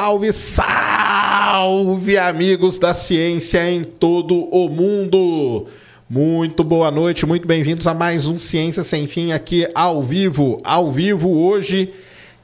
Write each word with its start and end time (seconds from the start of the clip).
Salve, 0.00 0.32
salve, 0.32 2.16
amigos 2.18 2.78
da 2.78 2.94
ciência 2.94 3.68
em 3.68 3.82
todo 3.82 4.44
o 4.44 4.68
mundo! 4.68 5.66
Muito 6.08 6.62
boa 6.62 6.88
noite, 6.88 7.26
muito 7.26 7.48
bem-vindos 7.48 7.84
a 7.88 7.92
mais 7.92 8.28
um 8.28 8.38
Ciência 8.38 8.84
Sem 8.84 9.08
Fim 9.08 9.32
aqui 9.32 9.66
ao 9.74 10.00
vivo. 10.00 10.60
Ao 10.62 10.88
vivo 10.92 11.28
hoje, 11.28 11.92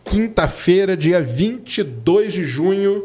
quinta-feira, 0.04 0.96
dia 0.96 1.22
22 1.22 2.32
de 2.32 2.44
junho 2.44 3.04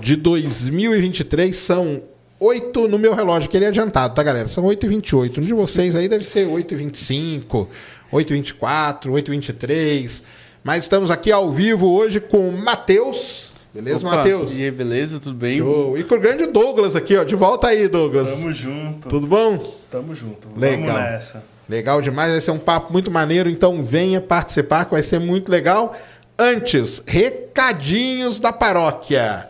de 0.00 0.16
2023. 0.16 1.54
São 1.54 2.02
8 2.40 2.88
no 2.88 2.98
meu 2.98 3.14
relógio, 3.14 3.48
que 3.48 3.56
ele 3.56 3.66
é 3.66 3.68
adiantado, 3.68 4.12
tá, 4.12 4.24
galera? 4.24 4.48
São 4.48 4.64
8h28. 4.64 5.38
Um 5.38 5.42
de 5.42 5.54
vocês 5.54 5.94
aí 5.94 6.08
deve 6.08 6.24
ser 6.24 6.48
8h25, 6.48 7.68
8h24, 8.12 9.04
8h23. 9.04 10.20
Mas 10.64 10.82
estamos 10.82 11.12
aqui 11.12 11.30
ao 11.30 11.52
vivo 11.52 11.88
hoje 11.92 12.18
com 12.18 12.50
Matheus. 12.50 13.53
Beleza, 13.74 14.06
Matheus? 14.06 14.52
E 14.54 14.62
aí, 14.62 14.70
beleza? 14.70 15.18
Tudo 15.18 15.34
bem? 15.34 15.58
Show. 15.58 15.98
E 15.98 16.04
com 16.04 16.14
o 16.14 16.20
grande 16.20 16.46
Douglas 16.46 16.94
aqui, 16.94 17.16
ó. 17.16 17.24
De 17.24 17.34
volta 17.34 17.66
aí, 17.66 17.88
Douglas. 17.88 18.30
Tamo 18.32 18.52
junto. 18.52 19.08
Tudo 19.08 19.26
bom? 19.26 19.58
Tamo 19.90 20.14
junto. 20.14 20.48
Legal. 20.56 20.94
Vamos 20.94 21.10
nessa. 21.10 21.42
Legal 21.68 22.00
demais, 22.00 22.30
vai 22.30 22.40
ser 22.40 22.50
um 22.50 22.58
papo 22.58 22.92
muito 22.92 23.10
maneiro, 23.10 23.48
então 23.48 23.82
venha 23.82 24.20
participar 24.20 24.84
que 24.84 24.92
vai 24.92 25.02
ser 25.02 25.18
muito 25.18 25.50
legal. 25.50 25.96
Antes, 26.38 27.02
recadinhos 27.06 28.38
da 28.38 28.52
paróquia. 28.52 29.48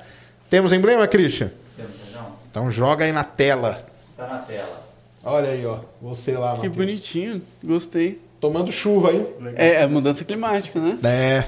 Temos 0.48 0.72
emblema, 0.72 1.06
Christian? 1.08 1.50
Temos, 1.76 1.92
não? 2.14 2.32
Então 2.50 2.70
joga 2.70 3.04
aí 3.04 3.12
na 3.12 3.24
tela. 3.24 3.84
Está 4.08 4.26
na 4.26 4.38
tela. 4.38 4.84
Olha 5.24 5.50
aí, 5.50 5.66
ó. 5.66 5.80
Você 6.00 6.32
lá, 6.32 6.52
Que 6.52 6.68
Matheus. 6.68 6.76
bonitinho, 6.76 7.42
gostei. 7.62 8.20
Tomando 8.40 8.70
chuva 8.70 9.10
aí. 9.10 9.26
É, 9.56 9.82
é 9.82 9.86
mudança 9.86 10.24
climática, 10.24 10.78
né? 10.78 10.96
É. 11.02 11.44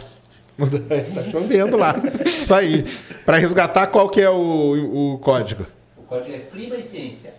tá 1.14 1.22
chovendo 1.30 1.76
lá. 1.76 1.94
Isso 2.24 2.52
aí. 2.54 2.84
Para 3.24 3.36
resgatar, 3.36 3.86
qual 3.88 4.08
que 4.08 4.20
é 4.20 4.30
o, 4.30 5.14
o 5.14 5.18
código? 5.18 5.66
O 5.96 6.02
código 6.02 6.34
é 6.34 6.38
Clima 6.38 6.76
e 6.76 6.82
Ciência. 6.84 7.34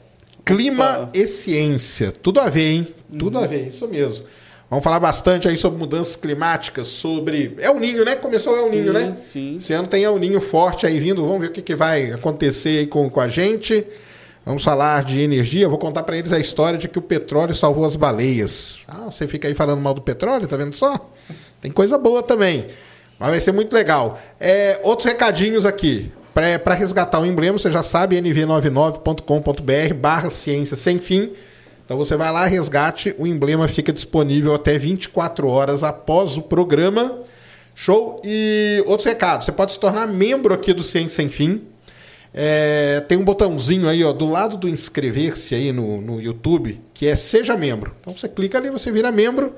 Clima 0.46 1.00
Opa. 1.00 1.10
e 1.14 1.28
ciência. 1.28 2.12
Tudo 2.12 2.40
a 2.40 2.50
ver, 2.50 2.72
hein? 2.72 2.88
Tudo 3.20 3.38
a 3.38 3.46
ver, 3.46 3.68
isso 3.68 3.86
mesmo. 3.88 4.26
Vamos 4.70 4.84
falar 4.84 5.00
bastante 5.00 5.48
aí 5.48 5.58
sobre 5.58 5.78
mudanças 5.80 6.16
climáticas, 6.16 6.88
sobre. 6.88 7.56
É 7.60 7.70
o 7.70 7.80
ninho, 7.80 8.06
né? 8.06 8.16
Começou 8.16 8.54
o 8.54 8.58
El 8.58 8.70
Ninho, 8.70 8.88
Sim, 8.88 8.94
né? 8.94 9.18
sim. 9.22 9.56
Esse 9.58 9.74
ano 9.74 9.88
tem 9.88 10.04
El 10.04 10.18
Ninho 10.20 10.40
forte 10.40 10.86
aí 10.86 11.00
vindo. 11.00 11.22
Vamos 11.26 11.42
ver 11.42 11.48
o 11.48 11.52
que, 11.52 11.62
que 11.62 11.76
vai 11.76 12.12
acontecer 12.12 12.80
aí 12.80 12.88
com, 12.88 13.10
com 13.10 13.20
a 13.20 13.28
gente. 13.28 13.86
Vamos 14.46 14.64
falar 14.64 15.04
de 15.04 15.20
energia. 15.20 15.68
Vou 15.68 15.78
contar 15.78 16.04
para 16.04 16.18
eles 16.18 16.32
a 16.32 16.40
história 16.40 16.78
de 16.78 16.88
que 16.88 17.00
o 17.00 17.02
petróleo 17.02 17.54
salvou 17.56 17.86
as 17.86 17.96
baleias. 17.98 18.80
Ah, 18.88 19.06
você 19.12 19.28
fica 19.28 19.48
aí 19.48 19.54
falando 19.54 19.82
mal 19.82 19.94
do 19.94 20.02
petróleo, 20.02 20.48
tá 20.48 20.56
vendo 20.56 20.74
só? 20.76 21.10
Tem 21.62 21.72
coisa 21.72 21.98
boa 21.98 22.24
também. 22.24 22.68
Mas 23.20 23.30
vai 23.30 23.40
ser 23.40 23.52
muito 23.52 23.74
legal. 23.74 24.20
É, 24.40 24.80
outros 24.84 25.06
recadinhos 25.08 25.66
aqui. 25.66 26.12
Para 26.64 26.76
resgatar 26.76 27.20
o 27.20 27.26
emblema, 27.26 27.58
você 27.58 27.72
já 27.72 27.82
sabe, 27.82 28.16
nv99.com.br 28.22 29.94
barra 29.96 30.30
ciência 30.30 30.78
sem 30.78 31.00
fim. 31.00 31.32
Então 31.84 31.98
você 31.98 32.16
vai 32.16 32.32
lá, 32.32 32.46
resgate, 32.46 33.16
o 33.18 33.26
emblema 33.26 33.68
fica 33.68 33.92
disponível 33.92 34.54
até 34.54 34.78
24 34.78 35.48
horas 35.48 35.84
após 35.84 36.38
o 36.38 36.44
programa. 36.44 37.22
Show? 37.74 38.22
E 38.24 38.84
outros 38.86 39.06
recados. 39.06 39.46
Você 39.46 39.52
pode 39.52 39.72
se 39.72 39.80
tornar 39.80 40.06
membro 40.06 40.54
aqui 40.54 40.74
do 40.74 40.84
Ciência 40.84 41.16
Sem 41.16 41.30
Fim. 41.30 41.62
É, 42.34 43.00
tem 43.08 43.18
um 43.18 43.24
botãozinho 43.24 43.88
aí, 43.88 44.04
ó, 44.04 44.12
do 44.12 44.30
lado 44.30 44.58
do 44.58 44.70
inscrever-se 44.70 45.56
aí 45.56 45.72
no, 45.72 46.02
no 46.02 46.22
YouTube, 46.22 46.80
que 46.94 47.08
é 47.08 47.16
Seja 47.16 47.56
Membro. 47.56 47.94
Então 48.02 48.16
você 48.16 48.28
clica 48.28 48.58
ali, 48.58 48.70
você 48.70 48.92
vira 48.92 49.12
membro. 49.12 49.56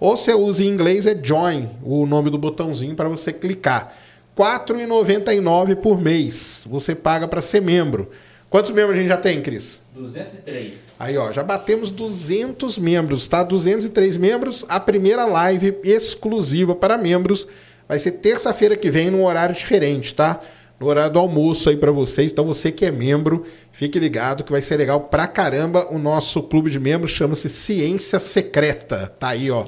Ou 0.00 0.16
você 0.16 0.32
usa 0.32 0.64
em 0.64 0.68
inglês 0.68 1.06
é 1.06 1.14
Join, 1.22 1.68
o 1.84 2.06
nome 2.06 2.30
do 2.30 2.38
botãozinho 2.38 2.94
para 2.94 3.06
você 3.06 3.34
clicar. 3.34 3.94
R$ 4.34 4.42
4,99 4.42 5.76
por 5.76 6.00
mês. 6.00 6.64
Você 6.66 6.94
paga 6.94 7.28
para 7.28 7.42
ser 7.42 7.60
membro. 7.60 8.10
Quantos 8.48 8.70
membros 8.70 8.96
a 8.96 9.00
gente 9.00 9.08
já 9.08 9.18
tem, 9.18 9.42
Cris? 9.42 9.78
203. 9.94 10.72
Aí, 10.98 11.18
ó, 11.18 11.30
já 11.30 11.42
batemos 11.42 11.90
200 11.90 12.78
membros, 12.78 13.28
tá? 13.28 13.42
203 13.42 14.16
membros. 14.16 14.64
A 14.70 14.80
primeira 14.80 15.26
live 15.26 15.76
exclusiva 15.84 16.74
para 16.74 16.96
membros 16.96 17.46
vai 17.86 17.98
ser 17.98 18.12
terça-feira 18.12 18.76
que 18.76 18.90
vem, 18.90 19.10
num 19.10 19.24
horário 19.26 19.54
diferente, 19.54 20.14
tá? 20.14 20.40
No 20.80 20.86
horário 20.86 21.12
do 21.12 21.18
almoço 21.18 21.68
aí 21.68 21.76
para 21.76 21.92
vocês. 21.92 22.32
Então, 22.32 22.46
você 22.46 22.72
que 22.72 22.86
é 22.86 22.90
membro, 22.90 23.44
fique 23.70 23.98
ligado 23.98 24.44
que 24.44 24.50
vai 24.50 24.62
ser 24.62 24.78
legal 24.78 25.00
pra 25.00 25.26
caramba. 25.26 25.86
O 25.90 25.98
nosso 25.98 26.42
clube 26.42 26.70
de 26.70 26.80
membros 26.80 27.10
chama-se 27.10 27.50
Ciência 27.50 28.18
Secreta. 28.18 29.12
Tá 29.18 29.28
aí, 29.28 29.50
ó. 29.50 29.66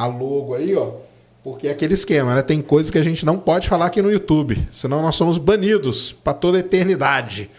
A 0.00 0.06
logo 0.06 0.54
aí, 0.54 0.74
ó. 0.74 0.92
Porque 1.44 1.68
é 1.68 1.72
aquele 1.72 1.92
esquema, 1.92 2.34
né? 2.34 2.40
Tem 2.40 2.62
coisas 2.62 2.90
que 2.90 2.96
a 2.96 3.02
gente 3.02 3.26
não 3.26 3.38
pode 3.38 3.68
falar 3.68 3.84
aqui 3.84 4.00
no 4.00 4.10
YouTube, 4.10 4.66
senão 4.72 5.02
nós 5.02 5.14
somos 5.14 5.36
banidos 5.36 6.10
para 6.10 6.32
toda 6.32 6.56
a 6.56 6.60
eternidade. 6.60 7.50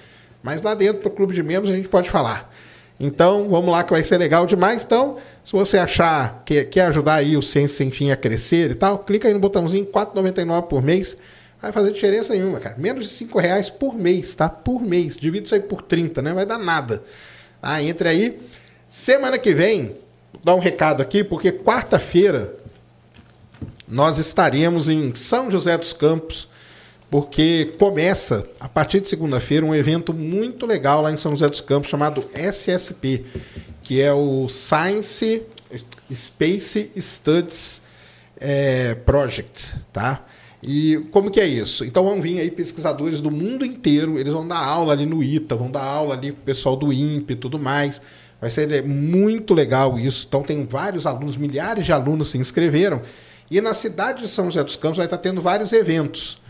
Mas 0.41 0.63
lá 0.63 0.73
dentro 0.73 1.03
do 1.03 1.09
clube 1.11 1.35
de 1.35 1.43
membros 1.43 1.71
a 1.71 1.75
gente 1.75 1.87
pode 1.87 2.09
falar. 2.09 2.51
Então, 2.99 3.47
vamos 3.47 3.69
lá 3.69 3.83
que 3.83 3.91
vai 3.91 4.03
ser 4.03 4.17
legal 4.17 4.47
demais. 4.47 4.83
Então, 4.83 5.17
se 5.43 5.51
você 5.51 5.77
achar 5.77 6.41
que 6.43 6.63
quer 6.63 6.87
ajudar 6.87 7.15
aí 7.15 7.37
o 7.37 7.43
Ciência 7.43 7.77
Sem 7.77 7.91
Fim 7.91 8.09
a 8.09 8.15
crescer 8.15 8.71
e 8.71 8.75
tal, 8.75 8.97
clica 8.97 9.27
aí 9.27 9.35
no 9.35 9.39
botãozinho 9.39 9.85
R$ 9.85 9.91
4,99 9.91 10.63
por 10.63 10.81
mês. 10.81 11.15
Vai 11.61 11.71
fazer 11.71 11.91
diferença 11.91 12.33
nenhuma, 12.33 12.59
cara. 12.59 12.75
Menos 12.79 13.07
de 13.07 13.23
R$ 13.23 13.39
reais 13.39 13.69
por 13.69 13.93
mês, 13.93 14.33
tá? 14.33 14.49
Por 14.49 14.81
mês. 14.81 15.15
Divide 15.15 15.45
isso 15.45 15.53
aí 15.53 15.61
por 15.61 15.83
30, 15.83 16.23
né? 16.23 16.33
Vai 16.33 16.47
dar 16.47 16.57
nada. 16.57 17.03
Ah, 17.61 17.83
entre 17.83 18.09
aí. 18.09 18.41
Semana 18.87 19.37
que 19.37 19.53
vem, 19.53 19.95
dar 20.43 20.55
um 20.55 20.59
recado 20.59 21.01
aqui, 21.01 21.23
porque 21.23 21.51
quarta-feira 21.51 22.55
nós 23.87 24.17
estaremos 24.17 24.87
em 24.87 25.13
São 25.13 25.51
José 25.51 25.77
dos 25.77 25.93
Campos, 25.93 26.47
porque 27.09 27.73
começa, 27.77 28.45
a 28.59 28.69
partir 28.69 29.01
de 29.01 29.09
segunda-feira, 29.09 29.65
um 29.65 29.75
evento 29.75 30.13
muito 30.13 30.65
legal 30.65 31.01
lá 31.01 31.11
em 31.11 31.17
São 31.17 31.31
José 31.31 31.49
dos 31.49 31.61
Campos, 31.61 31.89
chamado 31.89 32.23
SSP, 32.33 33.25
que 33.83 33.99
é 33.99 34.13
o 34.13 34.47
Science 34.47 35.43
Space 36.13 36.91
Studies 36.97 37.81
eh, 38.39 38.95
Project, 39.05 39.73
tá? 39.91 40.25
E 40.63 41.03
como 41.11 41.31
que 41.31 41.39
é 41.39 41.47
isso? 41.47 41.83
Então 41.83 42.03
vão 42.03 42.21
vir 42.21 42.39
aí 42.39 42.51
pesquisadores 42.51 43.19
do 43.19 43.31
mundo 43.31 43.65
inteiro, 43.65 44.19
eles 44.19 44.31
vão 44.31 44.47
dar 44.47 44.59
aula 44.59 44.93
ali 44.93 45.05
no 45.05 45.23
ITA, 45.23 45.55
vão 45.55 45.71
dar 45.71 45.83
aula 45.83 46.13
ali 46.13 46.31
pro 46.31 46.43
pessoal 46.43 46.75
do 46.75 46.93
INPE 46.93 47.33
e 47.33 47.35
tudo 47.35 47.57
mais. 47.57 48.01
Vai 48.41 48.49
ser 48.49 48.83
muito 48.83 49.53
legal 49.53 49.99
isso. 49.99 50.25
Então 50.27 50.41
tem 50.41 50.65
vários 50.65 51.05
alunos, 51.05 51.37
milhares 51.37 51.85
de 51.85 51.93
alunos 51.93 52.31
se 52.31 52.39
inscreveram. 52.39 53.03
E 53.51 53.61
na 53.61 53.73
cidade 53.73 54.23
de 54.23 54.27
São 54.27 54.45
José 54.45 54.63
dos 54.63 54.75
Campos 54.75 54.97
vai 54.97 55.05
estar 55.05 55.19
tendo 55.19 55.39
vários 55.39 55.71
eventos. 55.71 56.41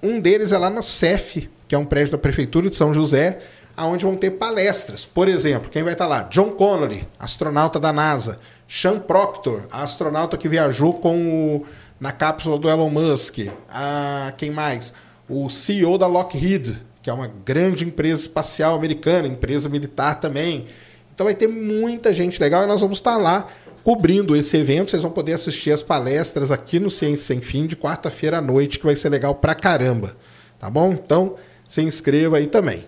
Um 0.00 0.20
deles 0.20 0.52
é 0.52 0.58
lá 0.58 0.70
no 0.70 0.82
CEF, 0.82 1.50
que 1.66 1.74
é 1.74 1.78
um 1.78 1.84
prédio 1.84 2.12
da 2.12 2.18
Prefeitura 2.18 2.70
de 2.70 2.76
São 2.76 2.94
José, 2.94 3.40
aonde 3.76 4.04
vão 4.04 4.16
ter 4.16 4.32
palestras. 4.32 5.04
Por 5.04 5.28
exemplo, 5.28 5.70
quem 5.70 5.82
vai 5.82 5.94
estar 5.94 6.06
lá? 6.06 6.22
John 6.24 6.50
Connolly, 6.50 7.08
astronauta 7.18 7.80
da 7.80 7.92
NASA. 7.92 8.38
Sean 8.68 9.00
Proctor, 9.00 9.64
astronauta 9.70 10.36
que 10.36 10.48
viajou 10.48 10.94
com 10.94 11.56
o, 11.56 11.66
na 11.98 12.12
cápsula 12.12 12.58
do 12.58 12.68
Elon 12.70 12.88
Musk. 12.88 13.38
Ah, 13.68 14.32
quem 14.36 14.50
mais? 14.50 14.92
O 15.28 15.50
CEO 15.50 15.98
da 15.98 16.06
Lockheed, 16.06 16.80
que 17.02 17.10
é 17.10 17.12
uma 17.12 17.26
grande 17.26 17.84
empresa 17.84 18.22
espacial 18.22 18.74
americana, 18.74 19.26
empresa 19.26 19.68
militar 19.68 20.20
também. 20.20 20.66
Então 21.14 21.24
vai 21.24 21.34
ter 21.34 21.46
muita 21.46 22.12
gente 22.12 22.40
legal 22.40 22.64
e 22.64 22.66
nós 22.66 22.80
vamos 22.80 22.98
estar 22.98 23.16
lá 23.16 23.46
cobrindo 23.84 24.36
esse 24.36 24.56
evento. 24.56 24.90
Vocês 24.90 25.02
vão 25.02 25.10
poder 25.10 25.32
assistir 25.34 25.70
as 25.70 25.82
palestras 25.82 26.50
aqui 26.50 26.78
no 26.78 26.90
Ciência 26.90 27.26
Sem 27.26 27.40
Fim 27.40 27.66
de 27.66 27.76
quarta-feira 27.76 28.38
à 28.38 28.40
noite, 28.40 28.78
que 28.78 28.84
vai 28.84 28.96
ser 28.96 29.08
legal 29.08 29.34
pra 29.34 29.54
caramba. 29.54 30.16
Tá 30.58 30.70
bom? 30.70 30.92
Então, 30.92 31.36
se 31.68 31.82
inscreva 31.82 32.36
aí 32.36 32.46
também. 32.46 32.86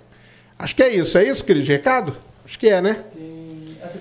Acho 0.58 0.76
que 0.76 0.82
é 0.82 0.94
isso. 0.94 1.18
É 1.18 1.24
isso, 1.24 1.44
querido? 1.44 1.66
Recado? 1.66 2.16
Acho 2.44 2.58
que 2.58 2.68
é, 2.68 2.80
né? 2.80 3.04
Tem. 3.14 3.44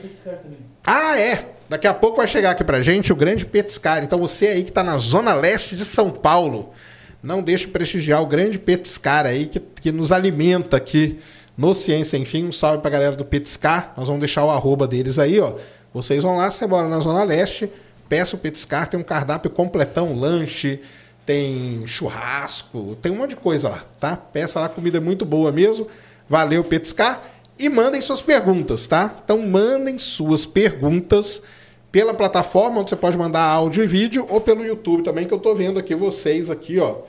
Petiscar 0.02 0.36
também. 0.36 0.60
Ah, 0.86 1.20
é! 1.20 1.50
Daqui 1.70 1.88
a 1.88 1.94
pouco 1.94 2.18
vai 2.18 2.28
chegar 2.28 2.52
aqui 2.52 2.64
pra 2.64 2.82
gente 2.82 3.12
o 3.12 3.16
grande 3.16 3.46
Petiscar. 3.46 4.04
Então 4.04 4.20
você 4.20 4.48
aí 4.48 4.64
que 4.64 4.72
tá 4.72 4.84
na 4.84 4.98
zona 4.98 5.34
leste 5.34 5.76
de 5.76 5.86
São 5.86 6.12
Paulo, 6.12 6.72
não 7.22 7.42
deixe 7.42 7.66
de 7.66 7.72
prestigiar 7.72 8.22
o 8.22 8.26
grande 8.26 8.60
Petiscar 8.60 9.26
aí 9.26 9.46
que, 9.48 9.60
que 9.60 9.92
nos 9.92 10.12
alimenta 10.12 10.78
aqui 10.78 11.20
no 11.58 11.74
Ciência 11.74 12.18
Enfim. 12.18 12.46
Um 12.46 12.52
salve 12.52 12.82
pra 12.82 12.90
galera 12.90 13.16
do 13.16 13.26
Petiscar. 13.26 13.94
Nós 13.98 14.08
vamos 14.08 14.20
deixar 14.20 14.46
o 14.46 14.52
arroba 14.52 14.88
deles 14.88 15.20
aí, 15.20 15.40
ó. 15.40 15.54
Vocês 15.94 16.24
vão 16.24 16.38
lá, 16.38 16.50
você 16.50 16.66
mora 16.66 16.88
na 16.88 17.00
zona 17.00 17.24
leste, 17.24 17.70
peça 18.10 18.36
o 18.36 18.40
Petiscar, 18.40 18.88
tem 18.88 19.00
um 19.00 19.04
cardápio 19.04 19.52
completão, 19.52 20.18
lanche, 20.18 20.82
tem 21.24 21.86
churrasco, 21.86 22.98
tem 23.00 23.12
um 23.12 23.18
monte 23.18 23.32
de 23.32 23.36
coisa 23.36 23.70
lá, 23.70 23.86
tá? 24.00 24.18
Peça 24.18 24.60
lá, 24.60 24.68
comida 24.68 24.98
é 24.98 25.02
muito 25.02 25.24
boa 25.24 25.52
mesmo. 25.52 25.88
Valeu, 26.28 26.64
Petiscar. 26.64 27.22
E 27.60 27.70
mandem 27.70 28.02
suas 28.02 28.22
perguntas, 28.22 28.88
tá? 28.88 29.16
Então 29.24 29.38
mandem 29.38 30.00
suas 30.00 30.46
perguntas 30.48 31.44
pela 31.92 32.12
plataforma 32.12 32.82
onde 32.82 32.90
você 32.90 32.96
pode 32.96 33.16
mandar 33.16 33.44
áudio 33.44 33.84
e 33.84 33.88
vídeo 33.88 34.26
ou 34.28 34.42
pelo 34.42 34.66
YouTube 34.66 35.04
também, 35.04 35.28
que 35.28 35.34
eu 35.34 35.40
tô 35.40 35.54
vendo 35.54 35.78
aqui 35.78 35.94
vocês 35.94 36.50
aqui, 36.50 36.80
ó, 36.80 37.02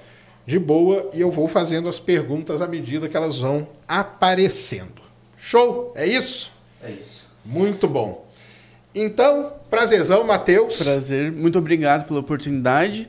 de 0.46 0.58
boa, 0.58 1.10
e 1.14 1.20
eu 1.20 1.30
vou 1.30 1.48
fazendo 1.48 1.88
as 1.88 1.98
perguntas 1.98 2.60
à 2.60 2.68
medida 2.68 3.08
que 3.08 3.16
elas 3.16 3.38
vão 3.38 3.66
aparecendo. 3.88 5.02
Show? 5.36 5.92
É 5.96 6.06
isso? 6.06 6.52
É 6.82 6.90
isso. 6.92 7.24
Muito 7.44 7.86
bom. 7.88 8.26
Então, 8.94 9.52
prazerzão, 9.70 10.24
Matheus. 10.24 10.76
Prazer, 10.82 11.32
muito 11.32 11.58
obrigado 11.58 12.06
pela 12.06 12.20
oportunidade. 12.20 13.08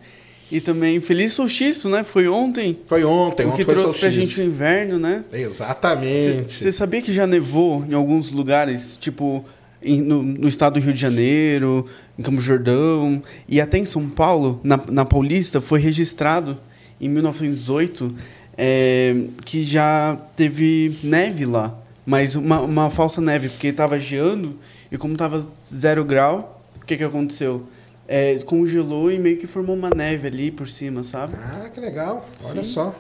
E 0.52 0.62
também 0.62 1.00
feliz 1.02 1.34
solstício, 1.34 1.90
né? 1.90 2.04
Foi 2.04 2.28
ontem. 2.28 2.80
Foi 2.88 3.04
ontem, 3.04 3.46
o 3.46 3.50
ontem 3.50 3.58
que 3.58 3.66
foi 3.66 3.74
trouxe 3.74 3.98
pra 4.00 4.12
solstício. 4.12 4.26
gente 4.26 4.42
o 4.42 4.44
inverno, 4.46 5.00
né? 5.00 5.24
Exatamente. 5.34 6.54
Você 6.54 6.72
sabia 6.72 7.02
que 7.02 7.12
já 7.12 7.26
nevou 7.26 7.84
em 7.90 7.94
alguns 7.94 8.30
lugares, 8.30 8.96
tipo 8.98 9.44
em- 9.84 10.02
no, 10.02 10.22
no 10.22 10.48
estado 10.48 10.80
do 10.80 10.84
Rio 10.84 10.94
de 10.94 11.00
Janeiro, 11.00 11.88
em 12.18 12.22
Campo 12.22 12.40
Jordão 12.40 13.24
e 13.48 13.60
até 13.60 13.78
em 13.80 13.86
São 13.86 14.08
Paulo, 14.08 14.60
na, 14.64 14.80
na 14.88 15.04
Paulista, 15.06 15.60
foi 15.60 15.80
registrado 15.80 16.58
em 17.00 17.10
1918 17.10 18.16
é, 18.58 19.16
que 19.44 19.64
já 19.64 20.18
teve 20.36 20.98
neve 21.04 21.46
lá, 21.46 21.78
mas 22.06 22.36
uma, 22.36 22.62
uma 22.62 22.90
falsa 22.90 23.20
neve, 23.20 23.50
porque 23.50 23.68
estava 23.68 24.00
geando 24.00 24.58
e 24.92 24.98
como 24.98 25.14
estava 25.14 25.46
zero 25.66 26.06
grau, 26.06 26.62
o 26.82 26.86
que, 26.86 26.96
que 26.96 27.04
aconteceu? 27.04 27.68
É, 28.08 28.36
congelou 28.46 29.12
e 29.12 29.18
meio 29.18 29.38
que 29.38 29.48
formou 29.48 29.76
uma 29.76 29.90
neve 29.90 30.28
ali 30.28 30.52
por 30.52 30.68
cima, 30.68 31.04
sabe? 31.04 31.34
Ah, 31.36 31.70
que 31.74 31.80
legal. 31.80 32.30
Olha 32.44 32.64
Sim. 32.64 32.70
só. 32.70 32.96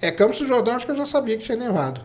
É, 0.00 0.10
Campos 0.12 0.38
do 0.38 0.46
Jordão, 0.46 0.76
acho 0.76 0.84
que 0.84 0.92
eu 0.92 0.96
já 0.96 1.06
sabia 1.06 1.38
que 1.38 1.44
tinha 1.44 1.56
nevado. 1.56 2.02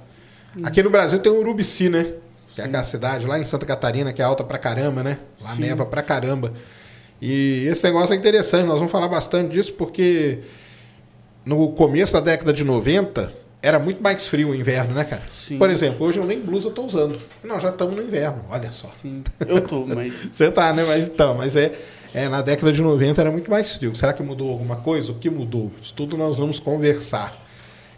Aqui 0.64 0.82
no 0.82 0.90
Brasil 0.90 1.20
tem 1.20 1.32
o 1.32 1.40
Urubici, 1.40 1.90
né? 1.90 2.14
Que 2.56 2.62
é 2.62 2.66
aquela 2.66 2.84
cidade 2.84 3.26
lá 3.26 3.38
em 3.40 3.46
Santa 3.46 3.66
Catarina, 3.66 4.12
que 4.12 4.22
é 4.22 4.26
alta 4.26 4.44
pra 4.44 4.58
caramba, 4.58 5.04
né? 5.04 5.18
Lá 5.42 5.52
Sim. 5.56 5.62
neva 5.62 5.86
pra 5.86 6.02
caramba. 6.02 6.54
E 7.22 7.66
esse 7.68 7.84
negócio 7.84 8.14
é 8.14 8.18
interessante, 8.18 8.66
nós 8.66 8.80
vamos 8.80 8.92
falar 8.92 9.08
bastante 9.08 9.52
disso, 9.52 9.74
porque 9.74 10.40
no 11.46 11.72
começo 11.72 12.14
da 12.14 12.20
década 12.20 12.54
de 12.54 12.64
90 12.64 13.32
era 13.62 13.78
muito 13.78 14.02
mais 14.02 14.26
frio 14.26 14.50
o 14.50 14.56
inverno, 14.56 14.94
né, 14.94 15.04
cara? 15.04 15.22
Sim. 15.32 15.58
Por 15.58 15.70
exemplo, 15.70 16.06
hoje 16.08 16.20
eu 16.20 16.26
nem 16.26 16.40
blusa 16.40 16.72
tô 16.72 16.84
usando. 16.84 17.18
Nós 17.44 17.62
já 17.62 17.70
estamos 17.70 17.96
no 17.96 18.02
inverno, 18.02 18.44
olha 18.50 18.72
só. 18.72 18.90
Sim, 19.02 19.24
eu 19.48 19.62
tô, 19.62 19.86
mas 19.86 20.30
Você 20.34 20.50
tá, 20.50 20.74
né? 20.74 20.84
Mas 20.84 21.08
então, 21.08 21.36
mas 21.36 21.56
é, 21.56 21.72
é 22.14 22.28
na 22.28 22.42
década 22.42 22.72
de 22.72 22.82
90 22.82 23.22
era 23.22 23.32
muito 23.32 23.52
mais 23.52 23.76
frio. 23.76 23.96
Será 23.96 24.14
que 24.14 24.24
mudou 24.24 24.50
alguma 24.50 24.78
coisa? 24.78 25.12
O 25.12 25.16
que 25.16 25.30
mudou? 25.30 25.72
Isso 25.82 25.94
tudo 25.94 26.18
nós 26.18 26.38
vamos 26.38 26.60
conversar. 26.60 27.40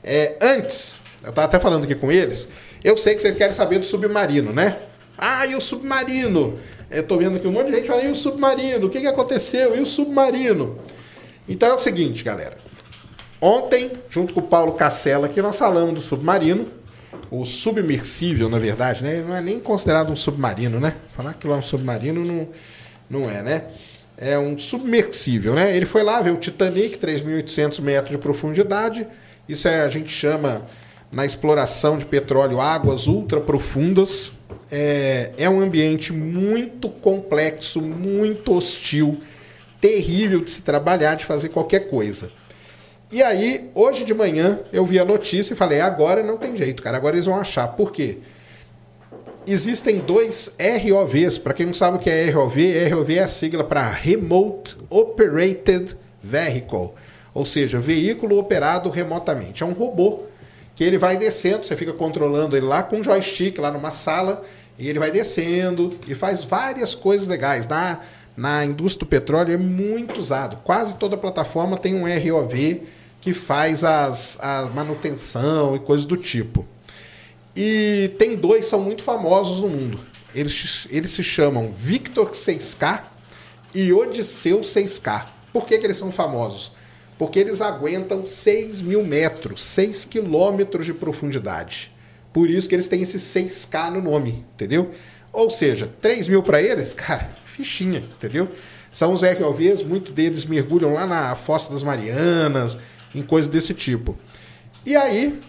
É, 0.04 0.36
antes, 0.42 1.00
eu 1.24 1.30
estava 1.30 1.48
até 1.48 1.60
falando 1.60 1.86
aqui 1.86 1.96
com 1.96 2.12
eles, 2.12 2.50
eu 2.84 2.98
sei 2.98 3.16
que 3.16 3.22
vocês 3.22 3.36
querem 3.36 3.54
saber 3.54 3.80
do 3.80 3.86
submarino, 3.86 4.52
né? 4.52 4.80
Ah, 5.18 5.46
e 5.46 5.56
o 5.56 5.62
submarino? 5.62 6.60
Eu 6.92 7.04
tô 7.04 7.18
vendo 7.18 7.38
aqui 7.38 7.48
um 7.48 7.52
monte 7.52 7.68
de 7.68 7.78
gente 7.78 7.88
falando, 7.88 8.08
e 8.08 8.12
o 8.12 8.16
submarino? 8.16 8.88
O 8.88 8.90
que, 8.90 9.00
que 9.00 9.08
aconteceu? 9.08 9.76
E 9.78 9.80
o 9.80 9.86
submarino? 9.86 10.78
Então 11.48 11.70
é 11.70 11.74
o 11.74 11.80
seguinte, 11.80 12.24
galera. 12.24 12.63
Ontem, 13.46 13.92
junto 14.10 14.34
com 14.34 14.40
o 14.40 14.44
Paulo 14.44 14.72
Cacela 14.72 15.26
aqui, 15.26 15.42
nós 15.42 15.60
falamos 15.60 15.94
do 15.94 16.00
submarino. 16.00 16.66
O 17.30 17.44
submersível, 17.46 18.48
na 18.48 18.58
verdade, 18.58 19.04
né? 19.04 19.20
Não 19.20 19.36
é 19.36 19.42
nem 19.42 19.60
considerado 19.60 20.14
um 20.14 20.16
submarino, 20.16 20.80
né? 20.80 20.96
Falar 21.12 21.34
que 21.34 21.46
lá 21.46 21.58
é 21.58 21.60
um 21.60 21.62
submarino 21.62 22.24
não, 22.24 22.48
não 23.10 23.30
é, 23.30 23.44
né? 23.44 23.66
É 24.18 24.40
um 24.40 24.58
submersível, 24.58 25.56
né? 25.56 25.76
Ele 25.76 25.86
foi 25.86 26.04
lá 26.04 26.22
ver 26.22 26.32
o 26.32 26.38
Titanic, 26.38 26.98
3.800 26.98 27.82
metros 27.82 28.12
de 28.12 28.18
profundidade. 28.18 29.06
Isso 29.50 29.68
é, 29.68 29.82
a 29.82 29.90
gente 29.90 30.10
chama, 30.10 30.66
na 31.12 31.26
exploração 31.26 31.98
de 31.98 32.06
petróleo, 32.06 32.62
águas 32.62 33.08
ultra 33.08 33.42
profundas. 33.42 34.32
É, 34.72 35.32
é 35.38 35.50
um 35.50 35.60
ambiente 35.60 36.14
muito 36.14 36.88
complexo, 36.88 37.82
muito 37.82 38.54
hostil, 38.54 39.20
terrível 39.82 40.40
de 40.40 40.50
se 40.50 40.62
trabalhar, 40.62 41.16
de 41.16 41.26
fazer 41.26 41.50
qualquer 41.50 41.90
coisa. 41.90 42.32
E 43.14 43.22
aí, 43.22 43.70
hoje 43.76 44.04
de 44.04 44.12
manhã, 44.12 44.62
eu 44.72 44.84
vi 44.88 44.98
a 44.98 45.06
notícia 45.06 45.54
e 45.54 45.56
falei: 45.56 45.80
agora 45.80 46.24
não 46.24 46.36
tem 46.36 46.58
jeito, 46.58 46.82
cara, 46.82 46.98
agora 46.98 47.16
eles 47.16 47.28
vão 47.28 47.40
achar. 47.40 47.68
Por 47.68 47.92
quê? 47.92 48.18
Existem 49.46 50.00
dois 50.00 50.56
ROVs. 50.60 51.38
Para 51.38 51.54
quem 51.54 51.68
não 51.68 51.76
sabe 51.76 51.98
o 51.98 52.00
que 52.00 52.10
é 52.10 52.32
ROV, 52.32 52.90
ROV 52.90 53.16
é 53.16 53.22
a 53.22 53.28
sigla 53.28 53.64
para 53.64 53.88
Remote 53.88 54.78
Operated 54.90 55.96
Vehicle, 56.24 56.90
ou 57.36 57.46
seja, 57.46 57.80
veículo 57.80 58.40
operado 58.40 58.90
remotamente. 58.90 59.62
É 59.62 59.66
um 59.68 59.74
robô 59.74 60.24
que 60.76 60.84
ele 60.84 60.98
vai 60.98 61.16
descendo, 61.16 61.68
você 61.68 61.78
fica 61.78 61.94
controlando 61.94 62.58
ele 62.58 62.66
lá 62.66 62.82
com 62.82 62.96
um 62.96 63.04
joystick, 63.04 63.60
lá 63.60 63.70
numa 63.70 63.92
sala, 63.92 64.44
e 64.76 64.90
ele 64.90 64.98
vai 64.98 65.12
descendo 65.12 65.96
e 66.08 66.16
faz 66.16 66.44
várias 66.44 66.96
coisas 66.96 67.28
legais. 67.28 67.68
Na, 67.68 68.00
na 68.36 68.66
indústria 68.66 69.06
do 69.06 69.10
petróleo 69.10 69.54
é 69.54 69.58
muito 69.58 70.20
usado. 70.20 70.58
Quase 70.64 70.96
toda 70.96 71.16
plataforma 71.16 71.78
tem 71.78 71.94
um 71.94 72.06
ROV 72.06 72.82
que 73.24 73.32
faz 73.32 73.86
as, 73.86 74.38
a 74.42 74.64
manutenção 74.64 75.78
e 75.78 75.80
coisas 75.80 76.06
do 76.06 76.18
tipo. 76.18 76.68
E 77.56 78.12
tem 78.18 78.36
dois 78.36 78.66
que 78.66 78.70
são 78.70 78.82
muito 78.82 79.02
famosos 79.02 79.62
no 79.62 79.70
mundo. 79.70 80.00
Eles, 80.36 80.88
eles 80.90 81.12
se 81.12 81.24
chamam 81.24 81.72
Victor 81.72 82.32
6K 82.32 83.04
e 83.74 83.94
Odisseu 83.94 84.60
6K. 84.60 85.26
Por 85.54 85.66
que, 85.66 85.78
que 85.78 85.86
eles 85.86 85.96
são 85.96 86.12
famosos? 86.12 86.74
Porque 87.18 87.40
eles 87.40 87.62
aguentam 87.62 88.26
6 88.26 88.82
mil 88.82 89.06
metros, 89.06 89.64
6 89.64 90.04
quilômetros 90.04 90.86
de 90.86 90.94
profundidade. 90.94 91.94
Por 92.34 92.50
isso 92.50 92.68
que 92.68 92.76
eles 92.76 92.90
têm 92.90 93.04
esse 93.04 93.20
6K 93.20 93.90
no 93.92 94.02
nome, 94.02 94.46
entendeu? 94.54 94.92
Ou 95.32 95.50
seja, 95.50 95.90
3 96.02 96.28
mil 96.28 96.44
para 96.44 96.62
eles, 96.62 96.92
cara, 96.92 97.30
fichinha, 97.46 98.00
entendeu? 98.00 98.52
São 98.92 99.14
os 99.14 99.22
ROVs, 99.22 99.82
muitos 99.82 100.12
deles 100.12 100.44
mergulham 100.44 100.94
lá 100.94 101.08
na 101.08 101.36
Fossa 101.36 101.72
das 101.72 101.84
Marianas, 101.84 102.78
em 103.14 103.22
coisas 103.22 103.52
desse 103.52 103.74
tipo. 103.74 104.18
E 104.86 104.96
aí, 104.96 105.40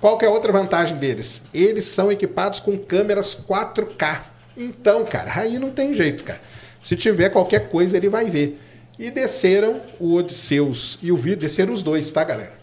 qual 0.00 0.16
que 0.16 0.24
é 0.24 0.28
a 0.28 0.30
outra 0.30 0.52
vantagem 0.52 0.96
deles? 0.96 1.42
Eles 1.52 1.84
são 1.84 2.10
equipados 2.10 2.60
com 2.60 2.78
câmeras 2.78 3.34
4K. 3.34 4.22
Então, 4.56 5.04
cara, 5.04 5.40
aí 5.40 5.58
não 5.58 5.70
tem 5.70 5.94
jeito, 5.94 6.24
cara. 6.24 6.40
Se 6.82 6.96
tiver 6.96 7.28
qualquer 7.28 7.68
coisa, 7.68 7.96
ele 7.96 8.08
vai 8.08 8.30
ver. 8.30 8.58
E 8.98 9.10
desceram 9.10 9.80
o 9.98 10.14
Odisseus 10.14 10.98
e 11.02 11.12
o 11.12 11.16
Vídeo, 11.16 11.40
desceram 11.40 11.72
os 11.72 11.82
dois, 11.82 12.10
tá, 12.10 12.24
galera? 12.24 12.54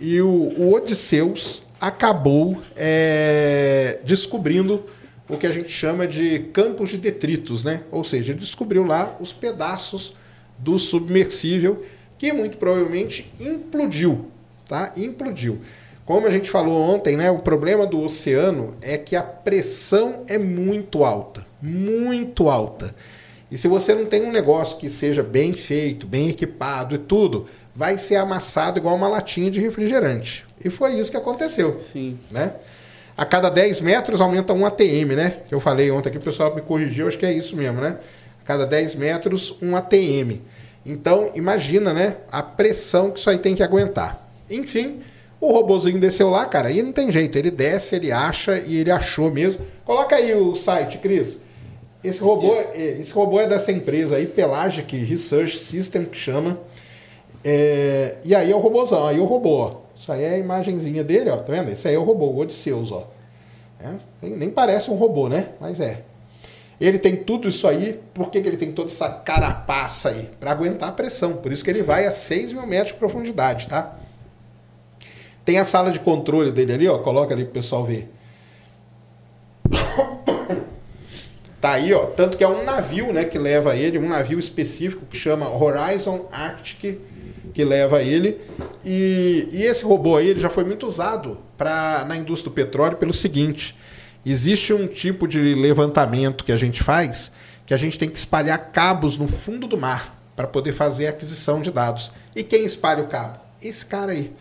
E 0.00 0.20
o, 0.20 0.28
o 0.28 0.72
Odisseus 0.72 1.62
acabou 1.80 2.62
é, 2.76 4.00
descobrindo 4.04 4.84
o 5.28 5.36
que 5.36 5.46
a 5.46 5.52
gente 5.52 5.68
chama 5.68 6.06
de 6.06 6.38
campos 6.52 6.90
de 6.90 6.96
detritos, 6.96 7.62
né? 7.62 7.82
Ou 7.90 8.02
seja, 8.02 8.32
ele 8.32 8.40
descobriu 8.40 8.84
lá 8.84 9.16
os 9.20 9.32
pedaços 9.32 10.14
do 10.58 10.78
submersível 10.78 11.84
que 12.18 12.32
muito 12.32 12.58
provavelmente 12.58 13.32
implodiu, 13.40 14.26
tá? 14.68 14.92
Implodiu. 14.96 15.60
Como 16.04 16.26
a 16.26 16.30
gente 16.30 16.50
falou 16.50 16.94
ontem, 16.94 17.16
né? 17.16 17.30
O 17.30 17.38
problema 17.38 17.86
do 17.86 18.00
oceano 18.00 18.74
é 18.82 18.98
que 18.98 19.14
a 19.14 19.22
pressão 19.22 20.24
é 20.26 20.38
muito 20.38 21.04
alta, 21.04 21.46
muito 21.62 22.48
alta. 22.48 22.94
E 23.50 23.56
se 23.56 23.68
você 23.68 23.94
não 23.94 24.06
tem 24.06 24.22
um 24.24 24.32
negócio 24.32 24.78
que 24.78 24.90
seja 24.90 25.22
bem 25.22 25.52
feito, 25.52 26.06
bem 26.06 26.28
equipado 26.28 26.94
e 26.94 26.98
tudo, 26.98 27.46
vai 27.74 27.96
ser 27.96 28.16
amassado 28.16 28.78
igual 28.78 28.96
uma 28.96 29.08
latinha 29.08 29.50
de 29.50 29.60
refrigerante. 29.60 30.44
E 30.64 30.68
foi 30.68 30.98
isso 30.98 31.10
que 31.10 31.16
aconteceu, 31.16 31.80
sim. 31.80 32.18
né? 32.30 32.54
A 33.16 33.24
cada 33.24 33.48
10 33.48 33.80
metros 33.80 34.20
aumenta 34.20 34.52
um 34.52 34.64
ATM, 34.64 35.14
né? 35.14 35.38
Que 35.48 35.54
eu 35.54 35.60
falei 35.60 35.90
ontem 35.90 36.08
aqui, 36.08 36.18
o 36.18 36.22
pessoal 36.22 36.54
me 36.54 36.60
corrigiu, 36.60 37.08
acho 37.08 37.18
que 37.18 37.26
é 37.26 37.32
isso 37.32 37.56
mesmo, 37.56 37.80
né? 37.80 37.98
A 38.42 38.46
cada 38.46 38.64
10 38.64 38.94
metros, 38.94 39.56
um 39.60 39.76
ATM. 39.76 40.40
Então, 40.88 41.30
imagina, 41.34 41.92
né? 41.92 42.16
A 42.32 42.42
pressão 42.42 43.10
que 43.10 43.18
isso 43.20 43.28
aí 43.28 43.38
tem 43.38 43.54
que 43.54 43.62
aguentar. 43.62 44.30
Enfim, 44.50 45.00
o 45.40 45.52
robozinho 45.52 46.00
desceu 46.00 46.30
lá, 46.30 46.46
cara, 46.46 46.70
e 46.70 46.82
não 46.82 46.92
tem 46.92 47.10
jeito. 47.10 47.36
Ele 47.36 47.50
desce, 47.50 47.94
ele 47.96 48.10
acha 48.10 48.58
e 48.58 48.76
ele 48.78 48.90
achou 48.90 49.30
mesmo. 49.30 49.60
Coloca 49.84 50.16
aí 50.16 50.34
o 50.34 50.54
site, 50.54 50.98
Cris. 50.98 51.38
Esse 52.02 52.20
robô, 52.20 52.54
é- 52.54 52.96
esse 53.00 53.12
robô 53.12 53.38
é 53.40 53.46
dessa 53.46 53.70
empresa 53.70 54.16
aí, 54.16 54.26
Pelagic 54.26 54.96
Research 54.96 55.58
System, 55.58 56.04
que 56.04 56.16
chama. 56.16 56.58
É, 57.44 58.16
e 58.24 58.34
aí 58.34 58.50
é 58.50 58.54
o 58.54 58.58
robôzão, 58.58 59.06
aí 59.06 59.18
é 59.18 59.20
o 59.20 59.24
robô, 59.24 59.56
ó. 59.58 59.74
Isso 59.96 60.10
aí 60.10 60.22
é 60.22 60.30
a 60.30 60.38
imagenzinha 60.38 61.04
dele, 61.04 61.28
ó. 61.30 61.36
Tá 61.36 61.52
vendo? 61.52 61.70
Esse 61.70 61.88
aí 61.88 61.94
é 61.94 61.98
o 61.98 62.02
robô, 62.04 62.26
o 62.26 62.38
Odisseus, 62.38 62.90
ó. 62.92 63.08
É, 63.80 63.90
nem, 64.22 64.32
nem 64.36 64.50
parece 64.50 64.90
um 64.90 64.94
robô, 64.94 65.28
né? 65.28 65.48
Mas 65.60 65.80
é. 65.80 66.02
Ele 66.80 66.98
tem 66.98 67.16
tudo 67.16 67.48
isso 67.48 67.66
aí, 67.66 67.98
por 68.14 68.30
que, 68.30 68.40
que 68.40 68.48
ele 68.48 68.56
tem 68.56 68.70
toda 68.70 68.88
essa 68.88 69.08
carapaça 69.08 70.10
aí? 70.10 70.30
Para 70.38 70.52
aguentar 70.52 70.90
a 70.90 70.92
pressão. 70.92 71.34
Por 71.34 71.50
isso 71.50 71.64
que 71.64 71.70
ele 71.70 71.82
vai 71.82 72.06
a 72.06 72.12
6 72.12 72.52
mil 72.52 72.66
metros 72.66 72.92
de 72.92 72.98
profundidade, 72.98 73.66
tá? 73.66 73.96
Tem 75.44 75.58
a 75.58 75.64
sala 75.64 75.90
de 75.90 75.98
controle 75.98 76.52
dele 76.52 76.74
ali, 76.74 76.88
ó. 76.88 76.98
Coloca 76.98 77.34
ali 77.34 77.44
pro 77.44 77.54
pessoal 77.54 77.84
ver. 77.84 78.08
Tá 81.60 81.72
aí, 81.72 81.92
ó. 81.92 82.06
Tanto 82.06 82.36
que 82.36 82.44
é 82.44 82.48
um 82.48 82.62
navio, 82.62 83.12
né, 83.12 83.24
que 83.24 83.36
leva 83.36 83.74
ele, 83.74 83.98
um 83.98 84.08
navio 84.08 84.38
específico 84.38 85.04
que 85.06 85.16
chama 85.16 85.50
Horizon 85.50 86.28
Arctic, 86.30 87.00
que 87.52 87.64
leva 87.64 88.00
ele. 88.00 88.40
E, 88.84 89.48
e 89.50 89.64
esse 89.64 89.82
robô 89.82 90.16
aí, 90.16 90.28
ele 90.28 90.38
já 90.38 90.48
foi 90.48 90.62
muito 90.62 90.86
usado 90.86 91.38
pra, 91.56 92.04
na 92.06 92.16
indústria 92.16 92.52
do 92.52 92.54
petróleo 92.54 92.96
pelo 92.96 93.12
seguinte: 93.12 93.76
existe 94.24 94.72
um 94.72 94.86
tipo 94.86 95.26
de 95.26 95.54
levantamento 95.54 96.44
que 96.44 96.52
a 96.52 96.56
gente 96.56 96.82
faz 96.82 97.30
que 97.68 97.74
a 97.74 97.76
gente 97.76 97.98
tem 97.98 98.08
que 98.08 98.16
espalhar 98.16 98.72
cabos 98.72 99.18
no 99.18 99.28
fundo 99.28 99.66
do 99.66 99.76
mar 99.76 100.18
para 100.34 100.46
poder 100.46 100.72
fazer 100.72 101.06
aquisição 101.06 101.60
de 101.60 101.70
dados. 101.70 102.10
E 102.34 102.42
quem 102.42 102.64
espalha 102.64 103.02
o 103.02 103.08
cabo? 103.08 103.38
Esse 103.60 103.84
cara 103.84 104.12
aí. 104.12 104.32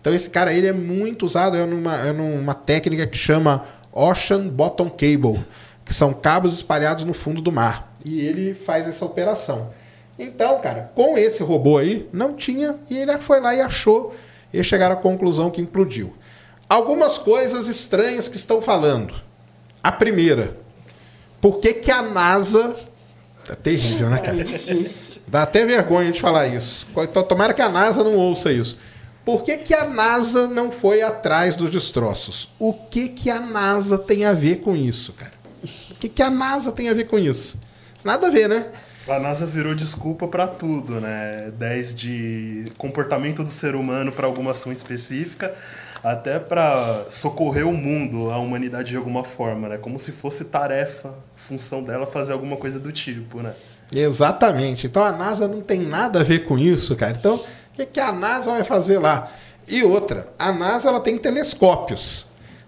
Então 0.00 0.14
esse 0.14 0.30
cara 0.30 0.54
ele 0.54 0.68
é 0.68 0.72
muito 0.72 1.26
usado 1.26 1.56
é 1.56 1.66
numa, 1.66 1.96
é 1.96 2.12
numa 2.12 2.54
técnica 2.54 3.04
que 3.04 3.18
chama 3.18 3.64
Ocean 3.92 4.46
Bottom 4.46 4.88
Cable, 4.90 5.44
que 5.84 5.92
são 5.92 6.14
cabos 6.14 6.54
espalhados 6.54 7.04
no 7.04 7.12
fundo 7.12 7.42
do 7.42 7.50
mar. 7.50 7.92
E 8.04 8.20
ele 8.20 8.54
faz 8.54 8.86
essa 8.86 9.04
operação. 9.04 9.70
Então, 10.16 10.60
cara, 10.60 10.92
com 10.94 11.18
esse 11.18 11.42
robô 11.42 11.78
aí, 11.78 12.08
não 12.12 12.34
tinha, 12.34 12.76
e 12.88 12.96
ele 12.96 13.18
foi 13.18 13.40
lá 13.40 13.56
e 13.56 13.60
achou, 13.60 14.14
e 14.52 14.62
chegaram 14.62 14.94
à 14.94 14.98
conclusão 14.98 15.50
que 15.50 15.60
implodiu. 15.60 16.14
Algumas 16.68 17.16
coisas 17.16 17.66
estranhas 17.66 18.28
que 18.28 18.36
estão 18.36 18.60
falando. 18.60 19.14
A 19.82 19.90
primeira, 19.90 20.56
por 21.40 21.58
que, 21.60 21.74
que 21.74 21.90
a 21.90 22.02
NASA. 22.02 22.76
É 23.48 23.54
terrível, 23.54 24.10
né, 24.10 24.18
cara? 24.18 24.38
Dá 25.26 25.42
até 25.42 25.64
vergonha 25.64 26.10
de 26.10 26.20
falar 26.20 26.46
isso. 26.48 26.86
Tomara 27.28 27.54
que 27.54 27.62
a 27.62 27.68
NASA 27.68 28.02
não 28.02 28.16
ouça 28.16 28.52
isso. 28.52 28.78
Por 29.24 29.42
que, 29.42 29.58
que 29.58 29.74
a 29.74 29.84
NASA 29.84 30.48
não 30.48 30.72
foi 30.72 31.02
atrás 31.02 31.54
dos 31.54 31.70
destroços? 31.70 32.48
O 32.58 32.72
que, 32.72 33.10
que 33.10 33.28
a 33.28 33.38
NASA 33.38 33.98
tem 33.98 34.24
a 34.24 34.32
ver 34.32 34.56
com 34.56 34.74
isso, 34.74 35.12
cara? 35.12 35.32
O 35.90 35.94
que, 35.96 36.08
que 36.08 36.22
a 36.22 36.30
NASA 36.30 36.72
tem 36.72 36.88
a 36.88 36.94
ver 36.94 37.04
com 37.04 37.18
isso? 37.18 37.58
Nada 38.02 38.28
a 38.28 38.30
ver, 38.30 38.48
né? 38.48 38.68
A 39.06 39.18
NASA 39.18 39.44
virou 39.44 39.74
desculpa 39.74 40.28
para 40.28 40.46
tudo, 40.46 41.00
né? 41.00 41.50
Desde 41.58 42.70
comportamento 42.78 43.42
do 43.42 43.50
ser 43.50 43.74
humano 43.74 44.12
para 44.12 44.26
alguma 44.26 44.52
ação 44.52 44.72
específica, 44.72 45.54
até 46.02 46.38
para 46.38 47.04
socorrer 47.10 47.66
o 47.66 47.72
mundo, 47.72 48.30
a 48.30 48.38
humanidade 48.38 48.90
de 48.90 48.96
alguma 48.96 49.24
forma, 49.24 49.68
né? 49.68 49.78
Como 49.78 49.98
se 49.98 50.12
fosse 50.12 50.44
tarefa, 50.44 51.14
função 51.36 51.82
dela 51.82 52.06
fazer 52.06 52.32
alguma 52.32 52.56
coisa 52.56 52.78
do 52.78 52.92
tipo, 52.92 53.40
né? 53.40 53.54
Exatamente. 53.94 54.86
Então 54.86 55.02
a 55.02 55.12
NASA 55.12 55.48
não 55.48 55.60
tem 55.60 55.80
nada 55.80 56.20
a 56.20 56.22
ver 56.22 56.44
com 56.46 56.58
isso, 56.58 56.94
cara. 56.94 57.16
Então 57.18 57.40
que, 57.78 57.86
que 57.86 58.00
a 58.00 58.12
NASA 58.12 58.50
vai 58.50 58.64
fazer 58.64 58.98
lá? 58.98 59.30
E 59.66 59.82
outra, 59.82 60.28
a 60.38 60.52
NASA 60.52 60.88
ela 60.88 61.00
tem 61.00 61.16
telescópios. 61.16 62.26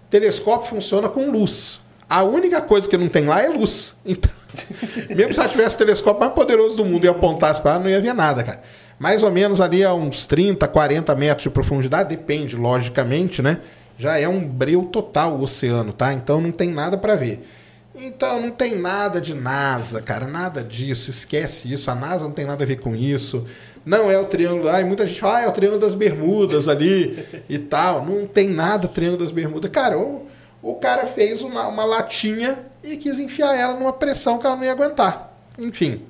Telescópio 0.09 0.69
funciona 0.69 1.09
com 1.09 1.29
luz. 1.29 1.79
A 2.09 2.23
única 2.23 2.61
coisa 2.61 2.87
que 2.87 2.97
não 2.97 3.07
tem 3.07 3.25
lá 3.25 3.41
é 3.41 3.49
luz. 3.49 3.95
Então, 4.05 4.31
mesmo 5.15 5.33
se 5.33 5.39
ela 5.39 5.49
tivesse 5.49 5.75
o 5.75 5.77
telescópio 5.79 6.19
mais 6.19 6.33
poderoso 6.33 6.77
do 6.77 6.85
mundo 6.85 7.05
e 7.05 7.07
apontasse 7.07 7.61
para 7.61 7.71
ela, 7.71 7.79
não 7.79 7.89
ia 7.89 8.01
ver 8.01 8.13
nada, 8.13 8.43
cara. 8.43 8.61
Mais 9.01 9.23
ou 9.23 9.31
menos 9.31 9.59
ali 9.59 9.83
a 9.83 9.95
uns 9.95 10.27
30, 10.27 10.67
40 10.67 11.15
metros 11.15 11.43
de 11.43 11.49
profundidade, 11.49 12.15
depende, 12.15 12.55
logicamente, 12.55 13.41
né? 13.41 13.59
Já 13.97 14.19
é 14.19 14.27
um 14.27 14.47
breu 14.47 14.83
total 14.83 15.37
o 15.37 15.41
oceano, 15.41 15.91
tá? 15.91 16.13
Então 16.13 16.39
não 16.39 16.51
tem 16.51 16.69
nada 16.69 16.97
para 16.97 17.15
ver. 17.15 17.47
Então 17.95 18.39
não 18.39 18.51
tem 18.51 18.75
nada 18.75 19.19
de 19.19 19.33
NASA, 19.33 20.01
cara, 20.01 20.27
nada 20.27 20.63
disso, 20.63 21.09
esquece 21.09 21.73
isso. 21.73 21.89
A 21.89 21.95
NASA 21.95 22.25
não 22.25 22.31
tem 22.31 22.45
nada 22.45 22.63
a 22.63 22.67
ver 22.67 22.79
com 22.79 22.95
isso 22.95 23.47
não 23.83 24.11
é 24.11 24.17
o 24.17 24.25
triângulo. 24.25 24.69
Ai, 24.69 24.83
muita 24.83 25.07
gente 25.07 25.19
fala, 25.19 25.37
ah, 25.37 25.41
é 25.41 25.47
o 25.47 25.51
triângulo 25.51 25.81
das 25.81 25.95
Bermudas 25.95 26.67
ali 26.67 27.25
e 27.49 27.57
tal. 27.57 28.05
Não 28.05 28.27
tem 28.27 28.47
nada 28.47 28.87
triângulo 28.87 29.23
das 29.23 29.31
Bermudas. 29.31 29.71
Cara, 29.71 29.97
o, 29.97 30.27
o 30.61 30.75
cara 30.75 31.07
fez 31.07 31.41
uma, 31.41 31.67
uma 31.67 31.83
latinha 31.83 32.59
e 32.83 32.97
quis 32.97 33.17
enfiar 33.17 33.55
ela 33.55 33.73
numa 33.73 33.93
pressão 33.93 34.37
que 34.37 34.45
ela 34.45 34.55
não 34.55 34.63
ia 34.63 34.71
aguentar. 34.71 35.35
Enfim, 35.57 36.03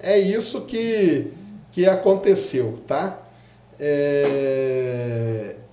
é 0.00 0.18
isso 0.18 0.62
que, 0.62 1.26
que 1.74 1.86
aconteceu, 1.86 2.80
tá? 2.86 3.18
É... 3.78 5.56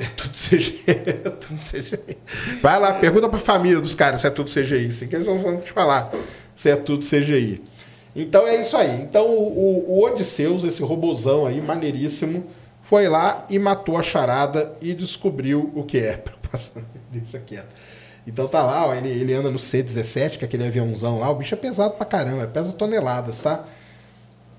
É 0.00 0.04
tudo 0.16 0.32
CGI. 0.32 0.84
É 0.86 1.30
tudo 1.30 1.58
CGI. 1.58 2.16
Vai 2.62 2.78
lá, 2.78 2.92
pergunta 2.92 3.28
pra 3.28 3.40
família 3.40 3.80
dos 3.80 3.96
caras 3.96 4.20
se 4.20 4.28
é 4.28 4.30
tudo 4.30 4.48
CGI. 4.48 4.90
Assim 4.90 5.08
que 5.08 5.16
eles 5.16 5.26
vão 5.26 5.60
te 5.60 5.72
falar 5.72 6.12
se 6.54 6.70
é 6.70 6.76
tudo 6.76 7.04
CGI. 7.04 7.60
Então 8.14 8.46
é 8.46 8.60
isso 8.60 8.76
aí. 8.76 9.00
Então 9.00 9.26
o, 9.26 9.84
o 9.88 10.04
Odisseus, 10.04 10.62
esse 10.62 10.80
robozão 10.84 11.46
aí, 11.46 11.60
maneiríssimo, 11.60 12.46
foi 12.84 13.08
lá 13.08 13.44
e 13.50 13.58
matou 13.58 13.98
a 13.98 14.02
charada 14.02 14.72
e 14.80 14.94
descobriu 14.94 15.72
o 15.74 15.82
que 15.82 15.98
é. 15.98 16.22
Deixa 17.10 17.40
quieto. 17.40 17.74
Então 18.24 18.46
tá 18.46 18.62
lá, 18.62 18.86
ó, 18.86 18.94
ele, 18.94 19.08
ele 19.08 19.34
anda 19.34 19.50
no 19.50 19.58
C-17, 19.58 20.38
que 20.38 20.44
é 20.44 20.46
aquele 20.46 20.64
aviãozão 20.64 21.18
lá. 21.18 21.28
O 21.28 21.34
bicho 21.34 21.54
é 21.54 21.58
pesado 21.58 21.94
pra 21.94 22.06
caramba, 22.06 22.46
pesa 22.46 22.72
toneladas, 22.72 23.40
tá? 23.40 23.64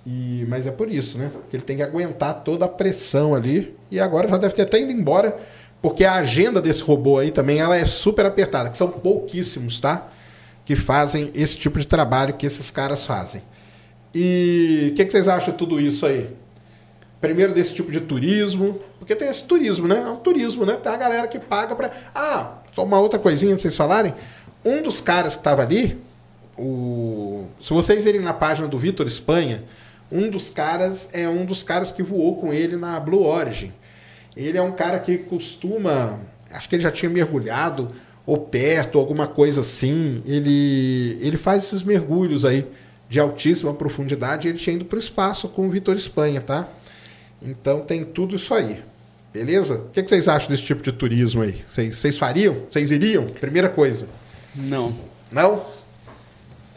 E, 0.05 0.45
mas 0.47 0.65
é 0.65 0.71
por 0.71 0.91
isso, 0.91 1.17
né? 1.17 1.29
Porque 1.31 1.55
ele 1.55 1.63
tem 1.63 1.77
que 1.77 1.83
aguentar 1.83 2.43
toda 2.43 2.65
a 2.65 2.69
pressão 2.69 3.35
ali. 3.35 3.75
E 3.91 3.99
agora 3.99 4.27
já 4.27 4.37
deve 4.37 4.53
ter 4.53 4.63
até 4.63 4.81
ido 4.81 4.91
embora, 4.91 5.37
porque 5.81 6.05
a 6.05 6.15
agenda 6.15 6.61
desse 6.61 6.81
robô 6.81 7.17
aí 7.17 7.31
também 7.31 7.59
ela 7.59 7.75
é 7.75 7.85
super 7.85 8.25
apertada, 8.25 8.69
que 8.69 8.77
são 8.77 8.89
pouquíssimos, 8.89 9.79
tá? 9.79 10.09
que 10.69 10.75
fazem 10.75 11.31
esse 11.33 11.57
tipo 11.57 11.79
de 11.79 11.87
trabalho 11.87 12.35
que 12.35 12.45
esses 12.45 12.69
caras 12.69 13.03
fazem. 13.03 13.41
E 14.13 14.89
o 14.91 14.95
que, 14.95 15.03
que, 15.03 15.11
vocês 15.11 15.27
acham 15.27 15.51
de 15.51 15.57
tudo 15.57 15.81
isso 15.81 16.05
aí? 16.05 16.29
Primeiro 17.19 17.55
desse 17.55 17.73
tipo 17.73 17.91
de 17.91 17.99
turismo, 17.99 18.79
porque 18.99 19.15
tem 19.15 19.29
esse 19.29 19.43
turismo, 19.45 19.87
né? 19.87 19.97
É 19.97 20.11
um 20.11 20.17
turismo, 20.17 20.67
né? 20.67 20.75
Tem 20.75 20.91
a 20.91 20.95
galera 20.95 21.27
que 21.27 21.39
paga 21.39 21.75
para. 21.75 21.89
Ah, 22.13 22.59
só 22.71 22.83
uma 22.83 22.99
outra 22.99 23.17
coisinha 23.17 23.55
de 23.55 23.63
vocês 23.63 23.75
falarem. 23.75 24.13
Um 24.63 24.83
dos 24.83 25.01
caras 25.01 25.33
que 25.35 25.39
estava 25.39 25.63
ali, 25.63 25.99
o... 26.55 27.47
se 27.59 27.73
vocês 27.73 28.05
irem 28.05 28.21
na 28.21 28.33
página 28.33 28.67
do 28.67 28.77
Vitor 28.77 29.07
Espanha, 29.07 29.63
um 30.11 30.29
dos 30.29 30.49
caras 30.49 31.09
é 31.13 31.27
um 31.27 31.45
dos 31.45 31.63
caras 31.63 31.91
que 31.91 32.03
voou 32.03 32.37
com 32.37 32.53
ele 32.53 32.75
na 32.75 32.99
Blue 32.99 33.23
Origin. 33.23 33.71
Ele 34.35 34.57
é 34.57 34.61
um 34.61 34.71
cara 34.71 34.99
que 34.99 35.17
costuma, 35.17 36.19
acho 36.51 36.69
que 36.69 36.75
ele 36.75 36.83
já 36.83 36.91
tinha 36.91 37.09
mergulhado 37.09 37.91
ou 38.25 38.37
perto, 38.37 38.99
alguma 38.99 39.27
coisa 39.27 39.61
assim, 39.61 40.21
ele, 40.25 41.17
ele 41.21 41.35
faz 41.35 41.63
esses 41.63 41.81
mergulhos 41.81 42.45
aí 42.45 42.65
de 43.09 43.19
altíssima 43.19 43.73
profundidade. 43.73 44.47
Ele 44.47 44.57
tinha 44.57 44.75
ido 44.75 44.85
para 44.85 44.97
o 44.97 44.99
espaço 44.99 45.49
com 45.49 45.67
o 45.67 45.69
Vitor 45.71 45.95
Espanha, 45.95 46.39
tá? 46.39 46.69
Então 47.41 47.81
tem 47.81 48.03
tudo 48.03 48.35
isso 48.35 48.53
aí. 48.53 48.83
Beleza? 49.33 49.75
O 49.75 49.89
que, 49.89 50.01
que 50.01 50.09
vocês 50.09 50.27
acham 50.27 50.49
desse 50.49 50.63
tipo 50.63 50.81
de 50.81 50.91
turismo 50.91 51.41
aí? 51.41 51.55
Vocês, 51.67 51.95
vocês 51.95 52.17
fariam? 52.17 52.63
Vocês 52.69 52.91
iriam? 52.91 53.25
Primeira 53.25 53.69
coisa. 53.69 54.07
Não. 54.55 54.95
Não? 55.31 55.63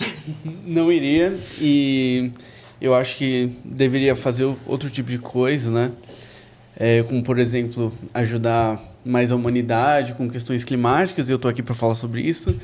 Não 0.65 0.91
iria 0.93 1.39
e 1.61 2.31
eu 2.83 2.97
acho 2.97 3.17
que 3.17 3.49
deveria 3.65 4.17
fazer 4.17 4.45
outro 4.67 4.91
tipo 4.91 5.09
de 5.09 5.19
coisa, 5.19 5.71
né? 5.71 5.93
É, 6.77 7.05
como, 7.05 7.23
por 7.23 7.39
exemplo, 7.39 7.93
ajudar 8.12 8.83
mais 9.05 9.31
a 9.31 9.37
humanidade, 9.37 10.15
com 10.15 10.29
questões 10.29 10.65
climáticas, 10.65 11.29
e 11.29 11.31
eu 11.31 11.37
estou 11.37 11.49
aqui 11.49 11.62
para 11.62 11.77
falar 11.77 11.95
sobre 11.95 12.23
isso. 12.23 12.57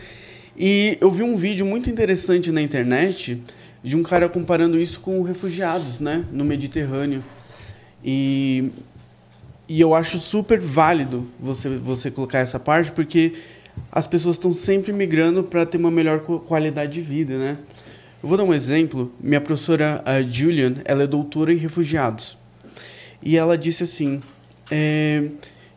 E 0.57 0.99
eu 1.01 1.09
vi 1.09 1.23
um 1.23 1.37
vídeo 1.37 1.65
muito 1.65 1.89
interessante 1.89 2.51
na 2.51 2.61
internet 2.61 3.41
de 3.81 3.97
um 3.97 4.03
cara 4.03 4.29
comparando 4.29 4.77
isso 4.77 4.99
com 4.99 5.23
refugiados, 5.23 6.01
né, 6.01 6.25
no 6.33 6.45
Mediterrâneo. 6.45 7.23
E, 8.05 8.73
e 9.69 9.81
eu 9.81 9.95
acho 9.95 10.19
super 10.19 10.59
válido 10.59 11.29
você, 11.39 11.69
você 11.69 12.11
colocar 12.11 12.41
essa 12.41 12.59
parte, 12.59 12.91
porque 12.91 13.35
as 13.93 14.09
pessoas 14.09 14.35
estão 14.35 14.53
sempre 14.53 14.93
migrando 14.93 15.45
para 15.45 15.65
ter 15.65 15.77
uma 15.77 15.93
melhor 15.93 16.19
qualidade 16.23 16.95
de 16.95 17.03
vida, 17.03 17.39
né? 17.39 17.57
Eu 18.23 18.29
vou 18.29 18.37
dar 18.37 18.45
um 18.45 18.53
exemplo. 18.53 19.13
Minha 19.21 19.41
professora 19.41 20.03
a 20.05 20.21
Julian, 20.23 20.75
ela 20.85 21.05
é 21.05 21.07
doutora 21.07 21.53
em 21.53 21.57
refugiados. 21.57 22.37
E 23.23 23.37
ela 23.37 23.57
disse 23.57 23.85
assim: 23.85 24.23
é, 24.71 25.25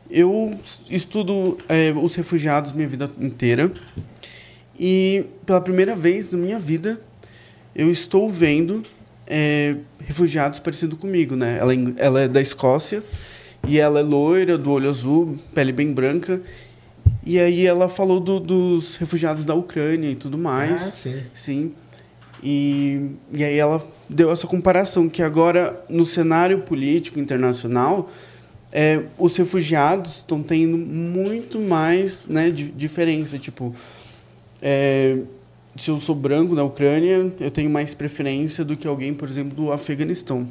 eu 0.10 0.58
estudo 0.90 1.58
é, 1.70 1.92
os 1.92 2.16
refugiados 2.16 2.72
minha 2.72 2.88
vida 2.88 3.10
inteira 3.20 3.72
e 4.78 5.26
pela 5.46 5.62
primeira 5.62 5.96
vez 5.96 6.32
na 6.32 6.38
minha 6.38 6.60
vida 6.60 7.00
eu 7.76 7.90
estou 7.90 8.30
vendo 8.30 8.82
é, 9.26 9.78
refugiados 10.00 10.60
parecidos 10.60 11.00
comigo, 11.00 11.36
né? 11.36 11.58
Ela, 11.60 11.74
é 11.74 11.78
ela 11.98 12.22
é 12.22 12.28
da 12.28 12.42
Escócia 12.42 13.02
e 13.68 13.78
ela 13.80 14.00
é 14.00 14.04
loira, 14.04 14.58
do 14.58 14.72
olho 14.72 14.90
azul, 14.90 15.40
pele 15.54 15.72
bem 15.72 15.94
branca. 15.94 16.42
E 17.24 17.40
aí 17.40 17.66
ela 17.66 17.88
falou 17.88 18.20
do, 18.20 18.40
dos 18.40 18.98
refugiados 18.98 19.46
da 19.46 19.54
Ucrânia 19.54 20.10
e 20.10 20.16
tudo 20.16 20.38
mais. 20.38 20.82
Ah, 20.82 20.92
sim. 20.92 21.22
Sim. 21.34 21.74
E, 22.44 23.12
e 23.32 23.44
aí 23.44 23.58
ela 23.58 23.86
deu 24.10 24.32
essa 24.32 24.48
comparação 24.48 25.08
que 25.08 25.22
agora 25.22 25.84
no 25.88 26.06
cenário 26.06 26.62
político 26.62 27.20
internacional 27.20 28.10
é, 28.72 29.04
os 29.18 29.36
refugiados 29.36 30.18
estão 30.18 30.42
tendo 30.42 30.78
muito 30.78 31.60
mais 31.60 32.28
né, 32.28 32.50
de, 32.50 32.72
diferença. 32.72 33.38
Tipo, 33.38 33.76
é, 34.62 35.18
se 35.76 35.90
eu 35.90 36.00
sou 36.00 36.16
branco 36.16 36.56
na 36.56 36.64
Ucrânia, 36.64 37.32
eu 37.40 37.52
tenho 37.52 37.70
mais 37.70 37.94
preferência 37.94 38.64
do 38.64 38.76
que 38.76 38.88
alguém, 38.88 39.14
por 39.14 39.28
exemplo, 39.28 39.56
do 39.56 39.72
Afeganistão. 39.72 40.48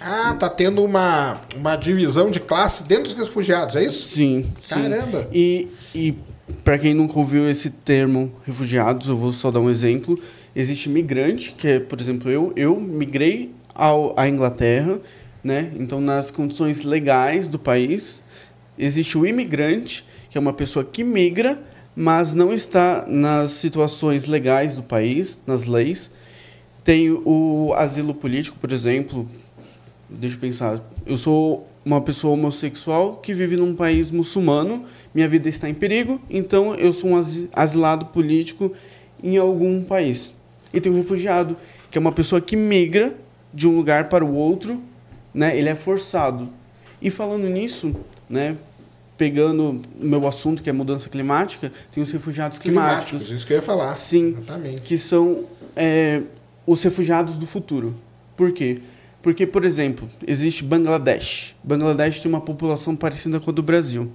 Ah, 0.00 0.34
tá 0.34 0.48
tendo 0.48 0.84
uma, 0.84 1.40
uma 1.56 1.76
divisão 1.76 2.30
de 2.30 2.40
classe 2.40 2.84
dentro 2.84 3.04
dos 3.04 3.14
refugiados, 3.14 3.76
é 3.76 3.84
isso? 3.84 4.14
Sim. 4.14 4.46
Caramba! 4.68 5.22
Sim. 5.22 5.28
E, 5.32 5.68
e 5.94 6.14
para 6.62 6.78
quem 6.78 6.94
nunca 6.94 7.18
ouviu 7.18 7.48
esse 7.48 7.70
termo 7.70 8.32
refugiados, 8.46 9.08
eu 9.08 9.16
vou 9.16 9.32
só 9.32 9.50
dar 9.50 9.60
um 9.60 9.70
exemplo. 9.70 10.18
Existe 10.54 10.88
migrante, 10.88 11.52
que 11.52 11.66
é, 11.66 11.80
por 11.80 12.00
exemplo, 12.00 12.30
eu, 12.30 12.52
eu 12.54 12.78
migrei 12.78 13.52
ao, 13.74 14.18
à 14.18 14.28
Inglaterra, 14.28 15.00
né? 15.42 15.72
Então, 15.76 16.00
nas 16.00 16.30
condições 16.30 16.82
legais 16.82 17.48
do 17.48 17.58
país, 17.58 18.22
existe 18.78 19.18
o 19.18 19.26
imigrante, 19.26 20.04
que 20.30 20.38
é 20.38 20.40
uma 20.40 20.52
pessoa 20.52 20.84
que 20.84 21.02
migra, 21.02 21.60
mas 21.96 22.34
não 22.34 22.52
está 22.52 23.04
nas 23.06 23.52
situações 23.52 24.26
legais 24.26 24.76
do 24.76 24.82
país, 24.82 25.38
nas 25.46 25.66
leis. 25.66 26.10
Tem 26.82 27.10
o 27.10 27.72
asilo 27.76 28.14
político, 28.14 28.56
por 28.58 28.72
exemplo. 28.72 29.28
Deixa 30.08 30.36
eu 30.36 30.40
pensar. 30.40 30.80
Eu 31.06 31.16
sou 31.16 31.68
uma 31.84 32.00
pessoa 32.00 32.34
homossexual 32.34 33.16
que 33.16 33.34
vive 33.34 33.56
num 33.56 33.74
país 33.74 34.10
muçulmano, 34.10 34.84
minha 35.14 35.28
vida 35.28 35.48
está 35.48 35.68
em 35.68 35.74
perigo, 35.74 36.20
então 36.30 36.74
eu 36.74 36.92
sou 36.92 37.10
um 37.10 37.22
asilado 37.52 38.06
político 38.06 38.72
em 39.22 39.36
algum 39.36 39.82
país. 39.82 40.33
E 40.74 40.80
tem 40.80 40.90
o 40.90 40.94
refugiado, 40.96 41.56
que 41.88 41.96
é 41.96 42.00
uma 42.00 42.10
pessoa 42.10 42.40
que 42.40 42.56
migra 42.56 43.14
de 43.52 43.68
um 43.68 43.76
lugar 43.76 44.08
para 44.08 44.24
o 44.24 44.34
outro, 44.34 44.82
né? 45.32 45.56
Ele 45.56 45.68
é 45.68 45.74
forçado. 45.76 46.48
E 47.00 47.10
falando 47.10 47.48
nisso, 47.48 47.94
né? 48.28 48.56
Pegando 49.16 49.80
o 50.00 50.04
meu 50.04 50.26
assunto 50.26 50.60
que 50.60 50.68
é 50.68 50.72
mudança 50.72 51.08
climática, 51.08 51.72
tem 51.92 52.02
os 52.02 52.10
refugiados 52.10 52.58
climáticos, 52.58 53.06
Climáticos, 53.06 53.36
isso 53.36 53.46
que 53.46 53.52
eu 53.52 53.58
ia 53.58 53.62
falar. 53.62 53.94
Sim. 53.94 54.28
Exatamente. 54.28 54.80
que 54.80 54.98
são 54.98 55.44
é, 55.76 56.22
os 56.66 56.82
refugiados 56.82 57.36
do 57.36 57.46
futuro. 57.46 57.94
Por 58.36 58.50
quê? 58.50 58.78
Porque, 59.22 59.46
por 59.46 59.64
exemplo, 59.64 60.10
existe 60.26 60.64
Bangladesh. 60.64 61.54
Bangladesh 61.62 62.18
tem 62.18 62.28
uma 62.28 62.40
população 62.40 62.96
parecida 62.96 63.38
com 63.38 63.50
a 63.50 63.54
do 63.54 63.62
Brasil, 63.62 64.10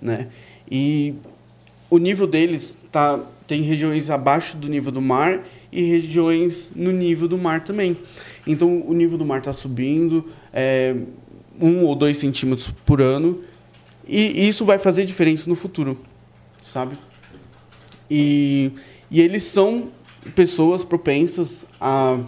né? 0.00 0.28
E 0.68 1.14
o 1.90 1.98
nível 1.98 2.26
deles 2.26 2.78
tá 2.90 3.20
tem 3.46 3.62
regiões 3.62 4.08
abaixo 4.10 4.56
do 4.56 4.68
nível 4.68 4.92
do 4.92 5.00
mar 5.00 5.40
e 5.72 5.82
regiões 5.82 6.70
no 6.74 6.90
nível 6.90 7.28
do 7.28 7.38
mar 7.38 7.62
também. 7.62 7.96
Então, 8.46 8.82
o 8.86 8.92
nível 8.92 9.16
do 9.16 9.24
mar 9.24 9.38
está 9.38 9.52
subindo 9.52 10.26
é, 10.52 10.94
um 11.60 11.84
ou 11.84 11.94
dois 11.94 12.16
centímetros 12.16 12.70
por 12.84 13.00
ano 13.00 13.40
e 14.12 14.48
isso 14.48 14.64
vai 14.64 14.76
fazer 14.76 15.04
diferença 15.04 15.48
no 15.48 15.54
futuro, 15.54 15.96
sabe? 16.60 16.98
E, 18.10 18.72
e 19.08 19.20
eles 19.20 19.44
são 19.44 19.88
pessoas 20.34 20.84
propensas 20.84 21.64
a, 21.80 22.18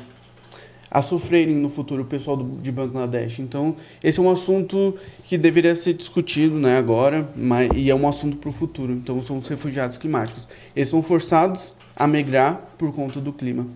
a 0.89 1.03
sofrerem 1.03 1.57
no 1.57 1.69
futuro, 1.69 2.03
o 2.03 2.05
pessoal 2.05 2.37
do, 2.37 2.61
de 2.61 2.71
Bangladesh. 2.71 3.41
Então, 3.41 3.75
esse 4.01 4.21
é 4.21 4.23
um 4.23 4.31
assunto 4.31 4.97
que 5.25 5.37
deveria 5.37 5.75
ser 5.75 5.95
discutido 5.95 6.55
né, 6.55 6.77
agora, 6.77 7.29
mas, 7.35 7.69
e 7.75 7.91
é 7.91 7.95
um 7.95 8.07
assunto 8.07 8.37
para 8.37 8.51
o 8.51 8.53
futuro. 8.53 8.93
Então, 8.93 9.21
são 9.21 9.39
os 9.39 9.49
refugiados 9.49 9.97
climáticos. 9.97 10.49
Eles 10.77 10.89
são 10.89 11.03
forçados 11.03 11.75
a 11.97 12.07
migrar 12.07 12.61
por 12.79 12.93
conta 12.95 13.21
do 13.21 13.33
clima. 13.33 13.67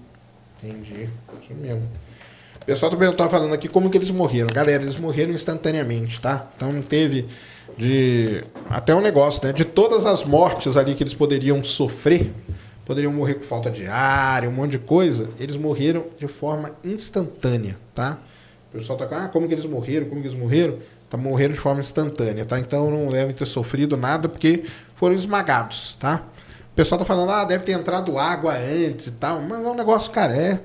Entendi. 0.63 1.09
Isso 1.43 1.55
mesmo. 1.55 1.89
O 2.61 2.65
pessoal 2.67 2.91
também 2.91 3.13
tá 3.13 3.29
falando 3.29 3.55
aqui 3.55 3.69
como 3.69 3.89
que 3.89 3.97
eles 3.97 4.11
morreram. 4.11 4.49
Galera, 4.49 4.83
eles 4.83 4.97
morreram 4.97 5.33
instantaneamente, 5.33 6.21
tá? 6.21 6.49
Então 6.57 6.73
não 6.73 6.83
teve 6.83 7.27
de. 7.77 8.43
Até 8.69 8.95
um 8.95 9.01
negócio, 9.01 9.45
né? 9.47 9.53
De 9.53 9.65
todas 9.65 10.07
as 10.07 10.25
mortes 10.25 10.77
ali 10.77 10.95
que 10.95 11.03
eles 11.03 11.15
poderiam 11.15 11.63
sofrer, 11.63 12.33
poderiam 12.85 13.13
morrer 13.13 13.35
por 13.35 13.47
falta 13.47 13.71
de 13.71 13.87
ar, 13.87 14.45
um 14.45 14.51
monte 14.51 14.73
de 14.73 14.79
coisa, 14.79 15.29
eles 15.39 15.57
morreram 15.57 16.07
de 16.19 16.27
forma 16.27 16.73
instantânea, 16.85 17.79
tá? 17.95 18.19
O 18.73 18.79
pessoal 18.79 18.99
tá 18.99 19.07
com, 19.07 19.15
ah, 19.15 19.29
como 19.29 19.47
que 19.47 19.55
eles 19.55 19.65
morreram, 19.65 20.09
como 20.09 20.21
que 20.21 20.29
eles 20.29 20.39
morreram? 20.39 20.79
Tá 21.09 21.17
morreram 21.17 21.55
de 21.55 21.61
forma 21.61 21.81
instantânea, 21.81 22.45
tá? 22.45 22.59
Então 22.59 22.91
não 22.91 23.13
devem 23.13 23.35
ter 23.35 23.47
sofrido 23.47 23.97
nada 23.97 24.29
porque 24.29 24.65
foram 24.97 25.15
esmagados, 25.15 25.97
tá? 26.01 26.25
Pessoal 26.77 26.99
tá 26.99 27.05
falando, 27.05 27.31
ah, 27.33 27.45
deve 27.45 27.65
ter 27.65 27.73
entrado 27.73 28.19
água 28.19 28.55
antes 28.55 29.07
e 29.07 29.13
tal, 29.13 29.41
mas 29.41 29.65
é 29.65 29.69
um 29.69 29.75
negócio, 29.75 30.13
cara, 30.13 30.37
é. 30.37 30.61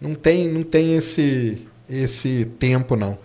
Não 0.00 0.14
tem, 0.14 0.48
não 0.48 0.62
tem 0.62 0.94
esse, 0.94 1.66
esse 1.88 2.44
tempo, 2.58 2.94
não. 2.96 3.18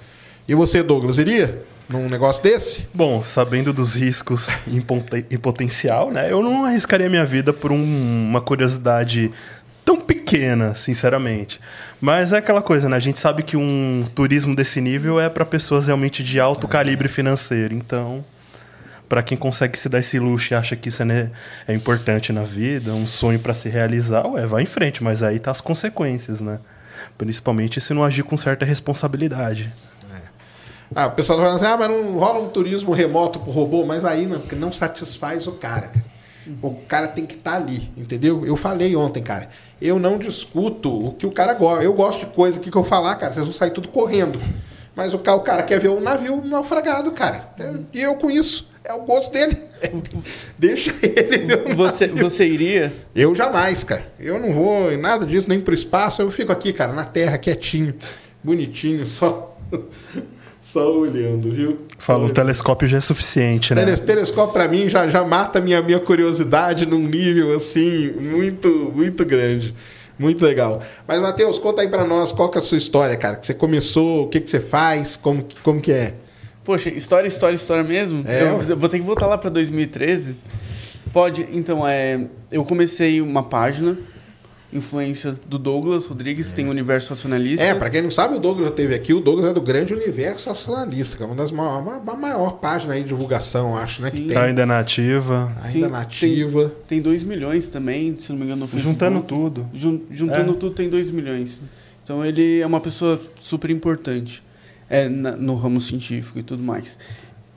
E 0.47 0.53
você, 0.55 0.81
Douglas, 0.83 1.17
iria 1.19 1.63
num 1.87 2.09
negócio 2.09 2.41
desse? 2.43 2.87
Bom, 2.93 3.21
sabendo 3.21 3.71
dos 3.71 3.93
riscos 3.95 4.49
em, 4.67 4.81
ponte- 4.81 5.25
em 5.29 5.37
potencial, 5.37 6.11
né? 6.11 6.31
Eu 6.31 6.41
não 6.41 6.65
arriscaria 6.65 7.07
minha 7.09 7.23
vida 7.25 7.53
por 7.53 7.71
um- 7.71 8.27
uma 8.29 8.41
curiosidade 8.41 9.31
tão 9.85 10.01
pequena, 10.01 10.73
sinceramente. 10.75 11.59
Mas 12.01 12.33
é 12.33 12.37
aquela 12.37 12.61
coisa, 12.61 12.89
né? 12.89 12.97
A 12.97 12.99
gente 12.99 13.19
sabe 13.19 13.43
que 13.43 13.55
um 13.55 14.03
turismo 14.15 14.55
desse 14.55 14.81
nível 14.81 15.19
é 15.19 15.29
para 15.29 15.45
pessoas 15.45 15.85
realmente 15.85 16.23
de 16.23 16.39
alto 16.39 16.67
calibre 16.67 17.07
financeiro. 17.07 17.73
Então, 17.75 18.25
para 19.07 19.23
quem 19.23 19.37
consegue 19.37 19.77
se 19.77 19.87
dar 19.87 19.99
esse 19.99 20.19
luxo 20.19 20.53
e 20.53 20.55
acha 20.55 20.75
que 20.75 20.89
isso 20.89 21.01
é, 21.01 21.05
né, 21.05 21.31
é 21.67 21.73
importante 21.73 22.33
na 22.33 22.43
vida, 22.43 22.93
um 22.93 23.07
sonho 23.07 23.39
para 23.39 23.53
se 23.53 23.69
realizar, 23.69 24.25
ué, 24.27 24.45
vai 24.45 24.63
em 24.63 24.67
frente. 24.67 25.03
Mas 25.03 25.21
aí 25.21 25.39
tá 25.39 25.51
as 25.51 25.61
consequências, 25.61 26.41
né? 26.41 26.59
Principalmente 27.17 27.79
se 27.79 27.93
não 27.93 28.03
agir 28.03 28.23
com 28.23 28.35
certa 28.35 28.65
responsabilidade. 28.65 29.71
Ah, 30.93 31.07
o 31.07 31.11
pessoal 31.11 31.39
tá 31.39 31.45
falando 31.45 31.63
assim, 31.63 31.73
ah, 31.73 31.77
mas 31.77 31.89
não 31.89 32.17
rola 32.17 32.39
um 32.39 32.49
turismo 32.49 32.91
remoto 32.91 33.39
pro 33.39 33.51
robô, 33.51 33.85
mas 33.85 34.05
aí 34.05 34.25
não, 34.25 34.41
não 34.57 34.71
satisfaz 34.71 35.47
o 35.47 35.53
cara. 35.53 35.91
O 36.61 36.75
cara 36.87 37.07
tem 37.07 37.25
que 37.25 37.35
estar 37.35 37.55
ali, 37.55 37.91
entendeu? 37.97 38.45
Eu 38.45 38.55
falei 38.55 38.95
ontem, 38.95 39.23
cara. 39.23 39.49
Eu 39.81 39.97
não 39.97 40.19
discuto 40.19 41.07
o 41.07 41.11
que 41.13 41.25
o 41.25 41.31
cara 41.31 41.53
gosta. 41.55 41.83
Eu 41.83 41.93
gosto 41.93 42.19
de 42.19 42.25
coisa 42.27 42.59
que, 42.59 42.69
que 42.69 42.77
eu 42.77 42.83
falar, 42.83 43.15
cara, 43.15 43.33
vocês 43.33 43.45
vão 43.45 43.53
sair 43.53 43.71
tudo 43.71 43.87
correndo. 43.87 44.39
Mas 44.95 45.13
o 45.13 45.19
cara, 45.19 45.37
o 45.37 45.41
cara 45.41 45.63
quer 45.63 45.79
ver 45.79 45.89
o 45.89 45.99
navio 45.99 46.41
naufragado, 46.45 47.11
cara. 47.11 47.49
E 47.91 48.01
eu 48.01 48.15
com 48.15 48.29
isso. 48.29 48.69
É 48.87 48.93
o 48.93 49.01
gosto 49.03 49.31
dele. 49.33 49.57
Deixa 50.57 50.93
ele 51.01 51.37
ver 51.39 51.71
o 51.71 51.75
Você, 51.75 52.07
você 52.07 52.45
iria? 52.47 52.93
Eu 53.15 53.33
jamais, 53.35 53.83
cara. 53.83 54.05
Eu 54.19 54.39
não 54.39 54.53
vou 54.53 54.91
em 54.91 54.97
nada 54.97 55.25
disso, 55.25 55.49
nem 55.49 55.59
pro 55.59 55.73
espaço. 55.73 56.21
Eu 56.21 56.29
fico 56.31 56.51
aqui, 56.51 56.71
cara, 56.71 56.93
na 56.93 57.03
terra, 57.03 57.37
quietinho, 57.37 57.93
bonitinho, 58.43 59.05
só, 59.07 59.57
só 60.61 60.91
olhando, 60.97 61.51
viu? 61.51 61.79
Fala, 61.97 62.25
o 62.25 62.29
telescópio 62.29 62.87
já 62.87 62.97
é 62.97 63.01
suficiente, 63.01 63.73
né? 63.73 63.83
Tele- 63.85 63.97
Telescópio 63.97 64.53
pra 64.53 64.67
mim 64.67 64.87
já, 64.89 65.07
já 65.07 65.23
mata 65.23 65.59
minha 65.61 65.81
minha 65.81 65.99
curiosidade 65.99 66.85
num 66.85 67.07
nível 67.07 67.55
assim 67.55 68.11
muito 68.11 68.91
muito 68.95 69.25
grande. 69.25 69.75
Muito 70.17 70.45
legal. 70.45 70.81
Mas 71.05 71.19
Matheus, 71.19 71.59
conta 71.59 71.81
aí 71.81 71.89
pra 71.89 72.05
nós 72.05 72.31
qual 72.31 72.47
que 72.49 72.57
é 72.57 72.61
a 72.61 72.63
sua 72.63 72.77
história, 72.77 73.17
cara. 73.17 73.35
Que 73.35 73.45
você 73.45 73.53
começou, 73.53 74.23
o 74.23 74.27
que 74.29 74.39
que 74.39 74.49
você 74.49 74.61
faz, 74.61 75.17
como 75.17 75.43
que- 75.43 75.57
como 75.61 75.81
que 75.81 75.91
é? 75.91 76.13
Poxa, 76.65 76.89
história, 76.89 77.27
história, 77.27 77.55
história 77.55 77.83
mesmo? 77.83 78.23
É, 78.27 78.41
eu, 78.71 78.75
vou 78.77 78.89
ter 78.89 78.97
que 78.99 79.05
voltar 79.05 79.27
lá 79.27 79.37
para 79.37 79.51
2013. 79.51 80.35
Pode, 81.13 81.47
então, 81.53 81.87
é, 81.87 82.19
eu 82.51 82.65
comecei 82.65 83.21
uma 83.21 83.43
página, 83.43 83.95
influência 84.73 85.39
do 85.47 85.57
Douglas 85.59 86.05
Rodrigues, 86.07 86.51
tem 86.51 86.67
o 86.67 86.71
Universo 86.71 87.11
Racionalista. 87.11 87.63
É, 87.63 87.75
pra 87.75 87.89
quem 87.89 88.01
não 88.01 88.09
sabe, 88.11 88.35
o 88.35 88.39
Douglas 88.39 88.67
já 88.67 88.73
teve 88.73 88.95
aqui, 88.95 89.13
o 89.13 89.21
Douglas 89.21 89.51
é 89.51 89.53
do 89.53 89.61
Grande 89.61 89.93
Universo 89.93 90.49
Nacionalista, 90.49 91.15
que 91.15 91.23
é 91.23 91.25
uma 91.25 91.35
das 91.35 91.51
maiores, 91.51 91.85
uma, 91.85 91.97
uma 91.99 92.15
maior 92.15 92.53
página 92.53 92.95
aí 92.95 93.03
de 93.03 93.09
divulgação, 93.09 93.77
acho, 93.77 94.01
né, 94.01 94.09
que 94.09 94.17
Sim. 94.17 94.23
tem. 94.25 94.33
Tá 94.33 94.43
ainda 94.45 94.65
na 94.65 94.79
ativa. 94.79 95.53
Ainda 95.63 95.87
nativa. 95.87 96.73
Tem 96.87 96.99
2 96.99 97.21
milhões 97.23 97.67
também, 97.67 98.17
se 98.19 98.31
não 98.31 98.39
me 98.39 98.43
engano, 98.45 98.61
no 98.61 98.67
Facebook. 98.67 98.91
Juntando 98.91 99.21
tudo. 99.21 99.67
Jun- 99.71 100.01
juntando 100.09 100.51
É. 100.51 100.55
tudo 100.55 100.71
tem 100.71 100.89
2 100.89 101.11
milhões. 101.11 101.61
Então 102.03 102.25
ele 102.25 102.59
é 102.59 102.65
uma 102.65 102.81
pessoa 102.81 103.21
super 103.39 103.69
importante 103.69 104.43
é, 104.89 105.07
na- 105.09 105.35
no 105.35 105.55
ramo 105.55 105.79
científico 105.79 106.39
e 106.39 106.43
tudo 106.43 106.61
mais. 106.63 106.97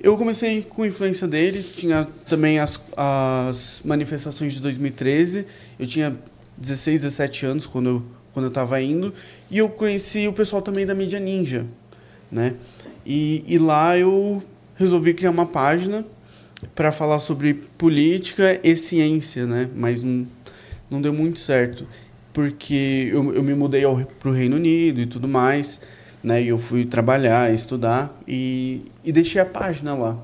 Eu 0.00 0.16
comecei 0.16 0.62
com 0.62 0.86
influência 0.86 1.26
dele, 1.26 1.62
tinha 1.62 2.06
também 2.28 2.58
as, 2.60 2.80
as 2.96 3.80
manifestações 3.84 4.52
de 4.52 4.60
2013. 4.62 5.44
Eu 5.78 5.86
tinha 5.86 6.16
16, 6.56 7.02
17 7.02 7.46
anos 7.46 7.66
quando 7.66 7.88
eu, 7.88 8.02
quando 8.32 8.44
eu 8.44 8.48
estava 8.50 8.80
indo. 8.80 9.12
E 9.50 9.58
eu 9.58 9.68
conheci 9.68 10.28
o 10.28 10.32
pessoal 10.32 10.62
também 10.62 10.86
da 10.86 10.94
mídia 10.94 11.18
ninja, 11.18 11.66
né? 12.30 12.54
E, 13.04 13.42
e 13.46 13.58
lá 13.58 13.98
eu 13.98 14.42
resolvi 14.76 15.14
criar 15.14 15.30
uma 15.30 15.46
página 15.46 16.04
para 16.74 16.92
falar 16.92 17.18
sobre 17.18 17.54
política 17.54 18.60
e 18.62 18.76
ciência, 18.76 19.46
né? 19.46 19.68
Mas 19.74 20.02
não, 20.04 20.26
não 20.88 21.02
deu 21.02 21.12
muito 21.12 21.40
certo, 21.40 21.86
porque 22.32 23.08
eu, 23.12 23.34
eu 23.34 23.42
me 23.42 23.54
mudei 23.54 23.82
para 24.20 24.28
o 24.28 24.32
Reino 24.32 24.54
Unido 24.56 25.00
e 25.00 25.06
tudo 25.06 25.26
mais, 25.26 25.80
né? 26.22 26.42
E 26.42 26.48
eu 26.48 26.59
fui 26.59 26.85
trabalhar, 26.85 27.52
estudar 27.52 28.16
e, 28.26 28.83
e 29.04 29.12
deixei 29.12 29.40
a 29.40 29.46
página 29.46 29.94
lá. 29.94 30.16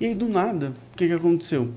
E 0.00 0.06
aí, 0.06 0.14
do 0.14 0.28
nada, 0.28 0.72
o 0.92 0.96
que, 0.96 1.06
que 1.06 1.12
aconteceu? 1.12 1.70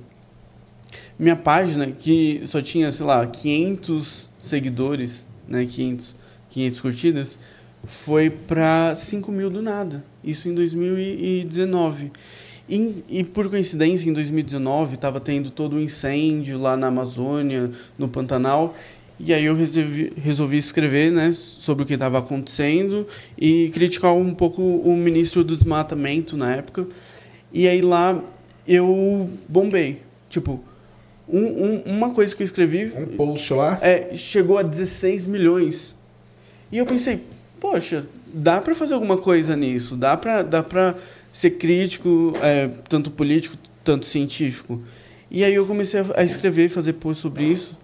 Minha 1.18 1.36
página, 1.36 1.88
que 1.88 2.42
só 2.46 2.62
tinha, 2.62 2.92
sei 2.92 3.06
lá, 3.06 3.26
500 3.26 4.30
seguidores, 4.40 5.26
né? 5.48 5.66
500, 5.66 6.16
500 6.50 6.82
curtidas, 6.82 7.40
foi 7.86 8.30
para 8.30 8.96
5 8.96 9.32
mil 9.32 9.50
do 9.50 9.62
nada. 9.62 10.04
Isso 10.24 10.50
em 10.50 10.56
2019. 10.56 12.12
E, 12.68 13.04
e 13.08 13.24
por 13.24 13.48
coincidência, 13.48 14.10
em 14.10 14.14
2019, 14.14 14.96
estava 14.96 15.20
tendo 15.20 15.52
todo 15.52 15.76
um 15.76 15.80
incêndio 15.80 16.60
lá 16.60 16.76
na 16.76 16.88
Amazônia, 16.88 17.70
no 17.98 18.08
Pantanal. 18.08 18.76
E 19.20 19.34
aí 19.34 19.46
eu 19.46 19.56
resolvi, 19.56 20.12
resolvi 20.22 20.58
escrever 20.58 21.12
né, 21.12 21.32
sobre 21.34 21.84
o 21.84 21.86
que 21.86 21.94
estava 21.94 22.20
acontecendo 22.20 23.08
e 23.38 23.70
criticar 23.74 24.14
um 24.14 24.34
pouco 24.34 24.62
o 24.62 24.96
ministro 24.98 25.44
do 25.44 25.56
desmatamento 25.56 26.36
na 26.36 26.54
época. 26.54 26.86
E 27.54 27.68
aí 27.68 27.82
lá 27.82 28.22
eu 28.68 29.30
bombei. 29.48 30.02
Tipo, 30.30 30.62
um, 31.30 31.40
um- 31.46 31.82
uma 31.86 32.10
coisa 32.12 32.36
que 32.36 32.44
eu 32.44 32.46
escrevi 32.46 32.92
Um 32.96 33.16
post 33.16 33.54
lá. 33.54 33.80
é, 33.82 34.16
chegou 34.16 34.58
a 34.58 34.64
16 34.64 35.26
milhões. 35.26 35.96
E 36.70 36.78
eu 36.78 36.86
pensei, 36.86 37.22
poxa, 37.60 38.06
dá 38.34 38.60
para 38.60 38.76
fazer 38.76 38.96
alguma 38.96 39.16
coisa 39.18 39.56
nisso, 39.56 39.96
dá 39.96 40.18
para 40.18 40.42
dá 40.44 40.62
pra 40.62 40.94
ser 41.32 41.52
crítico, 41.52 42.34
é, 42.42 42.70
tanto 42.90 43.10
político, 43.10 43.56
tanto 43.84 44.06
científico. 44.06 44.82
E 45.32 45.42
aí 45.44 45.54
eu 45.54 45.66
comecei 45.66 46.02
a, 46.16 46.24
escrever, 46.24 46.68
fazer 46.70 46.94
post 46.94 47.22
sobre 47.22 47.46
isso. 47.46 47.78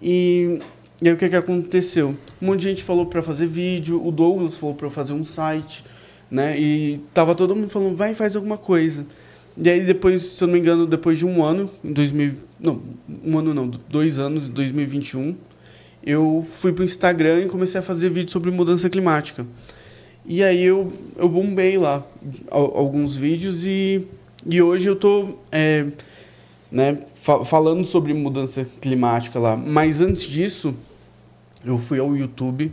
E, 0.00 0.58
e 1.00 1.08
aí 1.08 1.14
o 1.14 1.16
que, 1.16 1.28
que 1.28 1.36
aconteceu? 1.36 2.16
Um 2.40 2.46
monte 2.46 2.60
de 2.60 2.68
gente 2.68 2.82
falou 2.82 3.06
para 3.06 3.22
fazer 3.22 3.46
vídeo, 3.46 4.04
o 4.04 4.10
Douglas 4.10 4.56
falou 4.58 4.74
para 4.74 4.90
fazer 4.90 5.12
um 5.12 5.24
site, 5.24 5.84
né? 6.30 6.58
E 6.58 7.00
tava 7.14 7.34
todo 7.34 7.54
mundo 7.54 7.68
falando, 7.68 7.96
vai, 7.96 8.14
faz 8.14 8.36
alguma 8.36 8.58
coisa. 8.58 9.06
E 9.56 9.68
aí 9.70 9.80
depois, 9.80 10.22
se 10.22 10.44
eu 10.44 10.48
não 10.48 10.54
me 10.54 10.60
engano, 10.60 10.86
depois 10.86 11.18
de 11.18 11.24
um 11.24 11.42
ano, 11.42 11.70
em 11.82 11.92
2000, 11.92 12.32
não, 12.60 12.80
um 13.24 13.38
ano 13.38 13.54
não, 13.54 13.70
dois 13.88 14.18
anos, 14.18 14.48
em 14.48 14.52
2021, 14.52 15.34
eu 16.04 16.46
fui 16.48 16.72
pro 16.72 16.84
Instagram 16.84 17.40
e 17.42 17.46
comecei 17.46 17.80
a 17.80 17.82
fazer 17.82 18.10
vídeos 18.10 18.32
sobre 18.32 18.50
mudança 18.50 18.88
climática. 18.90 19.46
E 20.26 20.42
aí 20.42 20.62
eu, 20.62 20.92
eu 21.16 21.28
bombei 21.28 21.78
lá 21.78 22.04
al- 22.50 22.76
alguns 22.76 23.16
vídeos 23.16 23.64
e, 23.66 24.06
e 24.44 24.60
hoje 24.60 24.88
eu 24.88 24.96
tô 24.96 25.36
é, 25.50 25.86
né, 26.70 26.98
fa- 27.14 27.44
falando 27.44 27.84
sobre 27.84 28.12
mudança 28.12 28.64
climática 28.80 29.38
lá. 29.38 29.56
Mas 29.56 30.00
antes 30.00 30.22
disso, 30.22 30.74
eu 31.64 31.78
fui 31.78 31.98
ao 31.98 32.16
YouTube, 32.16 32.72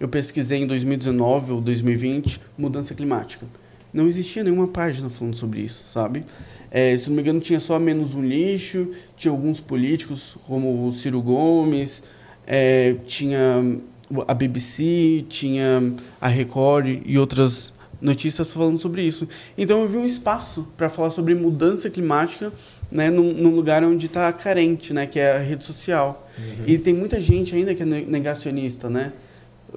eu 0.00 0.08
pesquisei 0.08 0.60
em 0.62 0.66
2019 0.66 1.52
ou 1.52 1.60
2020 1.60 2.40
mudança 2.58 2.94
climática. 2.94 3.46
Não 3.92 4.06
existia 4.08 4.42
nenhuma 4.42 4.66
página 4.66 5.08
falando 5.08 5.34
sobre 5.34 5.60
isso, 5.60 5.84
sabe? 5.92 6.24
É, 6.70 6.96
se 6.98 7.08
não 7.08 7.14
me 7.16 7.22
engano, 7.22 7.38
tinha 7.38 7.60
só 7.60 7.78
Menos 7.78 8.14
um 8.14 8.22
Lixo, 8.22 8.88
tinha 9.16 9.30
alguns 9.30 9.60
políticos, 9.60 10.36
como 10.48 10.86
o 10.86 10.92
Ciro 10.92 11.22
Gomes, 11.22 12.02
é, 12.44 12.96
tinha 13.06 13.78
a 14.26 14.34
BBC, 14.34 15.24
tinha 15.28 15.94
a 16.20 16.26
Record 16.28 17.00
e 17.06 17.16
outras 17.16 17.72
notícias 18.02 18.52
falando 18.52 18.78
sobre 18.78 19.02
isso. 19.02 19.28
Então 19.56 19.80
eu 19.82 19.88
vi 19.88 19.96
um 19.96 20.04
espaço 20.04 20.66
para 20.76 20.90
falar 20.90 21.10
sobre 21.10 21.34
mudança 21.34 21.88
climática 21.88 22.52
né, 22.94 23.10
num, 23.10 23.32
num 23.32 23.50
lugar 23.50 23.82
onde 23.82 24.06
está 24.06 24.32
carente, 24.32 24.94
né, 24.94 25.04
que 25.04 25.18
é 25.18 25.32
a 25.36 25.38
rede 25.40 25.64
social. 25.64 26.28
E 26.64 26.78
tem 26.78 26.94
muita 26.94 27.20
gente 27.20 27.54
ainda 27.54 27.74
que 27.74 27.82
é 27.82 27.86
ne- 27.86 28.06
negacionista, 28.06 28.88
né, 28.88 29.12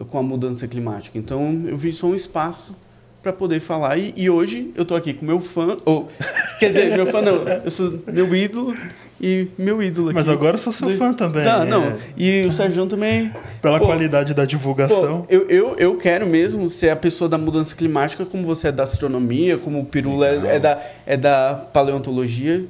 com 0.08 0.19
a 0.19 0.23
mudança 0.23 0.67
climática. 0.67 1.17
Então 1.17 1.63
eu 1.65 1.75
vi 1.75 1.91
só 1.91 2.06
um 2.06 2.13
espaço 2.15 2.75
para 3.23 3.34
poder 3.34 3.60
falar. 3.60 3.97
E, 3.97 4.13
e 4.15 4.30
hoje 4.30 4.71
eu 4.75 4.86
tô 4.86 4.95
aqui 4.95 5.13
com 5.15 5.25
meu 5.25 5.39
fã, 5.39 5.75
ou 5.84 6.08
quer 6.60 6.67
dizer, 6.67 6.95
meu 6.95 7.08
fã 7.08 7.21
não, 7.23 7.43
eu 7.65 7.71
sou 7.71 7.99
meu 8.06 8.34
ídolo 8.36 8.75
e 9.19 9.47
meu 9.58 9.82
ídolo 9.82 10.10
aqui. 10.10 10.19
Mas 10.19 10.30
agora 10.30 10.53
eu 10.53 10.60
sou 10.60 10.71
seu 10.71 10.89
fã 10.91 11.12
também. 11.12 11.43
Tá, 11.43 11.63
é. 11.65 11.65
não. 11.65 11.97
E 12.15 12.45
o 12.45 12.51
Sérgio 12.51 12.86
também. 12.86 13.32
Pela 13.63 13.80
Pô, 13.80 13.88
qualidade 13.88 14.36
da 14.36 14.45
divulgação. 14.45 15.23
Pô, 15.23 15.25
eu, 15.27 15.49
eu, 15.49 15.75
eu 15.80 15.97
quero 15.97 16.27
mesmo 16.27 16.69
ser 16.69 16.91
a 16.91 16.95
pessoa 16.95 17.27
da 17.27 17.39
mudança 17.39 17.75
climática, 17.75 18.23
como 18.27 18.43
você 18.45 18.67
é 18.67 18.71
da 18.71 18.84
astronomia, 18.84 19.58
como 19.58 19.80
o 19.80 19.86
Pirula 19.86 20.27
é, 20.27 20.56
é 20.58 20.60
da, 20.60 20.82
é 21.08 21.17
da 21.17 21.56
paleontologia. 21.73 22.63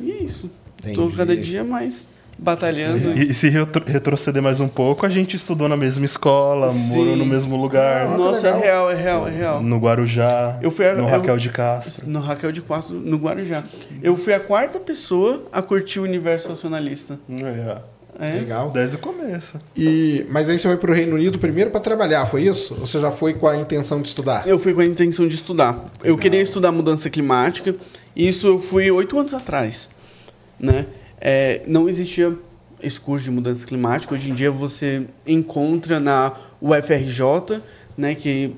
E 0.00 0.10
é 0.12 0.22
isso. 0.22 0.50
Tô 0.82 0.90
Entendi. 1.04 1.16
cada 1.16 1.36
dia 1.36 1.64
mais 1.64 2.06
batalhando. 2.38 3.12
E, 3.18 3.30
e 3.30 3.34
se 3.34 3.48
retro- 3.48 3.82
retroceder 3.86 4.42
mais 4.42 4.60
um 4.60 4.68
pouco, 4.68 5.06
a 5.06 5.08
gente 5.08 5.36
estudou 5.36 5.68
na 5.68 5.76
mesma 5.76 6.04
escola, 6.04 6.70
Sim. 6.70 6.78
morou 6.88 7.16
no 7.16 7.24
mesmo 7.24 7.56
lugar, 7.56 8.06
Ah, 8.08 8.16
Nossa, 8.18 8.54
legal. 8.54 8.60
é 8.60 8.64
real, 8.64 8.90
é 8.90 8.94
real, 9.02 9.28
é 9.28 9.30
real. 9.30 9.62
no 9.62 9.78
Guarujá, 9.78 10.58
Eu 10.62 10.70
fui 10.70 10.86
a- 10.86 10.94
no 10.94 11.04
eu- 11.04 11.06
Raquel 11.06 11.38
de 11.38 11.48
Castro. 11.48 12.06
No 12.08 12.20
Raquel 12.20 12.52
de 12.52 12.60
Quatro, 12.60 12.94
no 12.94 13.16
Guarujá. 13.16 13.64
Eu 14.02 14.16
fui 14.16 14.34
a 14.34 14.40
quarta 14.40 14.78
pessoa 14.78 15.44
a 15.50 15.62
curtir 15.62 15.98
o 15.98 16.02
universo 16.02 16.48
nacionalista. 16.50 17.18
É, 17.30 17.78
É. 18.18 18.32
Legal. 18.40 18.70
desde 18.70 18.96
o 18.96 18.98
começo. 18.98 19.58
E, 19.76 20.24
mas 20.30 20.48
aí 20.50 20.58
você 20.58 20.68
foi 20.68 20.76
pro 20.76 20.92
Reino 20.92 21.14
Unido 21.16 21.38
primeiro 21.38 21.70
para 21.70 21.80
trabalhar, 21.80 22.24
foi 22.26 22.42
isso? 22.44 22.74
Ou 22.80 22.86
você 22.86 23.00
já 23.00 23.10
foi 23.10 23.32
com 23.34 23.46
a 23.46 23.56
intenção 23.56 24.00
de 24.02 24.08
estudar? 24.08 24.46
Eu 24.46 24.58
fui 24.58 24.72
com 24.74 24.80
a 24.82 24.86
intenção 24.86 25.26
de 25.28 25.34
estudar. 25.34 25.86
Eu 26.04 26.16
queria 26.18 26.40
estudar 26.42 26.70
mudança 26.72 27.08
climática. 27.10 27.74
Isso 28.16 28.46
eu 28.46 28.58
fui 28.58 28.90
oito 28.90 29.18
anos 29.18 29.34
atrás, 29.34 29.90
né? 30.58 30.86
É, 31.20 31.60
não 31.66 31.86
existia 31.86 32.34
esse 32.82 32.98
curso 32.98 33.26
de 33.26 33.30
mudança 33.30 33.66
climática. 33.66 34.14
Hoje 34.14 34.30
em 34.30 34.34
dia 34.34 34.50
você 34.50 35.02
encontra 35.26 36.00
na 36.00 36.32
UFRJ, 36.60 37.60
né? 37.96 38.14
Que 38.14 38.54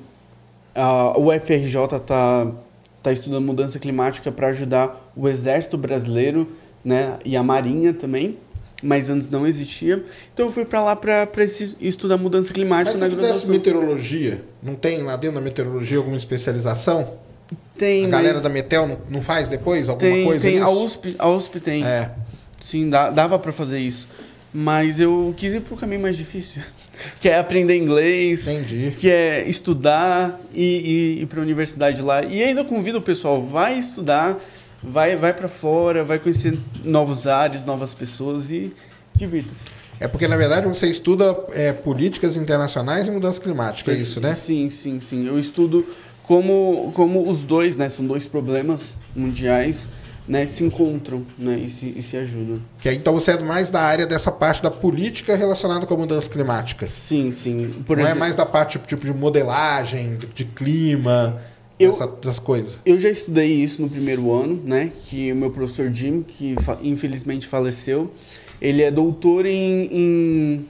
a 0.74 1.18
UFRJ 1.18 1.96
está 1.96 2.52
tá 3.02 3.12
estudando 3.12 3.44
mudança 3.44 3.80
climática 3.80 4.30
para 4.30 4.48
ajudar 4.48 5.12
o 5.16 5.28
Exército 5.28 5.76
Brasileiro, 5.76 6.48
né? 6.84 7.18
E 7.24 7.36
a 7.36 7.42
Marinha 7.42 7.92
também. 7.92 8.38
Mas 8.80 9.10
antes 9.10 9.28
não 9.28 9.44
existia. 9.44 10.04
Então 10.32 10.46
eu 10.46 10.52
fui 10.52 10.64
para 10.64 10.80
lá 10.84 10.94
para 10.94 11.26
estudar 11.80 12.16
mudança 12.16 12.52
climática 12.52 12.96
Mas 12.96 13.00
na 13.00 13.10
se 13.10 13.16
fizesse 13.16 13.50
meteorologia, 13.50 14.40
não 14.62 14.76
tem 14.76 15.02
lá 15.02 15.16
dentro 15.16 15.34
da 15.34 15.40
meteorologia 15.40 15.98
alguma 15.98 16.16
especialização? 16.16 17.18
Tem, 17.76 18.04
a 18.06 18.08
galera 18.08 18.34
mas- 18.34 18.42
da 18.42 18.48
Metel 18.48 18.86
não, 18.86 18.98
não 19.08 19.22
faz 19.22 19.48
depois 19.48 19.88
alguma 19.88 20.10
Tem, 20.10 20.24
coisa 20.24 20.42
tem. 20.48 20.58
A 20.60 20.66
nisso? 20.66 20.84
USP, 20.84 21.16
a 21.18 21.28
USP 21.28 21.60
tem. 21.60 21.84
É. 21.86 22.10
Sim, 22.60 22.90
dá- 22.90 23.10
dava 23.10 23.38
pra 23.38 23.52
fazer 23.52 23.78
isso. 23.78 24.08
Mas 24.52 24.98
eu 24.98 25.32
quis 25.36 25.52
ir 25.52 25.60
pro 25.60 25.76
caminho 25.76 26.00
mais 26.02 26.16
difícil. 26.16 26.62
Que 27.20 27.28
é 27.28 27.38
aprender 27.38 27.76
inglês, 27.76 28.48
Entendi. 28.48 28.92
que 28.98 29.08
é 29.08 29.48
estudar 29.48 30.36
e, 30.52 30.64
e 31.18 31.22
ir 31.22 31.26
pra 31.26 31.40
universidade 31.40 32.02
lá. 32.02 32.24
E 32.24 32.42
ainda 32.42 32.64
convido 32.64 32.98
o 32.98 33.00
pessoal, 33.00 33.40
vai 33.40 33.78
estudar, 33.78 34.36
vai, 34.82 35.14
vai 35.14 35.32
para 35.32 35.46
fora, 35.46 36.02
vai 36.02 36.18
conhecer 36.18 36.58
novos 36.84 37.28
ares, 37.28 37.62
novas 37.64 37.94
pessoas 37.94 38.50
e 38.50 38.72
divirta-se. 39.14 39.66
É 40.00 40.08
porque, 40.08 40.26
na 40.26 40.36
verdade, 40.36 40.66
você 40.66 40.88
estuda 40.90 41.36
é, 41.52 41.72
políticas 41.72 42.36
internacionais 42.36 43.06
e 43.06 43.12
mudança 43.12 43.40
climática, 43.40 43.92
é 43.92 43.94
isso, 43.94 44.20
né? 44.20 44.34
Sim, 44.34 44.68
sim, 44.68 44.98
sim. 44.98 45.24
Eu 45.24 45.38
estudo 45.38 45.86
como, 46.28 46.92
como 46.94 47.26
os 47.28 47.42
dois, 47.42 47.74
né? 47.74 47.88
São 47.88 48.06
dois 48.06 48.26
problemas 48.26 48.94
mundiais, 49.16 49.88
né? 50.28 50.46
Se 50.46 50.62
encontram, 50.62 51.24
né? 51.38 51.58
E 51.58 51.70
se, 51.70 51.86
e 51.96 52.02
se 52.02 52.18
ajudam. 52.18 52.62
Que 52.80 52.92
então 52.92 53.14
você 53.14 53.30
é 53.32 53.42
mais 53.42 53.70
da 53.70 53.80
área 53.80 54.06
dessa 54.06 54.30
parte 54.30 54.62
da 54.62 54.70
política 54.70 55.34
relacionada 55.34 55.86
com 55.86 55.94
a 55.94 55.96
mudança 55.96 56.28
climática. 56.28 56.86
Sim, 56.86 57.32
sim. 57.32 57.70
Por 57.86 57.96
não 57.96 58.02
é 58.04 58.08
exemplo- 58.08 58.20
mais 58.20 58.36
da 58.36 58.44
parte 58.44 58.72
tipo, 58.72 58.86
tipo 58.86 59.06
de 59.06 59.14
modelagem, 59.14 60.18
de, 60.34 60.44
clima, 60.44 61.40
Eu- 61.80 61.90
essa- 61.92 62.06
dessas 62.06 62.38
coisas. 62.38 62.78
Eu 62.84 62.98
já 62.98 63.08
estudei 63.08 63.50
isso 63.50 63.80
no 63.80 63.88
primeiro 63.88 64.30
ano, 64.30 64.60
né? 64.64 64.92
Que 65.06 65.32
o 65.32 65.36
meu 65.36 65.50
professor 65.50 65.90
Jim, 65.90 66.22
que 66.22 66.54
infelizmente 66.82 67.46
faleceu, 67.46 68.12
ele 68.60 68.82
é 68.82 68.90
doutor 68.90 69.46
em, 69.46 69.88
em- 69.90 70.66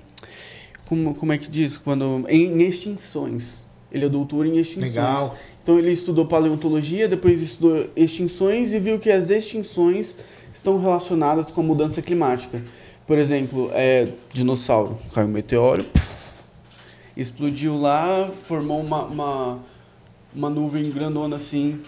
como, 0.87 1.15
como 1.17 1.33
é 1.33 1.39
que 1.39 1.51
diz 1.51 1.77
quando 1.77 2.25
em, 2.29 2.63
em 2.63 2.69
extinções. 2.69 3.67
Ele 3.91 4.05
é 4.05 4.09
doutor 4.09 4.45
em 4.45 4.59
extinções. 4.59 4.91
Legal. 4.95 5.35
Então 5.69 5.79
ele 5.79 5.93
estudou 5.93 6.25
paleontologia, 6.25 7.07
depois 7.07 7.43
estudou 7.43 7.91
extinções 7.95 8.73
e 8.73 8.79
viu 8.79 8.99
que 8.99 9.11
as 9.11 9.29
extinções 9.29 10.17
estão 10.51 10.81
relacionadas 10.81 11.51
com 11.51 11.61
a 11.61 11.65
mudança 11.65 12.01
climática. 12.01 12.63
Por 13.07 13.19
exemplo, 13.19 13.71
é, 13.75 14.09
dinossauro, 14.33 14.99
caiu 15.13 15.27
um 15.27 15.31
meteoro, 15.31 15.85
explodiu 17.15 17.79
lá, 17.79 18.31
formou 18.47 18.81
uma, 18.81 19.03
uma, 19.05 19.59
uma 20.35 20.49
nuvem 20.49 20.91
grandona 20.91 21.37
assim 21.37 21.79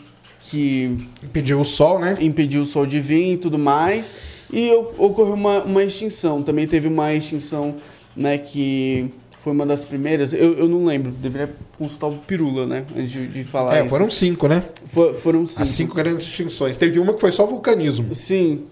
que 0.40 0.98
Impediu 1.24 1.58
o 1.58 1.64
sol, 1.64 1.98
né? 1.98 2.18
impediu 2.20 2.60
o 2.60 2.66
sol 2.66 2.84
de 2.84 3.00
vir 3.00 3.32
e 3.32 3.36
tudo 3.38 3.58
mais. 3.58 4.12
E 4.52 4.70
ocorreu 4.98 5.32
uma, 5.32 5.62
uma 5.62 5.82
extinção. 5.82 6.42
Também 6.42 6.66
teve 6.66 6.86
uma 6.86 7.14
extinção, 7.14 7.76
né, 8.14 8.36
que 8.36 9.10
foi 9.40 9.52
uma 9.52 9.66
das 9.66 9.84
primeiras. 9.84 10.32
Eu, 10.32 10.54
eu 10.56 10.68
não 10.68 10.84
lembro, 10.84 11.10
deveria 11.10 11.52
consultar 11.78 12.06
o 12.08 12.16
Pirula, 12.18 12.66
né, 12.66 12.84
antes 12.96 13.10
de, 13.10 13.26
de 13.26 13.42
falar 13.44 13.74
É, 13.76 13.80
isso. 13.80 13.88
foram 13.88 14.08
cinco, 14.10 14.46
né? 14.46 14.62
For- 14.86 15.14
foram 15.14 15.46
cinco. 15.46 15.62
As 15.62 15.68
cinco 15.68 15.94
grandes 15.96 16.24
extinções. 16.24 16.76
Teve 16.76 16.98
uma 16.98 17.12
que 17.14 17.20
foi 17.20 17.32
só 17.32 17.44
vulcanismo. 17.46 18.14
Sim. 18.14 18.64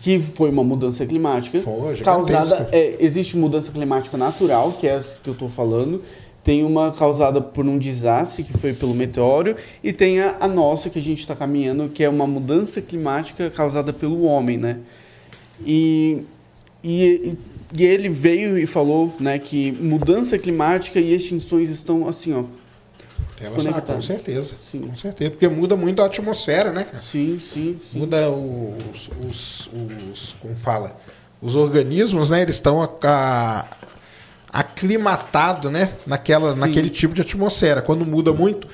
Que 0.00 0.18
foi 0.18 0.50
uma 0.50 0.64
mudança 0.64 1.06
climática. 1.06 1.60
Pô, 1.60 1.92
causada. 2.04 2.68
É, 2.72 2.96
existe 2.98 3.36
mudança 3.36 3.70
climática 3.70 4.16
natural, 4.16 4.72
que 4.72 4.86
é 4.88 4.96
essa 4.96 5.16
que 5.22 5.28
eu 5.30 5.32
estou 5.34 5.48
falando. 5.48 6.02
Tem 6.42 6.64
uma 6.64 6.90
causada 6.90 7.40
por 7.40 7.64
um 7.64 7.78
desastre, 7.78 8.42
que 8.42 8.52
foi 8.52 8.72
pelo 8.72 8.92
meteoro. 8.94 9.54
E 9.84 9.92
tem 9.92 10.18
a, 10.20 10.36
a 10.40 10.48
nossa, 10.48 10.90
que 10.90 10.98
a 10.98 11.02
gente 11.02 11.20
está 11.20 11.36
caminhando, 11.36 11.88
que 11.88 12.02
é 12.02 12.08
uma 12.08 12.26
mudança 12.26 12.82
climática 12.82 13.48
causada 13.48 13.92
pelo 13.92 14.22
homem, 14.24 14.58
né? 14.58 14.78
E, 15.64 16.22
e, 16.82 17.04
e 17.04 17.38
ele 17.78 18.08
veio 18.08 18.58
e 18.58 18.66
falou 18.66 19.14
né, 19.18 19.38
que 19.38 19.72
mudança 19.72 20.38
climática 20.38 21.00
e 21.00 21.14
extinções 21.14 21.70
estão 21.70 22.08
assim, 22.08 22.32
ó. 22.34 22.44
Relacionado, 23.38 23.74
com 23.74 23.92
Conectados. 23.92 24.06
certeza. 24.06 24.54
Sim. 24.70 24.80
Com 24.82 24.96
certeza. 24.96 25.30
Porque 25.30 25.48
muda 25.48 25.76
muito 25.76 26.00
a 26.02 26.06
atmosfera, 26.06 26.70
né, 26.72 26.84
cara? 26.84 27.02
Sim, 27.02 27.40
sim, 27.40 27.78
sim. 27.90 27.98
Muda 27.98 28.30
os, 28.30 29.10
os, 29.28 29.70
os. 30.12 30.36
Como 30.40 30.54
fala? 30.56 30.96
Os 31.40 31.56
organismos, 31.56 32.30
né? 32.30 32.42
Eles 32.42 32.54
estão 32.54 32.88
aclimatados, 34.52 35.72
né? 35.72 35.92
Naquela, 36.06 36.54
Sim. 36.54 36.60
naquele 36.60 36.88
tipo 36.88 37.14
de 37.14 37.22
atmosfera. 37.22 37.82
Quando 37.82 38.04
muda 38.04 38.32
muito. 38.32 38.68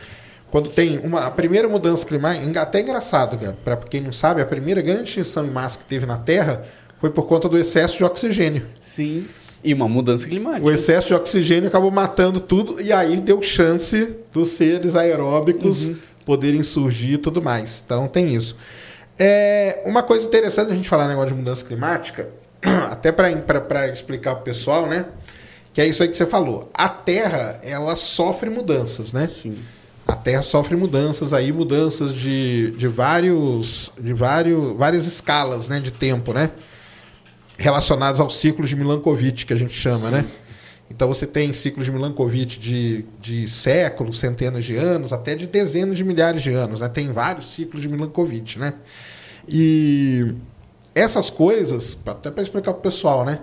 Quando 0.50 0.68
tem 0.68 0.98
uma. 0.98 1.24
A 1.24 1.30
primeira 1.30 1.66
mudança 1.66 2.06
climática. 2.06 2.60
Até 2.60 2.78
é 2.78 2.82
engraçado, 2.82 3.38
cara. 3.38 3.56
Pra 3.64 3.76
quem 3.76 4.02
não 4.02 4.12
sabe, 4.12 4.42
a 4.42 4.46
primeira 4.46 4.82
grande 4.82 5.04
extinção 5.04 5.46
em 5.46 5.50
massa 5.50 5.78
que 5.78 5.84
teve 5.84 6.04
na 6.04 6.18
Terra 6.18 6.66
foi 7.00 7.10
por 7.10 7.24
conta 7.24 7.48
do 7.48 7.58
excesso 7.58 7.96
de 7.96 8.04
oxigênio. 8.04 8.64
Sim. 8.80 9.26
E 9.62 9.74
uma 9.74 9.88
mudança 9.88 10.26
climática. 10.26 10.64
O 10.64 10.70
excesso 10.70 11.08
de 11.08 11.14
oxigênio 11.14 11.68
acabou 11.68 11.90
matando 11.90 12.40
tudo 12.40 12.80
e 12.80 12.92
aí 12.92 13.16
deu 13.16 13.42
chance 13.42 14.16
dos 14.32 14.50
seres 14.50 14.94
aeróbicos 14.94 15.92
poderem 16.24 16.62
surgir 16.62 17.14
e 17.14 17.18
tudo 17.18 17.42
mais. 17.42 17.82
Então 17.84 18.06
tem 18.06 18.34
isso. 18.34 18.56
É, 19.18 19.82
uma 19.84 20.02
coisa 20.02 20.26
interessante 20.26 20.70
a 20.70 20.74
gente 20.74 20.88
falar 20.88 21.08
negócio 21.08 21.30
de 21.30 21.34
mudança 21.34 21.64
climática, 21.64 22.28
até 22.62 23.10
para 23.10 23.88
explicar 23.88 24.34
para 24.34 24.42
o 24.42 24.44
pessoal, 24.44 24.86
né? 24.86 25.06
Que 25.74 25.80
é 25.80 25.86
isso 25.86 26.02
aí 26.02 26.08
que 26.08 26.16
você 26.16 26.26
falou. 26.26 26.70
A 26.72 26.88
Terra, 26.88 27.60
ela 27.62 27.96
sofre 27.96 28.48
mudanças, 28.48 29.12
né? 29.12 29.26
Sim. 29.26 29.58
A 30.06 30.14
Terra 30.14 30.42
sofre 30.42 30.76
mudanças 30.76 31.32
aí, 31.32 31.52
mudanças 31.52 32.14
de, 32.14 32.70
de 32.72 32.88
vários, 32.88 33.92
de 33.98 34.14
vários, 34.14 34.76
várias 34.76 35.06
escalas, 35.06 35.68
né, 35.68 35.80
de 35.80 35.90
tempo, 35.90 36.32
né? 36.32 36.50
Relacionadas 37.58 38.20
aos 38.20 38.38
ciclos 38.38 38.70
de 38.70 38.76
Milankovitch 38.76 39.44
que 39.44 39.52
a 39.52 39.56
gente 39.56 39.74
chama, 39.74 40.10
né? 40.10 40.24
Então 40.90 41.08
você 41.08 41.26
tem 41.26 41.52
ciclos 41.52 41.84
de 41.84 41.92
Milankovitch 41.92 42.58
de, 42.58 43.04
de 43.20 43.46
séculos, 43.46 44.18
centenas 44.18 44.64
de 44.64 44.76
anos, 44.76 45.12
até 45.12 45.34
de 45.34 45.46
dezenas 45.46 45.96
de 45.96 46.04
milhares 46.04 46.42
de 46.42 46.50
anos. 46.50 46.80
Né? 46.80 46.88
Tem 46.88 47.12
vários 47.12 47.52
ciclos 47.52 47.82
de 47.82 47.88
Milankovitch. 47.88 48.56
Né? 48.56 48.72
E 49.46 50.34
essas 50.94 51.28
coisas, 51.28 51.96
até 52.06 52.30
para 52.30 52.42
explicar 52.42 52.72
para 52.72 52.80
o 52.80 52.82
pessoal, 52.82 53.24
né? 53.24 53.40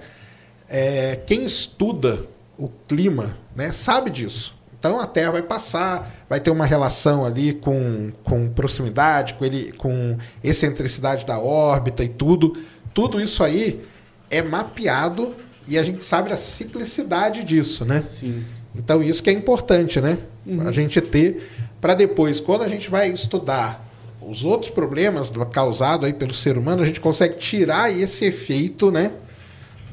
É, 0.67 1.19
quem 1.27 1.45
estuda 1.45 2.25
o 2.57 2.69
clima 2.87 3.37
né, 3.55 3.71
sabe 3.71 4.09
disso. 4.09 4.55
Então 4.77 4.99
a 4.99 5.05
Terra 5.05 5.31
vai 5.31 5.41
passar, 5.41 6.25
vai 6.27 6.39
ter 6.39 6.49
uma 6.49 6.65
relação 6.65 7.25
ali 7.25 7.53
com, 7.53 8.11
com 8.23 8.49
proximidade, 8.49 9.35
com, 9.35 9.45
ele, 9.45 9.71
com 9.73 10.17
excentricidade 10.43 11.25
da 11.25 11.39
órbita 11.39 12.03
e 12.03 12.09
tudo. 12.09 12.57
Tudo 12.93 13.21
isso 13.21 13.43
aí 13.43 13.85
é 14.35 14.41
mapeado 14.43 15.33
e 15.67 15.77
a 15.77 15.83
gente 15.83 16.03
sabe 16.05 16.31
a 16.31 16.37
ciclicidade 16.37 17.43
disso, 17.43 17.85
né? 17.85 18.03
Sim. 18.19 18.43
Então 18.75 19.01
isso 19.01 19.23
que 19.23 19.29
é 19.29 19.33
importante, 19.33 19.99
né? 20.01 20.17
A 20.65 20.71
gente 20.71 20.99
ter 21.01 21.49
para 21.81 21.93
depois, 21.93 22.39
quando 22.39 22.63
a 22.63 22.67
gente 22.67 22.89
vai 22.89 23.09
estudar 23.11 23.83
os 24.21 24.43
outros 24.43 24.71
problemas 24.71 25.31
causados 25.51 26.05
aí 26.05 26.13
pelo 26.13 26.33
ser 26.33 26.57
humano, 26.57 26.81
a 26.81 26.85
gente 26.85 26.99
consegue 26.99 27.37
tirar 27.37 27.91
esse 27.91 28.25
efeito, 28.25 28.91
né? 28.91 29.11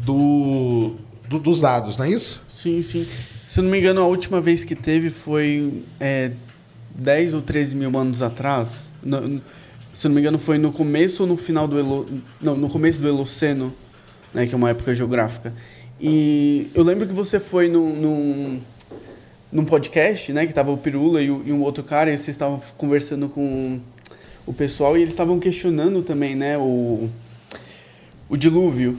Do, 0.00 0.94
do- 1.28 1.38
dos 1.38 1.60
dados, 1.60 1.96
não 1.96 2.04
é 2.04 2.10
isso? 2.10 2.42
Sim, 2.48 2.82
sim. 2.82 3.06
Se 3.46 3.60
eu 3.60 3.64
não 3.64 3.70
me 3.70 3.78
engano, 3.78 4.00
a 4.00 4.06
última 4.06 4.40
vez 4.40 4.64
que 4.64 4.74
teve 4.74 5.10
foi 5.10 5.84
é, 6.00 6.32
10 6.94 7.34
ou 7.34 7.42
13 7.42 7.74
mil 7.76 7.96
anos 7.96 8.22
atrás. 8.22 8.90
No- 9.02 9.20
no- 9.20 9.42
se 9.94 10.06
eu 10.06 10.08
não 10.08 10.14
me 10.14 10.20
engano, 10.22 10.38
foi 10.38 10.56
no 10.58 10.72
começo 10.72 11.22
ou 11.22 11.28
no 11.28 11.36
final 11.36 11.68
do 11.68 11.78
Elo, 11.78 12.08
não, 12.40 12.56
no 12.56 12.68
começo 12.68 13.00
do 13.00 13.08
Holoceno, 13.08 13.72
né, 14.34 14.46
que 14.46 14.54
é 14.54 14.56
uma 14.56 14.70
época 14.70 14.94
geográfica. 14.94 15.52
E 16.00 16.70
eu 16.74 16.82
lembro 16.82 17.06
que 17.06 17.12
você 17.12 17.38
foi 17.38 17.68
num, 17.68 17.94
num, 17.94 18.60
num 19.52 19.64
podcast, 19.64 20.32
né, 20.32 20.46
que 20.46 20.52
tava 20.52 20.70
o 20.70 20.76
Pirula 20.78 21.22
e, 21.22 21.30
o- 21.30 21.42
e 21.46 21.52
um 21.52 21.62
outro 21.62 21.84
cara, 21.84 22.10
e 22.10 22.16
vocês 22.18 22.28
estavam 22.30 22.60
conversando 22.76 23.28
com 23.28 23.78
o 24.46 24.52
pessoal 24.52 24.96
e 24.96 25.00
eles 25.02 25.12
estavam 25.12 25.38
questionando 25.38 26.02
também, 26.02 26.34
né, 26.34 26.58
o, 26.58 27.08
o 28.28 28.36
dilúvio. 28.36 28.98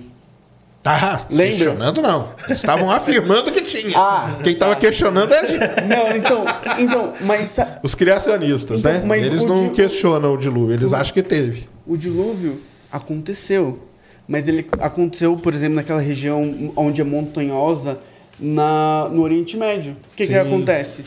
Tá, 0.81 1.27
Lembra? 1.29 1.45
questionando 1.55 2.01
não. 2.01 2.33
Eles 2.45 2.57
estavam 2.59 2.91
afirmando 2.91 3.49
que 3.53 3.61
tinha. 3.61 3.97
Ah, 3.97 4.37
Quem 4.43 4.51
estava 4.51 4.75
questionando 4.75 5.33
é 5.33 5.39
a 5.39 5.45
gente. 5.47 5.81
Não, 5.87 6.15
então, 6.17 6.43
então, 6.77 7.13
mas 7.21 7.55
Os 7.81 7.95
criacionistas, 7.95 8.81
Então, 8.81 9.07
né? 9.07 9.19
Eles 9.19 9.45
não 9.45 9.69
di- 9.69 9.75
questionam 9.75 10.33
o 10.33 10.37
dilúvio, 10.37 10.73
eles 10.75 10.91
acham 10.91 11.13
que 11.13 11.23
teve. 11.23 11.69
O 11.87 11.95
dilúvio 11.95 12.59
aconteceu, 12.91 13.79
mas 14.27 14.47
ele 14.47 14.65
aconteceu, 14.79 15.35
por 15.35 15.53
exemplo, 15.53 15.75
naquela 15.75 16.01
região 16.01 16.71
onde 16.75 17.01
é 17.01 17.03
montanhosa, 17.03 17.99
na, 18.39 19.09
no 19.11 19.21
Oriente 19.21 19.55
Médio. 19.55 19.95
O 20.11 20.15
que, 20.15 20.27
que 20.27 20.33
acontece? 20.35 21.03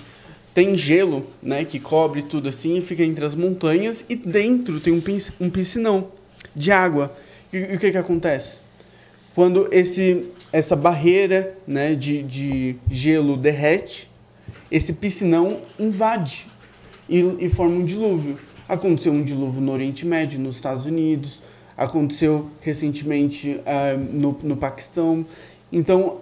Tem 0.54 0.74
gelo, 0.74 1.26
né, 1.42 1.64
que 1.64 1.78
cobre 1.78 2.22
tudo 2.22 2.48
assim, 2.48 2.78
e 2.78 2.80
fica 2.80 3.02
entre 3.02 3.24
as 3.24 3.34
montanhas, 3.34 4.04
e 4.08 4.16
dentro 4.16 4.80
tem 4.80 4.92
um, 4.92 5.00
pis- 5.00 5.32
um 5.40 5.50
piscinão 5.50 6.08
de 6.54 6.72
água. 6.72 7.14
E, 7.52 7.56
e 7.58 7.76
o 7.76 7.78
que, 7.78 7.90
que 7.90 7.98
acontece? 7.98 8.58
Quando 9.34 9.68
esse, 9.70 10.26
essa 10.52 10.74
barreira 10.74 11.54
né, 11.66 11.94
de, 11.94 12.22
de 12.22 12.76
gelo 12.90 13.36
derrete, 13.36 14.08
esse 14.70 14.92
piscinão 14.92 15.58
invade 15.78 16.46
e, 17.08 17.18
e 17.40 17.48
forma 17.48 17.76
um 17.76 17.84
dilúvio. 17.84 18.38
Aconteceu 18.68 19.12
um 19.12 19.22
dilúvio 19.22 19.60
no 19.60 19.72
Oriente 19.72 20.06
Médio, 20.06 20.40
nos 20.40 20.56
Estados 20.56 20.86
Unidos, 20.86 21.42
aconteceu 21.76 22.48
recentemente 22.60 23.60
ah, 23.66 23.96
no, 23.96 24.38
no 24.42 24.56
Paquistão. 24.56 25.24
Então, 25.72 26.18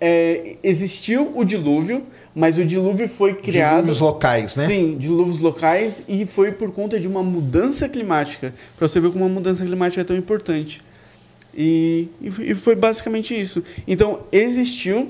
é, 0.00 0.56
existiu 0.62 1.32
o 1.36 1.44
dilúvio, 1.44 2.04
mas 2.34 2.56
o 2.58 2.64
dilúvio 2.64 3.08
foi 3.08 3.34
criado. 3.34 3.76
Dilúvios 3.84 4.00
locais, 4.00 4.56
né? 4.56 4.66
Sim, 4.66 4.96
dilúvios 4.98 5.38
locais 5.38 6.02
e 6.08 6.24
foi 6.26 6.52
por 6.52 6.70
conta 6.72 6.98
de 7.00 7.06
uma 7.08 7.22
mudança 7.22 7.88
climática. 7.88 8.54
Para 8.76 8.88
você 8.88 9.00
ver 9.00 9.10
como 9.10 9.24
uma 9.24 9.34
mudança 9.34 9.64
climática 9.64 10.00
é 10.00 10.04
tão 10.04 10.16
importante. 10.16 10.82
E, 11.56 12.08
e 12.20 12.30
foi- 12.30 12.44
e 12.50 12.54
foi 12.54 12.74
basicamente 12.76 13.38
isso. 13.38 13.62
Então, 13.86 14.20
existiu, 14.30 15.08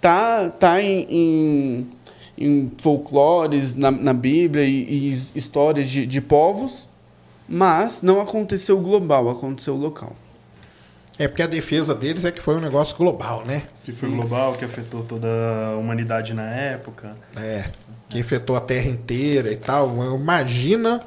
tá, 0.00 0.50
tá 0.50 0.82
em, 0.82 1.06
em, 1.08 1.86
em 2.36 2.72
folclores, 2.78 3.74
na, 3.74 3.90
na 3.90 4.12
Bíblia 4.12 4.64
e, 4.64 5.14
e 5.34 5.38
histórias 5.38 5.88
de, 5.88 6.06
de 6.06 6.20
povos, 6.20 6.86
mas 7.48 8.02
não 8.02 8.20
aconteceu 8.20 8.78
global, 8.80 9.28
aconteceu 9.28 9.74
local. 9.74 10.14
É 11.18 11.26
porque 11.26 11.42
a 11.42 11.46
defesa 11.46 11.94
deles 11.94 12.24
é 12.24 12.30
que 12.30 12.42
foi 12.42 12.56
um 12.56 12.60
negócio 12.60 12.96
global, 12.96 13.44
né? 13.44 13.62
Que 13.84 13.92
foi 13.92 14.10
global, 14.10 14.54
que 14.54 14.64
afetou 14.64 15.02
toda 15.02 15.28
a 15.72 15.76
humanidade 15.76 16.34
na 16.34 16.44
época. 16.44 17.16
É, 17.36 17.70
que 18.08 18.20
afetou 18.20 18.54
a 18.54 18.60
Terra 18.60 18.88
inteira 18.88 19.50
e 19.50 19.56
tal. 19.56 19.96
Imagina 20.14 21.00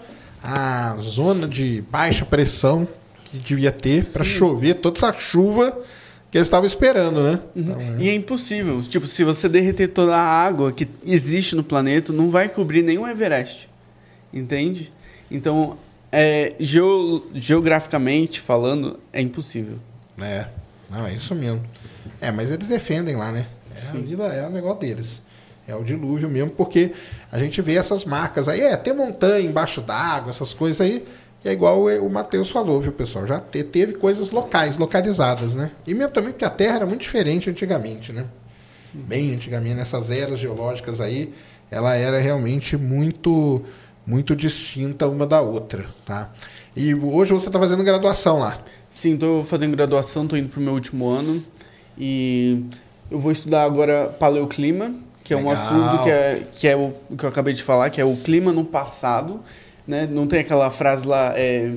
a 0.43 0.95
zona 0.97 1.47
de 1.47 1.81
baixa 1.91 2.25
pressão 2.25 2.87
que 3.25 3.37
devia 3.37 3.71
ter 3.71 4.03
para 4.05 4.23
chover 4.23 4.75
toda 4.75 4.97
essa 4.97 5.13
chuva 5.13 5.77
que 6.31 6.37
eles 6.37 6.47
estavam 6.47 6.65
esperando, 6.65 7.23
né? 7.23 7.39
Então, 7.55 7.79
é. 7.79 7.95
E 7.99 8.09
é 8.09 8.13
impossível. 8.13 8.81
Tipo, 8.81 9.05
se 9.05 9.23
você 9.23 9.49
derreter 9.49 9.87
toda 9.89 10.15
a 10.15 10.21
água 10.21 10.71
que 10.71 10.87
existe 11.05 11.55
no 11.55 11.63
planeta, 11.63 12.13
não 12.13 12.29
vai 12.29 12.49
cobrir 12.49 12.83
nenhum 12.83 13.07
Everest. 13.07 13.69
Entende? 14.31 14.91
Então, 15.29 15.77
é, 16.11 16.53
geo- 16.59 17.27
geograficamente 17.33 18.39
falando, 18.41 18.99
é 19.13 19.21
impossível. 19.21 19.77
É, 20.21 20.47
não, 20.89 21.05
é 21.05 21.13
isso 21.13 21.33
mesmo. 21.35 21.63
É, 22.21 22.31
mas 22.31 22.51
eles 22.51 22.67
defendem 22.67 23.15
lá, 23.15 23.31
né? 23.31 23.45
É 23.75 23.89
a 23.89 23.91
vida, 24.01 24.23
é 24.25 24.45
o 24.47 24.49
negócio 24.49 24.79
deles. 24.79 25.21
É 25.67 25.75
o 25.75 25.83
dilúvio 25.83 26.27
mesmo, 26.29 26.49
porque 26.49 26.91
a 27.31 27.37
gente 27.39 27.61
vê 27.61 27.75
essas 27.75 28.03
marcas 28.03 28.49
aí, 28.49 28.59
é, 28.61 28.75
ter 28.75 28.91
montanha 28.93 29.39
embaixo 29.47 29.81
d'água, 29.81 30.31
essas 30.31 30.53
coisas 30.53 30.81
aí, 30.81 31.05
e 31.45 31.47
é 31.47 31.51
igual 31.53 31.79
o 31.83 32.05
o 32.05 32.09
Matheus 32.09 32.49
falou, 32.49 32.81
viu, 32.81 32.91
pessoal? 32.91 33.25
Já 33.27 33.39
te- 33.39 33.63
teve 33.63 33.93
coisas 33.93 34.31
locais, 34.31 34.77
localizadas, 34.77 35.53
né? 35.53 35.69
E 35.85 35.93
mesmo 35.93 36.11
também 36.11 36.31
porque 36.31 36.43
a 36.43 36.49
Terra 36.49 36.77
era 36.77 36.85
muito 36.87 37.01
diferente 37.01 37.49
antigamente, 37.49 38.11
né? 38.11 38.25
Bem 38.91 39.35
antigamente, 39.35 39.75
nessas 39.75 40.09
eras 40.09 40.39
geológicas 40.39 40.99
aí, 40.99 41.31
ela 41.69 41.93
era 41.95 42.19
realmente 42.19 42.75
muito, 42.75 43.63
muito 44.09 44.35
distinta 44.35 45.07
uma 45.07 45.27
da 45.27 45.39
outra, 45.39 45.85
tá? 46.03 46.31
E 46.75 46.95
hoje 46.95 47.31
você 47.31 47.45
está 47.47 47.59
fazendo 47.59 47.83
graduação 47.83 48.39
lá. 48.39 48.57
Sim, 48.89 49.13
estou 49.13 49.45
fazendo 49.45 49.75
graduação, 49.75 50.23
estou 50.23 50.37
indo 50.37 50.49
para 50.49 50.59
o 50.59 50.63
meu 50.63 50.73
último 50.73 51.07
ano. 51.07 51.43
E 51.95 52.63
eu 53.11 53.19
vou 53.19 53.31
estudar 53.31 53.63
agora 53.63 54.07
paleoclima, 54.07 54.95
que 55.23 55.31
é 55.31 55.37
um 55.37 55.47
Legal. 55.47 55.53
assunto 55.53 56.03
que 56.03 56.09
é, 56.09 56.43
que 56.55 56.67
é 56.67 56.75
o, 56.75 56.93
que 57.15 57.23
eu 57.23 57.29
acabei 57.29 57.53
de 57.53 57.61
falar, 57.61 57.91
que 57.91 58.01
é 58.01 58.05
o 58.05 58.17
clima 58.17 58.51
no 58.51 58.65
passado. 58.65 59.41
Né? 59.87 60.07
Não 60.09 60.25
tem 60.25 60.39
aquela 60.39 60.71
frase 60.71 61.05
lá, 61.05 61.33
é, 61.35 61.71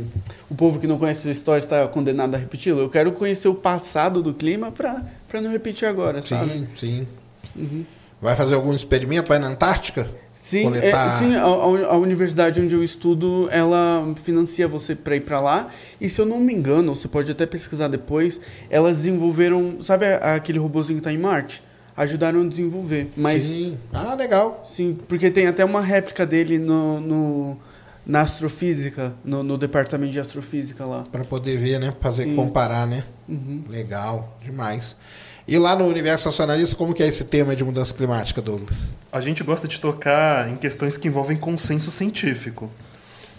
o 0.50 0.54
povo 0.54 0.78
que 0.78 0.86
não 0.86 0.98
conhece 0.98 1.28
a 1.28 1.32
história 1.32 1.60
está 1.60 1.86
condenado 1.86 2.34
a 2.34 2.38
repeti-la. 2.38 2.80
Eu 2.80 2.88
quero 2.88 3.12
conhecer 3.12 3.48
o 3.48 3.54
passado 3.54 4.22
do 4.22 4.32
clima 4.32 4.72
para 4.72 5.40
não 5.40 5.50
repetir 5.50 5.86
agora, 5.86 6.22
sabe? 6.22 6.66
Sim, 6.76 7.06
sim. 7.54 7.86
Vai 8.20 8.36
fazer 8.36 8.54
algum 8.54 8.72
experimento? 8.72 9.28
Vai 9.28 9.38
na 9.38 9.48
Antártica? 9.48 10.08
Sim, 10.52 10.64
Coletar- 10.64 11.16
é, 11.16 11.18
sim 11.18 11.34
a, 11.34 11.42
a- 11.44 11.96
universidade 11.96 12.60
onde 12.60 12.74
eu 12.74 12.84
estudo, 12.84 13.48
ela 13.50 14.06
financia 14.22 14.68
você 14.68 14.94
para 14.94 15.16
ir 15.16 15.20
para 15.22 15.40
lá. 15.40 15.70
E 15.98 16.10
se 16.10 16.20
eu 16.20 16.26
não 16.26 16.38
me 16.40 16.52
engano, 16.52 16.94
você 16.94 17.08
pode 17.08 17.30
até 17.32 17.46
pesquisar 17.46 17.88
depois, 17.88 18.38
elas 18.68 18.98
desenvolveram, 18.98 19.80
sabe 19.80 20.04
aquele 20.06 20.58
robozinho 20.58 20.98
que 20.98 21.04
tá 21.04 21.10
em 21.12 21.16
Marte? 21.16 21.62
Ajudaram 21.96 22.42
a 22.42 22.46
desenvolver. 22.46 23.08
Mas 23.16 23.44
sim, 23.44 23.50
Sim. 23.50 23.78
Ah, 23.94 24.14
legal. 24.14 24.62
porque 25.08 25.30
tem 25.30 25.46
até 25.46 25.64
uma 25.64 25.80
réplica 25.80 26.26
dele 26.26 26.58
no, 26.58 27.00
no- 27.00 27.58
na 28.04 28.20
astrofísica, 28.22 29.14
no, 29.24 29.42
no 29.42 29.56
departamento 29.56 30.12
de 30.12 30.20
astrofísica 30.20 30.84
lá. 30.84 31.04
Para 31.10 31.24
poder 31.24 31.56
ver, 31.56 31.78
né? 31.80 31.94
Fazer 32.00 32.24
Sim. 32.24 32.34
comparar, 32.36 32.86
né? 32.86 33.04
Uhum. 33.28 33.62
Legal, 33.70 34.36
demais. 34.44 34.96
E 35.46 35.58
lá 35.58 35.74
no 35.74 35.86
universo 35.86 36.28
nacionalista, 36.28 36.76
como 36.76 36.94
que 36.94 37.02
é 37.02 37.08
esse 37.08 37.24
tema 37.24 37.56
de 37.56 37.64
mudança 37.64 37.92
climática, 37.92 38.40
Douglas? 38.40 38.88
A 39.10 39.20
gente 39.20 39.42
gosta 39.42 39.66
de 39.66 39.80
tocar 39.80 40.48
em 40.48 40.56
questões 40.56 40.96
que 40.96 41.08
envolvem 41.08 41.36
consenso 41.36 41.90
científico. 41.90 42.70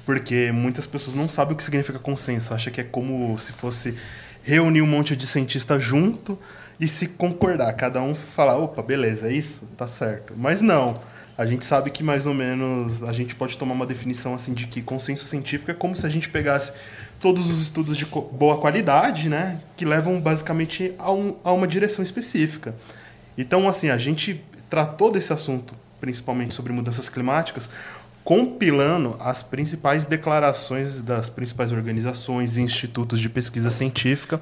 Porque 0.05 0.51
muitas 0.51 0.85
pessoas 0.85 1.15
não 1.15 1.29
sabem 1.29 1.53
o 1.53 1.57
que 1.57 1.63
significa 1.63 1.97
consenso. 1.97 2.53
Acha 2.53 2.69
que 2.69 2.81
é 2.81 2.83
como 2.83 3.37
se 3.39 3.53
fosse 3.53 3.95
reunir 4.43 4.81
um 4.81 4.85
monte 4.87 5.15
de 5.15 5.25
cientistas 5.25 5.81
junto 5.81 6.37
e 6.77 6.89
se 6.89 7.07
concordar. 7.07 7.71
Cada 7.73 8.01
um 8.01 8.13
falar, 8.13 8.57
opa, 8.57 8.83
beleza, 8.83 9.29
é 9.29 9.33
isso? 9.33 9.65
Tá 9.77 9.87
certo. 9.87 10.33
Mas 10.35 10.61
não. 10.61 10.95
A 11.37 11.45
gente 11.45 11.65
sabe 11.65 11.89
que 11.89 12.03
mais 12.03 12.25
ou 12.25 12.33
menos 12.33 13.01
a 13.01 13.13
gente 13.13 13.33
pode 13.33 13.57
tomar 13.57 13.73
uma 13.73 13.85
definição 13.85 14.35
assim 14.35 14.53
de 14.53 14.67
que 14.67 14.81
consenso 14.81 15.25
científico 15.25 15.71
é 15.71 15.73
como 15.73 15.95
se 15.95 16.05
a 16.05 16.09
gente 16.09 16.29
pegasse 16.29 16.73
todos 17.23 17.49
os 17.49 17.62
estudos 17.62 17.95
de 17.97 18.05
boa 18.05 18.57
qualidade, 18.57 19.29
né, 19.29 19.62
que 19.77 19.86
levam 19.86 20.19
basicamente 20.19 20.93
a, 20.99 21.09
um- 21.09 21.36
a 21.41 21.53
uma 21.53 21.65
direção 21.65 22.03
específica. 22.03 22.75
Então, 23.38 23.69
assim, 23.69 23.89
a 23.89 23.97
gente 23.97 24.43
tratou 24.69 25.09
desse 25.09 25.31
assunto, 25.31 25.73
principalmente 26.01 26.53
sobre 26.53 26.73
mudanças 26.73 27.07
climáticas, 27.07 27.69
compilando 28.25 29.15
as 29.21 29.41
principais 29.41 30.03
declarações 30.03 31.01
das 31.01 31.29
principais 31.29 31.71
organizações 31.71 32.57
e 32.57 32.62
institutos 32.62 33.21
de 33.21 33.29
pesquisa 33.29 33.71
científica 33.71 34.41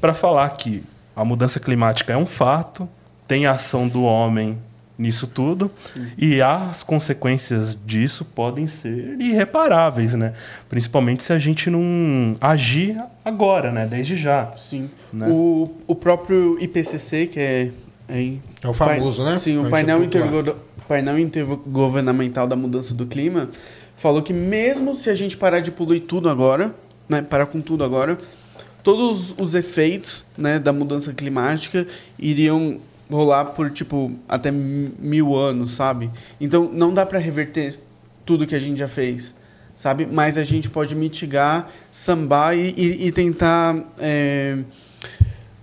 para 0.00 0.14
falar 0.14 0.48
que 0.56 0.82
a 1.14 1.22
mudança 1.22 1.60
climática 1.60 2.14
é 2.14 2.16
um 2.16 2.26
fato, 2.26 2.88
tem 3.28 3.44
a 3.44 3.52
ação 3.52 3.86
do 3.86 4.02
homem 4.04 4.58
nisso 4.98 5.26
tudo 5.26 5.70
e 6.16 6.40
as 6.40 6.82
consequências 6.82 7.76
disso 7.86 8.24
podem 8.24 8.66
ser 8.66 9.16
irreparáveis, 9.20 10.14
né? 10.14 10.32
Principalmente 10.68 11.22
se 11.22 11.32
a 11.32 11.38
gente 11.38 11.68
não 11.68 12.34
agir 12.40 12.96
agora, 13.24 13.70
né? 13.70 13.86
Desde 13.86 14.16
já. 14.16 14.52
Sim. 14.56 14.88
Né? 15.12 15.28
O, 15.28 15.70
o 15.86 15.94
próprio 15.94 16.56
IPCC, 16.60 17.26
que 17.26 17.38
é... 17.40 17.70
É, 18.08 18.34
É 18.62 18.68
o 18.68 18.72
famoso, 18.72 19.24
né? 19.24 19.38
Sim, 19.38 19.58
o 19.58 19.68
painel, 19.68 20.02
intergo- 20.02 20.56
painel 20.88 21.18
intergovernamental 21.18 22.46
da 22.46 22.56
mudança 22.56 22.94
do 22.94 23.06
clima 23.06 23.50
falou 23.96 24.22
que 24.22 24.32
mesmo 24.32 24.94
se 24.96 25.10
a 25.10 25.14
gente 25.14 25.36
parar 25.36 25.60
de 25.60 25.70
poluir 25.70 26.02
tudo 26.02 26.28
agora, 26.28 26.74
né, 27.08 27.22
parar 27.22 27.46
com 27.46 27.60
tudo 27.60 27.82
agora, 27.82 28.16
todos 28.82 29.34
os 29.38 29.54
efeitos 29.54 30.24
né, 30.38 30.58
da 30.58 30.72
mudança 30.72 31.12
climática 31.12 31.86
iriam 32.18 32.78
rolar 33.10 33.46
por, 33.46 33.70
tipo, 33.70 34.12
até 34.28 34.50
mi- 34.50 34.92
mil 34.98 35.34
anos, 35.36 35.72
sabe? 35.72 36.10
Então, 36.40 36.70
não 36.72 36.92
dá 36.92 37.04
para 37.06 37.18
reverter 37.18 37.78
tudo 38.24 38.46
que 38.46 38.54
a 38.54 38.58
gente 38.58 38.78
já 38.78 38.88
fez, 38.88 39.34
sabe? 39.76 40.06
Mas 40.10 40.36
a 40.36 40.44
gente 40.44 40.68
pode 40.68 40.94
mitigar, 40.94 41.70
sambar 41.92 42.56
e, 42.56 42.70
e- 42.76 43.06
e 43.06 43.12
tentar... 43.12 43.76
é, 43.98 44.58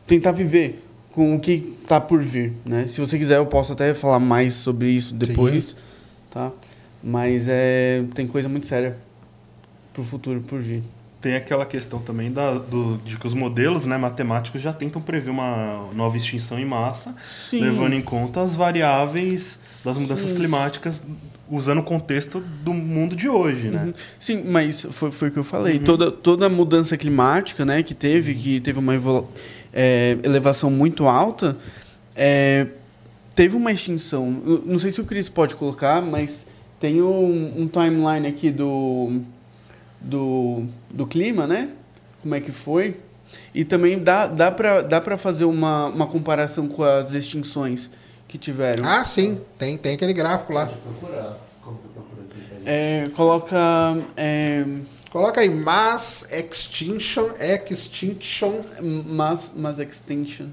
tentar 0.07 0.31
viver 0.31 0.83
com 1.11 1.35
o 1.35 1.39
que 1.39 1.75
está 1.81 1.99
por 1.99 2.21
vir, 2.21 2.53
né? 2.65 2.87
Se 2.87 2.99
você 2.99 3.17
quiser, 3.17 3.37
eu 3.37 3.45
posso 3.45 3.73
até 3.73 3.93
falar 3.93 4.19
mais 4.19 4.53
sobre 4.53 4.89
isso 4.89 5.13
depois, 5.13 5.75
tá? 6.31 6.51
Mas 7.03 7.47
é 7.49 8.03
tem 8.13 8.25
coisa 8.25 8.47
muito 8.49 8.65
séria 8.65 8.97
pro 9.93 10.03
futuro 10.03 10.41
por 10.41 10.59
vir. 10.59 10.81
Tem 11.23 11.35
aquela 11.35 11.65
questão 11.65 11.99
também 11.99 12.29
da, 12.29 12.55
do- 12.55 12.97
de 12.97 13.17
que 13.17 13.25
os 13.25 13.33
modelos 13.33 13.85
né, 13.85 13.97
matemáticos 13.97 14.61
já 14.61 14.73
tentam 14.73 15.01
prever 15.01 15.29
uma 15.29 15.87
nova 15.93 16.17
extinção 16.17 16.59
em 16.59 16.65
massa, 16.65 17.15
Sim. 17.49 17.61
levando 17.61 17.93
em 17.93 18.01
conta 18.01 18.41
as 18.41 18.53
variáveis 18.53 19.57
das 19.85 19.97
mudanças 19.97 20.33
climáticas, 20.33 21.01
usando 21.49 21.77
o 21.79 21.83
contexto 21.83 22.41
do 22.41 22.73
mundo 22.73 23.15
de 23.15 23.29
hoje, 23.29 23.69
né? 23.69 23.85
Uhum. 23.85 23.93
Sim, 24.19 24.43
mas 24.45 24.81
foi, 24.91 25.11
foi 25.11 25.29
o 25.29 25.31
que 25.31 25.37
eu 25.39 25.45
falei. 25.45 25.79
Toda, 25.79 26.11
toda 26.11 26.47
a 26.47 26.49
mudança 26.49 26.97
climática, 26.97 27.63
né, 27.63 27.81
que 27.83 27.93
teve, 27.93 28.35
que 28.35 28.59
teve 28.59 28.77
uma 28.79 28.93
é, 29.71 30.17
elevação 30.23 30.69
muito 30.69 31.07
alta, 31.07 31.55
é, 32.17 32.67
teve 33.33 33.55
uma 33.55 33.71
extinção. 33.71 34.29
Não 34.65 34.77
sei 34.77 34.91
se 34.91 34.99
o 34.99 35.05
Cris 35.05 35.29
pode 35.29 35.55
colocar, 35.55 36.01
mas 36.01 36.45
tem 36.81 37.01
um, 37.01 37.61
um 37.61 37.65
timeline 37.67 38.27
aqui 38.27 38.51
do, 38.51 39.21
do, 40.03 40.65
do 40.89 41.07
clima, 41.07 41.47
né? 41.47 41.69
Como 42.21 42.35
é 42.35 42.41
que 42.41 42.51
foi. 42.51 42.97
E 43.53 43.65
também 43.65 43.97
dá, 43.97 44.27
dá 44.27 44.51
para 44.51 44.81
dá 44.81 45.01
pra 45.01 45.17
fazer 45.17 45.45
uma, 45.45 45.87
uma 45.87 46.05
comparação 46.05 46.67
com 46.67 46.83
as 46.83 47.13
extinções 47.13 47.89
que 48.27 48.37
tiveram. 48.37 48.83
Ah, 48.85 49.03
sim. 49.03 49.39
Tem, 49.57 49.77
tem 49.77 49.95
aquele 49.95 50.13
gráfico 50.13 50.53
lá. 50.53 50.67
Pode 50.67 50.79
procurar. 50.99 51.37
Como 51.61 51.77
que 51.79 51.85
eu 51.85 51.91
procuro 51.91 52.21
aqui? 52.21 52.41
Peraí. 52.49 52.63
É, 52.65 53.09
coloca... 53.15 53.57
é, 54.15 54.65
Coloca 55.09 55.41
aí 55.41 55.49
Mass 55.49 56.27
Extinction, 56.31 57.29
Extinction. 57.39 58.61
Mass, 58.81 59.51
mass 59.55 59.77
extinction. 59.79 60.47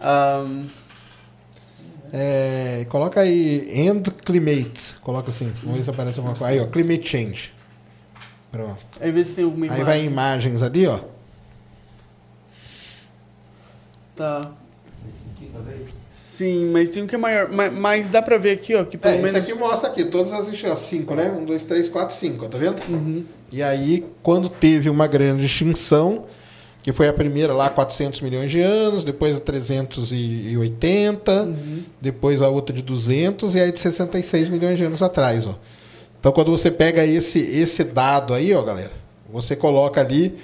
Um, 0.00 0.66
É, 2.12 2.86
coloca 2.88 3.20
aí 3.20 3.68
End 3.72 4.10
Climate. 4.10 4.96
Coloca 5.00 5.30
assim. 5.30 5.52
Vamos 5.62 5.78
ver 5.78 5.84
se 5.84 5.90
aparece 5.90 6.18
alguma 6.18 6.36
coisa. 6.36 6.52
Aí, 6.52 6.60
ó. 6.60 6.66
Climate 6.66 7.06
Change. 7.08 7.52
Pronto. 8.54 8.78
aí 9.00 9.10
vê 9.10 9.24
se 9.24 9.32
tem 9.32 9.44
alguma 9.44 9.64
Aí 9.66 9.68
imagem. 9.68 9.84
vai 9.84 10.04
imagens 10.04 10.62
ali, 10.62 10.86
ó. 10.86 11.00
Tá. 14.16 14.50
Aqui, 15.34 15.50
talvez. 15.52 15.80
Sim, 16.12 16.70
mas 16.72 16.90
tem 16.90 17.02
um 17.02 17.06
que 17.06 17.14
é 17.14 17.18
maior. 17.18 17.48
Mas, 17.50 17.72
mas 17.72 18.08
dá 18.08 18.20
pra 18.22 18.38
ver 18.38 18.52
aqui, 18.52 18.74
ó, 18.74 18.84
que 18.84 18.96
pelo 18.96 19.14
É, 19.14 19.18
esse 19.18 19.24
menos... 19.32 19.48
aqui 19.48 19.54
mostra 19.58 19.88
aqui, 19.90 20.04
todas 20.04 20.32
as 20.32 20.48
extinções, 20.48 20.78
cinco, 20.80 21.14
né? 21.14 21.30
Um, 21.30 21.44
dois, 21.44 21.64
três, 21.64 21.88
quatro, 21.88 22.14
cinco, 22.14 22.44
ó, 22.44 22.48
tá 22.48 22.58
vendo? 22.58 22.80
Uhum. 22.88 23.24
E 23.52 23.62
aí, 23.62 24.04
quando 24.22 24.48
teve 24.48 24.88
uma 24.90 25.06
grande 25.06 25.44
extinção, 25.46 26.24
que 26.82 26.92
foi 26.92 27.08
a 27.08 27.12
primeira 27.12 27.52
lá 27.54 27.70
400 27.70 28.20
milhões 28.20 28.50
de 28.50 28.60
anos, 28.60 29.04
depois 29.04 29.36
a 29.36 29.40
380, 29.40 31.42
Uhum. 31.44 31.82
depois 32.00 32.42
a 32.42 32.48
outra 32.48 32.74
de 32.74 32.82
200 32.82 33.54
e 33.54 33.60
aí 33.60 33.72
de 33.72 33.80
66 33.80 34.48
milhões 34.48 34.76
de 34.76 34.84
anos 34.84 35.02
atrás, 35.02 35.46
ó. 35.46 35.54
Então, 36.24 36.32
quando 36.32 36.50
você 36.50 36.70
pega 36.70 37.04
esse 37.04 37.38
esse 37.38 37.84
dado 37.84 38.32
aí, 38.32 38.54
ó, 38.54 38.62
galera, 38.62 38.92
você 39.30 39.54
coloca 39.54 40.00
ali 40.00 40.34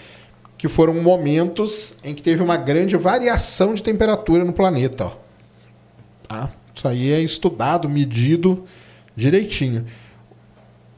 que 0.59 0.69
foram 0.69 0.93
momentos 0.93 1.95
em 2.05 2.15
que 2.15 2.23
teve 2.23 2.43
uma 2.43 2.59
grande 2.59 2.99
variação 2.99 3.73
de 3.73 3.83
temperatura 3.83 4.45
no 4.45 4.53
planeta, 4.53 5.07
ó. 5.07 5.13
Tá? 6.29 6.51
Isso 6.75 6.87
aí 6.87 7.11
é 7.11 7.23
estudado, 7.23 7.89
medido 7.89 8.67
direitinho. 9.17 9.87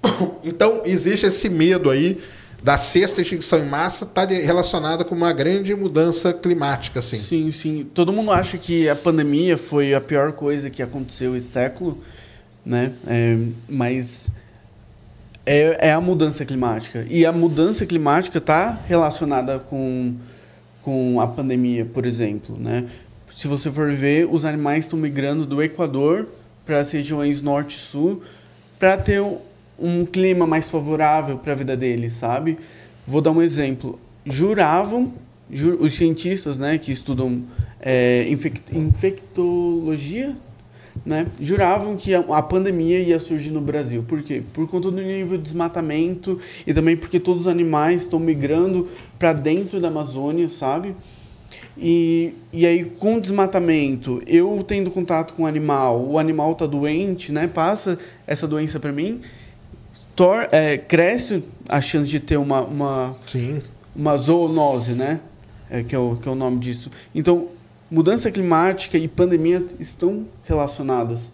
Então, 0.42 0.83
existe 0.85 1.27
esse 1.27 1.49
medo 1.49 1.88
aí 1.88 2.21
da 2.61 2.77
sexta 2.77 3.23
extinção 3.23 3.61
em 3.61 3.68
massa 3.68 4.05
estar 4.05 4.29
relacionada 4.29 5.05
com 5.05 5.14
uma 5.14 5.33
grande 5.33 5.77
mudança 5.77 6.33
climática, 6.33 6.99
assim. 6.99 7.21
Sim, 7.21 7.53
sim. 7.53 7.87
Todo 7.95 8.12
mundo 8.12 8.33
acha 8.33 8.59
que 8.59 8.88
a 8.88 8.97
pandemia 8.97 9.57
foi 9.57 9.95
a 9.95 10.01
pior 10.01 10.33
coisa 10.33 10.68
que 10.68 10.83
aconteceu 10.83 11.37
esse 11.37 11.47
século, 11.47 12.03
né? 12.66 12.92
É, 13.07 13.38
mas 13.68 14.29
é, 15.45 15.89
é 15.89 15.93
a 15.93 16.01
mudança 16.01 16.45
climática. 16.45 17.07
E 17.09 17.25
a 17.27 17.33
mudança 17.33 17.85
climática 17.87 18.39
está 18.39 18.79
relacionada 18.87 19.59
com, 19.59 20.15
com 20.83 21.21
a 21.21 21.27
pandemia, 21.27 21.85
por 21.85 22.07
exemplo, 22.07 22.57
né? 22.59 22.87
Se 23.35 23.49
você 23.49 23.71
for 23.71 23.91
ver, 23.93 24.29
os 24.31 24.45
animais 24.45 24.85
estão 24.85 24.99
migrando 24.99 25.47
do 25.47 25.63
Equador 25.63 26.29
para 26.67 26.81
as 26.81 26.91
regiões 26.93 27.41
norte 27.43 27.77
e 27.77 27.81
sul 27.81 28.23
para 28.79 28.97
ter 28.97 29.23
um, 29.79 30.05
clima 30.05 30.47
mais 30.47 30.71
favorável 30.71 31.39
para 31.39 31.53
a 31.53 31.57
vida 31.57 31.77
deles, 31.77 32.13
sabe? 32.13 32.59
Vou 33.07 33.21
dar 33.23 33.31
um 33.31 33.41
exemplo. 33.41 33.99
Juravam, 34.25 35.13
ju- 35.51 35.79
os 35.81 35.95
cientistas 35.95 36.59
né, 36.59 36.77
que 36.79 36.93
estudam 36.93 37.43
é, 37.81 38.27
infec- 38.29 38.63
infectologia, 38.73 40.37
né, 41.05 41.27
juravam 41.41 41.97
que 41.97 42.15
a, 42.15 42.43
pandemia 42.43 43.01
ia 43.01 43.19
surgir 43.19 43.51
no 43.51 43.61
Brasil. 43.61 44.05
Por 44.07 44.23
quê? 44.23 44.43
Por 44.53 44.69
conta 44.69 44.91
do 44.91 45.01
nível 45.01 45.37
de 45.37 45.43
desmatamento 45.43 46.39
e 46.67 46.75
também 46.75 46.97
porque 46.97 47.19
todos 47.19 47.43
os 47.43 47.49
animais 47.49 48.03
estão 48.03 48.19
migrando 48.19 48.89
para 49.19 49.33
dentro 49.33 49.81
da 49.81 49.89
Amazônia, 49.89 50.49
sabe? 50.49 50.95
E, 51.77 52.35
e 52.53 52.67
aí, 52.67 52.85
com 52.85 53.17
o 53.17 53.21
desmatamento, 53.21 54.23
eu 54.27 54.65
tendo 54.67 54.91
contato 54.91 55.35
com 55.35 55.45
o 55.45 55.47
animal, 55.47 56.03
o 56.05 56.19
animal 56.19 56.53
está 56.53 56.67
doente, 56.67 57.33
né? 57.33 57.47
Passa 57.47 57.99
essa 58.27 58.47
doença 58.47 58.79
para 58.79 58.93
mim, 58.93 59.21
tor 60.15 60.49
é, 60.53 60.77
cresce 60.77 61.43
a 61.69 61.81
chance 61.81 62.09
de 62.09 62.21
ter 62.21 62.37
uma, 62.37 62.63
uma, 62.63 63.17
Sim. 63.27 63.63
uma 63.95 64.17
zoonose, 64.17 64.93
né? 64.93 65.21
É, 65.71 65.83
que, 65.83 65.95
é 65.95 65.99
o, 65.99 66.17
que 66.17 66.29
é 66.29 66.31
o 66.31 66.35
nome 66.35 66.59
disso. 66.59 66.91
Então, 67.15 67.49
mudança 67.93 68.31
climática 68.31 68.97
e 68.97 69.07
pandemia 69.07 69.63
estão 69.79 70.27
relacionadas. 70.45 71.31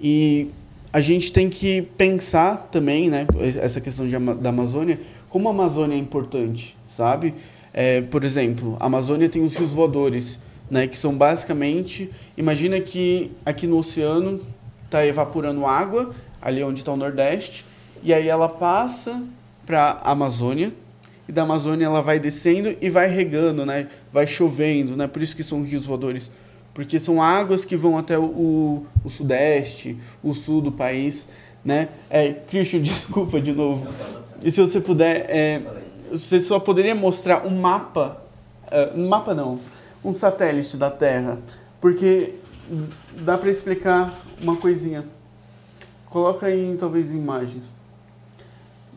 E 0.00 0.48
a 0.90 1.02
gente 1.02 1.30
tem 1.30 1.50
que 1.50 1.82
pensar 1.82 2.68
também, 2.72 3.10
né? 3.10 3.26
Essa 3.60 3.78
questão 3.78 4.08
de, 4.08 4.18
da 4.18 4.48
Amazônia, 4.48 4.98
como 5.28 5.48
a 5.48 5.50
Amazônia 5.50 5.94
é 5.94 5.98
importante, 5.98 6.74
sabe? 6.90 7.34
É, 7.74 8.00
por 8.00 8.24
exemplo, 8.24 8.74
a 8.80 8.86
Amazônia 8.86 9.28
tem 9.28 9.44
os 9.44 9.54
rios 9.54 9.74
voadores, 9.74 10.38
né? 10.70 10.88
Que 10.88 10.96
são 10.96 11.14
basicamente... 11.14 12.10
Imagina 12.38 12.80
que 12.80 13.30
aqui 13.44 13.66
no 13.66 13.76
oceano 13.76 14.40
está 14.86 15.06
evaporando 15.06 15.66
água, 15.66 16.14
ali 16.40 16.64
onde 16.64 16.80
está 16.80 16.92
o 16.92 16.96
Nordeste, 16.96 17.66
e 18.02 18.14
aí 18.14 18.28
ela 18.28 18.48
passa 18.48 19.22
para 19.66 19.98
a 20.02 20.12
Amazônia, 20.12 20.72
e 21.28 21.32
da 21.32 21.42
Amazônia 21.42 21.86
ela 21.86 22.02
vai 22.02 22.18
descendo 22.18 22.76
e 22.80 22.90
vai 22.90 23.08
regando, 23.08 23.64
né? 23.64 23.88
Vai 24.12 24.26
chovendo, 24.26 24.96
né? 24.96 25.06
Por 25.06 25.22
isso 25.22 25.36
que 25.36 25.44
são 25.44 25.62
rios 25.62 25.86
voadores. 25.86 26.30
Porque 26.74 26.98
são 26.98 27.22
águas 27.22 27.64
que 27.64 27.76
vão 27.76 27.98
até 27.98 28.18
o, 28.18 28.86
o, 29.04 29.10
sudeste, 29.10 29.96
o 30.22 30.32
sul 30.34 30.60
do 30.60 30.72
país, 30.72 31.26
né? 31.64 31.88
É, 32.10 32.32
Christian, 32.32 32.80
desculpa 32.82 33.40
de 33.40 33.52
novo. 33.52 33.86
E 34.42 34.50
se 34.50 34.60
você 34.60 34.80
puder, 34.80 35.26
é, 35.28 35.62
você 36.10 36.40
só 36.40 36.58
poderia 36.58 36.94
mostrar 36.94 37.46
um 37.46 37.60
mapa, 37.60 38.22
é, 38.70 38.90
um 38.94 39.08
mapa 39.08 39.34
não, 39.34 39.60
um 40.04 40.12
satélite 40.12 40.76
da 40.76 40.90
Terra, 40.90 41.38
porque 41.80 42.34
dá 43.18 43.38
para 43.38 43.50
explicar 43.50 44.20
uma 44.40 44.56
coisinha. 44.56 45.04
Coloca 46.06 46.46
aí, 46.46 46.76
talvez, 46.78 47.10
imagens. 47.10 47.72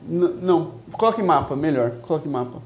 N- 0.07 0.35
não, 0.41 0.71
coloque 0.91 1.21
mapa, 1.23 1.55
melhor. 1.55 1.91
Coloque 2.01 2.27
mapa. 2.27 2.59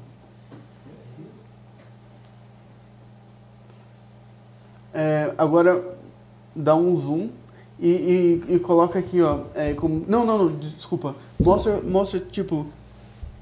É, 4.92 5.32
agora, 5.38 5.82
dá 6.54 6.74
um 6.74 6.94
zoom 6.96 7.28
e, 7.78 8.42
e, 8.48 8.54
e 8.56 8.58
coloca 8.58 8.98
aqui, 8.98 9.22
ó. 9.22 9.40
É, 9.54 9.72
como, 9.74 10.04
não, 10.08 10.24
não, 10.26 10.38
não, 10.38 10.56
desculpa. 10.56 11.14
Mostra, 11.38 11.80
mostra, 11.80 12.20
tipo, 12.20 12.66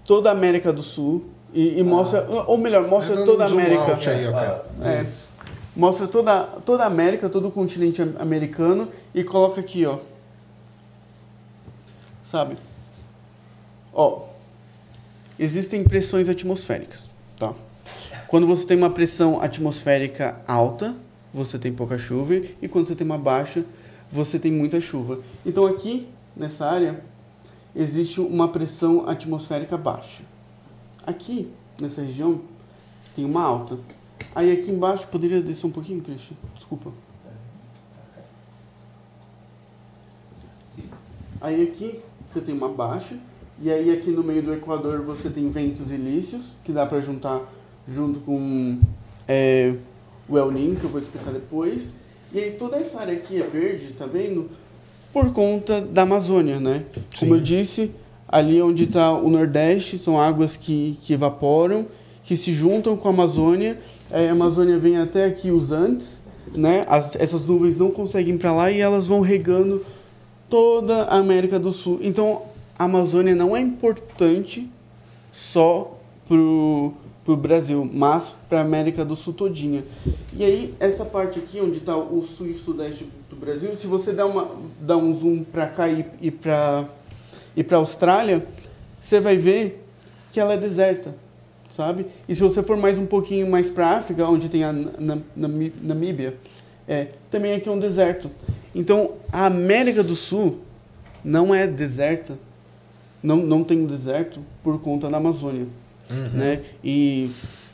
toda 0.04 0.28
a 0.28 0.32
América 0.32 0.72
do 0.72 0.82
Sul. 0.82 1.24
E, 1.54 1.78
e 1.80 1.82
mostra, 1.82 2.26
ou 2.46 2.58
melhor, 2.58 2.86
mostra 2.86 3.16
dando 3.16 3.24
toda 3.26 3.44
a 3.44 3.48
América. 3.48 3.96
aí. 4.10 4.26
É. 4.98 5.02
Isso. 5.02 5.26
mostra 5.74 6.06
toda, 6.06 6.44
toda 6.44 6.84
a 6.84 6.86
América, 6.86 7.28
todo 7.30 7.48
o 7.48 7.50
continente 7.50 8.02
am- 8.02 8.16
americano 8.18 8.88
e 9.14 9.24
coloca 9.24 9.58
aqui, 9.58 9.86
ó. 9.86 9.96
Sabe? 12.22 12.58
Ó, 14.00 14.28
existem 15.36 15.82
pressões 15.82 16.28
atmosféricas, 16.28 17.10
tá? 17.36 17.52
Quando 18.28 18.46
você 18.46 18.64
tem 18.64 18.76
uma 18.76 18.90
pressão 18.90 19.42
atmosférica 19.42 20.40
alta, 20.46 20.94
você 21.34 21.58
tem 21.58 21.72
pouca 21.72 21.98
chuva 21.98 22.36
e 22.62 22.68
quando 22.68 22.86
você 22.86 22.94
tem 22.94 23.04
uma 23.04 23.18
baixa, 23.18 23.64
você 24.12 24.38
tem 24.38 24.52
muita 24.52 24.80
chuva. 24.80 25.20
Então 25.44 25.66
aqui 25.66 26.06
nessa 26.36 26.64
área 26.64 27.02
existe 27.74 28.20
uma 28.20 28.46
pressão 28.46 29.08
atmosférica 29.08 29.76
baixa. 29.76 30.22
Aqui 31.04 31.50
nessa 31.80 32.00
região 32.00 32.40
tem 33.16 33.24
uma 33.24 33.42
alta. 33.42 33.80
Aí 34.32 34.52
aqui 34.52 34.70
embaixo 34.70 35.08
poderia 35.08 35.42
descer 35.42 35.66
um 35.66 35.72
pouquinho, 35.72 36.00
Christian? 36.02 36.36
Desculpa. 36.54 36.92
Aí 41.40 41.64
aqui 41.64 42.00
você 42.32 42.40
tem 42.40 42.54
uma 42.54 42.68
baixa 42.68 43.18
e 43.62 43.70
aí 43.70 43.90
aqui 43.92 44.10
no 44.10 44.22
meio 44.22 44.42
do 44.42 44.52
Equador 44.52 45.02
você 45.02 45.28
tem 45.30 45.50
ventos 45.50 45.90
ilícios 45.90 46.56
que 46.64 46.72
dá 46.72 46.86
para 46.86 47.00
juntar 47.00 47.40
junto 47.88 48.20
com 48.20 48.78
é, 49.26 49.74
o 50.28 50.38
El 50.38 50.52
Niño, 50.52 50.76
que 50.76 50.84
eu 50.84 50.90
vou 50.90 51.00
explicar 51.00 51.32
depois. 51.32 51.84
E 52.32 52.38
aí 52.38 52.50
toda 52.52 52.76
essa 52.76 53.00
área 53.00 53.14
aqui 53.14 53.40
é 53.40 53.46
verde, 53.46 53.94
tá 53.96 54.06
vendo? 54.06 54.50
Por 55.12 55.32
conta 55.32 55.80
da 55.80 56.02
Amazônia, 56.02 56.60
né? 56.60 56.84
Como 57.18 57.32
Sim. 57.32 57.38
eu 57.38 57.42
disse, 57.42 57.90
ali 58.28 58.60
onde 58.60 58.84
está 58.84 59.12
o 59.12 59.30
Nordeste 59.30 59.98
são 59.98 60.20
águas 60.20 60.54
que, 60.56 60.98
que 61.02 61.14
evaporam, 61.14 61.86
que 62.22 62.36
se 62.36 62.52
juntam 62.52 62.96
com 62.96 63.08
a 63.08 63.10
Amazônia. 63.10 63.78
Aí 64.10 64.28
a 64.28 64.32
Amazônia 64.32 64.78
vem 64.78 64.98
até 64.98 65.24
aqui 65.24 65.50
os 65.50 65.72
Andes, 65.72 66.06
né? 66.54 66.84
As- 66.86 67.16
essas 67.16 67.46
nuvens 67.46 67.78
não 67.78 67.90
conseguem 67.90 68.34
ir 68.34 68.38
para 68.38 68.52
lá 68.52 68.70
e 68.70 68.78
elas 68.80 69.06
vão 69.06 69.20
regando 69.22 69.82
toda 70.50 71.04
a 71.04 71.16
América 71.16 71.58
do 71.58 71.72
Sul. 71.72 71.98
Então, 72.02 72.42
a 72.78 72.84
Amazônia 72.84 73.34
não 73.34 73.56
é 73.56 73.60
importante 73.60 74.70
só 75.32 75.98
pro, 76.26 76.92
pro 77.24 77.36
Brasil, 77.36 77.88
mas 77.92 78.32
para 78.48 78.58
a 78.58 78.62
América 78.62 79.04
do 79.04 79.16
Sul 79.16 79.32
todinha. 79.32 79.84
E 80.32 80.44
aí, 80.44 80.74
essa 80.78 81.04
parte 81.04 81.38
aqui, 81.38 81.60
onde 81.60 81.78
está 81.78 81.96
o 81.96 82.22
sul 82.22 82.46
e 82.46 82.54
sudeste 82.54 83.06
do 83.28 83.36
Brasil, 83.36 83.74
se 83.76 83.86
você 83.86 84.12
dá, 84.12 84.24
uma, 84.24 84.48
dá 84.80 84.96
um 84.96 85.12
zoom 85.12 85.42
para 85.42 85.66
cá 85.66 85.88
e, 85.88 86.06
e 86.20 86.30
para 86.30 86.88
e 87.58 87.64
para 87.64 87.78
Austrália, 87.78 88.46
você 89.00 89.18
vai 89.18 89.36
ver 89.36 89.84
que 90.30 90.38
ela 90.38 90.52
é 90.52 90.56
deserta, 90.56 91.12
sabe? 91.72 92.06
E 92.28 92.36
se 92.36 92.40
você 92.40 92.62
for 92.62 92.76
mais 92.76 93.00
um 93.00 93.06
pouquinho 93.06 93.50
mais 93.50 93.68
para 93.68 93.96
África, 93.96 94.24
onde 94.28 94.48
tem 94.48 94.62
a 94.62 94.72
Namíbia, 95.34 96.36
é, 96.86 97.08
também 97.32 97.54
aqui 97.54 97.68
é 97.68 97.72
um 97.72 97.78
deserto. 97.80 98.30
Então, 98.72 99.14
a 99.32 99.46
América 99.46 100.04
do 100.04 100.14
Sul 100.14 100.58
não 101.24 101.52
é 101.52 101.66
deserta, 101.66 102.38
não, 103.22 103.36
não 103.38 103.64
tem 103.64 103.78
um 103.78 103.86
deserto 103.86 104.40
por 104.62 104.80
conta 104.80 105.08
da 105.08 105.16
Amazônia, 105.16 105.66
né? 106.32 106.62
E 106.82 107.30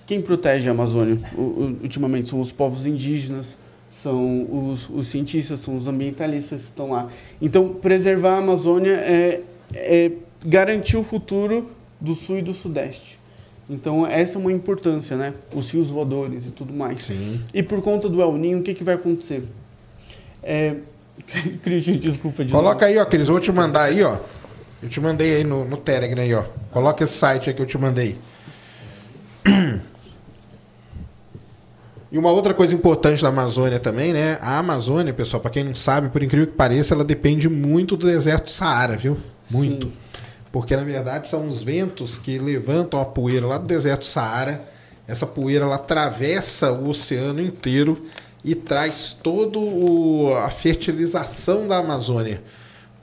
quem 0.07 0.21
protege 0.21 0.69
a 0.69 0.73
Amazônia 0.73 1.19
ultimamente 1.37 2.29
são 2.29 2.41
os 2.41 2.53
povos 2.53 2.87
indígenas, 2.87 3.57
são 3.91 4.71
os, 4.71 4.89
os 4.91 5.07
cientistas, 5.07 5.61
são 5.61 5.77
os 5.77 5.87
ambientalistas 5.87 6.61
que 6.61 6.67
estão 6.67 6.91
lá. 6.91 7.09
Então, 7.41 7.69
preservar 7.75 8.35
a 8.35 8.39
Amazônia 8.39 8.93
é, 8.93 9.41
é 9.75 10.13
garantir 10.45 10.97
o 10.97 11.03
futuro 11.03 11.71
do 12.01 12.15
Sul 12.15 12.39
e 12.39 12.43
do 12.43 12.53
Sudeste. 12.53 13.19
Então, 13.69 14.07
essa 14.07 14.37
é 14.37 14.39
uma 14.39 14.53
importância, 14.53 15.17
né? 15.17 15.33
Os 15.55 15.71
rios 15.71 15.89
voadores 15.89 16.47
e 16.47 16.51
tudo 16.51 16.73
mais. 16.73 17.01
Sim. 17.01 17.41
E 17.53 17.63
por 17.63 17.81
conta 17.81 18.09
do 18.09 18.21
El 18.21 18.37
Ninho, 18.37 18.59
o 18.59 18.63
que, 18.63 18.75
que 18.75 18.85
vai 18.85 18.95
acontecer? 18.95 19.43
É... 20.43 20.77
Christian, 21.63 21.97
desculpa 21.97 22.45
de 22.45 22.53
Coloca 22.53 22.85
aí, 22.85 22.99
ó, 22.99 23.05
Cris. 23.07 23.29
Vou 23.29 23.41
te 23.41 23.51
mandar 23.53 23.85
aí, 23.85 24.03
ó. 24.03 24.19
Eu 24.85 24.91
te 24.91 25.01
mandei 25.01 25.37
aí 25.37 25.45
no, 25.45 25.65
no 25.65 25.79
Telegram 25.79 26.23
aí, 26.23 26.35
ó. 26.35 26.45
Coloca 26.71 27.03
esse 27.03 27.15
site 27.15 27.49
aí 27.49 27.57
que 27.57 27.63
eu 27.63 27.65
te 27.65 27.79
mandei. 27.79 28.19
E 32.13 32.19
uma 32.19 32.31
outra 32.31 32.53
coisa 32.53 32.75
importante 32.75 33.23
da 33.23 33.31
Amazônia 33.31 33.81
também, 33.81 34.13
né? 34.13 34.39
A 34.43 34.59
Amazônia, 34.59 35.15
pessoal, 35.15 35.41
para 35.41 35.51
quem 35.51 35.65
não 35.65 35.75
sabe, 35.75 36.11
por 36.11 36.23
incrível 36.23 36.47
que 36.47 36.53
pareça, 36.53 36.95
ela 36.95 37.03
depende 37.03 37.49
muito 37.49 37.97
do 37.97 38.07
deserto 38.07 38.45
do 38.45 38.51
Saara, 38.51 38.95
viu? 38.95 39.17
Muito. 39.51 39.87
Sim. 39.87 39.93
Porque 40.53 40.77
na 40.77 40.85
verdade 40.85 41.29
são 41.29 41.49
os 41.49 41.63
ventos 41.63 42.19
que 42.19 42.39
levantam 42.39 43.01
a 43.01 43.07
poeira 43.07 43.47
lá 43.47 43.57
do 43.57 43.67
deserto 43.67 44.01
do 44.01 44.07
Saara. 44.07 44.69
Essa 45.09 45.27
poeira 45.27 45.65
ela 45.65 45.77
atravessa 45.77 46.71
o 46.73 46.91
oceano 46.91 47.41
inteiro 47.41 48.05
e 48.45 48.55
traz 48.55 49.17
toda 49.21 49.59
a 50.45 50.51
fertilização 50.51 51.67
da 51.67 51.79
Amazônia. 51.79 52.43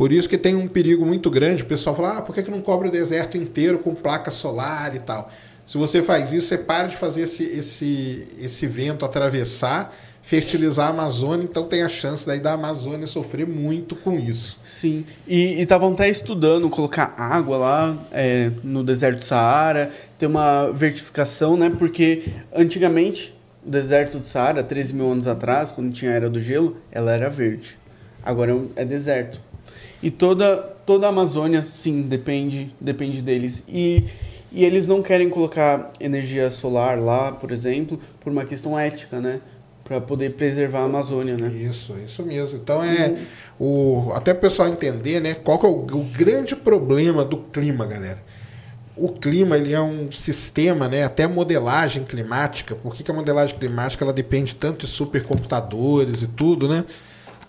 Por 0.02 0.12
isso 0.12 0.28
que 0.28 0.36
tem 0.36 0.56
um 0.56 0.68
perigo 0.68 1.06
muito 1.06 1.30
grande. 1.30 1.62
O 1.62 1.66
pessoal 1.68 1.96
fala: 1.96 2.18
ah, 2.18 2.22
por 2.24 2.34
que, 2.34 2.42
que 2.42 2.50
não 2.50 2.60
cobre 2.60 2.88
o 2.88 2.92
deserto 2.92 3.38
inteiro 3.38 3.78
com 3.78 3.94
placa 3.94 4.32
solar 4.32 4.96
e 4.96 5.00
tal? 5.00 5.32
Se 5.64 5.78
você 5.78 6.02
faz 6.02 6.34
isso, 6.34 6.48
você 6.48 6.58
para 6.58 6.88
de 6.88 6.98
fazer 6.98 7.22
esse, 7.22 7.44
esse, 7.44 8.28
esse 8.40 8.66
vento 8.66 9.06
atravessar, 9.06 9.96
fertilizar 10.24 10.88
a 10.88 10.90
Amazônia, 10.90 11.44
então 11.44 11.66
tem 11.68 11.84
a 11.84 11.88
chance 11.88 12.26
daí 12.26 12.40
da 12.40 12.54
Amazônia 12.54 13.06
sofrer 13.06 13.46
muito 13.46 13.96
com 13.96 14.18
isso. 14.18 14.58
Sim, 14.66 15.06
e 15.28 15.62
estavam 15.62 15.94
até 15.94 16.10
estudando 16.10 16.68
colocar 16.68 17.14
água 17.16 17.58
lá 17.58 17.98
é, 18.12 18.50
no 18.64 18.84
deserto 18.84 19.20
do 19.20 19.24
Saara, 19.24 19.92
ter 20.18 20.26
uma 20.26 20.72
vertificação, 20.72 21.56
né? 21.56 21.72
Porque 21.78 22.24
antigamente 22.52 23.36
o 23.64 23.70
deserto 23.70 24.18
do 24.18 24.26
Saara, 24.26 24.64
13 24.64 24.96
mil 24.96 25.12
anos 25.12 25.28
atrás, 25.28 25.72
quando 25.72 25.94
tinha 25.94 26.10
a 26.10 26.16
era 26.16 26.28
do 26.28 26.42
gelo, 26.42 26.78
ela 26.92 27.14
era 27.14 27.30
verde. 27.30 27.78
Agora 28.24 28.52
é 28.52 28.82
é 28.82 28.84
deserto. 28.84 29.51
E 30.02 30.10
toda, 30.10 30.58
toda 30.86 31.06
a 31.06 31.10
Amazônia, 31.10 31.68
sim, 31.72 32.02
depende, 32.02 32.74
depende 32.80 33.22
deles. 33.22 33.64
E, 33.68 34.06
e 34.52 34.66
eles 34.66 34.88
não 34.88 35.02
querem 35.02 35.30
colocar 35.30 35.92
energia 36.00 36.50
solar 36.50 37.00
lá, 37.00 37.32
por 37.32 37.52
exemplo, 37.52 38.00
por 38.20 38.32
uma 38.32 38.44
questão 38.44 38.78
ética, 38.78 39.20
né? 39.20 39.40
Para 39.84 40.02
poder 40.02 40.34
preservar 40.34 40.80
a 40.80 40.84
Amazônia, 40.86 41.38
né? 41.38 41.50
Isso, 41.50 41.96
isso 42.04 42.24
mesmo. 42.24 42.58
Então 42.58 42.84
é 42.84 43.16
o 43.60 44.12
até 44.14 44.32
o 44.32 44.36
pessoal 44.36 44.70
entender, 44.70 45.20
né, 45.20 45.36
qual 45.36 45.60
que 45.60 45.66
é 45.66 45.70
o, 45.70 45.82
o 45.82 46.04
grande 46.18 46.56
problema 46.56 47.24
do 47.24 47.38
clima, 47.38 47.86
galera. 47.86 48.20
O 48.96 49.10
clima 49.10 49.58
ele 49.58 49.74
é 49.74 49.82
um 49.82 50.12
sistema, 50.12 50.88
né, 50.88 51.04
até 51.04 51.28
modelagem 51.28 52.04
climática. 52.04 52.76
Por 52.76 52.96
que, 52.96 53.04
que 53.04 53.12
a 53.12 53.14
modelagem 53.14 53.58
climática 53.58 54.04
ela 54.04 54.14
depende 54.14 54.56
tanto 54.56 54.86
de 54.86 54.92
supercomputadores 54.92 56.22
e 56.22 56.28
tudo, 56.28 56.68
né? 56.68 56.86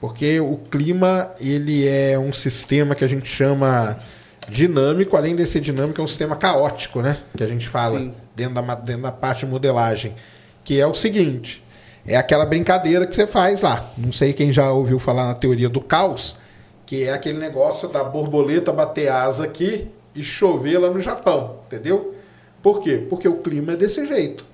Porque 0.03 0.41
o 0.41 0.57
clima 0.57 1.31
ele 1.41 1.87
é 1.87 2.19
um 2.19 2.33
sistema 2.33 2.93
que 2.93 3.05
a 3.05 3.09
gente 3.09 3.29
chama 3.29 4.01
dinâmico, 4.49 5.17
além 5.17 5.37
de 5.37 5.47
ser 5.47 5.61
dinâmico, 5.61 6.01
é 6.01 6.05
um 6.05 6.09
sistema 6.09 6.35
caótico, 6.35 7.01
né? 7.01 7.19
Que 7.37 7.45
a 7.45 7.47
gente 7.47 7.69
fala 7.69 8.01
Sim. 8.01 8.13
dentro 8.35 8.55
da, 8.55 8.75
dentro 8.75 9.03
da 9.03 9.13
parte 9.13 9.47
de 9.47 9.53
modelagem. 9.53 10.17
Que 10.65 10.81
é 10.81 10.87
o 10.89 10.93
seguinte: 10.93 11.63
é 12.05 12.17
aquela 12.17 12.45
brincadeira 12.45 13.07
que 13.07 13.15
você 13.15 13.29
faz 13.29 13.63
lá. 13.63 13.93
Não 13.97 14.13
sei 14.13 14.33
quem 14.33 14.53
já 14.53 14.73
ouviu 14.73 14.99
falar 14.99 15.29
na 15.29 15.35
teoria 15.35 15.69
do 15.69 15.81
caos, 15.81 16.37
que 16.85 17.05
é 17.05 17.13
aquele 17.13 17.39
negócio 17.39 17.89
da 17.89 18.03
borboleta 18.03 18.73
bater 18.73 19.09
asa 19.09 19.45
aqui 19.45 19.89
e 20.17 20.23
chover 20.25 20.79
lá 20.79 20.91
no 20.91 21.01
Japão, 21.01 21.61
entendeu? 21.69 22.13
Por 22.61 22.81
quê? 22.81 23.07
Porque 23.09 23.29
o 23.29 23.37
clima 23.37 23.75
é 23.75 23.77
desse 23.77 24.05
jeito. 24.05 24.45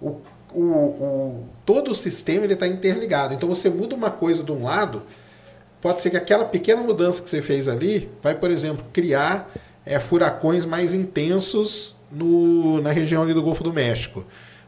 O, 0.00 0.22
o, 0.60 0.62
o- 0.62 1.44
todo 1.64 1.90
o 1.90 1.94
sistema 1.94 2.44
ele 2.44 2.54
está 2.54 2.66
interligado. 2.66 3.34
Então 3.34 3.48
você 3.48 3.68
muda 3.70 3.94
uma 3.94 4.10
coisa 4.10 4.42
de 4.42 4.52
um 4.52 4.62
lado, 4.64 5.02
pode 5.80 6.02
ser 6.02 6.10
que 6.10 6.16
aquela 6.16 6.44
pequena 6.44 6.82
mudança 6.82 7.22
que 7.22 7.28
você 7.30 7.42
fez 7.42 7.68
ali 7.68 8.08
vai, 8.22 8.34
por 8.34 8.50
exemplo, 8.50 8.84
criar 8.92 9.50
é, 9.84 9.98
furacões 10.00 10.64
mais 10.66 10.94
intensos 10.94 11.94
no, 12.10 12.80
na 12.80 12.90
região 12.90 13.22
ali 13.22 13.34
do 13.34 13.42
Golfo 13.42 13.62
do 13.62 13.72
México. 13.72 14.24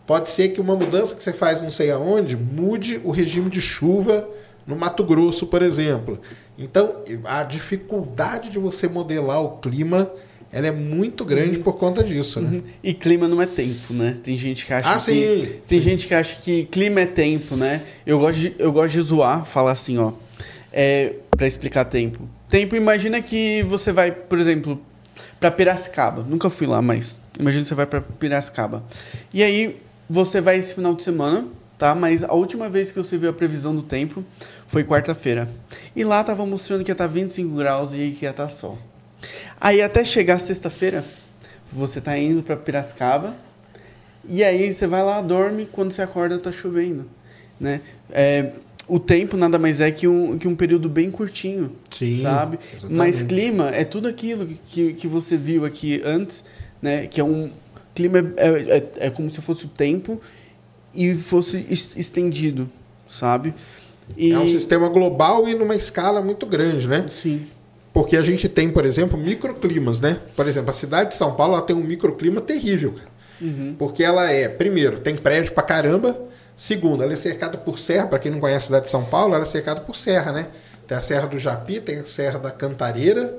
Pode 0.07 0.31
ser 0.31 0.49
que 0.49 0.61
uma 0.61 0.75
mudança 0.75 1.15
que 1.15 1.23
você 1.23 1.33
faz 1.33 1.61
não 1.61 1.71
sei 1.71 1.91
aonde 1.91 2.37
mude 2.37 3.01
o 3.05 3.11
regime 3.11 3.51
de 3.51 3.61
chuva 3.61 4.27
no 4.67 4.75
Mato 4.77 5.05
Grosso, 5.05 5.47
por 5.47 5.61
exemplo. 5.63 6.19
Então, 6.59 7.03
a 7.25 7.43
dificuldade 7.43 8.51
de 8.51 8.59
você 8.59 8.89
modelar 8.89 9.43
o 9.43 9.59
clima 9.59 10.11
ela 10.51 10.67
é 10.67 10.73
muito 10.73 11.25
grande 11.25 11.59
por 11.59 11.75
conta 11.77 12.03
disso, 12.03 12.41
né? 12.41 12.57
Uhum. 12.59 12.63
E 12.83 12.95
clima 12.95 13.29
não 13.29 13.41
é 13.43 13.47
tempo, 13.47 13.93
né? 13.93 14.17
Tem 14.23 14.37
gente 14.39 14.65
que 14.65 14.73
acha 14.73 14.91
Ah, 14.91 14.95
que. 14.95 15.01
sim, 15.01 15.53
Tem 15.69 15.79
sim. 15.79 15.85
gente 15.91 16.07
que 16.07 16.15
acha 16.15 16.37
que 16.37 16.65
clima 16.67 17.01
é 17.01 17.07
tempo, 17.07 17.55
né? 17.57 17.83
Eu 18.07 18.19
gosto 18.19 18.39
de, 18.41 18.55
eu 18.59 18.73
gosto 18.73 18.95
de 18.95 19.01
zoar, 19.03 19.45
falar 19.45 19.73
assim, 19.73 19.99
ó. 19.99 20.13
É, 20.73 21.15
para 21.31 21.47
explicar 21.47 21.85
tempo. 21.85 22.29
Tempo, 22.49 22.75
imagina 22.77 23.21
que 23.21 23.63
você 23.65 23.93
vai, 23.93 24.11
por 24.11 24.39
exemplo, 24.39 24.81
para 25.39 25.51
Piracicaba. 25.51 26.23
Nunca 26.23 26.49
fui 26.49 26.67
lá, 26.67 26.81
mas 26.81 27.19
imagina 27.39 27.63
que 27.63 27.69
você 27.69 27.75
vai 27.75 27.87
para 27.87 28.01
Piracicaba. 28.01 28.83
E 29.33 29.43
aí 29.43 29.77
você 30.09 30.41
vai 30.41 30.59
esse 30.59 30.75
final 30.75 30.95
de 30.95 31.03
semana, 31.03 31.47
tá? 31.79 31.95
Mas 31.95 32.25
a 32.25 32.33
última 32.33 32.69
vez 32.69 32.91
que 32.91 32.99
você 32.99 33.19
viu 33.19 33.29
a 33.31 33.33
previsão 33.33 33.75
do 33.77 33.83
tempo 33.83 34.25
foi 34.67 34.83
quarta-feira. 34.85 35.49
E 35.95 36.05
lá 36.05 36.23
tava 36.25 36.45
mostrando 36.47 36.85
que 36.85 36.91
ia 36.91 36.95
estar 36.95 37.07
25 37.07 37.55
graus 37.55 37.93
e 37.93 38.17
que 38.19 38.25
ia 38.25 38.31
estar 38.31 38.49
sol. 38.49 38.79
Aí 39.61 39.83
até 39.83 40.05
chegar 40.05 40.39
sexta-feira, 40.39 41.05
você 41.73 42.01
tá 42.01 42.17
indo 42.17 42.43
para 42.43 42.57
Piracicaba 42.57 43.35
e 44.29 44.43
aí 44.45 44.73
você 44.73 44.87
vai 44.87 45.03
lá, 45.03 45.21
dorme, 45.21 45.67
quando 45.71 45.93
você 45.93 46.03
acorda 46.03 46.39
tá 46.39 46.53
chovendo. 46.53 47.07
né? 47.61 47.81
É, 48.11 48.53
o 48.87 48.99
tempo 48.99 49.37
nada 49.37 49.59
mais 49.59 49.81
é 49.81 49.91
que 49.91 50.07
um, 50.09 50.39
que 50.39 50.47
um 50.49 50.55
período 50.57 50.89
bem 50.89 51.11
curtinho, 51.11 51.73
Sim, 51.91 52.23
sabe? 52.23 52.59
exatamente. 52.73 52.97
Mas 52.99 53.23
clima 53.23 53.69
é 53.71 53.85
tudo 53.85 54.09
aquilo 54.09 54.47
que, 54.67 54.95
que 54.95 55.07
você 55.07 55.37
viu 55.37 55.65
aqui 55.65 56.01
antes, 56.05 56.43
né? 56.81 57.07
Que 57.07 57.21
é 57.21 57.25
um 57.25 57.51
clima 57.95 58.19
é, 58.37 58.49
é, 58.49 59.07
é 59.07 59.11
como 59.11 59.29
se 59.29 59.43
fosse 59.43 59.67
o 59.67 59.69
tempo 59.69 60.21
e 60.95 61.15
fosse 61.15 61.67
es- 61.69 61.91
estendido, 61.97 62.71
sabe? 63.11 63.53
E, 64.17 64.33
É 64.33 64.39
um 64.39 64.49
sistema 64.49 64.89
global 64.89 65.47
e 65.47 65.55
numa 65.55 65.77
escala 65.77 66.23
muito 66.23 66.47
grande, 66.47 66.89
né? 66.89 67.07
Sim. 67.11 67.47
Porque 67.99 68.17
a 68.17 68.23
gente 68.23 68.49
tem, 68.49 68.71
por 68.71 68.87
exemplo, 68.87 69.19
microclimas, 69.19 69.99
né? 69.99 70.21
Por 70.37 70.47
exemplo, 70.47 70.71
a 70.71 70.73
cidade 70.73 71.09
de 71.11 71.17
São 71.17 71.35
Paulo 71.35 71.55
ela 71.55 71.63
tem 71.63 71.75
um 71.75 71.83
microclima 71.83 72.41
terrível. 72.41 72.95
Uhum. 73.41 73.75
Porque 73.77 74.05
ela 74.05 74.31
é, 74.31 74.49
primeiro, 74.49 75.01
tem 75.01 75.17
prédio 75.17 75.51
pra 75.51 75.65
caramba. 75.65 76.17
Segundo, 76.57 77.03
ela 77.03 77.13
é 77.13 77.17
cercada 77.17 77.59
por 77.59 77.77
serra. 77.77 78.07
Para 78.07 78.21
quem 78.21 78.31
não 78.31 78.39
conhece 78.39 78.59
a 78.59 78.67
cidade 78.67 78.85
de 78.85 78.91
São 78.93 79.05
Paulo, 79.05 79.35
ela 79.35 79.43
é 79.43 79.49
cercada 79.49 79.81
por 79.81 79.97
serra, 79.97 80.31
né? 80.31 80.47
Tem 80.87 80.97
a 80.97 81.01
Serra 81.01 81.27
do 81.27 81.41
Japi, 81.41 81.81
tem 81.81 81.99
a 81.99 82.05
Serra 82.05 82.39
da 82.39 82.53
Cantareira 82.53 83.37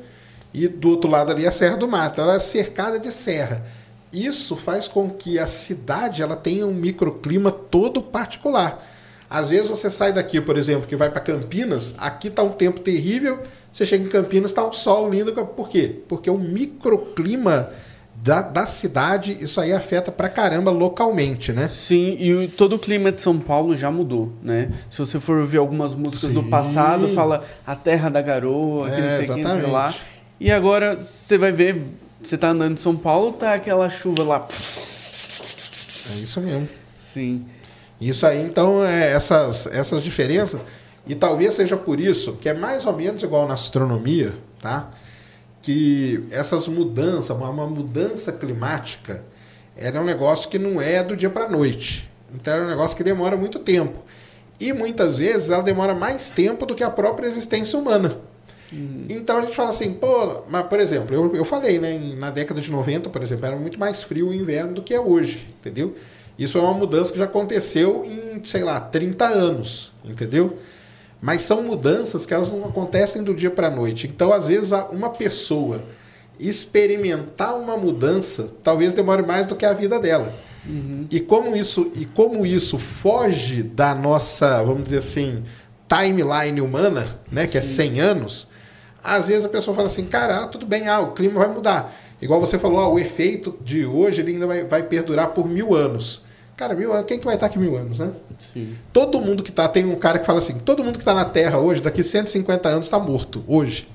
e 0.54 0.68
do 0.68 0.90
outro 0.90 1.10
lado 1.10 1.32
ali 1.32 1.48
a 1.48 1.52
Serra 1.52 1.78
do 1.78 1.88
Mato. 1.88 2.20
Ela 2.20 2.36
é 2.36 2.40
cercada 2.40 3.00
de 3.00 3.14
serra. 3.14 3.66
Isso 4.12 4.58
faz 4.58 4.90
com 4.90 5.10
que 5.10 5.40
a 5.40 5.48
cidade 5.48 6.22
ela 6.22 6.36
tenha 6.36 6.68
um 6.68 6.74
microclima 6.74 7.50
todo 7.50 8.02
particular. 8.02 8.86
Às 9.30 9.50
vezes 9.50 9.68
você 9.68 9.90
sai 9.90 10.12
daqui, 10.12 10.42
por 10.42 10.58
exemplo, 10.58 10.88
que 10.88 10.96
vai 10.96 11.10
para 11.10 11.22
Campinas, 11.22 11.94
aqui 11.98 12.30
tá 12.30 12.42
um 12.42 12.50
tempo 12.50 12.80
terrível, 12.80 13.40
você 13.72 13.86
chega 13.86 14.04
em 14.04 14.10
Campinas, 14.10 14.52
tá 14.52 14.66
um 14.66 14.74
sol 14.74 15.10
lindo. 15.10 15.32
Por 15.32 15.70
quê? 15.70 15.98
Porque 16.08 16.30
o 16.30 16.38
microclima 16.38 17.70
da, 18.16 18.42
da 18.42 18.66
cidade, 18.66 19.38
isso 19.40 19.62
aí 19.62 19.72
afeta 19.72 20.12
pra 20.12 20.28
caramba 20.28 20.72
localmente, 20.72 21.54
né? 21.54 21.70
Sim, 21.72 22.18
e 22.20 22.48
todo 22.48 22.74
o 22.74 22.80
clima 22.80 23.12
de 23.12 23.22
São 23.22 23.40
Paulo 23.40 23.78
já 23.78 23.92
mudou, 23.92 24.34
né? 24.42 24.72
Se 24.90 25.00
você 25.00 25.20
for 25.20 25.38
ouvir 25.38 25.58
algumas 25.58 25.94
músicas 25.94 26.34
do 26.34 26.42
Sim. 26.44 26.50
passado, 26.50 27.10
fala 27.10 27.44
a 27.66 27.76
terra 27.76 28.10
da 28.10 28.22
garoa, 28.22 28.90
que 28.90 28.96
É, 28.96 29.02
não 29.02 29.26
sei 29.26 29.30
o 29.30 29.36
que, 29.36 29.44
sei 29.44 29.72
lá. 29.72 29.96
E 30.40 30.52
agora 30.52 31.00
você 31.00 31.38
vai 31.38 31.52
ver, 31.52 31.84
você 32.22 32.38
tá 32.38 32.50
andando 32.50 32.74
em 32.74 32.78
São 32.78 32.96
Paulo, 32.96 33.34
tá 33.34 33.54
aquela 33.54 33.90
chuva 33.90 34.24
lá. 34.24 34.48
É 36.12 36.16
isso 36.16 36.42
mesmo. 36.42 36.68
Sim. 36.98 37.46
Isso 38.00 38.26
aí, 38.26 38.42
então, 38.42 38.84
é 38.84 39.12
essas, 39.12 39.68
essas 39.68 40.04
diferenças. 40.04 40.62
E 41.06 41.16
talvez 41.16 41.54
seja 41.54 41.76
por 41.76 42.00
isso 42.00 42.34
que 42.34 42.48
é 42.48 42.54
mais 42.54 42.86
ou 42.86 42.94
menos 42.94 43.24
igual 43.24 43.48
na 43.48 43.56
astronomia, 43.56 44.36
tá? 44.62 44.92
Que 45.62 46.24
essas 46.32 46.68
mudanças, 46.68 47.36
uma, 47.36 47.50
uma 47.50 47.68
mudança 47.68 48.32
climática, 48.32 49.24
era 49.76 50.00
um 50.02 50.06
negócio 50.06 50.50
que 50.50 50.60
não 50.60 50.82
é 50.82 51.04
do 51.04 51.16
dia 51.16 51.30
para 51.30 51.46
a 51.46 51.50
noite. 51.50 52.10
Então, 52.34 52.54
é 52.54 52.62
um 52.62 52.70
negócio 52.70 52.96
que 52.96 53.04
demora 53.04 53.36
muito 53.36 53.60
tempo. 53.60 54.00
E 54.60 54.74
muitas 54.74 55.18
vezes 55.18 55.50
ela 55.50 55.64
demora 55.64 55.94
mais 55.94 56.30
tempo 56.30 56.66
do 56.66 56.76
que 56.76 56.84
a 56.84 56.90
própria 56.90 57.28
existência 57.28 57.80
humana. 57.80 58.20
Então 59.10 59.38
a 59.38 59.42
gente 59.42 59.56
fala 59.56 59.70
assim, 59.70 59.94
pô, 59.94 60.44
mas 60.48 60.64
por 60.68 60.80
exemplo, 60.80 61.16
eu, 61.16 61.36
eu 61.36 61.46
falei, 61.46 61.80
né, 61.80 61.98
na 62.18 62.30
década 62.30 62.62
de 62.62 62.70
90, 62.70 63.10
por 63.10 63.22
exemplo, 63.24 63.46
era 63.46 63.56
muito 63.56 63.80
mais 63.80 64.04
frio 64.04 64.30
o 64.30 64.34
inverno 64.34 64.76
do 64.76 64.84
que 64.84 64.94
é 64.94 65.00
hoje, 65.00 65.50
entendeu? 65.60 65.96
Isso 66.40 66.58
é 66.58 66.62
uma 66.62 66.74
mudança 66.74 67.12
que 67.12 67.20
já 67.20 67.26
aconteceu 67.26 68.06
em, 68.06 68.42
sei 68.46 68.64
lá, 68.64 68.80
30 68.80 69.26
anos, 69.26 69.92
entendeu? 70.06 70.58
Mas 71.22 71.42
são 71.42 71.62
mudanças 71.62 72.26
que 72.26 72.34
elas 72.34 72.50
não 72.50 72.64
acontecem 72.64 73.22
do 73.22 73.36
dia 73.36 73.52
para 73.52 73.68
a 73.68 73.70
noite. 73.70 74.08
Então, 74.08 74.32
às 74.32 74.48
vezes, 74.48 74.72
uma 74.90 75.10
pessoa 75.10 75.84
experimentar 76.40 77.60
uma 77.60 77.76
mudança 77.76 78.54
talvez 78.64 78.94
demore 78.94 79.22
mais 79.24 79.46
do 79.46 79.56
que 79.58 79.66
a 79.66 79.74
vida 79.74 80.00
dela. 80.00 80.34
E 81.12 81.20
como 81.20 81.56
isso 81.56 81.92
e 81.96 82.06
como 82.06 82.46
isso 82.46 82.78
foge 82.78 83.62
da 83.62 83.94
nossa, 83.94 84.64
vamos 84.64 84.84
dizer 84.84 85.00
assim, 85.00 85.44
timeline 85.90 86.62
humana, 86.62 87.20
né, 87.30 87.48
que 87.48 87.58
é 87.58 87.62
100 87.62 88.00
anos, 88.00 88.48
às 89.04 89.28
vezes 89.28 89.44
a 89.44 89.50
pessoa 89.50 89.76
fala 89.76 89.88
assim, 89.88 90.06
cara, 90.06 90.44
ah, 90.44 90.48
tudo 90.48 90.66
bem, 90.66 90.88
ah, 90.88 91.00
o 91.00 91.12
clima 91.12 91.40
vai 91.40 91.54
mudar. 91.54 91.94
Igual 92.22 92.40
você 92.40 92.58
falou, 92.60 92.80
ah, 92.80 92.88
o 92.88 93.00
efeito 93.00 93.58
de 93.62 93.86
hoje 93.86 94.22
ele 94.22 94.34
ainda 94.34 94.48
vai, 94.48 94.64
vai 94.64 94.84
perdurar 94.84 95.30
por 95.30 95.48
mil 95.48 95.74
anos. 95.76 96.22
Cara, 96.60 96.76
mil 96.76 96.92
anos, 96.92 97.06
quem 97.06 97.18
que 97.18 97.24
vai 97.26 97.36
estar 97.36 97.46
aqui 97.46 97.58
mil 97.58 97.78
anos, 97.78 98.00
né? 98.00 98.12
Sim. 98.38 98.76
Todo 98.92 99.22
mundo 99.22 99.42
que 99.44 99.50
tá, 99.50 99.66
tem 99.66 99.86
um 99.86 99.96
cara 99.96 100.20
que 100.20 100.26
fala 100.26 100.40
assim, 100.40 100.56
todo 100.56 100.84
mundo 100.84 100.96
que 100.96 101.02
está 101.04 101.14
na 101.14 101.24
Terra 101.24 101.58
hoje, 101.58 101.80
daqui 101.80 102.04
150 102.04 102.68
anos 102.68 102.88
está 102.88 103.00
morto, 103.00 103.42
hoje. 103.48 103.88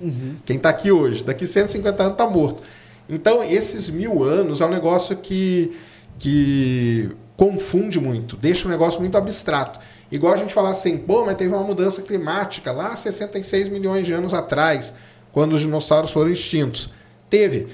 Quem 0.46 0.56
está 0.56 0.70
aqui 0.70 0.90
hoje, 0.90 1.22
daqui 1.22 1.46
150 1.46 2.02
anos 2.02 2.14
está 2.14 2.26
morto. 2.26 2.62
Então, 3.06 3.44
esses 3.44 3.90
mil 3.90 4.24
anos 4.24 4.62
é 4.62 4.64
um 4.64 4.70
negócio 4.70 5.14
que, 5.14 5.76
que 6.18 7.10
confunde 7.36 8.00
muito, 8.00 8.34
deixa 8.34 8.66
o 8.66 8.70
negócio 8.70 8.98
muito 8.98 9.18
abstrato. 9.18 9.78
Igual 10.10 10.32
a 10.32 10.38
gente 10.38 10.54
falar 10.54 10.70
assim, 10.70 10.96
pô, 10.96 11.22
mas 11.22 11.34
teve 11.34 11.52
uma 11.52 11.62
mudança 11.62 12.00
climática 12.00 12.72
lá 12.72 12.96
66 12.96 13.68
milhões 13.68 14.06
de 14.06 14.14
anos 14.14 14.32
atrás, 14.32 14.94
quando 15.32 15.52
os 15.52 15.60
dinossauros 15.60 16.12
foram 16.12 16.30
extintos. 16.30 16.88
Teve. 17.28 17.68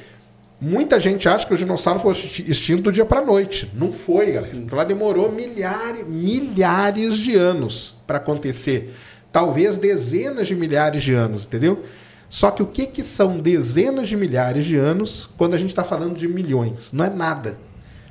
Muita 0.60 1.00
gente 1.00 1.26
acha 1.26 1.46
que 1.46 1.54
o 1.54 1.56
dinossauro 1.56 2.00
foi 2.00 2.12
extinto 2.12 2.82
do 2.82 2.92
dia 2.92 3.06
para 3.06 3.20
a 3.20 3.24
noite. 3.24 3.70
Não 3.74 3.92
foi, 3.92 4.32
galera. 4.32 4.54
Porque 4.54 4.74
Ela 4.74 4.84
demorou 4.84 5.32
milhares, 5.32 6.06
milhares 6.06 7.16
de 7.16 7.34
anos 7.34 7.96
para 8.06 8.18
acontecer. 8.18 8.94
Talvez 9.32 9.78
dezenas 9.78 10.48
de 10.48 10.54
milhares 10.54 11.02
de 11.02 11.14
anos, 11.14 11.44
entendeu? 11.44 11.82
Só 12.28 12.50
que 12.50 12.62
o 12.62 12.66
que, 12.66 12.86
que 12.86 13.02
são 13.02 13.38
dezenas 13.38 14.08
de 14.08 14.16
milhares 14.16 14.66
de 14.66 14.76
anos 14.76 15.30
quando 15.38 15.54
a 15.54 15.58
gente 15.58 15.70
está 15.70 15.82
falando 15.82 16.16
de 16.16 16.28
milhões? 16.28 16.90
Não 16.92 17.04
é 17.04 17.10
nada. 17.10 17.58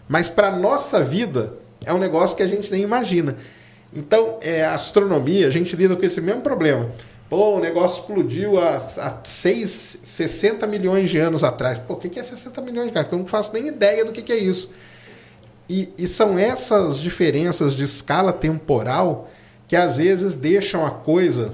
Mas 0.07 0.27
para 0.27 0.49
nossa 0.49 1.03
vida 1.03 1.53
é 1.85 1.93
um 1.93 1.99
negócio 1.99 2.35
que 2.35 2.43
a 2.43 2.47
gente 2.47 2.71
nem 2.71 2.81
imagina. 2.81 3.35
Então, 3.93 4.37
é, 4.41 4.65
a 4.65 4.73
astronomia, 4.73 5.47
a 5.47 5.51
gente 5.51 5.75
lida 5.75 5.95
com 5.95 6.05
esse 6.05 6.19
mesmo 6.19 6.41
problema. 6.41 6.89
Pô, 7.29 7.57
o 7.57 7.59
negócio 7.59 8.01
explodiu 8.01 8.59
há, 8.59 8.77
há 8.77 9.19
seis, 9.23 9.99
60 10.03 10.65
milhões 10.65 11.11
de 11.11 11.19
anos 11.19 11.43
atrás. 11.43 11.77
Pô, 11.87 11.93
o 11.93 11.97
que 11.97 12.09
que 12.09 12.19
é 12.19 12.23
60 12.23 12.59
milhões 12.61 12.91
de 12.91 12.97
anos? 12.97 13.11
Eu 13.11 13.19
não 13.19 13.27
faço 13.27 13.53
nem 13.53 13.67
ideia 13.67 14.03
do 14.03 14.11
que, 14.11 14.23
que 14.23 14.31
é 14.31 14.37
isso. 14.37 14.71
E, 15.69 15.93
e 15.95 16.07
são 16.07 16.39
essas 16.39 16.97
diferenças 16.97 17.75
de 17.75 17.83
escala 17.83 18.33
temporal 18.33 19.29
que 19.67 19.75
às 19.75 19.97
vezes 19.97 20.33
deixam 20.33 20.83
a 20.83 20.89
coisa, 20.89 21.53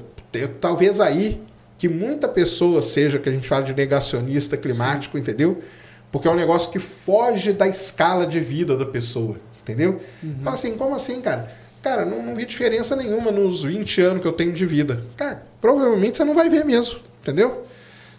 talvez 0.61 1.01
aí, 1.01 1.41
que 1.77 1.89
muita 1.89 2.29
pessoa 2.29 2.81
seja, 2.81 3.19
que 3.19 3.27
a 3.27 3.31
gente 3.31 3.45
fala 3.45 3.63
de 3.63 3.73
negacionista 3.73 4.55
climático, 4.55 5.17
entendeu? 5.17 5.61
Porque 6.09 6.29
é 6.29 6.31
um 6.31 6.35
negócio 6.35 6.71
que 6.71 6.79
foge 6.79 7.51
da 7.51 7.67
escala 7.67 8.25
de 8.25 8.39
vida 8.39 8.77
da 8.77 8.85
pessoa, 8.85 9.35
entendeu? 9.61 10.01
Fala 10.41 10.55
assim, 10.55 10.77
como 10.77 10.95
assim, 10.95 11.19
cara? 11.19 11.49
Cara, 11.85 12.03
não, 12.03 12.19
não 12.23 12.35
vi 12.35 12.47
diferença 12.47 12.95
nenhuma 12.95 13.29
nos 13.29 13.61
20 13.61 14.01
anos 14.01 14.21
que 14.23 14.27
eu 14.27 14.33
tenho 14.33 14.51
de 14.51 14.65
vida. 14.65 15.03
Cara, 15.15 15.43
provavelmente 15.61 16.17
você 16.17 16.25
não 16.25 16.33
vai 16.33 16.49
ver 16.49 16.65
mesmo, 16.65 16.99
entendeu? 17.21 17.63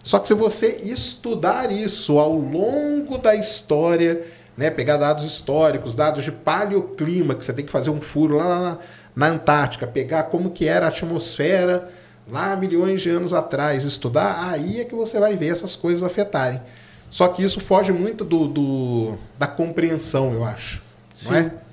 Só 0.01 0.19
que 0.19 0.27
se 0.29 0.33
você 0.33 0.79
estudar 0.85 1.69
isso 1.69 2.17
ao 2.17 2.33
longo 2.33 3.17
da 3.17 3.35
história, 3.35 4.25
né, 4.55 4.69
pegar 4.71 4.95
dados 4.95 5.25
históricos, 5.25 5.95
dados 5.95 6.23
de 6.23 6.31
paleoclima, 6.31 7.35
que 7.35 7.43
você 7.43 7.51
tem 7.51 7.65
que 7.65 7.71
fazer 7.71 7.89
um 7.89 7.99
furo 7.99 8.37
lá 8.37 8.45
na, 8.47 8.77
na 9.13 9.27
Antártica, 9.33 9.85
pegar 9.85 10.23
como 10.23 10.51
que 10.51 10.65
era 10.65 10.85
a 10.85 10.87
atmosfera 10.89 11.89
lá 12.31 12.55
milhões 12.55 13.01
de 13.01 13.09
anos 13.09 13.33
atrás, 13.33 13.83
estudar, 13.83 14.49
aí 14.49 14.79
é 14.79 14.85
que 14.85 14.95
você 14.95 15.19
vai 15.19 15.35
ver 15.35 15.49
essas 15.51 15.75
coisas 15.75 16.03
afetarem. 16.03 16.61
Só 17.09 17.27
que 17.27 17.43
isso 17.43 17.59
foge 17.59 17.91
muito 17.91 18.23
do, 18.23 18.47
do- 18.47 19.17
da 19.37 19.45
compreensão, 19.45 20.31
eu 20.33 20.45
acho. 20.45 20.81
Não 21.25 21.31
Sim. 21.33 21.37
é? 21.39 21.66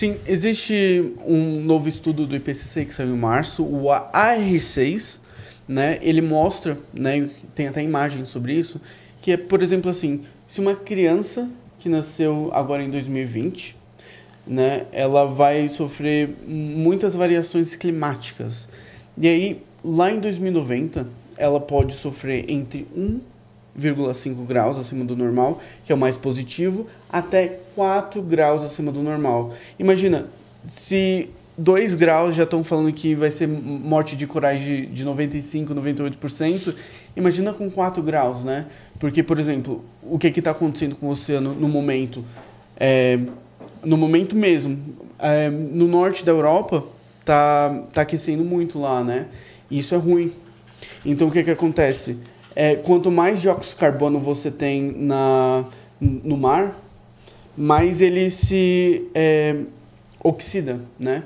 Sim, 0.00 0.16
existe 0.26 1.12
um 1.26 1.60
novo 1.60 1.86
estudo 1.86 2.26
do 2.26 2.34
IPCC 2.34 2.86
que 2.86 2.94
saiu 2.94 3.14
em 3.14 3.18
março, 3.18 3.62
o 3.62 3.88
AR6, 3.88 5.18
né? 5.68 5.98
Ele 6.00 6.22
mostra, 6.22 6.78
né, 6.94 7.28
tem 7.54 7.68
até 7.68 7.82
imagem 7.82 8.24
sobre 8.24 8.54
isso, 8.54 8.80
que 9.20 9.30
é, 9.30 9.36
por 9.36 9.62
exemplo, 9.62 9.90
assim, 9.90 10.22
se 10.48 10.58
uma 10.58 10.74
criança 10.74 11.50
que 11.78 11.90
nasceu 11.90 12.48
agora 12.54 12.82
em 12.82 12.88
2020, 12.88 13.76
né, 14.46 14.86
ela 14.90 15.26
vai 15.26 15.68
sofrer 15.68 16.30
muitas 16.48 17.14
variações 17.14 17.76
climáticas. 17.76 18.70
E 19.18 19.28
aí, 19.28 19.62
lá 19.84 20.10
em 20.10 20.18
2090, 20.18 21.06
ela 21.36 21.60
pode 21.60 21.92
sofrer 21.92 22.50
entre 22.50 22.86
1,5 23.78 24.46
graus 24.46 24.78
acima 24.78 25.04
do 25.04 25.16
normal, 25.16 25.60
que 25.84 25.92
é 25.92 25.94
o 25.94 25.98
mais 25.98 26.16
positivo, 26.16 26.86
até 27.08 27.60
4 27.74 28.22
graus 28.22 28.62
acima 28.62 28.90
do 28.92 29.02
normal. 29.02 29.52
Imagina, 29.78 30.26
se 30.66 31.28
2 31.56 31.94
graus 31.94 32.34
já 32.34 32.44
estão 32.44 32.64
falando 32.64 32.92
que 32.92 33.14
vai 33.14 33.30
ser 33.30 33.46
morte 33.46 34.16
de 34.16 34.26
corais 34.26 34.60
de, 34.60 34.86
de 34.86 35.04
95, 35.04 35.74
98%, 35.74 36.74
imagina 37.16 37.52
com 37.52 37.70
4 37.70 38.02
graus, 38.02 38.42
né? 38.42 38.66
Porque, 38.98 39.22
por 39.22 39.38
exemplo, 39.38 39.84
o 40.02 40.18
que 40.18 40.28
está 40.28 40.50
acontecendo 40.50 40.96
com 40.96 41.06
o 41.06 41.10
oceano 41.10 41.54
no 41.54 41.68
momento? 41.68 42.24
É, 42.76 43.18
no 43.84 43.96
momento 43.96 44.34
mesmo, 44.34 44.78
é, 45.18 45.50
no 45.50 45.86
norte 45.86 46.24
da 46.24 46.32
Europa, 46.32 46.84
tá, 47.24 47.82
tá 47.92 48.02
aquecendo 48.02 48.44
muito 48.44 48.78
lá, 48.78 49.02
né? 49.02 49.26
E 49.70 49.78
isso 49.78 49.94
é 49.94 49.98
ruim. 49.98 50.32
Então, 51.04 51.28
o 51.28 51.30
que, 51.30 51.42
que 51.42 51.50
acontece? 51.50 52.16
É, 52.54 52.76
quanto 52.76 53.10
mais 53.10 53.40
dióxido 53.40 53.74
de 53.74 53.80
carbono 53.80 54.18
você 54.18 54.50
tem 54.50 54.92
na, 54.92 55.64
no 56.00 56.36
mar, 56.36 56.76
mais 57.56 58.00
ele 58.00 58.30
se 58.30 59.08
é, 59.14 59.56
oxida, 60.22 60.80
né? 60.98 61.24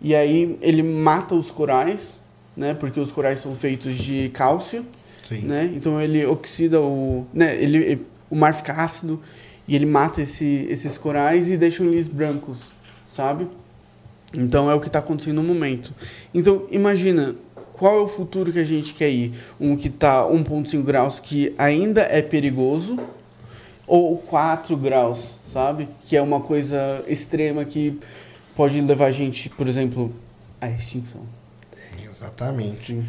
E 0.00 0.14
aí 0.14 0.58
ele 0.60 0.82
mata 0.82 1.34
os 1.34 1.50
corais, 1.50 2.20
né? 2.56 2.74
Porque 2.74 3.00
os 3.00 3.10
corais 3.10 3.40
são 3.40 3.54
feitos 3.54 3.96
de 3.96 4.28
cálcio, 4.30 4.84
Sim. 5.28 5.40
né? 5.42 5.72
Então 5.74 6.00
ele 6.00 6.24
oxida 6.26 6.80
o, 6.80 7.26
né? 7.32 7.56
Ele, 7.60 8.04
o 8.30 8.36
mar 8.36 8.54
fica 8.54 8.72
ácido 8.74 9.20
e 9.66 9.74
ele 9.74 9.86
mata 9.86 10.20
esse, 10.20 10.66
esses 10.68 10.98
corais 10.98 11.50
e 11.50 11.56
deixa 11.56 11.82
eles 11.82 12.06
brancos, 12.06 12.58
sabe? 13.06 13.48
Então 14.36 14.70
é 14.70 14.74
o 14.74 14.80
que 14.80 14.88
está 14.88 14.98
acontecendo 14.98 15.36
no 15.36 15.42
momento. 15.42 15.94
Então 16.34 16.66
imagina 16.70 17.34
qual 17.76 17.98
é 17.98 18.02
o 18.02 18.08
futuro 18.08 18.52
que 18.52 18.58
a 18.58 18.64
gente 18.64 18.94
quer 18.94 19.10
ir? 19.10 19.34
Um 19.60 19.76
que 19.76 19.88
está 19.88 20.24
1.5 20.24 20.82
graus 20.82 21.18
que 21.18 21.52
ainda 21.58 22.02
é 22.02 22.22
perigoso 22.22 22.98
ou 23.86 24.16
4 24.16 24.76
graus, 24.76 25.36
sabe? 25.52 25.88
Que 26.06 26.16
é 26.16 26.22
uma 26.22 26.40
coisa 26.40 27.04
extrema 27.06 27.64
que 27.64 27.98
pode 28.54 28.80
levar 28.80 29.06
a 29.06 29.10
gente, 29.10 29.50
por 29.50 29.66
exemplo, 29.66 30.14
à 30.60 30.68
extinção. 30.68 31.22
Exatamente. 32.00 32.92
Sim. 32.92 33.06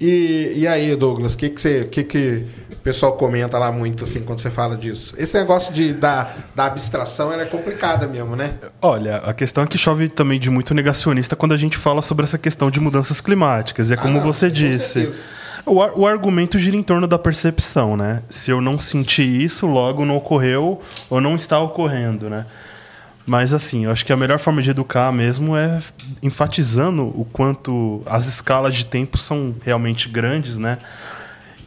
E, 0.00 0.52
e 0.56 0.68
aí, 0.68 0.94
Douglas, 0.94 1.34
o 1.34 1.38
que, 1.38 1.48
que, 1.48 1.60
você, 1.60 1.84
que, 1.84 2.04
que 2.04 2.44
o 2.70 2.76
pessoal 2.76 3.14
comenta 3.14 3.58
lá 3.58 3.72
muito 3.72 4.04
assim 4.04 4.20
quando 4.20 4.40
você 4.40 4.50
fala 4.50 4.76
disso? 4.76 5.14
Esse 5.16 5.38
negócio 5.38 5.72
de, 5.72 5.94
da, 5.94 6.30
da 6.54 6.66
abstração 6.66 7.32
é 7.32 7.44
complicada 7.46 8.06
mesmo, 8.06 8.36
né? 8.36 8.54
Olha, 8.82 9.16
a 9.16 9.32
questão 9.32 9.64
é 9.64 9.66
que 9.66 9.78
chove 9.78 10.10
também 10.10 10.38
de 10.38 10.50
muito 10.50 10.74
negacionista 10.74 11.34
quando 11.34 11.52
a 11.52 11.56
gente 11.56 11.78
fala 11.78 12.02
sobre 12.02 12.24
essa 12.24 12.36
questão 12.36 12.70
de 12.70 12.78
mudanças 12.78 13.20
climáticas. 13.22 13.88
E 13.88 13.94
é 13.94 13.96
Ah, 13.96 14.00
como 14.00 14.18
não, 14.18 14.22
você 14.24 14.50
disse. 14.50 15.10
O, 15.64 15.76
o 16.00 16.06
argumento 16.06 16.58
gira 16.58 16.76
em 16.76 16.82
torno 16.82 17.06
da 17.06 17.18
percepção, 17.18 17.96
né? 17.96 18.22
Se 18.28 18.50
eu 18.50 18.60
não 18.60 18.78
senti 18.78 19.22
isso, 19.22 19.66
logo 19.66 20.04
não 20.04 20.16
ocorreu 20.16 20.80
ou 21.08 21.20
não 21.20 21.34
está 21.34 21.58
ocorrendo, 21.58 22.28
né? 22.28 22.44
Mas 23.26 23.52
assim, 23.52 23.84
eu 23.86 23.90
acho 23.90 24.04
que 24.04 24.12
a 24.12 24.16
melhor 24.16 24.38
forma 24.38 24.62
de 24.62 24.70
educar 24.70 25.10
mesmo 25.12 25.56
é 25.56 25.80
enfatizando 26.22 27.02
o 27.04 27.24
quanto 27.32 28.02
as 28.06 28.26
escalas 28.26 28.74
de 28.74 28.86
tempo 28.86 29.18
são 29.18 29.54
realmente 29.64 30.08
grandes, 30.08 30.56
né? 30.58 30.78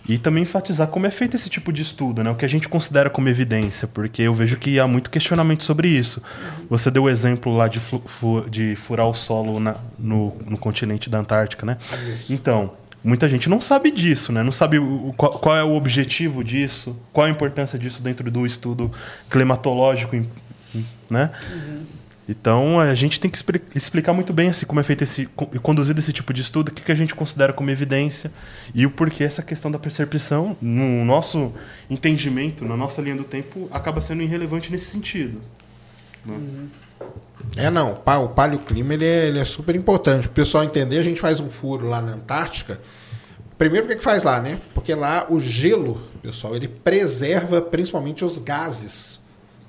E 0.07 0.17
também 0.17 0.41
enfatizar 0.43 0.87
como 0.87 1.05
é 1.05 1.11
feito 1.11 1.35
esse 1.35 1.49
tipo 1.49 1.71
de 1.71 1.83
estudo, 1.83 2.23
né? 2.23 2.31
O 2.31 2.35
que 2.35 2.43
a 2.45 2.47
gente 2.49 2.67
considera 2.67 3.09
como 3.11 3.29
evidência, 3.29 3.87
porque 3.87 4.23
eu 4.23 4.33
vejo 4.33 4.57
que 4.57 4.79
há 4.79 4.87
muito 4.87 5.09
questionamento 5.09 5.63
sobre 5.63 5.87
isso. 5.87 6.23
Você 6.69 6.89
deu 6.89 7.03
o 7.03 7.09
exemplo 7.09 7.55
lá 7.55 7.67
de, 7.67 7.79
fu- 7.79 8.45
de 8.49 8.75
furar 8.75 9.05
o 9.07 9.13
solo 9.13 9.59
na- 9.59 9.75
no, 9.99 10.35
no 10.47 10.57
continente 10.57 11.09
da 11.11 11.19
Antártica, 11.19 11.63
né? 11.65 11.77
Então, 12.27 12.71
muita 13.03 13.29
gente 13.29 13.47
não 13.49 13.61
sabe 13.61 13.91
disso, 13.91 14.31
né? 14.31 14.41
Não 14.41 14.51
sabe 14.51 14.79
o- 14.79 15.13
qual, 15.15 15.33
qual 15.33 15.55
é 15.55 15.63
o 15.63 15.73
objetivo 15.75 16.43
disso, 16.43 16.95
qual 17.13 17.27
a 17.27 17.29
importância 17.29 17.77
disso 17.77 18.01
dentro 18.01 18.31
do 18.31 18.47
estudo 18.47 18.91
climatológico, 19.29 20.15
né? 21.09 21.31
Então 22.27 22.79
a 22.79 22.93
gente 22.93 23.19
tem 23.19 23.29
que 23.29 23.37
expli- 23.37 23.61
explicar 23.73 24.13
muito 24.13 24.31
bem 24.31 24.49
assim, 24.49 24.63
como 24.65 24.79
é 24.79 24.83
feito 24.83 25.03
esse 25.03 25.25
co- 25.25 25.47
conduzido 25.61 25.99
esse 25.99 26.13
tipo 26.13 26.31
de 26.31 26.41
estudo, 26.41 26.69
o 26.69 26.71
que, 26.71 26.83
que 26.83 26.91
a 26.91 26.95
gente 26.95 27.15
considera 27.15 27.51
como 27.51 27.71
evidência 27.71 28.31
e 28.75 28.85
o 28.85 28.91
porquê 28.91 29.23
essa 29.23 29.41
questão 29.41 29.71
da 29.71 29.79
percepção, 29.79 30.55
no 30.61 31.03
nosso 31.03 31.51
entendimento, 31.89 32.63
na 32.65 32.77
nossa 32.77 33.01
linha 33.01 33.15
do 33.15 33.23
tempo, 33.23 33.67
acaba 33.71 33.99
sendo 33.99 34.21
irrelevante 34.21 34.71
nesse 34.71 34.85
sentido. 34.85 35.41
É, 37.55 37.69
não. 37.71 37.93
O 37.93 38.27
paleoclima 38.29 38.93
ele 38.93 39.05
é, 39.05 39.27
ele 39.27 39.39
é 39.39 39.45
super 39.45 39.73
importante. 39.75 40.23
Para 40.27 40.31
o 40.31 40.35
pessoal 40.35 40.63
entender, 40.63 40.99
a 40.99 41.03
gente 41.03 41.19
faz 41.19 41.39
um 41.39 41.49
furo 41.49 41.87
lá 41.87 41.99
na 42.01 42.11
Antártica. 42.11 42.79
Primeiro, 43.57 43.85
o 43.87 43.89
que, 43.89 43.95
que 43.95 44.03
faz 44.03 44.23
lá, 44.23 44.39
né? 44.39 44.59
Porque 44.75 44.93
lá 44.93 45.25
o 45.29 45.39
gelo, 45.39 45.99
pessoal, 46.21 46.55
ele 46.55 46.67
preserva 46.67 47.59
principalmente 47.59 48.23
os 48.23 48.37
gases, 48.37 49.19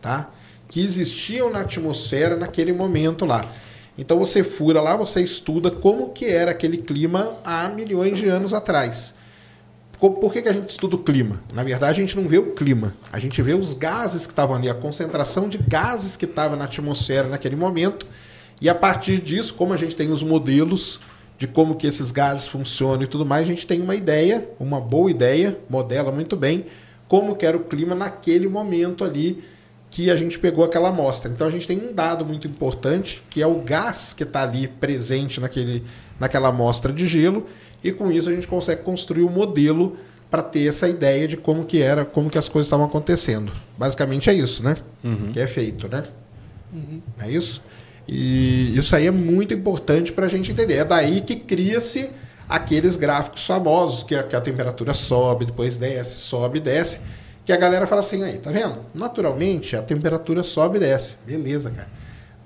tá? 0.02 0.28
Que 0.70 0.80
existiam 0.80 1.50
na 1.50 1.60
atmosfera 1.60 2.34
naquele 2.34 2.72
momento 2.72 3.26
lá. 3.26 3.44
Então 3.98 4.18
você 4.18 4.42
fura 4.42 4.80
lá, 4.80 4.96
você 4.96 5.20
estuda 5.20 5.70
como 5.70 6.08
que 6.08 6.24
era 6.24 6.52
aquele 6.52 6.78
clima 6.78 7.36
há 7.44 7.68
milhões 7.68 8.16
de 8.16 8.26
anos 8.28 8.54
atrás. 8.54 9.12
Por 9.98 10.32
que, 10.32 10.40
que 10.40 10.48
a 10.48 10.52
gente 10.54 10.70
estuda 10.70 10.96
o 10.96 11.00
clima? 11.00 11.42
Na 11.52 11.62
verdade, 11.62 12.00
a 12.00 12.02
gente 12.02 12.16
não 12.16 12.26
vê 12.26 12.38
o 12.38 12.52
clima. 12.54 12.94
A 13.12 13.18
gente 13.18 13.42
vê 13.42 13.52
os 13.52 13.74
gases 13.74 14.24
que 14.24 14.32
estavam 14.32 14.56
ali, 14.56 14.70
a 14.70 14.74
concentração 14.74 15.46
de 15.46 15.58
gases 15.58 16.16
que 16.16 16.24
estava 16.24 16.56
na 16.56 16.64
atmosfera 16.64 17.28
naquele 17.28 17.54
momento. 17.56 18.06
E 18.62 18.70
a 18.70 18.74
partir 18.74 19.20
disso, 19.20 19.52
como 19.52 19.74
a 19.74 19.76
gente 19.76 19.94
tem 19.94 20.10
os 20.10 20.22
modelos 20.22 21.00
de 21.36 21.46
como 21.46 21.74
que 21.74 21.86
esses 21.86 22.10
gases 22.10 22.46
funcionam 22.46 23.02
e 23.02 23.06
tudo 23.06 23.26
mais, 23.26 23.46
a 23.46 23.50
gente 23.50 23.66
tem 23.66 23.82
uma 23.82 23.94
ideia, 23.94 24.48
uma 24.58 24.80
boa 24.80 25.10
ideia, 25.10 25.58
modela 25.68 26.10
muito 26.10 26.36
bem 26.36 26.64
como 27.10 27.34
que 27.34 27.44
era 27.44 27.56
o 27.56 27.64
clima 27.64 27.92
naquele 27.92 28.46
momento 28.46 29.02
ali 29.02 29.42
que 29.90 30.10
a 30.10 30.16
gente 30.16 30.38
pegou 30.38 30.64
aquela 30.64 30.90
amostra. 30.90 31.30
Então 31.30 31.46
a 31.46 31.50
gente 31.50 31.66
tem 31.66 31.78
um 31.78 31.92
dado 31.92 32.24
muito 32.24 32.46
importante, 32.46 33.22
que 33.28 33.42
é 33.42 33.46
o 33.46 33.56
gás 33.56 34.12
que 34.12 34.22
está 34.22 34.42
ali 34.42 34.68
presente 34.68 35.40
naquele, 35.40 35.84
naquela 36.18 36.48
amostra 36.48 36.92
de 36.92 37.06
gelo, 37.06 37.46
e 37.82 37.90
com 37.90 38.10
isso 38.10 38.28
a 38.28 38.32
gente 38.32 38.46
consegue 38.46 38.82
construir 38.82 39.24
um 39.24 39.30
modelo 39.30 39.96
para 40.30 40.42
ter 40.42 40.68
essa 40.68 40.88
ideia 40.88 41.26
de 41.26 41.36
como 41.36 41.64
que 41.64 41.82
era, 41.82 42.04
como 42.04 42.30
que 42.30 42.38
as 42.38 42.48
coisas 42.48 42.66
estavam 42.66 42.86
acontecendo. 42.86 43.50
Basicamente 43.76 44.30
é 44.30 44.34
isso, 44.34 44.62
né? 44.62 44.76
Que 45.32 45.40
é 45.40 45.46
feito, 45.48 45.88
né? 45.88 46.04
É 47.18 47.28
isso? 47.28 47.60
E 48.06 48.76
isso 48.76 48.94
aí 48.94 49.06
é 49.06 49.10
muito 49.10 49.52
importante 49.52 50.12
para 50.12 50.26
a 50.26 50.28
gente 50.28 50.52
entender. 50.52 50.74
É 50.74 50.84
daí 50.84 51.20
que 51.20 51.34
cria-se 51.34 52.10
aqueles 52.48 52.96
gráficos 52.96 53.44
famosos, 53.44 54.04
que 54.04 54.14
a, 54.14 54.22
que 54.22 54.36
a 54.36 54.40
temperatura 54.40 54.94
sobe, 54.94 55.46
depois 55.46 55.76
desce, 55.76 56.18
sobe 56.18 56.58
e 56.58 56.60
desce. 56.60 57.00
Que 57.50 57.54
a 57.54 57.56
galera 57.56 57.84
fala 57.84 58.00
assim, 58.00 58.22
aí, 58.22 58.38
tá 58.38 58.52
vendo? 58.52 58.76
Naturalmente 58.94 59.74
a 59.74 59.82
temperatura 59.82 60.44
sobe 60.44 60.76
e 60.76 60.80
desce. 60.82 61.16
Beleza, 61.26 61.68
cara. 61.68 61.88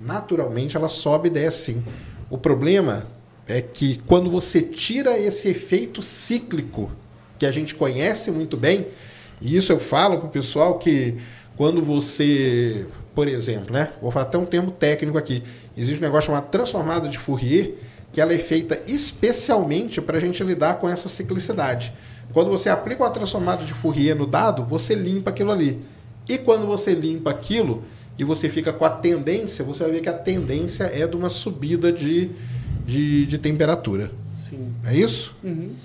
Naturalmente 0.01 0.75
ela 0.75 0.89
sobe 0.89 1.27
e 1.27 1.31
desce 1.31 1.73
sim. 1.73 1.85
O 2.27 2.39
problema 2.39 3.05
é 3.47 3.61
que 3.61 3.99
quando 4.07 4.31
você 4.31 4.63
tira 4.63 5.15
esse 5.15 5.47
efeito 5.47 6.01
cíclico 6.01 6.91
que 7.37 7.45
a 7.45 7.51
gente 7.51 7.75
conhece 7.75 8.31
muito 8.31 8.57
bem, 8.57 8.87
e 9.39 9.55
isso 9.55 9.71
eu 9.71 9.79
falo 9.79 10.17
pro 10.17 10.27
pessoal 10.27 10.79
que 10.79 11.19
quando 11.55 11.83
você, 11.83 12.87
por 13.13 13.27
exemplo, 13.27 13.75
né, 13.75 13.93
vou 14.01 14.09
falar 14.09 14.25
até 14.25 14.39
um 14.39 14.45
termo 14.47 14.71
técnico 14.71 15.19
aqui, 15.19 15.43
existe 15.77 15.99
um 15.99 16.01
negócio 16.01 16.31
chamado 16.31 16.49
transformada 16.49 17.07
de 17.07 17.19
Fourier, 17.19 17.75
que 18.11 18.19
ela 18.19 18.33
é 18.33 18.39
feita 18.39 18.81
especialmente 18.87 20.01
para 20.01 20.17
a 20.17 20.19
gente 20.19 20.43
lidar 20.43 20.79
com 20.79 20.89
essa 20.89 21.07
ciclicidade. 21.07 21.93
Quando 22.35 22.49
você 22.49 22.67
aplica 22.67 23.01
uma 23.01 23.09
transformada 23.09 23.63
de 23.63 23.73
Fourier 23.73 24.13
no 24.13 24.27
dado, 24.27 24.65
você 24.65 24.93
limpa 24.93 25.29
aquilo 25.29 25.53
ali. 25.53 25.79
E 26.27 26.37
quando 26.37 26.67
você 26.67 26.93
limpa 26.93 27.29
aquilo 27.29 27.85
e 28.19 28.25
você 28.25 28.49
fica 28.49 28.73
com 28.73 28.83
a 28.83 28.89
tendência, 28.89 29.63
você 29.63 29.83
vai 29.83 29.93
ver 29.93 30.01
que 30.01 30.09
a 30.09 30.13
tendência 30.13 30.83
é 30.83 31.07
de 31.07 31.15
uma 31.15 31.29
subida 31.29 31.93
de, 31.93 32.31
de, 32.85 33.25
de 33.25 33.37
temperatura. 33.37 34.11
Sim. 34.49 34.73
É 34.83 34.93
isso? 34.93 35.33
Uhum. 35.41 35.75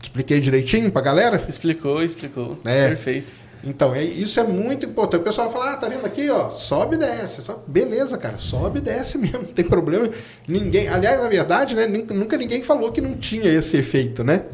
Expliquei 0.00 0.38
direitinho 0.38 0.92
pra 0.92 1.02
galera? 1.02 1.44
Explicou, 1.48 2.00
explicou. 2.04 2.56
É. 2.64 2.90
Perfeito. 2.90 3.34
Então, 3.64 3.94
é, 3.94 4.02
isso 4.02 4.40
é 4.40 4.44
muito 4.44 4.84
importante. 4.86 5.20
O 5.20 5.24
pessoal 5.24 5.50
fala, 5.50 5.72
ah, 5.72 5.76
tá 5.76 5.88
vendo 5.88 6.04
aqui, 6.04 6.28
ó, 6.30 6.56
sobe 6.56 6.96
e 6.96 6.98
desce. 6.98 7.42
Beleza, 7.66 8.18
cara, 8.18 8.36
sobe 8.38 8.78
e 8.78 8.82
desce 8.82 9.16
mesmo, 9.18 9.38
não 9.38 9.52
tem 9.52 9.64
problema. 9.64 10.10
Ninguém, 10.48 10.88
aliás, 10.88 11.20
na 11.20 11.28
verdade, 11.28 11.74
né, 11.76 11.86
nunca 11.86 12.36
ninguém 12.36 12.62
falou 12.62 12.90
que 12.90 13.00
não 13.00 13.16
tinha 13.16 13.52
esse 13.52 13.76
efeito, 13.76 14.24
né? 14.24 14.44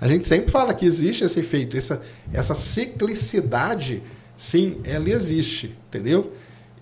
A 0.00 0.06
gente 0.06 0.28
sempre 0.28 0.50
fala 0.50 0.74
que 0.74 0.84
existe 0.84 1.24
esse 1.24 1.40
efeito, 1.40 1.76
essa, 1.76 2.00
essa 2.32 2.54
ciclicidade, 2.54 4.02
sim, 4.36 4.80
ela 4.84 5.08
existe, 5.08 5.76
entendeu? 5.88 6.32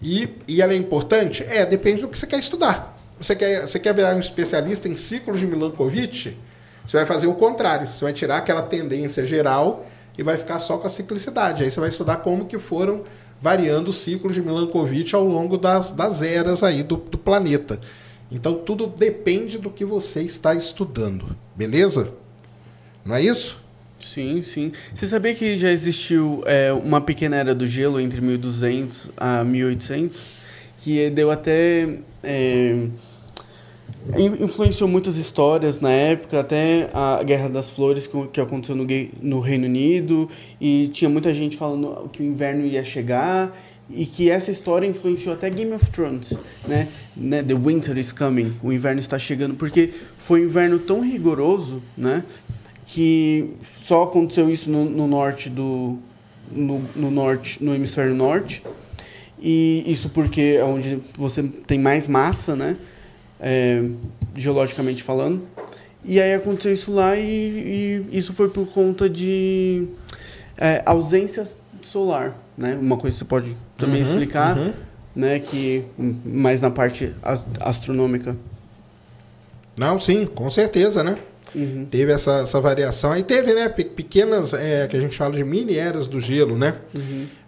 E, 0.03 0.29
e 0.49 0.61
ela 0.61 0.73
é 0.73 0.77
importante? 0.77 1.45
É, 1.45 1.65
depende 1.65 2.03
do 2.03 2.09
que 2.09 2.19
você 2.19 2.27
quer 2.27 2.39
estudar. 2.39 2.97
Você 3.21 3.35
quer, 3.35 3.67
você 3.67 3.79
quer 3.79 3.95
virar 3.95 4.15
um 4.15 4.21
especialista 4.21 4.89
em 4.89 4.95
ciclos 4.97 5.41
de 5.41 5.47
Milankovitch? 5.47 6.35
Você 6.87 6.97
vai 6.97 7.05
fazer 7.05 7.27
o 7.27 7.35
contrário. 7.35 7.91
Você 7.91 8.05
vai 8.05 8.13
tirar 8.13 8.39
aquela 8.39 8.63
tendência 8.63 9.27
geral 9.27 9.87
e 10.19 10.23
vai 10.23 10.37
ficar 10.37 10.59
só 10.59 10.77
com 10.77 10.87
a 10.87 10.91
ciclicidade. 10.91 11.63
Aí 11.63 11.71
você 11.71 11.79
vai 11.79 11.89
estudar 11.89 12.17
como 12.17 12.45
que 12.47 12.59
foram 12.59 13.05
variando 13.41 13.89
os 13.89 13.99
ciclos 13.99 14.35
de 14.35 14.43
Milankovitch 14.43 15.15
ao 15.15 15.25
longo 15.25 15.57
das, 15.57 15.93
das 15.93 16.23
eras 16.23 16.65
aí 16.65 16.83
do, 16.83 16.97
do 16.97 17.17
planeta. 17.17 17.81
Então 18.31 18.55
tudo 18.55 18.89
depende 18.89 19.59
do 19.59 19.71
que 19.71 19.85
você 19.85 20.23
está 20.23 20.55
estudando. 20.55 21.37
Beleza? 21.55 22.13
Não 23.05 23.15
é 23.15 23.23
isso? 23.23 23.63
Sim, 24.05 24.43
sim. 24.43 24.73
Você 24.95 25.07
sabia 25.07 25.35
que 25.35 25.57
já 25.57 25.71
existiu 25.71 26.43
é, 26.47 26.73
uma 26.73 27.01
pequena 27.01 27.37
era 27.37 27.55
do 27.55 27.67
gelo 27.67 28.01
entre 28.01 28.21
1200 28.21 29.11
a 29.17 29.45
1800? 29.45 30.25
Que 30.81 31.11
deu 31.11 31.31
até. 31.31 31.99
é, 32.23 32.87
influenciou 34.41 34.89
muitas 34.89 35.17
histórias 35.17 35.81
na 35.81 35.91
época, 35.91 36.41
até 36.41 36.89
a 36.93 37.23
Guerra 37.23 37.49
das 37.49 37.71
Flores 37.71 38.09
que, 38.33 38.41
aconteceu 38.41 38.75
no, 38.75 38.87
no 39.21 39.41
Reino 39.41 39.67
Unido, 39.67 40.29
e 40.61 40.89
tinha 40.93 41.09
muita 41.09 41.33
gente 41.35 41.57
falando 41.57 42.09
que 42.11 42.23
o 42.23 42.25
inverno 42.25 42.65
ia 42.65 42.85
chegar, 42.85 43.55
e 43.91 44.05
que 44.05 44.31
essa 44.31 44.51
história 44.51 44.87
influenciou 44.87 45.35
até 45.35 45.49
Game 45.49 45.73
of 45.73 45.91
Thrones, 45.91 46.35
né? 46.67 46.89
né? 47.17 47.43
The 47.43 47.55
Winter 47.55 47.97
is 47.97 48.13
coming, 48.13 48.55
o 48.63 48.73
inverno 48.73 48.99
está 48.99 49.19
chegando, 49.19 49.55
porque 49.55 49.93
foi 50.19 50.43
um 50.43 50.45
inverno 50.45 50.79
tão 50.79 51.01
rigoroso, 51.01 51.83
né? 51.97 52.25
Que 52.87 53.51
só 53.83 54.05
aconteceu 54.05 54.51
isso 54.51 54.71
no, 54.71 54.85
no 54.85 55.07
norte 55.07 55.49
do... 55.49 55.99
No, 56.51 56.83
no 56.97 57.11
norte, 57.11 57.63
no 57.63 57.75
hemisfério 57.75 58.15
norte, 58.15 58.63
e 59.39 59.85
isso 59.87 60.09
porque 60.09 60.57
é 60.59 60.65
onde 60.65 60.99
você 61.15 61.43
tem 61.43 61.79
mais 61.79 62.09
massa, 62.09 62.57
né? 62.57 62.75
É, 63.41 63.83
geologicamente 64.37 65.03
falando. 65.03 65.43
E 66.05 66.21
aí 66.21 66.33
aconteceu 66.35 66.73
isso 66.73 66.93
lá 66.93 67.17
e, 67.17 68.05
e 68.11 68.19
isso 68.19 68.33
foi 68.33 68.49
por 68.49 68.67
conta 68.69 69.09
de 69.11 69.85
é, 70.57 70.83
ausência 70.87 71.47
solar, 71.83 72.37
né? 72.57 72.79
Uma 72.81 72.97
coisa 72.97 73.15
que 73.15 73.19
você 73.19 73.25
pode 73.25 73.57
também 73.77 74.03
Uhum, 74.03 74.09
explicar, 74.09 74.57
uhum. 74.57 74.73
né? 75.15 75.39
Que 75.41 75.85
mais 76.25 76.61
na 76.61 76.71
parte 76.71 77.13
as- 77.23 77.45
astronômica. 77.61 78.37
Não, 79.79 80.01
sim, 80.01 80.27
com 80.27 80.51
certeza, 80.51 81.05
né? 81.05 81.17
Uhum. 81.55 81.87
Teve 81.91 82.13
essa, 82.13 82.41
essa 82.41 82.61
variação. 82.61 83.13
Aí 83.13 83.23
teve, 83.23 83.55
né, 83.55 83.69
pe- 83.69 83.85
pequenas, 83.85 84.53
é, 84.53 84.87
que 84.87 84.97
a 84.97 85.01
gente 85.01 85.17
fala 85.17 85.35
de 85.35 85.45
mini 85.45 85.77
eras 85.77 86.07
do 86.07 86.21
gelo, 86.21 86.59
né? 86.59 86.75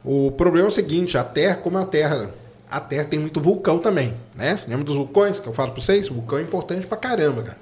O 0.05 0.31
problema 0.31 0.67
é 0.67 0.69
o 0.69 0.73
seguinte, 0.73 1.19
a 1.19 1.25
Terra, 1.25 1.57
como 1.57 1.77
a 1.77 1.85
Terra, 1.85 2.31
a 2.71 2.79
Terra 2.79 3.05
tem 3.05 3.19
muito 3.19 3.41
vulcão 3.41 3.79
também, 3.79 4.15
né? 4.35 4.61
Lembra 4.69 4.85
dos 4.85 4.97
vulcões 4.97 5.41
que 5.41 5.49
eu 5.49 5.53
falo 5.53 5.73
para 5.73 5.83
vocês? 5.83 6.09
Vulcão 6.09 6.39
é 6.39 6.43
importante 6.43 6.87
pra 6.87 6.97
caramba, 6.97 7.43
cara. 7.43 7.59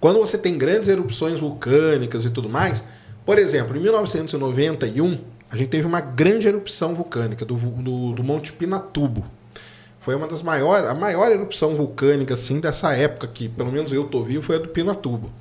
Quando 0.00 0.18
você 0.18 0.36
tem 0.36 0.58
grandes 0.58 0.88
erupções 0.88 1.40
vulcânicas 1.40 2.24
e 2.24 2.30
tudo 2.30 2.48
mais, 2.48 2.84
por 3.24 3.38
exemplo, 3.38 3.76
em 3.76 3.80
1991, 3.80 5.18
a 5.50 5.56
gente 5.56 5.68
teve 5.68 5.86
uma 5.86 6.00
grande 6.00 6.48
erupção 6.48 6.94
vulcânica 6.94 7.44
do, 7.44 7.54
do, 7.54 8.12
do 8.12 8.24
Monte 8.24 8.52
Pinatubo. 8.52 9.24
Foi 10.00 10.14
uma 10.14 10.26
das 10.26 10.42
maiores, 10.42 10.86
a 10.86 10.94
maior 10.94 11.32
erupção 11.32 11.74
vulcânica 11.76 12.34
assim 12.34 12.60
dessa 12.60 12.92
época 12.94 13.26
que, 13.28 13.48
pelo 13.48 13.72
menos 13.72 13.92
eu 13.92 14.04
tô 14.04 14.22
vivo, 14.22 14.42
foi 14.42 14.56
a 14.56 14.58
do 14.58 14.68
Pinatubo. 14.68 15.32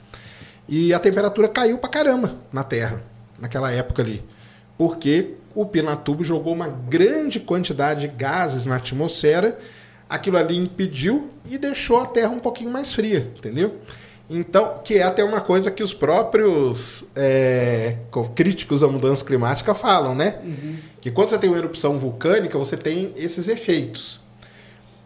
E 0.70 0.93
a 0.93 0.99
temperatura 0.99 1.49
caiu 1.49 1.78
pra 1.78 1.89
caramba 1.89 2.36
na 2.51 2.64
Terra 2.64 3.03
naquela 3.38 3.70
época 3.72 4.01
ali, 4.01 4.24
porque 4.78 5.34
o 5.56 5.66
Pinatubo 5.66 6.24
jogou 6.24 6.54
uma 6.54 6.68
grande 6.68 7.39
quantidade 7.39 8.01
de 8.01 8.08
gases 8.08 8.66
na 8.66 8.76
atmosfera, 8.78 9.58
aquilo 10.10 10.38
ali 10.38 10.58
impediu 10.58 11.30
e 11.49 11.58
deixou 11.58 11.99
a 11.99 12.06
Terra 12.06 12.30
um 12.30 12.39
pouquinho 12.39 12.72
mais 12.72 12.93
fria, 12.93 13.32
entendeu? 13.38 13.76
Então, 14.30 14.80
que 14.84 14.95
é 14.95 15.04
até 15.04 15.24
uma 15.24 15.41
coisa 15.41 15.70
que 15.70 15.84
os 15.84 15.93
próprios 15.93 17.06
é, 17.16 17.97
co- 18.10 18.30
críticos 18.30 18.80
da 18.80 18.88
mudança 18.88 19.24
climática 19.24 19.76
falam, 19.76 20.16
né? 20.16 20.38
Que 21.01 21.12
quando 21.12 21.30
você 21.30 21.38
tem 21.38 21.49
uma 21.49 21.60
erupção 21.60 21.99
vulcânica, 21.99 22.58
você 22.58 22.78
tem 22.78 23.12
esses 23.18 23.47
efeitos. 23.47 24.22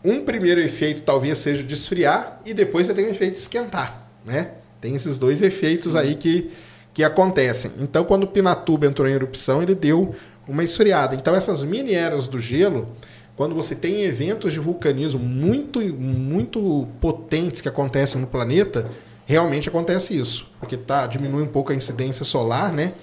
Um 0.03 0.23
primeiro 0.23 0.61
efeito 0.61 1.01
talvez 1.01 1.39
seja 1.39 1.63
de 1.63 1.73
esfriar 1.73 2.39
e 2.45 2.53
depois 2.53 2.85
você 2.87 2.93
tem 2.93 3.05
o 3.05 3.09
efeito 3.09 3.33
de 3.33 3.39
esquentar, 3.39 4.07
né? 4.23 4.51
Tem 4.79 4.95
esses 4.95 5.17
dois 5.17 5.41
efeitos 5.41 5.95
aí 5.95 6.15
que, 6.15 6.51
que 6.93 7.03
acontecem. 7.03 7.71
Então, 7.79 8.05
quando 8.05 8.23
o 8.23 8.27
Pinatubo 8.27 8.85
entrou 8.85 9.07
em 9.07 9.13
erupção, 9.13 9.61
ele 9.63 9.73
deu 9.73 10.13
uma 10.47 10.63
esfriada. 10.63 11.15
Então, 11.15 11.35
essas 11.35 11.63
mini 11.63 11.93
eras 11.93 12.27
do 12.27 12.39
gelo, 12.39 12.87
quando 13.35 13.53
você 13.55 13.75
tem 13.75 14.01
eventos 14.03 14.53
de 14.53 14.59
vulcanismo 14.59 15.19
muito, 15.19 15.79
muito 15.81 16.87
potentes 17.01 17.61
que 17.61 17.67
acontecem 17.69 18.19
no 18.21 18.27
planeta, 18.27 18.89
realmente 19.25 19.69
acontece 19.69 20.17
isso. 20.17 20.49
Porque 20.59 20.77
tá, 20.77 21.05
diminui 21.07 21.43
um 21.43 21.47
pouco 21.47 21.71
a 21.71 21.75
incidência 21.75 22.23
solar, 22.25 22.71
né? 22.71 22.93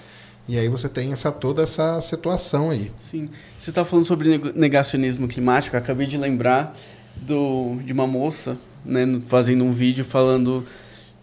E 0.47 0.59
aí 0.59 0.67
você 0.69 0.87
tem 0.87 1.11
essa, 1.11 1.31
toda 1.31 1.63
essa 1.63 1.99
situação 2.01 2.69
aí. 2.69 2.91
Sim. 3.09 3.29
Você 3.57 3.71
está 3.71 3.83
falando 3.83 4.05
sobre 4.05 4.37
negacionismo 4.55 5.27
climático. 5.27 5.75
eu 5.75 5.79
Acabei 5.79 6.05
de 6.05 6.17
lembrar 6.17 6.75
do, 7.15 7.77
de 7.83 7.91
uma 7.93 8.05
moça 8.05 8.57
né, 8.85 9.19
fazendo 9.25 9.63
um 9.63 9.71
vídeo 9.71 10.05
falando. 10.05 10.63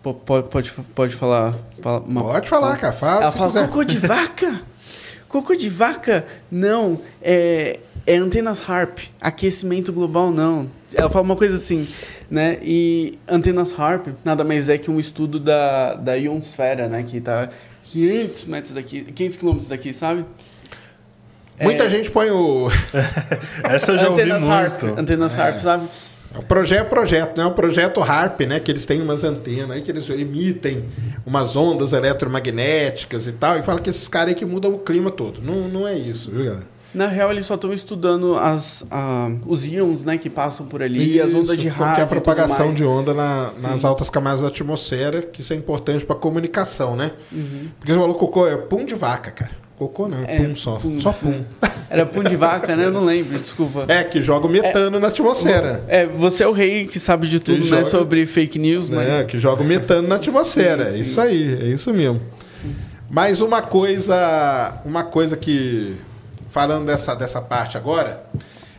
po- 0.02 0.14
Pode, 0.14 0.48
pode, 0.48 0.72
pode 0.94 1.14
falar. 1.14 1.54
fala- 1.80 2.00
uma- 2.00 2.20
Pode 2.22 2.48
falar, 2.48 2.76
cara. 2.78 2.92
Fala. 2.92 3.22
Ela 3.22 3.30
fala: 3.32 3.68
cocô 3.68 3.84
de 3.84 3.98
vaca? 3.98 4.62
Cocô 5.32 5.54
de 5.56 5.68
vaca? 5.70 6.26
Não. 6.50 7.00
É, 7.22 7.80
é 8.06 8.16
antenas 8.16 8.60
HARP. 8.68 8.98
Aquecimento 9.20 9.92
global, 9.92 10.30
não. 10.30 10.68
Ela 10.94 11.08
fala 11.08 11.24
uma 11.24 11.36
coisa 11.36 11.56
assim, 11.56 11.88
né? 12.30 12.58
E 12.62 13.18
antenas 13.26 13.72
HARP 13.72 14.08
nada 14.22 14.44
mais 14.44 14.68
é 14.68 14.76
que 14.76 14.90
um 14.90 15.00
estudo 15.00 15.40
da, 15.40 15.94
da 15.94 16.14
ionosfera, 16.14 16.86
né? 16.86 17.02
Que 17.02 17.16
está 17.16 17.48
500 17.84 18.44
metros 18.44 18.74
daqui, 18.74 19.00
500 19.04 19.36
quilômetros 19.38 19.68
daqui, 19.68 19.94
sabe? 19.94 20.24
Muita 21.60 21.84
É, 21.84 21.90
gente 21.90 22.10
põe 22.10 22.30
o. 22.30 22.68
Essa 23.64 23.92
eu 23.92 23.98
já 23.98 24.10
ouvi 24.10 24.22
antenas 24.22 24.44
HARP, 24.46 24.82
É. 24.82 24.86
muito. 24.86 25.00
antenas 25.00 25.34
HARP, 25.34 25.62
sabe? 25.62 25.88
O 26.38 26.44
projeto 26.44 26.80
é 26.86 26.88
projeto, 26.88 27.38
né? 27.38 27.44
O 27.46 27.50
projeto 27.52 28.00
HARP, 28.00 28.40
né? 28.42 28.58
Que 28.60 28.70
eles 28.70 28.86
têm 28.86 29.00
umas 29.02 29.22
antenas 29.24 29.70
aí 29.70 29.82
que 29.82 29.90
eles 29.90 30.08
emitem 30.08 30.84
umas 31.26 31.56
ondas 31.56 31.92
eletromagnéticas 31.92 33.26
e 33.26 33.32
tal. 33.32 33.58
E 33.58 33.62
fala 33.62 33.80
que 33.80 33.90
esses 33.90 34.08
caras 34.08 34.28
aí 34.30 34.34
que 34.34 34.44
mudam 34.44 34.72
o 34.74 34.78
clima 34.78 35.10
todo. 35.10 35.40
Não, 35.42 35.68
não 35.68 35.86
é 35.86 35.94
isso, 35.96 36.30
viu, 36.30 36.44
galera? 36.44 36.72
Na 36.94 37.06
real, 37.06 37.30
eles 37.32 37.46
só 37.46 37.54
estão 37.54 37.72
estudando 37.72 38.36
as, 38.36 38.84
ah, 38.90 39.30
os 39.46 39.64
íons 39.66 40.04
né, 40.04 40.18
que 40.18 40.28
passam 40.28 40.66
por 40.66 40.82
ali, 40.82 41.18
as 41.18 41.32
ondas 41.32 41.56
de 41.56 41.68
Isso, 41.68 41.76
rádio. 41.78 41.94
que 41.94 42.00
é 42.02 42.04
a 42.04 42.06
propagação 42.06 42.68
de 42.68 42.84
onda 42.84 43.14
na- 43.14 43.50
nas 43.62 43.82
altas 43.82 44.10
camadas 44.10 44.42
da 44.42 44.48
atmosfera, 44.48 45.22
que 45.22 45.40
isso 45.40 45.54
é 45.54 45.56
importante 45.56 46.04
para 46.04 46.14
comunicação, 46.16 46.94
né? 46.94 47.12
Uhum. 47.32 47.68
Porque 47.78 47.90
você 47.92 47.98
falou 47.98 48.14
cocô 48.14 48.46
é 48.46 48.58
pum 48.58 48.84
de 48.84 48.94
vaca, 48.94 49.30
cara. 49.30 49.61
Cocô 49.88 50.08
não, 50.08 50.18
é 50.24 50.36
É, 50.36 50.38
pum 50.44 50.54
só. 50.54 50.76
pum. 50.76 51.00
Só 51.00 51.12
pum. 51.12 51.40
Era 51.90 52.06
pum 52.06 52.22
de 52.22 52.36
vaca, 52.36 52.74
né? 52.74 52.86
Eu 52.86 52.90
não 52.90 53.04
lembro, 53.04 53.38
desculpa. 53.38 53.84
É, 53.88 54.02
que 54.02 54.22
joga 54.22 54.46
o 54.46 54.50
metano 54.50 54.98
na 54.98 55.08
atmosfera. 55.08 55.84
É, 55.88 56.06
você 56.06 56.42
é 56.42 56.48
o 56.48 56.52
rei 56.52 56.86
que 56.86 56.98
sabe 56.98 57.26
de 57.28 57.38
tudo, 57.38 57.56
Que 57.58 57.64
né? 57.64 57.68
joga- 57.78 57.84
Sobre 57.84 58.24
fake 58.24 58.58
news, 58.58 58.88
mas. 58.88 59.06
né? 59.08 59.24
Que 59.24 59.38
joga 59.38 59.62
o 59.62 59.64
metano 59.64 60.08
na 60.08 60.14
atmosfera. 60.14 60.90
Sim, 60.90 60.96
É 60.98 61.00
isso 61.00 61.20
aí, 61.20 61.58
é 61.62 61.66
isso 61.66 61.92
mesmo. 61.92 62.20
Mas 63.10 63.40
uma 63.42 63.60
coisa, 63.60 64.80
uma 64.86 65.04
coisa 65.04 65.36
que 65.36 65.94
falando 66.48 66.86
dessa, 66.86 67.14
dessa 67.14 67.42
parte 67.42 67.76
agora, 67.76 68.24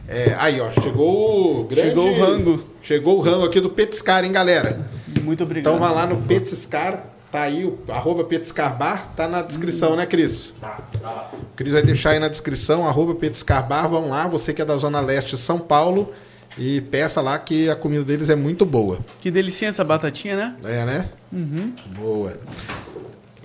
é, 0.08 0.36
aí 0.40 0.60
ó, 0.60 0.72
chegou 0.72 1.62
o 1.62 1.64
grande- 1.66 1.90
Chegou 1.90 2.10
o 2.10 2.20
rango. 2.20 2.64
Chegou 2.82 3.18
o 3.18 3.22
rango 3.22 3.46
aqui 3.46 3.60
do 3.62 3.70
Petiscar, 3.70 4.24
hein, 4.26 4.32
galera? 4.32 4.80
Muito 5.22 5.44
obrigado. 5.44 5.74
Então 5.76 5.80
vai 5.86 5.94
lá 5.94 6.08
no 6.08 6.18
Petiscar, 6.18 7.06
tá 7.34 7.42
aí 7.42 7.66
o 7.66 7.80
arroba 7.92 8.24
Petiscar 8.24 8.78
Bar, 8.78 9.12
tá 9.16 9.28
na 9.28 9.42
descrição, 9.42 9.96
né, 9.96 10.06
Cris? 10.06 10.54
O 10.62 11.56
Cris 11.56 11.74
vai 11.74 11.82
deixar 11.82 12.12
aí 12.12 12.20
na 12.20 12.28
descrição, 12.28 12.88
arroba 12.88 13.16
Petiscar 13.16 13.68
Bar, 13.68 13.88
vão 13.88 14.10
lá, 14.10 14.28
você 14.28 14.54
que 14.54 14.62
é 14.62 14.66
da 14.66 14.78
Zona 14.78 15.00
Leste 15.00 15.32
de 15.32 15.42
São 15.42 15.58
Paulo, 15.58 16.14
e 16.56 16.80
peça 16.82 17.22
lá 17.22 17.40
que 17.40 17.72
a 17.72 17.76
comida 17.76 18.04
deles 18.04 18.30
é 18.30 18.36
muito 18.36 18.68
boa. 18.68 19.00
Que 19.20 19.32
delicinha 19.32 19.70
essa 19.70 19.84
batatinha, 19.84 20.36
né? 20.36 20.56
É, 20.64 20.86
né? 20.86 21.10
Boa. 21.98 22.38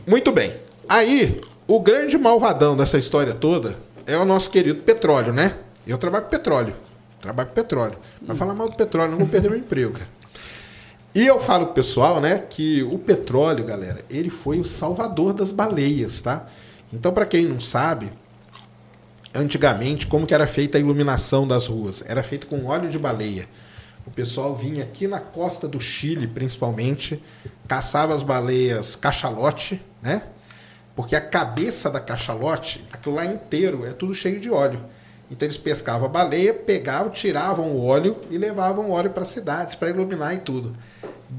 Muito 0.07 0.31
bem. 0.33 0.53
Aí, 0.87 1.41
o 1.67 1.81
grande 1.81 2.19
malvadão 2.19 2.77
dessa 2.77 2.99
história 2.99 3.33
toda 3.33 3.79
é 4.07 4.19
o 4.19 4.25
nosso 4.27 4.51
querido 4.51 4.83
petróleo, 4.83 5.33
né? 5.33 5.55
Eu 5.87 5.97
trabalho 5.97 6.27
com 6.27 6.31
petróleo. 6.31 6.75
Trabalho 7.23 7.49
com 7.49 7.55
petróleo. 7.55 7.97
Vai 8.21 8.37
falar 8.37 8.53
mal 8.53 8.69
do 8.69 8.77
petróleo, 8.77 9.13
não 9.13 9.19
vou 9.19 9.29
perder 9.29 9.49
meu 9.49 9.59
emprego, 9.59 9.93
cara. 9.93 10.18
E 11.15 11.27
eu 11.27 11.41
falo 11.41 11.67
pro 11.67 11.75
pessoal, 11.75 12.21
né, 12.21 12.39
que 12.39 12.83
o 12.83 12.99
petróleo, 12.99 13.65
galera, 13.65 14.05
ele 14.11 14.31
foi 14.31 14.61
o 14.61 14.65
salvador 14.65 15.33
das 15.33 15.51
baleias, 15.51 16.21
tá? 16.21 16.47
Então, 16.93 17.13
para 17.13 17.27
quem 17.27 17.45
não 17.45 17.61
sabe, 17.61 18.13
antigamente, 19.35 20.07
como 20.07 20.27
que 20.27 20.35
era 20.35 20.47
feita 20.47 20.79
a 20.79 20.81
iluminação 20.81 21.47
das 21.47 21.67
ruas? 21.67 22.05
Era 22.07 22.23
feito 22.23 22.47
com 22.47 22.67
óleo 22.67 22.89
de 22.89 22.99
baleia. 22.99 23.49
O 24.07 24.11
pessoal 24.11 24.55
vinha 24.55 24.83
aqui 24.83 25.07
na 25.07 25.21
costa 25.21 25.69
do 25.69 25.81
Chile, 25.81 26.27
principalmente, 26.27 27.23
caçava 27.67 28.15
as 28.15 28.23
baleias 28.23 28.97
cachalote, 28.97 29.83
né? 30.01 30.23
Porque 30.97 31.15
a 31.15 31.21
cabeça 31.21 31.91
da 31.91 32.01
cachalote, 32.01 32.85
aquilo 32.91 33.17
lá 33.17 33.25
inteiro, 33.25 33.85
é 33.85 33.93
tudo 33.93 34.15
cheio 34.15 34.41
de 34.41 34.51
óleo. 34.51 34.81
Então 35.31 35.47
eles 35.47 35.57
pescavam 35.57 36.07
a 36.07 36.11
baleia, 36.11 36.55
pegavam, 36.55 37.11
tiravam 37.11 37.67
o 37.73 37.85
óleo 37.85 38.17
e 38.31 38.39
levavam 38.39 38.91
o 38.91 38.93
óleo 38.93 39.11
para 39.11 39.25
cidades, 39.25 39.75
para 39.75 39.91
iluminar 39.91 40.35
e 40.35 40.39
tudo. 40.39 40.75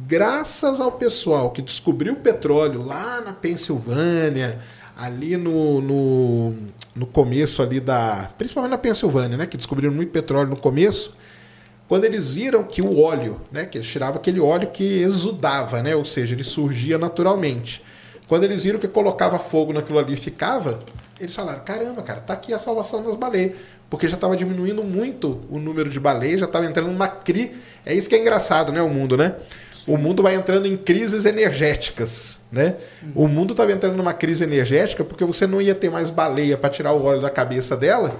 Graças 0.07 0.79
ao 0.79 0.91
pessoal 0.91 1.49
que 1.49 1.61
descobriu 1.61 2.13
o 2.13 2.17
petróleo 2.17 2.83
lá 2.83 3.21
na 3.21 3.33
Pensilvânia, 3.33 4.59
ali 4.95 5.35
no, 5.35 5.81
no, 5.81 6.55
no 6.95 7.05
começo 7.07 7.63
ali 7.63 7.79
da. 7.79 8.29
Principalmente 8.37 8.71
na 8.71 8.77
Pensilvânia, 8.77 9.37
né? 9.37 9.47
Que 9.47 9.57
descobriram 9.57 9.93
muito 9.93 10.11
petróleo 10.11 10.49
no 10.49 10.57
começo. 10.57 11.15
Quando 11.87 12.05
eles 12.05 12.35
viram 12.35 12.63
que 12.63 12.83
o 12.83 13.01
óleo, 13.01 13.41
né? 13.51 13.65
Que 13.65 13.79
eles 13.79 13.87
tiravam 13.87 14.17
aquele 14.17 14.39
óleo 14.39 14.69
que 14.69 14.83
exudava, 14.83 15.81
né? 15.81 15.95
Ou 15.95 16.05
seja, 16.05 16.35
ele 16.35 16.43
surgia 16.43 16.99
naturalmente. 16.99 17.83
Quando 18.27 18.43
eles 18.43 18.63
viram 18.63 18.77
que 18.77 18.87
colocava 18.87 19.39
fogo 19.39 19.73
naquilo 19.73 19.97
ali 19.97 20.13
e 20.13 20.17
ficava, 20.17 20.81
eles 21.19 21.35
falaram: 21.35 21.61
caramba, 21.61 22.01
cara, 22.01 22.21
tá 22.21 22.33
aqui 22.33 22.53
a 22.53 22.59
salvação 22.59 23.03
das 23.03 23.15
baleias. 23.15 23.53
Porque 23.89 24.07
já 24.07 24.15
estava 24.15 24.37
diminuindo 24.37 24.83
muito 24.83 25.41
o 25.49 25.57
número 25.57 25.89
de 25.89 25.99
baleias, 25.99 26.39
já 26.39 26.45
estava 26.45 26.65
entrando 26.65 26.91
numa 26.91 27.07
crise. 27.07 27.53
É 27.85 27.93
isso 27.93 28.07
que 28.07 28.15
é 28.15 28.19
engraçado, 28.19 28.71
né? 28.71 28.81
O 28.81 28.89
mundo, 28.89 29.17
né? 29.17 29.35
O 29.87 29.97
mundo 29.97 30.21
vai 30.21 30.35
entrando 30.35 30.67
em 30.67 30.77
crises 30.77 31.25
energéticas, 31.25 32.41
né? 32.51 32.75
O 33.15 33.27
mundo 33.27 33.53
estava 33.53 33.71
entrando 33.71 33.95
numa 33.95 34.13
crise 34.13 34.43
energética 34.43 35.03
porque 35.03 35.25
você 35.25 35.47
não 35.47 35.59
ia 35.59 35.73
ter 35.73 35.89
mais 35.89 36.11
baleia 36.11 36.57
para 36.57 36.69
tirar 36.69 36.93
o 36.93 37.03
óleo 37.03 37.21
da 37.21 37.29
cabeça 37.29 37.75
dela. 37.75 38.15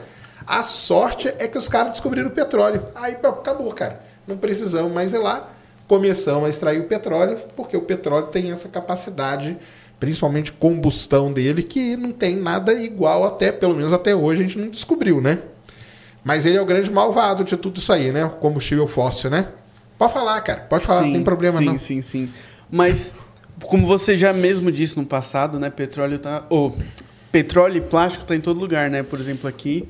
A 0.48 0.64
sorte 0.64 1.28
é 1.38 1.48
que 1.48 1.58
os 1.58 1.68
caras 1.68 1.92
descobriram 1.92 2.30
o 2.30 2.32
petróleo. 2.32 2.84
Aí 2.96 3.16
pô, 3.16 3.28
acabou, 3.28 3.72
cara. 3.72 4.02
Não 4.26 4.38
precisamos 4.38 4.92
mais 4.92 5.14
ir 5.14 5.20
lá. 5.20 5.48
Começamos 5.88 6.46
a 6.46 6.50
extrair 6.50 6.80
o 6.80 6.86
petróleo, 6.86 7.40
porque 7.56 7.78
o 7.78 7.82
petróleo 7.82 8.28
tem 8.28 8.52
essa 8.52 8.70
capacidade, 8.70 9.58
principalmente 10.00 10.52
combustão 10.52 11.32
dele, 11.32 11.62
que 11.62 11.98
não 11.98 12.12
tem 12.12 12.36
nada 12.36 12.74
igual 12.74 13.26
até, 13.26 13.52
pelo 13.52 13.76
menos 13.76 13.92
até 13.92 14.16
hoje, 14.16 14.42
a 14.42 14.44
gente 14.44 14.58
não 14.58 14.70
descobriu, 14.70 15.20
né? 15.20 15.40
Mas 16.24 16.46
ele 16.46 16.58
é 16.58 16.62
o 16.62 16.66
grande 16.66 16.90
malvado 16.90 17.44
de 17.44 17.58
tudo 17.58 17.78
isso 17.78 17.92
aí, 17.92 18.12
né? 18.12 18.26
O 18.26 18.32
combustível 18.32 18.88
fóssil, 18.88 19.30
né? 19.30 19.50
Pode 19.98 20.14
falar, 20.14 20.40
cara. 20.42 20.62
Pode 20.62 20.86
falar, 20.86 21.02
não 21.02 21.14
tem 21.14 21.24
problema 21.24 21.60
sim, 21.60 21.66
não. 21.66 21.78
Sim, 21.78 22.02
sim, 22.02 22.30
Mas, 22.72 23.14
como 23.64 23.86
você 23.86 24.18
já 24.18 24.32
mesmo 24.32 24.72
disse 24.72 24.96
no 24.96 25.06
passado, 25.06 25.60
né? 25.60 25.70
Petróleo 25.70 26.20
tá. 26.20 26.46
Ou, 26.50 26.78
petróleo 27.32 27.78
e 27.78 27.82
plástico 27.82 28.26
tá 28.26 28.36
em 28.36 28.42
todo 28.42 28.60
lugar, 28.60 28.90
né? 28.90 29.04
Por 29.04 29.20
exemplo, 29.20 29.50
aqui, 29.50 29.88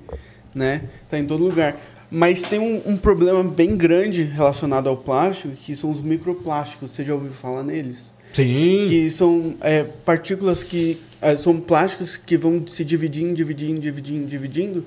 né? 0.54 0.84
Tá 1.08 1.20
em 1.20 1.26
todo 1.26 1.44
lugar. 1.44 1.80
Mas 2.12 2.42
tem 2.42 2.60
um, 2.60 2.82
um 2.86 2.98
problema 2.98 3.44
bem 3.44 3.78
grande 3.78 4.24
relacionado 4.24 4.90
ao 4.90 4.98
plástico, 4.98 5.54
que 5.54 5.76
são 5.76 5.92
os 5.92 6.02
microplásticos. 6.02 6.92
Você 6.92 7.06
já 7.06 7.14
ouviu 7.14 7.32
falar 7.32 7.64
neles? 7.64 8.12
Sim. 8.34 8.88
Que 8.90 9.10
são 9.10 9.56
é, 9.62 9.84
partículas 9.84 10.64
que. 10.64 10.98
é, 11.22 11.36
são 11.38 11.60
plásticos 11.60 12.18
que 12.18 12.38
vão 12.38 12.66
se 12.68 12.84
dividindo, 12.84 13.34
dividindo, 13.34 13.80
dividindo, 13.80 14.28
dividindo, 14.28 14.86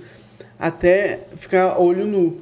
até 0.58 1.20
ficar 1.36 1.78
olho 1.78 2.06
nu. 2.06 2.40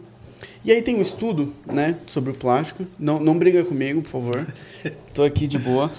E 0.64 0.70
aí 0.70 0.82
tem 0.82 0.94
um 0.94 1.00
estudo, 1.00 1.54
né, 1.66 1.96
sobre 2.06 2.32
o 2.32 2.34
plástico. 2.34 2.86
Não, 2.98 3.18
não 3.18 3.38
briga 3.38 3.64
comigo, 3.64 4.02
por 4.02 4.10
favor. 4.10 4.46
Tô 5.14 5.22
aqui 5.22 5.46
de 5.46 5.58
boa. 5.58 5.90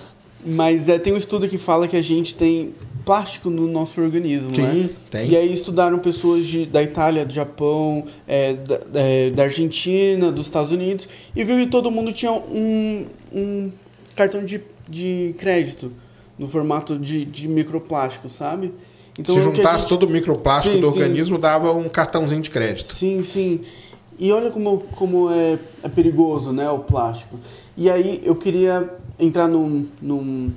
Mas 0.45 0.89
é, 0.89 0.97
tem 0.97 1.13
um 1.13 1.17
estudo 1.17 1.47
que 1.47 1.57
fala 1.57 1.87
que 1.87 1.95
a 1.95 2.01
gente 2.01 2.33
tem 2.35 2.73
plástico 3.05 3.49
no 3.49 3.67
nosso 3.67 4.01
organismo, 4.01 4.53
Sim, 4.55 4.61
né? 4.61 4.89
tem. 5.09 5.29
E 5.29 5.37
aí 5.37 5.51
estudaram 5.53 5.99
pessoas 5.99 6.45
de, 6.45 6.65
da 6.65 6.81
Itália, 6.81 7.25
do 7.25 7.33
Japão, 7.33 8.05
é, 8.27 8.53
da, 8.53 8.79
é, 8.93 9.29
da 9.31 9.43
Argentina, 9.43 10.31
dos 10.31 10.45
Estados 10.45 10.71
Unidos, 10.71 11.07
e 11.35 11.43
viu 11.43 11.57
que 11.57 11.67
todo 11.67 11.91
mundo 11.91 12.13
tinha 12.13 12.31
um, 12.31 13.05
um 13.33 13.71
cartão 14.15 14.43
de, 14.43 14.61
de 14.91 15.33
crédito 15.39 15.91
no 16.37 16.47
formato 16.47 16.99
de, 16.99 17.25
de 17.25 17.47
microplástico, 17.47 18.27
sabe? 18.29 18.73
Então, 19.17 19.35
Se 19.35 19.41
juntasse 19.41 19.79
gente- 19.81 19.89
todo 19.89 20.03
o 20.05 20.09
microplástico 20.09 20.75
Sim, 20.75 20.81
do 20.81 20.91
sim. 20.91 20.99
organismo, 20.99 21.37
dava 21.37 21.73
um 21.73 21.87
cartãozinho 21.89 22.41
de 22.41 22.49
crédito. 22.49 22.93
Sim, 22.95 23.21
sim. 23.23 23.61
E 24.19 24.31
olha 24.31 24.51
como, 24.51 24.79
como 24.95 25.31
é, 25.31 25.57
é 25.83 25.89
perigoso, 25.89 26.51
né, 26.53 26.69
o 26.69 26.79
plástico. 26.79 27.39
E 27.75 27.89
aí 27.89 28.21
eu 28.23 28.35
queria 28.35 28.89
entrar 29.19 29.47
num, 29.47 29.87
num, 30.01 30.51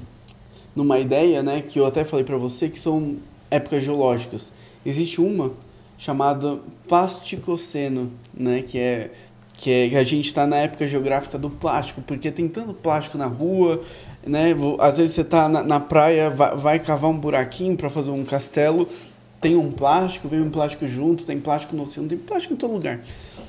numa 0.76 0.98
ideia, 0.98 1.42
né, 1.42 1.62
que 1.62 1.78
eu 1.78 1.86
até 1.86 2.04
falei 2.04 2.24
para 2.24 2.36
você, 2.36 2.68
que 2.68 2.78
são 2.78 3.16
épocas 3.50 3.82
geológicas. 3.82 4.52
Existe 4.84 5.20
uma 5.20 5.50
chamada 5.98 6.58
plasticoceno, 6.88 8.10
né, 8.32 8.62
que 8.62 8.78
é 8.78 9.10
que 9.56 9.70
é 9.70 9.88
que 9.88 9.96
a 9.96 10.02
gente 10.02 10.26
está 10.26 10.48
na 10.48 10.56
época 10.56 10.86
geográfica 10.88 11.38
do 11.38 11.48
plástico, 11.48 12.02
porque 12.02 12.28
tem 12.32 12.48
tanto 12.48 12.74
plástico 12.74 13.16
na 13.16 13.26
rua, 13.26 13.80
né? 14.26 14.54
Às 14.78 14.98
vezes 14.98 15.12
você 15.14 15.20
está 15.20 15.48
na, 15.48 15.62
na 15.62 15.80
praia, 15.80 16.30
vai, 16.30 16.56
vai 16.56 16.78
cavar 16.78 17.10
um 17.10 17.18
buraquinho 17.18 17.76
para 17.76 17.90
fazer 17.90 18.10
um 18.10 18.24
castelo, 18.24 18.88
tem 19.40 19.56
um 19.56 19.70
plástico, 19.70 20.26
vem 20.28 20.40
um 20.40 20.50
plástico 20.50 20.86
junto, 20.86 21.24
tem 21.24 21.38
plástico 21.38 21.76
no 21.76 21.82
oceano, 21.82 22.08
tem 22.08 22.18
plástico 22.18 22.54
em 22.54 22.56
todo 22.56 22.72
lugar. 22.72 23.00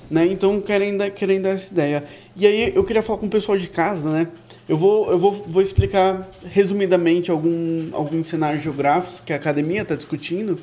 Né? 0.09 0.25
Então 0.27 0.59
querem 0.61 0.95
dar, 0.97 1.09
querem 1.09 1.41
dar 1.41 1.49
essa 1.49 1.71
ideia. 1.71 2.03
E 2.35 2.45
aí 2.45 2.71
eu 2.75 2.83
queria 2.83 3.01
falar 3.01 3.19
com 3.19 3.25
o 3.25 3.29
pessoal 3.29 3.57
de 3.57 3.67
casa, 3.67 4.09
né? 4.09 4.27
Eu 4.67 4.77
vou, 4.77 5.09
eu 5.11 5.17
vou, 5.19 5.31
vou 5.31 5.61
explicar 5.61 6.27
resumidamente 6.43 7.29
algum, 7.29 7.89
alguns 7.93 8.25
cenários 8.27 8.63
geográficos 8.63 9.21
que 9.23 9.31
a 9.31 9.35
academia 9.35 9.83
está 9.83 9.95
discutindo, 9.95 10.59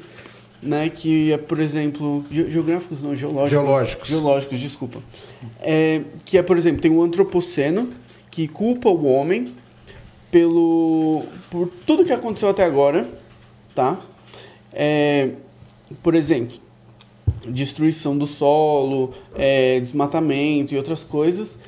né? 0.61 0.91
Que 0.91 1.33
é, 1.33 1.39
por 1.39 1.61
exemplo, 1.61 2.25
ge- 2.31 2.51
geográficos 2.51 3.01
não, 3.03 3.15
geológicos. 3.15 3.51
Geológicos. 3.51 4.09
Geológicos, 4.09 4.61
desculpa. 4.61 5.01
É, 5.61 6.03
que 6.25 6.37
é, 6.37 6.43
por 6.43 6.59
exemplo, 6.59 6.81
tem 6.81 6.91
o 6.91 7.03
antropoceno, 7.03 7.91
que 8.31 8.49
culpa 8.49 8.89
o 8.89 9.05
homem 9.07 9.55
pelo 10.33 11.25
por 11.51 11.69
tudo 11.87 12.07
que 12.07 12.13
aconteceu 12.13 12.49
até 12.49 12.65
agora, 12.65 13.07
tá? 13.75 14.01
É, 14.73 15.33
por 16.03 16.15
exemplo, 16.15 16.57
destruição 17.47 18.17
do 18.17 18.27
solo, 18.27 19.13
é, 19.35 19.79
desmatamento 19.79 20.75
e 20.75 20.79
outras 20.79 21.05
coisas. 21.05 21.59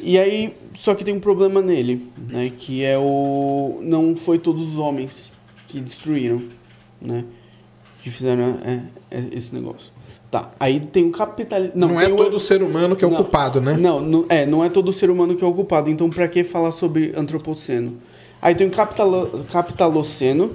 E 0.00 0.18
aí, 0.18 0.54
só 0.74 0.92
que 0.94 1.04
tem 1.04 1.14
um 1.14 1.20
problema 1.20 1.62
nele, 1.62 2.10
né? 2.28 2.52
Que 2.58 2.82
é 2.84 2.98
o 2.98 3.78
não 3.80 4.16
foi 4.16 4.40
todos 4.40 4.62
os 4.66 4.76
homens 4.76 5.32
que 5.68 5.80
destruíram, 5.80 6.42
né? 7.00 7.24
Que 8.02 8.10
fizeram 8.10 8.58
é, 8.64 8.82
é, 9.08 9.24
esse 9.30 9.54
negócio. 9.54 9.93
Tá. 10.34 10.50
Aí 10.58 10.80
tem 10.80 11.04
o 11.04 11.12
capitalismo. 11.12 11.74
Não, 11.76 12.00
é 12.00 12.06
tem 12.06 12.14
o- 12.14 12.16
todo 12.16 12.40
ser 12.40 12.60
humano 12.60 12.96
que 12.96 13.04
é 13.04 13.06
o 13.06 13.10
Não. 13.12 13.18
culpado, 13.18 13.60
né? 13.60 13.76
não, 13.78 14.00
não, 14.00 14.24
é, 14.28 14.44
não 14.44 14.64
é 14.64 14.68
todo 14.68 14.92
ser 14.92 15.08
humano 15.08 15.36
que 15.36 15.44
é 15.44 15.46
ocupado. 15.46 15.88
Então, 15.88 16.10
para 16.10 16.26
que 16.26 16.42
falar 16.42 16.72
sobre 16.72 17.12
antropoceno? 17.16 17.98
Aí 18.42 18.52
tem 18.52 18.66
o 18.66 18.70
capitalo, 18.72 19.44
capitaloceno, 19.52 20.50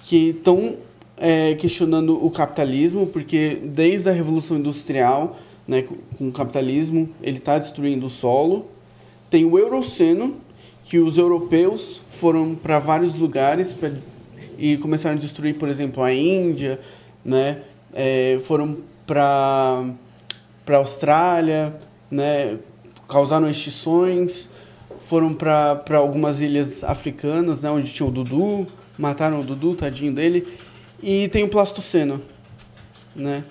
que 0.00 0.30
estão 0.30 0.76
é, 1.18 1.54
questionando 1.56 2.24
o 2.24 2.30
capitalismo, 2.30 3.06
porque 3.06 3.58
desde 3.62 4.08
a 4.08 4.12
Revolução 4.12 4.56
Industrial, 4.56 5.36
né, 5.68 5.82
com, 5.82 5.96
com 6.16 6.28
o 6.28 6.32
capitalismo, 6.32 7.06
ele 7.22 7.36
está 7.36 7.58
destruindo 7.58 8.06
o 8.06 8.10
solo. 8.10 8.64
Tem 9.28 9.44
o 9.44 9.58
Euroceno, 9.58 10.36
que 10.84 10.98
os 10.98 11.18
europeus 11.18 12.00
foram 12.08 12.54
para 12.54 12.78
vários 12.78 13.14
lugares 13.14 13.74
pra, 13.74 13.90
e 14.58 14.78
começaram 14.78 15.16
a 15.16 15.20
destruir, 15.20 15.56
por 15.56 15.68
exemplo, 15.68 16.02
a 16.02 16.14
Índia, 16.14 16.80
né? 17.22 17.58
É, 17.92 18.38
foram 18.42 18.78
para 19.06 19.84
para 20.66 20.76
a 20.76 20.78
Austrália, 20.80 21.76
né? 22.10 22.58
causaram 23.08 23.48
extinções, 23.48 24.48
foram 25.06 25.32
para 25.32 25.80
algumas 25.96 26.42
ilhas 26.42 26.82
africanas, 26.82 27.62
né? 27.62 27.70
onde 27.70 27.92
tinha 27.92 28.06
o 28.06 28.10
Dudu, 28.10 28.66
mataram 28.98 29.40
o 29.40 29.44
Dudu, 29.44 29.76
tadinho 29.76 30.12
dele, 30.12 30.58
e 31.00 31.28
tem 31.28 31.44
o 31.44 31.48
plastoceno, 31.48 32.20
né? 33.14 33.44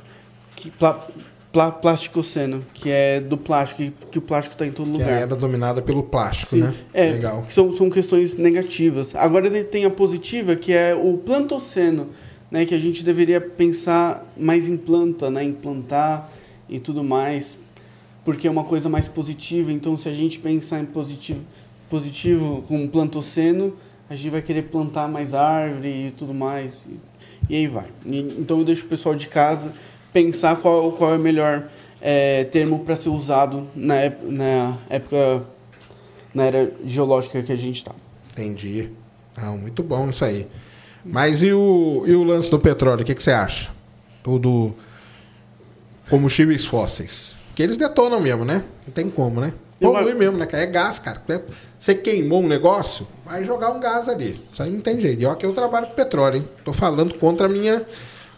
que, 0.57 0.69
pla, 0.69 1.07
pla, 1.53 1.71
plasticoceno, 1.71 2.65
que 2.73 2.89
é 2.89 3.21
do 3.21 3.37
plástico, 3.37 3.81
que, 3.81 3.93
que 4.11 4.19
o 4.19 4.21
plástico 4.21 4.55
está 4.55 4.67
em 4.67 4.71
todo 4.71 4.87
Que 4.87 4.97
lugar. 4.97 5.21
era 5.21 5.35
dominada 5.37 5.81
pelo 5.81 6.03
plástico, 6.03 6.55
Sim. 6.55 6.63
né? 6.63 6.73
É, 6.93 7.11
Legal. 7.11 7.45
São, 7.47 7.71
são 7.71 7.89
questões 7.89 8.35
negativas. 8.35 9.15
Agora 9.15 9.47
ele 9.47 9.63
tem 9.63 9.85
a 9.85 9.89
positiva, 9.89 10.53
que 10.57 10.73
é 10.73 10.93
o 10.93 11.17
plantoceno, 11.17 12.09
né, 12.51 12.65
que 12.65 12.73
a 12.75 12.79
gente 12.79 13.03
deveria 13.03 13.41
pensar 13.41 14.23
mais 14.37 14.67
em 14.67 14.77
planta, 14.77 15.29
né, 15.29 15.43
em 15.43 15.53
plantar 15.53 16.31
e 16.69 16.79
tudo 16.79 17.03
mais, 17.03 17.57
porque 18.23 18.47
é 18.47 18.51
uma 18.51 18.63
coisa 18.63 18.89
mais 18.89 19.07
positiva. 19.07 19.71
Então, 19.71 19.97
se 19.97 20.07
a 20.09 20.13
gente 20.13 20.39
pensar 20.39 20.79
em 20.79 20.85
positivo, 20.85 21.41
positivo 21.89 22.63
com 22.67 22.87
plantoceno, 22.87 23.75
a 24.09 24.15
gente 24.15 24.29
vai 24.29 24.41
querer 24.41 24.63
plantar 24.63 25.07
mais 25.07 25.33
árvore 25.33 26.07
e 26.07 26.11
tudo 26.17 26.33
mais. 26.33 26.85
E, 27.49 27.53
e 27.53 27.55
aí 27.55 27.67
vai. 27.67 27.87
E- 28.05 28.35
então, 28.39 28.59
eu 28.59 28.65
deixo 28.65 28.85
o 28.85 28.87
pessoal 28.89 29.15
de 29.15 29.27
casa 29.27 29.73
pensar 30.13 30.55
qual, 30.57 30.91
qual 30.93 31.13
é 31.13 31.17
o 31.17 31.19
melhor 31.19 31.67
é, 32.01 32.43
termo 32.45 32.79
para 32.79 32.95
ser 32.95 33.09
usado 33.09 33.67
na, 33.75 33.95
na 34.23 34.77
época 34.89 35.43
na 36.33 36.43
era 36.43 36.71
geológica 36.85 37.41
que 37.41 37.51
a 37.51 37.55
gente 37.55 37.77
está. 37.77 37.93
Entendi. 38.31 38.89
Não, 39.37 39.57
muito 39.57 39.81
bom 39.81 40.09
isso 40.09 40.23
aí. 40.23 40.47
Mas 41.05 41.43
e 41.43 41.53
o, 41.53 42.03
e 42.07 42.15
o 42.15 42.23
lance 42.23 42.49
do 42.49 42.59
petróleo? 42.59 43.01
O 43.01 43.05
que, 43.05 43.13
que 43.13 43.21
você 43.21 43.31
acha? 43.31 43.69
Do, 44.23 44.39
do 44.39 44.75
combustíveis 46.09 46.65
fósseis. 46.65 47.35
Que 47.53 47.63
eles 47.63 47.77
detonam 47.77 48.19
mesmo, 48.19 48.43
né? 48.43 48.63
Não 48.85 48.93
tem 48.93 49.09
como, 49.09 49.39
né? 49.39 49.53
Polui 49.79 50.13
mesmo, 50.13 50.37
né? 50.37 50.47
É 50.51 50.65
gás, 50.65 50.99
cara. 50.99 51.21
Você 51.77 51.93
queimou 51.93 52.41
um 52.41 52.47
negócio, 52.47 53.07
vai 53.25 53.43
jogar 53.43 53.71
um 53.71 53.79
gás 53.79 54.07
ali. 54.07 54.41
Isso 54.51 54.63
aí 54.63 54.69
não 54.69 54.79
tem 54.79 54.99
jeito. 54.99 55.21
E 55.21 55.25
ó 55.25 55.35
que 55.35 55.45
eu 55.45 55.53
trabalho 55.53 55.87
com 55.87 55.93
petróleo, 55.93 56.37
hein? 56.37 56.47
Tô 56.63 56.73
falando 56.73 57.13
contra 57.15 57.45
a 57.45 57.49
minha, 57.49 57.85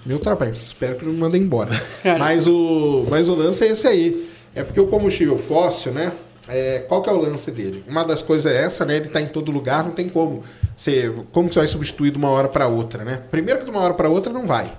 meu 0.05 0.19
trabalho. 0.19 0.55
Espero 0.65 0.97
que 0.97 1.05
não 1.05 1.13
me 1.13 1.19
mandem 1.19 1.41
embora. 1.41 1.71
Mas, 2.19 2.47
o, 2.47 3.05
mas 3.09 3.29
o 3.29 3.35
lance 3.35 3.63
é 3.63 3.71
esse 3.71 3.87
aí. 3.87 4.29
É 4.55 4.63
porque 4.63 4.79
o 4.79 4.87
combustível 4.87 5.37
fóssil, 5.37 5.91
né? 5.91 6.11
É, 6.47 6.79
qual 6.87 7.01
que 7.01 7.09
é 7.09 7.13
o 7.13 7.17
lance 7.19 7.51
dele? 7.51 7.83
Uma 7.87 8.03
das 8.03 8.21
coisas 8.21 8.51
é 8.51 8.63
essa, 8.63 8.85
né? 8.85 8.95
Ele 8.95 9.07
está 9.07 9.21
em 9.21 9.27
todo 9.27 9.51
lugar, 9.51 9.83
não 9.83 9.91
tem 9.91 10.07
como. 10.07 10.43
Você, 10.75 11.11
como 11.31 11.51
você 11.51 11.59
vai 11.59 11.67
substituir 11.67 12.11
de 12.11 12.17
uma 12.17 12.29
hora 12.29 12.47
para 12.47 12.67
outra, 12.67 13.03
né? 13.03 13.21
Primeiro 13.29 13.59
que 13.59 13.65
de 13.65 13.71
uma 13.71 13.81
hora 13.81 13.93
para 13.93 14.09
outra 14.09 14.31
não 14.31 14.47
vai. 14.47 14.73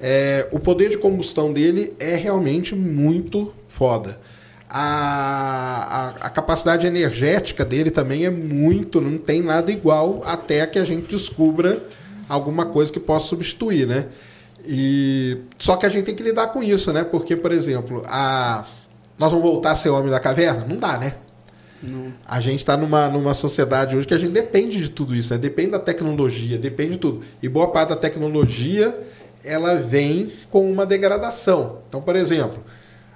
É, 0.00 0.48
o 0.50 0.58
poder 0.58 0.88
de 0.88 0.98
combustão 0.98 1.52
dele 1.52 1.94
é 1.98 2.14
realmente 2.14 2.74
muito 2.74 3.52
foda. 3.68 4.20
A, 4.68 6.14
a, 6.22 6.26
a 6.26 6.30
capacidade 6.30 6.86
energética 6.86 7.64
dele 7.64 7.90
também 7.90 8.24
é 8.24 8.30
muito, 8.30 9.00
não 9.00 9.18
tem 9.18 9.42
nada 9.42 9.70
igual 9.70 10.22
até 10.24 10.66
que 10.66 10.78
a 10.78 10.84
gente 10.84 11.08
descubra 11.08 11.84
alguma 12.26 12.64
coisa 12.64 12.90
que 12.90 12.98
possa 12.98 13.26
substituir, 13.26 13.86
né? 13.86 14.06
E 14.66 15.38
só 15.58 15.76
que 15.76 15.84
a 15.84 15.88
gente 15.88 16.04
tem 16.04 16.14
que 16.14 16.22
lidar 16.22 16.48
com 16.48 16.62
isso, 16.62 16.92
né? 16.92 17.04
Porque, 17.04 17.36
por 17.36 17.52
exemplo, 17.52 18.02
a 18.06 18.64
nós 19.22 19.30
vamos 19.30 19.48
voltar 19.48 19.70
a 19.70 19.76
ser 19.76 19.88
homem 19.88 20.10
da 20.10 20.18
caverna? 20.18 20.66
Não 20.68 20.76
dá, 20.76 20.98
né? 20.98 21.14
A 22.26 22.40
gente 22.40 22.58
está 22.58 22.76
numa, 22.76 23.08
numa 23.08 23.34
sociedade 23.34 23.96
hoje 23.96 24.04
que 24.04 24.14
a 24.14 24.18
gente 24.18 24.32
depende 24.32 24.80
de 24.80 24.88
tudo 24.88 25.14
isso, 25.14 25.32
né? 25.32 25.38
depende 25.38 25.70
da 25.70 25.78
tecnologia, 25.78 26.58
depende 26.58 26.92
de 26.92 26.98
tudo. 26.98 27.22
E 27.40 27.48
boa 27.48 27.68
parte 27.68 27.90
da 27.90 27.96
tecnologia 27.96 28.98
ela 29.44 29.76
vem 29.76 30.32
com 30.50 30.68
uma 30.68 30.84
degradação. 30.84 31.78
Então, 31.88 32.02
por 32.02 32.16
exemplo, 32.16 32.64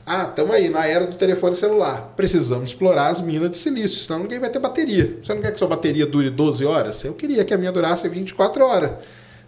ah, 0.06 0.28
estamos 0.28 0.54
aí 0.54 0.68
na 0.68 0.86
era 0.86 1.08
do 1.08 1.16
telefone 1.16 1.56
celular. 1.56 2.12
Precisamos 2.16 2.70
explorar 2.70 3.08
as 3.08 3.20
minas 3.20 3.50
de 3.50 3.58
silício, 3.58 3.98
senão 3.98 4.20
ninguém 4.20 4.38
vai 4.38 4.48
ter 4.48 4.60
bateria. 4.60 5.18
Você 5.20 5.34
não 5.34 5.42
quer 5.42 5.50
que 5.50 5.58
sua 5.58 5.66
bateria 5.66 6.06
dure 6.06 6.30
12 6.30 6.64
horas? 6.64 7.02
Eu 7.02 7.14
queria 7.14 7.44
que 7.44 7.52
a 7.52 7.58
minha 7.58 7.72
durasse 7.72 8.08
24 8.08 8.64
horas. 8.64 8.92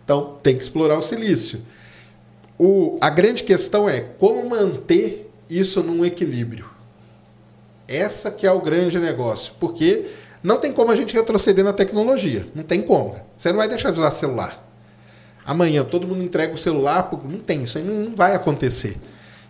Então, 0.04 0.38
tem 0.42 0.56
que 0.56 0.64
explorar 0.64 0.98
o 0.98 1.02
silício. 1.02 1.60
O, 2.58 2.98
a 3.00 3.08
grande 3.10 3.44
questão 3.44 3.88
é 3.88 4.00
como 4.00 4.48
manter 4.48 5.27
isso 5.48 5.82
num 5.82 6.04
equilíbrio. 6.04 6.66
Essa 7.86 8.30
que 8.30 8.46
é 8.46 8.52
o 8.52 8.60
grande 8.60 8.98
negócio. 8.98 9.54
Porque 9.58 10.06
não 10.42 10.58
tem 10.58 10.72
como 10.72 10.90
a 10.92 10.96
gente 10.96 11.14
retroceder 11.14 11.64
na 11.64 11.72
tecnologia. 11.72 12.46
Não 12.54 12.62
tem 12.62 12.82
como. 12.82 13.16
Você 13.36 13.50
não 13.50 13.58
vai 13.58 13.68
deixar 13.68 13.90
de 13.90 13.98
usar 13.98 14.10
celular. 14.10 14.64
Amanhã 15.44 15.82
todo 15.82 16.06
mundo 16.06 16.22
entrega 16.22 16.54
o 16.54 16.58
celular, 16.58 17.08
não 17.24 17.38
tem, 17.38 17.62
isso 17.62 17.78
aí 17.78 17.84
não 17.84 18.14
vai 18.14 18.34
acontecer. 18.34 18.98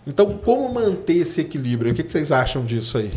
Então, 0.07 0.38
como 0.38 0.72
manter 0.72 1.16
esse 1.16 1.40
equilíbrio? 1.40 1.92
O 1.92 1.94
que 1.94 2.09
vocês 2.09 2.30
acham 2.30 2.64
disso 2.64 2.99
aí? 2.99 3.12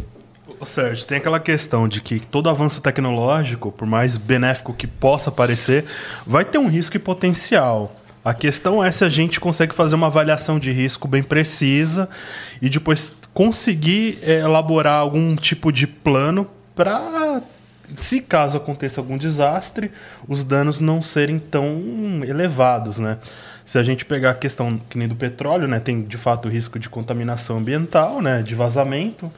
Sérgio, 0.66 1.06
tem 1.06 1.18
aquela 1.18 1.40
questão 1.40 1.88
de 1.88 2.02
que 2.02 2.20
todo 2.20 2.50
avanço 2.50 2.82
tecnológico, 2.82 3.72
por 3.72 3.88
mais 3.88 4.18
benéfico 4.18 4.74
que 4.74 4.88
possa 4.88 5.32
parecer, 5.32 5.86
vai 6.26 6.44
ter 6.44 6.58
um 6.58 6.68
risco 6.68 6.98
e 6.98 7.00
potencial. 7.00 7.96
A 8.24 8.34
questão 8.34 8.84
é 8.84 8.92
se 8.92 9.04
a 9.04 9.10
gente 9.10 9.40
consegue 9.40 9.74
fazer 9.74 9.96
uma 9.96 10.08
avaliação 10.08 10.60
de 10.60 10.72
risco 10.72 11.08
bem 11.08 11.24
precisa 11.24 12.08
e 12.62 12.70
depois 12.70 13.16
conseguir 13.34 14.20
eh, 14.22 14.40
elaborar 14.40 15.00
algum 15.00 15.36
tipo 15.36 15.72
de 15.72 15.88
plano 15.88 16.48
para, 16.76 17.42
se 17.96 18.22
caso 18.22 18.58
aconteça 18.58 19.02
algum 19.02 19.18
desastre, 19.18 19.92
os 20.28 20.44
danos 20.44 20.80
não 20.80 21.02
serem 21.02 21.40
tão 21.40 22.24
elevados, 22.28 23.00
né? 23.00 23.18
Se 23.66 23.78
a 23.78 23.84
gente 23.84 24.06
pegar 24.06 24.32
a 24.32 24.36
questão 24.36 24.80
que 24.90 24.98
nem 24.98 25.08
do 25.08 25.16
petróleo, 25.16 25.68
né, 25.68 25.80
tem 25.80 26.02
de 26.04 26.18
fato 26.18 26.48
o 26.48 26.52
risco 26.52 26.78
de 26.78 26.90
contaminação 26.90 27.58
ambiental, 27.58 28.22
né, 28.22 28.42
de 28.42 28.54
vazamento. 28.54 29.32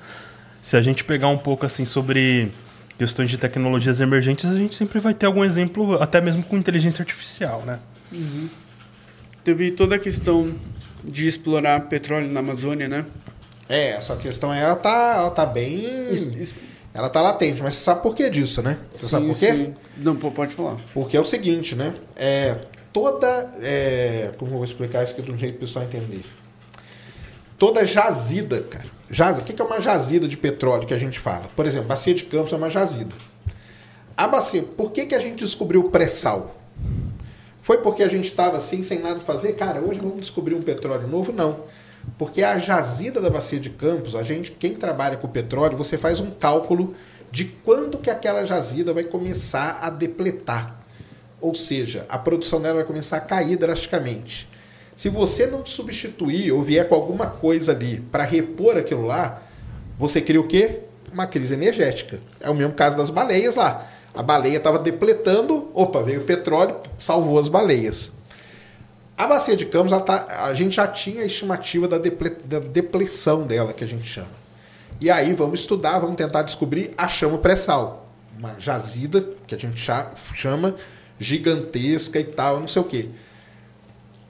Se 0.62 0.76
a 0.76 0.82
gente 0.82 1.04
pegar 1.04 1.28
um 1.28 1.38
pouco 1.38 1.66
assim 1.66 1.86
sobre 1.86 2.52
questões 2.98 3.30
de 3.30 3.38
tecnologias 3.38 4.02
emergentes, 4.02 4.50
a 4.50 4.58
gente 4.58 4.76
sempre 4.76 5.00
vai 5.00 5.14
ter 5.14 5.26
algum 5.26 5.44
exemplo, 5.44 6.02
até 6.02 6.20
mesmo 6.20 6.44
com 6.44 6.58
inteligência 6.58 7.02
artificial, 7.02 7.64
né? 7.66 7.80
Teve 9.44 9.72
toda 9.72 9.96
a 9.96 10.00
questão 10.00 10.54
de 11.04 11.28
explorar 11.28 11.82
petróleo 11.90 12.28
na 12.28 12.40
Amazônia, 12.40 12.88
né? 12.88 13.06
É, 13.68 13.90
essa 13.92 14.16
questão 14.16 14.54
ela 14.54 14.76
tá, 14.76 15.16
ela 15.18 15.32
tá 15.32 15.46
bem. 15.46 16.12
Isso- 16.14 16.56
Ela 16.94 17.10
tá 17.10 17.22
latente, 17.24 17.60
mas 17.64 17.74
você 17.74 17.82
sabe 17.86 18.04
por 18.04 18.14
que 18.16 18.30
disso, 18.30 18.62
né? 18.62 18.78
Você 18.94 19.08
sabe 19.08 19.26
Sim, 19.26 19.32
por 19.32 19.40
quê? 19.40 19.52
sim. 19.54 19.74
Não, 19.98 20.16
pode 20.16 20.54
falar. 20.54 20.78
Porque 20.94 21.18
é 21.18 21.20
o 21.20 21.26
seguinte, 21.26 21.76
né? 21.76 21.96
É, 22.16 22.60
toda. 22.94 23.52
é, 23.64 24.32
como 24.38 24.52
eu 24.52 24.58
vou 24.58 24.64
explicar 24.66 25.04
isso 25.04 25.14
aqui 25.14 25.24
de 25.24 25.32
um 25.32 25.38
jeito 25.38 25.58
para 25.58 25.64
o 25.64 25.68
pessoal 25.68 25.86
entender? 25.86 26.24
Toda 27.58 27.84
jazida, 27.86 28.62
cara. 28.62 28.86
Jaz, 29.10 29.40
o 29.40 29.42
que 29.42 29.54
que 29.54 29.62
é 29.62 29.66
uma 29.66 29.82
jazida 29.82 30.28
de 30.28 30.38
petróleo 30.38 30.86
que 30.86 30.94
a 30.94 30.98
gente 31.00 31.18
fala? 31.20 31.50
Por 31.56 31.66
exemplo, 31.66 31.88
bacia 31.88 32.14
de 32.14 32.24
Campos 32.26 32.54
é 32.54 32.56
uma 32.58 32.70
jazida. 32.70 33.16
A 34.16 34.28
bacia, 34.28 34.62
por 34.62 34.92
que, 34.92 35.08
que 35.08 35.16
a 35.16 35.20
gente 35.20 35.40
descobriu 35.44 35.82
o 35.82 35.90
pré-sal? 35.90 36.56
Foi 37.64 37.78
porque 37.78 38.04
a 38.04 38.10
gente 38.10 38.26
estava 38.26 38.58
assim, 38.58 38.84
sem 38.84 39.00
nada 39.00 39.22
fazer? 39.22 39.54
Cara, 39.54 39.80
hoje 39.80 39.98
vamos 39.98 40.20
descobrir 40.20 40.54
um 40.54 40.62
petróleo 40.62 41.08
novo? 41.08 41.32
Não. 41.32 41.62
Porque 42.18 42.44
a 42.44 42.60
jazida 42.60 43.22
da 43.22 43.30
bacia 43.30 43.58
de 43.58 43.70
Campos, 43.70 44.16
a 44.16 44.22
gente, 44.22 44.52
quem 44.52 44.76
trabalha 44.76 45.16
com 45.16 45.30
petróleo, 45.30 45.78
você 45.78 45.98
faz 45.98 46.20
um 46.20 46.30
cálculo 46.30 46.94
de 47.32 47.46
quando 47.46 47.98
que 47.98 48.10
aquela 48.10 48.44
jazida 48.44 48.94
vai 48.94 49.06
começar 49.06 49.80
a 49.82 49.90
depletar. 49.90 50.78
Ou 51.40 51.56
seja, 51.56 52.06
a 52.10 52.18
produção 52.18 52.62
dela 52.62 52.76
vai 52.76 52.84
começar 52.84 53.16
a 53.16 53.22
cair 53.22 53.56
drasticamente. 53.56 54.50
Se 54.94 55.08
você 55.08 55.48
não 55.48 55.66
substituir 55.66 56.52
ou 56.52 56.62
vier 56.62 56.88
com 56.90 56.96
alguma 56.96 57.28
coisa 57.28 57.72
ali 57.72 58.02
para 58.12 58.26
repor 58.26 58.76
aquilo 58.76 59.06
lá, 59.06 59.42
você 59.98 60.20
cria 60.20 60.42
o 60.42 60.48
quê? 60.48 60.82
Uma 61.14 61.28
crise 61.28 61.54
energética. 61.54 62.20
É 62.42 62.50
o 62.50 62.56
mesmo 62.56 62.74
caso 62.74 62.98
das 62.98 63.10
baleias 63.10 63.56
lá. 63.56 63.90
A 64.14 64.22
baleia 64.22 64.58
estava 64.58 64.78
depletando, 64.78 65.70
opa, 65.74 66.02
veio 66.04 66.22
o 66.22 66.24
petróleo, 66.24 66.76
salvou 67.00 67.40
as 67.40 67.48
baleias. 67.48 68.12
A 69.18 69.26
bacia 69.28 69.56
de 69.56 69.66
Campos, 69.66 69.92
tá- 70.04 70.26
a 70.46 70.54
gente 70.54 70.76
já 70.76 70.88
tinha 70.88 71.22
a 71.22 71.26
estimativa 71.26 71.88
da, 71.88 71.98
deple- 71.98 72.38
da 72.46 72.60
depleção 72.60 73.44
dela, 73.44 73.74
que 73.74 73.84
a 73.84 73.88
gente 73.88 74.06
chama. 74.06 74.44
E 75.02 75.10
aí 75.10 75.34
vamos 75.34 75.60
estudar, 75.62 76.00
vamos 76.00 76.16
tentar 76.16 76.44
descobrir 76.44 76.92
a 76.98 77.08
chama 77.08 77.38
pré-sal. 77.38 78.08
Uma 78.38 78.56
jazida, 78.60 79.28
que 79.48 79.54
a 79.56 79.58
gente 79.58 79.80
cha- 79.80 80.12
chama 80.34 80.76
gigantesca 81.20 82.20
e 82.20 82.24
tal, 82.24 82.60
não 82.60 82.68
sei 82.68 82.82
o 82.82 82.86
quê. 82.86 83.10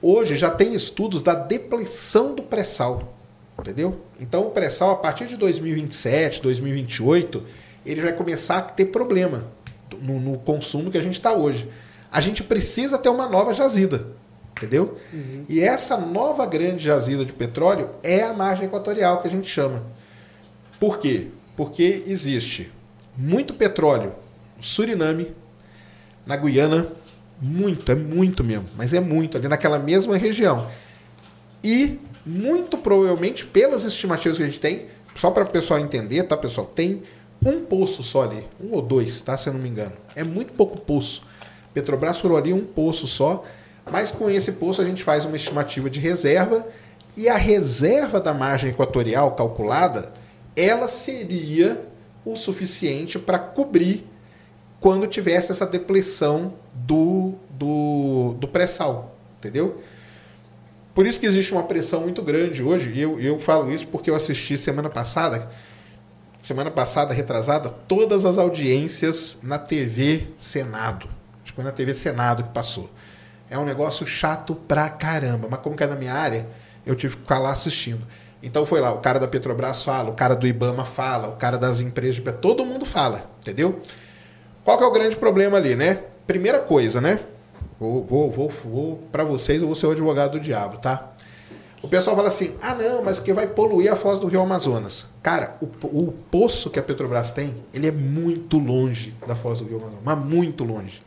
Hoje 0.00 0.36
já 0.36 0.50
tem 0.50 0.74
estudos 0.74 1.22
da 1.22 1.34
depleção 1.34 2.34
do 2.34 2.42
pré-sal. 2.42 3.14
Entendeu? 3.58 4.00
Então 4.20 4.42
o 4.48 4.50
pré-sal, 4.50 4.90
a 4.90 4.96
partir 4.96 5.26
de 5.26 5.36
2027, 5.36 6.42
2028, 6.42 7.42
ele 7.86 8.00
vai 8.02 8.12
começar 8.12 8.58
a 8.58 8.62
ter 8.62 8.86
problema 8.86 9.46
no, 10.00 10.20
no 10.20 10.38
consumo 10.38 10.90
que 10.90 10.98
a 10.98 11.02
gente 11.02 11.14
está 11.14 11.32
hoje. 11.32 11.68
A 12.10 12.20
gente 12.20 12.42
precisa 12.42 12.98
ter 12.98 13.08
uma 13.08 13.28
nova 13.28 13.52
jazida. 13.52 14.06
Entendeu? 14.56 14.98
E 15.48 15.60
essa 15.60 15.96
nova 15.96 16.46
grande 16.46 16.84
jazida 16.84 17.24
de 17.24 17.32
petróleo 17.32 17.90
é 18.04 18.22
a 18.22 18.32
margem 18.32 18.66
equatorial 18.66 19.20
que 19.20 19.26
a 19.26 19.30
gente 19.30 19.48
chama. 19.48 19.84
Por 20.78 20.98
quê? 20.98 21.28
Porque 21.56 22.04
existe 22.06 22.72
muito 23.16 23.54
petróleo 23.54 24.14
no 24.56 24.62
Suriname, 24.62 25.34
na 26.24 26.36
Guiana, 26.36 26.86
muito, 27.40 27.90
é 27.90 27.94
muito 27.94 28.44
mesmo, 28.44 28.66
mas 28.76 28.94
é 28.94 29.00
muito, 29.00 29.36
ali 29.36 29.48
naquela 29.48 29.78
mesma 29.78 30.16
região. 30.16 30.68
E, 31.62 31.98
muito 32.24 32.78
provavelmente, 32.78 33.44
pelas 33.44 33.84
estimativas 33.84 34.36
que 34.38 34.42
a 34.44 34.46
gente 34.46 34.60
tem, 34.60 34.86
só 35.14 35.30
para 35.30 35.44
o 35.44 35.48
pessoal 35.48 35.80
entender, 35.80 36.22
tá, 36.24 36.36
pessoal? 36.36 36.66
Tem 36.66 37.02
um 37.44 37.64
poço 37.64 38.02
só 38.02 38.22
ali, 38.22 38.46
um 38.60 38.72
ou 38.72 38.82
dois, 38.82 39.20
tá? 39.20 39.36
Se 39.36 39.48
eu 39.48 39.52
não 39.52 39.60
me 39.60 39.68
engano. 39.68 39.92
É 40.14 40.24
muito 40.24 40.54
pouco 40.54 40.78
poço. 40.78 41.22
Petrobras 41.72 42.18
furou 42.18 42.36
ali 42.36 42.52
um 42.52 42.64
poço 42.64 43.06
só, 43.06 43.44
mas 43.90 44.10
com 44.10 44.30
esse 44.30 44.52
poço 44.52 44.80
a 44.80 44.84
gente 44.84 45.02
faz 45.02 45.24
uma 45.24 45.36
estimativa 45.36 45.90
de 45.90 46.00
reserva 46.00 46.66
e 47.16 47.28
a 47.28 47.36
reserva 47.36 48.20
da 48.20 48.34
margem 48.34 48.70
equatorial 48.70 49.32
calculada, 49.32 50.12
ela 50.56 50.88
seria 50.88 51.86
o 52.24 52.34
suficiente 52.34 53.18
para 53.18 53.38
cobrir 53.38 54.06
quando 54.80 55.06
tivesse 55.06 55.52
essa 55.52 55.66
depleção 55.66 56.54
do, 56.72 57.34
do, 57.50 58.34
do 58.38 58.48
pré-sal, 58.48 59.16
entendeu? 59.38 59.80
Por 60.94 61.06
isso 61.06 61.18
que 61.18 61.26
existe 61.26 61.52
uma 61.52 61.64
pressão 61.64 62.02
muito 62.02 62.22
grande 62.22 62.62
hoje, 62.62 62.90
e 62.90 63.00
eu, 63.00 63.18
eu 63.20 63.40
falo 63.40 63.72
isso 63.72 63.86
porque 63.88 64.10
eu 64.10 64.14
assisti 64.14 64.56
semana 64.56 64.88
passada, 64.88 65.50
semana 66.44 66.70
passada, 66.70 67.14
retrasada, 67.14 67.70
todas 67.88 68.26
as 68.26 68.36
audiências 68.36 69.38
na 69.42 69.58
TV 69.58 70.28
Senado. 70.36 71.08
Acho 71.42 71.52
que 71.52 71.54
foi 71.54 71.64
na 71.64 71.72
TV 71.72 71.94
Senado 71.94 72.42
que 72.42 72.50
passou. 72.50 72.90
É 73.48 73.58
um 73.58 73.64
negócio 73.64 74.06
chato 74.06 74.54
pra 74.54 74.90
caramba, 74.90 75.48
mas 75.50 75.60
como 75.60 75.74
que 75.74 75.82
é 75.82 75.86
na 75.86 75.96
minha 75.96 76.12
área, 76.12 76.46
eu 76.84 76.94
tive 76.94 77.16
que 77.16 77.22
ficar 77.22 77.38
lá 77.38 77.50
assistindo. 77.50 78.06
Então 78.42 78.66
foi 78.66 78.78
lá, 78.78 78.92
o 78.92 78.98
cara 78.98 79.18
da 79.18 79.26
Petrobras 79.26 79.82
fala, 79.82 80.10
o 80.10 80.14
cara 80.14 80.36
do 80.36 80.46
Ibama 80.46 80.84
fala, 80.84 81.28
o 81.28 81.36
cara 81.36 81.56
das 81.56 81.80
empresas, 81.80 82.22
todo 82.42 82.62
mundo 82.62 82.84
fala, 82.84 83.24
entendeu? 83.40 83.80
Qual 84.62 84.76
que 84.76 84.84
é 84.84 84.86
o 84.86 84.92
grande 84.92 85.16
problema 85.16 85.56
ali, 85.56 85.74
né? 85.74 86.00
Primeira 86.26 86.58
coisa, 86.58 87.00
né? 87.00 87.20
Vou, 87.80 88.04
vou, 88.04 88.30
vou, 88.30 88.52
vou 88.62 88.96
para 89.10 89.24
vocês, 89.24 89.62
eu 89.62 89.66
vou 89.66 89.74
ser 89.74 89.86
o 89.86 89.92
advogado 89.92 90.32
do 90.32 90.40
diabo, 90.40 90.76
tá? 90.76 91.13
O 91.84 91.88
pessoal 91.88 92.16
fala 92.16 92.28
assim: 92.28 92.54
ah, 92.62 92.74
não, 92.74 93.02
mas 93.02 93.18
que 93.18 93.30
vai 93.30 93.46
poluir 93.46 93.92
a 93.92 93.94
foz 93.94 94.18
do 94.18 94.26
Rio 94.26 94.40
Amazonas. 94.40 95.04
Cara, 95.22 95.58
o, 95.60 95.66
o 95.86 96.12
poço 96.30 96.70
que 96.70 96.78
a 96.78 96.82
Petrobras 96.82 97.30
tem, 97.30 97.54
ele 97.74 97.86
é 97.86 97.90
muito 97.90 98.56
longe 98.56 99.14
da 99.26 99.36
foz 99.36 99.58
do 99.58 99.66
Rio 99.66 99.76
Amazonas, 99.76 100.00
mas 100.02 100.18
muito 100.18 100.64
longe. 100.64 101.02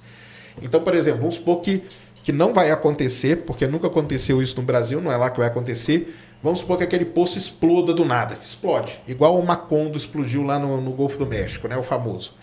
Então, 0.61 0.79
por 0.79 0.93
exemplo, 0.93 1.21
vamos 1.21 1.33
supor 1.33 1.61
que, 1.61 1.81
que 2.23 2.31
não 2.31 2.53
vai 2.53 2.69
acontecer, 2.69 3.37
porque 3.37 3.65
nunca 3.65 3.87
aconteceu 3.87 4.39
isso 4.39 4.55
no 4.57 4.61
Brasil, 4.61 5.01
não 5.01 5.11
é 5.11 5.17
lá 5.17 5.31
que 5.31 5.39
vai 5.39 5.47
acontecer. 5.47 6.15
Vamos 6.43 6.59
supor 6.59 6.77
que 6.77 6.83
aquele 6.83 7.05
poço 7.05 7.39
exploda 7.39 7.91
do 7.91 8.05
nada. 8.05 8.37
Explode. 8.43 9.01
Igual 9.07 9.39
o 9.39 9.43
Macondo 9.43 9.97
explodiu 9.97 10.43
lá 10.43 10.59
no, 10.59 10.79
no 10.79 10.91
Golfo 10.91 11.17
do 11.17 11.25
México, 11.25 11.67
né? 11.67 11.75
O 11.75 11.81
famoso. 11.81 12.35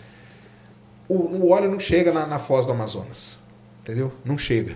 O, 1.07 1.13
o 1.13 1.51
óleo 1.51 1.71
não 1.71 1.79
chega 1.79 2.11
na, 2.11 2.27
na 2.27 2.37
foz 2.37 2.65
do 2.65 2.73
Amazonas. 2.73 3.37
Entendeu? 3.81 4.11
Não 4.25 4.37
chega. 4.37 4.75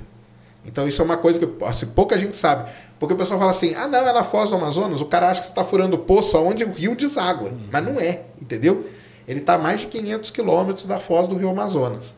Então 0.66 0.88
isso 0.88 1.02
é 1.02 1.06
uma 1.06 1.18
coisa 1.18 1.40
que 1.40 1.66
assim, 1.66 1.86
pouca 1.88 2.18
gente 2.18 2.38
sabe. 2.38 2.70
Porque 3.00 3.14
o 3.14 3.18
pessoal 3.18 3.40
fala 3.40 3.52
assim: 3.52 3.74
ah, 3.76 3.88
não, 3.88 4.00
é 4.00 4.14
na 4.14 4.24
foz 4.24 4.50
do 4.50 4.56
Amazonas. 4.56 5.02
O 5.02 5.06
cara 5.06 5.30
acha 5.30 5.42
que 5.42 5.48
você 5.48 5.52
está 5.52 5.64
furando 5.64 5.96
o 5.96 6.00
poço 6.00 6.38
aonde 6.38 6.64
o 6.64 6.72
rio 6.72 6.96
deságua. 6.96 7.54
Mas 7.72 7.84
não 7.84 8.00
é, 8.00 8.24
entendeu? 8.42 8.86
Ele 9.28 9.40
está 9.40 9.54
a 9.54 9.58
mais 9.58 9.82
de 9.82 9.88
500 9.88 10.32
quilômetros 10.32 10.86
da 10.86 11.00
foz 11.00 11.28
do 11.28 11.36
rio 11.36 11.50
Amazonas. 11.50 12.14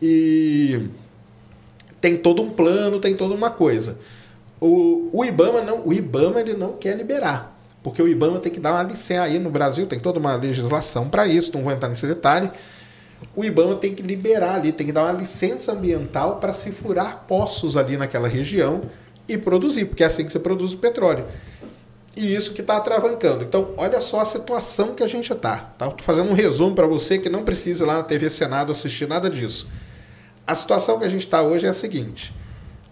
E 0.00 0.88
tem 2.00 2.16
todo 2.16 2.42
um 2.42 2.50
plano, 2.50 2.98
tem 2.98 3.14
toda 3.14 3.34
uma 3.34 3.50
coisa. 3.50 3.98
O, 4.60 5.10
o 5.12 5.24
IBAMA 5.24 5.62
não, 5.62 5.86
o 5.86 5.92
IBAMA 5.92 6.40
ele 6.40 6.54
não 6.54 6.72
quer 6.72 6.96
liberar, 6.96 7.58
porque 7.82 8.00
o 8.00 8.08
IBAMA 8.08 8.40
tem 8.40 8.50
que 8.50 8.58
dar 8.58 8.72
uma 8.72 8.82
licença 8.82 9.22
aí 9.22 9.38
no 9.38 9.50
Brasil, 9.50 9.86
tem 9.86 10.00
toda 10.00 10.18
uma 10.18 10.34
legislação 10.34 11.08
para 11.08 11.26
isso, 11.26 11.52
não 11.54 11.62
vou 11.62 11.72
entrar 11.72 11.88
nesse 11.88 12.06
detalhe. 12.06 12.50
O 13.34 13.44
IBAMA 13.44 13.76
tem 13.76 13.94
que 13.94 14.02
liberar 14.02 14.56
ali, 14.56 14.72
tem 14.72 14.86
que 14.86 14.92
dar 14.92 15.04
uma 15.04 15.12
licença 15.12 15.72
ambiental 15.72 16.36
para 16.36 16.52
se 16.52 16.72
furar 16.72 17.24
poços 17.26 17.76
ali 17.76 17.96
naquela 17.96 18.28
região 18.28 18.82
e 19.28 19.36
produzir, 19.36 19.86
porque 19.86 20.02
é 20.02 20.06
assim 20.06 20.24
que 20.24 20.32
você 20.32 20.38
produz 20.38 20.72
o 20.72 20.78
petróleo. 20.78 21.26
E 22.16 22.34
isso 22.34 22.52
que 22.52 22.62
está 22.62 22.78
atravancando. 22.78 23.44
Então, 23.44 23.74
olha 23.76 24.00
só 24.00 24.20
a 24.20 24.24
situação 24.24 24.94
que 24.94 25.02
a 25.02 25.06
gente 25.06 25.30
está. 25.30 25.56
Tá? 25.78 25.88
Estou 25.88 26.02
fazendo 26.02 26.30
um 26.30 26.34
resumo 26.34 26.74
para 26.74 26.86
você 26.86 27.18
que 27.18 27.28
não 27.28 27.44
precisa 27.44 27.84
ir 27.84 27.86
lá 27.86 27.96
na 27.96 28.02
TV 28.02 28.30
Senado 28.30 28.72
assistir 28.72 29.06
nada 29.06 29.28
disso. 29.28 29.68
A 30.46 30.54
situação 30.54 30.98
que 30.98 31.04
a 31.04 31.08
gente 31.08 31.26
está 31.26 31.42
hoje 31.42 31.66
é 31.66 31.68
a 31.68 31.74
seguinte: 31.74 32.34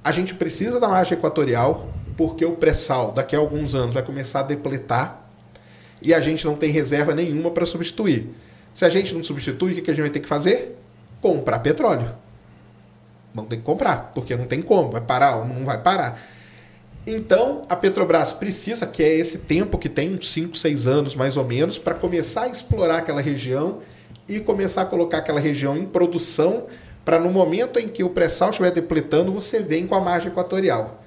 a 0.02 0.12
gente 0.12 0.34
precisa 0.34 0.78
da 0.78 0.88
margem 0.88 1.16
equatorial, 1.16 1.88
porque 2.18 2.44
o 2.44 2.56
pré-sal 2.56 3.12
daqui 3.12 3.34
a 3.34 3.38
alguns 3.38 3.74
anos 3.74 3.94
vai 3.94 4.02
começar 4.02 4.40
a 4.40 4.42
depletar. 4.42 5.22
e 6.02 6.12
a 6.12 6.20
gente 6.20 6.44
não 6.44 6.54
tem 6.54 6.70
reserva 6.70 7.14
nenhuma 7.14 7.50
para 7.50 7.64
substituir. 7.64 8.28
Se 8.74 8.84
a 8.84 8.88
gente 8.88 9.14
não 9.14 9.22
substitui, 9.22 9.72
o 9.72 9.82
que 9.82 9.90
a 9.90 9.94
gente 9.94 10.02
vai 10.02 10.10
ter 10.10 10.20
que 10.20 10.28
fazer? 10.28 10.76
Comprar 11.22 11.60
petróleo. 11.60 12.10
Vamos 13.32 13.48
ter 13.48 13.56
que 13.56 13.62
comprar, 13.62 14.12
porque 14.14 14.36
não 14.36 14.46
tem 14.46 14.60
como, 14.60 14.90
vai 14.90 15.00
parar 15.00 15.36
ou 15.36 15.44
não 15.44 15.64
vai 15.64 15.80
parar. 15.80 16.20
Então, 17.06 17.64
a 17.68 17.76
Petrobras 17.76 18.32
precisa, 18.32 18.86
que 18.86 19.02
é 19.02 19.14
esse 19.14 19.38
tempo 19.38 19.76
que 19.76 19.88
tem, 19.88 20.14
uns 20.14 20.30
5, 20.30 20.56
6 20.56 20.86
anos 20.86 21.14
mais 21.14 21.36
ou 21.36 21.44
menos, 21.44 21.78
para 21.78 21.94
começar 21.94 22.42
a 22.42 22.48
explorar 22.48 22.98
aquela 22.98 23.20
região 23.20 23.80
e 24.28 24.40
começar 24.40 24.82
a 24.82 24.86
colocar 24.86 25.18
aquela 25.18 25.40
região 25.40 25.76
em 25.76 25.84
produção, 25.84 26.64
para 27.04 27.20
no 27.20 27.30
momento 27.30 27.78
em 27.78 27.88
que 27.88 28.02
o 28.02 28.08
pré-sal 28.08 28.50
estiver 28.50 28.70
depletando, 28.70 29.30
você 29.30 29.60
vem 29.60 29.86
com 29.86 29.94
a 29.94 30.00
margem 30.00 30.30
equatorial. 30.30 31.02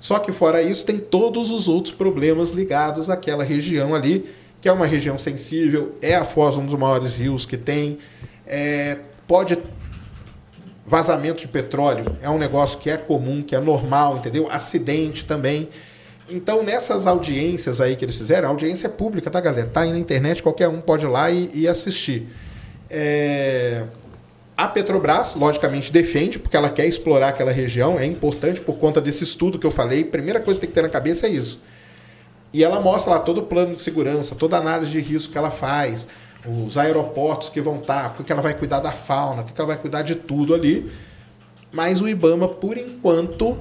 Só 0.00 0.18
que 0.20 0.30
fora 0.30 0.62
isso, 0.62 0.86
tem 0.86 0.98
todos 0.98 1.50
os 1.50 1.66
outros 1.66 1.92
problemas 1.92 2.52
ligados 2.52 3.10
àquela 3.10 3.42
região 3.42 3.94
ali, 3.94 4.28
que 4.62 4.68
é 4.68 4.72
uma 4.72 4.86
região 4.86 5.18
sensível, 5.18 5.96
é 6.00 6.14
a 6.14 6.24
foz 6.24 6.56
um 6.56 6.64
dos 6.64 6.78
maiores 6.78 7.16
rios 7.16 7.44
que 7.44 7.58
tem, 7.58 7.98
é, 8.46 8.96
pode 9.26 9.58
vazamento 10.86 11.40
de 11.40 11.48
petróleo 11.48 12.16
é 12.20 12.28
um 12.28 12.38
negócio 12.38 12.78
que 12.78 12.90
é 12.90 12.96
comum, 12.96 13.42
que 13.42 13.54
é 13.54 13.60
normal, 13.60 14.18
entendeu? 14.18 14.48
Acidente 14.50 15.24
também. 15.24 15.68
Então, 16.28 16.62
nessas 16.62 17.06
audiências 17.06 17.80
aí 17.80 17.96
que 17.96 18.04
eles 18.04 18.16
fizeram, 18.16 18.48
a 18.48 18.50
audiência 18.50 18.86
é 18.86 18.90
pública, 18.90 19.30
tá, 19.30 19.40
galera? 19.40 19.68
Tá 19.68 19.80
aí 19.80 19.90
na 19.90 19.98
internet, 19.98 20.42
qualquer 20.42 20.68
um 20.68 20.80
pode 20.80 21.04
ir 21.04 21.08
lá 21.08 21.30
e, 21.30 21.50
e 21.54 21.68
assistir. 21.68 22.28
É, 22.90 23.84
A 24.56 24.68
Petrobras, 24.68 25.34
logicamente, 25.34 25.92
defende, 25.92 26.38
porque 26.38 26.56
ela 26.56 26.70
quer 26.70 26.86
explorar 26.86 27.28
aquela 27.28 27.52
região, 27.52 27.98
é 27.98 28.04
importante 28.04 28.60
por 28.60 28.76
conta 28.76 29.00
desse 29.00 29.24
estudo 29.24 29.58
que 29.58 29.66
eu 29.66 29.70
falei. 29.70 30.04
Primeira 30.04 30.40
coisa 30.40 30.60
que 30.60 30.66
tem 30.66 30.70
que 30.70 30.74
ter 30.74 30.82
na 30.82 30.88
cabeça 30.88 31.26
é 31.26 31.30
isso. 31.30 31.60
E 32.52 32.62
ela 32.62 32.80
mostra 32.80 33.12
lá 33.14 33.18
todo 33.18 33.38
o 33.38 33.42
plano 33.44 33.74
de 33.74 33.82
segurança, 33.82 34.34
toda 34.34 34.56
a 34.56 34.60
análise 34.60 34.90
de 34.90 35.00
risco 35.00 35.32
que 35.32 35.38
ela 35.38 35.50
faz, 35.50 36.06
os 36.46 36.76
aeroportos 36.76 37.48
que 37.48 37.60
vão 37.60 37.76
estar, 37.76 38.14
o 38.18 38.24
que 38.24 38.30
ela 38.32 38.42
vai 38.42 38.52
cuidar 38.54 38.80
da 38.80 38.92
fauna, 38.92 39.42
o 39.42 39.44
que 39.44 39.52
ela 39.58 39.68
vai 39.68 39.76
cuidar 39.78 40.02
de 40.02 40.14
tudo 40.14 40.54
ali. 40.54 40.90
Mas 41.72 42.02
o 42.02 42.08
Ibama, 42.08 42.48
por 42.48 42.76
enquanto, 42.76 43.58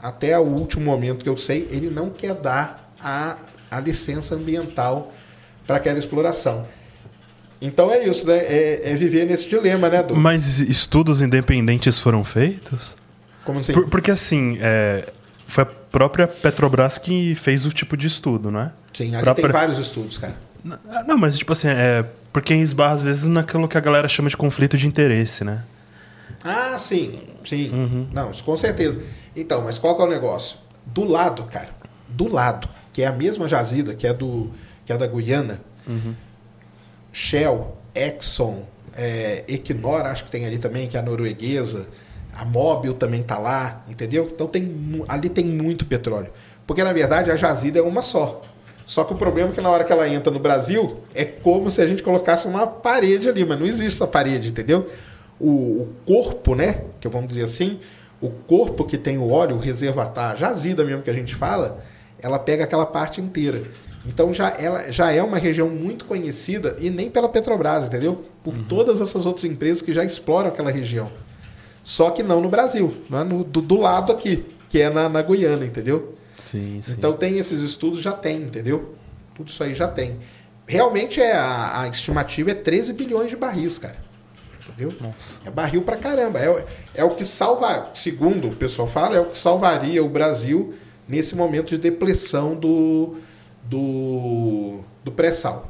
até 0.00 0.38
o 0.38 0.42
último 0.44 0.84
momento 0.84 1.22
que 1.24 1.28
eu 1.28 1.36
sei, 1.36 1.66
ele 1.70 1.90
não 1.90 2.10
quer 2.10 2.34
dar 2.34 2.94
a, 3.00 3.36
a 3.70 3.80
licença 3.80 4.34
ambiental 4.36 5.12
para 5.66 5.78
aquela 5.78 5.98
exploração. 5.98 6.64
Então 7.60 7.90
é 7.90 8.06
isso, 8.06 8.24
né? 8.26 8.36
É, 8.38 8.92
é 8.92 8.94
viver 8.94 9.26
nesse 9.26 9.48
dilema, 9.48 9.88
né, 9.88 10.00
Du? 10.02 10.14
Mas 10.14 10.60
estudos 10.60 11.20
independentes 11.20 11.98
foram 11.98 12.22
feitos? 12.22 12.94
Como 13.44 13.58
assim? 13.58 13.72
Por- 13.72 13.88
porque 13.88 14.12
assim, 14.12 14.56
é, 14.60 15.08
foi 15.48 15.62
a 15.64 15.66
própria 15.66 16.28
Petrobras 16.28 16.98
que 16.98 17.34
fez 17.34 17.66
o 17.66 17.70
tipo 17.72 17.96
de 17.96 18.06
estudo, 18.06 18.50
não 18.50 18.60
é? 18.60 18.72
Sim, 18.94 19.12
ali 19.14 19.22
Própria- 19.24 19.48
tem 19.48 19.52
vários 19.52 19.78
estudos, 19.78 20.18
cara. 20.18 20.36
N- 20.64 20.76
Não, 21.06 21.18
mas 21.18 21.36
tipo 21.36 21.52
assim, 21.52 21.68
é 21.68 22.04
porque 22.32 22.54
esbarra 22.54 22.94
às 22.94 23.02
vezes 23.02 23.26
naquilo 23.26 23.66
que 23.68 23.76
a 23.76 23.80
galera 23.80 24.06
chama 24.06 24.28
de 24.30 24.36
conflito 24.36 24.76
de 24.78 24.86
interesse, 24.86 25.42
né? 25.42 25.64
Ah, 26.44 26.78
sim, 26.78 27.20
sim. 27.44 27.70
Uhum. 27.70 28.06
Não, 28.12 28.30
com 28.32 28.56
certeza. 28.56 29.00
Então, 29.34 29.62
mas 29.64 29.78
qual 29.78 29.96
que 29.96 30.02
é 30.02 30.04
o 30.04 30.08
negócio? 30.10 30.58
Do 30.86 31.04
lado, 31.04 31.44
cara, 31.44 31.70
do 32.08 32.32
lado, 32.32 32.68
que 32.92 33.02
é 33.02 33.06
a 33.06 33.12
mesma 33.12 33.48
jazida, 33.48 33.94
que 33.94 34.06
é 34.06 34.12
do 34.12 34.50
que 34.84 34.92
é 34.92 34.96
da 34.96 35.06
Guiana, 35.06 35.60
Uhum. 35.86 36.14
Shell, 37.12 37.76
Exxon, 37.94 38.64
é, 38.94 39.44
Equinor, 39.48 40.02
acho 40.06 40.24
que 40.24 40.30
tem 40.30 40.44
ali 40.46 40.58
também, 40.58 40.86
que 40.88 40.96
é 40.96 41.00
a 41.00 41.02
norueguesa, 41.02 41.88
a 42.38 42.44
Mobil 42.44 42.94
também 42.94 43.20
tá 43.20 43.36
lá, 43.36 43.82
entendeu? 43.88 44.30
Então 44.32 44.46
tem 44.46 45.04
ali 45.08 45.28
tem 45.28 45.44
muito 45.44 45.84
petróleo. 45.84 46.30
Porque 46.64 46.84
na 46.84 46.92
verdade 46.92 47.32
a 47.32 47.36
jazida 47.36 47.80
é 47.80 47.82
uma 47.82 48.00
só. 48.00 48.42
Só 48.86 49.02
que 49.02 49.12
o 49.12 49.16
problema 49.16 49.50
é 49.50 49.52
que 49.52 49.60
na 49.60 49.68
hora 49.68 49.82
que 49.82 49.92
ela 49.92 50.08
entra 50.08 50.32
no 50.32 50.38
Brasil, 50.38 51.00
é 51.14 51.24
como 51.24 51.68
se 51.68 51.82
a 51.82 51.86
gente 51.86 52.00
colocasse 52.00 52.46
uma 52.46 52.64
parede 52.64 53.28
ali, 53.28 53.44
mas 53.44 53.58
não 53.58 53.66
existe 53.66 53.96
essa 53.96 54.06
parede, 54.06 54.50
entendeu? 54.50 54.88
O, 55.40 55.48
o 55.48 55.94
corpo, 56.06 56.54
né? 56.54 56.84
Que 57.00 57.08
vamos 57.08 57.28
dizer 57.28 57.42
assim, 57.42 57.80
o 58.20 58.30
corpo 58.30 58.84
que 58.84 58.96
tem 58.96 59.18
o 59.18 59.30
óleo, 59.30 59.56
o 59.56 59.58
reservatário, 59.58 60.36
a 60.36 60.48
jazida 60.48 60.84
mesmo 60.84 61.02
que 61.02 61.10
a 61.10 61.14
gente 61.14 61.34
fala, 61.34 61.82
ela 62.22 62.38
pega 62.38 62.62
aquela 62.62 62.86
parte 62.86 63.20
inteira. 63.20 63.64
Então 64.06 64.32
já, 64.32 64.50
ela, 64.58 64.92
já 64.92 65.10
é 65.10 65.22
uma 65.22 65.38
região 65.38 65.68
muito 65.68 66.04
conhecida, 66.04 66.76
e 66.78 66.88
nem 66.88 67.10
pela 67.10 67.28
Petrobras, 67.28 67.86
entendeu? 67.86 68.24
Por 68.44 68.54
todas 68.68 69.00
essas 69.00 69.26
outras 69.26 69.44
empresas 69.44 69.82
que 69.82 69.92
já 69.92 70.04
exploram 70.04 70.48
aquela 70.48 70.70
região. 70.70 71.10
Só 71.88 72.10
que 72.10 72.22
não 72.22 72.38
no 72.42 72.50
Brasil, 72.50 72.98
não 73.08 73.20
é 73.20 73.24
no, 73.24 73.42
do, 73.42 73.62
do 73.62 73.78
lado 73.78 74.12
aqui, 74.12 74.44
que 74.68 74.78
é 74.78 74.90
na, 74.90 75.08
na 75.08 75.22
Guiana, 75.22 75.64
entendeu? 75.64 76.14
Sim, 76.36 76.80
sim. 76.82 76.92
Então 76.92 77.14
tem 77.14 77.38
esses 77.38 77.62
estudos, 77.62 78.02
já 78.02 78.12
tem, 78.12 78.42
entendeu? 78.42 78.94
Tudo 79.34 79.48
isso 79.48 79.62
aí 79.64 79.74
já 79.74 79.88
tem. 79.88 80.18
Realmente 80.66 81.18
é 81.18 81.32
a, 81.34 81.80
a 81.80 81.88
estimativa 81.88 82.50
é 82.50 82.54
13 82.54 82.92
bilhões 82.92 83.30
de 83.30 83.36
barris, 83.36 83.78
cara. 83.78 83.96
Entendeu? 84.68 84.94
Nossa. 85.00 85.40
É 85.46 85.50
barril 85.50 85.80
pra 85.80 85.96
caramba. 85.96 86.38
É, 86.38 86.50
o- 86.50 86.62
é 86.94 87.04
o 87.04 87.10
que 87.14 87.24
salva, 87.24 87.88
segundo 87.94 88.48
o 88.48 88.54
pessoal 88.54 88.86
fala, 88.86 89.16
é 89.16 89.20
o 89.20 89.24
que 89.30 89.38
salvaria 89.38 90.04
o 90.04 90.10
Brasil 90.10 90.74
nesse 91.08 91.34
momento 91.34 91.70
de 91.70 91.78
depressão 91.78 92.54
do, 92.54 93.16
do, 93.64 94.80
do 95.02 95.10
pré-sal. 95.10 95.66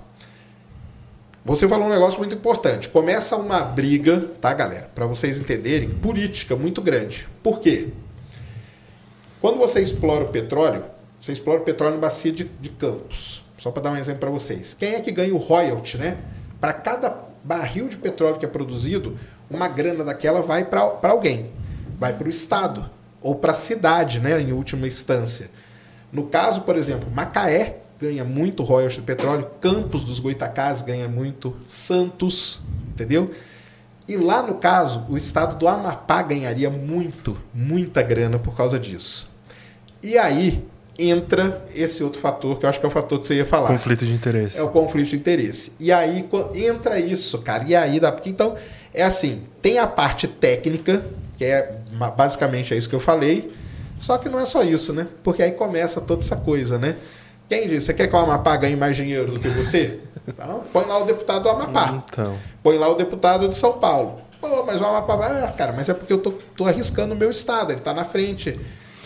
Você 1.49 1.66
falou 1.66 1.86
um 1.86 1.90
negócio 1.90 2.18
muito 2.18 2.34
importante. 2.34 2.90
Começa 2.90 3.34
uma 3.34 3.61
briga, 3.61 4.20
tá, 4.38 4.53
galera? 4.53 4.90
Para 4.94 5.07
vocês 5.07 5.38
entenderem, 5.38 5.88
política 5.88 6.55
muito 6.55 6.82
grande. 6.82 7.26
Por 7.42 7.59
quê? 7.59 7.88
Quando 9.40 9.57
você 9.57 9.80
explora 9.80 10.24
o 10.24 10.28
petróleo, 10.28 10.84
você 11.18 11.32
explora 11.32 11.61
o 11.61 11.64
petróleo 11.64 11.96
em 11.96 12.01
bacia 12.01 12.30
de, 12.30 12.44
de 12.44 12.68
campos. 12.68 13.42
Só 13.57 13.70
para 13.70 13.84
dar 13.84 13.92
um 13.92 13.96
exemplo 13.96 14.20
para 14.20 14.30
vocês. 14.30 14.76
Quem 14.78 14.92
é 14.96 15.01
que 15.01 15.11
ganha 15.11 15.34
o 15.34 15.38
royalty, 15.38 15.96
né? 15.96 16.18
Para 16.61 16.74
cada 16.74 17.16
barril 17.42 17.88
de 17.88 17.96
petróleo 17.96 18.36
que 18.36 18.44
é 18.44 18.49
produzido, 18.49 19.18
uma 19.51 19.68
grana 19.68 20.05
daquela 20.05 20.42
vai 20.42 20.66
para 20.66 20.99
alguém. 21.05 21.51
Vai 21.99 22.12
para 22.12 22.26
o 22.26 22.30
Estado 22.30 22.90
ou 23.22 23.36
para 23.36 23.52
a 23.52 23.55
cidade, 23.55 24.20
né? 24.20 24.39
Em 24.39 24.52
última 24.52 24.86
instância. 24.86 25.51
No 26.12 26.24
caso, 26.24 26.60
por 26.60 26.77
exemplo, 26.77 27.10
Macaé 27.10 27.78
ganha 28.00 28.24
muito 28.24 28.62
royalty 28.62 28.96
de 28.96 29.02
petróleo, 29.02 29.48
Campos 29.60 30.04
dos 30.04 30.20
Goitacás 30.20 30.82
ganha 30.82 31.08
muito, 31.08 31.56
Santos, 31.66 32.60
entendeu? 32.88 33.30
E 34.06 34.16
lá 34.16 34.42
no 34.42 34.54
caso, 34.54 35.04
o 35.08 35.16
estado 35.16 35.58
do 35.58 35.68
Amapá 35.68 36.22
ganharia 36.22 36.70
muito, 36.70 37.36
muita 37.52 38.00
grana 38.00 38.38
por 38.38 38.56
causa 38.56 38.78
disso. 38.78 39.30
E 40.02 40.16
aí 40.16 40.64
entra 40.98 41.64
esse 41.74 42.02
outro 42.02 42.20
fator, 42.20 42.58
que 42.58 42.64
eu 42.64 42.70
acho 42.70 42.80
que 42.80 42.86
é 42.86 42.88
o 42.88 42.92
fator 42.92 43.20
que 43.20 43.28
você 43.28 43.34
ia 43.34 43.46
falar. 43.46 43.68
Conflito 43.68 44.06
de 44.06 44.12
interesse. 44.12 44.58
É 44.58 44.62
o 44.62 44.68
conflito 44.68 45.10
de 45.10 45.16
interesse. 45.16 45.72
E 45.78 45.92
aí 45.92 46.26
entra 46.54 46.98
isso, 46.98 47.38
cara. 47.42 47.64
E 47.66 47.76
aí 47.76 48.00
dá. 48.00 48.10
Porque 48.10 48.30
então, 48.30 48.56
é 48.94 49.02
assim: 49.02 49.42
tem 49.60 49.78
a 49.78 49.86
parte 49.86 50.26
técnica, 50.26 51.04
que 51.36 51.44
é 51.44 51.76
basicamente 52.16 52.74
é 52.74 52.76
isso 52.76 52.88
que 52.88 52.94
eu 52.94 53.00
falei. 53.00 53.52
Só 54.00 54.16
que 54.16 54.28
não 54.28 54.38
é 54.38 54.44
só 54.44 54.62
isso, 54.62 54.92
né? 54.92 55.06
Porque 55.22 55.42
aí 55.42 55.52
começa 55.52 56.00
toda 56.00 56.20
essa 56.20 56.36
coisa, 56.36 56.78
né? 56.78 56.96
Quem 57.48 57.66
disse? 57.66 57.86
Você 57.86 57.94
quer 57.94 58.06
que 58.06 58.14
o 58.14 58.18
Amapá 58.18 58.56
ganhe 58.56 58.76
mais 58.76 58.96
dinheiro 58.96 59.32
do 59.32 59.40
que 59.40 59.48
você? 59.48 60.00
Então, 60.28 60.62
põe 60.70 60.84
lá 60.84 60.98
o 60.98 61.06
deputado 61.06 61.44
do 61.44 61.48
Amapá. 61.48 62.02
Então. 62.06 62.36
Põe 62.62 62.76
lá 62.76 62.86
o 62.86 62.96
deputado 62.96 63.48
de 63.48 63.56
São 63.56 63.78
Paulo. 63.78 64.20
Pô, 64.38 64.62
mas 64.62 64.78
o 64.78 64.84
Amapá 64.84 65.16
vai. 65.16 65.42
Ah, 65.42 65.50
cara, 65.50 65.72
mas 65.72 65.88
é 65.88 65.94
porque 65.94 66.12
eu 66.12 66.18
tô, 66.18 66.32
tô 66.54 66.66
arriscando 66.66 67.14
o 67.14 67.16
meu 67.16 67.30
estado, 67.30 67.72
ele 67.72 67.80
tá 67.80 67.94
na 67.94 68.04
frente. 68.04 68.60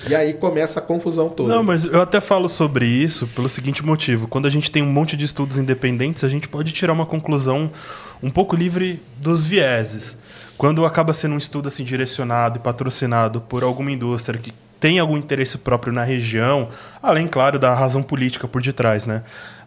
E 0.08 0.14
aí 0.16 0.34
começa 0.34 0.80
a 0.80 0.82
confusão 0.82 1.28
toda. 1.28 1.54
Não, 1.54 1.62
mas 1.62 1.84
eu 1.84 2.02
até 2.02 2.20
falo 2.20 2.48
sobre 2.48 2.86
isso 2.86 3.26
pelo 3.28 3.48
seguinte 3.48 3.84
motivo. 3.84 4.26
Quando 4.26 4.46
a 4.46 4.50
gente 4.50 4.70
tem 4.70 4.82
um 4.82 4.92
monte 4.92 5.16
de 5.16 5.24
estudos 5.24 5.58
independentes, 5.58 6.24
a 6.24 6.28
gente 6.28 6.48
pode 6.48 6.72
tirar 6.72 6.92
uma 6.92 7.06
conclusão 7.06 7.70
um 8.20 8.30
pouco 8.30 8.56
livre 8.56 9.00
dos 9.18 9.46
vieses. 9.46 10.18
Quando 10.58 10.84
acaba 10.84 11.12
sendo 11.12 11.34
um 11.34 11.38
estudo 11.38 11.68
assim 11.68 11.84
direcionado 11.84 12.58
e 12.58 12.60
patrocinado 12.60 13.40
por 13.40 13.62
alguma 13.62 13.92
indústria 13.92 14.40
que 14.40 14.52
tem 14.82 14.98
algum 14.98 15.16
interesse 15.16 15.58
próprio 15.58 15.92
na 15.92 16.02
região, 16.02 16.68
além, 17.00 17.28
claro, 17.28 17.56
da 17.56 17.72
razão 17.72 18.02
política 18.02 18.48
por 18.48 18.60
detrás, 18.60 19.06
né? 19.06 19.22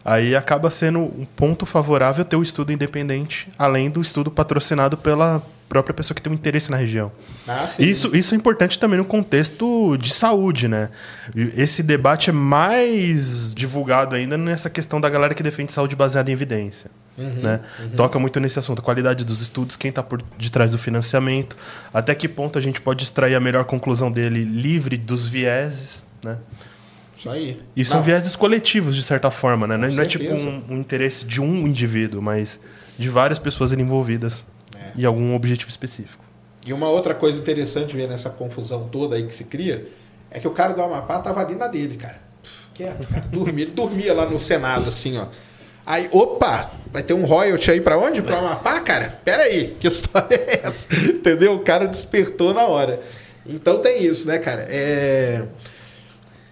Aí 0.06 0.36
acaba 0.36 0.70
sendo 0.70 1.00
um 1.00 1.26
ponto 1.34 1.66
favorável 1.66 2.24
ter 2.24 2.36
o 2.36 2.42
estudo 2.42 2.70
independente, 2.70 3.48
além 3.58 3.90
do 3.90 4.00
estudo 4.00 4.30
patrocinado 4.30 4.96
pela 4.96 5.42
própria 5.68 5.92
pessoa 5.92 6.14
que 6.14 6.22
tem 6.22 6.32
um 6.32 6.36
interesse 6.36 6.70
na 6.70 6.76
região. 6.76 7.10
Ah. 7.48 7.66
Isso, 7.76 8.14
isso 8.16 8.32
é 8.32 8.38
importante 8.38 8.78
também 8.78 8.98
no 8.98 9.04
contexto 9.04 9.96
de 9.96 10.14
saúde, 10.14 10.68
né? 10.68 10.90
Esse 11.34 11.82
debate 11.82 12.30
é 12.30 12.32
mais 12.32 13.52
divulgado 13.52 14.14
ainda 14.14 14.38
nessa 14.38 14.70
questão 14.70 15.00
da 15.00 15.10
galera 15.10 15.34
que 15.34 15.42
defende 15.42 15.72
saúde 15.72 15.96
baseada 15.96 16.30
em 16.30 16.34
evidência. 16.34 16.88
né? 17.18 17.60
Toca 17.96 18.16
muito 18.16 18.38
nesse 18.38 18.60
assunto, 18.60 18.78
a 18.78 18.82
qualidade 18.82 19.24
dos 19.24 19.42
estudos, 19.42 19.74
quem 19.74 19.88
está 19.88 20.04
por 20.04 20.22
detrás 20.38 20.70
do 20.70 20.78
financiamento, 20.78 21.56
até 21.92 22.14
que 22.14 22.28
ponto 22.28 22.60
a 22.60 22.62
gente 22.62 22.80
pode 22.80 23.02
extrair 23.02 23.34
a 23.34 23.40
melhor 23.40 23.64
conclusão 23.64 24.12
dele 24.12 24.44
livre 24.44 24.96
dos 24.96 25.26
vieses, 25.26 26.06
né? 26.22 26.36
Isso 27.16 27.30
aí. 27.30 27.60
E 27.74 27.84
são 27.84 27.98
Não, 27.98 28.04
vieses 28.04 28.36
coletivos, 28.36 28.94
de 28.94 29.02
certa 29.02 29.30
forma, 29.30 29.66
né? 29.66 29.76
Não, 29.76 29.88
Com 29.88 29.94
não 29.94 30.02
é 30.02 30.06
tipo 30.06 30.32
um, 30.34 30.62
um 30.70 30.76
interesse 30.78 31.24
de 31.24 31.40
um 31.40 31.66
indivíduo, 31.66 32.20
mas 32.20 32.60
de 32.98 33.08
várias 33.08 33.38
pessoas 33.38 33.72
envolvidas 33.72 34.44
É. 34.74 35.00
em 35.00 35.04
algum 35.04 35.34
objetivo 35.34 35.70
específico. 35.70 36.24
E 36.66 36.72
uma 36.72 36.88
outra 36.88 37.14
coisa 37.14 37.38
interessante 37.38 37.94
ver 37.96 38.08
nessa 38.08 38.28
confusão 38.30 38.88
toda 38.90 39.16
aí 39.16 39.24
que 39.24 39.34
se 39.34 39.44
cria 39.44 39.86
é 40.30 40.40
que 40.40 40.48
o 40.48 40.50
cara 40.50 40.72
do 40.72 40.82
Amapá 40.82 41.18
tava 41.20 41.40
ali 41.40 41.54
na 41.54 41.68
dele, 41.68 41.96
cara. 41.96 42.20
Quieto, 42.74 43.06
cara. 43.08 43.24
Dormia, 43.32 43.64
ele 43.64 43.72
dormia 43.72 44.12
lá 44.12 44.26
no 44.28 44.38
Senado, 44.40 44.88
assim, 44.88 45.16
ó. 45.16 45.26
Aí, 45.86 46.08
opa, 46.10 46.72
vai 46.92 47.02
ter 47.02 47.14
um 47.14 47.24
royalty 47.24 47.70
aí 47.70 47.80
pra 47.80 47.96
onde? 47.96 48.20
Pra 48.20 48.38
Amapá, 48.38 48.80
cara? 48.80 49.20
Pera 49.24 49.44
aí, 49.44 49.76
que 49.78 49.86
história 49.86 50.34
é 50.34 50.60
essa? 50.66 50.88
Entendeu? 51.12 51.54
O 51.54 51.60
cara 51.60 51.86
despertou 51.86 52.52
na 52.52 52.64
hora. 52.64 53.00
Então 53.46 53.78
tem 53.80 54.02
isso, 54.02 54.26
né, 54.26 54.38
cara? 54.40 54.66
É... 54.68 55.44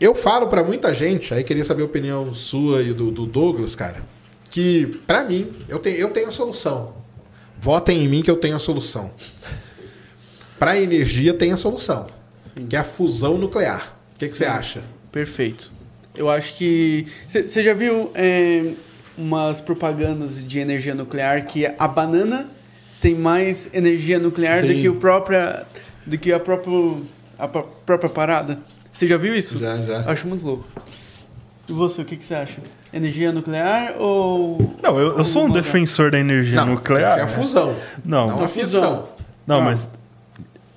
Eu 0.01 0.15
falo 0.15 0.49
pra 0.49 0.63
muita 0.65 0.93
gente, 0.93 1.33
aí 1.33 1.45
queria 1.45 1.65
saber 1.65 1.83
a 1.83 1.87
opinião 1.87 2.35
sua 2.35 2.83
e 2.83 2.93
do, 2.93 3.11
do 3.11 3.27
Douglas, 3.27 3.75
cara, 3.75 4.03
que 4.51 4.87
pra 5.07 5.25
mim, 5.25 5.53
eu 5.69 5.79
tenho, 5.79 5.97
eu 5.97 6.11
tenho 6.11 6.29
a 6.29 6.33
solução. 6.33 6.95
Votem 7.59 8.05
em 8.05 8.09
mim 8.09 8.23
que 8.23 8.31
eu 8.31 8.37
tenho 8.37 8.57
a 8.57 8.59
solução. 8.59 9.13
Pra 10.59 10.79
energia 10.81 11.33
tem 11.35 11.53
a 11.53 11.57
solução, 11.57 12.09
que 12.69 12.77
é 12.77 12.79
a 12.79 12.85
fusão 12.85 13.39
nuclear. 13.39 13.97
O 14.15 14.19
que 14.19 14.29
que 14.29 14.37
você 14.37 14.45
acha? 14.45 14.83
Perfeito. 15.11 15.73
Eu 16.17 16.31
acho 16.31 16.55
que. 16.57 17.07
Você 17.29 17.63
já 17.63 17.75
viu 17.75 18.11
é, 18.15 18.73
umas 19.19 19.61
propagandas 19.61 20.45
de 20.47 20.59
energia 20.59 20.95
nuclear 20.95 21.47
que 21.47 21.67
a 21.67 21.89
banana 21.89 22.49
tem 23.01 23.15
mais 23.15 23.69
energia 23.73 24.19
nuclear 24.19 24.63
do 24.63 24.69
Sim. 24.69 24.81
que, 24.81 24.89
o 24.89 24.97
própria, 24.97 25.67
do 26.07 26.17
que 26.17 26.33
a, 26.33 26.39
próprio, 26.39 27.05
a 27.39 27.49
pró- 27.49 27.69
própria 27.85 28.09
parada? 28.11 28.59
Você 28.95 29.07
já 29.09 29.17
viu 29.19 29.35
isso? 29.35 29.59
Já, 29.59 29.77
já. 29.83 30.01
Acho 30.11 30.27
muito 30.29 30.47
louco. 30.47 30.65
E 31.69 31.73
você, 31.73 32.01
o 32.01 32.05
que 32.05 32.17
que 32.17 32.25
você 32.25 32.35
acha? 32.35 32.61
Energia 32.93 33.33
nuclear 33.33 33.95
ou. 33.99 34.77
Não, 34.83 34.99
eu, 34.99 35.19
eu 35.19 35.25
sou 35.25 35.45
um 35.47 35.51
defensor 35.51 36.11
da 36.11 36.19
energia 36.19 36.57
Não, 36.57 36.75
nuclear. 36.75 37.15
tem 37.17 37.25
que 37.27 37.31
ser 37.31 37.35
a 37.35 37.37
né? 37.37 37.43
fusão. 37.43 37.77
Não. 38.05 38.27
não 38.29 38.45
a 38.45 38.49
fusão. 38.49 38.51
fissão. 38.51 39.09
Não, 39.47 39.59
Ah. 39.61 39.65
mas 39.65 39.91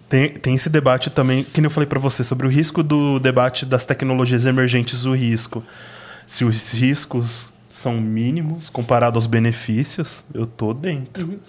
tem, 0.09 0.29
tem 0.29 0.55
esse 0.55 0.69
debate 0.69 1.09
também, 1.09 1.43
que 1.43 1.61
nem 1.61 1.65
eu 1.67 1.69
falei 1.71 1.87
pra 1.87 1.99
você, 1.99 2.23
sobre 2.23 2.47
o 2.47 2.49
risco 2.49 2.81
do 2.81 3.19
debate 3.19 3.65
das 3.65 3.85
tecnologias 3.85 4.45
emergentes, 4.45 5.05
o 5.05 5.13
risco. 5.13 5.63
Se 6.25 6.43
os 6.43 6.71
riscos 6.73 7.49
são 7.69 7.93
mínimos 8.01 8.69
comparado 8.69 9.17
aos 9.17 9.27
benefícios, 9.27 10.23
eu 10.33 10.47
tô 10.47 10.73
dentro. 10.73 11.39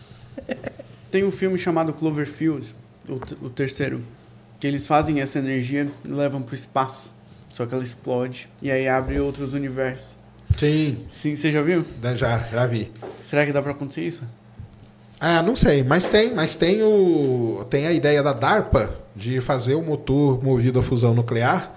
Tem 1.11 1.25
um 1.25 1.31
filme 1.31 1.57
chamado 1.57 1.93
Cloverfield, 1.95 2.75
o, 3.09 3.47
o 3.47 3.49
terceiro, 3.49 4.03
que 4.59 4.67
eles 4.67 4.87
fazem 4.87 5.21
essa 5.21 5.39
energia 5.39 5.91
e 6.05 6.09
levam 6.09 6.43
pro 6.43 6.55
espaço. 6.55 7.13
Só 7.53 7.67
que 7.67 7.75
ela 7.75 7.83
explode 7.83 8.49
e 8.61 8.71
aí 8.71 8.87
abre 8.89 9.19
outros 9.19 9.55
universos. 9.55 10.19
Sim, 10.57 11.05
Sim, 11.09 11.37
você 11.37 11.51
já 11.51 11.63
viu? 11.63 11.85
já, 12.17 12.39
já 12.51 12.67
vi. 12.67 12.91
Será 13.23 13.45
que 13.47 13.53
dá 13.53 13.63
pra 13.63 13.73
acontecer 13.73 14.03
isso? 14.03 14.25
Ah, 15.21 15.43
não 15.43 15.57
sei, 15.57 15.83
mas 15.83 16.07
tem, 16.07 16.33
mas 16.35 16.55
tem 16.55 16.83
o 16.83 17.65
tem 17.69 17.87
a 17.87 17.93
ideia 17.93 18.23
da 18.23 18.33
DARPA 18.33 18.95
de 19.17 19.41
fazer 19.41 19.75
o 19.75 19.83
motor 19.83 20.43
movido 20.43 20.79
a 20.79 20.83
fusão 20.83 21.13
nuclear, 21.13 21.77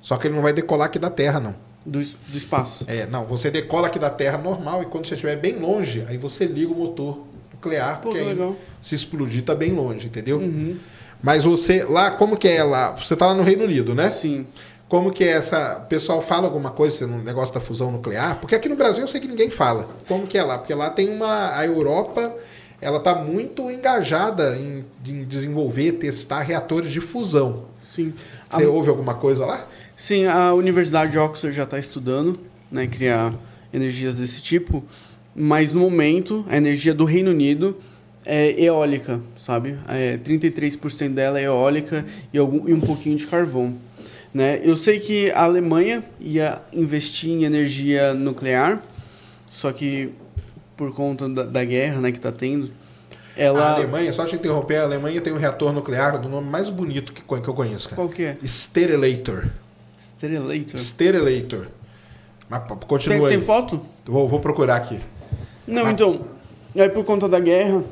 só 0.00 0.16
que 0.16 0.26
ele 0.26 0.34
não 0.34 0.42
vai 0.42 0.54
decolar 0.54 0.86
aqui 0.86 0.98
da 0.98 1.10
Terra, 1.10 1.38
não. 1.38 1.54
Do, 1.84 2.02
do 2.02 2.36
espaço. 2.36 2.84
É, 2.86 3.06
não, 3.06 3.26
você 3.26 3.50
decola 3.50 3.88
aqui 3.88 3.98
da 3.98 4.10
Terra 4.10 4.38
normal 4.38 4.82
e 4.82 4.86
quando 4.86 5.06
você 5.06 5.14
estiver 5.14 5.36
bem 5.36 5.58
longe, 5.58 6.04
aí 6.08 6.16
você 6.16 6.46
liga 6.46 6.72
o 6.72 6.76
motor 6.76 7.26
nuclear, 7.52 8.00
Pô, 8.00 8.08
porque 8.10 8.22
que 8.22 8.30
aí 8.30 8.56
se 8.80 8.94
explodir 8.94 9.42
tá 9.44 9.54
bem 9.54 9.72
longe, 9.72 10.06
entendeu? 10.06 10.38
Uhum. 10.38 10.78
Mas 11.22 11.44
você 11.44 11.84
lá, 11.84 12.10
como 12.10 12.36
que 12.36 12.48
é 12.48 12.62
lá? 12.62 12.92
Você 12.92 13.16
tá 13.16 13.26
lá 13.26 13.34
no 13.34 13.42
Reino 13.42 13.64
Unido, 13.64 13.94
né? 13.94 14.10
Sim. 14.10 14.46
Como 14.88 15.12
que 15.12 15.24
é 15.24 15.32
essa. 15.32 15.82
O 15.84 15.86
pessoal 15.88 16.22
fala 16.22 16.46
alguma 16.46 16.70
coisa 16.70 17.06
no 17.06 17.18
negócio 17.22 17.52
da 17.52 17.60
fusão 17.60 17.90
nuclear? 17.92 18.36
Porque 18.40 18.54
aqui 18.54 18.68
no 18.68 18.76
Brasil 18.76 19.02
eu 19.02 19.08
sei 19.08 19.20
que 19.20 19.28
ninguém 19.28 19.50
fala. 19.50 19.88
Como 20.06 20.26
que 20.26 20.38
é 20.38 20.42
lá? 20.42 20.56
Porque 20.58 20.72
lá 20.72 20.88
tem 20.90 21.10
uma. 21.10 21.54
A 21.54 21.66
Europa, 21.66 22.34
ela 22.80 22.98
tá 23.00 23.14
muito 23.14 23.70
engajada 23.70 24.56
em, 24.56 24.84
em 25.04 25.24
desenvolver, 25.24 25.92
testar 25.92 26.40
reatores 26.40 26.90
de 26.90 27.00
fusão. 27.00 27.64
Sim. 27.82 28.14
Você 28.50 28.64
A, 28.64 28.68
ouve 28.68 28.88
alguma 28.88 29.14
coisa 29.14 29.44
lá? 29.44 29.66
sim, 29.96 30.26
a 30.26 30.54
Universidade 30.54 31.12
de 31.12 31.18
Oxford 31.18 31.54
já 31.54 31.64
está 31.64 31.78
estudando, 31.78 32.38
né, 32.70 32.86
criar 32.86 33.34
energias 33.74 34.14
desse 34.16 34.40
tipo, 34.40 34.84
mas 35.34 35.72
no 35.72 35.80
momento 35.80 36.44
a 36.48 36.56
energia 36.56 36.94
do 36.94 37.04
Reino 37.04 37.30
Unido 37.30 37.76
é 38.28 38.60
eólica, 38.62 39.20
sabe? 39.38 39.78
É, 39.88 40.18
33% 40.18 41.14
dela 41.14 41.40
é 41.40 41.44
eólica 41.44 42.04
e, 42.30 42.36
algum, 42.36 42.68
e 42.68 42.74
um 42.74 42.80
pouquinho 42.80 43.16
de 43.16 43.26
carvão. 43.26 43.74
Né? 44.34 44.60
Eu 44.62 44.76
sei 44.76 45.00
que 45.00 45.30
a 45.30 45.44
Alemanha 45.44 46.04
ia 46.20 46.60
investir 46.70 47.30
em 47.30 47.44
energia 47.44 48.12
nuclear, 48.12 48.82
só 49.50 49.72
que 49.72 50.12
por 50.76 50.94
conta 50.94 51.26
da, 51.26 51.44
da 51.44 51.64
guerra 51.64 52.02
né, 52.02 52.12
que 52.12 52.18
está 52.18 52.30
tendo, 52.30 52.70
ela... 53.34 53.60
A 53.60 53.74
Alemanha, 53.76 54.12
só 54.12 54.26
te 54.26 54.36
interromper, 54.36 54.76
a 54.76 54.82
Alemanha 54.82 55.20
tem 55.22 55.32
um 55.32 55.38
reator 55.38 55.72
nuclear 55.72 56.20
do 56.20 56.28
nome 56.28 56.50
mais 56.50 56.68
bonito 56.68 57.14
que, 57.14 57.22
que 57.22 57.48
eu 57.48 57.54
conheço, 57.54 57.88
cara. 57.88 57.96
Qual 57.96 58.10
que 58.10 58.24
é? 58.24 58.36
Sterelator. 58.42 59.46
Sterelator. 59.98 60.78
Sterelator. 60.78 61.68
Mas 62.48 62.62
continua 62.86 63.18
Tem, 63.18 63.26
aí. 63.26 63.36
tem 63.36 63.40
foto? 63.40 63.80
Vou, 64.04 64.28
vou 64.28 64.40
procurar 64.40 64.76
aqui. 64.76 65.00
Não, 65.66 65.84
Mas- 65.84 65.92
então, 65.92 66.20
aí 66.78 66.88
por 66.90 67.04
conta 67.04 67.28
da 67.28 67.40
guerra, 67.40 67.82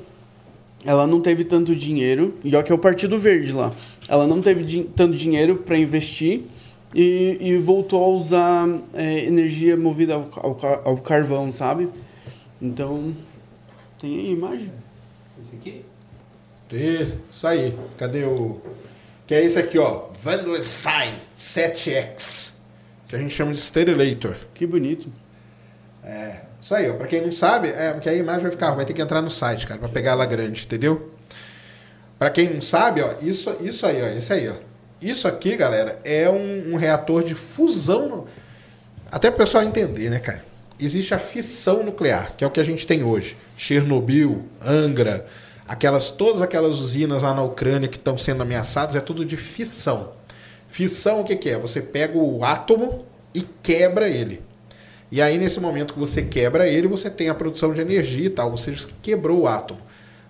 ela 0.85 1.07
não 1.07 1.21
teve 1.21 1.45
tanto 1.45 1.75
dinheiro, 1.75 2.35
e 2.45 2.55
ó 2.55 2.63
que 2.63 2.71
é 2.71 2.75
o 2.75 2.79
Partido 2.79 3.19
Verde 3.19 3.53
lá, 3.53 3.75
ela 4.09 4.27
não 4.27 4.41
teve 4.41 4.63
din- 4.63 4.85
tanto 4.85 5.17
dinheiro 5.17 5.57
para 5.57 5.77
investir 5.79 6.43
e, 6.95 7.37
e 7.41 7.57
voltou 7.59 8.03
a 8.05 8.09
usar 8.09 8.69
é, 8.95 9.25
energia 9.27 9.77
movida 9.77 10.15
ao, 10.15 10.29
ao 10.35 10.83
ao 10.89 10.97
carvão, 10.99 11.51
sabe? 11.51 11.89
Então, 12.63 13.15
tem 14.01 14.19
aí 14.19 14.27
a 14.29 14.31
imagem? 14.31 14.71
Esse 15.43 15.57
aqui? 15.57 15.83
Isso 17.31 17.47
aí. 17.47 17.75
Cadê 17.99 18.25
o. 18.25 18.61
Que 19.27 19.35
é 19.35 19.45
esse 19.45 19.59
aqui, 19.59 19.79
ó. 19.79 20.07
Wandelstein 20.25 21.13
7X. 21.39 22.53
Que 23.09 23.17
a 23.17 23.19
gente 23.19 23.35
chama 23.35 23.53
de 23.53 23.59
Sterelator. 23.61 24.37
Que 24.55 24.67
bonito. 24.67 25.09
É. 26.03 26.41
Isso 26.61 26.75
aí, 26.75 26.91
ó. 26.91 26.95
Pra 26.95 27.07
quem 27.07 27.21
não 27.23 27.33
sabe, 27.33 27.69
é, 27.69 27.93
porque 27.93 28.09
a 28.09 28.15
imagem 28.15 28.43
vai 28.43 28.51
ficar. 28.51 28.71
Vai 28.73 28.85
ter 28.85 28.93
que 28.95 29.03
entrar 29.03 29.21
no 29.23 29.31
site, 29.31 29.67
cara, 29.67 29.79
pra 29.81 29.89
pegar 29.89 30.13
ela 30.13 30.27
grande, 30.27 30.65
entendeu? 30.65 31.13
Pra 32.19 32.31
quem 32.31 32.53
não 32.55 32.61
sabe, 32.63 33.03
ó, 33.03 33.15
isso, 33.23 33.55
isso 33.61 33.87
aí, 33.87 34.03
ó. 34.03 34.09
Isso 34.19 34.33
aí, 34.33 34.49
ó. 34.49 34.55
Isso 35.01 35.29
aqui, 35.29 35.57
galera, 35.57 35.99
é 36.03 36.29
um, 36.31 36.73
um 36.73 36.77
reator 36.77 37.23
de 37.23 37.35
fusão. 37.35 38.09
nu- 38.09 38.27
Até 39.13 39.31
pro 39.31 39.45
pessoal 39.45 39.63
entender, 39.63 40.09
né, 40.11 40.19
cara? 40.19 40.43
Existe 40.81 41.15
a 41.15 41.19
fissão 41.19 41.83
nuclear, 41.83 42.33
que 42.37 42.43
é 42.45 42.47
o 42.47 42.51
que 42.51 42.61
a 42.61 42.65
gente 42.65 42.87
tem 42.87 43.03
hoje. 43.03 43.37
Chernobyl, 43.57 44.45
Angra, 44.65 45.27
aquelas 45.69 46.11
todas 46.11 46.41
aquelas 46.43 46.79
usinas 46.79 47.23
lá 47.23 47.33
na 47.35 47.43
Ucrânia 47.43 47.89
que 47.89 47.97
estão 47.97 48.17
sendo 48.19 48.43
ameaçadas, 48.43 48.97
é 48.97 49.01
tudo 49.01 49.25
de 49.25 49.37
fissão. 49.37 50.13
Fissão 50.69 51.21
o 51.21 51.25
que, 51.25 51.37
que 51.37 51.51
é? 51.51 51.59
Você 51.59 51.81
pega 51.81 52.17
o 52.19 52.45
átomo 52.45 53.07
e 53.35 53.43
quebra 53.63 54.09
ele. 54.09 54.43
E 55.11 55.23
aí, 55.23 55.39
nesse 55.39 55.61
momento 55.61 55.95
que 55.95 56.01
você 56.01 56.23
quebra 56.23 56.69
ele, 56.69 56.89
você 56.89 57.09
tem 57.09 57.29
a 57.29 57.35
produção 57.35 57.73
de 57.73 57.81
energia 57.81 58.27
e 58.27 58.31
tal. 58.31 58.51
Você 58.51 58.75
quebrou 59.01 59.43
o 59.43 59.49
átomo. 59.49 59.81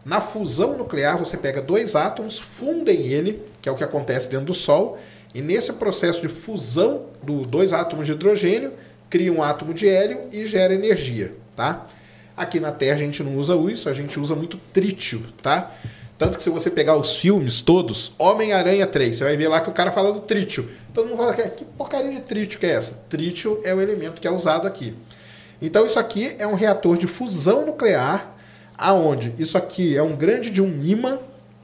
Na 0.05 0.21
fusão 0.21 0.77
nuclear, 0.77 1.19
você 1.19 1.37
pega 1.37 1.61
dois 1.61 1.97
átomos, 1.97 2.39
fundem 2.39 3.07
ele, 3.07 3.43
que 3.61 3.69
é 3.69 3.73
o 3.73 3.75
que 3.75 3.83
acontece 3.83 4.29
dentro 4.29 4.47
do 4.47 4.55
Sol, 4.55 4.99
e 5.35 5.41
nesse 5.41 5.73
processo 5.73 6.23
de 6.23 6.29
fusão 6.29 7.07
dos 7.23 7.47
dois 7.47 7.73
átomos 7.73 8.07
de 8.07 8.13
hidrogênio, 8.13 8.73
cria 9.11 9.33
um 9.33 9.43
átomo 9.43 9.75
de 9.75 9.89
hélio 9.89 10.29
e 10.33 10.47
gera 10.47 10.73
energia, 10.73 11.35
tá? 11.57 11.87
Aqui 12.37 12.61
na 12.61 12.71
Terra 12.71 12.97
a 12.97 12.99
gente 12.99 13.23
não 13.23 13.37
usa 13.37 13.57
isso, 13.71 13.89
a 13.89 13.93
gente 13.93 14.21
usa 14.21 14.35
muito 14.35 14.59
trítio, 14.73 15.25
tá? 15.43 15.73
Tanto 16.19 16.39
que 16.39 16.43
se 16.43 16.49
você 16.49 16.71
pegar 16.71 16.97
os 16.97 17.17
filmes 17.17 17.61
todos, 17.61 18.13
Homem-Aranha 18.19 18.87
3, 18.87 19.17
você 19.17 19.25
vai 19.25 19.37
ver 19.37 19.49
lá 19.49 19.61
que 19.61 19.69
o 19.69 19.73
cara 19.73 19.91
fala 19.91 20.13
do 20.13 20.21
trítio. 20.21 20.69
Todo 20.95 21.09
mundo 21.09 21.19
fala 21.19 21.35
que, 21.35 21.43
que 21.51 21.65
porcaria 21.65 22.11
de 22.11 22.23
trítio 22.23 22.59
que 22.59 22.65
é 22.65 22.71
essa? 22.71 22.95
Trítio 23.09 23.61
é 23.63 23.75
o 23.75 23.81
elemento 23.81 24.21
que 24.21 24.27
é 24.27 24.31
usado 24.31 24.67
aqui. 24.67 24.95
Então 25.61 25.85
isso 25.85 25.99
aqui 25.99 26.35
é 26.39 26.47
um 26.47 26.55
reator 26.55 26.97
de 26.97 27.07
fusão 27.07 27.67
nuclear, 27.67 28.35
aonde 28.79 29.35
isso 29.39 29.59
aqui 29.59 29.97
é 29.97 30.03
um 30.03 30.17
grande 30.17 30.51
de 30.51 30.63
um 30.63 30.83
imã 30.85 31.19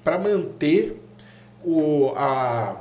para 0.05 0.19
manter 0.19 1.03
o, 1.65 2.13
a, 2.15 2.77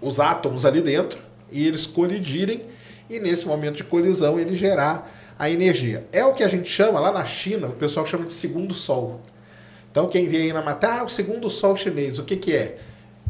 os 0.00 0.18
átomos 0.20 0.64
ali 0.64 0.80
dentro 0.80 1.18
e 1.52 1.66
eles 1.66 1.86
colidirem 1.86 2.64
e 3.08 3.20
nesse 3.20 3.46
momento 3.46 3.76
de 3.76 3.84
colisão 3.84 4.38
ele 4.38 4.56
gerar 4.56 5.10
a 5.38 5.50
energia. 5.50 6.06
É 6.12 6.24
o 6.24 6.32
que 6.32 6.42
a 6.42 6.48
gente 6.48 6.68
chama 6.68 6.98
lá 6.98 7.12
na 7.12 7.24
China, 7.24 7.68
o 7.68 7.72
pessoal 7.72 8.06
chama 8.06 8.24
de 8.24 8.32
segundo 8.32 8.72
sol. 8.72 9.20
Então 9.94 10.08
quem 10.08 10.26
vê 10.26 10.38
aí 10.38 10.52
na 10.52 10.60
matéria, 10.60 11.02
ah, 11.02 11.04
o 11.04 11.08
segundo 11.08 11.48
sol 11.48 11.76
chinês, 11.76 12.18
o 12.18 12.24
que 12.24 12.34
que 12.34 12.52
é? 12.52 12.78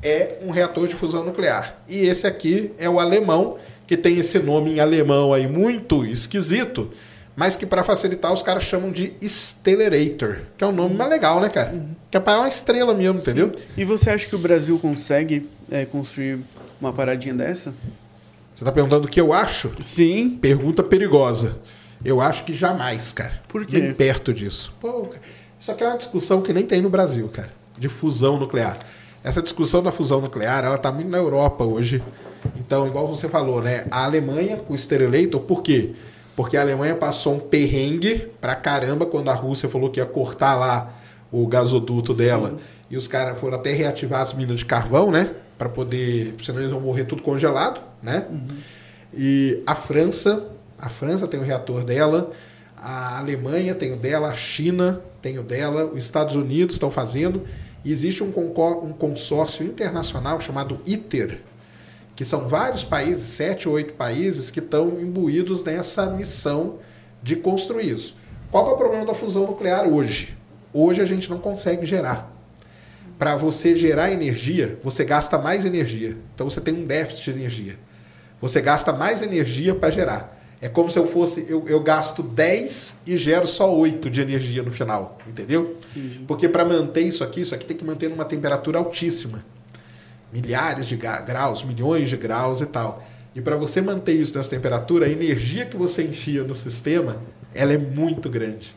É 0.03 0.39
um 0.43 0.51
reator 0.51 0.89
de 0.89 0.95
fusão 0.95 1.23
nuclear. 1.23 1.77
E 1.87 1.99
esse 1.99 2.27
aqui 2.27 2.73
é 2.79 2.89
o 2.89 2.99
alemão, 2.99 3.59
que 3.87 3.99
tem 3.99 4.19
esse 4.19 4.39
nome 4.39 4.73
em 4.73 4.81
alemão 4.81 5.35
aí 5.35 5.47
muito 5.47 6.07
esquisito, 6.07 6.91
mas 7.37 7.55
que 7.55 7.67
para 7.67 7.85
facilitar 7.85 8.33
os 8.33 8.43
caras 8.43 8.63
chamam 8.63 8.91
de 8.91 9.13
Stellarator, 9.21 10.39
que 10.57 10.65
é 10.65 10.67
um 10.67 10.73
nome 10.73 10.95
mais 10.95 11.11
legal, 11.11 11.39
né, 11.39 11.51
cara? 11.51 11.85
Que 12.11 12.17
é 12.17 12.21
para 12.21 12.39
uma 12.39 12.49
estrela 12.49 12.95
mesmo, 12.95 13.19
entendeu? 13.19 13.53
E 13.77 13.85
você 13.85 14.09
acha 14.09 14.27
que 14.27 14.35
o 14.35 14.39
Brasil 14.39 14.79
consegue 14.79 15.47
é, 15.71 15.85
construir 15.85 16.39
uma 16.81 16.95
paradinha 16.95 17.35
dessa? 17.35 17.75
Você 18.57 18.65
tá 18.65 18.73
perguntando 18.73 19.07
o 19.07 19.11
que 19.11 19.21
eu 19.21 19.35
acho? 19.35 19.71
Sim. 19.83 20.39
Pergunta 20.41 20.83
perigosa. 20.83 21.59
Eu 22.03 22.23
acho 22.23 22.43
que 22.45 22.55
jamais, 22.55 23.13
cara. 23.13 23.43
Por 23.49 23.67
quê? 23.67 23.81
Nem 23.81 23.93
perto 23.93 24.33
disso. 24.33 24.73
Pô, 24.81 25.03
cara, 25.03 25.21
isso 25.65 25.73
aqui 25.73 25.83
é 25.83 25.89
uma 25.89 25.97
discussão 25.97 26.43
que 26.43 26.53
nem 26.53 26.67
tem 26.67 26.83
no 26.83 26.91
Brasil, 26.91 27.27
cara. 27.29 27.51
De 27.79 27.89
fusão 27.89 28.39
nuclear. 28.39 28.79
Essa 29.23 29.41
discussão 29.41 29.83
da 29.83 29.91
fusão 29.91 30.21
nuclear, 30.21 30.63
ela 30.63 30.77
tá 30.77 30.93
muito 30.93 31.09
na 31.09 31.17
Europa 31.17 31.65
hoje. 31.65 32.03
Então, 32.57 32.87
igual 32.87 33.09
você 33.09 33.31
falou, 33.31 33.63
né? 33.63 33.87
A 33.91 34.05
Alemanha, 34.05 34.59
com 34.59 34.75
o 34.75 34.79
Sterelator, 34.79 35.41
por 35.41 35.63
quê? 35.63 35.95
porque 36.37 36.57
a 36.57 36.61
Alemanha 36.61 36.95
passou 36.97 37.35
um 37.35 37.41
perrengue 37.41 38.29
pra 38.41 38.55
caramba 38.55 39.07
quando 39.07 39.31
a 39.31 39.35
Rússia 39.35 39.69
falou 39.69 39.91
que 39.91 40.01
ia 40.01 40.07
cortar 40.07 40.55
lá 40.55 40.93
o 41.31 41.47
gasoduto 41.47 42.13
dela. 42.13 42.59
E 42.91 42.97
os 42.97 43.09
caras 43.09 43.39
foram 43.39 43.57
até 43.57 43.73
reativar 43.73 44.21
as 44.21 44.35
minas 44.35 44.59
de 44.59 44.65
carvão, 44.65 45.11
né? 45.11 45.31
Pra 45.57 45.69
poder. 45.69 46.35
Senão 46.43 46.61
eles 46.61 46.71
vão 46.71 46.81
morrer 46.81 47.05
tudo 47.05 47.23
congelado, 47.23 47.81
né? 48.03 48.27
E 49.13 49.63
a 49.67 49.75
França, 49.75 50.45
a 50.79 50.89
França 50.89 51.27
tem 51.29 51.39
o 51.39 51.43
reator 51.43 51.85
dela, 51.85 52.31
a 52.85 53.19
Alemanha 53.19 53.75
tem 53.75 53.95
o 53.95 53.97
dela, 53.97 54.29
a 54.29 54.35
China 54.35 55.01
tem 55.23 55.39
o 55.39 55.43
dela, 55.43 55.87
os 55.87 56.05
Estados 56.05 56.37
Unidos 56.37 56.75
estão 56.75 56.91
fazendo. 56.91 57.43
E 57.83 57.91
existe 57.91 58.23
um, 58.23 58.29
um 58.29 58.93
consórcio 58.93 59.65
internacional 59.65 60.39
chamado 60.39 60.79
ITER, 60.85 61.41
que 62.15 62.27
são 62.27 62.47
vários 62.47 62.85
países, 62.85 63.23
sete 63.23 63.67
ou 63.67 63.77
oito 63.77 63.95
países, 63.95 64.51
que 64.51 64.59
estão 64.59 65.01
imbuídos 65.01 65.63
nessa 65.65 66.11
missão 66.11 66.79
de 67.23 67.37
construir 67.37 67.91
isso. 67.91 68.17
Qual 68.51 68.69
é 68.69 68.73
o 68.73 68.77
problema 68.77 69.07
da 69.07 69.15
fusão 69.15 69.47
nuclear 69.47 69.89
hoje? 69.89 70.37
Hoje 70.71 71.01
a 71.01 71.07
gente 71.07 71.31
não 71.31 71.39
consegue 71.39 71.87
gerar. 71.87 72.33
Para 73.19 73.35
você 73.35 73.75
gerar 73.77 74.11
energia, 74.11 74.79
você 74.83 75.05
gasta 75.07 75.39
mais 75.39 75.65
energia. 75.65 76.19
Então 76.35 76.51
você 76.51 76.61
tem 76.61 76.75
um 76.75 76.85
déficit 76.85 77.33
de 77.33 77.41
energia. 77.41 77.79
Você 78.43 78.61
gasta 78.61 78.93
mais 78.93 79.23
energia 79.23 79.75
para 79.75 79.91
gerar. 79.91 80.44
É 80.65 80.69
como 80.69 80.91
se 80.91 80.99
eu 80.99 81.07
fosse, 81.07 81.45
eu, 81.47 81.69
eu 81.69 81.79
gasto 81.81 82.23
10 82.23 82.97
e 83.07 83.19
gero 83.19 83.47
só 83.47 83.71
8 83.77 84.09
de 84.09 84.23
energia 84.23 84.63
no 84.63 84.73
final, 84.73 85.19
entendeu? 85.27 85.77
Porque 86.27 86.49
para 86.49 86.65
manter 86.65 87.03
isso 87.03 87.23
aqui, 87.23 87.43
isso 87.43 87.55
aqui 87.55 87.67
tem 87.67 87.77
que 87.77 87.85
manter 87.85 88.09
numa 88.09 88.25
temperatura 88.25 88.79
altíssima 88.79 89.45
milhares 90.33 90.87
de 90.87 90.97
graus, 90.97 91.63
milhões 91.63 92.09
de 92.09 92.17
graus 92.17 92.63
e 92.63 92.67
tal. 92.67 93.07
E 93.37 93.43
para 93.43 93.57
você 93.57 93.83
manter 93.83 94.15
isso 94.15 94.35
nessa 94.37 94.49
temperatura, 94.49 95.05
a 95.05 95.09
energia 95.11 95.67
que 95.67 95.77
você 95.77 96.03
enfia 96.03 96.43
no 96.43 96.55
sistema, 96.55 97.23
ela 97.55 97.75
é 97.75 97.79
muito 97.79 98.31
grande. 98.31 98.75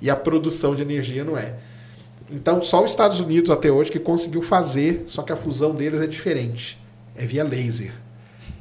E 0.00 0.08
a 0.08 0.16
produção 0.16 0.74
de 0.74 0.80
energia 0.80 1.22
não 1.22 1.36
é. 1.36 1.54
Então, 2.30 2.62
só 2.62 2.82
os 2.82 2.90
Estados 2.90 3.20
Unidos 3.20 3.50
até 3.50 3.70
hoje 3.70 3.92
que 3.92 4.00
conseguiu 4.00 4.40
fazer, 4.40 5.04
só 5.06 5.22
que 5.22 5.32
a 5.32 5.36
fusão 5.36 5.74
deles 5.74 6.00
é 6.00 6.06
diferente. 6.06 6.82
É 7.14 7.26
via 7.26 7.44
laser. 7.44 7.92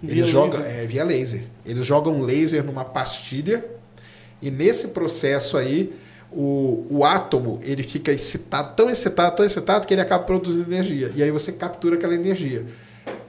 Via 0.05 0.21
Eles 0.21 0.27
jogam, 0.27 0.59
laser? 0.59 0.79
é 0.79 0.85
via 0.87 1.03
laser. 1.03 1.43
Eles 1.65 1.85
jogam 1.85 2.21
laser 2.21 2.63
numa 2.63 2.85
pastilha 2.85 3.65
e 4.41 4.51
nesse 4.51 4.89
processo 4.89 5.57
aí 5.57 5.93
o, 6.31 6.85
o 6.89 7.05
átomo 7.05 7.59
ele 7.63 7.83
fica 7.83 8.11
excitado, 8.11 8.75
tão 8.75 8.89
excitado, 8.89 9.35
tão 9.35 9.45
excitado 9.45 9.87
que 9.87 9.93
ele 9.93 10.01
acaba 10.01 10.23
produzindo 10.23 10.69
energia. 10.71 11.11
E 11.15 11.23
aí 11.23 11.31
você 11.31 11.51
captura 11.51 11.95
aquela 11.95 12.13
energia. 12.13 12.65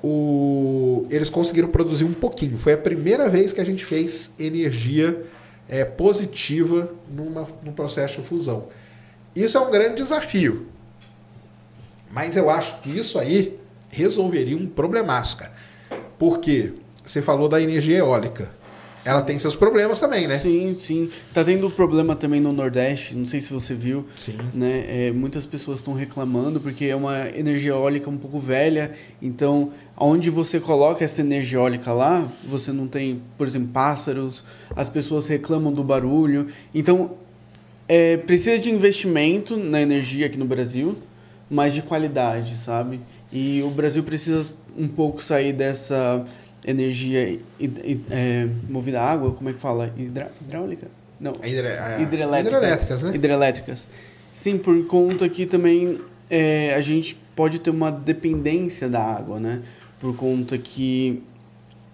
O, 0.03 1.07
eles 1.11 1.29
conseguiram 1.29 1.69
produzir 1.69 2.05
um 2.05 2.13
pouquinho. 2.13 2.59
Foi 2.59 2.73
a 2.73 2.79
primeira 2.79 3.29
vez 3.29 3.53
que 3.53 3.61
a 3.61 3.65
gente 3.65 3.85
fez 3.85 4.31
energia 4.39 5.25
é, 5.69 5.85
positiva 5.85 6.91
numa, 7.11 7.49
num 7.63 7.73
processo 7.73 8.21
de 8.21 8.27
fusão. 8.27 8.69
Isso 9.35 9.57
é 9.57 9.61
um 9.61 9.71
grande 9.71 9.97
desafio. 9.97 10.67
Mas 12.11 12.37
eu 12.37 12.49
acho 12.49 12.81
que 12.81 12.91
isso 12.91 13.19
aí 13.19 13.59
resolveria 13.91 14.57
um 14.57 14.67
problemaço, 14.67 15.37
cara. 15.37 15.53
Porque 16.19 16.73
você 17.03 17.23
falou 17.23 17.49
da 17.49 17.61
energia 17.61 17.99
eólica. 17.99 18.51
Ela 19.07 19.23
tem 19.23 19.39
seus 19.39 19.55
problemas 19.55 20.01
também, 20.01 20.27
né? 20.27 20.37
Sim, 20.37 20.75
sim. 20.75 21.09
Tá 21.33 21.45
tendo 21.45 21.71
problema 21.71 22.17
também 22.17 22.41
no 22.41 22.53
Nordeste, 22.53 23.15
não 23.15 23.25
sei 23.25 23.41
se 23.41 23.53
você 23.53 23.73
viu. 23.73 24.05
Sim. 24.19 24.37
Né? 24.53 24.85
É, 24.89 25.13
muitas 25.13 25.47
pessoas 25.47 25.79
estão 25.79 25.95
reclamando 25.95 26.61
porque 26.61 26.87
é 26.87 26.97
uma 26.97 27.29
energia 27.29 27.71
eólica 27.71 28.11
um 28.11 28.17
pouco 28.17 28.41
velha. 28.41 28.91
Então, 29.23 29.71
onde 29.97 30.29
você 30.29 30.59
coloca 30.59 31.05
essa 31.05 31.21
energia 31.21 31.59
eólica 31.59 31.93
lá, 31.93 32.29
você 32.45 32.73
não 32.73 32.89
tem, 32.89 33.23
por 33.39 33.47
exemplo, 33.47 33.69
pássaros, 33.69 34.43
as 34.75 34.89
pessoas 34.89 35.29
reclamam 35.29 35.73
do 35.73 35.85
barulho. 35.85 36.49
Então, 36.75 37.13
é, 37.89 38.17
precisa 38.17 38.59
de 38.59 38.73
investimento 38.73 39.57
na 39.57 39.81
energia 39.81 40.27
aqui 40.27 40.37
no 40.37 40.47
Brasil, 40.47 40.99
mas 41.49 41.73
de 41.73 41.83
qualidade, 41.83 42.57
sabe? 42.57 42.99
E 43.33 43.63
o 43.63 43.71
Brasil 43.71 44.03
precisa 44.03 44.53
um 44.79 44.89
pouco 44.89 45.23
sair 45.23 45.53
dessa 45.53 46.25
energia 46.67 47.39
é, 48.11 48.49
movida 48.69 49.01
a 49.01 49.11
água, 49.11 49.33
como 49.33 49.49
é 49.49 49.53
que 49.53 49.59
fala? 49.59 49.93
Hidra- 49.97 50.33
hidráulica? 50.41 50.89
Não. 51.21 51.33
Hidrelétrica. 51.43 52.03
Hidrelétricas, 52.03 53.03
né? 53.03 53.15
Hidrelétricas. 53.15 53.89
Sim, 54.35 54.59
por 54.59 54.87
conta 54.87 55.29
que 55.29 55.47
também 55.47 55.99
é, 56.29 56.75
a 56.75 56.81
gente 56.81 57.17
pode 57.35 57.59
ter 57.59 57.71
uma 57.71 57.91
dependência 57.91 58.89
da 58.89 59.03
água, 59.03 59.39
né? 59.41 59.63
Por 60.01 60.15
conta 60.15 60.59
que, 60.59 61.23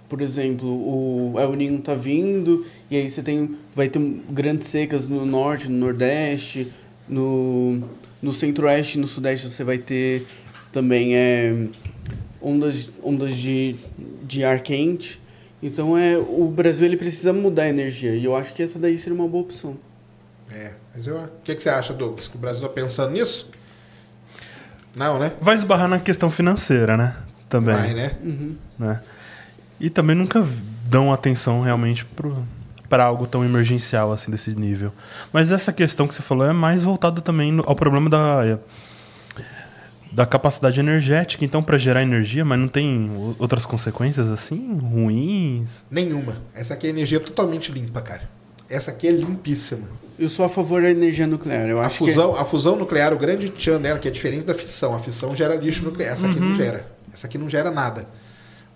por 0.09 0.21
exemplo, 0.21 0.69
o 0.69 1.35
El 1.39 1.55
Niño 1.55 1.79
tá 1.81 1.95
vindo 1.95 2.67
e 2.91 2.97
aí 2.97 3.09
você 3.11 3.23
tem, 3.23 3.57
vai 3.75 3.89
ter 3.89 4.01
grandes 4.31 4.69
secas 4.69 5.07
no 5.07 5.25
norte, 5.25 5.69
no 5.69 5.77
nordeste, 5.79 6.73
no, 7.09 7.81
no 8.21 8.33
centro-oeste 8.33 8.99
e 8.99 9.01
no 9.01 9.07
sudeste 9.07 9.49
você 9.49 9.63
vai 9.63 9.79
ter 9.79 10.27
também 10.73 11.15
é, 11.15 11.55
ondas, 12.43 12.91
ondas 13.03 13.37
de, 13.37 13.77
de 14.25 14.45
ar 14.45 14.61
quente. 14.61 15.21
Então 15.63 15.97
é, 15.97 16.17
o 16.19 16.53
Brasil 16.55 16.87
ele 16.87 16.97
precisa 16.97 17.33
mudar 17.33 17.63
a 17.65 17.69
energia 17.69 18.15
e 18.15 18.25
eu 18.25 18.35
acho 18.35 18.53
que 18.53 18.63
essa 18.63 18.79
daí 18.79 18.99
seria 18.99 19.15
uma 19.19 19.29
boa 19.29 19.45
opção. 19.45 19.77
É, 20.51 20.75
mas 20.95 21.07
eu, 21.07 21.17
o 21.17 21.29
que, 21.45 21.55
que 21.55 21.63
você 21.63 21.69
acha, 21.71 21.93
Douglas? 21.95 22.29
Que 22.29 22.37
o 22.37 22.39
Brasil 22.39 22.59
está 22.63 22.69
pensando 22.69 23.13
nisso? 23.13 23.49
Não, 24.95 25.19
né? 25.19 25.33
Vai 25.41 25.55
esbarrar 25.55 25.89
na 25.89 25.99
questão 25.99 26.31
financeira, 26.31 26.97
né? 26.97 27.17
Também. 27.49 27.75
Vai, 27.75 27.95
né? 27.95 28.17
né? 28.79 29.01
E 29.81 29.89
também 29.89 30.15
nunca 30.17 30.47
dão 30.89 31.13
atenção 31.13 31.61
realmente 31.63 32.07
para 32.89 33.05
algo 33.05 33.27
tão 33.27 33.45
emergencial 33.45 34.13
assim 34.13 34.31
desse 34.31 34.55
nível. 34.55 34.93
Mas 35.33 35.51
essa 35.51 35.73
questão 35.73 36.07
que 36.07 36.15
você 36.15 36.23
falou 36.23 36.47
é 36.47 36.53
mais 36.53 36.83
voltado 36.83 37.23
também 37.23 37.51
no- 37.53 37.65
ao 37.67 37.75
problema 37.75 38.11
da 38.11 38.59
da 40.13 40.27
capacidade 40.27 40.79
energética, 40.79 41.45
então 41.45 41.63
para 41.63 41.79
gerar 41.79 42.03
energia, 42.03 42.45
mas 42.45 42.59
não 42.59 42.69
tem 42.69 43.35
outras 43.39 43.65
consequências 43.65 44.29
assim 44.29 44.79
ruins. 44.79 45.83
Nenhuma. 45.91 46.37
Essa 46.55 46.75
aqui 46.75 46.87
é 46.87 46.91
energia 46.91 47.19
totalmente 47.19 47.73
limpa, 47.73 48.01
cara. 48.01 48.29
Essa 48.69 48.91
aqui 48.91 49.09
é 49.09 49.11
limpíssima. 49.11 49.89
Eu 50.19 50.29
sou 50.29 50.45
a 50.45 50.49
favor 50.49 50.83
da 50.83 50.91
energia 50.91 51.27
nuclear. 51.27 51.69
Eu 51.69 51.81
A 51.81 51.87
acho 51.87 51.99
fusão, 51.99 52.37
a 52.37 52.45
fusão 52.45 52.77
nuclear, 52.77 53.13
o 53.13 53.19
grande 53.19 53.49
tchan 53.51 53.81
dela, 53.81 53.99
que 53.99 54.07
é 54.07 54.11
diferente 54.11 54.45
da 54.45 54.55
fissão. 54.55 54.95
A 54.95 55.01
fissão 55.01 55.35
gera 55.35 55.55
lixo 55.55 55.83
nuclear. 55.85 56.13
Essa 56.13 56.27
aqui 56.27 56.39
não 56.39 56.55
gera. 56.55 56.87
Essa 57.13 57.27
aqui 57.27 57.39
não 57.39 57.49
gera 57.49 57.71
nada. 57.71 58.07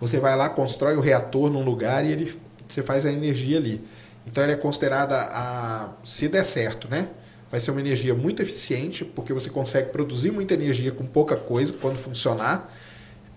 Você 0.01 0.19
vai 0.19 0.37
lá, 0.37 0.49
constrói 0.49 0.97
o 0.97 1.01
reator 1.01 1.51
num 1.51 1.65
lugar 1.65 2.05
e 2.05 2.13
ele, 2.13 2.35
você 2.69 2.83
faz 2.83 3.07
a 3.07 3.13
energia 3.13 3.59
ali. 3.59 3.83
Então 4.27 4.43
ela 4.43 4.53
é 4.53 4.57
considerada 4.57 5.17
a. 5.17 5.91
Se 6.05 6.29
der 6.29 6.45
certo, 6.45 6.89
né? 6.91 7.09
Vai 7.57 7.61
ser 7.63 7.71
uma 7.71 7.81
energia 7.81 8.15
muito 8.15 8.43
eficiente, 8.43 9.03
porque 9.03 9.33
você 9.33 9.49
consegue 9.49 9.89
produzir 9.89 10.31
muita 10.31 10.53
energia 10.53 10.93
com 10.93 11.07
pouca 11.07 11.35
coisa 11.37 11.73
quando 11.73 11.97
funcionar. 11.97 12.71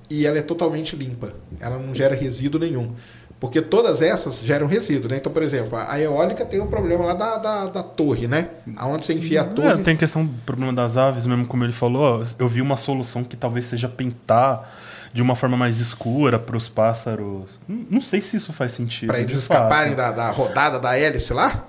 E 0.10 0.26
ela 0.26 0.38
é 0.38 0.42
totalmente 0.42 0.94
limpa. 0.94 1.34
Ela 1.58 1.80
não 1.80 1.96
gera 1.96 2.14
resíduo 2.14 2.60
nenhum. 2.60 2.94
Porque 3.40 3.62
todas 3.62 4.02
essas 4.02 4.42
geram 4.42 4.68
resíduo, 4.68 5.10
né? 5.10 5.16
Então, 5.16 5.32
por 5.32 5.42
exemplo, 5.42 5.78
a 5.78 5.98
eólica 5.98 6.46
tem 6.46 6.60
um 6.60 6.68
problema 6.68 7.06
lá 7.06 7.14
da, 7.14 7.38
da, 7.38 7.66
da 7.68 7.82
torre, 7.82 8.28
né? 8.28 8.50
Aonde 8.76 9.06
você 9.06 9.14
enfia 9.14 9.40
a 9.40 9.46
É, 9.46 9.48
torre. 9.48 9.84
tem 9.84 9.96
questão 9.96 10.26
do 10.26 10.34
problema 10.42 10.74
das 10.74 10.98
aves, 10.98 11.26
mesmo 11.26 11.46
como 11.48 11.64
ele 11.64 11.72
falou. 11.72 12.22
Eu 12.38 12.50
vi 12.50 12.60
uma 12.62 12.76
solução 12.76 13.24
que 13.24 13.38
talvez 13.38 13.68
seja 13.68 13.88
pintar 13.88 14.70
de 15.14 15.22
uma 15.22 15.34
forma 15.34 15.56
mais 15.56 15.80
escura 15.80 16.38
para 16.38 16.58
os 16.58 16.68
pássaros. 16.68 17.58
Não 17.70 18.02
sei 18.02 18.20
se 18.20 18.36
isso 18.36 18.52
faz 18.52 18.74
sentido. 18.74 19.08
Pra 19.08 19.22
eles 19.22 19.38
escaparem 19.38 19.96
da, 19.96 20.12
da 20.12 20.30
rodada 20.30 20.78
da 20.78 20.98
hélice 21.00 21.32
lá? 21.32 21.66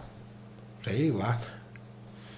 Sei 0.85 1.13
lá. 1.13 1.39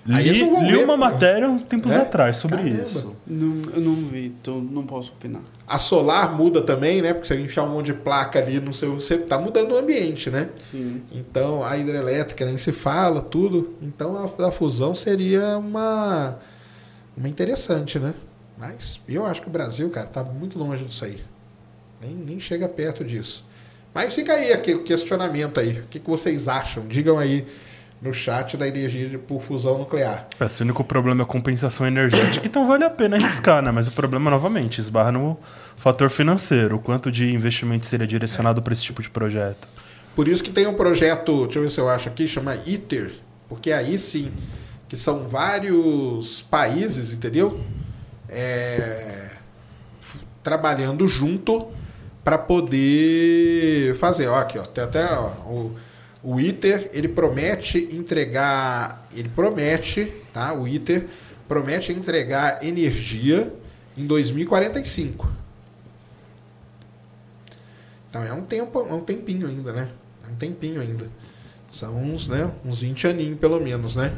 Li, 0.04 0.42
não 0.50 0.60
ver, 0.66 0.84
uma 0.84 0.94
pô. 0.94 0.96
matéria 0.96 1.48
tempos 1.68 1.92
É? 1.92 1.96
atrás 1.98 2.36
sobre 2.36 2.56
Caramba. 2.56 2.82
isso. 2.82 3.16
Não, 3.26 3.62
eu 3.72 3.80
não 3.80 3.94
vi, 4.08 4.26
então 4.26 4.60
não 4.60 4.84
posso 4.84 5.12
opinar. 5.12 5.42
A 5.66 5.78
solar 5.78 6.34
muda 6.36 6.60
também, 6.60 7.00
né? 7.00 7.12
Porque 7.14 7.28
se 7.28 7.32
a 7.32 7.36
gente 7.36 7.46
enfiar 7.46 7.62
um 7.64 7.70
monte 7.70 7.86
de 7.86 7.94
placa 7.94 8.38
ali 8.40 8.58
no 8.58 8.74
seu. 8.74 8.94
Você 8.96 9.16
tá 9.16 9.38
mudando 9.38 9.72
o 9.72 9.78
ambiente, 9.78 10.28
né? 10.28 10.48
Sim. 10.58 11.02
Então 11.12 11.64
a 11.64 11.76
hidrelétrica 11.78 12.44
nem 12.44 12.58
se 12.58 12.72
fala, 12.72 13.22
tudo. 13.22 13.74
Então 13.80 14.16
a, 14.16 14.48
a 14.48 14.52
fusão 14.52 14.94
seria 14.94 15.56
uma. 15.56 16.36
Uma 17.16 17.28
interessante, 17.28 17.98
né? 17.98 18.12
Mas 18.58 19.00
eu 19.08 19.24
acho 19.24 19.40
que 19.40 19.48
o 19.48 19.50
Brasil, 19.50 19.88
cara, 19.90 20.06
tá 20.08 20.22
muito 20.24 20.58
longe 20.58 20.84
disso 20.84 21.04
aí. 21.04 21.18
Nem, 22.00 22.14
nem 22.14 22.40
chega 22.40 22.68
perto 22.68 23.04
disso. 23.04 23.44
Mas 23.94 24.14
fica 24.14 24.32
aí 24.32 24.52
aqui 24.52 24.74
o 24.74 24.82
questionamento 24.82 25.60
aí. 25.60 25.80
O 25.80 25.84
que, 25.84 25.98
que 26.00 26.10
vocês 26.10 26.48
acham? 26.48 26.86
Digam 26.86 27.18
aí 27.18 27.46
no 28.02 28.12
chat 28.12 28.56
da 28.56 28.66
energia 28.66 29.16
por 29.16 29.40
fusão 29.40 29.78
nuclear. 29.78 30.26
É, 30.40 30.48
se 30.48 30.60
o 30.60 30.64
único 30.64 30.82
problema 30.82 31.22
é 31.22 31.24
a 31.24 31.26
compensação 31.26 31.86
energética, 31.86 32.44
então 32.44 32.66
vale 32.66 32.82
a 32.82 32.90
pena 32.90 33.16
arriscar, 33.16 33.62
né? 33.62 33.70
Mas 33.70 33.86
o 33.86 33.92
problema, 33.92 34.28
novamente, 34.28 34.80
esbarra 34.80 35.12
no 35.12 35.38
fator 35.76 36.10
financeiro. 36.10 36.76
O 36.76 36.78
quanto 36.80 37.12
de 37.12 37.32
investimento 37.32 37.86
seria 37.86 38.06
direcionado 38.06 38.60
para 38.60 38.72
esse 38.72 38.82
tipo 38.82 39.00
de 39.00 39.08
projeto. 39.08 39.68
Por 40.16 40.26
isso 40.26 40.42
que 40.42 40.50
tem 40.50 40.66
um 40.66 40.74
projeto, 40.74 41.44
deixa 41.44 41.58
eu 41.60 41.62
ver 41.62 41.70
se 41.70 41.80
eu 41.80 41.88
acho 41.88 42.08
aqui, 42.08 42.26
chama 42.26 42.56
ITER, 42.66 43.12
porque 43.48 43.70
aí 43.72 43.96
sim, 43.96 44.32
que 44.88 44.96
são 44.96 45.28
vários 45.28 46.42
países, 46.42 47.12
entendeu? 47.12 47.60
É, 48.28 49.30
trabalhando 50.42 51.06
junto 51.06 51.68
para 52.24 52.36
poder 52.36 53.94
fazer. 53.94 54.26
Ó, 54.26 54.34
aqui, 54.34 54.58
ó, 54.58 54.64
tem 54.64 54.84
até 54.84 55.14
ó, 55.14 55.28
o, 55.46 55.76
O 56.22 56.38
ITER, 56.38 56.90
ele 56.92 57.08
promete 57.08 57.88
entregar, 57.90 59.08
ele 59.14 59.28
promete, 59.28 60.12
tá? 60.32 60.54
O 60.54 60.68
ITER 60.68 61.06
promete 61.48 61.92
entregar 61.92 62.64
energia 62.64 63.52
em 63.96 64.06
2045. 64.06 65.28
Então 68.08 68.22
é 68.22 68.32
um 68.32 68.42
tempo, 68.42 68.80
é 68.80 68.92
um 68.92 69.00
tempinho 69.00 69.48
ainda, 69.48 69.72
né? 69.72 69.90
É 70.24 70.30
um 70.30 70.36
tempinho 70.36 70.80
ainda. 70.80 71.08
São 71.70 71.96
uns, 72.02 72.28
né, 72.28 72.52
uns 72.64 72.80
20 72.80 73.08
aninhos 73.08 73.38
pelo 73.38 73.58
menos, 73.58 73.96
né? 73.96 74.16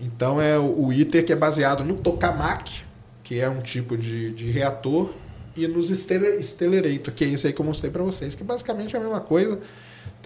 Então 0.00 0.40
é 0.40 0.58
o 0.58 0.92
ITER 0.92 1.24
que 1.24 1.32
é 1.32 1.36
baseado 1.36 1.84
no 1.84 1.94
tokamak, 1.96 2.82
que 3.22 3.40
é 3.40 3.48
um 3.48 3.60
tipo 3.60 3.96
de, 3.96 4.32
de 4.32 4.50
reator, 4.50 5.14
e 5.56 5.66
nos 5.66 5.90
Stellarator, 5.90 7.12
que 7.12 7.24
é 7.24 7.28
isso 7.28 7.46
aí 7.46 7.52
que 7.52 7.60
eu 7.60 7.64
mostrei 7.64 7.90
para 7.90 8.02
vocês, 8.02 8.34
que 8.34 8.44
basicamente 8.44 8.94
é 8.94 8.98
a 8.98 9.02
mesma 9.02 9.20
coisa. 9.20 9.60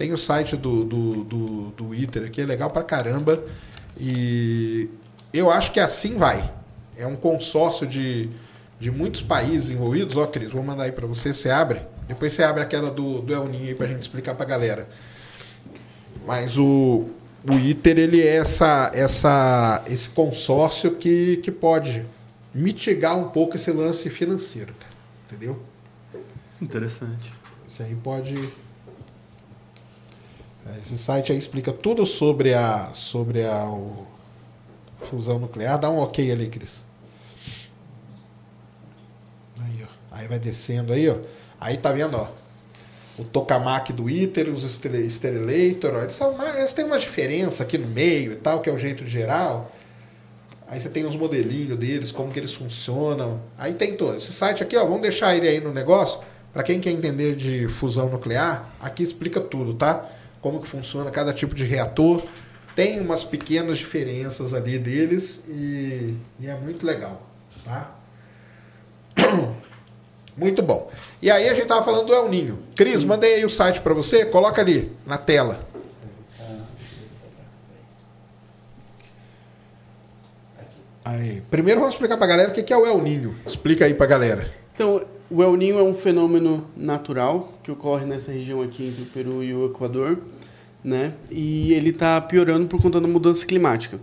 Tem 0.03 0.11
o 0.11 0.17
site 0.17 0.57
do, 0.57 0.83
do, 0.83 1.23
do, 1.23 1.61
do 1.77 1.95
ITER 1.95 2.25
aqui, 2.25 2.41
é 2.41 2.45
legal 2.45 2.69
pra 2.69 2.83
caramba. 2.83 3.41
E 3.97 4.89
eu 5.31 5.49
acho 5.49 5.71
que 5.71 5.79
assim 5.79 6.17
vai. 6.17 6.53
É 6.97 7.07
um 7.07 7.15
consórcio 7.15 7.87
de, 7.87 8.29
de 8.77 8.91
muitos 8.91 9.21
países 9.21 9.71
envolvidos. 9.71 10.17
Ó, 10.17 10.27
Cris, 10.27 10.51
vou 10.51 10.61
mandar 10.61 10.83
aí 10.83 10.91
para 10.91 11.07
você, 11.07 11.33
você 11.33 11.49
abre. 11.49 11.79
Depois 12.05 12.33
você 12.33 12.43
abre 12.43 12.61
aquela 12.61 12.91
do, 12.91 13.21
do 13.21 13.33
El 13.33 13.47
Ninho 13.47 13.67
aí 13.67 13.73
pra 13.73 13.87
gente 13.87 14.01
explicar 14.01 14.35
pra 14.35 14.45
galera. 14.45 14.89
Mas 16.27 16.59
o, 16.59 17.05
o 17.49 17.53
ITER, 17.53 17.97
ele 17.97 18.21
é 18.21 18.35
essa, 18.35 18.91
essa, 18.93 19.85
esse 19.87 20.09
consórcio 20.09 20.95
que, 20.95 21.37
que 21.37 21.49
pode 21.49 22.03
mitigar 22.53 23.17
um 23.17 23.29
pouco 23.29 23.55
esse 23.55 23.71
lance 23.71 24.09
financeiro, 24.09 24.73
cara. 24.73 24.93
Entendeu? 25.29 25.63
Interessante. 26.61 27.31
Isso 27.65 27.81
aí 27.81 27.95
pode. 27.95 28.51
É, 30.67 30.77
Esse 30.79 30.97
site 30.97 31.31
aí 31.31 31.37
explica 31.37 31.71
tudo 31.71 32.05
sobre 32.05 32.53
a 32.53 32.91
sobre 32.93 33.45
a 33.45 33.65
o- 33.67 34.07
fusão 35.09 35.39
nuclear. 35.39 35.77
Dá 35.79 35.89
um 35.89 35.99
ok 35.99 36.31
ali, 36.31 36.47
Cris. 36.47 36.81
Aí, 39.59 39.83
ó. 39.83 39.87
Aí 40.11 40.27
vai 40.27 40.39
descendo 40.39 40.93
aí, 40.93 41.09
ó. 41.09 41.17
Aí 41.59 41.77
tá 41.77 41.91
vendo, 41.91 42.17
ó. 42.17 42.27
O 43.17 43.23
tokamak 43.23 43.93
do 43.93 44.09
ITER, 44.09 44.49
os 44.49 44.63
Sterelator, 44.63 46.01
eles, 46.01 46.15
são, 46.15 46.35
eles 46.57 46.73
têm 46.73 46.85
uma 46.85 46.97
diferença 46.97 47.61
aqui 47.61 47.77
no 47.77 47.87
meio 47.87 48.31
e 48.33 48.35
tal, 48.37 48.59
que 48.59 48.69
é 48.69 48.73
o 48.73 48.77
jeito 48.77 49.05
geral. 49.07 49.71
Aí 50.67 50.79
você 50.79 50.89
tem 50.89 51.05
os 51.05 51.15
modelinhos 51.15 51.77
deles, 51.77 52.11
como 52.11 52.31
que 52.31 52.39
eles 52.39 52.53
funcionam. 52.55 53.39
Aí 53.55 53.73
tem 53.75 53.95
todo. 53.95 54.17
Esse 54.17 54.33
site 54.33 54.63
aqui, 54.63 54.75
ó, 54.75 54.83
vamos 54.85 55.01
deixar 55.03 55.35
ele 55.35 55.47
aí 55.47 55.59
no 55.59 55.71
negócio. 55.71 56.19
Para 56.51 56.63
quem 56.63 56.79
quer 56.79 56.91
entender 56.91 57.35
de 57.35 57.67
fusão 57.67 58.09
nuclear, 58.09 58.73
aqui 58.79 59.03
explica 59.03 59.39
tudo, 59.39 59.75
tá? 59.75 60.09
Como 60.43 60.61
que 60.61 60.67
funciona 60.67 61.09
cada 61.09 61.33
tipo 61.33 61.55
de 61.55 61.63
reator. 61.63 62.21
Tem 62.75 62.99
umas 62.99 63.23
pequenas 63.23 63.77
diferenças 63.77 64.53
ali 64.53 64.77
deles 64.77 65.41
e, 65.47 66.17
e 66.37 66.49
é 66.49 66.55
muito 66.55 66.85
legal, 66.85 67.25
tá? 67.63 67.95
Muito 70.35 70.63
bom. 70.63 70.89
E 71.21 71.29
aí 71.29 71.47
a 71.47 71.53
gente 71.53 71.67
tava 71.67 71.83
falando 71.83 72.07
do 72.07 72.13
El 72.13 72.27
Ninho. 72.27 72.57
Cris, 72.75 73.03
mandei 73.03 73.35
aí 73.35 73.45
o 73.45 73.49
site 73.51 73.79
para 73.81 73.93
você, 73.93 74.25
coloca 74.25 74.59
ali 74.59 74.91
na 75.05 75.15
tela. 75.15 75.59
Aí, 81.05 81.43
primeiro 81.51 81.79
vamos 81.79 81.93
explicar 81.93 82.17
pra 82.17 82.25
galera 82.25 82.49
o 82.49 82.53
que 82.53 82.73
é 82.73 82.75
o 82.75 82.83
El 82.83 82.99
Ninho. 82.99 83.37
Explica 83.45 83.85
aí 83.85 83.93
pra 83.93 84.07
galera. 84.07 84.51
Então, 84.73 85.05
o 85.33 85.41
El 85.41 85.55
Niño 85.55 85.79
é 85.79 85.83
um 85.83 85.95
fenômeno 85.95 86.67
natural 86.77 87.53
que 87.63 87.71
ocorre 87.71 88.05
nessa 88.05 88.31
região 88.31 88.61
aqui 88.61 88.87
entre 88.87 89.01
o 89.01 89.05
Peru 89.07 89.43
e 89.43 89.51
o 89.51 89.65
Equador, 89.65 90.19
né? 90.83 91.13
E 91.31 91.73
ele 91.73 91.89
está 91.89 92.19
piorando 92.19 92.67
por 92.67 92.81
conta 92.81 92.99
da 92.99 93.07
mudança 93.07 93.45
climática. 93.45 93.99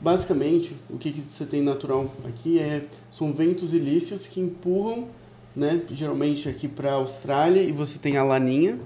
Basicamente, 0.00 0.76
o 0.88 0.98
que, 0.98 1.12
que 1.12 1.22
você 1.22 1.44
tem 1.44 1.62
natural 1.62 2.12
aqui 2.24 2.58
é 2.58 2.84
são 3.10 3.32
ventos 3.32 3.72
ilícios 3.72 4.26
que 4.26 4.40
empurram, 4.40 5.08
né? 5.54 5.82
Geralmente 5.90 6.48
aqui 6.48 6.68
para 6.68 6.92
a 6.92 6.94
Austrália 6.94 7.62
e 7.62 7.72
você 7.72 7.98
tem 7.98 8.16
a 8.16 8.22
laninha. 8.22 8.78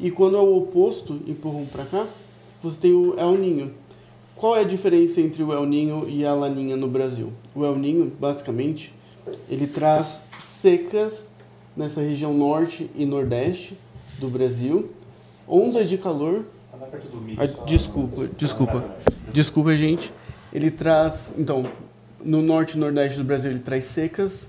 E 0.00 0.10
quando 0.10 0.36
é 0.36 0.40
o 0.40 0.56
oposto, 0.56 1.20
empurram 1.26 1.66
para 1.66 1.84
cá, 1.84 2.06
você 2.62 2.78
tem 2.80 2.92
o 2.92 3.18
El 3.18 3.34
Niño. 3.34 3.72
Qual 4.36 4.56
é 4.56 4.60
a 4.60 4.64
diferença 4.64 5.20
entre 5.20 5.42
o 5.42 5.52
El 5.52 5.66
Niño 5.66 6.08
e 6.08 6.24
a 6.24 6.32
laninha 6.32 6.76
no 6.76 6.88
Brasil? 6.88 7.32
O 7.54 7.64
El 7.64 7.76
Niño, 7.76 8.12
basicamente, 8.18 8.94
ele 9.50 9.66
traz 9.66 10.22
secas 10.60 11.28
nessa 11.76 12.00
região 12.00 12.32
norte 12.32 12.90
e 12.94 13.04
nordeste 13.04 13.76
do 14.18 14.28
Brasil, 14.28 14.90
ondas 15.46 15.88
de 15.88 15.98
calor. 15.98 16.44
Ah, 17.36 17.46
desculpa, 17.66 18.28
desculpa, 18.36 18.84
desculpa, 19.32 19.74
gente. 19.74 20.12
Ele 20.52 20.70
traz, 20.70 21.32
então, 21.36 21.66
no 22.24 22.40
norte 22.40 22.76
e 22.76 22.78
nordeste 22.78 23.18
do 23.18 23.24
Brasil 23.24 23.50
ele 23.50 23.60
traz 23.60 23.86
secas, 23.86 24.48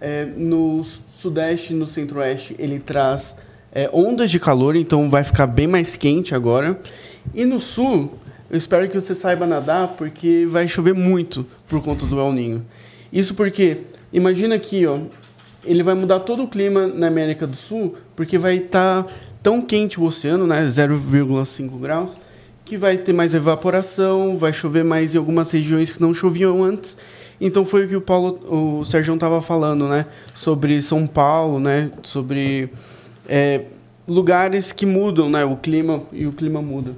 é, 0.00 0.24
no 0.24 0.84
sudeste 0.84 1.72
e 1.72 1.76
no 1.76 1.86
centro-oeste 1.86 2.54
ele 2.58 2.78
traz 2.78 3.36
é, 3.72 3.90
ondas 3.92 4.30
de 4.30 4.40
calor, 4.40 4.76
então 4.76 5.10
vai 5.10 5.24
ficar 5.24 5.46
bem 5.46 5.66
mais 5.66 5.96
quente 5.96 6.34
agora. 6.34 6.80
E 7.34 7.44
no 7.44 7.58
sul, 7.58 8.18
eu 8.48 8.56
espero 8.56 8.88
que 8.88 8.98
você 8.98 9.14
saiba 9.14 9.46
nadar, 9.46 9.88
porque 9.88 10.46
vai 10.48 10.66
chover 10.66 10.94
muito 10.94 11.46
por 11.68 11.82
conta 11.82 12.06
do 12.06 12.18
El 12.18 12.32
Ninho. 12.32 12.66
Isso 13.12 13.34
porque, 13.34 13.82
imagina 14.12 14.54
aqui, 14.54 14.86
ó, 14.86 15.00
ele 15.64 15.82
vai 15.82 15.94
mudar 15.94 16.20
todo 16.20 16.44
o 16.44 16.48
clima 16.48 16.86
na 16.86 17.06
América 17.06 17.46
do 17.46 17.56
Sul, 17.56 17.96
porque 18.16 18.38
vai 18.38 18.56
estar 18.56 19.06
tão 19.42 19.60
quente 19.62 20.00
o 20.00 20.04
oceano, 20.04 20.46
né, 20.46 20.64
0,5 20.66 21.78
graus, 21.78 22.18
que 22.64 22.76
vai 22.76 22.96
ter 22.96 23.12
mais 23.12 23.34
evaporação, 23.34 24.36
vai 24.38 24.52
chover 24.52 24.84
mais 24.84 25.14
em 25.14 25.18
algumas 25.18 25.50
regiões 25.50 25.92
que 25.92 26.00
não 26.00 26.14
choviam 26.14 26.62
antes. 26.62 26.96
Então 27.40 27.64
foi 27.64 27.86
o 27.86 27.88
que 27.88 27.96
o 27.96 28.00
Paulo, 28.00 28.80
o 28.80 28.84
Sérgio 28.84 29.14
estava 29.14 29.40
falando, 29.40 29.88
né, 29.88 30.06
sobre 30.34 30.80
São 30.82 31.06
Paulo, 31.06 31.58
né, 31.58 31.90
sobre 32.02 32.70
é, 33.26 33.62
lugares 34.06 34.72
que 34.72 34.84
mudam, 34.84 35.30
né, 35.30 35.44
o 35.44 35.56
clima 35.56 36.02
e 36.12 36.26
o 36.26 36.32
clima 36.32 36.60
muda, 36.60 36.92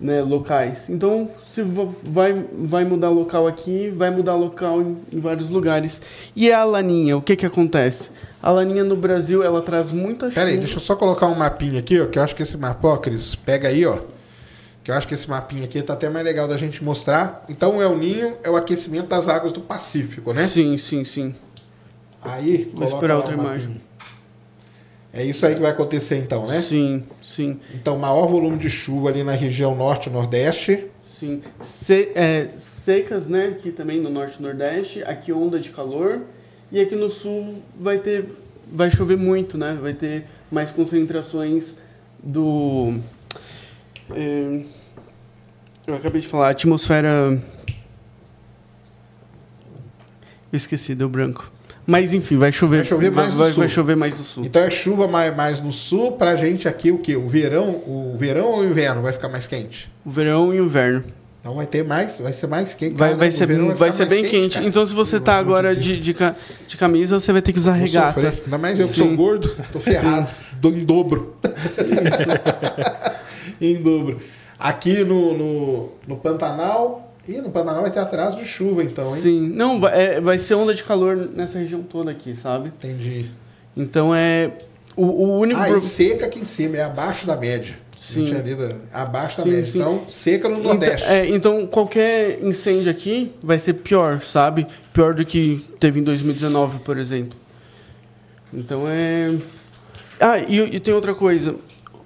né, 0.00 0.20
locais. 0.20 0.90
Então 0.90 1.30
se 1.44 1.62
vai 1.62 2.44
vai 2.52 2.84
mudar 2.84 3.08
local 3.08 3.46
aqui, 3.46 3.88
vai 3.96 4.10
mudar 4.10 4.34
local 4.34 4.82
em, 4.82 4.96
em 5.12 5.20
vários 5.20 5.48
lugares. 5.48 6.00
E 6.34 6.52
a 6.52 6.64
laninha, 6.64 7.16
o 7.16 7.22
que 7.22 7.36
que 7.36 7.46
acontece? 7.46 8.10
A 8.42 8.50
laninha 8.50 8.84
no 8.84 8.96
Brasil 8.96 9.42
ela 9.42 9.60
traz 9.62 9.90
muita 9.90 10.26
chuva. 10.26 10.34
Pera 10.34 10.50
aí, 10.50 10.58
deixa 10.58 10.76
eu 10.76 10.80
só 10.80 10.94
colocar 10.94 11.26
um 11.26 11.34
mapinha 11.34 11.80
aqui, 11.80 12.00
ó, 12.00 12.06
que 12.06 12.18
eu 12.18 12.22
acho 12.22 12.36
que 12.36 12.42
esse 12.42 12.56
mapa, 12.56 12.88
ó, 12.88 12.96
Cris, 12.96 13.34
pega 13.34 13.68
aí, 13.68 13.84
ó. 13.84 13.98
Que 14.84 14.90
eu 14.92 14.94
acho 14.94 15.06
que 15.08 15.14
esse 15.14 15.28
mapinha 15.28 15.64
aqui 15.64 15.82
tá 15.82 15.92
até 15.94 16.08
mais 16.08 16.24
legal 16.24 16.46
da 16.48 16.56
gente 16.56 16.82
mostrar. 16.82 17.44
Então 17.48 17.76
o 17.78 17.82
El 17.82 17.96
Ninho 17.98 18.36
é 18.42 18.48
o 18.50 18.56
aquecimento 18.56 19.08
das 19.08 19.28
águas 19.28 19.52
do 19.52 19.60
Pacífico, 19.60 20.32
né? 20.32 20.46
Sim, 20.46 20.78
sim, 20.78 21.04
sim. 21.04 21.34
Aí, 22.22 22.70
Vou 22.74 22.86
esperar 22.88 23.16
outra 23.16 23.36
o 23.36 23.40
imagem. 23.40 23.80
É 25.12 25.24
isso 25.24 25.44
aí 25.46 25.54
que 25.54 25.60
vai 25.60 25.70
acontecer 25.72 26.16
então, 26.18 26.46
né? 26.46 26.60
Sim, 26.60 27.02
sim, 27.22 27.58
Então, 27.74 27.98
maior 27.98 28.26
volume 28.28 28.58
de 28.58 28.68
chuva 28.70 29.08
ali 29.08 29.24
na 29.24 29.32
região 29.32 29.74
norte 29.74 30.08
e 30.08 30.12
nordeste. 30.12 30.86
sim. 31.18 31.42
Se- 31.62 32.12
é, 32.14 32.48
secas, 32.58 33.26
né? 33.26 33.46
Aqui 33.48 33.70
também 33.72 34.00
no 34.00 34.08
norte 34.10 34.36
e 34.38 34.42
nordeste. 34.42 35.02
Aqui 35.02 35.32
onda 35.32 35.58
de 35.58 35.70
calor. 35.70 36.20
E 36.70 36.80
aqui 36.80 36.94
no 36.94 37.08
sul 37.08 37.62
vai 37.78 37.98
ter. 37.98 38.26
Vai 38.70 38.90
chover 38.90 39.16
muito, 39.16 39.56
né? 39.56 39.78
Vai 39.80 39.94
ter 39.94 40.26
mais 40.50 40.70
concentrações 40.70 41.74
do. 42.22 42.98
é, 44.14 44.62
eu 45.86 45.94
acabei 45.94 46.20
de 46.20 46.28
falar, 46.28 46.50
atmosfera. 46.50 47.42
Eu 50.50 50.56
esqueci, 50.56 50.94
deu 50.94 51.08
branco. 51.08 51.50
Mas 51.86 52.12
enfim, 52.12 52.36
vai 52.36 52.52
chover. 52.52 52.78
Vai 52.78 52.84
chover 52.84 53.10
mais 53.10 53.32
no 53.32 53.38
vai, 53.38 53.50
sul. 53.50 53.58
vai 53.60 53.68
chover 53.70 53.96
mais 53.96 54.18
no 54.18 54.24
sul. 54.24 54.44
Então 54.44 54.62
é 54.62 54.68
chuva 54.68 55.08
mais, 55.08 55.34
mais 55.34 55.60
no 55.60 55.72
sul, 55.72 56.12
pra 56.12 56.36
gente 56.36 56.68
aqui 56.68 56.90
o 56.90 56.98
quê? 56.98 57.16
O 57.16 57.26
verão, 57.26 57.70
o 57.86 58.14
verão 58.18 58.44
ou 58.44 58.60
o 58.60 58.64
inverno 58.64 59.00
vai 59.00 59.12
ficar 59.12 59.30
mais 59.30 59.46
quente? 59.46 59.90
O 60.04 60.10
verão 60.10 60.52
e 60.52 60.60
o 60.60 60.66
inverno. 60.66 61.04
Então 61.48 61.56
vai 61.56 61.66
ter 61.66 61.82
mais, 61.82 62.18
vai 62.18 62.32
ser 62.34 62.46
mais 62.46 62.74
quente. 62.74 62.94
Vai, 62.94 63.14
vai 63.14 63.30
ser, 63.30 63.46
vai 63.46 63.74
ficar 63.74 63.92
ser 63.92 64.04
bem 64.06 64.22
quente. 64.28 64.56
cara. 64.56 64.66
Então, 64.66 64.84
se 64.84 64.92
você 64.92 65.18
tá 65.18 65.38
amor 65.38 65.52
agora 65.56 65.74
de 65.74 65.94
de, 65.94 66.00
de, 66.00 66.12
ca- 66.12 66.36
de 66.66 66.76
camisa, 66.76 67.18
você 67.18 67.32
vai 67.32 67.40
ter 67.40 67.54
que 67.54 67.58
usar 67.58 67.72
regata. 67.72 68.20
sofrer. 68.20 68.42
Ainda 68.44 68.58
mais 68.58 68.78
eu 68.78 68.86
que 68.86 68.94
sou 68.94 69.16
gordo, 69.16 69.56
tô 69.72 69.80
ferrado. 69.80 70.30
Dou 70.60 70.70
em 70.72 70.84
dobro. 70.84 71.36
em 73.58 73.82
dobro. 73.82 74.20
Aqui 74.58 75.02
no, 75.04 75.38
no, 75.38 75.88
no 76.06 76.16
Pantanal. 76.16 77.14
Ih, 77.26 77.40
no 77.40 77.50
Pantanal 77.50 77.80
vai 77.80 77.90
ter 77.90 78.00
atraso 78.00 78.36
de 78.38 78.44
chuva, 78.44 78.84
então, 78.84 79.16
hein? 79.16 79.22
Sim. 79.22 79.48
Não, 79.48 79.80
vai, 79.80 80.16
é, 80.16 80.20
vai 80.20 80.36
ser 80.38 80.52
onda 80.54 80.74
de 80.74 80.84
calor 80.84 81.16
nessa 81.16 81.58
região 81.58 81.82
toda 81.82 82.10
aqui, 82.10 82.36
sabe? 82.36 82.68
Entendi. 82.68 83.24
Então, 83.74 84.14
é... 84.14 84.50
O, 84.96 85.04
o 85.06 85.38
único... 85.38 85.60
Ah, 85.60 85.64
pro- 85.66 85.80
seca 85.80 86.26
aqui 86.26 86.40
em 86.40 86.44
cima, 86.46 86.76
é 86.76 86.82
abaixo 86.84 87.26
da 87.26 87.36
média. 87.36 87.74
Sim. 88.12 88.22
A 88.24 88.26
gente 88.26 88.36
ali 88.38 88.54
da- 88.54 88.74
abaixo 88.92 89.36
da 89.38 89.42
Sim, 89.44 89.50
média. 89.50 89.64
sim. 89.72 89.78
Então, 89.78 90.02
seca 90.08 90.48
no 90.48 90.56
Então, 90.58 90.70
Nordeste. 90.70 91.06
é, 91.06 91.28
então, 91.28 91.66
qualquer 91.66 92.42
incêndio 92.42 92.90
aqui 92.90 93.32
vai 93.42 93.58
ser 93.58 93.74
pior, 93.74 94.20
sabe? 94.22 94.66
Pior 94.92 95.14
do 95.14 95.24
que 95.24 95.64
teve 95.78 96.00
em 96.00 96.02
2019, 96.02 96.78
por 96.80 96.96
exemplo. 96.96 97.38
Então, 98.52 98.84
é... 98.86 99.34
Ah, 100.20 100.38
e, 100.38 100.58
e 100.76 100.80
tem 100.80 100.92
outra 100.94 101.14
coisa. 101.14 101.54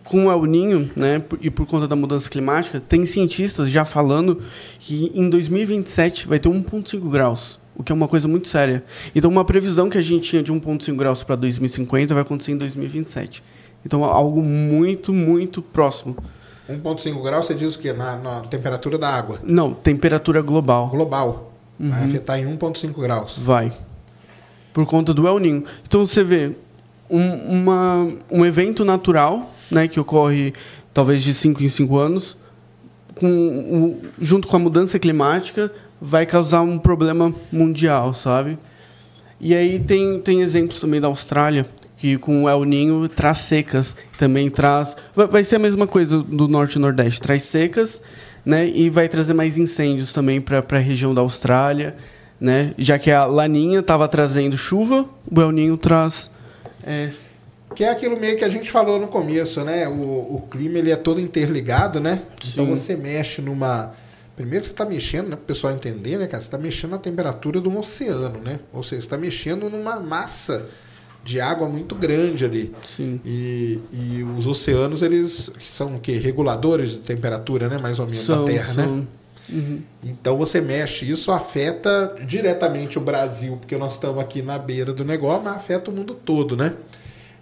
com 0.05 0.27
o 0.27 0.31
El 0.33 0.45
Ninho, 0.45 0.91
né, 0.95 1.23
e 1.41 1.49
por 1.49 1.65
conta 1.65 1.89
da 1.89 1.97
mudança 1.97 2.29
climática, 2.29 2.79
tem 2.81 3.07
cientistas 3.07 3.71
já 3.71 3.85
falando 3.85 4.43
que 4.79 5.11
em 5.15 5.31
2027 5.31 6.27
vai 6.29 6.39
ter 6.39 6.51
1,5 6.51 7.09
graus, 7.09 7.59
o 7.75 7.83
que 7.83 7.93
é 7.93 7.95
uma 7.95 8.09
coisa 8.09 8.29
muito 8.29 8.47
séria. 8.49 8.85
Então, 9.15 9.31
uma 9.31 9.45
previsão 9.45 9.89
que 9.89 9.97
a 9.97 10.03
gente 10.03 10.29
tinha 10.29 10.43
de 10.43 10.53
1,5 10.53 10.97
graus 10.97 11.23
para 11.23 11.37
2050 11.37 12.13
vai 12.13 12.23
acontecer 12.23 12.53
em 12.53 12.57
2027. 12.59 13.43
Então, 13.85 14.05
algo 14.05 14.43
muito, 14.43 15.13
muito 15.13 15.61
próximo. 15.63 16.17
1,5 16.69 17.23
graus, 17.23 17.47
você 17.47 17.55
diz 17.55 17.75
o 17.75 17.79
quê? 17.79 17.93
Na, 17.93 18.17
na 18.17 18.41
temperatura 18.43 18.97
da 18.97 19.09
água 19.09 19.41
Não, 19.43 19.75
temperatura 19.75 20.41
global. 20.41 20.89
global. 20.89 21.53
Uhum. 21.81 21.91
Vai 21.91 22.05
afetar 22.05 22.39
em 22.39 22.47
1,5 22.57 22.93
graus. 23.01 23.37
Vai. 23.39 23.73
Por 24.73 24.87
conta 24.87 25.13
do 25.13 25.27
El 25.27 25.39
Ninho. 25.41 25.65
Então 25.87 26.07
você 26.07 26.23
vê 26.23 26.53
um, 27.11 27.35
uma, 27.61 28.13
um 28.31 28.47
evento 28.47 28.85
natural, 28.85 29.51
né, 29.71 29.89
que 29.89 29.99
ocorre 29.99 30.55
talvez 30.95 31.23
de 31.23 31.35
5 31.35 31.63
em 31.63 31.69
5 31.69 31.97
anos, 31.99 32.37
com, 33.17 33.27
o- 33.29 34.01
junto 34.21 34.47
com 34.49 34.57
a 34.57 34.59
mudança 34.61 34.99
climática, 34.99 35.71
vai 36.01 36.25
causar 36.25 36.63
um 36.63 36.79
problema 36.79 37.35
mundial, 37.51 38.15
sabe? 38.15 38.59
E 39.41 39.55
aí 39.55 39.79
tem, 39.81 40.21
tem 40.21 40.41
exemplos 40.41 40.81
também 40.81 41.01
da 41.01 41.09
Austrália, 41.09 41.67
que 42.03 42.19
com 42.19 42.43
o 42.43 42.49
El 42.49 42.65
Ninho 42.65 43.09
traz 43.09 43.39
secas, 43.39 43.95
também 44.19 44.51
traz... 44.51 44.97
Vai, 45.15 45.45
ser 45.45 45.55
a 45.55 45.59
mesma 45.61 45.87
coisa 45.87 46.19
do 46.19 46.49
Norte 46.49 46.75
e 46.75 46.81
Nordeste, 46.81 47.21
traz 47.21 47.45
secas, 47.45 48.03
né? 48.45 48.67
E 48.67 48.91
vai 48.91 49.09
trazer 49.09 49.35
mais 49.35 49.57
incêndios 49.57 50.13
também 50.13 50.41
para 50.41 50.65
a 50.69 50.79
região 50.81 51.15
da 51.15 51.21
Austrália, 51.21 51.95
né? 52.41 52.75
Já 52.77 52.99
que 52.99 53.09
a 53.09 53.25
Laninha 53.25 53.79
estava 53.79 54.09
trazendo 54.09 54.57
chuva, 54.57 55.09
o 55.31 55.41
El 55.41 55.53
Ninho 55.53 55.77
traz... 55.77 56.29
é, 56.83 57.11
Que 57.73 57.85
é 57.85 57.91
aquilo 57.91 58.19
meio 58.19 58.37
que 58.37 58.45
a 58.45 58.49
gente 58.49 58.69
falou 58.69 58.99
no 58.99 59.07
começo, 59.07 59.63
né? 59.63 59.87
O, 59.87 59.93
o 59.93 60.49
clima 60.51 60.79
ele 60.79 60.91
é 60.91 60.97
todo 60.97 61.21
interligado, 61.21 62.01
né? 62.01 62.21
Então 62.53 62.65
Sim. 62.65 62.71
você 62.73 62.97
mexe 62.97 63.41
numa. 63.41 63.93
Primeiro 64.35 64.65
você 64.65 64.73
está 64.73 64.85
mexendo, 64.85 65.29
né? 65.29 65.37
Para 65.37 65.45
o 65.45 65.47
pessoal 65.47 65.73
entender, 65.73 66.19
né, 66.19 66.27
cara? 66.27 66.43
Você 66.43 66.49
está 66.49 66.59
mexendo 66.59 66.91
na 66.91 66.99
temperatura 66.99 67.61
de 67.61 67.69
um 67.69 67.79
oceano, 67.79 68.41
né? 68.41 68.59
Ou 68.73 68.83
seja, 68.83 69.03
você 69.03 69.07
está 69.07 69.17
mexendo 69.17 69.71
numa 69.71 70.01
massa 70.01 70.69
de 71.25 71.41
água 71.41 71.69
muito 71.69 71.95
grande 71.95 72.45
ali. 72.45 72.75
sim. 72.85 73.21
E, 73.25 73.79
e 73.93 74.23
os 74.37 74.47
oceanos, 74.47 75.03
eles 75.03 75.51
são 75.61 75.97
o 75.97 76.01
quê? 76.01 76.13
Reguladores 76.13 76.93
de 76.93 76.99
temperatura, 77.01 77.69
né? 77.69 77.79
Mais 77.79 77.99
ou 77.99 78.07
menos, 78.07 78.23
São, 78.23 78.45
da 78.45 78.51
Terra, 78.51 78.75
né? 78.75 78.85
são. 78.85 79.09
Uhum. 79.49 79.83
Então 80.03 80.37
você 80.37 80.61
mexe, 80.61 81.09
isso 81.09 81.31
afeta 81.31 82.17
diretamente 82.27 82.97
o 82.97 83.01
Brasil, 83.01 83.57
porque 83.57 83.77
nós 83.77 83.95
estamos 83.95 84.21
aqui 84.21 84.41
na 84.41 84.59
beira 84.59 84.93
do 84.93 85.05
negócio, 85.05 85.43
mas 85.45 85.57
afeta 85.57 85.91
o 85.91 85.95
mundo 85.95 86.15
todo, 86.15 86.57
né? 86.57 86.75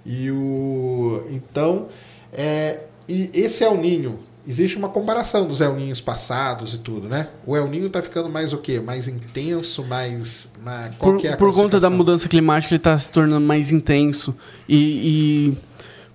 E 0.05 0.31
o 0.31 1.25
então 1.31 1.89
é, 2.33 2.81
e 3.09 3.31
esse 3.35 3.63
El 3.65 3.77
Ninho, 3.77 4.19
existe 4.47 4.77
uma 4.77 4.89
comparação 4.89 5.47
dos 5.47 5.61
El 5.61 5.75
Ninhos 5.75 6.01
passados 6.01 6.75
e 6.75 6.79
tudo, 6.79 7.09
né? 7.09 7.29
O 7.47 7.57
El 7.57 7.69
Ninho 7.69 7.89
tá 7.89 8.03
ficando 8.03 8.29
mais 8.29 8.53
o 8.53 8.59
quê? 8.59 8.81
Mais 8.81 9.09
intenso, 9.09 9.85
mais, 9.85 10.51
mais 10.63 10.95
qual 10.97 11.13
Por, 11.13 11.21
que 11.21 11.29
é 11.29 11.33
a 11.33 11.37
por 11.37 11.53
conta 11.53 11.79
da 11.79 11.91
mudança 11.91 12.29
climática, 12.29 12.75
ele 12.75 12.79
está 12.79 12.97
se 12.99 13.11
tornando 13.11 13.47
mais 13.47 13.71
intenso. 13.71 14.35
E, 14.69 14.77
e, 14.77 15.59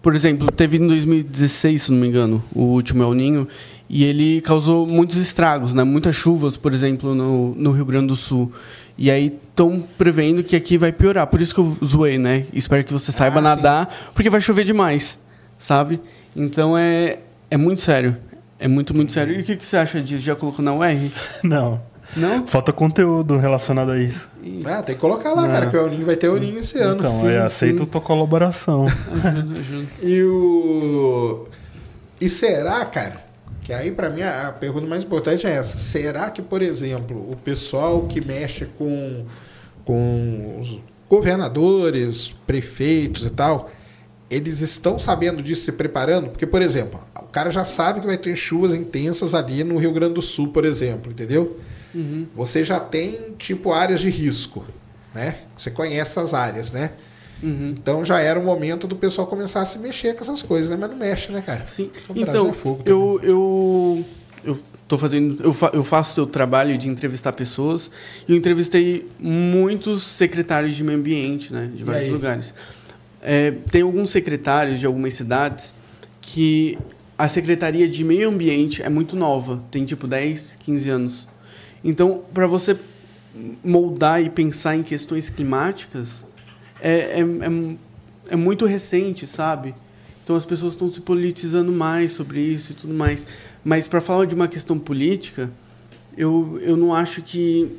por 0.01 0.15
exemplo, 0.15 0.51
teve 0.51 0.77
em 0.77 0.87
2016, 0.87 1.83
se 1.83 1.91
não 1.91 1.99
me 1.99 2.07
engano, 2.07 2.43
o 2.53 2.63
último 2.63 3.03
El 3.03 3.13
Ninho, 3.13 3.47
e 3.89 4.03
ele 4.03 4.41
causou 4.41 4.87
muitos 4.87 5.17
estragos, 5.17 5.73
né? 5.73 5.83
muitas 5.83 6.15
chuvas, 6.15 6.57
por 6.57 6.73
exemplo, 6.73 7.13
no, 7.13 7.53
no 7.55 7.71
Rio 7.71 7.85
Grande 7.85 8.07
do 8.07 8.15
Sul. 8.15 8.51
E 8.97 9.11
aí 9.11 9.37
estão 9.49 9.83
prevendo 9.97 10.43
que 10.43 10.55
aqui 10.55 10.77
vai 10.77 10.91
piorar. 10.91 11.27
Por 11.27 11.41
isso 11.41 11.53
que 11.53 11.59
eu 11.59 11.77
zoei, 11.83 12.17
né? 12.17 12.45
Espero 12.53 12.83
que 12.83 12.93
você 12.93 13.11
saiba 13.11 13.39
Ah, 13.39 13.41
nadar, 13.41 14.11
porque 14.13 14.29
vai 14.29 14.41
chover 14.41 14.63
demais, 14.63 15.19
sabe? 15.59 15.99
Então 16.35 16.77
é, 16.77 17.19
é 17.55 17.57
muito 17.57 17.79
sério. 17.79 18.17
É 18.59 18.67
muito, 18.67 18.93
muito 18.93 19.13
sério. 19.13 19.33
E 19.33 19.41
o 19.41 19.43
que, 19.43 19.55
que 19.55 19.65
você 19.65 19.77
acha 19.77 20.01
disso? 20.01 20.21
Já 20.23 20.35
colocou 20.35 20.63
na 20.63 20.73
UR? 20.73 21.11
Não. 21.41 21.81
Não? 22.15 22.45
Falta 22.45 22.73
conteúdo 22.73 23.37
relacionado 23.37 23.91
a 23.91 23.97
isso. 23.97 24.27
Ah, 24.65 24.83
tem 24.83 24.93
que 24.93 25.01
colocar 25.01 25.33
lá, 25.33 25.47
cara, 25.47 25.69
que 25.69 25.77
o 25.77 26.05
vai 26.05 26.15
ter 26.15 26.27
El 26.27 26.37
Ninho 26.37 26.59
esse 26.59 26.77
ano. 26.77 26.99
Então, 26.99 27.19
sim, 27.19 27.27
eu 27.27 27.43
aceito 27.43 27.79
sim. 27.79 27.85
tua 27.85 28.01
colaboração. 28.01 28.85
Ajuda, 29.23 29.59
ajuda. 29.59 29.87
E 30.03 30.21
o. 30.23 31.47
E 32.21 32.29
será, 32.29 32.85
cara? 32.85 33.23
Que 33.63 33.73
aí, 33.73 33.91
pra 33.91 34.09
mim, 34.09 34.21
a 34.21 34.49
a 34.49 34.51
pergunta 34.51 34.85
mais 34.85 35.03
importante 35.03 35.47
é 35.47 35.51
essa. 35.51 35.77
Será 35.77 36.29
que, 36.29 36.41
por 36.41 36.61
exemplo, 36.61 37.17
o 37.31 37.35
pessoal 37.37 38.03
que 38.03 38.23
mexe 38.23 38.65
com, 38.77 39.25
com 39.83 40.59
os 40.61 40.79
governadores, 41.09 42.35
prefeitos 42.45 43.25
e 43.25 43.29
tal, 43.29 43.71
eles 44.29 44.61
estão 44.61 44.97
sabendo 44.97 45.41
disso, 45.43 45.61
se 45.61 45.71
preparando? 45.71 46.29
Porque, 46.29 46.45
por 46.45 46.61
exemplo, 46.61 46.99
o 47.15 47.27
cara 47.27 47.51
já 47.51 47.63
sabe 47.63 48.01
que 48.01 48.07
vai 48.07 48.17
ter 48.17 48.35
chuvas 48.35 48.73
intensas 48.73 49.35
ali 49.35 49.63
no 49.63 49.77
Rio 49.77 49.91
Grande 49.91 50.15
do 50.15 50.21
Sul, 50.21 50.49
por 50.49 50.65
exemplo, 50.65 51.11
entendeu? 51.11 51.59
Você 52.35 52.65
já 52.65 52.79
tem, 52.79 53.33
tipo, 53.37 53.71
áreas 53.71 54.01
de 54.01 54.09
risco, 54.09 54.65
né? 55.13 55.37
Você 55.57 55.71
conhece 55.71 56.19
as 56.19 56.33
áreas, 56.33 56.71
né? 56.71 56.91
Uhum. 57.41 57.73
Então 57.77 58.03
já 58.03 58.19
era 58.19 58.39
o 58.39 58.43
momento 58.43 58.87
do 58.87 58.95
pessoal 58.95 59.27
começar 59.27 59.61
a 59.61 59.65
se 59.65 59.77
mexer 59.79 60.13
com 60.15 60.23
essas 60.23 60.41
coisas, 60.41 60.69
né? 60.69 60.77
Mas 60.79 60.89
não 60.89 60.97
mexe, 60.97 61.31
né, 61.31 61.41
cara? 61.41 61.65
Sim. 61.67 61.89
O 62.09 62.13
Brasil 62.13 62.41
Então, 62.41 62.49
é 62.49 62.53
fogo 62.53 62.83
eu, 62.85 63.19
eu, 63.23 64.05
eu 64.43 64.59
tô 64.87 64.97
fazendo, 64.97 65.41
eu, 65.43 65.53
fa, 65.53 65.71
eu 65.73 65.83
faço 65.83 66.21
o 66.23 66.27
trabalho 66.27 66.77
de 66.77 66.89
entrevistar 66.89 67.33
pessoas 67.33 67.89
e 68.27 68.31
eu 68.31 68.37
entrevistei 68.37 69.09
muitos 69.19 70.03
secretários 70.03 70.75
de 70.75 70.83
meio 70.83 70.97
ambiente, 70.97 71.53
né, 71.53 71.69
de 71.73 71.83
vários 71.83 72.11
lugares. 72.11 72.53
É, 73.27 73.49
tem 73.71 73.81
alguns 73.81 74.11
secretários 74.11 74.79
de 74.79 74.85
algumas 74.85 75.15
cidades 75.15 75.73
que 76.21 76.77
a 77.17 77.27
secretaria 77.27 77.87
de 77.89 78.03
meio 78.03 78.29
ambiente 78.29 78.83
é 78.83 78.89
muito 78.89 79.15
nova, 79.15 79.63
tem 79.71 79.83
tipo 79.83 80.05
10, 80.05 80.57
15 80.59 80.89
anos. 80.91 81.27
Então, 81.83 82.23
para 82.31 82.45
você 82.45 82.77
moldar 83.63 84.23
e 84.23 84.29
pensar 84.29 84.75
em 84.75 84.83
questões 84.83 85.27
climáticas, 85.27 86.23
é, 86.79 86.91
é, 86.91 87.21
é, 87.21 87.77
é 88.29 88.35
muito 88.35 88.67
recente, 88.67 89.25
sabe? 89.25 89.73
Então 90.23 90.35
as 90.35 90.45
pessoas 90.45 90.73
estão 90.73 90.87
se 90.87 91.01
politizando 91.01 91.71
mais 91.71 92.11
sobre 92.11 92.39
isso 92.39 92.73
e 92.73 92.75
tudo 92.75 92.93
mais. 92.93 93.25
Mas 93.63 93.87
para 93.87 94.01
falar 94.01 94.25
de 94.25 94.35
uma 94.35 94.47
questão 94.47 94.77
política, 94.77 95.49
eu, 96.15 96.59
eu 96.61 96.77
não 96.77 96.93
acho 96.93 97.23
que 97.23 97.71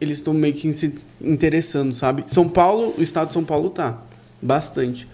eles 0.00 0.16
estão 0.18 0.32
meio 0.32 0.54
que 0.54 0.72
se 0.72 0.94
interessando, 1.20 1.92
sabe? 1.92 2.24
São 2.28 2.48
Paulo, 2.48 2.94
o 2.96 3.02
estado 3.02 3.28
de 3.28 3.34
São 3.34 3.44
Paulo 3.44 3.68
tá 3.68 4.02
bastante. 4.40 5.08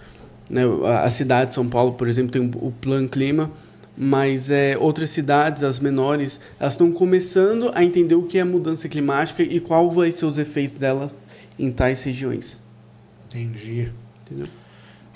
Né? 0.48 0.62
A, 1.02 1.10
cidade 1.10 1.48
de 1.48 1.54
São 1.54 1.68
Paulo, 1.68 1.94
por 1.94 2.08
exemplo, 2.08 2.30
tem 2.30 2.42
o, 2.42 2.66
o 2.66 2.72
Plan 2.72 3.06
Clima, 3.06 3.50
mas 3.96 4.50
é, 4.50 4.76
outras 4.78 5.10
cidades, 5.10 5.62
as 5.62 5.80
menores, 5.80 6.40
elas 6.60 6.74
estão 6.74 6.92
começando 6.92 7.70
a 7.74 7.82
entender 7.82 8.14
o 8.14 8.22
que 8.22 8.38
é 8.38 8.44
mudança 8.44 8.88
climática 8.88 9.42
e 9.42 9.58
qual 9.58 9.90
vai 9.90 10.10
ser 10.10 10.26
os 10.26 10.38
efeitos 10.38 10.76
dela 10.76 11.10
em 11.58 11.70
tais 11.70 12.02
regiões. 12.02 12.60
Entendi. 13.28 13.90
Entendeu? 14.22 14.46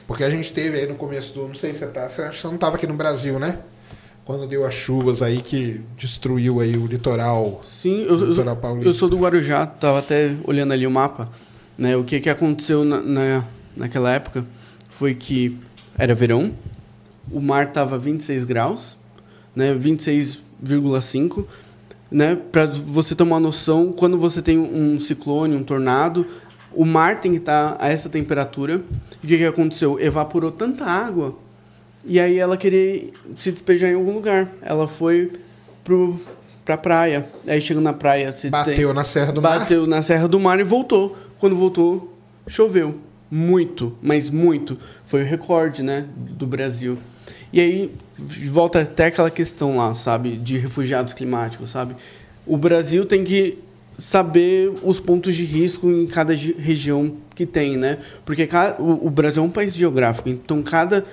Porque 0.06 0.24
a 0.24 0.30
gente 0.30 0.52
teve 0.52 0.78
aí 0.78 0.86
no 0.86 0.96
começo 0.96 1.34
do. 1.34 1.46
Não 1.46 1.54
sei 1.54 1.72
se 1.72 1.80
você 1.80 1.86
tá. 1.86 2.08
Você 2.08 2.30
não 2.44 2.54
estava 2.54 2.76
aqui 2.76 2.86
no 2.86 2.94
Brasil, 2.94 3.38
né? 3.38 3.60
Quando 4.24 4.46
deu 4.46 4.66
as 4.66 4.74
chuvas 4.74 5.22
aí 5.22 5.40
que 5.40 5.80
destruiu 5.96 6.60
aí 6.60 6.76
o 6.76 6.86
litoral. 6.86 7.62
Sim, 7.66 8.02
eu, 8.02 8.18
eu, 8.18 8.26
Litoral 8.30 8.54
eu, 8.54 8.60
paulista. 8.60 8.92
sou 8.92 9.08
do 9.08 9.18
Guarujá, 9.18 9.66
tava 9.66 9.98
até 9.98 10.34
olhando 10.44 10.72
ali 10.72 10.86
o 10.86 10.90
mapa. 10.90 11.28
Né, 11.76 11.96
o 11.96 12.04
que, 12.04 12.20
que 12.20 12.28
aconteceu 12.28 12.84
na, 12.84 13.00
na, 13.00 13.44
naquela 13.76 14.12
época 14.12 14.44
foi 14.90 15.14
que 15.14 15.56
era 15.96 16.14
verão, 16.14 16.52
o 17.30 17.40
mar 17.40 17.68
estava 17.68 17.98
26 17.98 18.44
graus, 18.44 18.96
né, 19.54 19.74
26,5. 19.74 21.44
Né, 22.10 22.36
Para 22.50 22.66
você 22.66 23.14
ter 23.14 23.22
uma 23.22 23.38
noção, 23.38 23.92
quando 23.92 24.18
você 24.18 24.42
tem 24.42 24.58
um 24.58 24.98
ciclone, 24.98 25.54
um 25.54 25.62
tornado, 25.62 26.26
o 26.72 26.84
mar 26.84 27.20
tem 27.20 27.30
que 27.32 27.38
estar 27.38 27.76
a 27.78 27.88
essa 27.88 28.08
temperatura. 28.08 28.82
E 29.22 29.26
o 29.26 29.28
que, 29.28 29.38
que 29.38 29.44
aconteceu? 29.44 29.98
Evaporou 30.00 30.50
tanta 30.50 30.84
água 30.84 31.36
e 32.04 32.18
aí 32.18 32.38
ela 32.38 32.56
queria 32.56 33.10
se 33.34 33.52
despejar 33.52 33.90
em 33.90 33.94
algum 33.94 34.12
lugar. 34.12 34.50
Ela 34.62 34.88
foi 34.88 35.32
pro, 35.84 36.18
pra 36.64 36.76
praia. 36.76 37.28
Aí 37.46 37.60
chegou 37.60 37.82
na 37.82 37.92
praia, 37.92 38.32
se 38.32 38.48
Bateu 38.48 38.94
na 38.94 39.04
Serra 39.04 39.32
do 39.32 39.42
Mar. 39.42 39.58
bateu 39.60 39.86
na 39.86 40.02
Serra 40.02 40.26
do 40.26 40.40
Mar 40.40 40.58
e 40.60 40.64
voltou. 40.64 41.16
Quando 41.38 41.56
voltou, 41.56 42.16
choveu. 42.46 42.98
Muito, 43.30 43.96
mas 44.02 44.28
muito. 44.28 44.76
Foi 45.04 45.22
o 45.22 45.24
recorde, 45.24 45.82
né, 45.82 46.06
do 46.16 46.46
Brasil. 46.46 46.98
E 47.52 47.60
aí 47.60 47.92
volta 48.50 48.80
até 48.80 49.06
aquela 49.06 49.30
questão 49.30 49.76
lá, 49.76 49.94
sabe, 49.94 50.36
de 50.36 50.58
refugiados 50.58 51.12
climáticos, 51.14 51.70
sabe? 51.70 51.94
O 52.46 52.56
Brasil 52.56 53.04
tem 53.06 53.22
que 53.24 53.58
saber 53.96 54.72
os 54.82 54.98
pontos 54.98 55.34
de 55.36 55.44
risco 55.44 55.90
em 55.90 56.06
cada 56.06 56.34
gi- 56.34 56.56
região 56.58 57.16
que 57.34 57.44
tem, 57.46 57.76
né? 57.76 57.98
Porque 58.24 58.48
o 58.78 59.10
Brasil 59.10 59.42
é 59.42 59.46
um 59.46 59.50
país 59.50 59.74
geográfico, 59.74 60.28
então 60.28 60.62
cada 60.62 61.04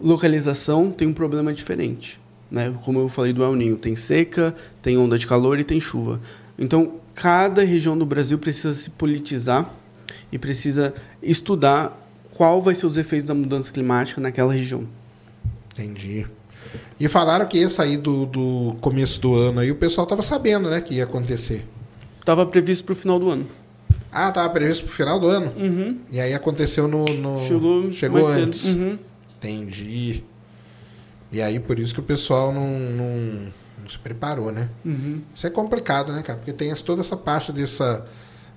localização 0.00 0.90
tem 0.90 1.08
um 1.08 1.12
problema 1.12 1.52
diferente, 1.52 2.20
né? 2.50 2.72
Como 2.84 2.98
eu 3.00 3.08
falei 3.08 3.32
do 3.32 3.42
El 3.42 3.56
Ninho, 3.56 3.76
tem 3.76 3.96
seca, 3.96 4.54
tem 4.80 4.96
onda 4.96 5.18
de 5.18 5.26
calor 5.26 5.58
e 5.58 5.64
tem 5.64 5.80
chuva. 5.80 6.20
Então, 6.58 6.94
cada 7.14 7.64
região 7.64 7.98
do 7.98 8.06
Brasil 8.06 8.38
precisa 8.38 8.74
se 8.74 8.90
politizar 8.90 9.74
e 10.30 10.38
precisa 10.38 10.94
estudar 11.22 11.98
qual 12.34 12.60
vai 12.62 12.74
ser 12.74 12.86
os 12.86 12.96
efeitos 12.96 13.26
da 13.28 13.34
mudança 13.34 13.72
climática 13.72 14.20
naquela 14.20 14.52
região. 14.52 14.84
Entendi. 15.72 16.26
E 17.00 17.08
falaram 17.08 17.46
que 17.46 17.58
ia 17.58 17.68
sair 17.68 17.96
do, 17.96 18.26
do 18.26 18.76
começo 18.80 19.20
do 19.20 19.34
ano 19.34 19.60
aí, 19.60 19.70
o 19.70 19.76
pessoal 19.76 20.06
tava 20.06 20.22
sabendo, 20.22 20.68
né, 20.68 20.80
que 20.80 20.94
ia 20.94 21.04
acontecer. 21.04 21.64
Tava 22.24 22.44
previsto 22.46 22.84
pro 22.84 22.94
final 22.94 23.18
do 23.18 23.30
ano. 23.30 23.46
Ah, 24.10 24.30
tava 24.32 24.48
previsto 24.50 24.84
pro 24.84 24.94
final 24.94 25.18
do 25.18 25.28
ano? 25.28 25.52
Uhum. 25.56 25.98
E 26.10 26.20
aí 26.20 26.34
aconteceu 26.34 26.88
no. 26.88 27.04
no- 27.04 27.40
Chegou, 27.46 27.92
chegou 27.92 28.26
antes. 28.26 28.64
Uhum. 28.66 28.98
Entendi. 29.38 30.24
E 31.30 31.40
aí 31.42 31.60
por 31.60 31.78
isso 31.78 31.92
que 31.94 32.00
o 32.00 32.02
pessoal 32.02 32.52
não, 32.52 32.66
não, 32.78 33.16
não 33.82 33.88
se 33.88 33.98
preparou, 33.98 34.50
né? 34.50 34.68
Uhum. 34.84 35.20
Isso 35.34 35.46
é 35.46 35.50
complicado, 35.50 36.12
né, 36.12 36.22
cara? 36.22 36.38
Porque 36.38 36.52
tem 36.52 36.74
toda 36.76 37.00
essa 37.02 37.16
parte 37.16 37.52
dessa. 37.52 38.04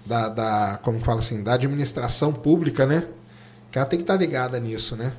Da, 0.06 0.30
da. 0.30 0.80
Como 0.84 1.00
que 1.00 1.06
fala 1.06 1.20
assim? 1.20 1.44
Da 1.44 1.54
administração 1.54 2.34
pública, 2.34 2.86
né? 2.86 3.08
Que 3.72 3.78
ela 3.78 3.88
tem 3.88 4.00
que 4.00 4.04
estar 4.04 4.16
ligada 4.16 4.60
nisso, 4.60 4.96
né? 4.96 5.14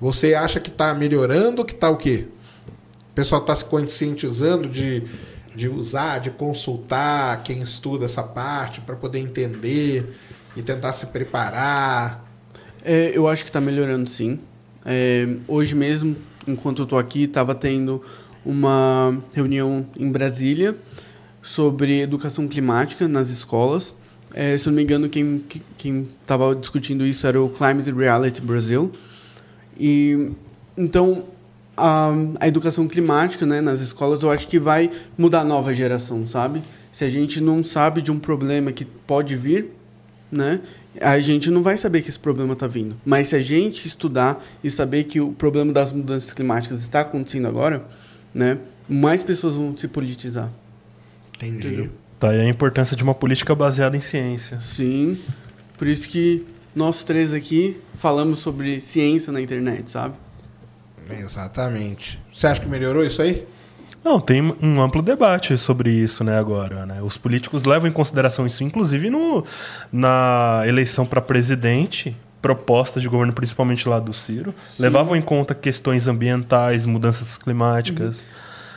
Você 0.00 0.34
acha 0.34 0.60
que 0.60 0.70
está 0.70 0.94
melhorando 0.94 1.62
ou 1.62 1.64
que 1.64 1.72
está 1.72 1.90
o 1.90 1.96
quê? 1.96 2.28
O 3.10 3.14
pessoal 3.14 3.40
está 3.40 3.54
se 3.56 3.64
conscientizando 3.64 4.68
de, 4.68 5.02
de 5.54 5.68
usar, 5.68 6.18
de 6.20 6.30
consultar 6.30 7.42
quem 7.42 7.60
estuda 7.60 8.04
essa 8.04 8.22
parte 8.22 8.80
para 8.80 8.94
poder 8.94 9.18
entender 9.18 10.16
e 10.56 10.62
tentar 10.62 10.92
se 10.92 11.06
preparar. 11.06 12.24
É, 12.84 13.10
eu 13.14 13.26
acho 13.26 13.44
que 13.44 13.50
está 13.50 13.60
melhorando 13.60 14.08
sim. 14.08 14.38
É, 14.84 15.26
hoje 15.48 15.74
mesmo, 15.74 16.16
enquanto 16.46 16.82
eu 16.82 16.84
estou 16.84 16.98
aqui, 16.98 17.24
estava 17.24 17.54
tendo 17.54 18.02
uma 18.44 19.18
reunião 19.34 19.86
em 19.96 20.10
Brasília 20.10 20.76
sobre 21.42 22.00
educação 22.00 22.46
climática 22.46 23.08
nas 23.08 23.28
escolas. 23.28 23.94
É, 24.32 24.56
se 24.56 24.68
eu 24.68 24.70
não 24.70 24.76
me 24.76 24.82
engano, 24.82 25.08
quem 25.08 25.44
quem 25.76 26.08
estava 26.20 26.54
discutindo 26.54 27.04
isso 27.06 27.26
era 27.26 27.40
o 27.40 27.48
Climate 27.48 27.90
Reality 27.90 28.40
Brasil. 28.40 28.92
E 29.78 30.30
então 30.76 31.24
a, 31.76 32.10
a 32.38 32.48
educação 32.48 32.86
climática, 32.86 33.46
né, 33.46 33.60
nas 33.60 33.80
escolas, 33.80 34.22
eu 34.22 34.30
acho 34.30 34.46
que 34.46 34.58
vai 34.58 34.90
mudar 35.16 35.40
a 35.40 35.44
nova 35.44 35.72
geração, 35.72 36.26
sabe? 36.26 36.62
Se 36.92 37.04
a 37.04 37.08
gente 37.08 37.40
não 37.40 37.64
sabe 37.64 38.02
de 38.02 38.12
um 38.12 38.18
problema 38.18 38.70
que 38.72 38.84
pode 38.84 39.34
vir, 39.36 39.70
né, 40.30 40.60
a 41.00 41.18
gente 41.20 41.50
não 41.50 41.62
vai 41.62 41.76
saber 41.76 42.02
que 42.02 42.08
esse 42.08 42.18
problema 42.18 42.52
está 42.52 42.66
vindo. 42.66 42.96
Mas 43.04 43.28
se 43.28 43.36
a 43.36 43.40
gente 43.40 43.86
estudar 43.86 44.44
e 44.62 44.70
saber 44.70 45.04
que 45.04 45.20
o 45.20 45.32
problema 45.32 45.72
das 45.72 45.92
mudanças 45.92 46.32
climáticas 46.32 46.82
está 46.82 47.00
acontecendo 47.00 47.46
agora, 47.46 47.84
né, 48.34 48.58
mais 48.88 49.24
pessoas 49.24 49.56
vão 49.56 49.76
se 49.76 49.88
politizar. 49.88 50.50
Entendi. 51.36 51.68
Entendeu? 51.68 51.90
Tá 52.20 52.28
aí 52.28 52.40
a 52.42 52.44
importância 52.46 52.94
de 52.94 53.02
uma 53.02 53.14
política 53.14 53.54
baseada 53.54 53.96
em 53.96 54.00
ciência. 54.00 54.60
Sim. 54.60 55.18
Por 55.78 55.88
isso 55.88 56.06
que 56.06 56.46
nós 56.76 57.02
três 57.02 57.32
aqui 57.32 57.80
falamos 57.94 58.40
sobre 58.40 58.78
ciência 58.78 59.32
na 59.32 59.40
internet, 59.40 59.90
sabe? 59.90 60.14
Exatamente. 61.10 62.20
Você 62.32 62.46
acha 62.46 62.60
que 62.60 62.68
melhorou 62.68 63.02
isso 63.02 63.22
aí? 63.22 63.46
Não, 64.04 64.20
tem 64.20 64.54
um 64.62 64.82
amplo 64.82 65.00
debate 65.00 65.56
sobre 65.56 65.90
isso, 65.90 66.22
né, 66.22 66.38
agora. 66.38 66.84
Né? 66.84 67.00
Os 67.02 67.16
políticos 67.16 67.64
levam 67.64 67.88
em 67.88 67.92
consideração 67.92 68.46
isso, 68.46 68.62
inclusive 68.62 69.08
no, 69.08 69.42
na 69.90 70.62
eleição 70.66 71.06
para 71.06 71.22
presidente, 71.22 72.14
propostas 72.42 73.02
de 73.02 73.08
governo, 73.08 73.32
principalmente 73.32 73.88
lá 73.88 73.98
do 73.98 74.12
Ciro, 74.12 74.54
levavam 74.78 75.16
em 75.16 75.22
conta 75.22 75.54
questões 75.54 76.06
ambientais, 76.06 76.84
mudanças 76.84 77.38
climáticas. 77.38 78.24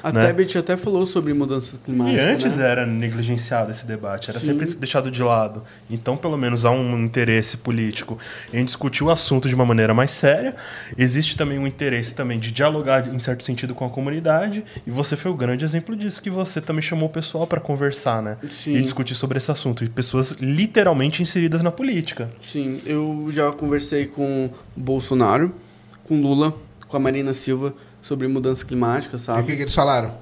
A 0.04 0.12
Né? 0.12 0.28
Tebet 0.28 0.58
até 0.58 0.76
falou 0.76 1.06
sobre 1.06 1.34
mudanças 1.34 1.76
E 1.76 1.78
climáticas. 1.78 2.26
antes 2.26 2.58
né? 2.58 2.70
era 2.70 2.86
negligenciado 2.86 3.72
esse 3.72 3.86
debate, 3.86 4.30
era 4.30 4.38
Sim. 4.38 4.48
sempre 4.48 4.66
deixado 4.76 5.10
de 5.10 5.24
lado. 5.24 5.64
Então, 5.90 6.18
pelo 6.18 6.38
menos 6.38 6.66
há 6.66 6.72
um 6.72 7.00
interesse 7.02 7.56
político 7.56 8.18
em 8.54 8.66
discutir 8.66 9.04
o 9.06 9.10
assunto 9.10 9.48
de 9.48 9.56
uma 9.56 9.66
maneira 9.66 9.94
mais 9.94 10.12
séria. 10.12 10.56
Existe 10.98 11.38
também 11.38 11.58
um 11.58 11.66
interesse 11.66 12.14
também 12.14 12.38
de 12.38 12.52
dialogar 12.52 13.08
em 13.08 13.18
certo 13.18 13.44
sentido 13.46 13.74
com 13.74 13.86
a 13.86 13.90
comunidade. 13.90 14.66
E 14.86 14.92
você 14.92 15.16
foi 15.16 15.32
o 15.32 15.36
grande 15.36 15.64
exemplo 15.64 15.96
disso 15.96 16.22
que 16.22 16.30
você 16.30 16.60
também 16.60 16.82
chamou 16.82 17.08
o 17.08 17.12
pessoal 17.12 17.48
para 17.48 17.62
conversar, 17.62 18.22
né? 18.22 18.36
Sim. 18.52 18.76
E 18.76 18.82
discutir 18.82 19.16
sobre 19.16 19.38
esse 19.38 19.50
assunto. 19.52 19.86
E 19.86 19.90
pessoas 19.90 20.32
literalmente 20.40 21.22
inseridas 21.22 21.62
na 21.62 21.72
política. 21.72 22.30
Sim, 22.42 22.82
eu 22.86 23.28
já 23.30 23.52
conversei 23.54 24.06
com 24.08 24.50
o 24.76 24.80
Bolsonaro, 24.80 25.56
com 26.04 26.22
Lula, 26.22 26.54
com 26.90 26.98
a 26.98 27.00
Marina 27.00 27.34
Silva 27.34 27.74
sobre 28.04 28.28
mudança 28.28 28.64
climática, 28.64 29.16
E 29.16 29.20
o 29.20 29.20
sabe? 29.20 29.48
que, 29.48 29.56
que 29.56 29.62
eles 29.64 29.74
falaram? 29.74 30.14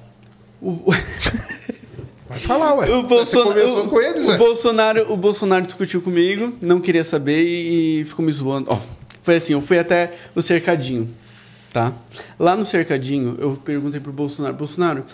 O, 0.62 0.78
Pode 2.28 2.46
falar, 2.46 2.74
ué. 2.76 2.88
o, 2.90 3.02
Você 3.02 3.08
Bolsona- 3.08 3.44
conversou 3.44 3.84
o- 3.84 3.88
com 3.90 4.00
eles, 4.00 4.24
o 4.24 4.28
ué? 4.30 4.36
Bolsonaro, 4.38 5.12
o 5.12 5.16
Bolsonaro 5.18 5.66
discutiu 5.66 6.00
comigo, 6.00 6.56
não 6.62 6.80
queria 6.80 7.04
saber 7.04 7.42
e, 7.44 8.00
e 8.00 8.04
ficou 8.06 8.24
me 8.24 8.32
zoando. 8.32 8.70
Ó, 8.70 8.80
foi 9.22 9.36
assim, 9.36 9.52
eu 9.52 9.60
fui 9.60 9.78
até 9.78 10.12
o 10.34 10.40
cercadinho, 10.40 11.10
tá? 11.72 11.92
Lá 12.38 12.56
no 12.56 12.64
cercadinho, 12.64 13.36
eu 13.38 13.60
perguntei 13.62 14.00
pro 14.00 14.12
Bolsonaro, 14.12 14.54
Bolsonaro, 14.54 15.04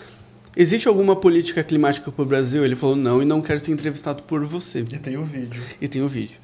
existe 0.55 0.87
alguma 0.87 1.15
política 1.15 1.61
climática 1.63 2.09
pro 2.11 2.23
Brasil? 2.25 2.63
Ele 2.63 2.75
falou, 2.75 2.95
não, 2.95 3.21
e 3.21 3.25
não 3.25 3.41
quero 3.41 3.59
ser 3.59 3.71
entrevistado 3.71 4.23
por 4.23 4.45
você. 4.45 4.79
E 4.79 4.97
tem 4.97 5.17
o 5.17 5.23
vídeo. 5.23 5.61
E 5.81 5.87
tem 5.89 6.01
o 6.01 6.07
vídeo. 6.07 6.37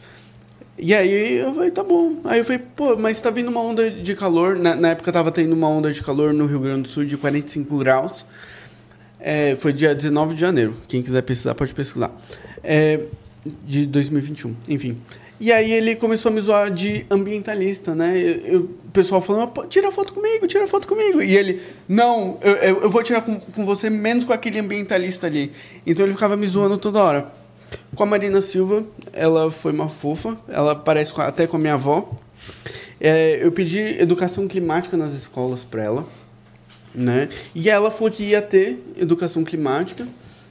E 0.77 0.93
aí 0.93 1.37
eu 1.37 1.53
falei, 1.53 1.71
tá 1.71 1.83
bom. 1.83 2.17
Aí 2.25 2.39
eu 2.39 2.45
falei, 2.45 2.61
pô, 2.75 2.95
mas 2.97 3.21
tá 3.21 3.29
vindo 3.29 3.47
uma 3.49 3.61
onda 3.61 3.89
de 3.89 4.13
calor. 4.15 4.57
Na, 4.57 4.75
na 4.75 4.89
época 4.89 5.11
tava 5.11 5.31
tendo 5.31 5.53
uma 5.53 5.69
onda 5.69 5.91
de 5.91 6.03
calor 6.03 6.33
no 6.33 6.45
Rio 6.45 6.59
Grande 6.59 6.81
do 6.83 6.87
Sul 6.89 7.05
de 7.05 7.15
45 7.15 7.77
graus. 7.77 8.25
É, 9.19 9.55
foi 9.57 9.71
dia 9.71 9.95
19 9.95 10.33
de 10.35 10.41
janeiro. 10.41 10.75
Quem 10.87 11.01
quiser 11.01 11.21
pesquisar, 11.21 11.55
pode 11.55 11.73
pesquisar. 11.73 12.11
É, 12.63 12.99
de 13.65 13.85
2021, 13.85 14.53
enfim. 14.67 14.97
E 15.39 15.51
aí 15.51 15.71
ele 15.71 15.95
começou 15.95 16.31
a 16.31 16.35
me 16.35 16.39
zoar 16.41 16.71
de 16.71 17.05
ambientalista, 17.09 17.93
né? 17.93 18.17
Eu- 18.17 18.53
eu- 18.53 18.59
o 18.61 18.91
pessoal 18.91 19.21
"Pô, 19.21 19.65
tira 19.65 19.91
foto 19.91 20.13
comigo, 20.13 20.47
tira 20.47 20.65
foto 20.67 20.87
comigo. 20.87 21.21
E 21.21 21.35
ele, 21.35 21.61
não, 21.87 22.37
eu, 22.41 22.53
eu 22.83 22.89
vou 22.89 23.03
tirar 23.03 23.21
com, 23.21 23.37
com 23.39 23.65
você 23.65 23.89
menos 23.89 24.23
com 24.23 24.31
aquele 24.33 24.59
ambientalista 24.59 25.27
ali. 25.27 25.51
Então 25.85 26.05
ele 26.05 26.13
ficava 26.13 26.37
me 26.37 26.47
zoando 26.47 26.77
toda 26.77 27.03
hora. 27.03 27.31
Com 27.95 28.03
a 28.03 28.05
Marina 28.05 28.41
Silva, 28.41 28.83
ela 29.13 29.49
foi 29.51 29.71
uma 29.71 29.89
fofa, 29.89 30.37
ela 30.49 30.75
parece 30.75 31.13
com 31.13 31.21
até 31.21 31.47
com 31.47 31.55
a 31.57 31.59
minha 31.59 31.73
avó. 31.75 32.07
É, 32.99 33.39
eu 33.41 33.51
pedi 33.51 33.79
educação 34.01 34.47
climática 34.47 34.95
nas 34.97 35.13
escolas 35.13 35.63
para 35.63 35.83
ela, 35.83 36.05
né? 36.93 37.29
E 37.53 37.69
ela 37.69 37.91
falou 37.91 38.11
que 38.11 38.23
ia 38.23 38.41
ter 38.41 38.81
educação 38.97 39.43
climática, 39.43 40.07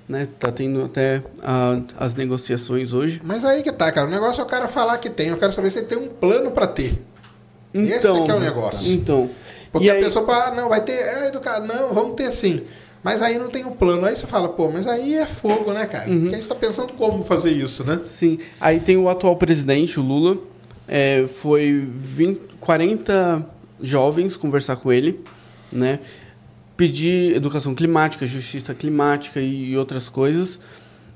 né? 0.08 0.28
Tá 0.38 0.52
tendo 0.52 0.84
até 0.84 1.22
a- 1.42 1.80
as 1.96 2.14
negociações 2.14 2.92
hoje. 2.92 3.20
Mas 3.24 3.44
aí 3.44 3.62
que 3.62 3.72
tá, 3.72 3.90
cara. 3.92 4.06
O 4.06 4.10
negócio 4.10 4.40
é 4.40 4.44
o 4.44 4.46
cara 4.48 4.68
falar 4.68 4.98
que 4.98 5.08
tem. 5.10 5.28
Eu 5.28 5.36
quero 5.36 5.52
saber 5.52 5.70
se 5.70 5.78
ele 5.78 5.86
tem 5.86 5.98
um 5.98 6.08
plano 6.08 6.50
pra 6.50 6.66
ter. 6.66 7.00
Esse 7.72 7.98
Então, 7.98 8.24
que 8.24 8.30
é 8.30 8.34
o 8.34 8.40
negócio. 8.40 8.92
Então, 8.92 9.30
Porque 9.72 9.90
a 9.90 9.94
aí- 9.94 10.04
pessoa 10.04 10.24
fala, 10.24 10.46
ah, 10.48 10.50
não, 10.54 10.68
vai 10.68 10.80
ter 10.82 10.92
é, 10.92 11.28
educado. 11.28 11.66
Não, 11.66 11.92
vamos 11.92 12.14
ter 12.14 12.30
sim. 12.30 12.62
Mas 13.04 13.20
aí 13.20 13.38
não 13.38 13.50
tem 13.50 13.66
o 13.66 13.72
plano. 13.72 14.06
Aí 14.06 14.16
você 14.16 14.26
fala, 14.26 14.48
pô, 14.48 14.70
mas 14.70 14.86
aí 14.86 15.14
é 15.14 15.26
fogo, 15.26 15.74
né, 15.74 15.84
cara? 15.84 16.08
Uhum. 16.08 16.22
Porque 16.22 16.36
aí 16.36 16.42
você 16.42 16.48
tá 16.48 16.54
pensando 16.54 16.94
como 16.94 17.22
fazer 17.22 17.52
isso, 17.52 17.84
né? 17.84 18.00
Sim. 18.06 18.38
Aí 18.58 18.80
tem 18.80 18.96
o 18.96 19.10
atual 19.10 19.36
presidente, 19.36 20.00
o 20.00 20.02
Lula. 20.02 20.38
É, 20.88 21.26
foi 21.28 21.86
20, 21.96 22.40
40 22.58 23.46
jovens 23.82 24.36
conversar 24.36 24.76
com 24.76 24.90
ele, 24.90 25.20
né? 25.70 25.98
Pedir 26.78 27.36
educação 27.36 27.74
climática, 27.74 28.26
justiça 28.26 28.74
climática 28.74 29.38
e 29.38 29.76
outras 29.76 30.08
coisas. 30.08 30.58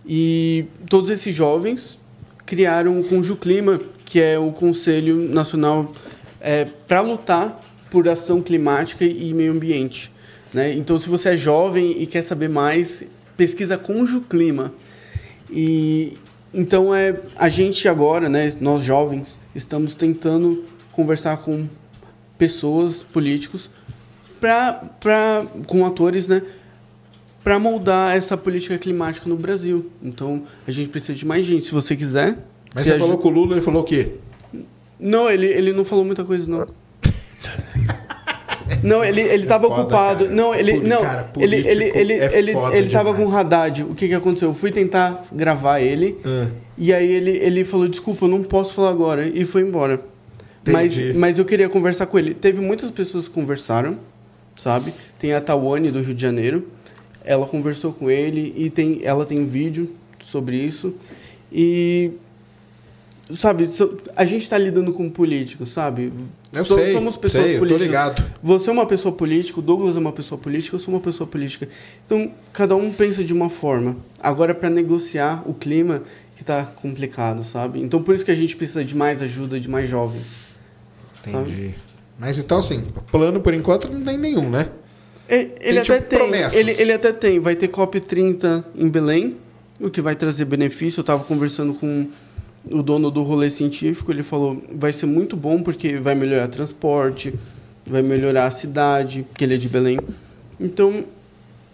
E 0.06 0.66
todos 0.90 1.09
esses 1.09 1.35
jovens 1.35 1.98
criaram 2.44 3.01
o 3.01 3.05
Conjuclima, 3.05 3.81
que 4.05 4.20
é 4.20 4.39
o 4.39 4.52
Conselho 4.52 5.16
Nacional 5.16 5.90
para 6.86 7.01
lutar 7.01 7.60
por 7.90 8.09
ação 8.09 8.43
climática 8.43 9.05
e 9.05 9.32
meio 9.32 9.52
ambiente. 9.52 10.12
Né? 10.53 10.75
Então, 10.75 10.99
se 10.99 11.09
você 11.09 11.31
é 11.31 11.37
jovem 11.37 12.03
e 12.03 12.07
quer 12.07 12.23
saber 12.23 12.49
mais, 12.49 13.05
pesquisa 13.37 13.79
Conjuclima. 13.79 14.73
E 15.51 16.16
então 16.53 16.95
é 16.95 17.20
a 17.37 17.49
gente 17.49 17.89
agora, 17.89 18.29
né, 18.29 18.53
nós 18.61 18.83
jovens, 18.83 19.39
estamos 19.55 19.95
tentando 19.95 20.65
conversar 20.93 21.39
com 21.39 21.69
pessoas, 22.39 23.03
políticos, 23.03 23.70
pra, 24.41 24.73
pra, 24.73 25.47
com 25.66 25.85
atores, 25.85 26.27
né, 26.27 26.43
para 27.45 27.59
moldar 27.59 28.16
essa 28.16 28.37
política 28.37 28.79
climática 28.79 29.29
no 29.29 29.37
Brasil. 29.37 29.91
Então 30.03 30.43
a 30.66 30.70
gente 30.70 30.89
precisa 30.89 31.15
de 31.15 31.27
mais 31.27 31.45
gente. 31.45 31.65
Se 31.65 31.73
você 31.73 31.95
quiser. 31.97 32.39
Mas 32.75 32.85
você 32.85 32.99
falou 32.99 33.19
com 33.19 33.29
o 33.29 33.31
Lula, 33.31 33.55
ele 33.55 33.61
falou 33.61 33.83
o 33.83 33.85
quê? 33.85 34.15
Não, 34.99 35.31
ele, 35.31 35.47
ele 35.47 35.73
não 35.73 35.85
falou 35.85 36.05
muita 36.05 36.25
coisa 36.25 36.51
não. 36.51 36.66
Não, 38.82 39.05
ele, 39.05 39.20
ele 39.20 39.46
tava 39.46 39.68
foda, 39.68 39.82
ocupado. 39.82 40.24
cara. 40.24 40.36
Não, 40.36 40.55
ele. 40.55 40.72
Poli- 40.74 40.88
não, 40.88 41.00
cara, 41.02 41.30
ele, 41.38 41.56
ele, 41.56 41.84
ele, 41.94 42.12
é 42.14 42.38
ele, 42.38 42.52
ele 42.72 42.90
tava 42.90 43.10
demais. 43.10 43.16
com 43.30 43.34
o 43.34 43.38
Haddad. 43.38 43.82
O 43.84 43.94
que 43.94 44.09
que 44.09 44.14
aconteceu? 44.14 44.48
Eu 44.48 44.55
fui 44.55 44.70
tentar 44.70 45.26
gravar 45.32 45.80
ele. 45.80 46.16
Ah. 46.24 46.46
E 46.76 46.92
aí 46.92 47.10
ele, 47.10 47.30
ele 47.30 47.64
falou, 47.64 47.88
desculpa, 47.88 48.24
eu 48.24 48.28
não 48.28 48.42
posso 48.42 48.74
falar 48.74 48.90
agora. 48.90 49.26
E 49.26 49.44
foi 49.44 49.62
embora. 49.62 50.00
Mas, 50.70 51.14
mas 51.14 51.38
eu 51.38 51.44
queria 51.44 51.68
conversar 51.68 52.06
com 52.06 52.18
ele. 52.18 52.34
Teve 52.34 52.60
muitas 52.60 52.90
pessoas 52.90 53.26
que 53.26 53.34
conversaram, 53.34 53.98
sabe? 54.55 54.92
Tem 55.18 55.32
a 55.32 55.40
Tawane, 55.40 55.90
do 55.90 56.00
Rio 56.00 56.14
de 56.14 56.20
Janeiro. 56.20 56.68
Ela 57.24 57.46
conversou 57.46 57.92
com 57.92 58.10
ele 58.10 58.52
e 58.56 58.68
tem, 58.70 59.00
ela 59.02 59.24
tem 59.24 59.38
um 59.40 59.46
vídeo 59.46 59.90
sobre 60.20 60.56
isso. 60.56 60.94
E 61.50 62.12
sabe, 63.34 63.68
a 64.16 64.24
gente 64.24 64.42
está 64.42 64.56
lidando 64.56 64.92
com 64.92 65.09
políticos, 65.10 65.70
sabe? 65.70 66.12
Eu 66.52 66.64
So- 66.64 66.74
sei, 66.76 66.92
somos 66.92 67.16
pessoas 67.16 67.44
sei, 67.44 67.52
eu 67.56 67.59
tô 67.60 67.66
políticas. 67.66 67.86
ligado. 67.86 68.24
Você 68.42 68.70
é 68.70 68.72
uma 68.72 68.86
pessoa 68.86 69.14
política, 69.14 69.59
o 69.59 69.62
Douglas 69.62 69.96
é 69.96 69.98
uma 69.98 70.12
pessoa 70.12 70.38
política, 70.40 70.74
eu 70.76 70.78
sou 70.80 70.94
uma 70.94 71.00
pessoa 71.00 71.26
política. 71.26 71.68
Então, 72.06 72.30
cada 72.52 72.74
um 72.76 72.92
pensa 72.92 73.22
de 73.22 73.32
uma 73.32 73.50
forma. 73.50 73.96
Agora, 74.22 74.55
para 74.55 74.70
negociar 74.70 75.42
o 75.46 75.52
clima, 75.55 76.02
que 76.36 76.44
tá 76.44 76.64
complicado, 76.64 77.42
sabe? 77.44 77.80
Então, 77.82 78.02
por 78.02 78.14
isso 78.14 78.24
que 78.24 78.30
a 78.30 78.34
gente 78.34 78.56
precisa 78.56 78.84
de 78.84 78.94
mais 78.96 79.20
ajuda 79.20 79.59
de 79.60 79.68
mais 79.68 79.88
jovens. 79.90 80.36
Entendi. 81.26 81.74
Mas 82.18 82.38
então, 82.38 82.59
assim, 82.59 82.84
plano 83.12 83.40
por 83.40 83.55
enquanto 83.55 83.88
não 83.88 84.00
tem 84.02 84.16
nenhum, 84.18 84.48
né? 84.48 84.68
Ele, 85.28 85.52
ele 85.60 85.80
tipo, 85.82 85.92
até 85.92 86.00
tem. 86.00 86.18
promessas. 86.18 86.55
Ele, 86.59 86.72
ele 86.72 86.92
até 86.92 87.12
tem. 87.12 87.38
Vai 87.38 87.55
ter 87.55 87.68
COP30 87.68 88.64
em 88.74 88.88
Belém, 88.88 89.36
o 89.80 89.90
que 89.90 90.00
vai 90.00 90.16
trazer 90.16 90.44
benefício. 90.46 91.00
Eu 91.00 91.02
estava 91.02 91.22
conversando 91.24 91.74
com 91.74 92.09
o 92.70 92.82
dono 92.82 93.11
do 93.11 93.23
rolê 93.23 93.51
científico. 93.51 94.11
Ele 94.12 94.23
falou: 94.23 94.62
vai 94.74 94.93
ser 94.93 95.07
muito 95.07 95.36
bom 95.36 95.62
porque 95.62 95.97
vai 95.97 96.15
melhorar 96.15 96.49
transporte, 96.49 97.35
vai 97.86 98.03
melhorar 98.03 98.47
a 98.47 98.51
cidade, 98.51 99.27
que 99.35 99.45
ele 99.45 99.55
é 99.55 99.57
de 99.57 99.69
Belém. 99.69 99.99
Então, 100.61 101.05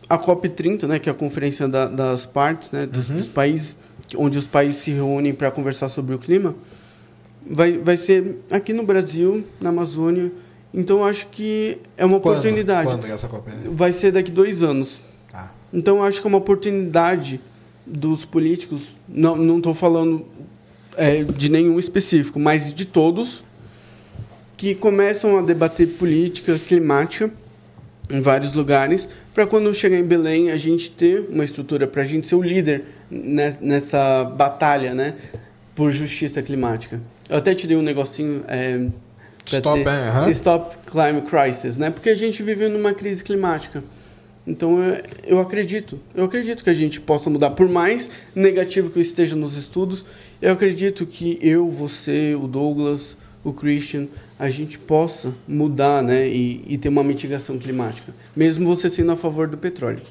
a 0.08 0.18
COP30, 0.18 0.86
né, 0.86 0.98
que 0.98 1.08
é 1.08 1.12
a 1.12 1.14
conferência 1.14 1.66
da- 1.66 1.86
das 1.86 2.26
partes, 2.26 2.70
né, 2.70 2.86
dos, 2.86 3.08
dos 3.08 3.26
países, 3.28 3.76
onde 4.16 4.36
os 4.38 4.46
países 4.46 4.80
se 4.80 4.90
reúnem 4.92 5.32
para 5.32 5.50
conversar 5.50 5.88
sobre 5.88 6.14
o 6.14 6.18
clima, 6.18 6.54
vai, 7.48 7.78
vai 7.78 7.96
ser 7.96 8.38
aqui 8.50 8.72
no 8.72 8.82
Brasil, 8.84 9.44
na 9.60 9.70
Amazônia. 9.70 10.30
Então, 10.72 11.04
acho 11.04 11.28
que 11.28 11.78
é 11.96 12.04
uma 12.04 12.18
Quando? 12.20 12.32
oportunidade. 12.38 12.90
Quando 12.90 13.06
é 13.06 13.10
essa 13.10 13.28
Copa? 13.28 13.50
Vai 13.72 13.92
ser 13.92 14.10
daqui 14.12 14.30
dois 14.30 14.62
anos. 14.62 15.00
Tá. 15.30 15.52
Então, 15.72 16.02
acho 16.02 16.20
que 16.20 16.26
é 16.26 16.28
uma 16.28 16.38
oportunidade 16.38 17.40
dos 17.86 18.24
políticos, 18.24 18.88
não 19.08 19.36
não 19.36 19.58
estou 19.58 19.74
falando 19.74 20.24
é, 20.96 21.22
de 21.24 21.48
nenhum 21.50 21.78
específico, 21.78 22.38
mas 22.38 22.72
de 22.72 22.84
todos, 22.84 23.44
que 24.56 24.74
começam 24.74 25.36
a 25.38 25.42
debater 25.42 25.86
política 25.88 26.58
climática 26.58 27.30
em 28.10 28.20
vários 28.20 28.52
lugares, 28.52 29.08
para 29.32 29.46
quando 29.46 29.72
chegar 29.74 29.96
em 29.98 30.04
Belém 30.04 30.50
a 30.50 30.56
gente 30.56 30.90
ter 30.90 31.26
uma 31.30 31.44
estrutura 31.44 31.86
para 31.86 32.02
a 32.02 32.04
gente 32.04 32.26
ser 32.26 32.34
o 32.36 32.42
líder 32.42 32.84
nes- 33.10 33.58
nessa 33.60 34.24
batalha, 34.24 34.94
né, 34.94 35.14
por 35.74 35.90
justiça 35.90 36.40
climática. 36.42 37.00
Eu 37.28 37.38
até 37.38 37.54
tirei 37.54 37.76
um 37.76 37.82
negocinho 37.82 38.44
é, 38.46 38.86
Stop, 39.46 39.82
ter- 39.82 39.90
é, 39.90 40.08
aham. 40.08 40.30
Stop 40.30 40.76
Climate 40.86 41.26
Crisis, 41.26 41.76
né? 41.76 41.90
Porque 41.90 42.08
a 42.10 42.14
gente 42.14 42.42
vive 42.42 42.68
numa 42.68 42.94
crise 42.94 43.22
climática. 43.24 43.82
Então 44.46 44.78
eu, 44.82 45.02
eu 45.24 45.38
acredito, 45.40 45.98
eu 46.14 46.24
acredito 46.24 46.62
que 46.62 46.70
a 46.70 46.74
gente 46.74 47.00
possa 47.00 47.28
mudar, 47.30 47.50
por 47.50 47.68
mais 47.68 48.10
negativo 48.34 48.90
que 48.90 48.98
eu 48.98 49.02
esteja 49.02 49.34
nos 49.34 49.56
estudos, 49.56 50.04
eu 50.44 50.52
acredito 50.52 51.06
que 51.06 51.38
eu, 51.40 51.70
você, 51.70 52.34
o 52.34 52.46
Douglas, 52.46 53.16
o 53.42 53.50
Christian, 53.50 54.08
a 54.38 54.50
gente 54.50 54.78
possa 54.78 55.32
mudar, 55.48 56.02
né, 56.02 56.28
e, 56.28 56.62
e 56.66 56.76
ter 56.76 56.90
uma 56.90 57.02
mitigação 57.02 57.58
climática, 57.58 58.12
mesmo 58.36 58.66
você 58.66 58.90
sendo 58.90 59.12
a 59.12 59.16
favor 59.16 59.48
do 59.48 59.56
petróleo. 59.56 60.02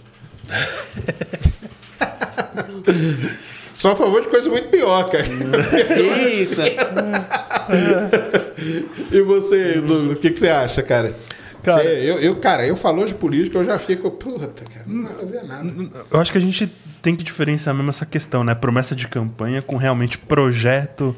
Só 3.75 3.91
a 3.91 3.95
favor 3.95 4.23
de 4.23 4.29
coisa 4.29 4.49
muito 4.49 4.69
pior, 4.69 5.07
cara. 5.07 5.27
Eita! 5.99 6.63
E 9.11 9.21
você, 9.21 9.81
Douglas, 9.81 10.13
o 10.13 10.19
que, 10.19 10.31
que 10.31 10.39
você 10.39 10.47
acha, 10.47 10.81
cara? 10.81 11.13
Cara- 11.63 11.83
eu, 11.83 12.19
eu, 12.19 12.35
cara, 12.35 12.65
eu 12.67 12.75
falou 12.75 13.05
de 13.05 13.13
política, 13.13 13.57
eu 13.57 13.63
já 13.63 13.79
fico, 13.79 14.11
puta, 14.11 14.47
cara, 14.65 14.85
não 14.85 15.03
vai 15.03 15.13
fazer 15.15 15.43
nada. 15.43 15.73
Eu 16.11 16.19
acho 16.19 16.31
que 16.31 16.37
a 16.37 16.41
gente 16.41 16.67
tem 17.01 17.15
que 17.15 17.23
diferenciar 17.23 17.73
mesmo 17.73 17.89
essa 17.89 18.05
questão, 18.05 18.43
né? 18.43 18.53
Promessa 18.53 18.95
de 18.95 19.07
campanha 19.07 19.61
com 19.61 19.77
realmente 19.77 20.17
projeto 20.17 21.15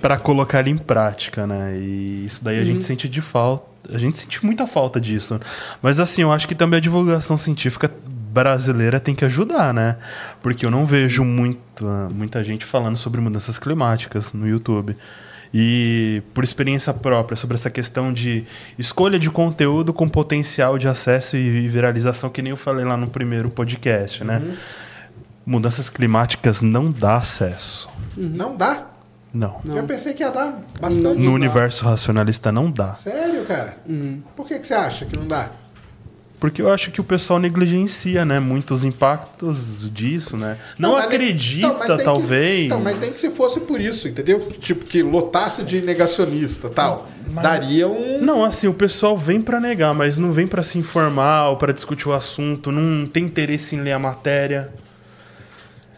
para 0.00 0.16
colocar 0.16 0.60
ele 0.60 0.70
em 0.70 0.76
prática, 0.78 1.46
né? 1.46 1.76
E 1.78 2.24
isso 2.26 2.42
daí 2.44 2.58
a 2.60 2.64
gente 2.64 2.84
sente 2.84 3.08
de 3.08 3.20
falta. 3.20 3.70
A 3.92 3.98
gente 3.98 4.16
sente 4.16 4.44
muita 4.44 4.66
falta 4.66 5.00
disso. 5.00 5.40
Mas 5.80 5.98
assim, 5.98 6.22
eu 6.22 6.30
acho 6.32 6.46
que 6.46 6.54
também 6.54 6.78
a 6.78 6.80
divulgação 6.80 7.36
científica 7.36 7.90
brasileira 8.32 8.98
tem 8.98 9.14
que 9.14 9.24
ajudar, 9.24 9.74
né? 9.74 9.96
Porque 10.40 10.64
eu 10.64 10.70
não 10.70 10.86
vejo 10.86 11.22
muito, 11.24 11.84
muita 12.12 12.42
gente 12.44 12.64
falando 12.64 12.96
sobre 12.96 13.20
mudanças 13.20 13.58
climáticas 13.58 14.32
no 14.32 14.46
YouTube. 14.48 14.96
E 15.54 16.22
por 16.32 16.42
experiência 16.42 16.94
própria 16.94 17.36
sobre 17.36 17.56
essa 17.56 17.68
questão 17.68 18.12
de 18.12 18.44
escolha 18.78 19.18
de 19.18 19.30
conteúdo 19.30 19.92
com 19.92 20.08
potencial 20.08 20.78
de 20.78 20.88
acesso 20.88 21.36
e 21.36 21.68
viralização, 21.68 22.30
que 22.30 22.40
nem 22.40 22.50
eu 22.50 22.56
falei 22.56 22.84
lá 22.84 22.96
no 22.96 23.08
primeiro 23.08 23.50
podcast, 23.50 24.24
né? 24.24 24.40
Mudanças 25.44 25.90
climáticas 25.90 26.62
não 26.62 26.90
dá 26.90 27.16
acesso. 27.16 27.88
Não 28.16 28.56
dá? 28.56 28.86
Não. 29.34 29.60
Eu 29.64 29.84
pensei 29.84 30.12
que 30.12 30.22
ia 30.22 30.30
dar 30.30 30.58
bastante. 30.80 31.18
No 31.18 31.32
universo 31.32 31.84
racionalista 31.84 32.52
não 32.52 32.70
dá. 32.70 32.94
Sério, 32.94 33.44
cara? 33.44 33.78
Por 34.36 34.46
que, 34.46 34.58
que 34.58 34.66
você 34.66 34.74
acha 34.74 35.04
que 35.06 35.16
não 35.16 35.26
dá? 35.26 35.50
Porque 36.42 36.60
eu 36.60 36.68
acho 36.72 36.90
que 36.90 37.00
o 37.00 37.04
pessoal 37.04 37.38
negligencia, 37.38 38.24
né? 38.24 38.40
Muitos 38.40 38.82
impactos 38.82 39.88
disso, 39.92 40.36
né? 40.36 40.58
Não, 40.76 40.94
mas 40.94 41.06
nem- 41.06 41.14
acredita, 41.14 41.66
então, 41.68 41.78
mas 41.78 41.88
nem 41.88 41.98
que- 41.98 42.04
talvez. 42.04 42.66
então, 42.66 42.80
mas 42.80 42.98
nem 42.98 43.10
que 43.10 43.16
se 43.16 43.30
fosse 43.30 43.60
por 43.60 43.80
isso, 43.80 44.08
entendeu? 44.08 44.40
Tipo, 44.60 44.84
que 44.84 45.04
lotasse 45.04 45.62
de 45.62 45.80
negacionista 45.82 46.68
tal. 46.68 47.08
Daria 47.40 47.86
um. 47.86 48.20
Não, 48.20 48.44
assim, 48.44 48.66
o 48.66 48.74
pessoal 48.74 49.16
vem 49.16 49.40
pra 49.40 49.60
negar, 49.60 49.94
mas 49.94 50.18
não 50.18 50.32
vem 50.32 50.48
pra 50.48 50.64
se 50.64 50.78
informar 50.78 51.48
ou 51.50 51.56
pra 51.56 51.72
discutir 51.72 52.08
o 52.08 52.12
assunto, 52.12 52.72
não 52.72 53.06
tem 53.06 53.22
interesse 53.24 53.76
em 53.76 53.80
ler 53.80 53.92
a 53.92 53.98
matéria. 54.00 54.68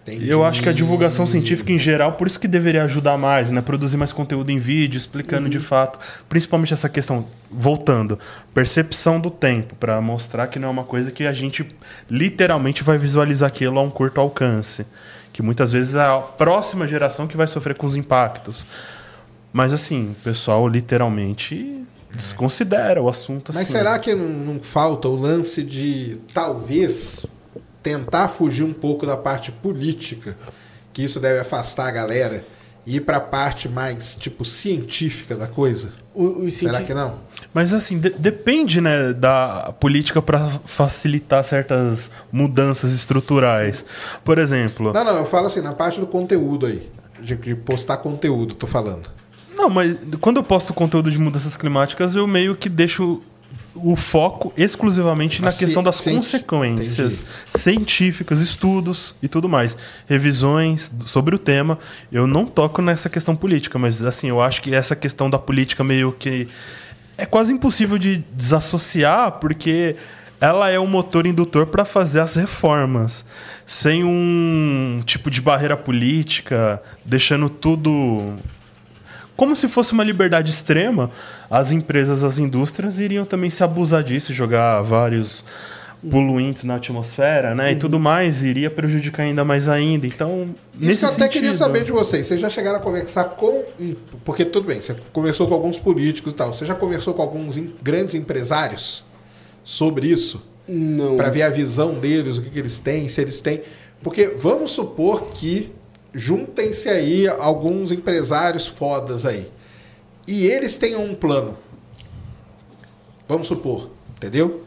Entendi. 0.07 0.29
Eu 0.29 0.45
acho 0.45 0.63
que 0.63 0.69
a 0.69 0.73
divulgação 0.73 1.27
científica 1.27 1.73
em 1.73 1.79
geral, 1.79 2.13
por 2.13 2.27
isso 2.27 2.39
que 2.39 2.47
deveria 2.47 2.85
ajudar 2.85 3.17
mais, 3.17 3.51
né? 3.51 3.63
Produzir 3.63 3.97
mais 3.97 4.13
conteúdo 4.13 4.51
em 4.51 4.59
vídeo, 4.59 4.99
explicando 4.99 5.49
de 5.49 5.59
fato, 5.59 5.99
principalmente 6.29 6.75
essa 6.75 6.91
questão, 6.91 7.27
voltando, 7.51 8.19
percepção 8.53 9.19
do 9.19 9.31
tempo, 9.31 9.75
para 9.77 9.99
mostrar 10.03 10.47
que 10.49 10.59
não 10.59 10.69
é 10.69 10.71
uma 10.71 10.85
coisa 10.85 11.11
que 11.11 11.27
a 11.27 11.33
gente 11.33 11.67
literalmente 12.11 12.85
vai 12.85 12.99
visualizar 12.99 13.47
aquilo 13.47 13.79
a 13.79 13.83
um 13.83 13.89
curto 13.89 14.21
alcance, 14.21 14.87
que 15.33 15.43
muitas 15.43 15.73
vezes 15.73 15.95
é 15.95 16.03
a 16.03 16.19
próxima 16.19 16.87
geração 16.87 17.27
que 17.27 17.37
vai 17.37 17.49
sofrer 17.49 17.75
com 17.75 17.87
os 17.87 17.97
impactos. 17.97 18.67
Mas 19.55 19.73
assim, 19.73 20.11
o 20.11 20.23
pessoal 20.23 20.69
literalmente 20.69 21.83
desconsidera 22.11 23.03
o 23.03 23.09
assunto 23.09 23.53
Mas 23.55 23.65
assim. 23.65 23.73
será 23.73 23.99
que 23.99 24.15
não, 24.15 24.29
não 24.29 24.61
falta 24.61 25.09
o 25.09 25.17
lance 25.17 25.63
de 25.63 26.19
talvez 26.33 27.25
tentar 27.85 28.27
fugir 28.29 28.65
um 28.65 28.73
pouco 28.73 29.07
da 29.07 29.17
parte 29.17 29.53
política, 29.53 30.37
que 30.93 31.05
isso 31.05 31.21
deve 31.21 31.39
afastar 31.39 31.87
a 31.87 31.91
galera, 31.93 32.45
e 32.87 32.97
ir 32.97 33.01
para 33.01 33.19
a 33.19 33.21
parte 33.21 33.69
mais 33.69 34.15
tipo 34.17 34.45
científica 34.45 35.37
da 35.37 35.47
coisa? 35.47 35.93
O, 36.15 36.45
o 36.47 36.51
Será 36.51 36.83
que 36.83 36.93
não? 36.95 37.19
Mas 37.53 37.73
assim, 37.75 37.99
de- 37.99 38.11
depende, 38.11 38.81
né, 38.81 39.13
da 39.13 39.73
política 39.81 40.21
para 40.23 40.49
facilitar 40.65 41.43
certas 41.45 42.11
mudanças 42.33 42.93
estruturais. 42.93 43.85
Por 44.25 44.39
exemplo, 44.39 44.93
Não, 44.93 45.05
não, 45.05 45.17
eu 45.19 45.27
falo 45.27 45.47
assim, 45.47 45.61
na 45.61 45.73
parte 45.73 46.01
do 46.01 46.07
conteúdo 46.07 46.67
aí. 46.67 46.89
De, 47.21 47.35
de 47.37 47.55
postar 47.55 47.97
conteúdo, 47.99 48.55
tô 48.55 48.67
falando. 48.67 49.09
não, 49.57 49.71
mas 49.71 49.97
quando 50.21 50.37
eu 50.39 50.43
posto 50.45 50.75
conteúdo 50.75 51.11
de 51.11 51.19
mudanças 51.19 51.57
climáticas, 51.57 52.15
eu 52.15 52.27
meio 52.27 52.55
que 52.55 52.69
deixo 52.69 53.23
o 53.75 53.97
foco 53.97 54.53
exclusivamente 54.57 55.43
na 55.43 55.53
questão 55.53 55.83
das 55.83 56.01
consequências 56.01 57.21
entendi. 57.21 57.59
científicas, 57.59 58.41
estudos 58.41 59.15
e 59.23 59.29
tudo 59.29 59.49
mais, 59.49 59.77
revisões 60.07 60.93
sobre 61.07 61.35
o 61.35 61.39
tema. 61.39 61.79
Eu 62.11 62.27
não 62.27 62.47
toco 62.47 62.81
nessa 62.81 63.09
questão 63.09 63.35
política, 63.35 63.79
mas 63.79 64.03
assim, 64.03 64.29
eu 64.29 64.41
acho 64.41 64.63
que 64.63 64.75
essa 64.75 64.95
questão 64.95 65.29
da 65.29 65.39
política 65.39 65.83
meio 65.83 66.13
que 66.13 66.49
é 67.17 67.27
quase 67.27 67.53
impossível 67.53 67.99
de 67.99 68.19
desassociar, 68.33 69.33
porque 69.33 69.97
ela 70.41 70.69
é 70.69 70.79
o 70.79 70.87
motor 70.87 71.27
indutor 71.27 71.67
para 71.67 71.85
fazer 71.85 72.21
as 72.21 72.37
reformas, 72.37 73.25
sem 73.67 74.05
um 74.05 75.03
tipo 75.05 75.31
de 75.31 75.41
barreira 75.41 75.77
política, 75.77 76.83
deixando 77.05 77.49
tudo 77.49 78.37
como 79.37 79.57
se 79.57 79.69
fosse 79.69 79.93
uma 79.93 80.05
liberdade 80.05 80.51
extrema, 80.51 81.11
as 81.51 81.73
empresas, 81.73 82.23
as 82.23 82.39
indústrias 82.39 82.99
iriam 82.99 83.25
também 83.25 83.51
se 83.51 83.65
abusar 83.65 84.03
disso, 84.03 84.33
jogar 84.33 84.83
vários 84.83 85.45
poluentes 86.11 86.65
na 86.65 86.77
atmosfera, 86.77 87.55
né, 87.55 87.73
e 87.73 87.77
tudo 87.77 87.99
mais, 87.99 88.45
iria 88.45 88.71
prejudicar 88.71 89.23
ainda 89.23 89.45
mais 89.45 89.69
ainda. 89.69 90.07
Então, 90.07 90.55
Isso 90.75 90.87
nesse 90.87 91.03
eu 91.03 91.09
até 91.09 91.23
sentido, 91.25 91.33
queria 91.33 91.55
saber 91.55 91.85
de 91.85 91.93
vocês. 91.93 92.27
Vocês 92.27 92.41
já 92.41 92.51
chegaram 92.51 92.79
a 92.79 92.81
conversar 92.81 93.25
com. 93.25 93.65
Porque 94.25 94.45
tudo 94.45 94.67
bem, 94.67 94.81
você 94.81 94.95
conversou 95.13 95.49
com 95.49 95.55
alguns 95.55 95.79
políticos 95.79 96.33
e 96.33 96.37
tal. 96.37 96.53
Você 96.53 96.67
já 96.67 96.75
conversou 96.75 97.15
com 97.15 97.23
alguns 97.23 97.59
grandes 97.83 98.15
empresários 98.15 99.05
sobre 99.63 100.09
isso? 100.09 100.45
Não. 100.69 101.17
Para 101.17 101.31
ver 101.31 101.43
a 101.43 101.51
visão 101.51 101.95
deles, 101.95 102.39
o 102.39 102.43
que, 102.43 102.51
que 102.51 102.59
eles 102.59 102.79
têm, 102.79 103.09
se 103.09 103.21
eles 103.21 103.41
têm. 103.41 103.63
Porque 104.03 104.27
vamos 104.27 104.73
supor 104.73 105.27
que 105.27 105.73
juntem-se 106.15 106.89
aí 106.89 107.29
alguns 107.29 107.91
empresários 107.91 108.67
fodas 108.67 109.27
aí. 109.27 109.51
E 110.27 110.47
eles 110.47 110.77
tenham 110.77 111.05
um 111.05 111.15
plano. 111.15 111.59
Vamos 113.29 113.47
supor, 113.47 113.91
entendeu? 114.17 114.63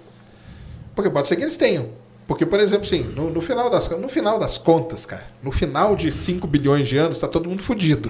Porque 0.95 1.09
pode 1.09 1.27
ser 1.27 1.35
que 1.35 1.43
eles 1.43 1.57
tenham. 1.57 1.89
Porque, 2.27 2.45
por 2.45 2.59
exemplo, 2.59 2.85
assim, 2.85 3.03
no, 3.03 3.29
no 3.29 3.41
final 3.41 3.69
das, 3.69 3.87
no 3.87 4.09
final 4.09 4.37
das 4.37 4.57
contas, 4.57 5.05
cara, 5.05 5.25
no 5.41 5.51
final 5.51 5.95
de 5.95 6.11
5 6.11 6.45
bilhões 6.45 6.87
de 6.87 6.97
anos, 6.97 7.19
tá 7.19 7.27
todo 7.27 7.49
mundo 7.49 7.63
fudido. 7.63 8.09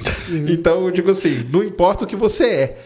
Então, 0.49 0.85
eu 0.85 0.91
digo 0.91 1.11
assim, 1.11 1.47
não 1.51 1.63
importa 1.63 2.03
o 2.03 2.07
que 2.07 2.15
você 2.15 2.45
é. 2.45 2.77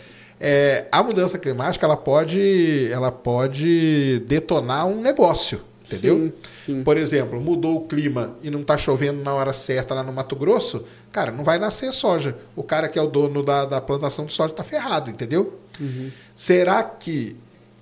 É, 0.43 0.85
a 0.91 1.03
mudança 1.03 1.37
climática 1.37 1.85
ela 1.85 1.95
pode, 1.95 2.89
ela 2.91 3.11
pode 3.11 4.23
detonar 4.27 4.87
um 4.87 4.99
negócio, 4.99 5.61
entendeu? 5.95 6.17
Sim, 6.17 6.33
sim. 6.65 6.83
Por 6.83 6.97
exemplo, 6.97 7.39
mudou 7.39 7.77
o 7.77 7.87
clima 7.87 8.35
e 8.41 8.49
não 8.49 8.61
está 8.61 8.77
chovendo 8.77 9.23
na 9.23 9.33
hora 9.33 9.53
certa 9.53 9.93
lá 9.93 10.03
no 10.03 10.13
Mato 10.13 10.35
Grosso, 10.35 10.83
cara, 11.11 11.31
não 11.31 11.43
vai 11.43 11.59
nascer 11.59 11.91
soja. 11.91 12.37
O 12.55 12.63
cara 12.63 12.87
que 12.87 12.97
é 12.97 13.01
o 13.01 13.07
dono 13.07 13.43
da, 13.43 13.65
da 13.65 13.81
plantação 13.81 14.25
de 14.25 14.33
soja 14.33 14.53
está 14.53 14.63
ferrado, 14.63 15.09
entendeu? 15.09 15.59
Será 16.35 16.83
que 16.83 17.35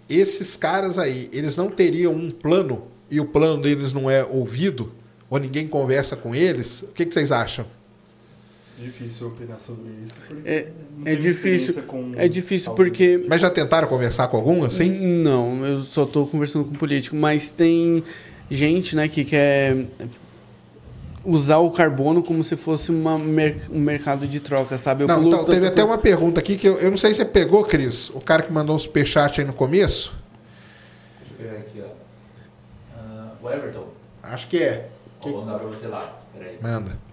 esses 0.09 0.55
caras 0.55 0.97
aí, 0.97 1.29
eles 1.31 1.55
não 1.55 1.69
teriam 1.69 2.13
um 2.13 2.31
plano 2.31 2.83
e 3.11 3.19
o 3.19 3.25
plano 3.25 3.61
deles 3.61 3.93
não 3.93 4.09
é 4.09 4.23
ouvido? 4.23 4.91
Ou 5.29 5.37
ninguém 5.37 5.67
conversa 5.67 6.15
com 6.15 6.33
eles? 6.33 6.81
O 6.81 6.87
que, 6.87 7.05
que 7.05 7.13
vocês 7.13 7.31
acham? 7.31 7.65
Difícil 8.79 9.27
opinar 9.27 9.59
sobre 9.59 9.89
isso. 10.05 10.15
porque 10.27 10.47
É, 10.49 10.71
não 10.95 11.01
é 11.03 11.09
tenho 11.11 11.21
difícil. 11.21 11.83
É 12.15 12.27
difícil 12.29 12.71
porque 12.73 13.25
Mas 13.27 13.41
já 13.41 13.49
tentaram 13.49 13.87
conversar 13.89 14.27
com 14.29 14.37
algum 14.37 14.63
assim? 14.63 14.89
Não, 14.89 15.65
eu 15.65 15.81
só 15.81 16.05
tô 16.05 16.25
conversando 16.25 16.63
com 16.65 16.73
político, 16.75 17.15
mas 17.15 17.51
tem 17.51 18.01
gente, 18.49 18.95
né, 18.95 19.07
que 19.09 19.25
quer 19.25 19.85
usar 21.25 21.57
o 21.57 21.69
carbono 21.71 22.23
como 22.23 22.41
se 22.41 22.55
fosse 22.55 22.89
uma 22.89 23.17
mer- 23.19 23.67
um 23.69 23.79
mercado 23.81 24.25
de 24.25 24.39
troca, 24.39 24.77
sabe? 24.77 25.03
Eu 25.03 25.07
Não, 25.09 25.27
então, 25.27 25.43
teve 25.43 25.67
até 25.67 25.83
uma 25.83 25.97
pergunta 25.97 26.39
aqui 26.39 26.55
que 26.55 26.67
eu, 26.67 26.79
eu 26.79 26.89
não 26.89 26.97
sei 26.97 27.09
se 27.13 27.17
você 27.17 27.25
pegou, 27.25 27.65
Cris, 27.65 28.09
o 28.11 28.21
cara 28.21 28.41
que 28.43 28.51
mandou 28.51 28.75
um 28.75 28.79
superchat 28.79 29.41
aí 29.41 29.45
no 29.45 29.53
começo. 29.53 30.13
Deixa 31.19 31.33
eu 31.33 31.49
pegar 31.49 31.59
aqui, 31.59 31.81
ó. 31.85 31.89
Ah, 32.97 33.31
o 33.43 33.49
Everton. 33.51 33.87
Acho 34.23 34.47
que 34.47 34.57
é. 34.63 34.87
Vou 35.21 35.43
mandar 35.45 35.59
pra 35.59 35.67
você 35.67 35.87
lá. 35.87 36.21
Peraí. 36.33 36.57
Manda. 36.61 37.08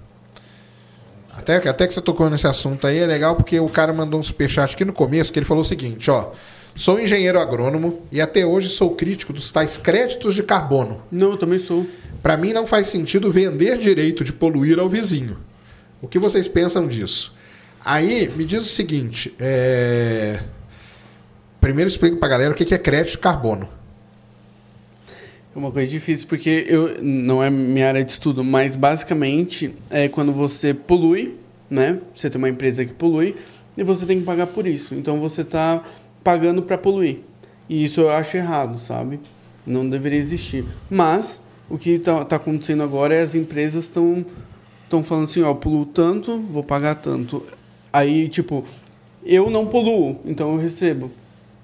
Até, 1.36 1.60
que- 1.60 1.68
até 1.68 1.86
que 1.86 1.94
você 1.94 2.00
tocou 2.00 2.28
nesse 2.30 2.46
assunto 2.46 2.86
aí, 2.86 2.98
é 2.98 3.06
legal 3.06 3.36
porque 3.36 3.58
o 3.60 3.68
cara 3.68 3.92
mandou 3.92 4.18
um 4.18 4.22
superchat 4.22 4.74
aqui 4.74 4.84
no 4.84 4.92
começo 4.92 5.32
que 5.32 5.38
ele 5.38 5.46
falou 5.46 5.62
o 5.62 5.66
seguinte, 5.66 6.10
ó. 6.10 6.30
Sou 6.74 7.00
engenheiro 7.00 7.40
agrônomo 7.40 8.02
e 8.12 8.20
até 8.20 8.44
hoje 8.44 8.68
sou 8.68 8.94
crítico 8.94 9.32
dos 9.32 9.50
tais 9.50 9.78
créditos 9.78 10.34
de 10.34 10.42
carbono. 10.42 11.02
Não, 11.10 11.30
eu 11.32 11.36
também 11.38 11.58
sou. 11.58 11.86
Para 12.22 12.36
mim 12.36 12.52
não 12.52 12.66
faz 12.66 12.88
sentido 12.88 13.32
vender 13.32 13.78
direito 13.78 14.22
de 14.24 14.32
poluir 14.32 14.78
ao 14.78 14.88
vizinho. 14.88 15.38
O 16.02 16.08
que 16.08 16.18
vocês 16.18 16.46
pensam 16.46 16.86
disso? 16.86 17.34
Aí 17.82 18.28
me 18.36 18.44
diz 18.44 18.62
o 18.62 18.68
seguinte: 18.68 19.34
é... 19.40 20.40
primeiro 21.60 21.88
explica 21.88 22.16
pra 22.16 22.28
galera 22.28 22.52
o 22.52 22.54
que 22.54 22.74
é 22.74 22.78
crédito 22.78 23.12
de 23.12 23.18
carbono. 23.18 23.68
É 25.56 25.58
uma 25.58 25.72
coisa 25.72 25.90
difícil 25.90 26.28
porque 26.28 26.66
eu 26.68 27.02
não 27.02 27.42
é 27.42 27.48
minha 27.48 27.88
área 27.88 28.04
de 28.04 28.12
estudo, 28.12 28.44
mas 28.44 28.76
basicamente 28.76 29.74
é 29.88 30.06
quando 30.06 30.30
você 30.30 30.74
polui, 30.74 31.38
né? 31.70 31.98
Você 32.12 32.28
tem 32.28 32.36
uma 32.36 32.50
empresa 32.50 32.84
que 32.84 32.92
polui 32.92 33.34
e 33.74 33.82
você 33.82 34.04
tem 34.04 34.18
que 34.18 34.24
pagar 34.26 34.48
por 34.48 34.66
isso. 34.66 34.94
Então 34.94 35.18
você 35.18 35.40
está 35.40 35.82
pagando 36.22 36.60
para 36.62 36.76
poluir. 36.76 37.20
E 37.70 37.82
isso 37.82 38.02
eu 38.02 38.10
acho 38.10 38.36
errado, 38.36 38.76
sabe? 38.76 39.18
Não 39.66 39.88
deveria 39.88 40.18
existir. 40.18 40.62
Mas 40.90 41.40
o 41.70 41.78
que 41.78 41.92
está 41.92 42.20
acontecendo 42.20 42.82
agora 42.82 43.14
é 43.14 43.22
as 43.22 43.34
empresas 43.34 43.84
estão 43.84 44.26
estão 44.84 45.02
falando 45.02 45.24
assim, 45.24 45.40
ó, 45.40 45.54
poluo 45.54 45.86
tanto, 45.86 46.38
vou 46.38 46.62
pagar 46.62 46.96
tanto. 46.96 47.42
Aí, 47.90 48.28
tipo, 48.28 48.62
eu 49.24 49.48
não 49.48 49.64
poluo, 49.64 50.20
então 50.26 50.52
eu 50.52 50.58
recebo, 50.58 51.10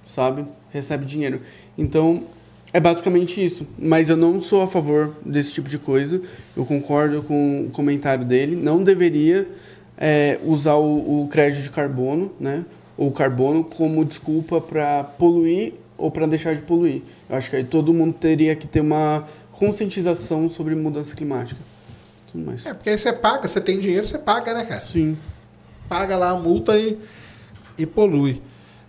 sabe? 0.07 0.47
Recebe 0.71 1.05
dinheiro. 1.05 1.43
Então, 1.77 2.25
é 2.73 2.81
basicamente 2.81 3.45
isso. 3.45 3.67
Mas 3.79 4.09
eu 4.09 4.17
não 4.17 4.41
sou 4.41 4.63
a 4.63 4.67
favor 4.67 5.15
desse 5.25 5.53
tipo 5.53 5.69
de 5.69 5.79
coisa. 5.79 6.21
Eu 6.57 6.65
concordo 6.65 7.23
com 7.23 7.67
o 7.67 7.71
comentário 7.71 8.25
dele. 8.25 8.57
Não 8.57 8.83
deveria 8.83 9.49
é, 9.99 10.39
usar 10.43 10.75
o, 10.75 11.23
o 11.23 11.29
crédito 11.29 11.63
de 11.63 11.71
carbono, 11.71 12.33
né? 12.41 12.65
Ou 12.97 13.11
carbono 13.11 13.65
como 13.65 14.05
desculpa 14.05 14.61
para 14.61 15.05
poluir 15.05 15.75
ou 15.99 16.11
para 16.11 16.27
deixar 16.27 16.55
de 16.55 16.63
poluir. 16.63 17.03
Eu 17.29 17.37
acho 17.37 17.51
que 17.51 17.57
aí 17.57 17.65
todo 17.65 17.93
mundo 17.93 18.15
teria 18.15 18.57
que 18.57 18.67
ter 18.67 18.81
uma 18.81 19.27
conscientização 19.53 20.49
sobre 20.49 20.75
mudança 20.75 21.15
climática. 21.15 21.61
Tudo 22.31 22.45
mais. 22.45 22.65
É, 22.65 22.73
porque 22.73 22.91
aí 22.91 22.99
você 22.99 23.13
paga, 23.13 23.47
você 23.47 23.61
tem 23.61 23.79
dinheiro, 23.79 24.07
você 24.07 24.19
paga, 24.19 24.55
né, 24.55 24.65
cara? 24.65 24.85
Sim. 24.85 25.17
Paga 25.89 26.17
lá 26.17 26.31
a 26.31 26.37
multa 26.37 26.77
e, 26.79 26.99
e 27.79 27.87
polui. 27.87 28.43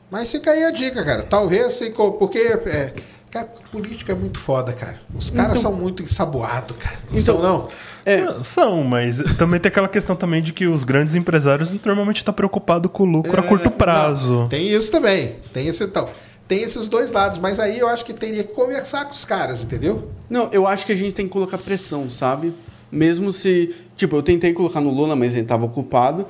Mas 0.10 0.32
fica 0.32 0.52
aí 0.52 0.64
a 0.64 0.72
dica, 0.72 1.04
cara. 1.04 1.24
Talvez, 1.24 1.66
assim, 1.66 1.92
porque 1.92 2.38
é, 2.38 2.94
cara, 3.34 3.48
política 3.72 4.12
é 4.12 4.16
muito 4.16 4.40
foda, 4.40 4.72
cara. 4.74 5.00
Os 5.18 5.32
caras 5.32 5.58
Então- 5.58 5.72
são 5.72 5.74
muito 5.80 6.04
ensaboados, 6.04 6.78
cara. 6.78 6.98
Não 7.12 7.18
Então- 7.20 7.36
são, 7.36 7.42
não? 7.44 7.68
É, 8.06 8.18
Não, 8.22 8.44
São, 8.44 8.84
mas 8.84 9.18
também 9.38 9.60
tem 9.60 9.70
aquela 9.70 9.88
questão 9.88 10.16
também 10.16 10.44
de 10.44 10.52
que 10.54 10.68
os 10.68 10.84
grandes 10.84 11.16
empresários 11.16 11.72
normalmente 11.86 12.18
estão 12.18 12.34
preocupados 12.34 12.92
com 12.92 13.04
o 13.04 13.06
lucro 13.06 13.40
a 13.40 13.44
curto 13.44 13.70
É, 13.70 13.72
prazo. 13.72 14.34
não, 14.42 14.48
tem 14.50 14.68
isso 14.70 14.92
também. 14.92 15.36
Tem 15.52 15.68
esse 15.68 15.88
tal. 15.88 16.12
Tem 16.48 16.62
esses 16.62 16.88
dois 16.90 17.12
lados, 17.14 17.40
mas 17.40 17.58
aí 17.60 17.80
eu 17.80 17.88
acho 17.88 18.04
que 18.06 18.14
teria 18.14 18.44
que 18.44 18.54
conversar 18.54 19.06
com 19.06 19.14
os 19.14 19.24
caras, 19.26 19.64
entendeu? 19.64 20.10
Não, 20.30 20.50
eu 20.52 20.68
acho 20.68 20.86
que 20.86 20.92
a 20.92 20.96
gente 20.96 21.14
tem 21.14 21.26
que 21.26 21.32
colocar 21.32 21.58
pressão, 21.58 22.10
sabe? 22.12 22.54
Mesmo 22.92 23.32
se. 23.34 23.74
Tipo, 23.96 24.18
eu 24.18 24.22
tentei 24.22 24.52
colocar 24.54 24.82
no 24.82 24.92
Lula, 24.92 25.16
mas 25.16 25.34
ele 25.34 25.44
estava 25.44 25.66
ocupado. 25.66 26.28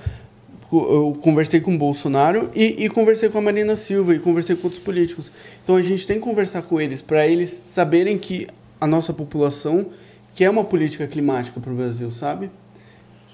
Eu 0.76 1.16
conversei 1.22 1.62
com 1.62 1.76
o 1.76 1.78
Bolsonaro 1.78 2.50
e, 2.56 2.86
e 2.86 2.90
conversei 2.90 3.30
com 3.30 3.38
a 3.38 3.42
Marina 3.42 3.76
Silva 3.76 4.16
e 4.16 4.20
conversei 4.20 4.56
com 4.56 4.64
outros 4.64 4.82
políticos. 4.82 5.32
Então 5.64 5.76
a 5.76 5.82
gente 5.82 6.08
tem 6.08 6.18
que 6.18 6.24
conversar 6.24 6.64
com 6.64 6.82
eles 6.82 7.02
para 7.02 7.28
eles 7.28 7.50
saberem 7.52 8.18
que 8.18 8.48
a 8.82 8.88
nossa 8.88 9.14
população 9.14 9.88
quer 10.34 10.50
uma 10.50 10.64
política 10.64 11.06
climática 11.06 11.60
para 11.60 11.72
o 11.72 11.76
Brasil, 11.76 12.10
sabe? 12.10 12.50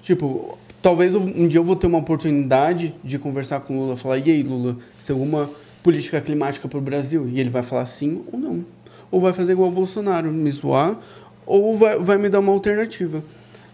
Tipo, 0.02 0.58
talvez 0.82 1.14
um 1.14 1.48
dia 1.48 1.58
eu 1.58 1.64
vou 1.64 1.76
ter 1.76 1.86
uma 1.86 1.98
oportunidade 1.98 2.94
de 3.02 3.18
conversar 3.18 3.60
com 3.60 3.76
o 3.76 3.80
Lula, 3.82 3.96
falar, 3.96 4.18
e 4.18 4.30
aí, 4.30 4.42
Lula, 4.42 4.76
tem 5.04 5.14
alguma 5.14 5.50
política 5.82 6.20
climática 6.20 6.68
para 6.68 6.78
o 6.78 6.80
Brasil? 6.80 7.28
E 7.28 7.40
ele 7.40 7.50
vai 7.50 7.62
falar 7.62 7.86
sim 7.86 8.22
ou 8.30 8.38
não. 8.38 8.64
Ou 9.10 9.20
vai 9.20 9.32
fazer 9.32 9.52
igual 9.52 9.68
o 9.68 9.72
Bolsonaro, 9.72 10.30
me 10.30 10.50
zoar, 10.50 10.98
ou 11.46 11.76
vai, 11.76 11.98
vai 11.98 12.18
me 12.18 12.28
dar 12.28 12.40
uma 12.40 12.52
alternativa. 12.52 13.24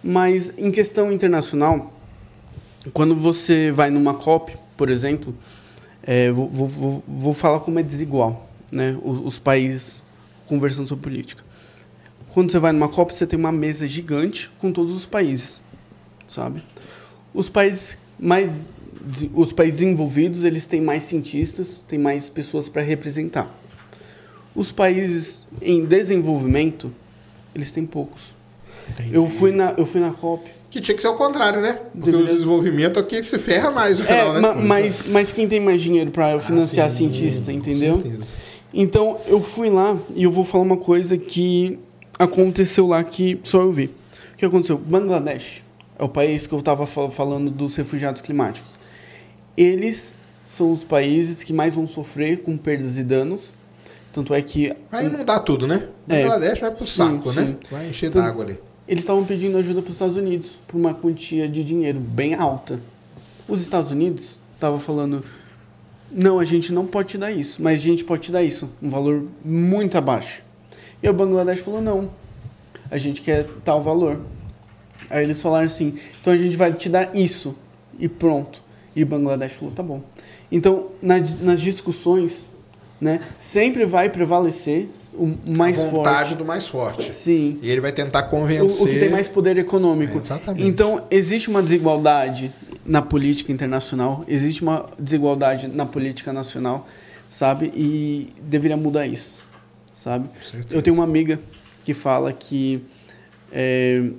Mas 0.03 0.53
em 0.57 0.71
questão 0.71 1.13
internacional, 1.13 1.93
quando 2.93 3.15
você 3.17 3.71
vai 3.73 3.91
numa 3.91 4.15
COP, 4.15 4.57
por 4.77 4.89
exemplo, 4.89 5.35
é, 6.03 6.31
vou, 6.31 6.49
vou, 6.49 7.05
vou, 7.07 7.35
falar 7.35 7.61
como 7.61 7.79
é 7.79 7.83
desigual, 7.83 8.49
né? 8.73 8.97
Os, 9.03 9.19
os 9.19 9.39
países 9.39 10.03
conversando 10.47 10.87
sobre 10.87 11.05
política. 11.05 11.45
Quando 12.33 12.53
você 12.53 12.59
vai 12.59 12.73
numa 12.73 12.89
COP, 12.89 13.15
você 13.15 13.27
tem 13.27 13.39
uma 13.39 13.51
mesa 13.51 13.87
gigante 13.89 14.51
com 14.59 14.71
todos 14.71 14.95
os 14.95 15.07
países, 15.07 15.61
sabe? 16.29 16.63
Os 17.35 17.49
países 17.49 17.99
mais 18.19 18.67
os 19.35 19.53
países 19.53 19.79
desenvolvidos, 19.79 20.43
eles 20.43 20.67
têm 20.67 20.81
mais 20.81 21.05
cientistas, 21.05 21.83
têm 21.87 21.99
mais 21.99 22.29
pessoas 22.29 22.69
para 22.69 22.83
representar. 22.83 23.49
Os 24.55 24.73
países 24.73 25.47
em 25.63 25.85
desenvolvimento, 25.85 26.93
eles 27.55 27.71
têm 27.71 27.87
poucos. 27.87 28.35
Eu 29.11 29.29
fui 29.29 29.53
na 29.53 29.75
eu 29.77 29.87
fui 29.87 30.01
na 30.01 30.13
COP 30.13 30.49
Que 30.77 30.83
tinha 30.83 30.95
que 30.95 31.01
ser 31.01 31.09
o 31.09 31.15
contrário, 31.15 31.63
né? 31.63 31.79
Porque 31.95 32.11
o 32.11 32.23
desenvolvimento 32.27 33.01
aqui 33.01 33.23
se 33.25 33.39
ferra 33.39 33.71
mais 33.71 33.99
no 33.99 34.05
final, 34.05 34.29
é, 34.29 34.33
né? 34.35 34.41
ma- 34.41 34.55
mas, 34.55 35.03
mas 35.07 35.33
quem 35.33 35.49
tem 35.49 35.59
mais 35.59 35.81
dinheiro 35.81 36.11
para 36.11 36.39
financiar 36.39 36.89
Ah, 36.89 36.91
sim, 36.91 37.11
cientista, 37.11 37.51
com 37.51 37.57
entendeu? 37.57 38.03
certeza. 38.03 38.25
Então, 38.75 39.19
eu 39.27 39.41
fui 39.43 39.71
lá 39.71 39.97
e 40.15 40.25
eu 40.25 40.31
vou 40.31 40.45
falar 40.45 40.65
uma 40.65 40.77
coisa 40.77 41.17
que 41.17 41.79
aconteceu 42.19 42.87
lá 42.89 43.03
que 43.03 43.41
só 43.43 43.63
eu 43.63 43.73
vi. 43.73 43.87
O 44.35 44.37
que 44.37 44.45
aconteceu? 44.45 44.77
Bangladesh 44.77 45.65
é 45.99 46.05
o 46.05 46.09
país 46.11 46.47
que 46.47 46.53
eu 46.53 46.59
estava 46.59 46.87
falando 46.87 47.51
dos 47.51 47.75
refugiados 47.75 48.21
climáticos. 48.21 48.73
Eles 49.57 50.15
são 50.47 50.71
os 50.71 50.85
países 50.85 51.43
que 51.43 51.55
mais 51.55 51.75
vão 51.75 51.87
sofrer 51.87 52.43
com 52.43 52.55
perdas 52.59 52.99
e 52.99 53.03
danos. 53.03 53.55
Tanto 54.13 54.35
é 54.35 54.43
que 54.43 54.75
Vai 54.91 55.07
inundar 55.07 55.41
tudo, 55.41 55.67
né? 55.67 55.89
É. 56.07 56.21
Bangladesh 56.23 56.61
vai 56.61 56.71
pro 56.71 56.87
Sim, 56.87 56.93
saco, 56.93 57.33
sim. 57.33 57.41
né? 57.41 57.57
Vai 57.71 57.89
encher 57.89 58.09
Então- 58.11 58.21
d'água 58.23 58.45
ali. 58.45 58.59
Eles 58.89 59.03
estavam 59.03 59.25
pedindo 59.25 59.57
ajuda 59.59 59.81
para 59.83 59.89
os 59.89 59.97
Estados 59.97 60.17
Unidos 60.17 60.59
por 60.67 60.77
uma 60.77 60.95
quantia 60.95 61.49
de 61.49 61.65
dinheiro 61.65 61.99
bem 61.99 62.35
alta. 62.35 62.81
Os 63.49 63.61
Estados 63.61 63.91
Unidos 63.91 64.39
estavam 64.55 64.79
falando: 64.79 65.25
não, 66.11 66.39
a 66.39 66.45
gente 66.45 66.73
não 66.73 66.87
pode 66.87 67.09
te 67.11 67.19
dar 67.19 67.31
isso, 67.33 67.63
mas 67.63 67.81
a 67.81 67.83
gente 67.83 68.05
pode 68.05 68.23
te 68.23 68.33
dar 68.33 68.43
isso, 68.43 68.69
um 68.83 68.89
valor 68.89 69.25
muito 69.45 69.97
abaixo. 69.99 70.43
E 71.03 71.09
o 71.09 71.13
Bangladesh 71.13 71.61
falou: 71.61 71.83
não, 71.83 72.11
a 72.91 72.99
gente 72.99 73.23
quer 73.23 73.47
tal 73.65 73.83
valor. 73.83 74.21
Aí 75.11 75.25
eles 75.25 75.41
falaram 75.43 75.67
assim: 75.67 75.99
então 76.21 76.33
a 76.33 76.37
gente 76.37 76.57
vai 76.57 76.73
te 76.73 76.89
dar 76.89 77.15
isso 77.15 77.55
e 77.99 78.09
pronto. 78.09 78.63
E 78.95 79.03
o 79.03 79.07
Bangladesh 79.07 79.53
falou: 79.53 79.75
tá 79.75 79.83
bom. 79.83 80.03
Então, 80.51 80.89
na- 81.03 81.19
nas 81.43 81.61
discussões, 81.61 82.53
né, 83.01 83.21
sempre 83.39 83.85
vai 83.85 84.09
prevalecer 84.09 84.89
o 85.15 85.35
mais 85.57 85.79
a 85.79 85.89
vontade 85.91 86.19
forte. 86.31 86.35
do 86.37 86.45
mais 86.45 86.67
forte. 86.67 87.11
Sim 87.11 87.59
E 87.61 87.71
ele 87.71 87.81
vai 87.81 87.93
tentar 87.93 88.21
o, 88.27 88.31
convencer. 88.31 88.87
o 88.87 88.91
que 88.91 88.99
tem 88.99 89.11
mais 89.11 89.29
poder 89.29 89.59
econômico. 89.59 90.15
É, 90.15 90.21
exatamente. 90.21 90.67
Então, 90.67 91.05
existe 91.11 91.49
uma 91.49 91.63
desigualdade 91.63 92.53
na 92.85 93.03
política 93.03 93.53
internacional, 93.53 94.25
existe 94.27 94.63
uma 94.63 94.87
desigualdade 94.99 95.69
na 95.69 95.85
política 95.85 96.33
nacional, 96.33 96.89
sabe? 97.29 97.73
E 97.75 98.33
deveria 98.41 98.77
mudar 98.77 99.07
isso, 99.07 99.41
sabe? 99.95 100.29
Eu 100.71 100.81
tenho 100.81 100.95
uma 100.95 101.05
amiga 101.05 101.39
que 101.85 101.93
fala 101.93 102.33
que 102.33 102.81
é, 103.53 104.11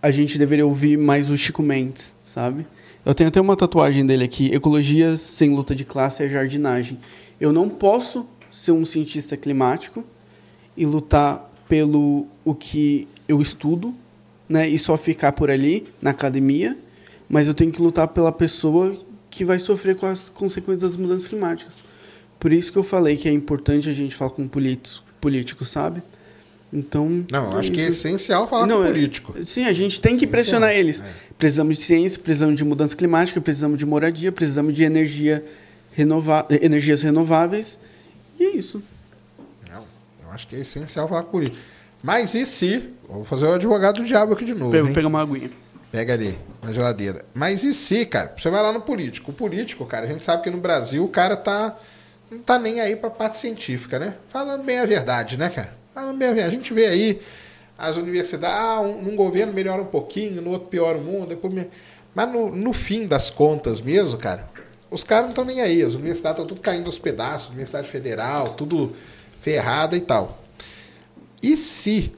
a 0.00 0.10
gente 0.10 0.38
deveria 0.38 0.64
ouvir 0.64 0.96
mais 0.96 1.28
o 1.28 1.36
Chico 1.36 1.62
Mendes, 1.62 2.14
sabe? 2.24 2.66
Eu 3.04 3.14
tenho 3.14 3.28
até 3.28 3.40
uma 3.40 3.56
tatuagem 3.56 4.04
dele 4.06 4.24
aqui: 4.24 4.54
Ecologia 4.54 5.16
sem 5.16 5.54
luta 5.54 5.74
de 5.74 5.84
classe 5.84 6.22
é 6.22 6.28
jardinagem. 6.28 6.98
Eu 7.40 7.52
não 7.52 7.68
posso 7.68 8.26
ser 8.50 8.72
um 8.72 8.84
cientista 8.84 9.36
climático 9.36 10.04
e 10.76 10.84
lutar 10.86 11.50
pelo 11.68 12.26
o 12.44 12.54
que 12.54 13.06
eu 13.28 13.40
estudo, 13.42 13.94
né, 14.48 14.66
e 14.68 14.78
só 14.78 14.96
ficar 14.96 15.32
por 15.32 15.50
ali 15.50 15.86
na 16.00 16.10
academia, 16.10 16.76
mas 17.28 17.46
eu 17.46 17.52
tenho 17.54 17.70
que 17.70 17.82
lutar 17.82 18.08
pela 18.08 18.32
pessoa 18.32 18.98
que 19.30 19.44
vai 19.44 19.58
sofrer 19.58 19.94
com 19.96 20.06
as 20.06 20.28
consequências 20.30 20.92
das 20.92 20.96
mudanças 20.96 21.28
climáticas. 21.28 21.84
Por 22.40 22.52
isso 22.52 22.72
que 22.72 22.78
eu 22.78 22.82
falei 22.82 23.16
que 23.16 23.28
é 23.28 23.32
importante 23.32 23.90
a 23.90 23.92
gente 23.92 24.14
falar 24.14 24.30
com 24.30 24.48
políticos, 24.48 25.02
políticos 25.20 25.68
sabe? 25.68 26.02
Então. 26.72 27.24
Não, 27.30 27.52
é 27.52 27.60
acho 27.60 27.72
que 27.72 27.80
é 27.80 27.88
essencial 27.88 28.46
falar 28.48 28.66
Não, 28.66 28.78
com 28.78 28.84
é- 28.84 28.88
político. 28.92 29.44
Sim, 29.44 29.64
a 29.64 29.72
gente 29.72 30.00
tem 30.00 30.12
que 30.16 30.24
Essencial, 30.24 30.30
pressionar 30.30 30.72
eles. 30.74 31.00
é. 31.00 31.04
Precisamos 31.36 31.76
de 31.78 31.84
ciência, 31.84 32.18
precisamos 32.18 32.56
de 32.56 32.64
mudança 32.64 32.96
climática, 32.96 33.40
precisamos 33.40 33.78
de 33.78 33.84
moradia, 33.86 34.32
precisamos 34.32 34.74
de 34.74 34.82
energia 34.84 35.44
renova 35.98 36.46
energias 36.48 37.02
renováveis. 37.02 37.76
E 38.38 38.44
é 38.44 38.50
isso. 38.50 38.80
Não, 39.68 39.84
eu 40.22 40.30
acho 40.30 40.46
que 40.46 40.54
é 40.54 40.60
essencial 40.60 41.08
falar 41.08 41.24
com 41.24 41.32
político. 41.32 41.58
Mas 42.00 42.34
e 42.34 42.46
se. 42.46 42.94
Vou 43.08 43.24
fazer 43.24 43.46
o 43.46 43.52
advogado 43.52 43.96
do 43.96 44.04
diabo 44.04 44.32
aqui 44.32 44.44
de 44.44 44.54
novo. 44.54 44.74
Eu 44.74 44.82
vou 44.82 44.90
hein? 44.90 44.94
pegar 44.94 45.08
uma 45.08 45.20
aguinha. 45.20 45.50
Pega 45.90 46.12
ali, 46.12 46.38
na 46.62 46.70
geladeira. 46.70 47.24
Mas 47.34 47.64
e 47.64 47.74
se, 47.74 48.06
cara? 48.06 48.32
Você 48.36 48.48
vai 48.48 48.62
lá 48.62 48.72
no 48.72 48.80
político. 48.80 49.32
O 49.32 49.34
político, 49.34 49.84
cara, 49.86 50.06
a 50.06 50.08
gente 50.08 50.24
sabe 50.24 50.44
que 50.44 50.50
no 50.50 50.58
Brasil 50.58 51.04
o 51.04 51.08
cara 51.08 51.36
tá. 51.36 51.76
Não 52.30 52.38
tá 52.38 52.58
nem 52.58 52.80
aí 52.80 52.94
pra 52.94 53.10
parte 53.10 53.38
científica, 53.38 53.98
né? 53.98 54.14
Falando 54.28 54.62
bem 54.62 54.78
a 54.78 54.86
verdade, 54.86 55.36
né, 55.36 55.48
cara? 55.48 55.74
Falando 55.92 56.16
bem 56.16 56.28
a 56.28 56.32
verdade. 56.32 56.54
A 56.54 56.58
gente 56.58 56.72
vê 56.72 56.86
aí 56.86 57.20
as 57.76 57.96
universidades, 57.96 58.56
ah, 58.56 58.80
um, 58.80 59.02
num 59.02 59.16
governo 59.16 59.52
melhora 59.52 59.82
um 59.82 59.86
pouquinho, 59.86 60.42
no 60.42 60.50
outro 60.50 60.68
piora 60.68 60.98
o 60.98 61.00
mundo. 61.00 61.28
Depois 61.28 61.66
Mas 62.14 62.30
no, 62.30 62.54
no 62.54 62.72
fim 62.72 63.06
das 63.06 63.30
contas 63.30 63.80
mesmo, 63.80 64.18
cara, 64.18 64.48
os 64.90 65.04
caras 65.04 65.24
não 65.24 65.30
estão 65.30 65.44
nem 65.44 65.60
aí. 65.60 65.82
As 65.82 65.94
universidades 65.94 66.40
estão 66.40 66.46
tudo 66.46 66.60
caindo 66.60 66.86
aos 66.86 66.98
pedaços, 66.98 67.48
Universidade 67.48 67.88
Federal, 67.88 68.54
tudo 68.54 68.94
ferrada 69.40 69.96
e 69.96 70.00
tal. 70.00 70.42
E 71.42 71.56
se 71.56 72.12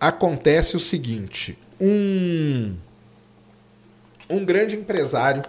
acontece 0.00 0.76
o 0.76 0.80
seguinte, 0.80 1.58
um 1.80 2.76
um 4.28 4.44
grande 4.44 4.76
empresário 4.76 5.44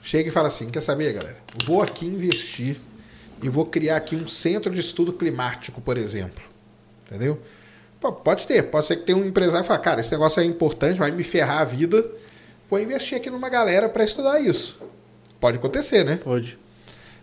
chega 0.00 0.28
e 0.28 0.32
fala 0.32 0.48
assim: 0.48 0.70
quer 0.70 0.80
saber, 0.80 1.12
galera? 1.12 1.38
Vou 1.64 1.82
aqui 1.82 2.06
investir 2.06 2.78
e 3.42 3.48
vou 3.48 3.66
criar 3.66 3.96
aqui 3.96 4.16
um 4.16 4.28
centro 4.28 4.72
de 4.72 4.80
estudo 4.80 5.12
climático, 5.12 5.80
por 5.80 5.98
exemplo. 5.98 6.42
Entendeu? 7.06 7.40
Pô, 8.00 8.12
pode 8.12 8.46
ter, 8.46 8.62
pode 8.64 8.86
ser 8.86 8.96
que 8.96 9.04
tenha 9.04 9.18
um 9.18 9.24
empresário 9.24 9.62
que 9.62 9.68
fala, 9.68 9.78
cara, 9.78 10.00
esse 10.00 10.10
negócio 10.10 10.40
é 10.40 10.44
importante, 10.44 10.98
vai 10.98 11.10
me 11.10 11.22
ferrar 11.22 11.60
a 11.60 11.64
vida. 11.64 12.04
Vou 12.68 12.80
investir 12.80 13.16
aqui 13.16 13.30
numa 13.30 13.48
galera 13.48 13.88
para 13.88 14.02
estudar 14.02 14.40
isso. 14.40 14.80
Pode 15.42 15.58
acontecer, 15.58 16.04
né? 16.04 16.20
Pode. 16.22 16.56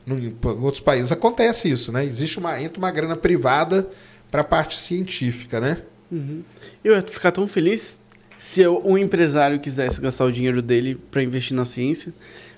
No- 0.05 0.19
Em 0.19 0.35
outros 0.61 0.81
países 0.81 1.09
acontece 1.09 1.69
isso, 1.71 1.89
né? 1.89 2.03
Existe 2.03 2.37
uma, 2.37 2.61
entra 2.61 2.77
uma 2.77 2.91
grana 2.91 3.15
privada 3.15 3.89
para 4.29 4.41
a 4.41 4.43
parte 4.43 4.77
científica, 4.77 5.61
né? 5.61 5.83
Uhum. 6.11 6.43
Eu 6.83 6.95
ia 6.95 7.01
ficar 7.01 7.31
tão 7.31 7.47
feliz 7.47 7.97
se 8.37 8.59
eu- 8.59 8.81
um 8.85 8.97
empresário 8.97 9.57
quisesse 9.57 10.01
gastar 10.01 10.25
o 10.25 10.31
dinheiro 10.33 10.61
dele 10.61 10.95
para 11.09 11.23
investir 11.23 11.55
na 11.55 11.63
ciência. 11.63 12.09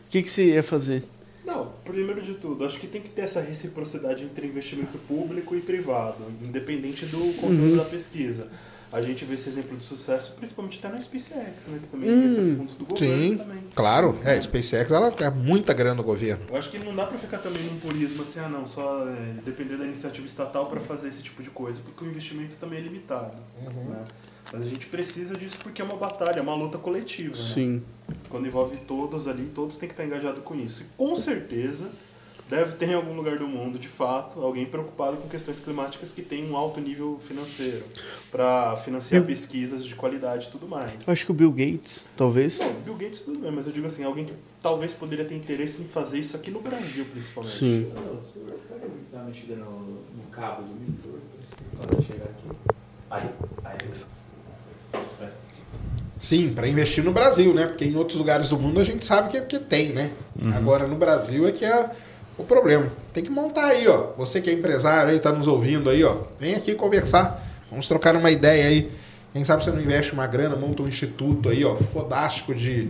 O 0.07 0.09
que, 0.09 0.23
que 0.23 0.31
você 0.31 0.45
ia 0.45 0.63
fazer? 0.63 1.03
Não, 1.45 1.71
primeiro 1.85 2.23
de 2.23 2.33
tudo, 2.33 2.65
acho 2.65 2.79
que 2.79 2.87
tem 2.87 2.99
que 3.01 3.09
ter 3.09 3.21
essa 3.21 3.39
reciprocidade 3.39 4.23
entre 4.23 4.47
investimento 4.47 4.97
público 5.07 5.55
e 5.55 5.61
privado, 5.61 6.23
independente 6.41 7.05
do 7.05 7.33
conteúdo 7.39 7.77
da 7.77 7.85
pesquisa. 7.85 8.47
A 8.91 9.01
gente 9.01 9.23
vê 9.23 9.35
esse 9.35 9.47
exemplo 9.47 9.77
de 9.77 9.85
sucesso, 9.85 10.33
principalmente 10.37 10.77
até 10.79 10.89
na 10.93 10.99
SpaceX, 11.01 11.65
né? 11.67 11.79
Que 11.81 11.87
também 11.87 12.09
Hum. 12.11 12.27
recebe 12.27 12.55
fundos 12.57 12.75
do 12.75 12.85
governo 12.85 13.17
Sim, 13.23 13.37
também. 13.37 13.63
claro. 13.73 14.17
É, 14.23 14.33
a 14.33 14.41
SpaceX 14.41 14.91
ela 14.91 15.07
é 15.17 15.29
muita 15.29 15.73
grana 15.73 15.95
do 15.95 16.03
governo. 16.03 16.43
Eu 16.49 16.57
acho 16.57 16.69
que 16.69 16.77
não 16.77 16.93
dá 16.93 17.05
pra 17.05 17.17
ficar 17.17 17.37
também 17.37 17.63
num 17.63 17.79
purismo 17.79 18.23
assim, 18.23 18.39
ah 18.41 18.49
não, 18.49 18.67
só 18.67 19.07
é, 19.07 19.41
depender 19.45 19.77
da 19.77 19.85
iniciativa 19.85 20.27
estatal 20.27 20.65
pra 20.65 20.81
fazer 20.81 21.07
esse 21.07 21.23
tipo 21.23 21.41
de 21.41 21.49
coisa, 21.49 21.79
porque 21.85 22.03
o 22.03 22.07
investimento 22.09 22.57
também 22.57 22.79
é 22.79 22.81
limitado. 22.81 23.37
Né? 23.63 24.03
Mas 24.51 24.61
a 24.61 24.65
gente 24.65 24.87
precisa 24.87 25.35
disso 25.37 25.55
porque 25.63 25.81
é 25.81 25.85
uma 25.85 25.95
batalha, 25.95 26.39
é 26.39 26.41
uma 26.41 26.55
luta 26.55 26.77
coletiva. 26.77 27.35
Né? 27.37 27.41
Sim. 27.53 27.83
Quando 28.27 28.45
envolve 28.45 28.75
todos 28.85 29.25
ali, 29.25 29.49
todos 29.55 29.77
têm 29.77 29.87
que 29.87 29.93
estar 29.93 30.03
engajados 30.05 30.43
com 30.43 30.53
isso. 30.55 30.81
E 30.83 30.85
com 30.97 31.15
certeza 31.15 31.89
deve 32.51 32.75
ter 32.75 32.89
em 32.89 32.93
algum 32.93 33.15
lugar 33.15 33.37
do 33.37 33.47
mundo, 33.47 33.79
de 33.79 33.87
fato, 33.87 34.41
alguém 34.41 34.65
preocupado 34.65 35.15
com 35.15 35.29
questões 35.29 35.57
climáticas 35.57 36.11
que 36.11 36.21
tem 36.21 36.51
um 36.51 36.57
alto 36.57 36.81
nível 36.81 37.17
financeiro 37.25 37.85
para 38.29 38.75
financiar 38.75 39.21
Eu- 39.21 39.25
pesquisas 39.25 39.85
de 39.85 39.95
qualidade 39.95 40.47
e 40.47 40.51
tudo 40.51 40.67
mais. 40.67 40.91
Eu 41.07 41.13
acho 41.13 41.25
que 41.25 41.31
o 41.31 41.33
Bill 41.33 41.49
Gates, 41.49 42.05
talvez. 42.17 42.59
Não, 42.59 42.73
Bill 42.73 42.95
Gates 42.95 43.21
tudo 43.21 43.39
bem, 43.39 43.51
mas 43.53 43.67
eu 43.67 43.71
digo 43.71 43.87
assim, 43.87 44.03
alguém 44.03 44.25
que 44.25 44.33
talvez 44.61 44.91
poderia 44.91 45.23
ter 45.23 45.33
interesse 45.33 45.81
em 45.81 45.85
fazer 45.85 46.19
isso 46.19 46.35
aqui 46.35 46.51
no 46.51 46.59
Brasil, 46.59 47.05
principalmente. 47.09 47.57
Sim. 47.57 47.89
Mexida 49.25 49.55
no, 49.55 49.79
no 49.79 50.23
cabo 50.29 50.63
do 50.63 50.73
monitor 50.73 51.19
quando 51.77 52.05
chegar 52.05 52.25
aqui. 52.25 52.75
Aí, 53.09 53.29
aí. 53.63 53.77
É. 55.21 55.29
Sim, 56.19 56.51
para 56.53 56.67
investir 56.67 57.01
no 57.01 57.13
Brasil, 57.13 57.53
né? 57.53 57.67
Porque 57.67 57.85
em 57.85 57.95
outros 57.95 58.17
lugares 58.17 58.49
do 58.49 58.59
mundo 58.59 58.81
a 58.81 58.83
gente 58.83 59.05
sabe 59.05 59.29
que, 59.29 59.39
que 59.41 59.59
tem, 59.59 59.93
né? 59.93 60.11
Agora 60.53 60.85
no 60.85 60.95
Brasil 60.97 61.47
é 61.47 61.51
que 61.53 61.63
é 61.63 61.91
o 62.41 62.45
problema. 62.45 62.87
Tem 63.13 63.23
que 63.23 63.29
montar 63.29 63.67
aí, 63.67 63.87
ó. 63.87 64.11
Você 64.17 64.41
que 64.41 64.49
é 64.49 64.53
empresário 64.53 65.11
aí, 65.11 65.19
tá 65.19 65.31
nos 65.31 65.47
ouvindo 65.47 65.89
aí, 65.89 66.03
ó. 66.03 66.17
Vem 66.39 66.55
aqui 66.55 66.75
conversar. 66.75 67.41
Vamos 67.69 67.87
trocar 67.87 68.15
uma 68.15 68.29
ideia 68.29 68.65
aí. 68.65 68.91
Quem 69.33 69.45
sabe 69.45 69.63
você 69.63 69.71
não 69.71 69.79
investe 69.79 70.11
uma 70.11 70.27
grana, 70.27 70.55
monta 70.57 70.83
um 70.83 70.87
instituto 70.87 71.47
aí, 71.47 71.63
ó, 71.63 71.77
fodástico 71.77 72.53
de, 72.53 72.89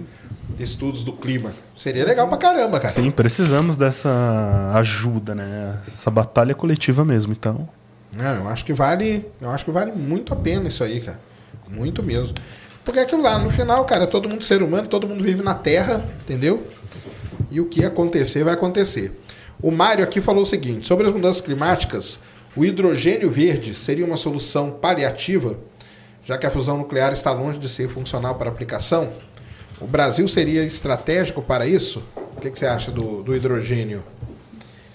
de 0.49 0.64
estudos 0.64 1.03
do 1.03 1.14
clima. 1.14 1.53
Seria 1.78 2.03
legal 2.03 2.28
pra 2.28 2.38
caramba, 2.38 2.80
cara. 2.80 2.94
Sim, 2.94 3.11
precisamos 3.11 3.76
dessa 3.76 4.72
ajuda, 4.73 5.36
né? 5.36 5.80
Essa 5.88 6.10
batalha 6.10 6.56
coletiva 6.56 7.06
mesmo, 7.06 7.32
então. 7.32 7.69
Não, 8.11 8.36
eu 8.36 8.48
acho 8.48 8.65
que 8.65 8.73
vale, 8.73 9.26
eu 9.40 9.52
acho 9.52 9.65
que 9.65 9.72
vale 9.72 9.91
muito 9.91 10.34
a 10.34 10.36
pena 10.36 10.68
isso 10.68 10.84
aí, 10.84 10.99
cara. 10.99 11.19
Muito 11.68 12.02
mesmo. 12.02 12.36
Porque 12.84 12.99
é 12.99 13.03
aquilo 13.03 13.22
lá, 13.22 13.38
no 13.38 13.52
final, 13.52 13.86
cara, 13.86 14.07
todo 14.07 14.28
mundo 14.28 14.44
ser 14.44 14.64
humano, 14.64 14.88
todo 14.88 15.07
mundo 15.07 15.23
vive 15.23 15.44
na 15.44 15.53
Terra, 15.53 16.03
entendeu? 16.23 16.65
E 17.52 17.61
o 17.61 17.65
que 17.65 17.86
acontecer, 17.86 18.44
vai 18.44 18.56
acontecer. 18.56 19.15
O 19.62 19.72
Mário 19.72 20.04
aqui 20.04 20.22
falou 20.22 20.44
o 20.44 20.46
seguinte: 20.46 20.88
sobre 20.88 21.08
as 21.08 21.14
mudanças 21.14 21.42
climáticas, 21.42 22.20
o 22.56 22.66
hidrogênio 22.66 23.30
verde 23.30 23.74
seria 23.76 24.06
uma 24.06 24.18
solução 24.18 24.72
paliativa, 24.72 25.60
já 26.24 26.38
que 26.38 26.46
a 26.46 26.52
fusão 26.52 26.78
nuclear 26.78 27.12
está 27.14 27.32
longe 27.32 27.60
de 27.60 27.70
ser 27.70 27.90
funcional 27.90 28.36
para 28.36 28.50
aplicação? 28.50 29.10
O 29.80 29.88
Brasil 29.88 30.28
seria 30.28 30.64
estratégico 30.64 31.42
para 31.42 31.66
isso? 31.66 32.04
O 32.38 32.42
que, 32.42 32.50
que 32.52 32.58
você 32.60 32.66
acha 32.68 32.92
do, 32.92 33.24
do 33.24 33.36
hidrogênio? 33.36 34.04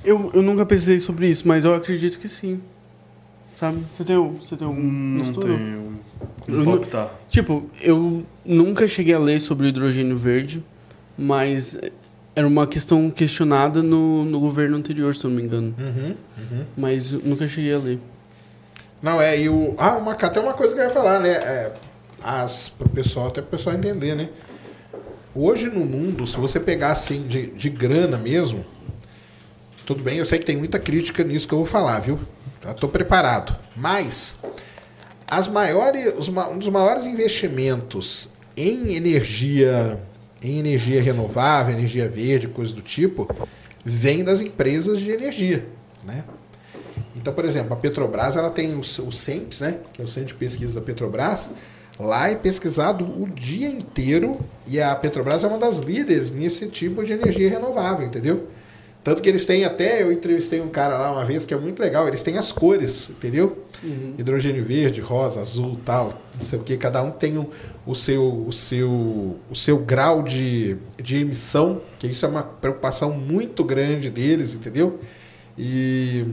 Eu, 0.04 0.30
eu 0.32 0.42
nunca 0.42 0.64
pensei 0.64 1.00
sobre 1.00 1.28
isso, 1.28 1.46
mas 1.48 1.64
eu 1.64 1.74
acredito 1.74 2.18
que 2.18 2.28
sim. 2.28 2.60
Sabe? 3.54 3.84
Você 3.90 4.04
tem, 4.04 4.16
um- 4.16 4.34
você 4.34 4.56
tem 4.56 4.66
algum 4.66 4.80
Não 4.82 5.24
estudo? 5.24 5.46
tenho 5.46 5.98
Eu 6.46 6.54
como 6.54 6.64
não- 6.64 6.74
optar. 6.74 7.12
Tipo, 7.28 7.68
eu 7.80 8.24
nunca 8.44 8.86
cheguei 8.86 9.14
a 9.14 9.18
ler 9.18 9.40
sobre 9.40 9.66
o 9.66 9.68
hidrogênio 9.68 10.16
verde, 10.16 10.62
mas 11.18 11.76
era 12.36 12.46
uma 12.46 12.66
questão 12.66 13.10
questionada 13.10 13.82
no, 13.82 14.22
no 14.26 14.38
governo 14.38 14.76
anterior, 14.76 15.16
se 15.16 15.24
eu 15.24 15.30
não 15.30 15.38
me 15.38 15.42
engano. 15.42 15.74
Uhum, 15.78 16.16
uhum. 16.38 16.66
Mas 16.76 17.10
nunca 17.10 17.48
cheguei 17.48 17.74
a 17.74 17.78
ler. 17.78 17.98
Não, 19.00 19.20
é, 19.20 19.40
e 19.40 19.48
o. 19.48 19.74
Ah, 19.78 19.96
uma, 19.96 20.12
até 20.12 20.38
uma 20.38 20.52
coisa 20.52 20.74
que 20.74 20.80
eu 20.80 20.84
ia 20.84 20.90
falar, 20.90 21.18
né? 21.18 21.30
É, 21.30 21.72
as, 22.22 22.68
pro 22.68 22.90
pessoal, 22.90 23.28
até 23.28 23.40
pro 23.40 23.56
pessoal 23.56 23.74
entender, 23.74 24.14
né? 24.14 24.28
Hoje 25.34 25.70
no 25.70 25.84
mundo, 25.84 26.26
se 26.26 26.36
você 26.36 26.60
pegar 26.60 26.92
assim 26.92 27.26
de, 27.26 27.46
de 27.48 27.70
grana 27.70 28.18
mesmo, 28.18 28.66
tudo 29.86 30.02
bem, 30.02 30.18
eu 30.18 30.24
sei 30.26 30.38
que 30.38 30.44
tem 30.44 30.56
muita 30.56 30.78
crítica 30.78 31.24
nisso 31.24 31.48
que 31.48 31.54
eu 31.54 31.58
vou 31.58 31.66
falar, 31.66 32.00
viu? 32.00 32.18
Já 32.62 32.74
tô 32.74 32.88
preparado. 32.88 33.56
Mas 33.74 34.36
as 35.26 35.48
maiores, 35.48 36.14
os, 36.18 36.28
um 36.28 36.58
dos 36.58 36.68
maiores 36.68 37.06
investimentos 37.06 38.28
em 38.56 38.94
energia, 38.94 40.00
em 40.46 40.58
energia 40.58 41.02
renovável, 41.02 41.74
energia 41.74 42.08
verde, 42.08 42.48
coisa 42.48 42.72
do 42.72 42.82
tipo, 42.82 43.28
vem 43.84 44.22
das 44.22 44.40
empresas 44.40 45.00
de 45.00 45.10
energia, 45.10 45.66
né? 46.04 46.24
Então, 47.14 47.32
por 47.32 47.44
exemplo, 47.44 47.72
a 47.72 47.76
Petrobras 47.76 48.36
ela 48.36 48.50
tem 48.50 48.74
o, 48.74 48.80
o 48.80 49.12
CENPES, 49.12 49.60
né, 49.60 49.80
que 49.92 50.00
é 50.00 50.04
o 50.04 50.08
Centro 50.08 50.28
de 50.28 50.34
Pesquisa 50.34 50.74
da 50.74 50.80
Petrobras. 50.80 51.50
Lá 51.98 52.30
é 52.30 52.34
pesquisado 52.34 53.04
o 53.04 53.26
dia 53.26 53.68
inteiro 53.68 54.38
e 54.66 54.80
a 54.80 54.94
Petrobras 54.94 55.42
é 55.42 55.48
uma 55.48 55.58
das 55.58 55.78
líderes 55.78 56.30
nesse 56.30 56.68
tipo 56.68 57.02
de 57.02 57.14
energia 57.14 57.48
renovável, 57.48 58.06
entendeu? 58.06 58.48
Tanto 59.06 59.22
que 59.22 59.28
eles 59.28 59.46
têm 59.46 59.64
até, 59.64 60.02
eu 60.02 60.10
entrevistei 60.10 60.60
um 60.60 60.68
cara 60.68 60.98
lá 60.98 61.12
uma 61.12 61.24
vez 61.24 61.46
que 61.46 61.54
é 61.54 61.56
muito 61.56 61.78
legal, 61.78 62.08
eles 62.08 62.24
têm 62.24 62.38
as 62.38 62.50
cores, 62.50 63.08
entendeu? 63.08 63.64
Hidrogênio 64.18 64.64
verde, 64.64 65.00
rosa, 65.00 65.40
azul, 65.40 65.78
tal, 65.84 66.20
não 66.36 66.44
sei 66.44 66.58
o 66.58 66.62
que, 66.64 66.76
cada 66.76 67.00
um 67.04 67.12
tem 67.12 67.38
o, 67.38 67.48
o 67.86 67.94
seu, 67.94 68.24
o, 68.24 68.52
seu, 68.52 69.38
o 69.48 69.54
seu 69.54 69.78
grau 69.78 70.24
de, 70.24 70.76
de 71.00 71.18
emissão, 71.18 71.80
que 72.00 72.08
isso 72.08 72.26
é 72.26 72.28
uma 72.28 72.42
preocupação 72.42 73.12
muito 73.12 73.62
grande 73.62 74.10
deles, 74.10 74.56
entendeu? 74.56 74.98
E 75.56 76.26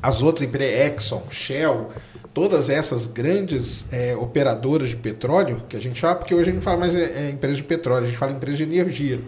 as 0.00 0.22
outras 0.22 0.46
empresas, 0.46 0.92
Exxon, 0.92 1.24
Shell, 1.28 1.90
todas 2.32 2.68
essas 2.70 3.08
grandes 3.08 3.84
é, 3.90 4.14
operadoras 4.14 4.90
de 4.90 4.96
petróleo, 4.96 5.64
que 5.68 5.76
a 5.76 5.80
gente 5.80 6.00
fala, 6.00 6.14
porque 6.14 6.32
hoje 6.32 6.50
a 6.50 6.52
gente 6.52 6.62
fala 6.62 6.76
mais 6.76 6.94
é, 6.94 7.26
é 7.26 7.30
empresa 7.30 7.56
de 7.56 7.64
petróleo, 7.64 8.04
a 8.04 8.06
gente 8.06 8.16
fala 8.16 8.30
empresa 8.30 8.58
de 8.58 8.62
energia. 8.62 9.20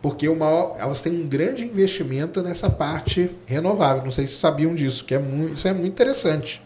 Porque 0.00 0.28
uma, 0.28 0.72
elas 0.78 1.02
têm 1.02 1.12
um 1.12 1.26
grande 1.26 1.64
investimento 1.64 2.42
nessa 2.42 2.70
parte 2.70 3.30
renovável. 3.46 4.04
Não 4.04 4.12
sei 4.12 4.26
se 4.26 4.34
sabiam 4.34 4.74
disso, 4.74 5.04
que 5.04 5.14
é 5.14 5.18
muito, 5.18 5.54
isso 5.54 5.66
é 5.66 5.72
muito 5.72 5.88
interessante. 5.88 6.62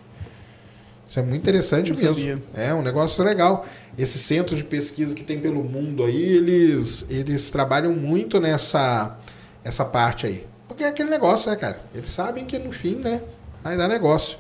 Isso 1.09 1.19
é 1.19 1.23
muito 1.23 1.43
interessante 1.43 1.93
mesmo. 1.93 2.07
sabia. 2.07 2.43
É 2.55 2.75
um 2.75 2.83
negócio 2.83 3.23
legal. 3.25 3.67
Esse 3.99 4.19
centro 4.19 4.57
de 4.57 4.65
pesquisa 4.65 5.15
que 5.15 5.25
tem 5.25 5.39
pelo 5.41 5.63
mundo 5.63 6.05
aí, 6.05 6.23
eles, 6.23 7.07
eles 7.11 7.51
trabalham 7.51 7.93
muito 7.93 8.41
nessa 8.41 9.19
essa 9.65 9.85
parte 9.85 10.27
aí. 10.27 10.47
Porque 10.67 10.85
é 10.85 10.89
aquele 10.89 11.11
negócio, 11.11 11.51
né, 11.51 11.57
cara? 11.57 11.81
Eles 11.95 12.09
sabem 12.09 12.45
que 12.45 12.59
no 12.59 12.73
fim, 12.73 12.97
né, 12.97 13.23
vai 13.63 13.77
dar 13.77 13.89
negócio. 13.89 14.39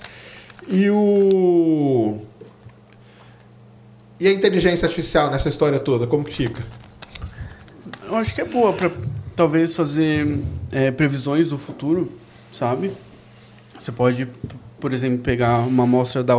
E 0.66 0.90
o. 0.90 2.18
E 4.18 4.28
a 4.28 4.32
inteligência 4.32 4.86
artificial 4.86 5.30
nessa 5.30 5.48
história 5.48 5.80
toda, 5.80 6.06
como 6.06 6.24
que 6.24 6.32
fica? 6.32 6.62
Eu 8.12 8.18
acho 8.18 8.34
que 8.34 8.42
é 8.42 8.44
boa 8.44 8.74
para 8.74 8.90
talvez 9.34 9.74
fazer 9.74 10.38
é, 10.70 10.90
previsões 10.90 11.48
do 11.48 11.56
futuro, 11.56 12.12
sabe? 12.52 12.92
Você 13.80 13.90
pode, 13.90 14.28
por 14.78 14.92
exemplo, 14.92 15.20
pegar 15.20 15.60
uma 15.60 15.84
amostra 15.84 16.22
da, 16.22 16.34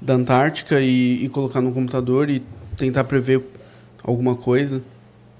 da 0.00 0.14
Antártica 0.14 0.80
e, 0.80 1.24
e 1.24 1.28
colocar 1.28 1.60
no 1.60 1.70
computador 1.70 2.28
e 2.28 2.42
tentar 2.76 3.04
prever 3.04 3.40
alguma 4.02 4.34
coisa. 4.34 4.82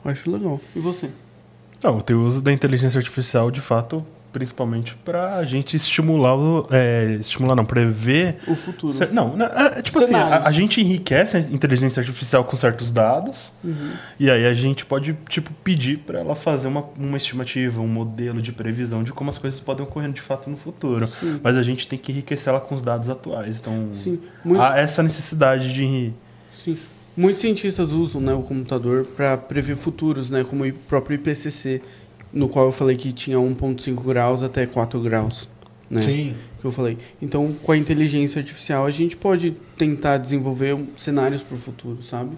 Eu 0.04 0.10
acho 0.12 0.30
legal. 0.30 0.60
E 0.76 0.78
você? 0.78 1.10
Não, 1.82 1.98
o 1.98 2.14
uso 2.14 2.40
da 2.40 2.52
inteligência 2.52 2.98
artificial, 2.98 3.50
de 3.50 3.60
fato, 3.60 4.06
principalmente 4.32 4.94
para 5.04 5.36
a 5.36 5.44
gente 5.44 5.76
estimular, 5.76 6.36
o, 6.36 6.66
é, 6.70 7.16
estimular 7.20 7.54
não, 7.54 7.64
prever... 7.64 8.38
O 8.46 8.54
futuro. 8.54 8.92
Não, 9.12 9.36
né, 9.36 9.50
é, 9.54 9.82
tipo 9.82 9.98
assim, 9.98 10.14
a, 10.14 10.24
Cenários. 10.24 10.46
a 10.46 10.52
gente 10.52 10.80
enriquece 10.80 11.36
a 11.36 11.40
inteligência 11.40 12.00
artificial 12.00 12.44
com 12.44 12.56
certos 12.56 12.90
dados, 12.90 13.52
e 14.18 14.30
aí 14.30 14.46
a 14.46 14.54
gente 14.54 14.86
pode, 14.86 15.16
tipo, 15.28 15.52
pedir 15.62 15.98
para 15.98 16.20
ela 16.20 16.34
fazer 16.34 16.68
uma, 16.68 16.84
uma 16.96 17.16
estimativa, 17.16 17.80
um 17.80 17.88
modelo 17.88 18.40
de 18.40 18.52
previsão 18.52 19.02
de 19.02 19.12
como 19.12 19.30
as 19.30 19.38
coisas 19.38 19.60
podem 19.60 19.84
ocorrer 19.84 20.10
de 20.10 20.20
fato 20.20 20.48
no 20.48 20.56
futuro. 20.56 21.08
Mas 21.42 21.56
a 21.56 21.62
gente 21.62 21.86
tem 21.86 21.98
que 21.98 22.10
enriquecer 22.12 22.50
ela 22.50 22.60
com 22.60 22.74
os 22.74 22.82
dados 22.82 23.08
atuais. 23.08 23.58
Então, 23.58 23.90
Sim. 23.92 24.18
Muito, 24.44 24.60
há 24.60 24.78
essa 24.78 25.02
necessidade 25.02 25.72
de... 25.72 26.12
sim. 26.50 26.76
Muitos 27.14 27.42
cientistas 27.42 27.92
usam 27.92 28.22
né, 28.22 28.32
o 28.32 28.42
computador 28.42 29.04
para 29.04 29.36
prever 29.36 29.76
futuros, 29.76 30.30
né, 30.30 30.44
como 30.44 30.64
o 30.64 30.72
próprio 30.72 31.16
IPCC, 31.16 31.82
no 32.32 32.48
qual 32.48 32.66
eu 32.66 32.72
falei 32.72 32.96
que 32.96 33.12
tinha 33.12 33.36
1,5 33.36 34.02
graus 34.02 34.42
até 34.42 34.66
4 34.66 35.00
graus. 35.00 35.48
Né? 35.90 36.00
Sim. 36.02 36.34
que 36.58 36.64
eu 36.64 36.72
falei. 36.72 36.96
Então, 37.20 37.52
com 37.62 37.72
a 37.72 37.76
inteligência 37.76 38.38
artificial, 38.38 38.86
a 38.86 38.90
gente 38.90 39.14
pode 39.14 39.50
tentar 39.76 40.16
desenvolver 40.16 40.78
cenários 40.96 41.42
para 41.42 41.54
o 41.54 41.58
futuro, 41.58 42.02
sabe? 42.02 42.30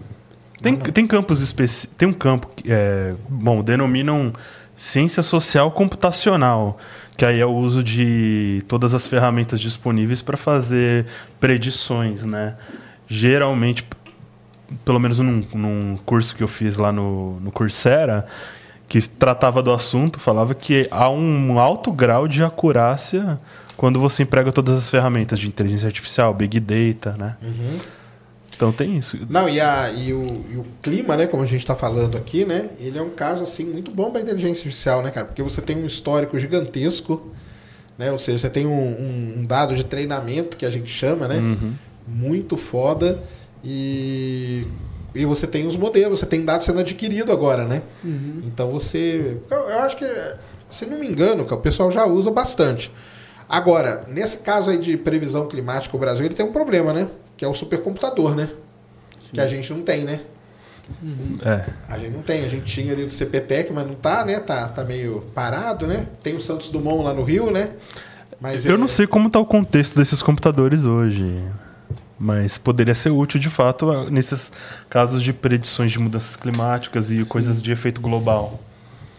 Tem, 0.60 0.74
tem 0.76 1.06
campos 1.06 1.40
específicos. 1.40 1.96
Tem 1.96 2.08
um 2.08 2.12
campo 2.12 2.50
que 2.56 2.64
é, 2.72 3.14
bom, 3.28 3.62
denominam 3.62 4.32
ciência 4.76 5.22
social 5.22 5.70
computacional, 5.70 6.78
que 7.16 7.24
aí 7.24 7.38
é 7.38 7.46
o 7.46 7.52
uso 7.52 7.82
de 7.82 8.64
todas 8.66 8.94
as 8.94 9.06
ferramentas 9.06 9.60
disponíveis 9.60 10.20
para 10.20 10.36
fazer 10.36 11.06
predições, 11.38 12.24
né? 12.24 12.56
Geralmente, 13.06 13.86
pelo 14.84 14.98
menos 14.98 15.18
num, 15.18 15.44
num 15.54 15.96
curso 16.04 16.34
que 16.34 16.42
eu 16.42 16.48
fiz 16.48 16.76
lá 16.76 16.90
no, 16.90 17.38
no 17.40 17.52
Coursera, 17.52 18.26
que 19.00 19.08
tratava 19.08 19.60
do 19.60 19.72
assunto, 19.72 20.20
falava 20.20 20.54
que 20.54 20.86
há 20.88 21.10
um 21.10 21.58
alto 21.58 21.90
grau 21.90 22.28
de 22.28 22.44
acurácia 22.44 23.40
quando 23.76 23.98
você 23.98 24.22
emprega 24.22 24.52
todas 24.52 24.76
as 24.78 24.88
ferramentas 24.88 25.40
de 25.40 25.48
inteligência 25.48 25.86
artificial, 25.86 26.32
big 26.32 26.60
data, 26.60 27.16
né? 27.18 27.36
Então 28.54 28.70
tem 28.70 28.96
isso. 28.96 29.18
Não, 29.28 29.48
e, 29.48 29.60
a, 29.60 29.90
e, 29.90 30.12
o, 30.12 30.44
e 30.48 30.56
o 30.58 30.64
clima, 30.80 31.16
né, 31.16 31.26
como 31.26 31.42
a 31.42 31.46
gente 31.46 31.58
está 31.58 31.74
falando 31.74 32.16
aqui, 32.16 32.44
né, 32.44 32.70
ele 32.78 32.96
é 32.96 33.02
um 33.02 33.10
caso 33.10 33.42
assim 33.42 33.64
muito 33.64 33.90
bom 33.90 34.12
para 34.12 34.20
inteligência 34.20 34.60
artificial, 34.62 35.02
né, 35.02 35.10
cara? 35.10 35.26
Porque 35.26 35.42
você 35.42 35.60
tem 35.60 35.76
um 35.76 35.86
histórico 35.86 36.38
gigantesco, 36.38 37.32
né? 37.98 38.12
Ou 38.12 38.18
seja, 38.20 38.38
você 38.38 38.48
tem 38.50 38.64
um, 38.64 38.70
um- 38.72 39.34
um 39.38 39.42
dado 39.42 39.74
de 39.74 39.84
treinamento 39.84 40.56
que 40.56 40.64
a 40.64 40.70
gente 40.70 40.88
chama, 40.88 41.26
né? 41.26 41.40
Muito 42.06 42.56
foda 42.56 43.20
e 43.64 44.68
e 45.14 45.24
você 45.24 45.46
tem 45.46 45.66
os 45.66 45.76
modelos, 45.76 46.20
você 46.20 46.26
tem 46.26 46.44
dados 46.44 46.66
sendo 46.66 46.80
adquirido 46.80 47.30
agora, 47.32 47.64
né? 47.64 47.82
Então 48.44 48.70
você, 48.70 49.38
eu, 49.50 49.58
eu 49.58 49.78
acho 49.80 49.96
que, 49.96 50.06
se 50.70 50.86
não 50.86 50.98
me 50.98 51.06
engano, 51.06 51.46
o 51.48 51.56
pessoal 51.58 51.90
já 51.90 52.04
usa 52.06 52.30
bastante. 52.30 52.90
Agora, 53.48 54.04
nesse 54.08 54.38
caso 54.38 54.70
aí 54.70 54.78
de 54.78 54.96
previsão 54.96 55.46
climática, 55.46 55.94
o 55.96 56.00
Brasil 56.00 56.24
ele 56.26 56.34
tem 56.34 56.44
um 56.46 56.52
problema, 56.52 56.92
né? 56.92 57.08
Que 57.36 57.44
é 57.44 57.48
o 57.48 57.54
supercomputador, 57.54 58.34
né? 58.34 58.48
Que 59.32 59.40
a 59.40 59.46
gente 59.46 59.72
não 59.72 59.82
tem, 59.82 60.04
né? 60.04 60.20
É. 61.44 61.64
A 61.88 61.98
gente 61.98 62.10
não 62.12 62.22
tem, 62.22 62.44
a 62.44 62.48
gente 62.48 62.64
tinha 62.64 62.92
ali 62.92 63.04
do 63.06 63.12
CPTEC, 63.12 63.72
mas 63.72 63.86
não 63.86 63.94
tá, 63.94 64.24
né? 64.24 64.38
Tá, 64.40 64.68
tá 64.68 64.84
meio 64.84 65.22
parado, 65.34 65.86
né? 65.86 66.06
Tem 66.22 66.34
o 66.36 66.40
Santos 66.40 66.68
Dumont 66.70 67.02
lá 67.04 67.12
no 67.12 67.22
Rio, 67.24 67.50
né? 67.50 67.70
Mas 68.40 68.64
Eu 68.66 68.72
ele- 68.72 68.80
não 68.80 68.88
sei 68.88 69.06
como 69.06 69.28
está 69.28 69.38
o 69.38 69.46
contexto 69.46 69.96
desses 69.96 70.20
computadores 70.22 70.84
hoje, 70.84 71.42
mas 72.18 72.56
poderia 72.58 72.94
ser 72.94 73.10
útil 73.10 73.40
de 73.40 73.50
fato 73.50 74.08
nesses 74.10 74.50
casos 74.88 75.22
de 75.22 75.32
predições 75.32 75.92
de 75.92 75.98
mudanças 75.98 76.36
climáticas 76.36 77.10
e 77.10 77.24
coisas 77.24 77.60
de 77.62 77.72
efeito 77.72 78.00
global. 78.00 78.60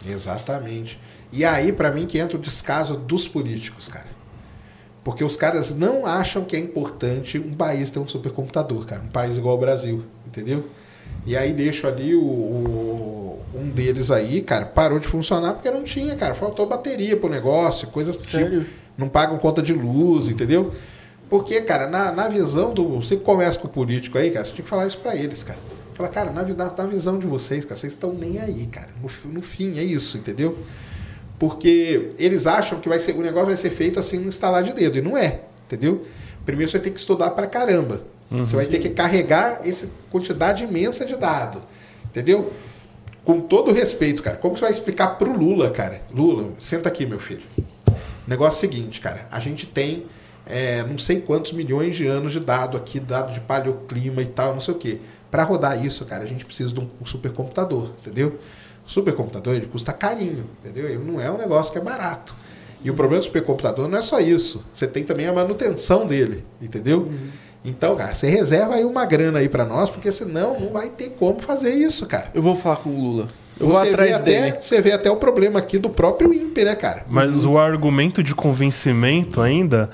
Exatamente. 0.07 0.99
E 1.31 1.43
aí, 1.43 1.71
pra 1.73 1.91
mim, 1.91 2.05
que 2.05 2.17
entra 2.19 2.37
o 2.37 2.39
descaso 2.39 2.95
dos 2.95 3.27
políticos, 3.27 3.87
cara. 3.87 4.07
Porque 5.03 5.23
os 5.23 5.35
caras 5.35 5.73
não 5.73 6.05
acham 6.05 6.43
que 6.43 6.55
é 6.55 6.59
importante 6.59 7.37
um 7.37 7.53
país 7.53 7.89
ter 7.89 7.99
um 7.99 8.07
supercomputador, 8.07 8.85
cara. 8.85 9.01
Um 9.03 9.07
país 9.09 9.37
igual 9.37 9.53
ao 9.55 9.59
Brasil, 9.59 10.03
entendeu? 10.25 10.69
E 11.25 11.35
aí 11.35 11.51
deixo 11.53 11.87
ali 11.87 12.15
o, 12.15 12.21
o- 12.23 13.39
um 13.53 13.69
deles 13.69 14.11
aí, 14.11 14.41
cara, 14.41 14.65
parou 14.65 14.99
de 14.99 15.07
funcionar 15.07 15.53
porque 15.53 15.69
não 15.69 15.83
tinha, 15.83 16.15
cara. 16.15 16.33
Faltou 16.33 16.67
bateria 16.67 17.15
pro 17.17 17.29
negócio, 17.29 17.87
coisas 17.89 18.17
do 18.17 18.25
Sério? 18.25 18.61
tipo. 18.61 18.71
Não 18.97 19.09
pagam 19.09 19.37
conta 19.37 19.61
de 19.61 19.73
luz, 19.73 20.29
entendeu? 20.29 20.73
Porque, 21.29 21.59
cara, 21.61 21.87
na, 21.87 22.11
na 22.11 22.27
visão 22.27 22.73
do. 22.73 22.97
Você 22.97 23.17
que 23.17 23.23
conversa 23.23 23.59
com 23.59 23.67
o 23.67 23.71
político 23.71 24.17
aí, 24.17 24.31
cara, 24.31 24.45
você 24.45 24.51
tinha 24.51 24.63
que 24.63 24.69
falar 24.69 24.87
isso 24.87 24.99
pra 24.99 25.15
eles, 25.15 25.43
cara. 25.43 25.59
Fala, 25.95 26.09
cara, 26.09 26.31
na, 26.31 26.43
na, 26.43 26.73
na 26.77 26.85
visão 26.85 27.17
de 27.17 27.25
vocês, 27.25 27.63
cara, 27.63 27.77
vocês 27.77 27.93
estão 27.93 28.13
nem 28.13 28.39
aí, 28.39 28.67
cara. 28.67 28.89
No, 29.01 29.31
no 29.31 29.41
fim, 29.41 29.77
é 29.79 29.83
isso, 29.83 30.17
entendeu? 30.17 30.57
Porque 31.39 32.11
eles 32.17 32.45
acham 32.45 32.79
que 32.79 32.87
vai 32.87 32.99
ser, 32.99 33.13
o 33.13 33.21
negócio 33.21 33.47
vai 33.47 33.57
ser 33.57 33.69
feito 33.69 33.99
assim 33.99 34.19
no 34.19 34.27
instalar 34.27 34.63
de 34.63 34.73
dedo. 34.73 34.97
E 34.97 35.01
não 35.01 35.17
é, 35.17 35.41
entendeu? 35.65 36.05
Primeiro 36.45 36.71
você 36.71 36.79
tem 36.79 36.93
que 36.93 36.99
estudar 36.99 37.31
pra 37.31 37.47
caramba. 37.47 38.03
você 38.29 38.55
vai 38.55 38.65
ter 38.65 38.79
que 38.79 38.89
carregar 38.89 39.61
essa 39.63 39.89
quantidade 40.11 40.63
imensa 40.63 41.05
de 41.05 41.15
dado. 41.15 41.61
Entendeu? 42.05 42.53
Com 43.23 43.41
todo 43.41 43.71
respeito, 43.71 44.21
cara. 44.21 44.37
Como 44.37 44.55
você 44.55 44.61
vai 44.61 44.71
explicar 44.71 45.17
pro 45.17 45.35
Lula, 45.35 45.71
cara? 45.71 46.01
Lula, 46.13 46.53
senta 46.59 46.87
aqui, 46.87 47.05
meu 47.05 47.19
filho. 47.19 47.43
O 47.87 48.29
negócio 48.29 48.55
é 48.55 48.67
o 48.67 48.71
seguinte, 48.71 49.01
cara. 49.01 49.27
A 49.31 49.39
gente 49.39 49.65
tem 49.65 50.05
é, 50.45 50.83
não 50.83 50.97
sei 50.97 51.19
quantos 51.19 51.51
milhões 51.51 51.95
de 51.95 52.05
anos 52.07 52.31
de 52.33 52.39
dado 52.39 52.77
aqui, 52.77 52.99
dado 52.99 53.33
de 53.33 53.39
paleoclima 53.39 54.21
e 54.21 54.25
tal, 54.25 54.53
não 54.53 54.61
sei 54.61 54.73
o 54.73 54.77
quê. 54.77 54.99
Para 55.31 55.43
rodar 55.43 55.83
isso, 55.83 56.05
cara, 56.05 56.23
a 56.23 56.27
gente 56.27 56.45
precisa 56.45 56.73
de 56.73 56.79
um 56.79 57.05
supercomputador, 57.05 57.91
entendeu? 58.01 58.39
O 58.85 58.89
supercomputador 58.89 59.55
ele 59.55 59.65
custa 59.65 59.91
carinho, 59.91 60.45
entendeu? 60.63 60.87
Ele 60.87 61.03
não 61.03 61.19
é 61.19 61.29
um 61.31 61.37
negócio 61.37 61.71
que 61.71 61.77
é 61.77 61.81
barato. 61.81 62.35
E 62.83 62.89
o 62.91 62.93
problema 62.93 63.19
do 63.21 63.25
supercomputador 63.25 63.87
não 63.87 63.97
é 63.97 64.01
só 64.01 64.19
isso. 64.19 64.63
Você 64.71 64.85
tem 64.85 65.03
também 65.03 65.25
a 65.25 65.33
manutenção 65.33 66.05
dele, 66.05 66.45
entendeu? 66.61 67.11
Então, 67.65 67.95
cara, 67.95 68.13
você 68.13 68.29
reserva 68.29 68.75
aí 68.75 68.85
uma 68.85 69.05
grana 69.07 69.39
aí 69.39 69.49
para 69.49 69.65
nós, 69.65 69.89
porque 69.89 70.11
senão 70.11 70.59
não 70.59 70.69
vai 70.69 70.89
ter 70.89 71.09
como 71.17 71.41
fazer 71.41 71.71
isso, 71.73 72.05
cara. 72.05 72.29
Eu 72.31 72.43
vou 72.43 72.53
falar 72.53 72.75
com 72.75 72.91
o 72.91 73.01
Lula. 73.01 73.27
Eu 73.59 73.67
vou 73.67 73.75
Você 73.75 73.85
vê, 73.85 73.91
atrás 73.93 74.13
até, 74.13 74.41
dele. 74.41 74.57
você 74.61 74.81
vê 74.81 74.91
até 74.91 75.09
o 75.09 75.15
problema 75.15 75.57
aqui 75.57 75.79
do 75.79 75.89
próprio 75.89 76.31
INPE, 76.31 76.63
né, 76.63 76.75
cara? 76.75 77.05
Mas 77.09 77.43
o 77.43 77.57
argumento 77.57 78.21
de 78.21 78.35
convencimento 78.35 79.41
ainda, 79.41 79.89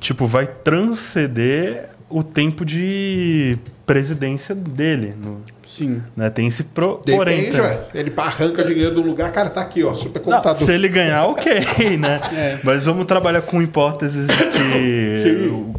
tipo, 0.00 0.26
vai 0.26 0.46
transcender 0.46 1.88
o 2.08 2.22
tempo 2.22 2.64
de 2.64 3.58
presidência 3.84 4.54
dele. 4.54 5.14
no- 5.20 5.42
Sim. 5.66 6.00
né? 6.16 6.30
Tem 6.30 6.46
esse 6.46 6.62
pro, 6.62 6.98
porém. 6.98 7.36
Depende, 7.50 7.56
também. 7.56 7.76
ué. 7.76 7.86
Ele 7.94 8.12
arranca 8.16 8.64
dinheiro 8.64 8.94
do 8.94 9.02
lugar, 9.02 9.30
cara, 9.32 9.50
tá 9.50 9.60
aqui, 9.60 9.82
ó, 9.82 9.90
Não, 9.90 9.96
supercomputador. 9.96 10.64
se 10.64 10.72
ele 10.72 10.88
ganhar, 10.88 11.24
ok, 11.30 11.96
né? 11.98 12.20
É. 12.32 12.58
Mas 12.62 12.86
vamos 12.86 13.04
trabalhar 13.04 13.42
com 13.42 13.60
hipóteses 13.62 14.26
de 14.28 14.34
que 14.36 15.48
o- 15.50 15.74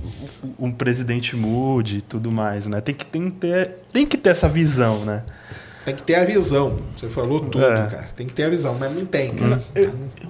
um 0.59 0.71
presidente 0.71 1.35
mude 1.35 1.97
e 1.97 2.01
tudo 2.01 2.31
mais, 2.31 2.65
né? 2.67 2.81
Tem 2.81 2.93
que, 2.95 3.05
tem, 3.05 3.29
que 3.29 3.37
ter, 3.37 3.71
tem 3.93 4.05
que 4.05 4.17
ter 4.17 4.29
essa 4.31 4.47
visão, 4.49 5.03
né? 5.05 5.23
Tem 5.87 5.95
que 5.95 6.03
ter 6.03 6.15
a 6.15 6.25
visão. 6.25 6.79
Você 6.97 7.07
falou 7.07 7.39
tudo, 7.39 7.63
É. 7.63 7.87
cara. 7.87 8.09
Tem 8.13 8.27
que 8.27 8.33
ter 8.33 8.43
a 8.43 8.49
visão, 8.49 8.75
mas 8.77 8.93
não 8.93 9.05
tem, 9.05 9.33
cara. 9.33 9.63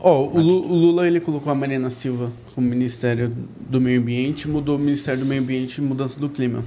Ó, 0.01 0.21
o 0.27 0.39
Lu- 0.39 0.65
o 0.67 0.73
Lula 0.75 1.07
ele 1.07 1.19
colocou 1.19 1.51
a 1.51 1.55
Mariana 1.55 1.89
Silva 1.89 2.31
como 2.53 2.67
Ministério 2.67 3.33
do 3.67 3.81
Meio 3.81 3.99
Ambiente, 3.99 4.47
mudou 4.47 4.75
o 4.75 4.79
Ministério 4.79 5.21
do 5.21 5.25
Meio 5.25 5.41
Ambiente 5.41 5.79
e 5.79 5.81
Mudança 5.81 6.19
do 6.19 6.29
Clima. 6.29 6.63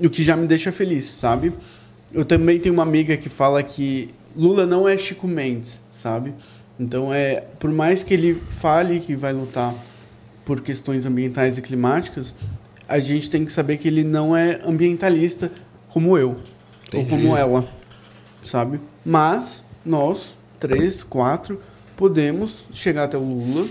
O 0.00 0.08
que 0.08 0.22
já 0.22 0.36
me 0.36 0.46
deixa 0.46 0.70
feliz, 0.70 1.06
sabe? 1.06 1.52
Eu 2.12 2.24
também 2.24 2.60
tenho 2.60 2.72
uma 2.72 2.84
amiga 2.84 3.16
que 3.16 3.28
fala 3.28 3.60
que 3.64 4.14
Lula 4.36 4.64
não 4.64 4.88
é 4.88 4.96
Chico 4.96 5.26
Mendes, 5.26 5.82
sabe? 5.90 6.32
Então 6.78 7.12
é, 7.12 7.40
por 7.58 7.72
mais 7.72 8.04
que 8.04 8.14
ele 8.14 8.40
fale 8.48 9.00
que 9.00 9.16
vai 9.16 9.32
lutar 9.32 9.74
por 10.44 10.60
questões 10.60 11.04
ambientais 11.04 11.58
e 11.58 11.62
climáticas, 11.62 12.32
a 12.88 13.00
gente 13.00 13.28
tem 13.28 13.44
que 13.44 13.50
saber 13.50 13.76
que 13.76 13.88
ele 13.88 14.04
não 14.04 14.36
é 14.36 14.60
ambientalista 14.64 15.50
como 15.88 16.16
eu 16.16 16.36
Entendi. 16.86 17.02
ou 17.12 17.18
como 17.18 17.36
ela, 17.36 17.66
sabe? 18.48 18.80
Mas 19.04 19.62
nós, 19.84 20.36
três, 20.58 21.02
quatro, 21.02 21.60
podemos 21.96 22.66
chegar 22.72 23.04
até 23.04 23.16
o 23.16 23.20
Lula, 23.22 23.66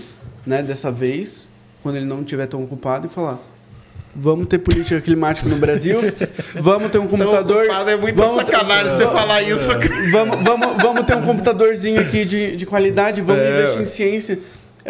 né, 0.46 0.62
dessa 0.62 0.90
vez, 0.90 1.46
quando 1.82 1.96
ele 1.96 2.06
não 2.06 2.20
estiver 2.20 2.46
tão 2.46 2.62
ocupado 2.64 3.06
e 3.06 3.10
falar 3.10 3.38
Vamos 4.16 4.46
ter 4.48 4.58
política 4.58 5.00
climática 5.00 5.48
no 5.48 5.56
Brasil. 5.56 5.98
Vamos 6.54 6.90
ter 6.90 6.98
um 6.98 7.06
computador. 7.06 7.66
é 7.66 7.96
muita 7.96 8.16
vamos- 8.22 8.34
sacanagem 8.36 8.88
você 8.96 9.04
falar 9.04 9.42
isso. 9.42 9.68
Vamos, 10.10 10.42
vamos, 10.42 10.82
vamos 10.82 11.02
ter 11.06 11.16
um 11.16 11.22
computadorzinho 11.22 12.00
aqui 12.00 12.24
de, 12.24 12.56
de 12.56 12.66
qualidade, 12.66 13.20
vamos 13.20 13.42
É. 13.42 13.60
investir 13.60 13.82
em 13.82 13.84
ciência. 13.84 14.38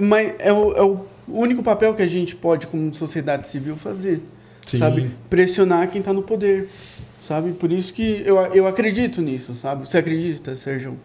Mas 0.01 0.32
é 0.39 0.52
o, 0.52 0.73
é 0.73 0.82
o 0.82 1.01
único 1.27 1.62
papel 1.62 1.93
que 1.94 2.01
a 2.01 2.06
gente 2.06 2.36
pode, 2.36 2.69
como 2.69 2.94
sociedade 2.94 3.48
civil, 3.48 3.77
fazer. 3.77 4.23
Sim. 4.66 4.78
Sabe? 4.78 5.10
Pressionar 5.28 5.89
quem 5.89 5.98
está 5.98 6.12
no 6.12 6.23
poder. 6.23 6.70
Sabe? 7.29 7.53
Por 7.53 7.71
isso 7.71 7.93
que 7.93 8.23
eu, 8.25 8.39
eu 8.55 8.67
acredito 8.67 9.21
nisso, 9.21 9.53
sabe? 9.53 9.87
Você 9.87 9.99
acredita, 9.99 10.57
Sérgio? 10.57 10.99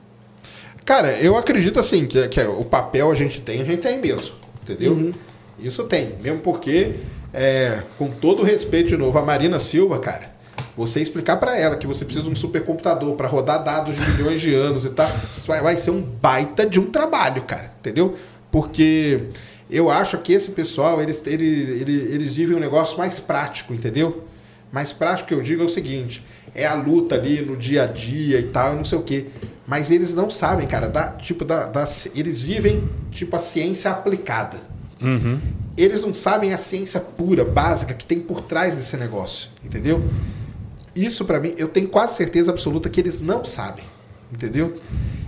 Cara, 0.86 1.12
eu 1.20 1.36
acredito 1.36 1.78
assim, 1.82 2.06
que, 2.06 2.30
que 2.30 2.40
o 2.40 2.64
papel 2.64 3.12
a 3.12 3.16
gente 3.16 3.42
tem, 3.42 3.60
a 3.60 3.66
gente 3.66 3.82
tem 3.82 4.00
mesmo. 4.00 4.34
Entendeu? 4.62 5.14
Isso 5.60 5.84
tem. 5.84 6.16
Mesmo 6.22 6.40
porque, 6.40 6.96
é, 7.34 7.84
com 7.98 8.10
todo 8.10 8.42
o 8.42 8.46
respeito 8.46 8.88
de 8.88 8.96
novo, 8.96 9.20
a 9.20 9.22
Marina 9.22 9.60
Silva, 9.60 10.00
cara, 10.00 10.34
você 10.78 11.02
explicar 11.02 11.36
pra 11.36 11.60
ela 11.60 11.76
que 11.76 11.86
você 11.86 12.06
precisa 12.06 12.24
de 12.24 12.32
um 12.32 12.36
supercomputador 12.38 13.16
pra 13.16 13.28
rodar 13.28 13.62
dados 13.62 13.94
de 13.94 14.12
milhões 14.12 14.40
de 14.40 14.56
anos 14.56 14.86
e 14.86 14.92
tal, 14.92 15.10
isso 15.38 15.46
vai, 15.46 15.62
vai 15.62 15.76
ser 15.76 15.92
um 15.92 16.02
baita 16.02 16.66
de 16.66 16.80
um 16.80 16.90
trabalho, 16.90 17.42
cara. 17.42 17.74
Entendeu? 17.82 18.16
Porque 18.50 19.24
eu 19.70 19.90
acho 19.90 20.18
que 20.20 20.32
esse 20.32 20.52
pessoal, 20.52 21.02
eles, 21.02 21.22
eles, 21.28 21.82
eles, 21.82 22.14
eles 22.14 22.34
vivem 22.38 22.56
um 22.56 22.62
negócio 22.62 22.98
mais 22.98 23.20
prático, 23.20 23.74
entendeu? 23.74 24.24
Mais 24.74 24.92
prático 24.92 25.28
que 25.28 25.36
eu 25.36 25.42
digo 25.42 25.62
é 25.62 25.66
o 25.66 25.70
seguinte: 25.70 26.26
é 26.56 26.66
a 26.66 26.74
luta 26.74 27.14
ali 27.14 27.46
no 27.46 27.56
dia 27.56 27.84
a 27.84 27.86
dia 27.86 28.40
e 28.40 28.48
tal, 28.48 28.74
e 28.74 28.78
não 28.78 28.84
sei 28.84 28.98
o 28.98 29.04
quê. 29.04 29.28
Mas 29.68 29.92
eles 29.92 30.14
não 30.16 30.32
sabem, 30.32 30.68
cara, 30.68 30.90
da, 30.90 31.12
tipo, 31.12 31.46
da, 31.46 31.68
da, 31.68 31.86
eles 32.16 32.42
vivem 32.42 32.90
tipo 33.12 33.36
a 33.36 33.40
ciência 33.40 33.92
aplicada. 33.92 34.58
Eles 35.78 36.02
não 36.02 36.12
sabem 36.12 36.54
a 36.54 36.58
ciência 36.58 37.00
pura, 37.00 37.46
básica, 37.46 37.94
que 37.94 38.06
tem 38.06 38.20
por 38.20 38.42
trás 38.42 38.76
desse 38.76 38.98
negócio, 38.98 39.50
entendeu? 39.64 40.04
Isso 40.96 41.24
pra 41.24 41.40
mim, 41.40 41.54
eu 41.56 41.68
tenho 41.68 41.88
quase 41.88 42.16
certeza 42.16 42.52
absoluta 42.52 42.90
que 42.90 43.00
eles 43.00 43.22
não 43.22 43.46
sabem, 43.46 43.86
entendeu? 44.32 44.80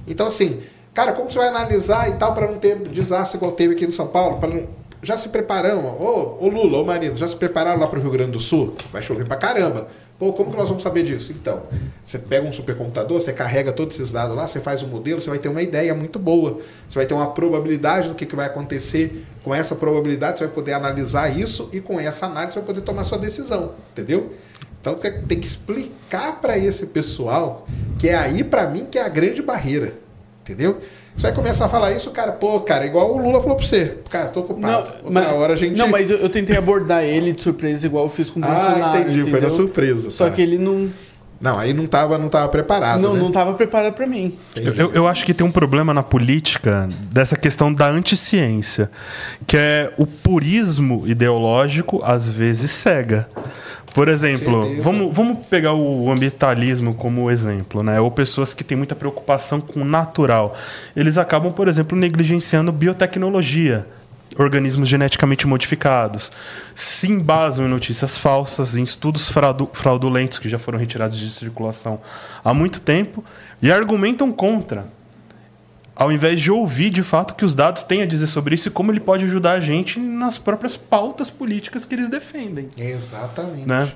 Então 0.08 0.28
assim, 0.28 0.60
cara, 0.94 1.14
como 1.14 1.32
você 1.32 1.38
vai 1.38 1.48
analisar 1.50 2.10
e 2.10 2.14
tal 2.14 2.34
para 2.34 2.48
não 2.48 2.58
ter 2.58 2.78
desastre 2.90 3.38
igual 3.38 3.52
teve 3.52 3.74
aqui 3.74 3.86
no 3.86 3.94
São 3.94 4.08
Paulo? 4.08 4.40
Pra 4.40 4.50
não... 4.50 4.68
Já 5.06 5.15
se 5.15 5.30
prepararam, 5.30 5.86
ô, 5.86 6.44
ô 6.44 6.49
Lula, 6.49 6.80
ô 6.80 6.84
Marino, 6.84 7.15
já 7.15 7.27
se 7.27 7.36
prepararam 7.36 7.80
lá 7.80 7.88
pro 7.88 8.02
Rio 8.02 8.10
Grande 8.10 8.32
do 8.32 8.40
Sul? 8.40 8.76
Vai 8.91 9.03
chover 9.03 9.26
pra 9.27 9.38
caramba. 9.38 9.88
Pô, 10.18 10.34
como 10.34 10.49
que 10.49 10.57
nós 10.57 10.68
vamos 10.68 10.82
saber 10.82 11.03
disso? 11.03 11.32
Então, 11.32 11.64
você 12.03 12.18
pega 12.18 12.48
um 12.48 12.52
supercomputador, 12.52 13.22
você 13.22 13.32
carrega 13.32 13.72
todos 13.72 13.99
esses 13.99 14.11
dados 14.11 14.36
lá, 14.36 14.48
você 14.48 14.60
faz 14.60 14.82
um 14.82 14.88
modelo, 14.88 15.22
você 15.22 15.30
vai 15.30 15.38
ter 15.38 15.48
uma 15.49 15.61
ideia 15.61 15.94
muito 15.94 16.18
boa. 16.18 16.60
Você 16.88 16.98
vai 16.98 17.06
ter 17.06 17.14
uma 17.14 17.27
probabilidade 17.27 18.10
do 18.10 18.15
que, 18.15 18.26
que 18.26 18.36
vai 18.36 18.48
acontecer. 18.48 19.26
Com 19.44 19.53
essa 19.53 19.76
probabilidade, 19.76 20.40
você 20.40 20.45
vai 20.45 20.53
poder 20.56 20.73
analisar 20.73 21.38
isso 21.38 21.69
e 21.72 21.80
com 21.80 21.99
essa 21.99 22.26
análise 22.26 22.53
você 22.53 22.60
vai 22.60 22.65
poder 22.65 22.82
tomar 22.82 23.03
sua 23.03 23.19
decisão, 23.19 23.76
entendeu? 23.91 24.34
Então 24.82 24.95
tem 24.95 25.40
que 25.40 25.45
explicar 25.45 26.40
para 26.41 26.57
esse 26.57 26.88
pessoal 26.88 27.68
que 27.99 28.10
é 28.10 28.15
aí 28.15 28.44
para 28.44 28.68
mim 28.68 28.88
que 28.90 28.98
é 28.98 29.03
a 29.03 29.10
grande 29.10 29.41
barreira, 29.41 29.94
entendeu? 30.41 30.80
Você 31.16 31.28
vai 31.28 31.32
começar 31.34 31.66
a 31.66 31.70
falar 31.70 31.94
isso, 31.94 32.12
cara, 32.12 32.34
pô, 32.34 32.60
cara, 32.60 32.86
igual 32.86 33.14
o 33.16 33.18
Lula 33.18 33.40
falou 33.42 33.56
para 33.56 33.66
você, 33.66 34.00
cara, 34.10 34.28
tô 34.28 34.42
ocupado. 34.42 34.90
Outra 35.04 35.34
hora 35.34 35.54
a 35.54 35.56
gente 35.56 35.78
Não, 35.78 35.88
mas 35.88 36.10
eu, 36.12 36.18
eu 36.18 36.30
tentei 36.30 36.58
abordar 36.58 37.04
ele 37.04 37.32
de 37.32 37.42
surpresa, 37.42 37.86
igual 37.86 38.04
eu 38.06 38.10
fiz 38.10 38.30
com 38.30 38.40
o 38.42 38.44
Ah, 38.44 38.48
Bolsonaro. 38.48 39.00
entendi, 39.00 39.22
foi 39.22 39.32
na 39.32 39.38
entendeu? 39.38 39.50
surpresa. 39.50 40.12
Só 40.12 40.26
tá. 40.26 40.32
que 40.32 40.42
ele 40.42 40.58
não, 40.58 40.90
Não, 41.40 41.58
aí 41.58 41.74
não 41.74 41.86
tava, 41.88 42.18
não 42.18 42.28
tava 42.28 42.50
preparado, 42.50 43.02
não, 43.02 43.14
né? 43.14 43.20
não 43.22 43.32
tava 43.32 43.54
preparado 43.54 43.94
pra 43.94 44.06
mim. 44.06 44.38
Eu- 44.58 44.92
eu 44.94 45.08
acho 45.08 45.26
que 45.26 45.34
tem 45.34 45.48
um 45.48 45.52
problema 45.52 45.94
na 45.94 46.04
política 46.04 46.90
dessa 47.10 47.38
questão 47.38 47.72
da 47.74 47.88
anticiência, 47.90 48.92
que 49.48 49.56
é 49.56 49.94
o 49.98 50.06
purismo 50.06 51.04
ideológico 51.08 52.02
às 52.04 52.30
vezes 52.30 52.72
cega. 52.72 53.28
Por 53.96 54.10
exemplo, 54.10 54.64
Certeza. 54.66 54.84
vamos, 54.84 55.16
vamos 55.16 55.46
pegar 55.48 55.74
o 55.74 56.12
ambientalismo 56.12 56.94
como 56.94 57.32
exemplo, 57.32 57.82
né? 57.82 58.00
Ou 58.00 58.12
pessoas 58.12 58.54
que 58.54 58.62
têm 58.64 58.78
muita 58.78 58.94
preocupação 58.94 59.62
com 59.62 59.82
o 59.82 59.86
natural. 59.86 60.54
Eles 60.94 61.18
acabam, 61.18 61.54
por 61.54 61.70
exemplo, 61.70 61.98
negligenciando 61.98 62.74
biotecnologia, 62.74 63.88
organismos 64.38 64.90
geneticamente 64.90 65.48
modificados, 65.48 66.30
se 66.76 67.10
embasam 67.10 67.66
em 67.66 67.70
notícias 67.70 68.18
falsas, 68.18 68.76
em 68.76 68.84
estudos 68.84 69.30
fraudu- 69.30 69.70
fraudulentos 69.72 70.40
que 70.40 70.50
já 70.50 70.60
foram 70.60 70.78
retirados 70.78 71.18
de 71.18 71.30
circulação 71.30 72.02
há 72.44 72.54
muito 72.54 72.82
tempo 72.82 73.24
e 73.62 73.72
argumentam 73.72 74.30
contra. 74.30 74.88
Ao 75.96 76.12
invés 76.12 76.42
de 76.42 76.52
ouvir 76.52 76.90
de 76.90 77.02
fato 77.04 77.32
o 77.32 77.36
que 77.36 77.46
os 77.46 77.54
dados 77.54 77.84
têm 77.84 78.02
a 78.02 78.06
dizer 78.06 78.28
sobre 78.28 78.56
isso 78.56 78.68
e 78.68 78.72
como 78.72 78.92
ele 78.92 79.00
pode 79.00 79.24
ajudar 79.26 79.54
a 79.54 79.60
gente 79.60 80.00
nas 80.00 80.38
próprias 80.38 80.76
pautas 80.76 81.30
políticas 81.30 81.86
que 81.86 81.96
eles 81.96 82.10
defendem. 82.10 82.70
Exatamente. 82.78 83.66
Né? 83.66 83.92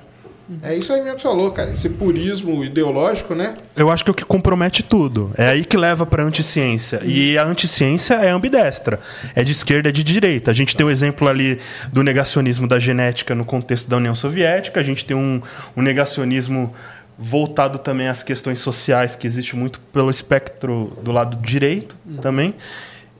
É 0.62 0.74
isso 0.74 0.92
aí 0.92 1.00
mesmo 1.00 1.16
que 1.16 1.22
você 1.22 1.28
falou, 1.28 1.52
cara. 1.52 1.70
Esse 1.70 1.88
purismo 1.88 2.64
ideológico, 2.64 3.36
né? 3.36 3.54
Eu 3.76 3.88
acho 3.88 4.02
que 4.02 4.10
é 4.10 4.12
o 4.12 4.14
que 4.14 4.24
compromete 4.24 4.82
tudo. 4.82 5.30
É 5.36 5.48
aí 5.48 5.64
que 5.64 5.76
leva 5.76 6.04
para 6.04 6.24
a 6.24 6.26
anticiência. 6.26 7.00
E 7.04 7.38
a 7.38 7.44
anticiência 7.44 8.14
é 8.14 8.30
ambidestra. 8.30 8.98
É 9.34 9.44
de 9.44 9.52
esquerda, 9.52 9.90
é 9.90 9.92
de 9.92 10.02
direita. 10.02 10.50
A 10.50 10.54
gente 10.54 10.74
tem 10.74 10.84
o 10.84 10.90
exemplo 10.90 11.28
ali 11.28 11.60
do 11.92 12.02
negacionismo 12.02 12.66
da 12.66 12.80
genética 12.80 13.32
no 13.32 13.44
contexto 13.44 13.88
da 13.88 13.96
União 13.98 14.14
Soviética. 14.14 14.80
A 14.80 14.82
gente 14.82 15.04
tem 15.04 15.16
um, 15.16 15.40
um 15.76 15.82
negacionismo 15.82 16.74
voltado 17.20 17.78
também 17.78 18.08
às 18.08 18.22
questões 18.22 18.60
sociais, 18.60 19.14
que 19.14 19.26
existe 19.26 19.54
muito 19.54 19.78
pelo 19.92 20.10
espectro 20.10 20.96
do 21.02 21.12
lado 21.12 21.36
direito 21.36 21.94
também. 22.20 22.54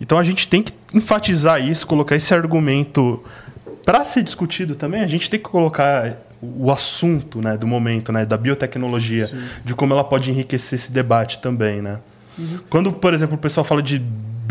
Então 0.00 0.18
a 0.18 0.24
gente 0.24 0.48
tem 0.48 0.62
que 0.62 0.72
enfatizar 0.94 1.62
isso, 1.62 1.86
colocar 1.86 2.16
esse 2.16 2.32
argumento 2.32 3.22
para 3.84 4.02
ser 4.04 4.22
discutido 4.22 4.74
também. 4.74 5.02
A 5.02 5.06
gente 5.06 5.28
tem 5.28 5.38
que 5.38 5.48
colocar 5.48 6.16
o 6.40 6.72
assunto 6.72 7.42
né, 7.42 7.58
do 7.58 7.66
momento, 7.66 8.10
né, 8.10 8.24
da 8.24 8.38
biotecnologia, 8.38 9.30
de 9.62 9.74
como 9.74 9.92
ela 9.92 10.02
pode 10.02 10.30
enriquecer 10.30 10.78
esse 10.78 10.90
debate 10.90 11.38
também, 11.38 11.82
né? 11.82 11.98
Quando, 12.70 12.90
por 12.90 13.12
exemplo, 13.12 13.34
o 13.34 13.38
pessoal 13.38 13.64
fala 13.64 13.82
de 13.82 14.02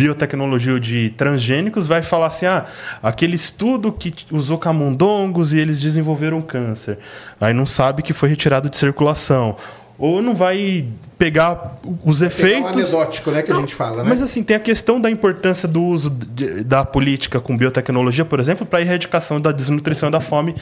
biotecnologia 0.04 0.80
de 0.80 1.10
transgênicos, 1.10 1.86
vai 1.86 2.02
falar 2.02 2.28
assim, 2.28 2.46
ah, 2.46 2.66
aquele 3.04 3.36
estudo 3.36 3.92
que 3.92 4.14
usou 4.32 4.58
camundongos 4.58 5.52
e 5.54 5.60
eles 5.60 5.82
desenvolveram 5.82 6.42
câncer. 6.42 6.98
Aí 7.42 7.54
não 7.54 7.66
sabe 7.66 8.02
que 8.02 8.14
foi 8.14 8.30
retirado 8.30 8.70
de 8.70 8.78
circulação. 8.78 9.58
Ou 9.98 10.22
não 10.22 10.34
vai 10.34 10.86
pegar 11.18 11.78
os 12.06 12.22
efeitos... 12.22 12.72
o 12.72 12.80
anedótico, 12.80 13.30
né, 13.32 13.42
que 13.42 13.52
a 13.52 13.56
gente 13.56 13.76
fala, 13.76 14.02
né? 14.02 14.10
Mas 14.10 14.22
assim, 14.22 14.42
tem 14.42 14.56
a 14.56 14.60
questão 14.60 15.02
da 15.02 15.12
importância 15.12 15.68
do 15.68 15.84
uso 15.84 16.10
de- 16.10 16.64
da 16.64 16.86
política 16.86 17.42
com 17.42 17.58
biotecnologia, 17.58 18.24
por 18.24 18.40
exemplo, 18.40 18.66
para 18.66 18.80
a 18.80 18.82
erradicação 18.82 19.42
da 19.42 19.52
desnutrição 19.52 20.08
e 20.08 20.12
da 20.14 20.22
fome 20.22 20.56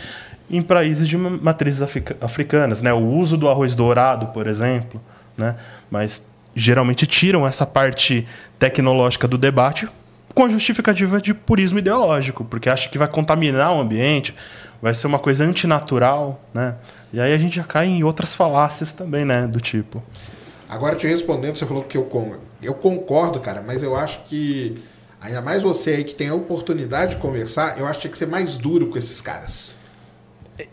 em 0.49 0.63
países 0.63 1.07
de 1.07 1.15
ma- 1.15 1.29
matrizes 1.39 1.83
africa- 1.83 2.17
africanas, 2.19 2.81
né? 2.81 2.91
O 2.91 3.05
uso 3.05 3.37
do 3.37 3.47
arroz 3.47 3.75
dourado, 3.75 4.25
por 4.33 4.47
exemplo, 4.47 4.99
né? 5.37 5.53
Mas 5.91 6.25
geralmente 6.57 7.05
tiram 7.05 7.45
essa 7.45 7.65
parte 7.65 8.27
tecnológica 8.57 9.27
do 9.27 9.37
debate 9.37 9.87
com 10.33 10.45
a 10.45 10.49
justificativa 10.49 11.19
de 11.21 11.33
purismo 11.33 11.79
ideológico, 11.79 12.43
porque 12.45 12.69
acha 12.69 12.89
que 12.89 12.97
vai 12.97 13.07
contaminar 13.07 13.73
o 13.75 13.79
ambiente, 13.79 14.35
vai 14.81 14.93
ser 14.93 15.07
uma 15.07 15.17
coisa 15.19 15.43
antinatural, 15.43 16.41
né? 16.53 16.75
E 17.11 17.19
aí 17.19 17.33
a 17.33 17.37
gente 17.37 17.55
já 17.55 17.63
cai 17.63 17.87
em 17.87 18.03
outras 18.03 18.35
falácias 18.35 18.91
também, 18.91 19.25
né, 19.25 19.47
do 19.47 19.59
tipo. 19.59 20.03
Agora 20.69 20.95
te 20.95 21.07
respondendo, 21.07 21.55
você 21.55 21.65
falou 21.65 21.83
que 21.83 21.97
eu, 21.97 22.07
eu 22.61 22.73
concordo, 22.73 23.39
cara, 23.39 23.63
mas 23.65 23.81
eu 23.81 23.95
acho 23.95 24.19
que 24.27 24.77
ainda 25.21 25.41
mais 25.41 25.63
você 25.63 25.91
aí 25.91 26.03
que 26.03 26.13
tem 26.13 26.29
a 26.29 26.35
oportunidade 26.35 27.15
de 27.15 27.21
conversar, 27.21 27.79
eu 27.79 27.85
acho 27.87 27.95
que 27.95 28.01
tinha 28.01 28.11
que 28.11 28.17
ser 28.17 28.27
mais 28.27 28.57
duro 28.57 28.87
com 28.87 28.97
esses 28.97 29.21
caras. 29.21 29.75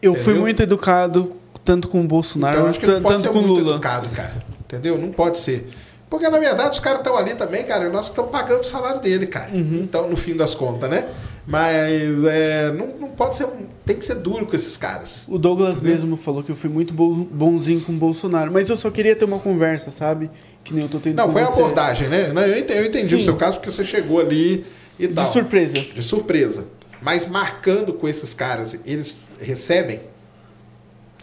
Eu 0.03 0.15
fui 0.15 0.23
Entendeu? 0.25 0.41
muito 0.43 0.63
educado, 0.63 1.37
tanto 1.65 1.89
com 1.89 2.01
o 2.01 2.05
Bolsonaro, 2.05 2.55
Então 2.55 2.65
eu 2.67 2.71
acho 2.71 2.81
que 2.81 2.87
não 2.87 2.95
tan- 2.97 3.03
pode 3.03 3.15
tanto 3.17 3.27
ser 3.27 3.33
com 3.33 3.39
o 3.39 3.47
muito 3.47 3.61
Lula. 3.63 3.75
educado, 3.77 4.09
cara. 4.11 4.35
Entendeu? 4.67 4.99
Não 4.99 5.11
pode 5.11 5.39
ser. 5.41 5.67
Porque 6.11 6.29
na 6.29 6.39
verdade 6.39 6.71
os 6.71 6.81
caras 6.81 7.01
estão 7.01 7.17
ali 7.17 7.35
também, 7.35 7.65
cara, 7.65 7.89
nós 7.89 8.07
estamos 8.09 8.31
pagando 8.31 8.61
o 8.61 8.65
salário 8.65 9.01
dele, 9.01 9.27
cara. 9.27 9.51
Uhum. 9.53 9.81
Então, 9.83 10.09
no 10.09 10.17
fim 10.17 10.37
das 10.37 10.55
contas, 10.55 10.89
né? 10.89 11.09
Mas 11.47 12.25
é, 12.25 12.73
não, 12.73 12.87
não 12.99 13.09
pode 13.09 13.37
ser. 13.37 13.45
um- 13.45 13.67
Tem 13.85 13.97
que 13.97 14.05
ser 14.07 14.15
duro 14.15 14.47
com 14.47 14.57
esses 14.57 14.77
caras. 14.79 15.27
O 15.29 15.37
Douglas 15.39 15.79
mesmo 15.81 16.17
falou 16.17 16.43
que 16.43 16.51
eu 16.51 16.57
fui 16.57 16.71
muito 16.71 16.95
bo- 16.95 17.29
bonzinho 17.31 17.81
com 17.83 17.93
o 17.93 17.97
Bolsonaro, 17.97 18.51
mas 18.51 18.71
eu 18.71 18.77
só 18.79 18.91
queria 18.91 19.15
ter 19.15 19.27
uma 19.27 19.39
conversa, 19.39 19.91
sabe? 19.91 20.31
Que 20.63 20.73
nem 20.73 20.85
eu 20.85 20.89
tô 20.89 20.99
tendo 20.99 21.17
Não, 21.17 21.31
foi 21.31 21.43
a 21.43 21.49
abordagem, 21.49 22.09
né? 22.09 22.33
Não, 22.33 22.41
eu 22.43 22.59
entendi, 22.59 22.79
eu 22.79 22.87
entendi 22.87 23.17
o 23.17 23.21
seu 23.21 23.37
caso 23.37 23.59
porque 23.59 23.71
você 23.71 23.85
chegou 23.85 24.19
ali 24.21 24.65
e 24.99 25.07
tal. 25.09 25.27
De 25.27 25.33
surpresa. 25.33 25.75
De 25.79 26.03
surpresa. 26.03 26.67
Mas 27.03 27.27
marcando 27.27 27.93
com 27.93 28.09
esses 28.09 28.33
caras, 28.33 28.79
eles 28.87 29.19
recebem? 29.39 30.01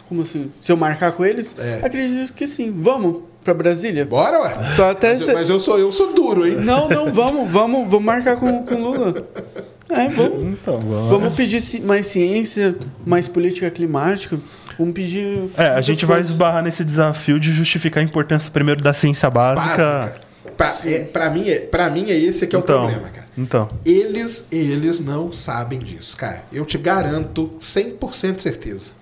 Como 0.08 0.22
assim? 0.22 0.52
Se 0.60 0.70
eu 0.70 0.76
marcar 0.76 1.10
com 1.12 1.24
eles? 1.24 1.52
É. 1.58 1.80
Acredito 1.84 2.32
que 2.34 2.46
sim. 2.46 2.70
Vamos 2.70 3.22
pra 3.42 3.54
Brasília? 3.54 4.04
Bora, 4.04 4.40
ué. 4.42 4.52
Tô 4.76 4.84
até 4.84 5.12
Mas, 5.14 5.28
eu- 5.28 5.34
mas 5.34 5.50
eu 5.50 5.60
sou 5.60 5.78
eu 5.78 5.92
sou 5.92 6.12
duro, 6.12 6.46
hein? 6.46 6.56
Não, 6.56 6.88
não, 6.88 7.12
vamos, 7.12 7.50
vamos, 7.50 7.88
vamos 7.90 8.04
marcar 8.04 8.36
com 8.36 8.64
com 8.64 8.74
o 8.74 8.78
Lula. 8.92 9.26
É, 9.88 10.08
vamos, 10.08 10.58
Então, 10.58 10.78
vamos. 10.78 11.10
vamos 11.10 11.34
pedir 11.34 11.82
mais 11.82 12.06
ciência, 12.06 12.74
mais 13.04 13.28
política 13.28 13.70
climática. 13.70 14.38
Vamos 14.78 14.94
pedir. 14.94 15.50
É, 15.56 15.66
a 15.68 15.80
gente 15.82 16.06
vai 16.06 16.20
esbarrar 16.20 16.62
nesse 16.62 16.82
desafio 16.84 17.38
de 17.38 17.52
justificar 17.52 18.00
a 18.02 18.04
importância 18.04 18.50
primeiro 18.50 18.80
da 18.80 18.92
ciência 18.94 19.28
básica. 19.28 19.76
Básica. 19.76 20.32
Pra, 20.56 20.76
é, 20.84 21.00
pra 21.00 21.30
mim, 21.30 21.48
é, 21.48 21.58
pra 21.60 21.90
mim 21.90 22.10
é 22.10 22.16
esse 22.16 22.46
que 22.46 22.54
é 22.56 22.58
o 22.58 22.62
Então, 22.62 22.86
problema, 22.86 23.08
cara. 23.10 23.26
então. 23.36 23.68
Eles, 23.84 24.46
eles 24.50 24.98
não 25.00 25.30
sabem 25.32 25.78
disso, 25.78 26.16
cara. 26.16 26.44
Eu 26.52 26.64
te 26.64 26.78
garanto 26.78 27.52
100% 27.58 28.36
de 28.36 28.42
certeza. 28.42 28.92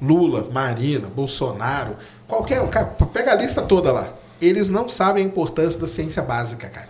Lula, 0.00 0.48
Marina, 0.52 1.08
Bolsonaro, 1.14 1.96
qualquer, 2.32 2.66
cara, 2.68 2.86
pega 3.12 3.32
a 3.32 3.34
lista 3.34 3.60
toda 3.62 3.92
lá. 3.92 4.08
Eles 4.40 4.70
não 4.70 4.88
sabem 4.88 5.22
a 5.24 5.26
importância 5.26 5.78
da 5.80 5.86
ciência 5.86 6.22
básica, 6.22 6.68
cara. 6.68 6.88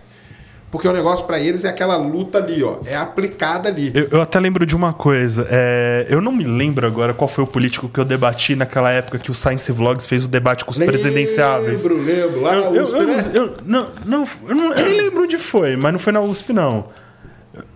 Porque 0.71 0.89
o 0.89 0.93
negócio 0.93 1.27
pra 1.27 1.39
eles 1.39 1.67
é 1.67 1.69
aquela 1.69 1.97
luta 1.99 2.39
ali, 2.39 2.65
ó, 2.65 2.79
é 2.87 2.97
aplicada 2.97 3.69
ali. 3.69 3.93
Eu, 3.95 4.09
eu 4.11 4.23
até 4.23 4.41
lembro 4.41 4.65
de 4.65 4.75
uma 4.75 4.95
coisa. 4.95 5.47
é, 5.51 6.07
eu 6.09 6.23
não 6.23 6.33
me 6.33 6.45
lembro 6.45 6.87
agora 6.87 7.13
qual 7.13 7.29
foi 7.29 7.45
o 7.45 7.47
político 7.47 7.91
que 7.91 8.01
eu 8.01 8.07
debati 8.07 8.57
naquela 8.57 8.91
época 8.91 9.19
que 9.19 9.31
o 9.31 9.35
Science 9.35 9.71
Vlogs 9.71 10.07
fez 10.07 10.25
o 10.25 10.29
debate 10.29 10.65
com 10.65 10.71
os 10.71 10.79
presidenciáveis. 10.79 11.83
Lembro, 11.83 12.03
lembro. 12.03 12.41
Lá 12.41 12.55
Eu, 12.55 12.63
na 12.73 12.83
USP, 12.83 12.95
eu- 12.97 13.07
né? 13.07 13.31
eu- 13.35 13.57
não, 13.67 13.89
não, 14.07 14.25
eu, 14.49 14.55
não, 14.55 14.73
eu 14.73 14.85
nem 14.87 14.97
lembro 14.97 15.23
onde 15.25 15.37
foi, 15.37 15.77
mas 15.77 15.93
não 15.93 15.99
foi 15.99 16.13
na 16.13 16.21
USP, 16.23 16.55
não. 16.55 16.87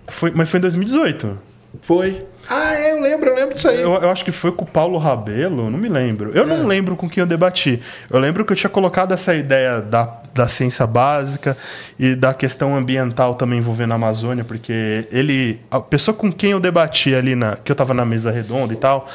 Foi, 0.08 0.30
mas 0.34 0.48
foi 0.48 0.56
em 0.58 0.62
2018. 0.62 1.38
Foi. 1.82 2.26
Ah, 2.48 2.74
é, 2.74 2.92
eu 2.92 3.00
lembro, 3.00 3.28
eu 3.28 3.34
lembro 3.34 3.54
disso 3.54 3.68
aí. 3.68 3.80
Eu, 3.80 3.94
eu 3.94 4.10
acho 4.10 4.24
que 4.24 4.30
foi 4.30 4.52
com 4.52 4.64
o 4.64 4.68
Paulo 4.68 4.98
Rabelo, 4.98 5.68
não 5.68 5.78
me 5.78 5.88
lembro. 5.88 6.30
Eu 6.32 6.46
não 6.46 6.66
lembro 6.66 6.94
com 6.94 7.08
quem 7.08 7.20
eu 7.20 7.26
debati. 7.26 7.82
Eu 8.08 8.20
lembro 8.20 8.44
que 8.44 8.52
eu 8.52 8.56
tinha 8.56 8.70
colocado 8.70 9.12
essa 9.12 9.34
ideia 9.34 9.80
da, 9.80 10.20
da 10.32 10.46
ciência 10.46 10.86
básica 10.86 11.56
e 11.98 12.14
da 12.14 12.32
questão 12.32 12.76
ambiental 12.76 13.34
também 13.34 13.58
envolvendo 13.58 13.92
a 13.92 13.94
Amazônia, 13.96 14.44
porque 14.44 15.08
ele. 15.10 15.60
A 15.70 15.80
pessoa 15.80 16.16
com 16.16 16.30
quem 16.30 16.52
eu 16.52 16.60
debati 16.60 17.14
ali, 17.14 17.34
na, 17.34 17.56
que 17.56 17.72
eu 17.72 17.76
tava 17.76 17.92
na 17.92 18.04
mesa 18.04 18.30
redonda 18.30 18.72
e 18.72 18.76
tal. 18.76 19.08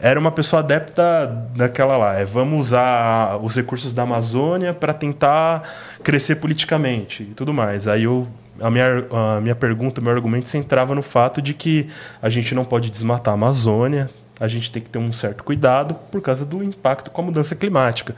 Era 0.00 0.20
uma 0.20 0.30
pessoa 0.30 0.60
adepta 0.60 1.26
daquela 1.56 1.96
lá, 1.96 2.20
é 2.20 2.24
vamos 2.24 2.66
usar 2.66 3.36
os 3.42 3.56
recursos 3.56 3.92
da 3.92 4.04
Amazônia 4.04 4.72
para 4.72 4.92
tentar 4.92 5.62
crescer 6.04 6.36
politicamente 6.36 7.24
e 7.24 7.34
tudo 7.34 7.52
mais. 7.52 7.88
Aí 7.88 8.04
eu 8.04 8.28
a 8.60 8.70
minha, 8.70 9.06
a 9.10 9.40
minha 9.40 9.54
pergunta, 9.54 10.00
meu 10.00 10.12
argumento 10.12 10.48
se 10.48 10.56
entrava 10.56 10.94
no 10.94 11.02
fato 11.02 11.40
de 11.40 11.54
que 11.54 11.88
a 12.20 12.28
gente 12.28 12.54
não 12.54 12.64
pode 12.64 12.90
desmatar 12.90 13.32
a 13.32 13.34
Amazônia, 13.34 14.10
a 14.40 14.46
gente 14.46 14.70
tem 14.70 14.80
que 14.80 14.88
ter 14.88 14.98
um 14.98 15.12
certo 15.12 15.42
cuidado 15.42 15.94
por 16.10 16.20
causa 16.20 16.44
do 16.44 16.62
impacto 16.62 17.10
com 17.10 17.22
a 17.22 17.24
mudança 17.24 17.56
climática. 17.56 18.14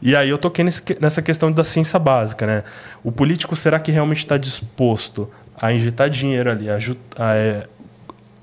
E 0.00 0.14
aí 0.14 0.28
eu 0.28 0.38
toquei 0.38 0.64
nesse, 0.64 0.82
nessa 1.00 1.20
questão 1.20 1.50
da 1.50 1.64
ciência 1.64 1.98
básica, 1.98 2.46
né? 2.46 2.64
O 3.02 3.10
político, 3.10 3.56
será 3.56 3.80
que 3.80 3.90
realmente 3.90 4.18
está 4.18 4.36
disposto 4.36 5.28
a 5.56 5.72
injetar 5.72 6.08
dinheiro 6.08 6.50
ali, 6.50 6.68
a, 6.70 6.78
a, 7.18 7.34
é, 7.34 7.66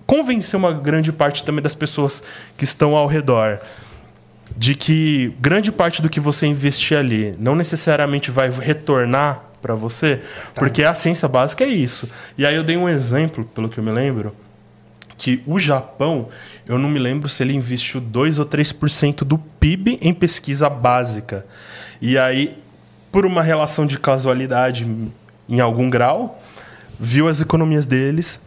convencer 0.05 0.57
uma 0.57 0.73
grande 0.73 1.11
parte 1.11 1.43
também 1.43 1.61
das 1.61 1.75
pessoas 1.75 2.21
que 2.57 2.63
estão 2.63 2.95
ao 2.95 3.07
redor 3.07 3.59
de 4.57 4.75
que 4.75 5.33
grande 5.39 5.71
parte 5.71 6.01
do 6.01 6.09
que 6.09 6.19
você 6.19 6.45
investir 6.45 6.97
ali 6.97 7.35
não 7.39 7.55
necessariamente 7.55 8.29
vai 8.29 8.49
retornar 8.49 9.50
para 9.61 9.75
você, 9.75 10.21
porque 10.55 10.83
a 10.83 10.93
ciência 10.93 11.27
básica 11.27 11.63
é 11.63 11.67
isso. 11.67 12.09
E 12.37 12.45
aí 12.45 12.55
eu 12.55 12.63
dei 12.63 12.77
um 12.77 12.89
exemplo, 12.89 13.45
pelo 13.45 13.69
que 13.69 13.77
eu 13.77 13.83
me 13.83 13.91
lembro, 13.91 14.35
que 15.17 15.43
o 15.45 15.59
Japão, 15.59 16.29
eu 16.67 16.79
não 16.79 16.89
me 16.89 16.97
lembro 16.97 17.29
se 17.29 17.43
ele 17.43 17.53
investiu 17.53 18.01
2 18.01 18.39
ou 18.39 18.45
3% 18.45 19.23
do 19.23 19.37
PIB 19.37 19.99
em 20.01 20.13
pesquisa 20.13 20.67
básica. 20.67 21.45
E 22.01 22.17
aí, 22.17 22.57
por 23.11 23.23
uma 23.23 23.43
relação 23.43 23.85
de 23.85 23.99
casualidade 23.99 24.87
em 25.47 25.59
algum 25.59 25.91
grau, 25.91 26.41
viu 26.99 27.27
as 27.27 27.39
economias 27.39 27.85
deles 27.85 28.39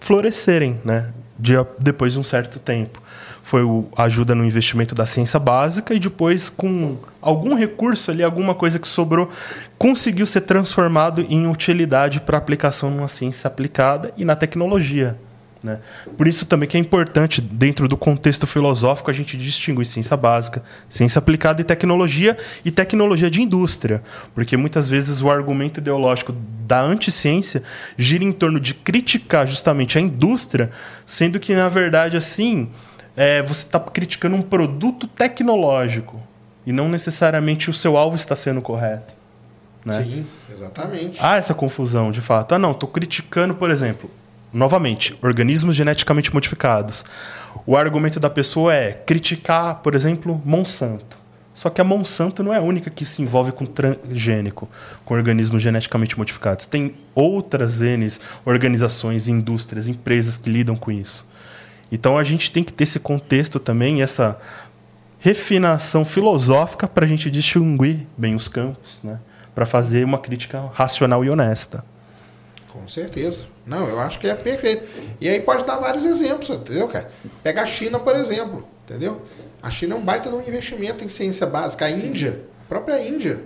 florescerem, 0.00 0.80
né? 0.84 1.10
De, 1.36 1.54
depois 1.78 2.12
de 2.12 2.18
um 2.20 2.24
certo 2.24 2.60
tempo. 2.60 3.02
Foi 3.42 3.62
a 3.96 4.04
ajuda 4.04 4.34
no 4.34 4.44
investimento 4.44 4.94
da 4.94 5.06
ciência 5.06 5.40
básica 5.40 5.94
e 5.94 5.98
depois, 5.98 6.48
com 6.48 6.96
algum 7.20 7.54
recurso 7.54 8.10
ali, 8.10 8.22
alguma 8.22 8.54
coisa 8.54 8.78
que 8.78 8.86
sobrou, 8.86 9.30
conseguiu 9.78 10.26
ser 10.26 10.42
transformado 10.42 11.24
em 11.28 11.46
utilidade 11.46 12.20
para 12.20 12.38
aplicação 12.38 12.90
numa 12.90 13.08
ciência 13.08 13.48
aplicada 13.48 14.12
e 14.16 14.24
na 14.24 14.36
tecnologia. 14.36 15.16
Né? 15.62 15.78
Por 16.16 16.26
isso 16.26 16.46
também 16.46 16.68
que 16.68 16.76
é 16.76 16.80
importante, 16.80 17.40
dentro 17.40 17.86
do 17.86 17.96
contexto 17.96 18.46
filosófico, 18.46 19.10
a 19.10 19.14
gente 19.14 19.36
distinguir 19.36 19.84
ciência 19.84 20.16
básica, 20.16 20.62
ciência 20.88 21.18
aplicada 21.18 21.60
e 21.60 21.64
tecnologia, 21.64 22.36
e 22.64 22.70
tecnologia 22.70 23.30
de 23.30 23.42
indústria. 23.42 24.02
Porque 24.34 24.56
muitas 24.56 24.88
vezes 24.88 25.20
o 25.20 25.30
argumento 25.30 25.78
ideológico 25.78 26.34
da 26.66 26.80
anticiência 26.80 27.62
gira 27.96 28.24
em 28.24 28.32
torno 28.32 28.58
de 28.58 28.72
criticar 28.72 29.46
justamente 29.46 29.98
a 29.98 30.00
indústria, 30.00 30.70
sendo 31.04 31.38
que, 31.38 31.54
na 31.54 31.68
verdade, 31.68 32.16
assim, 32.16 32.70
é, 33.16 33.42
você 33.42 33.64
está 33.64 33.78
criticando 33.80 34.36
um 34.36 34.42
produto 34.42 35.06
tecnológico 35.06 36.20
e 36.66 36.72
não 36.72 36.88
necessariamente 36.88 37.70
o 37.70 37.72
seu 37.72 37.96
alvo 37.96 38.16
está 38.16 38.36
sendo 38.36 38.60
correto. 38.60 39.14
Né? 39.84 40.02
Sim, 40.02 40.26
exatamente. 40.50 41.18
Há 41.20 41.36
essa 41.36 41.54
confusão, 41.54 42.12
de 42.12 42.20
fato. 42.20 42.54
Ah, 42.54 42.58
não, 42.58 42.72
estou 42.72 42.88
criticando, 42.88 43.54
por 43.54 43.70
exemplo, 43.70 44.10
novamente, 44.52 45.16
organismos 45.22 45.74
geneticamente 45.74 46.32
modificados. 46.32 47.04
O 47.66 47.76
argumento 47.76 48.20
da 48.20 48.30
pessoa 48.30 48.74
é 48.74 48.92
criticar, 48.92 49.76
por 49.76 49.94
exemplo, 49.94 50.40
Monsanto. 50.44 51.18
Só 51.52 51.68
que 51.68 51.80
a 51.80 51.84
Monsanto 51.84 52.42
não 52.42 52.54
é 52.54 52.58
a 52.58 52.62
única 52.62 52.90
que 52.90 53.04
se 53.04 53.20
envolve 53.20 53.52
com 53.52 53.66
transgênico, 53.66 54.68
com 55.04 55.14
organismos 55.14 55.62
geneticamente 55.62 56.16
modificados. 56.16 56.64
Tem 56.64 56.94
outras 57.14 57.80
N 57.80 58.08
organizações, 58.44 59.28
indústrias, 59.28 59.88
empresas 59.88 60.36
que 60.36 60.48
lidam 60.48 60.76
com 60.76 60.90
isso. 60.90 61.26
Então 61.90 62.16
a 62.16 62.24
gente 62.24 62.52
tem 62.52 62.62
que 62.62 62.72
ter 62.72 62.84
esse 62.84 63.00
contexto 63.00 63.58
também, 63.58 64.02
essa 64.02 64.38
refinação 65.18 66.04
filosófica 66.04 66.88
para 66.88 67.04
a 67.04 67.08
gente 67.08 67.30
distinguir 67.30 68.06
bem 68.16 68.34
os 68.34 68.48
campos, 68.48 69.00
né? 69.02 69.18
para 69.54 69.66
fazer 69.66 70.04
uma 70.04 70.18
crítica 70.18 70.70
racional 70.72 71.24
e 71.24 71.30
honesta. 71.30 71.84
Com 72.72 72.88
certeza. 72.88 73.44
Não, 73.66 73.88
eu 73.88 73.98
acho 74.00 74.18
que 74.18 74.28
é 74.28 74.34
perfeito. 74.34 74.86
E 75.20 75.28
aí 75.28 75.40
pode 75.40 75.64
dar 75.64 75.76
vários 75.78 76.04
exemplos, 76.04 76.48
entendeu, 76.48 76.88
cara? 76.88 77.10
Pega 77.42 77.62
a 77.62 77.66
China, 77.66 77.98
por 77.98 78.16
exemplo, 78.16 78.66
entendeu? 78.84 79.20
A 79.62 79.68
China 79.68 79.94
é 79.94 79.98
um 79.98 80.00
baita 80.00 80.30
de 80.30 80.34
um 80.34 80.40
investimento 80.40 81.04
em 81.04 81.08
ciência 81.08 81.46
básica. 81.46 81.84
A 81.84 81.90
Índia, 81.90 82.40
a 82.64 82.68
própria 82.68 83.06
Índia, 83.06 83.44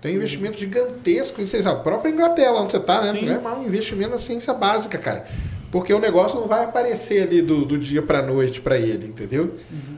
tem 0.00 0.12
um 0.12 0.16
investimento 0.16 0.58
gigantesco 0.58 1.40
em 1.40 1.46
ciência. 1.46 1.70
A 1.70 1.76
própria 1.76 2.10
Inglaterra, 2.10 2.52
onde 2.52 2.72
você 2.72 2.78
está, 2.78 3.02
né? 3.02 3.12
Sim. 3.12 3.28
É 3.28 3.38
um 3.38 3.66
investimento 3.66 4.10
na 4.10 4.18
ciência 4.18 4.54
básica, 4.54 4.96
cara. 4.98 5.26
Porque 5.70 5.92
o 5.92 5.98
negócio 5.98 6.40
não 6.40 6.48
vai 6.48 6.64
aparecer 6.64 7.22
ali 7.24 7.42
do, 7.42 7.64
do 7.64 7.76
dia 7.78 8.02
para 8.02 8.22
noite 8.22 8.60
para 8.60 8.78
ele, 8.78 9.06
entendeu? 9.06 9.54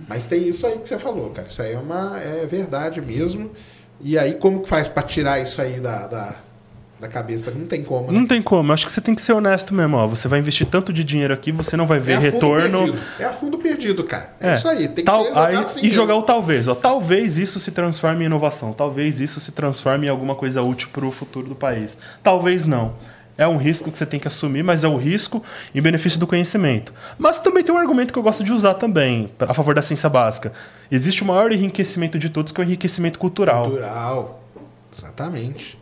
Mas 0.09 0.27
tem 0.27 0.49
isso 0.49 0.67
aí 0.67 0.79
que 0.79 0.89
você 0.89 0.99
falou, 0.99 1.31
cara. 1.31 1.47
Isso 1.49 1.63
aí 1.63 1.73
é 1.75 1.79
uma 1.79 2.19
é 2.21 2.45
verdade 2.45 3.01
mesmo. 3.01 3.51
E 4.01 4.19
aí, 4.19 4.35
como 4.35 4.61
que 4.63 4.69
faz 4.69 4.89
para 4.89 5.03
tirar 5.05 5.41
isso 5.41 5.61
aí 5.63 5.79
da, 5.79 6.07
da, 6.09 6.35
da 6.99 7.07
cabeça? 7.07 7.53
Não 7.53 7.67
tem 7.67 7.85
como, 7.85 8.11
né? 8.11 8.19
Não 8.19 8.27
tem 8.27 8.41
como, 8.43 8.73
acho 8.73 8.85
que 8.87 8.91
você 8.91 9.01
tem 9.01 9.15
que 9.15 9.21
ser 9.23 9.33
honesto 9.35 9.73
mesmo. 9.73 9.97
Ó. 9.97 10.07
Você 10.09 10.27
vai 10.27 10.41
investir 10.41 10.67
tanto 10.67 10.93
de 10.93 11.05
dinheiro 11.05 11.33
aqui, 11.35 11.53
você 11.53 11.77
não 11.77 11.87
vai 11.87 12.01
ver 12.01 12.13
é 12.15 12.19
retorno. 12.19 12.79
Perdido. 12.79 12.99
É 13.21 13.25
a 13.27 13.33
fundo 13.33 13.59
perdido, 13.59 14.03
cara. 14.03 14.35
É, 14.41 14.55
isso 14.57 14.67
aí. 14.67 14.89
Tem 14.89 14.97
que 14.97 15.03
Tal- 15.05 15.23
ser 15.23 15.29
jogado 15.29 15.77
aí- 15.77 15.87
E 15.87 15.91
jogar 15.93 16.17
o 16.17 16.23
talvez. 16.23 16.67
Ó. 16.67 16.75
Talvez 16.75 17.39
isso 17.39 17.61
se 17.61 17.71
transforme 17.71 18.25
em 18.25 18.27
inovação. 18.27 18.73
Talvez 18.73 19.21
isso 19.21 19.39
se 19.39 19.53
transforme 19.53 20.07
em 20.07 20.11
alguma 20.11 20.35
coisa 20.35 20.63
útil 20.63 20.89
para 20.93 21.05
o 21.07 21.13
futuro 21.13 21.47
do 21.47 21.55
país. 21.55 21.97
Talvez 22.25 22.67
não. 22.67 22.95
É 23.41 23.49
um 23.49 23.57
risco 23.57 23.91
que 23.91 23.97
você 23.97 24.05
tem 24.05 24.21
que 24.21 24.29
assumir, 24.29 24.63
mas 24.63 24.85
é 24.85 24.89
o 24.89 24.99
risco 24.99 25.43
em 25.75 25.81
benefício 25.81 26.21
do 26.21 26.27
conhecimento. 26.27 26.93
Mas 27.19 27.41
também 27.41 27.65
tem 27.65 27.75
um 27.75 27.79
argumento 27.79 28.13
que 28.13 28.19
eu 28.19 28.23
gosto 28.23 28.45
de 28.45 28.53
usar 28.53 28.75
também, 28.75 29.33
a 29.39 29.55
favor 29.55 29.75
da 29.75 29.81
ciência 29.81 30.11
básica. 30.11 30.53
Existe 30.91 31.23
o 31.23 31.27
maior 31.27 31.51
enriquecimento 31.51 32.19
de 32.19 32.29
todos, 32.29 32.53
que 32.53 32.61
é 32.61 32.65
o 32.65 32.67
enriquecimento 32.67 33.19
cultural. 33.19 33.65
Cultural. 33.65 34.43
Exatamente. 34.95 35.79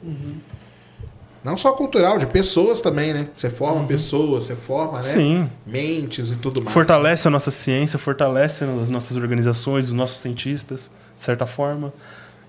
Não 1.43 1.57
só 1.57 1.73
cultural, 1.73 2.17
de 2.17 2.27
pessoas 2.27 2.81
também, 2.81 3.13
né? 3.13 3.27
Você 3.35 3.51
forma 3.51 3.85
pessoas, 3.89 4.45
você 4.45 4.55
forma, 4.55 4.99
né? 4.99 5.05
Sim. 5.09 5.51
Mentes 5.67 6.31
e 6.31 6.37
tudo 6.37 6.63
mais. 6.63 6.73
Fortalece 6.73 7.27
a 7.27 7.31
nossa 7.31 7.51
ciência, 7.51 7.99
fortalece 7.99 8.63
as 8.63 8.89
nossas 8.89 9.17
organizações, 9.17 9.89
os 9.89 9.93
nossos 9.93 10.19
cientistas, 10.19 10.93
de 11.17 11.25
certa 11.25 11.45
forma. 11.45 11.93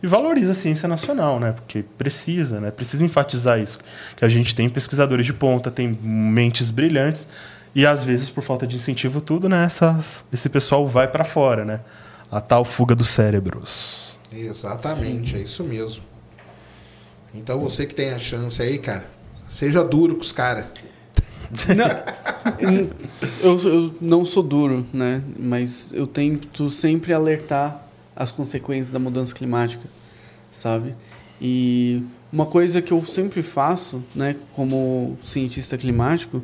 E 0.02 0.08
valoriza 0.08 0.52
a 0.52 0.56
ciência 0.56 0.88
nacional, 0.88 1.40
né? 1.40 1.52
Porque 1.52 1.84
precisa, 1.98 2.62
né? 2.62 2.72
Precisa 2.72 3.04
enfatizar 3.04 3.60
isso. 3.60 3.80
Que 4.16 4.24
a 4.24 4.30
gente 4.30 4.56
tem 4.56 4.70
pesquisadores 4.70 5.26
de 5.26 5.34
ponta, 5.34 5.70
tem 5.70 5.98
mentes 6.02 6.70
brilhantes, 6.70 7.28
e 7.76 7.86
às 7.86 8.04
vezes, 8.04 8.30
por 8.30 8.44
falta 8.44 8.66
de 8.66 8.76
incentivo, 8.76 9.22
tudo, 9.22 9.50
né? 9.50 9.66
Essas, 9.66 10.24
esse 10.32 10.50
pessoal 10.50 10.88
vai 10.88 11.08
para 11.08 11.24
fora, 11.24 11.66
né? 11.66 11.82
A 12.32 12.40
tal 12.40 12.64
fuga 12.64 12.96
dos 12.96 13.10
cérebros. 13.10 14.18
Exatamente, 14.32 15.36
é 15.36 15.40
isso 15.40 15.64
mesmo. 15.64 16.04
Então 17.34 17.60
você 17.60 17.86
que 17.86 17.94
tem 17.94 18.12
a 18.12 18.20
chance 18.20 18.62
aí, 18.62 18.80
cara, 18.80 19.06
seja 19.48 19.84
duro 19.84 20.16
com 20.16 20.22
os 20.22 20.32
caras. 20.32 20.66
Não, 21.76 22.60
eu, 23.42 23.58
eu 23.58 23.96
não 24.00 24.24
sou 24.24 24.44
duro, 24.44 24.86
né? 24.94 25.24
Mas 25.38 25.92
eu 25.94 26.06
tento 26.06 26.70
sempre 26.70 27.12
alertar 27.12 27.89
as 28.20 28.32
consequências 28.32 28.92
da 28.92 29.00
mudança 29.00 29.34
climática, 29.34 29.88
sabe? 30.52 30.94
E 31.42 32.04
uma 32.32 32.46
coisa 32.46 32.82
que 32.82 32.92
eu 32.92 33.04
sempre 33.06 33.42
faço, 33.42 34.04
né, 34.14 34.36
como 34.54 35.18
cientista 35.24 35.78
climático, 35.78 36.44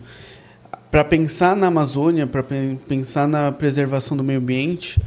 para 0.89 1.03
pensar 1.03 1.55
na 1.55 1.67
Amazônia, 1.67 2.25
para 2.25 2.41
pensar 2.41 3.27
na 3.27 3.51
preservação 3.51 4.15
do 4.15 4.23
meio 4.23 4.39
ambiente, 4.39 4.99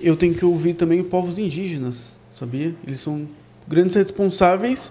eu 0.00 0.16
tenho 0.16 0.34
que 0.34 0.44
ouvir 0.44 0.72
também 0.74 1.00
os 1.02 1.08
povos 1.08 1.38
indígenas, 1.38 2.16
sabia? 2.34 2.74
Eles 2.86 3.00
são 3.00 3.28
grandes 3.68 3.94
responsáveis 3.94 4.90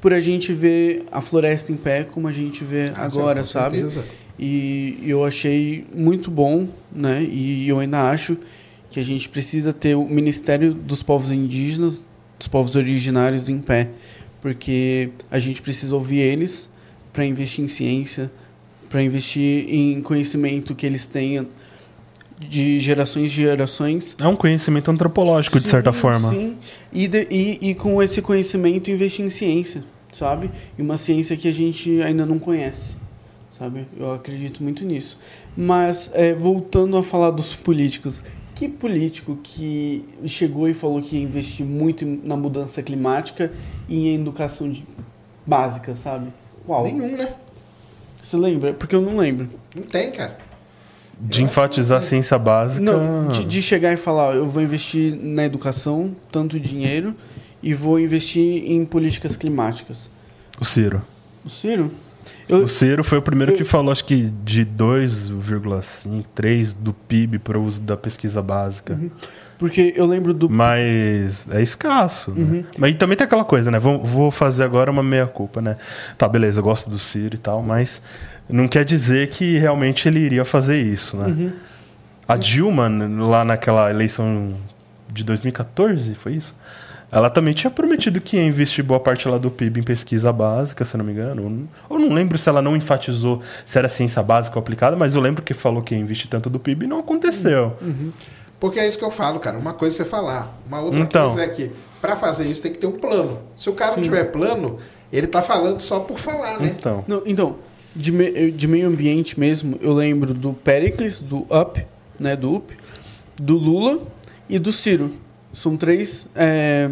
por 0.00 0.12
a 0.12 0.20
gente 0.20 0.52
ver 0.52 1.04
a 1.10 1.20
floresta 1.20 1.72
em 1.72 1.76
pé 1.76 2.04
como 2.04 2.28
a 2.28 2.32
gente 2.32 2.62
vê 2.62 2.92
Ah, 2.94 3.04
agora, 3.04 3.40
com 3.40 3.46
sabe? 3.46 3.76
certeza. 3.78 4.04
E 4.38 5.00
eu 5.04 5.24
achei 5.24 5.84
muito 5.92 6.30
bom, 6.30 6.68
né? 6.92 7.24
E 7.24 7.68
eu 7.68 7.80
ainda 7.80 8.08
acho 8.08 8.36
que 8.90 8.98
a 8.98 9.02
gente 9.04 9.28
precisa 9.28 9.72
ter 9.72 9.94
o 9.94 10.06
Ministério 10.08 10.72
dos 10.74 11.02
Povos 11.02 11.30
Indígenas, 11.32 12.02
dos 12.38 12.48
povos 12.48 12.76
originários 12.76 13.48
em 13.48 13.58
pé, 13.58 13.88
porque 14.40 15.10
a 15.30 15.38
gente 15.38 15.60
precisa 15.60 15.94
ouvir 15.94 16.20
eles 16.20 16.68
para 17.12 17.24
investir 17.24 17.64
em 17.64 17.68
ciência, 17.68 18.30
para 18.88 19.02
investir 19.02 19.66
em 19.68 20.00
conhecimento 20.00 20.74
que 20.74 20.86
eles 20.86 21.06
tenham 21.06 21.46
de 22.40 22.78
gerações 22.78 23.32
de 23.32 23.42
gerações. 23.42 24.16
É 24.18 24.26
um 24.26 24.36
conhecimento 24.36 24.90
antropológico, 24.90 25.58
de 25.58 25.68
certa 25.68 25.92
Sim, 25.92 25.98
forma. 25.98 26.30
Sim, 26.30 26.56
e, 26.92 27.08
de- 27.08 27.26
e, 27.30 27.70
e 27.70 27.74
com 27.74 28.00
esse 28.02 28.22
conhecimento 28.22 28.90
investir 28.90 29.24
em 29.24 29.30
ciência, 29.30 29.82
sabe? 30.12 30.48
E 30.78 30.82
uma 30.82 30.96
ciência 30.96 31.36
que 31.36 31.48
a 31.48 31.52
gente 31.52 32.00
ainda 32.00 32.24
não 32.24 32.38
conhece, 32.38 32.94
sabe? 33.50 33.86
Eu 33.98 34.12
acredito 34.12 34.62
muito 34.62 34.84
nisso. 34.84 35.18
Mas, 35.56 36.08
é, 36.14 36.32
voltando 36.32 36.96
a 36.96 37.02
falar 37.02 37.32
dos 37.32 37.56
políticos, 37.56 38.22
que 38.58 38.68
político 38.68 39.38
que 39.40 40.04
chegou 40.26 40.68
e 40.68 40.74
falou 40.74 41.00
que 41.00 41.14
ia 41.16 41.22
investir 41.22 41.64
muito 41.64 42.04
na 42.24 42.36
mudança 42.36 42.82
climática 42.82 43.52
e 43.88 44.08
em 44.08 44.16
educação 44.16 44.68
de- 44.68 44.84
básica, 45.46 45.94
sabe? 45.94 46.32
Qual? 46.66 46.82
Nenhum, 46.82 47.16
né? 47.16 47.32
Você 48.20 48.36
lembra? 48.36 48.74
Porque 48.74 48.96
eu 48.96 49.00
não 49.00 49.16
lembro. 49.16 49.48
Não 49.76 49.84
tem, 49.84 50.10
cara. 50.10 50.36
De 51.20 51.44
enfatizar 51.44 51.98
a 51.98 52.00
ciência 52.00 52.36
básica. 52.36 52.80
Não, 52.82 53.28
de, 53.28 53.44
de 53.44 53.62
chegar 53.62 53.92
e 53.92 53.96
falar, 53.96 54.34
eu 54.34 54.46
vou 54.46 54.60
investir 54.60 55.16
na 55.16 55.44
educação, 55.44 56.16
tanto 56.32 56.58
dinheiro, 56.58 57.14
e 57.62 57.72
vou 57.72 57.98
investir 58.00 58.68
em 58.70 58.84
políticas 58.84 59.36
climáticas. 59.36 60.10
O 60.60 60.64
Ciro. 60.64 61.00
O 61.44 61.48
Ciro? 61.50 61.92
Eu, 62.48 62.64
O 62.64 62.68
Ciro 62.68 63.04
foi 63.04 63.18
o 63.18 63.22
primeiro 63.22 63.54
que 63.54 63.64
falou, 63.64 63.92
acho 63.92 64.04
que 64.04 64.32
de 64.44 64.64
2,5, 64.64 66.24
3 66.34 66.74
do 66.74 66.92
PIB 66.92 67.38
para 67.38 67.58
o 67.58 67.64
uso 67.64 67.80
da 67.80 67.96
pesquisa 67.96 68.40
básica. 68.40 68.94
Uhum. 68.94 69.10
porque 69.58 69.92
eu 69.96 70.06
lembro 70.06 70.32
do. 70.32 70.48
Mas 70.48 71.46
é 71.50 71.60
escasso, 71.60 72.30
né? 72.32 72.42
Uhum. 72.42 72.64
Mas 72.78 72.92
e 72.92 72.94
também 72.94 73.16
tem 73.16 73.24
aquela 73.26 73.44
coisa, 73.44 73.70
né? 73.70 73.78
Vou, 73.78 74.02
vou 74.02 74.30
fazer 74.30 74.64
agora 74.64 74.90
uma 74.90 75.02
meia-culpa, 75.02 75.60
né? 75.60 75.76
Tá, 76.16 76.26
beleza, 76.28 76.60
eu 76.60 76.64
gosto 76.64 76.88
do 76.88 76.98
Ciro 76.98 77.34
e 77.34 77.38
tal, 77.38 77.62
mas 77.62 78.00
não 78.48 78.66
quer 78.66 78.84
dizer 78.84 79.28
que 79.28 79.58
realmente 79.58 80.08
ele 80.08 80.20
iria 80.20 80.44
fazer 80.44 80.80
isso, 80.80 81.16
né? 81.16 81.26
Uhum. 81.26 81.52
A 82.26 82.36
Dilma, 82.36 82.88
lá 83.20 83.44
naquela 83.44 83.90
eleição 83.90 84.54
de 85.10 85.24
2014, 85.24 86.14
foi 86.14 86.34
isso? 86.34 86.54
Ela 87.10 87.30
também 87.30 87.54
tinha 87.54 87.70
prometido 87.70 88.20
que 88.20 88.36
ia 88.36 88.44
investir 88.44 88.84
boa 88.84 89.00
parte 89.00 89.26
lá 89.28 89.38
do 89.38 89.50
PIB 89.50 89.80
em 89.80 89.82
pesquisa 89.82 90.30
básica, 90.32 90.84
se 90.84 90.94
eu 90.94 90.98
não 90.98 91.04
me 91.06 91.12
engano. 91.12 91.68
Ou 91.88 91.98
não- 91.98 92.12
lembro 92.12 92.36
se 92.36 92.48
ela 92.48 92.60
não 92.60 92.76
enfatizou 92.76 93.40
se 93.64 93.78
era 93.78 93.88
ciência 93.88 94.22
básica 94.22 94.58
ou 94.58 94.60
aplicada, 94.60 94.94
mas 94.96 95.14
eu 95.14 95.20
lembro 95.20 95.42
que 95.42 95.54
falou 95.54 95.82
que 95.82 95.94
ia 95.94 96.00
investir 96.00 96.28
tanto 96.28 96.50
do 96.50 96.58
PIB 96.60 96.84
e 96.84 96.88
não 96.88 96.98
aconteceu. 96.98 97.74
Porque 98.60 98.78
é 98.78 98.86
isso 98.88 98.98
que 98.98 99.04
eu 99.04 99.10
falo, 99.10 99.40
cara. 99.40 99.56
Uma 99.56 99.72
coisa 99.72 99.96
é 99.96 99.98
você 99.98 100.04
falar, 100.04 100.54
uma 100.66 100.80
outra 100.80 101.00
Então. 101.00 101.28
coisa 101.32 101.44
é 101.44 101.48
que 101.48 101.70
pra 102.00 102.14
fazer 102.16 102.44
isso 102.46 102.60
tem 102.60 102.72
que 102.72 102.78
ter 102.78 102.86
um 102.86 102.92
plano. 102.98 103.38
Se 103.56 103.70
o 103.70 103.72
cara 103.72 103.96
não 103.96 104.02
tiver 104.02 104.24
plano, 104.24 104.78
ele 105.12 105.26
tá 105.28 105.40
falando 105.40 105.80
só 105.80 106.00
por 106.00 106.18
falar, 106.18 106.58
né? 106.60 106.74
Então. 106.78 107.04
Não, 107.08 107.22
então, 107.24 107.56
de, 107.96 108.12
me- 108.12 108.50
de 108.50 108.68
meio 108.68 108.86
ambiente 108.86 109.38
mesmo, 109.40 109.78
eu 109.80 109.94
lembro 109.94 110.34
do 110.34 110.52
Pericles, 110.52 111.20
do 111.22 111.46
UP, 111.48 111.86
né? 112.20 112.36
Do 112.36 112.56
UP, 112.56 112.74
do 113.40 113.56
Lula 113.56 114.00
e 114.48 114.58
do 114.58 114.72
Ciro. 114.72 115.12
São 115.52 115.76
três. 115.76 116.26
é, 116.34 116.90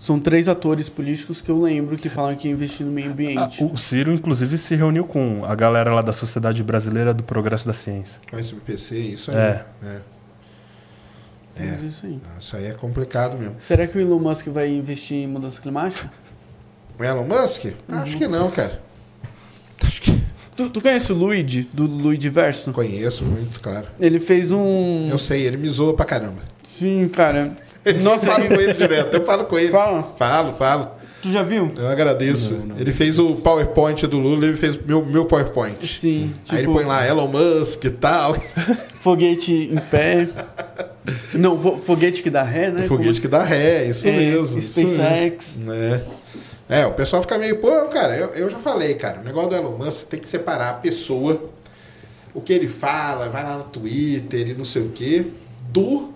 são 0.00 0.18
três 0.18 0.48
atores 0.48 0.88
políticos 0.88 1.40
que 1.40 1.48
eu 1.48 1.60
lembro 1.62 1.96
que 1.96 2.08
falam 2.08 2.34
que 2.34 2.48
investir 2.48 2.84
no 2.84 2.90
meio 2.92 3.08
Ah, 3.08 3.12
ambiente. 3.12 3.62
o 3.64 3.76
Ciro, 3.76 4.12
inclusive, 4.12 4.58
se 4.58 4.74
reuniu 4.74 5.04
com 5.04 5.44
a 5.44 5.54
galera 5.54 5.94
lá 5.94 6.02
da 6.02 6.12
Sociedade 6.12 6.62
Brasileira 6.62 7.14
do 7.14 7.22
Progresso 7.22 7.66
da 7.66 7.72
Ciência. 7.72 8.20
Com 8.28 8.36
esse 8.38 8.52
BPC, 8.54 8.96
isso 8.98 9.30
aí. 9.30 9.36
É. 9.36 9.64
É. 9.84 10.00
Mas 11.58 11.84
é 11.84 11.86
isso 11.86 12.06
aí. 12.06 12.20
Isso 12.40 12.56
aí 12.56 12.64
é 12.66 12.72
complicado 12.72 13.38
mesmo. 13.38 13.54
Será 13.58 13.86
que 13.86 13.96
o 13.96 14.00
Elon 14.00 14.18
Musk 14.18 14.48
vai 14.48 14.68
investir 14.68 15.16
em 15.18 15.26
mudança 15.26 15.60
climática? 15.60 16.10
O 16.98 17.04
Elon 17.04 17.24
Musk? 17.24 17.64
Uhum. 17.66 17.72
Acho 17.88 18.18
que 18.18 18.26
não, 18.28 18.50
cara. 18.50 18.82
Acho 19.82 20.02
que 20.02 20.20
Tu, 20.56 20.68
tu 20.70 20.80
conhece 20.80 21.12
o 21.12 21.14
Luigi, 21.14 21.68
do 21.72 21.84
Luigi 21.84 22.28
Verso? 22.30 22.72
conheço 22.72 23.24
muito, 23.24 23.60
claro. 23.60 23.86
Ele 24.00 24.18
fez 24.18 24.52
um. 24.52 25.08
Eu 25.10 25.18
sei, 25.18 25.42
ele 25.42 25.58
me 25.58 25.68
zoa 25.68 25.94
pra 25.94 26.04
caramba. 26.06 26.42
Sim, 26.64 27.08
cara. 27.08 27.56
Eu 27.86 28.00
Nossa, 28.00 28.26
falo 28.26 28.44
ele- 28.44 28.54
com 28.54 28.60
ele 28.60 28.74
direto, 28.74 29.14
eu 29.14 29.24
falo 29.24 29.44
com 29.44 29.58
ele. 29.58 29.70
Fala. 29.70 30.02
Falo, 30.18 30.54
falo. 30.58 30.90
Tu 31.22 31.32
já 31.32 31.42
viu? 31.42 31.72
Eu 31.76 31.88
agradeço. 31.88 32.56
Ele 32.78 32.92
fez 32.92 33.18
o 33.18 33.36
PowerPoint 33.36 34.06
do 34.06 34.18
Lula, 34.18 34.46
ele 34.46 34.56
fez 34.56 34.76
meu, 34.84 35.04
meu 35.04 35.24
PowerPoint. 35.24 35.84
Sim. 35.86 36.32
Aí 36.48 36.58
ele 36.58 36.66
tipo, 36.66 36.74
põe 36.74 36.84
lá 36.84 37.04
Elon 37.06 37.26
Musk 37.26 37.84
e 37.84 37.90
tal. 37.90 38.36
Foguete 39.00 39.52
em 39.52 39.76
pé. 39.90 40.28
Não, 41.34 41.58
fo- 41.58 41.76
foguete 41.76 42.22
que 42.22 42.30
dá 42.30 42.42
ré, 42.42 42.70
né? 42.70 42.82
Foguete 42.82 43.20
que 43.20 43.28
dá 43.28 43.42
ré, 43.42 43.84
isso 43.86 44.06
É, 44.08 44.12
mesmo. 44.12 44.58
isso 44.58 44.70
SpaceX. 44.80 45.56
mesmo. 45.56 45.72
É. 45.72 46.02
É, 46.68 46.86
o 46.86 46.92
pessoal 46.92 47.22
fica 47.22 47.38
meio, 47.38 47.58
pô, 47.58 47.70
cara, 47.86 48.16
eu, 48.16 48.28
eu 48.30 48.50
já 48.50 48.58
falei, 48.58 48.94
cara, 48.94 49.20
o 49.20 49.24
negócio 49.24 49.50
do 49.50 49.54
Elon 49.56 49.78
Musk 49.78 50.08
tem 50.08 50.18
que 50.18 50.28
separar 50.28 50.70
a 50.70 50.74
pessoa, 50.74 51.48
o 52.34 52.40
que 52.40 52.52
ele 52.52 52.66
fala, 52.66 53.28
vai 53.28 53.44
lá 53.44 53.56
no 53.58 53.64
Twitter 53.64 54.48
e 54.48 54.54
não 54.54 54.64
sei 54.64 54.82
o 54.82 54.88
quê, 54.88 55.26
do, 55.70 56.12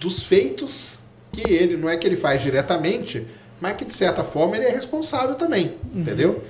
dos 0.00 0.22
feitos 0.22 0.99
que 1.32 1.50
ele, 1.52 1.76
não 1.76 1.88
é 1.88 1.96
que 1.96 2.06
ele 2.06 2.16
faz 2.16 2.42
diretamente, 2.42 3.26
mas 3.60 3.74
que 3.74 3.84
de 3.84 3.92
certa 3.92 4.24
forma 4.24 4.56
ele 4.56 4.66
é 4.66 4.70
responsável 4.70 5.34
também, 5.34 5.76
entendeu? 5.94 6.42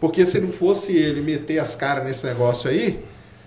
Porque 0.00 0.26
se 0.26 0.38
não 0.40 0.52
fosse 0.52 0.94
ele 0.96 1.20
meter 1.20 1.58
as 1.58 1.74
caras 1.74 2.04
nesse 2.04 2.26
negócio 2.26 2.68
aí, 2.68 3.02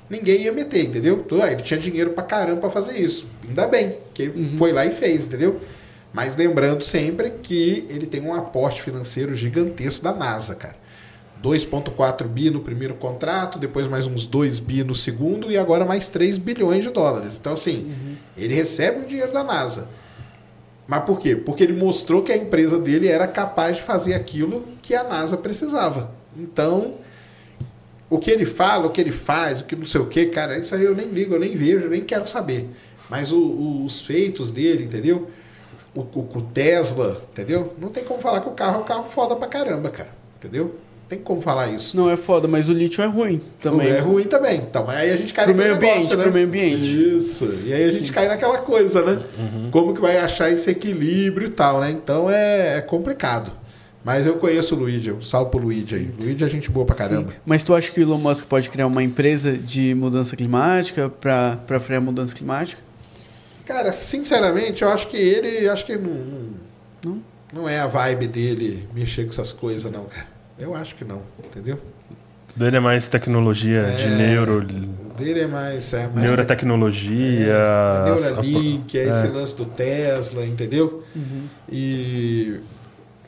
ninguém 0.09 0.41
ia 0.41 0.51
meter, 0.51 0.85
entendeu? 0.85 1.25
Ah, 1.41 1.51
Ele 1.51 1.61
tinha 1.61 1.79
dinheiro 1.79 2.11
pra 2.11 2.23
caramba 2.23 2.61
pra 2.61 2.69
fazer 2.71 2.97
isso. 2.99 3.27
Ainda 3.47 3.67
bem, 3.67 3.97
que 4.13 4.31
foi 4.57 4.71
lá 4.71 4.85
e 4.85 4.91
fez, 4.91 5.27
entendeu? 5.27 5.59
Mas 6.11 6.35
lembrando 6.35 6.83
sempre 6.83 7.29
que 7.43 7.85
ele 7.87 8.07
tem 8.07 8.21
um 8.21 8.33
aporte 8.33 8.81
financeiro 8.81 9.35
gigantesco 9.35 10.03
da 10.03 10.11
NASA, 10.11 10.55
cara. 10.55 10.75
2,4 11.43 12.27
bi 12.27 12.49
no 12.49 12.59
primeiro 12.61 12.95
contrato, 12.95 13.57
depois 13.57 13.87
mais 13.87 14.05
uns 14.05 14.25
2 14.25 14.59
bi 14.59 14.83
no 14.83 14.93
segundo 14.95 15.51
e 15.51 15.57
agora 15.57 15.85
mais 15.85 16.07
3 16.07 16.37
bilhões 16.37 16.83
de 16.83 16.89
dólares. 16.89 17.37
Então, 17.39 17.53
assim, 17.53 18.17
ele 18.37 18.53
recebe 18.53 19.01
o 19.01 19.05
dinheiro 19.05 19.31
da 19.31 19.43
NASA. 19.43 19.87
Mas 20.89 21.03
por 21.03 21.19
quê? 21.19 21.35
Porque 21.35 21.61
ele 21.61 21.73
mostrou 21.73 22.23
que 22.23 22.31
a 22.31 22.35
empresa 22.37 22.79
dele 22.79 23.07
era 23.07 23.27
capaz 23.27 23.77
de 23.77 23.83
fazer 23.83 24.15
aquilo 24.15 24.65
que 24.81 24.95
a 24.95 25.03
NASA 25.03 25.37
precisava. 25.37 26.09
Então, 26.35 26.95
o 28.09 28.17
que 28.17 28.31
ele 28.31 28.43
fala, 28.43 28.87
o 28.87 28.89
que 28.89 28.99
ele 28.99 29.11
faz, 29.11 29.61
o 29.61 29.65
que 29.65 29.75
não 29.75 29.85
sei 29.85 30.01
o 30.01 30.07
que, 30.07 30.25
cara, 30.25 30.57
isso 30.57 30.73
aí 30.73 30.83
eu 30.83 30.95
nem 30.95 31.07
ligo, 31.09 31.35
eu 31.35 31.39
nem 31.39 31.55
vejo, 31.55 31.81
eu 31.85 31.91
nem 31.91 32.01
quero 32.03 32.25
saber. 32.25 32.67
Mas 33.07 33.31
o- 33.31 33.37
o- 33.39 33.85
os 33.85 34.01
feitos 34.01 34.49
dele, 34.49 34.85
entendeu? 34.85 35.29
O, 35.93 35.99
o- 36.01 36.41
Tesla, 36.51 37.21
entendeu? 37.31 37.71
Não 37.79 37.89
tem 37.89 38.03
como 38.03 38.19
falar 38.19 38.41
que 38.41 38.49
o 38.49 38.53
carro 38.53 38.79
é 38.79 38.81
um 38.81 38.83
carro 38.85 39.05
foda 39.09 39.35
pra 39.35 39.47
caramba, 39.47 39.91
cara. 39.91 40.09
Entendeu? 40.39 40.73
Tem 41.09 41.17
como 41.17 41.41
falar 41.41 41.67
isso. 41.69 41.97
Não 41.97 42.07
é 42.07 42.15
foda, 42.15 42.47
mas 42.47 42.69
o 42.69 42.71
lítio 42.71 43.03
é 43.03 43.07
ruim 43.07 43.41
também. 43.59 43.87
É 43.87 43.99
ruim 43.99 44.25
também. 44.25 44.57
Então, 44.57 44.85
mas 44.85 44.99
aí 44.99 45.09
a 45.11 45.17
gente 45.17 45.33
cai 45.33 45.45
Pro 45.45 45.55
naquele 45.55 45.73
meio 45.75 45.75
ambiente, 45.77 45.95
negócio, 45.95 46.17
né? 46.17 46.23
pro 46.23 46.33
meio 46.33 46.45
ambiente. 46.45 47.17
Isso. 47.17 47.51
E 47.65 47.73
aí 47.73 47.83
a 47.83 47.91
gente 47.91 48.11
cai 48.11 48.27
naquela 48.27 48.59
coisa, 48.59 49.01
né? 49.03 49.23
Como 49.71 49.91
que 49.95 49.99
vai 49.99 50.17
achar 50.19 50.51
esse 50.51 50.69
equilíbrio 50.69 51.47
e 51.47 51.49
tal, 51.49 51.79
né? 51.81 51.89
Então 51.89 52.29
é, 52.29 52.77
é 52.77 52.81
complicado. 52.81 53.51
Mas 54.05 54.25
eu 54.25 54.35
conheço 54.35 54.75
o 54.75 54.77
Luigi, 54.79 55.11
um 55.11 55.19
salve 55.19 55.49
pro 55.51 55.59
Luigi 55.59 55.95
aí. 55.95 56.11
Luigi 56.21 56.43
é 56.43 56.47
gente 56.47 56.69
boa 56.69 56.85
pra 56.85 56.95
caramba. 56.95 57.33
Mas 57.43 57.63
tu 57.63 57.73
acha 57.73 57.91
que 57.91 57.99
o 57.99 58.03
Elon 58.03 58.17
Musk 58.19 58.45
pode 58.45 58.69
criar 58.69 58.85
uma 58.85 59.01
empresa 59.03 59.57
de 59.57 59.95
mudança 59.95 60.35
climática 60.35 61.09
pra, 61.09 61.57
pra 61.65 61.79
frear 61.79 62.01
a 62.01 62.05
mudança 62.05 62.35
climática? 62.35 62.79
Cara, 63.65 63.91
sinceramente, 63.91 64.83
eu 64.83 64.89
acho 64.89 65.07
que 65.07 65.17
ele, 65.17 65.67
acho 65.67 65.85
que 65.85 65.97
não, 65.97 66.13
não, 66.13 66.49
Não? 67.03 67.21
não 67.51 67.69
é 67.69 67.79
a 67.79 67.87
vibe 67.87 68.27
dele 68.27 68.87
mexer 68.95 69.23
com 69.25 69.31
essas 69.31 69.51
coisas, 69.51 69.91
não, 69.91 70.05
cara. 70.05 70.27
Eu 70.59 70.75
acho 70.75 70.95
que 70.95 71.05
não, 71.05 71.21
entendeu? 71.43 71.79
Dele 72.55 72.77
é 72.77 72.79
mais 72.79 73.07
tecnologia 73.07 73.83
de 73.83 74.03
É, 74.03 74.09
neuro, 74.09 74.57
O 74.57 75.13
dele 75.17 75.41
é 75.41 75.47
mais. 75.47 75.93
É 75.93 76.07
mais 76.07 76.15
neurotecnologia. 76.25 77.55
a 77.55 78.13
as- 78.13 78.23
Neuralink, 78.31 78.97
é 78.97 79.03
é. 79.05 79.09
esse 79.09 79.27
lance 79.27 79.55
do 79.55 79.65
Tesla, 79.65 80.45
entendeu? 80.45 81.03
E 81.71 82.59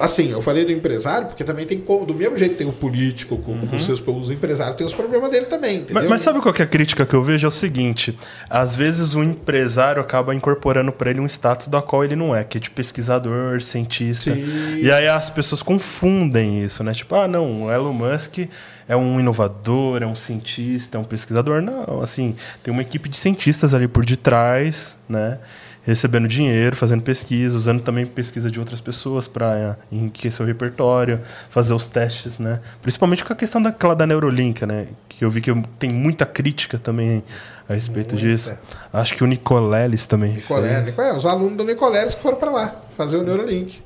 Assim, 0.01 0.31
eu 0.31 0.41
falei 0.41 0.65
do 0.65 0.71
empresário, 0.71 1.27
porque 1.27 1.43
também 1.43 1.65
tem 1.65 1.79
como, 1.79 2.05
do 2.05 2.13
mesmo 2.13 2.35
jeito 2.35 2.55
tem 2.55 2.67
o 2.67 2.73
político 2.73 3.37
com, 3.37 3.67
com 3.67 3.79
seus 3.79 4.01
os 4.01 4.31
empresários 4.31 4.75
tem 4.75 4.85
os 4.85 4.93
problemas 4.93 5.29
dele 5.29 5.45
também, 5.45 5.77
entendeu? 5.77 5.95
Mas, 5.95 6.09
mas 6.09 6.21
sabe 6.21 6.39
qual 6.41 6.53
é 6.57 6.63
a 6.63 6.67
crítica 6.67 7.05
que 7.05 7.13
eu 7.13 7.23
vejo? 7.23 7.45
É 7.45 7.47
o 7.47 7.51
seguinte: 7.51 8.17
às 8.49 8.75
vezes 8.75 9.13
o 9.13 9.23
empresário 9.23 10.01
acaba 10.01 10.33
incorporando 10.35 10.91
para 10.91 11.09
ele 11.09 11.19
um 11.19 11.25
status 11.25 11.67
da 11.67 11.81
qual 11.81 12.03
ele 12.03 12.15
não 12.15 12.35
é, 12.35 12.43
que 12.43 12.57
é 12.57 12.61
de 12.61 12.69
pesquisador, 12.69 13.61
cientista. 13.61 14.33
Sim. 14.33 14.79
E 14.81 14.91
aí 14.91 15.07
as 15.07 15.29
pessoas 15.29 15.61
confundem 15.61 16.63
isso, 16.63 16.83
né? 16.83 16.93
Tipo, 16.93 17.15
ah, 17.15 17.27
não, 17.27 17.63
o 17.63 17.71
Elon 17.71 17.93
Musk 17.93 18.39
é 18.87 18.95
um 18.95 19.19
inovador, 19.19 20.03
é 20.03 20.05
um 20.05 20.15
cientista, 20.15 20.97
é 20.97 20.99
um 20.99 21.03
pesquisador. 21.03 21.61
Não, 21.61 22.01
assim, 22.01 22.35
tem 22.61 22.71
uma 22.71 22.81
equipe 22.81 23.07
de 23.07 23.17
cientistas 23.17 23.73
ali 23.73 23.87
por 23.87 24.03
detrás, 24.03 24.95
né? 25.07 25.39
Recebendo 25.83 26.27
dinheiro, 26.27 26.75
fazendo 26.75 27.01
pesquisa, 27.01 27.57
usando 27.57 27.81
também 27.81 28.05
pesquisa 28.05 28.51
de 28.51 28.59
outras 28.59 28.79
pessoas 28.79 29.27
para 29.27 29.77
enriquecer 29.91 30.43
o 30.43 30.47
repertório, 30.47 31.19
fazer 31.49 31.73
os 31.73 31.87
testes, 31.87 32.37
né? 32.37 32.59
Principalmente 32.81 33.23
com 33.25 33.33
a 33.33 33.35
questão 33.35 33.59
daquela 33.61 33.95
da 33.95 34.05
Neurolink, 34.05 34.63
né? 34.65 34.87
Que 35.09 35.25
eu 35.25 35.29
vi 35.29 35.41
que 35.41 35.51
tem 35.79 35.89
muita 35.89 36.25
crítica 36.25 36.77
também 36.77 37.23
a 37.67 37.73
respeito 37.73 38.13
Muita. 38.13 38.27
disso. 38.27 38.57
Acho 38.93 39.15
que 39.15 39.23
o 39.23 39.27
Nicoleles 39.27 40.05
também. 40.05 40.33
Nicolé, 40.33 40.83
fez. 40.83 40.97
é, 40.99 41.13
os 41.15 41.25
alunos 41.25 41.57
do 41.57 41.63
Nicoleles 41.63 42.13
que 42.13 42.21
foram 42.21 42.37
para 42.37 42.51
lá 42.51 42.75
fazer 42.95 43.17
o 43.17 43.23
Neuralink. 43.23 43.81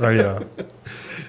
Aí, 0.00 0.20
ó. 0.20 0.40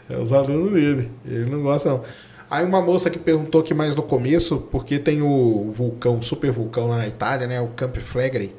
É 0.09 0.17
os 0.17 0.33
alunos 0.33 0.73
dele. 0.73 1.09
Ele 1.25 1.49
não 1.49 1.61
gosta, 1.61 1.87
não. 1.87 2.03
Aí 2.49 2.65
uma 2.65 2.81
moça 2.81 3.09
que 3.09 3.17
perguntou 3.17 3.61
aqui 3.61 3.73
mais 3.73 3.95
no 3.95 4.03
começo, 4.03 4.57
porque 4.69 4.99
tem 4.99 5.21
o 5.21 5.71
vulcão, 5.73 6.17
o 6.17 6.23
super 6.23 6.51
vulcão 6.51 6.87
lá 6.89 6.97
na 6.97 7.07
Itália, 7.07 7.47
né? 7.47 7.61
O 7.61 7.67
Camp 7.67 7.95
Flegrei, 7.95 8.53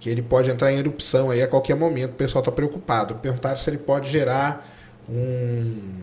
que 0.00 0.08
ele 0.10 0.22
pode 0.22 0.50
entrar 0.50 0.72
em 0.72 0.78
erupção 0.78 1.30
aí 1.30 1.42
a 1.42 1.48
qualquer 1.48 1.76
momento. 1.76 2.10
O 2.10 2.14
pessoal 2.14 2.40
está 2.40 2.52
preocupado. 2.52 3.14
Perguntaram 3.16 3.56
se 3.58 3.68
ele 3.70 3.78
pode 3.78 4.10
gerar 4.10 4.66
um, 5.08 6.02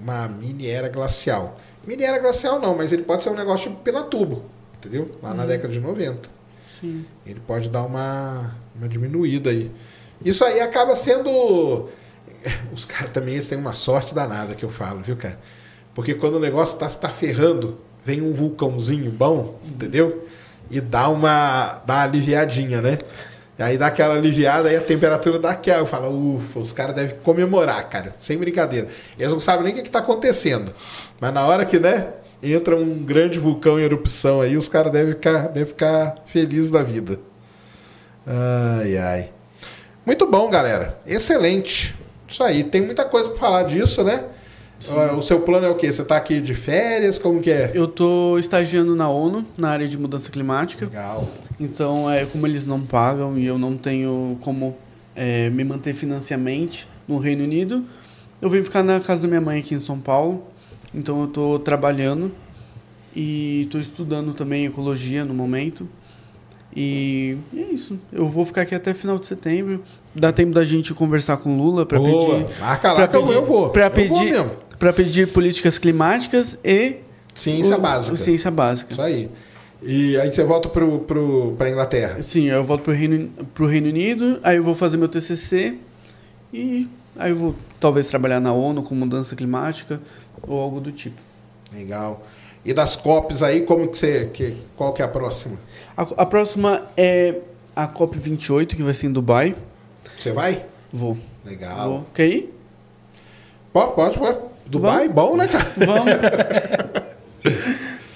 uma 0.00 0.28
mini 0.28 0.68
era 0.68 0.88
glacial. 0.88 1.56
Mini 1.86 2.04
era 2.04 2.18
glacial 2.18 2.60
não, 2.60 2.76
mas 2.76 2.92
ele 2.92 3.02
pode 3.02 3.22
ser 3.22 3.30
um 3.30 3.34
negócio 3.34 3.70
tipo 3.70 3.82
Pinatubo, 3.82 4.44
entendeu? 4.76 5.16
Lá 5.22 5.34
na 5.34 5.46
década 5.46 5.72
de 5.72 5.80
90. 5.80 6.28
Sim. 6.80 7.04
Ele 7.26 7.40
pode 7.40 7.68
dar 7.68 7.84
uma, 7.84 8.54
uma 8.76 8.88
diminuída 8.88 9.50
aí. 9.50 9.70
Isso 10.24 10.44
aí 10.44 10.60
acaba 10.60 10.94
sendo. 10.94 11.88
Os 12.72 12.84
caras 12.84 13.10
também 13.12 13.34
eles 13.34 13.48
têm 13.48 13.58
uma 13.58 13.74
sorte 13.74 14.14
danada 14.14 14.54
que 14.54 14.64
eu 14.64 14.70
falo, 14.70 15.00
viu, 15.00 15.16
cara? 15.16 15.38
Porque 15.94 16.14
quando 16.14 16.36
o 16.36 16.40
negócio 16.40 16.74
está 16.74 16.88
se 16.88 16.98
tá 16.98 17.08
ferrando, 17.08 17.78
vem 18.04 18.22
um 18.22 18.32
vulcãozinho 18.32 19.10
bom, 19.10 19.58
entendeu? 19.64 20.24
E 20.70 20.80
dá 20.80 21.08
uma, 21.08 21.82
dá 21.86 21.94
uma 21.94 22.02
aliviadinha, 22.02 22.80
né? 22.82 22.98
E 23.58 23.62
aí 23.62 23.76
dá 23.76 23.88
aquela 23.88 24.14
aliviada, 24.14 24.68
aí 24.68 24.76
a 24.76 24.80
temperatura 24.80 25.38
dá 25.38 25.50
aquela. 25.50 25.80
Eu 25.80 25.86
falo, 25.86 26.36
ufa, 26.36 26.60
os 26.60 26.70
caras 26.72 26.94
devem 26.94 27.16
comemorar, 27.18 27.88
cara, 27.88 28.14
sem 28.18 28.38
brincadeira. 28.38 28.88
Eles 29.18 29.32
não 29.32 29.40
sabem 29.40 29.64
nem 29.64 29.72
o 29.72 29.76
que 29.76 29.88
está 29.88 29.98
acontecendo. 29.98 30.72
Mas 31.20 31.34
na 31.34 31.44
hora 31.44 31.64
que, 31.64 31.80
né, 31.80 32.08
entra 32.42 32.76
um 32.76 33.02
grande 33.04 33.38
vulcão 33.38 33.80
em 33.80 33.82
erupção 33.82 34.40
aí, 34.40 34.56
os 34.56 34.68
caras 34.68 34.92
devem 34.92 35.14
ficar, 35.14 35.48
devem 35.48 35.66
ficar 35.66 36.16
felizes 36.26 36.70
da 36.70 36.82
vida. 36.82 37.18
Ai, 38.24 38.96
ai. 38.96 39.30
Muito 40.06 40.26
bom, 40.26 40.48
galera. 40.48 40.98
Excelente. 41.06 41.96
Isso 42.28 42.44
aí. 42.44 42.62
Tem 42.62 42.80
muita 42.80 43.04
coisa 43.04 43.28
para 43.30 43.38
falar 43.38 43.62
disso, 43.64 44.04
né? 44.04 44.24
Ah, 44.88 45.14
O 45.16 45.22
seu 45.22 45.40
plano 45.40 45.66
é 45.66 45.68
o 45.70 45.74
quê? 45.74 45.90
Você 45.92 46.04
tá 46.04 46.16
aqui 46.16 46.40
de 46.40 46.54
férias? 46.54 47.18
Como 47.18 47.40
que 47.40 47.50
é? 47.50 47.72
Eu 47.74 47.88
tô 47.88 48.38
estagiando 48.38 48.94
na 48.94 49.08
ONU, 49.08 49.44
na 49.56 49.70
área 49.70 49.88
de 49.88 49.98
mudança 49.98 50.30
climática. 50.30 50.84
Legal. 50.86 51.28
Então, 51.58 52.08
é 52.10 52.24
como 52.24 52.46
eles 52.46 52.64
não 52.66 52.80
pagam 52.82 53.36
e 53.36 53.44
eu 53.44 53.58
não 53.58 53.76
tenho 53.76 54.36
como 54.40 54.76
é, 55.16 55.50
me 55.50 55.64
manter 55.64 55.94
financeiramente 55.94 56.86
no 57.08 57.18
Reino 57.18 57.42
Unido, 57.42 57.82
eu 58.40 58.48
vim 58.48 58.62
ficar 58.62 58.84
na 58.84 59.00
casa 59.00 59.22
da 59.22 59.28
minha 59.28 59.40
mãe 59.40 59.58
aqui 59.58 59.74
em 59.74 59.78
São 59.80 59.98
Paulo. 59.98 60.44
Então, 60.94 61.22
eu 61.22 61.26
tô 61.26 61.58
trabalhando 61.58 62.30
e 63.16 63.66
tô 63.72 63.78
estudando 63.80 64.32
também 64.32 64.66
ecologia 64.66 65.24
no 65.24 65.34
momento. 65.34 65.88
E 66.76 67.36
é 67.56 67.60
isso. 67.72 67.98
Eu 68.12 68.26
vou 68.26 68.44
ficar 68.44 68.62
aqui 68.62 68.74
até 68.74 68.94
final 68.94 69.18
de 69.18 69.26
setembro. 69.26 69.82
Dá 70.14 70.30
tempo 70.32 70.52
da 70.52 70.64
gente 70.64 70.94
conversar 70.94 71.38
com 71.38 71.54
o 71.54 71.58
Lula 71.62 71.84
para 71.86 71.98
pedir 71.98 72.46
Marca 72.60 72.88
lá 72.92 72.94
pra 72.94 73.08
que 73.08 73.18
pedir- 73.18 73.32
eu 73.34 73.46
vou. 73.46 73.70
pra 73.70 73.86
Eu 73.86 73.90
vou 73.90 73.94
pedir 74.18 74.30
mesmo. 74.32 74.50
Para 74.78 74.92
pedir 74.92 75.28
políticas 75.28 75.78
climáticas 75.78 76.58
e 76.64 76.96
Ciência 77.34 77.76
o- 77.76 77.80
básica. 77.80 78.14
o 78.14 78.18
ciência 78.18 78.50
básica. 78.50 78.92
Isso 78.92 79.02
aí. 79.02 79.30
E 79.82 80.16
aí 80.18 80.30
você 80.32 80.42
volta 80.44 80.68
pro, 80.68 80.98
pro, 81.00 81.54
pra 81.56 81.70
Inglaterra. 81.70 82.20
Sim, 82.22 82.46
eu 82.48 82.64
volto 82.64 82.82
pro 82.82 82.92
Reino, 82.92 83.30
pro 83.54 83.66
Reino 83.66 83.88
Unido, 83.88 84.40
aí 84.42 84.56
eu 84.56 84.62
vou 84.64 84.74
fazer 84.74 84.96
meu 84.96 85.06
TCC 85.08 85.76
e 86.52 86.88
aí 87.16 87.30
eu 87.30 87.36
vou 87.36 87.54
talvez 87.78 88.08
trabalhar 88.08 88.40
na 88.40 88.52
ONU 88.52 88.82
com 88.82 88.94
mudança 88.94 89.36
climática 89.36 90.00
ou 90.42 90.60
algo 90.60 90.80
do 90.80 90.90
tipo. 90.90 91.20
Legal. 91.72 92.26
E 92.64 92.74
das 92.74 92.96
COPs 92.96 93.40
aí, 93.42 93.60
como 93.62 93.86
que 93.88 93.96
você. 93.96 94.26
Que, 94.32 94.56
qual 94.76 94.92
que 94.92 95.00
é 95.00 95.04
a 95.04 95.08
próxima? 95.08 95.56
A, 95.96 96.02
a 96.02 96.26
próxima 96.26 96.82
é 96.96 97.36
a 97.76 97.86
COP28, 97.86 98.74
que 98.74 98.82
vai 98.82 98.92
ser 98.94 99.06
em 99.06 99.12
Dubai. 99.12 99.54
Você 100.20 100.32
vai? 100.32 100.64
Vou. 100.92 101.16
Legal. 101.44 101.88
Vou. 101.90 102.06
Quer 102.12 102.26
ir? 102.26 102.54
Pode, 103.72 103.94
pode, 103.94 104.18
pode. 104.18 104.38
Dubai, 104.68 105.08
bom, 105.08 105.36
né, 105.36 105.48
cara? 105.48 105.66
Vamos. 105.76 106.12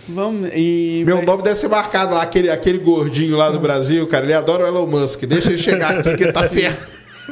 Vamos. 0.08 0.50
E 0.54 1.02
Meu 1.06 1.22
nome 1.22 1.42
deve 1.42 1.56
ser 1.56 1.68
marcado 1.68 2.14
lá, 2.14 2.22
aquele, 2.22 2.50
aquele 2.50 2.78
gordinho 2.78 3.36
lá 3.36 3.50
do 3.50 3.58
Brasil, 3.60 4.06
cara. 4.06 4.24
Ele 4.24 4.34
adora 4.34 4.64
o 4.64 4.66
Elon 4.66 4.86
Musk. 4.86 5.22
Deixa 5.24 5.48
ele 5.50 5.58
chegar 5.58 5.98
aqui 5.98 6.16
que 6.16 6.24
ele 6.24 6.32
tá 6.32 6.42
ferro. 6.48 6.76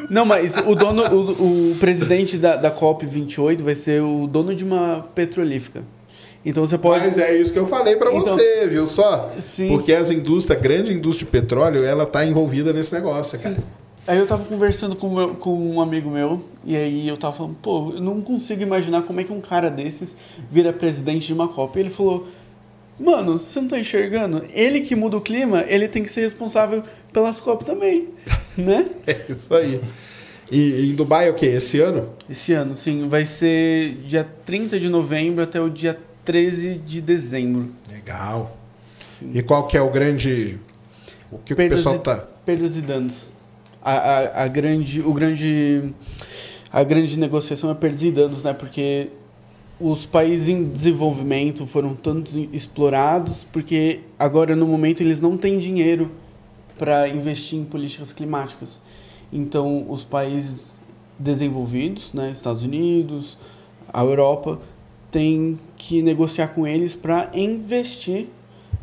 Não, 0.09 0.25
mas 0.25 0.57
o 0.57 0.75
dono, 0.75 1.03
o, 1.15 1.73
o 1.73 1.77
presidente 1.79 2.39
da, 2.39 2.57
da 2.57 2.71
COP28 2.75 3.63
vai 3.63 3.75
ser 3.75 4.01
o 4.03 4.27
dono 4.27 4.55
de 4.55 4.65
uma 4.65 5.05
petrolífica. 5.15 5.83
Então 6.45 6.65
você 6.65 6.79
pode. 6.79 7.05
Mas 7.07 7.19
é 7.19 7.37
isso 7.37 7.53
que 7.53 7.59
eu 7.59 7.67
falei 7.67 7.97
pra 7.97 8.11
Então- 8.13 8.35
você, 8.37 8.67
viu 8.69 8.87
só? 8.87 9.31
Sim. 9.39 9.69
Porque 9.69 9.93
as 9.93 10.11
indústrias, 10.11 10.59
a 10.59 10.63
grande 10.63 10.93
indústria 10.93 11.27
de 11.27 11.31
petróleo, 11.33 11.85
ela 11.85 12.07
tá 12.07 12.25
envolvida 12.25 12.73
nesse 12.73 12.95
negócio, 12.95 13.39
cara. 13.39 13.59
Aí 14.07 14.19
eu 14.19 14.27
tava 14.27 14.45
conversando 14.45 14.97
com, 14.97 15.09
meu- 15.15 15.35
com 15.37 15.55
um 15.55 15.81
amigo 15.81 16.11
meu, 16.11 16.43
e 16.65 16.75
aí 16.77 17.07
eu 17.07 17.17
tava 17.17 17.37
falando, 17.37 17.55
pô, 17.63 17.93
eu 17.95 18.01
não 18.01 18.21
consigo 18.21 18.63
imaginar 18.63 19.03
como 19.03 19.21
é 19.21 19.25
que 19.25 19.33
um 19.33 19.41
cara 19.41 19.71
desses 19.71 20.15
vira 20.51 20.73
presidente 20.73 21.27
de 21.27 21.33
uma 21.33 21.47
Copa. 21.49 21.79
E 21.79 21.83
ele 21.83 21.91
falou, 21.91 22.27
mano, 22.99 23.39
você 23.39 23.61
não 23.61 23.69
tá 23.69 23.79
enxergando? 23.79 24.45
Ele 24.53 24.81
que 24.81 24.97
muda 24.97 25.17
o 25.17 25.21
clima, 25.21 25.65
ele 25.69 25.87
tem 25.87 26.03
que 26.03 26.11
ser 26.11 26.23
responsável 26.23 26.83
pelas 27.13 27.41
Copas 27.41 27.67
também, 27.67 28.09
né? 28.57 28.87
É 29.07 29.27
isso 29.29 29.55
aí. 29.55 29.81
E, 30.51 30.91
em 30.91 30.95
Dubai 30.97 31.29
é 31.29 31.31
o 31.31 31.35
quê? 31.35 31.47
Esse 31.47 31.79
ano? 31.81 32.11
Esse 32.29 32.53
ano, 32.53 32.75
sim, 32.75 33.07
vai 33.07 33.25
ser 33.25 33.95
dia 34.07 34.27
30 34.45 34.81
de 34.81 34.89
novembro 34.89 35.45
até 35.45 35.61
o 35.61 35.71
dia 35.71 35.97
13 36.25 36.75
de 36.79 37.01
dezembro. 37.01 37.71
Legal. 37.89 38.57
E 39.33 39.41
qual 39.43 39.69
que 39.69 39.77
é 39.77 39.81
o 39.83 39.91
grande. 39.91 40.59
O 41.31 41.39
que, 41.39 41.45
que 41.45 41.53
o 41.53 41.57
Perdas 41.57 41.79
pessoal 41.79 41.95
e- 41.97 41.99
tá. 42.01 42.27
Perdas 42.45 42.77
e 42.77 42.81
danos. 42.81 43.29
A, 43.83 44.45
a, 44.45 44.49
grande, 44.49 45.01
o 45.01 45.13
grande, 45.13 45.95
a 46.71 46.83
grande 46.85 47.19
negociação 47.19 47.71
é 47.71 47.75
perdas 47.75 48.03
e 48.03 48.11
danos, 48.11 48.45
né? 48.45 48.53
Porque 48.53 49.09
os 49.81 50.05
países 50.05 50.49
em 50.49 50.65
desenvolvimento 50.65 51.67
foram 51.67 51.95
tanto 51.95 52.39
explorados, 52.53 53.47
porque 53.51 54.01
agora 54.19 54.55
no 54.55 54.67
momento 54.67 55.03
eles 55.03 55.21
não 55.21 55.39
têm 55.39 55.57
dinheiro 55.57 56.11
para 56.79 57.09
investir 57.09 57.59
em 57.59 57.65
políticas 57.65 58.13
climáticas. 58.13 58.79
Então 59.33 59.87
os 59.89 60.05
países 60.05 60.73
desenvolvidos, 61.19 62.13
né, 62.13 62.31
Estados 62.31 62.63
Unidos, 62.63 63.39
a 63.93 64.03
Europa, 64.03 64.59
têm 65.11 65.59
que 65.77 66.03
negociar 66.03 66.49
com 66.49 66.67
eles 66.67 66.95
para 66.95 67.31
investir, 67.35 68.29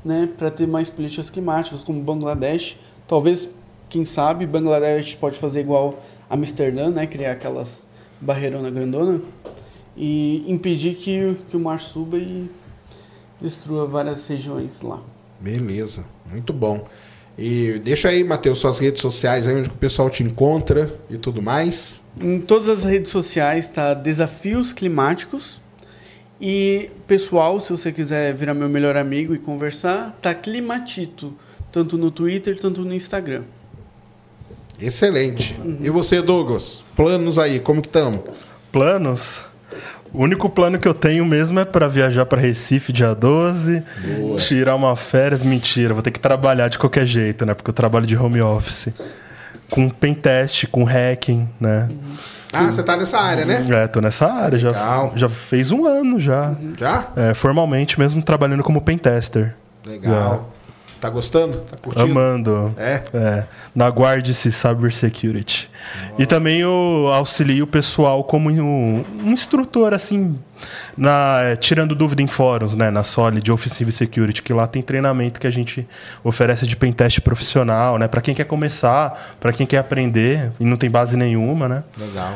né, 0.03 0.29
para 0.37 0.51
ter 0.51 0.67
mais 0.67 0.89
políticas 0.89 1.29
climáticas, 1.29 1.81
como 1.81 2.01
Bangladesh. 2.01 2.77
Talvez, 3.07 3.49
quem 3.89 4.05
sabe, 4.05 4.45
Bangladesh 4.45 5.15
pode 5.15 5.37
fazer 5.39 5.61
igual 5.61 6.03
Amsterdã, 6.29 6.89
né, 6.89 7.07
criar 7.07 7.33
aquelas 7.33 7.85
barreirona 8.19 8.69
grandona 8.69 9.21
e 9.95 10.43
impedir 10.47 10.95
que, 10.95 11.37
que 11.49 11.57
o 11.57 11.59
mar 11.59 11.79
suba 11.79 12.17
e 12.17 12.49
destrua 13.41 13.85
várias 13.85 14.27
regiões 14.27 14.81
lá. 14.81 15.01
Beleza, 15.39 16.05
muito 16.25 16.51
bom. 16.51 16.87
E 17.37 17.79
deixa 17.83 18.09
aí, 18.09 18.23
Matheus, 18.23 18.59
suas 18.59 18.79
redes 18.79 19.01
sociais 19.01 19.47
aí 19.47 19.55
onde 19.55 19.69
o 19.69 19.73
pessoal 19.73 20.09
te 20.09 20.23
encontra 20.23 20.95
e 21.09 21.17
tudo 21.17 21.41
mais. 21.41 22.01
Em 22.19 22.39
todas 22.39 22.69
as 22.69 22.83
redes 22.83 23.11
sociais 23.11 23.65
está 23.65 23.93
Desafios 23.93 24.73
Climáticos. 24.73 25.61
E, 26.41 26.89
pessoal, 27.07 27.59
se 27.59 27.71
você 27.71 27.91
quiser 27.91 28.33
virar 28.33 28.53
meu 28.53 28.69
melhor 28.69 28.95
amigo 28.95 29.35
e 29.35 29.39
conversar, 29.39 30.17
tá 30.21 30.33
Climatito. 30.33 31.33
Tanto 31.71 31.97
no 31.97 32.09
Twitter, 32.09 32.59
tanto 32.59 32.81
no 32.81 32.93
Instagram. 32.93 33.43
Excelente. 34.79 35.59
E 35.81 35.89
você, 35.89 36.21
Douglas? 36.21 36.83
Planos 36.95 37.39
aí, 37.39 37.59
como 37.59 37.81
que 37.81 37.87
estamos? 37.87 38.19
Planos? 38.71 39.43
O 40.13 40.23
único 40.23 40.49
plano 40.49 40.79
que 40.79 40.87
eu 40.87 40.93
tenho 40.93 41.25
mesmo 41.25 41.59
é 41.59 41.65
para 41.65 41.87
viajar 41.87 42.25
para 42.25 42.39
Recife 42.39 42.93
dia 42.93 43.13
12, 43.13 43.83
tirar 44.37 44.75
uma 44.75 44.95
férias. 44.95 45.43
Mentira, 45.43 45.93
vou 45.93 46.01
ter 46.01 46.11
que 46.11 46.19
trabalhar 46.19 46.69
de 46.69 46.79
qualquer 46.79 47.05
jeito, 47.05 47.45
né? 47.45 47.53
Porque 47.53 47.69
eu 47.69 47.73
trabalho 47.73 48.05
de 48.05 48.15
home 48.15 48.41
office. 48.41 48.89
com 49.69 49.89
pentest, 49.89 50.65
com 50.67 50.83
hacking, 50.85 51.49
né? 51.59 51.89
Ah, 52.53 52.71
você 52.71 52.81
tá 52.81 52.95
nessa 52.95 53.17
área, 53.19 53.45
né? 53.45 53.65
É, 53.69 53.87
tô 53.87 53.99
nessa 53.99 54.25
área, 54.31 54.57
já, 54.57 54.69
Legal. 54.71 55.13
já 55.15 55.27
fez 55.27 55.71
um 55.71 55.85
ano 55.85 56.17
já. 56.19 56.55
Já? 56.79 57.09
É, 57.15 57.33
formalmente 57.33 57.99
mesmo 57.99 58.23
trabalhando 58.23 58.63
como 58.63 58.79
pentester. 58.81 59.53
Legal. 59.85 60.51
Tá 60.99 61.09
gostando? 61.09 61.59
Tá 61.59 61.77
curtindo? 61.81 62.11
Amando. 62.11 62.73
É? 62.77 63.03
É, 63.13 63.43
na 63.75 63.87
Guardice 63.87 64.51
Cybersecurity. 64.51 65.69
E 66.17 66.25
também 66.25 66.59
eu 66.59 67.09
auxilio 67.13 67.65
o 67.65 67.67
pessoal 67.67 68.23
como 68.23 68.49
um, 68.49 69.03
um 69.23 69.31
instrutor, 69.31 69.93
assim, 69.93 70.37
na, 70.97 71.41
é, 71.43 71.55
tirando 71.55 71.93
dúvida 71.93 72.21
em 72.23 72.27
fóruns, 72.27 72.75
né? 72.75 72.89
Na 72.89 73.03
Solid 73.03 73.51
Offensive 73.51 73.91
Security, 73.91 74.41
que 74.41 74.51
lá 74.53 74.65
tem 74.65 74.81
treinamento 74.81 75.39
que 75.39 75.45
a 75.45 75.51
gente 75.51 75.87
oferece 76.23 76.65
de 76.65 76.75
pentest 76.75 77.21
profissional, 77.21 77.99
né? 77.99 78.07
Para 78.07 78.21
quem 78.21 78.33
quer 78.33 78.45
começar, 78.45 79.35
para 79.39 79.53
quem 79.53 79.67
quer 79.67 79.77
aprender 79.77 80.51
e 80.59 80.65
não 80.65 80.77
tem 80.77 80.89
base 80.89 81.15
nenhuma, 81.15 81.67
né? 81.67 81.83
Legal. 81.97 82.33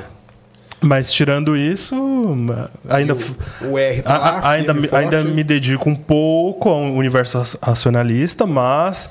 Mas 0.84 1.14
tirando 1.14 1.56
isso, 1.56 1.96
ainda. 2.90 3.14
O, 3.62 3.74
o 3.74 3.78
R 3.78 4.02
tá 4.02 4.18
lá, 4.18 4.30
a- 4.40 4.50
ainda, 4.50 4.74
forte. 4.74 4.96
ainda 4.96 5.24
me 5.24 5.44
dedico 5.44 5.88
um 5.90 5.96
pouco 5.96 6.70
ao 6.70 6.80
universo 6.82 7.38
raci- 7.38 7.58
racionalista, 7.62 8.48
mas 8.48 9.08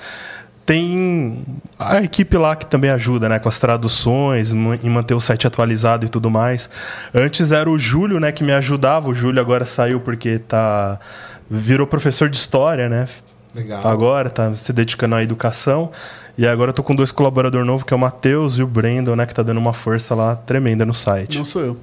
tem 0.67 1.45
a 1.79 2.03
equipe 2.03 2.37
lá 2.37 2.55
que 2.55 2.67
também 2.67 2.91
ajuda, 2.91 3.29
né, 3.29 3.39
com 3.39 3.49
as 3.49 3.59
traduções, 3.59 4.53
em 4.53 4.91
manter 4.91 5.15
o 5.15 5.21
site 5.21 5.47
atualizado 5.47 6.07
e 6.07 6.09
tudo 6.09 6.31
mais. 6.31 6.69
Antes 7.15 7.51
era 7.53 7.69
o 7.69 7.79
Júlio, 7.79 8.21
né, 8.21 8.31
que 8.33 8.45
me 8.45 8.53
ajudava. 8.53 9.09
O 9.09 9.15
Júlio 9.15 9.41
agora 9.41 9.65
saiu 9.65 10.01
porque 10.01 10.39
tá 10.39 10.99
virou 11.49 11.87
professor 11.87 12.29
de 12.29 12.37
história, 12.37 12.89
né? 12.89 13.07
Legal. 13.55 13.81
Agora 13.85 14.31
tá 14.31 14.55
se 14.55 14.73
dedicando 14.73 15.17
à 15.17 15.23
educação. 15.25 15.91
E 16.41 16.47
agora 16.47 16.71
eu 16.71 16.73
tô 16.73 16.83
com 16.83 16.95
dois 16.95 17.13
colaboradores 17.13 17.67
novos, 17.67 17.83
que 17.85 17.93
é 17.93 17.97
o 17.97 18.01
Matheus 18.01 18.57
e 18.57 18.63
o 18.63 18.67
Brandon, 18.67 19.15
né, 19.15 19.27
que 19.27 19.35
tá 19.35 19.43
dando 19.43 19.59
uma 19.59 19.75
força 19.75 20.15
lá 20.15 20.35
tremenda 20.35 20.87
no 20.87 20.95
site. 20.95 21.37
Não 21.37 21.45
sou 21.45 21.61
eu. 21.63 21.77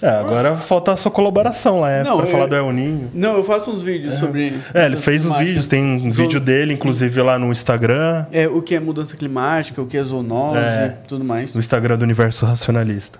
É, 0.00 0.08
agora 0.08 0.56
falta 0.56 0.92
a 0.92 0.96
sua 0.96 1.10
colaboração 1.10 1.80
lá, 1.80 1.90
é, 1.90 2.02
Não, 2.02 2.16
pra 2.16 2.26
eu- 2.26 2.30
falar 2.30 2.46
do 2.46 2.54
El 2.54 2.72
Ninho. 2.72 3.10
Não, 3.12 3.36
eu 3.36 3.44
faço 3.44 3.70
uns 3.70 3.82
vídeos 3.82 4.14
sobre. 4.14 4.54
É, 4.72 4.86
ele 4.86 4.96
fez 4.96 5.26
os 5.26 5.36
vídeos, 5.36 5.66
tem 5.66 5.84
um 5.84 6.10
Zo- 6.12 6.22
vídeo 6.22 6.40
dele, 6.40 6.72
inclusive, 6.72 7.20
lá 7.20 7.38
no 7.38 7.52
Instagram, 7.52 8.24
É, 8.32 8.48
o 8.48 8.62
que 8.62 8.74
é 8.74 8.80
mudança 8.80 9.14
climática, 9.16 9.80
o 9.82 9.86
que 9.86 9.96
é 9.98 10.02
zoonose, 10.02 10.58
É. 10.58 10.96
tudo 11.06 11.22
mais. 11.24 11.52
no 11.54 11.60
Instagram 11.60 11.98
do 11.98 12.02
Universo 12.02 12.46
Racionalista. 12.46 13.18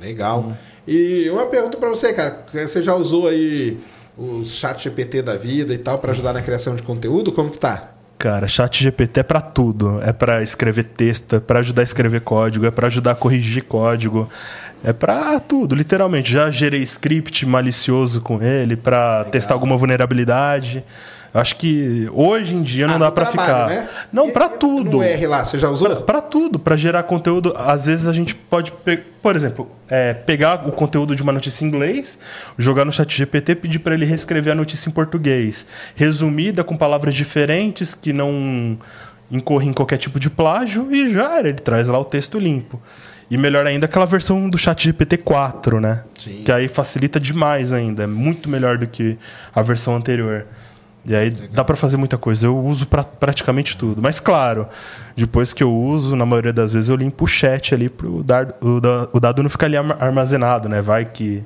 Legal. 0.00 0.52
E 0.86 1.28
uma 1.30 1.46
pergunta 1.46 1.76
pra 1.78 1.88
você, 1.88 2.12
cara. 2.12 2.44
Você 2.52 2.80
já 2.82 2.94
usou 2.94 3.26
aí 3.28 3.78
o 4.18 4.44
chat 4.44 4.82
GPT 4.84 5.22
da 5.22 5.36
vida 5.36 5.72
e 5.74 5.78
tal 5.78 5.98
pra 5.98 6.10
ajudar 6.12 6.32
na 6.32 6.42
criação 6.42 6.74
de 6.76 6.82
conteúdo? 6.82 7.30
Como 7.32 7.50
que 7.50 7.58
tá? 7.58 7.90
Cara, 8.20 8.46
chat 8.46 8.82
GPT 8.82 9.20
é 9.20 9.22
pra 9.22 9.40
tudo. 9.40 9.98
É 10.02 10.12
pra 10.12 10.42
escrever 10.42 10.84
texto, 10.84 11.36
é 11.36 11.40
pra 11.40 11.60
ajudar 11.60 11.80
a 11.80 11.84
escrever 11.84 12.20
código, 12.20 12.66
é 12.66 12.70
pra 12.70 12.86
ajudar 12.86 13.12
a 13.12 13.14
corrigir 13.14 13.62
código. 13.64 14.28
É 14.84 14.92
pra 14.92 15.40
tudo, 15.40 15.74
literalmente. 15.74 16.30
Já 16.30 16.50
gerei 16.50 16.82
script 16.82 17.46
malicioso 17.46 18.20
com 18.20 18.42
ele 18.42 18.76
pra 18.76 19.24
testar 19.24 19.54
alguma 19.54 19.74
vulnerabilidade. 19.74 20.84
Acho 21.32 21.54
que 21.56 22.08
hoje 22.12 22.54
em 22.54 22.62
dia 22.62 22.86
não 22.88 22.96
Ah, 22.96 22.98
dá 22.98 23.06
no 23.06 23.12
pra 23.12 23.26
trabalho, 23.26 23.70
ficar. 23.70 23.82
né? 23.82 23.88
Não, 24.12 24.28
e 24.28 24.32
tudo. 24.58 24.90
No 24.90 25.02
R 25.02 25.26
lá, 25.28 25.44
você 25.44 25.58
já 25.58 25.68
usou? 25.70 26.02
Pra 26.02 26.20
tudo, 26.20 26.58
pra 26.58 26.74
gerar 26.76 27.04
conteúdo. 27.04 27.54
Às 27.56 27.86
vezes 27.86 28.08
a 28.08 28.12
gente 28.12 28.34
pode, 28.34 28.72
por 29.22 29.36
exemplo, 29.36 29.70
é, 29.88 30.12
pegar 30.12 30.66
o 30.66 30.72
conteúdo 30.72 31.14
de 31.14 31.22
uma 31.22 31.32
notícia 31.32 31.64
em 31.64 31.68
inglês, 31.68 32.18
jogar 32.58 32.84
no 32.84 32.92
chat 32.92 33.16
GPT, 33.16 33.54
pedir 33.54 33.78
para 33.78 33.94
ele 33.94 34.04
reescrever 34.04 34.52
a 34.52 34.56
notícia 34.56 34.88
em 34.88 34.92
português, 34.92 35.64
resumida 35.94 36.64
com 36.64 36.76
palavras 36.76 37.14
diferentes 37.14 37.94
que 37.94 38.12
não 38.12 38.76
incorrem 39.30 39.68
em 39.70 39.72
qualquer 39.72 39.98
tipo 39.98 40.18
de 40.18 40.28
plágio 40.28 40.88
e 40.90 41.12
já 41.12 41.38
era, 41.38 41.48
ele 41.48 41.58
traz 41.58 41.86
lá 41.86 41.98
o 41.98 42.04
texto 42.04 42.38
limpo. 42.38 42.82
E 43.30 43.36
melhor 43.36 43.64
ainda 43.64 43.86
aquela 43.86 44.04
versão 44.06 44.50
do 44.50 44.58
chat 44.58 44.82
GPT 44.82 45.18
4, 45.18 45.80
né? 45.80 46.02
Sim. 46.18 46.42
Que 46.44 46.50
aí 46.50 46.66
facilita 46.66 47.20
demais 47.20 47.72
ainda, 47.72 48.02
é 48.02 48.06
muito 48.08 48.48
melhor 48.48 48.76
do 48.76 48.88
que 48.88 49.16
a 49.54 49.62
versão 49.62 49.94
anterior. 49.94 50.44
E 51.04 51.14
aí 51.16 51.30
dá 51.30 51.64
pra 51.64 51.76
fazer 51.76 51.96
muita 51.96 52.18
coisa. 52.18 52.46
Eu 52.46 52.58
uso 52.58 52.86
pra 52.86 53.02
praticamente 53.02 53.76
tudo. 53.76 54.02
Mas 54.02 54.20
claro, 54.20 54.66
depois 55.16 55.52
que 55.52 55.62
eu 55.62 55.74
uso, 55.74 56.14
na 56.14 56.26
maioria 56.26 56.52
das 56.52 56.72
vezes 56.72 56.88
eu 56.88 56.96
limpo 56.96 57.24
o 57.24 57.28
chat 57.28 57.74
ali 57.74 57.88
pro 57.88 58.22
dar, 58.22 58.54
o, 58.60 58.80
o 59.16 59.20
dado 59.20 59.42
não 59.42 59.50
ficar 59.50 59.66
ali 59.66 59.76
arma- 59.76 59.96
armazenado, 59.98 60.68
né? 60.68 60.82
Vai 60.82 61.06
que 61.06 61.42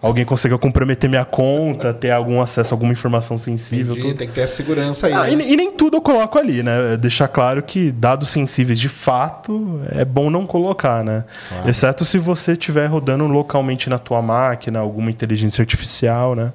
alguém 0.00 0.24
consiga 0.24 0.58
comprometer 0.58 1.08
minha 1.08 1.24
conta, 1.24 1.92
ter 1.94 2.10
algum 2.10 2.40
acesso 2.40 2.72
a 2.72 2.74
alguma 2.74 2.92
informação 2.92 3.38
sensível. 3.38 3.94
Entendi, 3.94 4.14
tem 4.14 4.28
que 4.28 4.34
ter 4.34 4.42
a 4.42 4.48
segurança 4.48 5.06
aí. 5.06 5.12
Ah, 5.14 5.30
e, 5.30 5.36
né? 5.36 5.44
e 5.48 5.56
nem 5.56 5.70
tudo 5.70 5.96
eu 5.98 6.00
coloco 6.02 6.38
ali, 6.38 6.62
né? 6.62 6.96
Deixar 6.98 7.28
claro 7.28 7.62
que 7.62 7.90
dados 7.90 8.28
sensíveis 8.28 8.78
de 8.78 8.88
fato 8.88 9.80
é 9.90 10.04
bom 10.04 10.28
não 10.30 10.46
colocar, 10.46 11.02
né? 11.04 11.24
Exceto 11.66 12.04
se 12.04 12.18
você 12.18 12.52
estiver 12.52 12.86
rodando 12.86 13.26
localmente 13.26 13.88
na 13.90 13.98
tua 13.98 14.20
máquina, 14.20 14.78
alguma 14.78 15.10
inteligência 15.10 15.62
artificial, 15.62 16.34
né? 16.34 16.52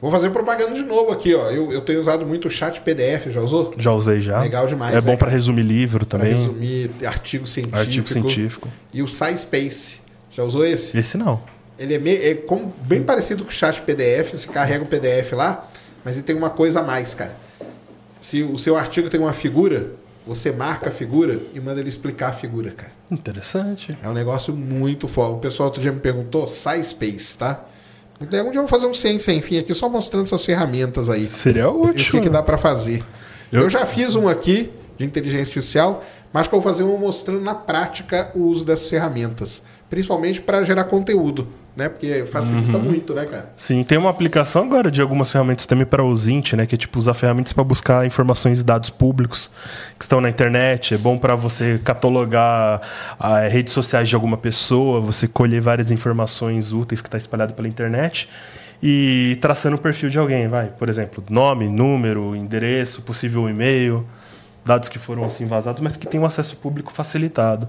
Vou 0.00 0.10
fazer 0.10 0.30
propaganda 0.30 0.74
de 0.74 0.82
novo 0.82 1.10
aqui, 1.10 1.34
ó. 1.34 1.50
Eu, 1.50 1.72
eu 1.72 1.80
tenho 1.80 2.00
usado 2.00 2.26
muito 2.26 2.48
o 2.48 2.50
chat 2.50 2.80
PDF, 2.82 3.28
já 3.30 3.40
usou? 3.40 3.72
Já 3.78 3.92
usei 3.92 4.20
já. 4.20 4.40
Legal 4.40 4.66
demais, 4.66 4.92
É 4.92 4.96
né, 4.96 5.00
bom 5.00 5.16
para 5.16 5.26
cara? 5.28 5.30
resumir 5.32 5.62
livro 5.62 6.04
Pra 6.04 6.18
também. 6.18 6.34
resumir 6.36 6.90
artigo 7.06 7.46
científico. 7.46 7.78
Artigo 7.78 8.08
científico. 8.08 8.68
E 8.92 9.02
o 9.02 9.08
SciSpace. 9.08 10.00
Já 10.30 10.44
usou 10.44 10.66
esse? 10.66 10.96
Esse 10.98 11.16
não. 11.16 11.40
Ele 11.78 11.94
é, 11.94 11.98
meio, 11.98 12.22
é 12.30 12.34
como- 12.34 12.74
bem 12.82 13.02
parecido 13.02 13.42
com 13.44 13.50
o 13.50 13.52
chat 13.52 13.80
PDF, 13.82 14.32
você 14.34 14.46
carrega 14.48 14.84
o 14.84 14.86
PDF 14.86 15.32
lá, 15.32 15.66
mas 16.04 16.14
ele 16.14 16.22
tem 16.22 16.36
uma 16.36 16.50
coisa 16.50 16.80
a 16.80 16.82
mais, 16.82 17.14
cara. 17.14 17.34
Se 18.20 18.42
o 18.42 18.58
seu 18.58 18.76
artigo 18.76 19.08
tem 19.08 19.18
uma 19.20 19.32
figura, 19.32 19.92
você 20.26 20.50
marca 20.52 20.90
a 20.90 20.92
figura 20.92 21.40
e 21.54 21.60
manda 21.60 21.80
ele 21.80 21.88
explicar 21.88 22.28
a 22.28 22.32
figura, 22.32 22.70
cara. 22.70 22.92
Interessante. 23.10 23.96
É 24.02 24.08
um 24.08 24.12
negócio 24.14 24.52
muito 24.54 25.06
foda. 25.08 25.32
O 25.34 25.38
pessoal 25.38 25.68
outro 25.68 25.80
dia 25.80 25.92
me 25.92 26.00
perguntou, 26.00 26.46
SciSpace, 26.46 27.38
tá? 27.38 27.64
Então, 28.20 28.46
um 28.46 28.50
dia 28.50 28.58
eu 28.60 28.62
vou 28.62 28.68
fazer 28.68 28.86
um 28.86 28.94
Ciência 28.94 29.32
Sem 29.32 29.42
Fim 29.42 29.58
aqui, 29.58 29.74
só 29.74 29.88
mostrando 29.88 30.24
essas 30.24 30.44
ferramentas 30.44 31.10
aí. 31.10 31.26
Seria 31.26 31.62
E 31.62 31.66
o 31.66 31.82
útil. 31.86 32.12
que, 32.12 32.20
que 32.22 32.28
dá 32.30 32.42
para 32.42 32.56
fazer. 32.56 33.04
Eu... 33.52 33.62
Eu- 33.62 33.70
já 33.70 33.84
fiz 33.84 34.14
um 34.14 34.26
aqui 34.28 34.70
de 34.96 35.04
inteligência 35.04 35.42
artificial, 35.44 36.02
mas 36.32 36.48
que 36.48 36.54
eu 36.54 36.60
vou 36.60 36.70
fazer 36.72 36.82
um 36.84 36.96
mostrando 36.96 37.40
na 37.42 37.54
prática 37.54 38.30
o 38.34 38.40
uso 38.44 38.64
dessas 38.64 38.88
ferramentas. 38.88 39.62
Principalmente 39.90 40.40
para 40.40 40.64
gerar 40.64 40.84
conteúdo, 40.84 41.46
né? 41.76 41.88
Porque 41.90 42.20
Uhum. 42.22 42.26
facilita 42.26 42.78
muito, 42.78 43.14
né, 43.14 43.24
cara? 43.26 43.52
Sim, 43.56 43.84
tem 43.84 43.98
uma 43.98 44.08
aplicação 44.10 44.64
agora 44.64 44.90
de 44.90 45.02
algumas 45.02 45.30
ferramentas 45.30 45.66
também 45.66 45.84
para 45.86 46.02
o 46.02 46.16
Zint, 46.16 46.54
né? 46.54 46.64
Que 46.66 46.74
é 46.74 46.78
tipo 46.78 46.98
usar 46.98 47.12
ferramentas 47.14 47.52
para 47.52 47.62
buscar 47.62 48.06
informações 48.06 48.60
e 48.60 48.64
dados 48.64 48.88
públicos 48.90 49.50
que 49.98 50.04
estão 50.04 50.20
na 50.20 50.30
internet. 50.30 50.94
É 50.94 50.98
bom 50.98 51.18
para 51.18 51.34
você 51.34 51.78
catalogar 51.84 52.80
ah, 53.18 53.40
redes 53.46 53.72
sociais 53.74 54.08
de 54.08 54.14
alguma 54.14 54.36
pessoa, 54.38 55.00
você 55.00 55.28
colher 55.28 55.60
várias 55.60 55.90
informações 55.90 56.72
úteis 56.72 57.00
que 57.00 57.08
está 57.08 57.18
espalhado 57.18 57.52
pela 57.52 57.68
internet 57.68 58.28
e 58.82 59.36
traçando 59.40 59.76
o 59.76 59.78
perfil 59.78 60.08
de 60.10 60.18
alguém, 60.18 60.48
vai. 60.48 60.66
Por 60.66 60.88
exemplo, 60.88 61.22
nome, 61.28 61.68
número, 61.68 62.34
endereço, 62.36 63.02
possível 63.02 63.48
e-mail, 63.48 64.06
dados 64.66 64.88
que 64.88 64.98
foram 64.98 65.24
assim 65.24 65.46
vazados, 65.46 65.80
mas 65.80 65.96
que 65.96 66.06
tem 66.06 66.20
um 66.20 66.26
acesso 66.26 66.56
público 66.56 66.92
facilitado. 66.92 67.68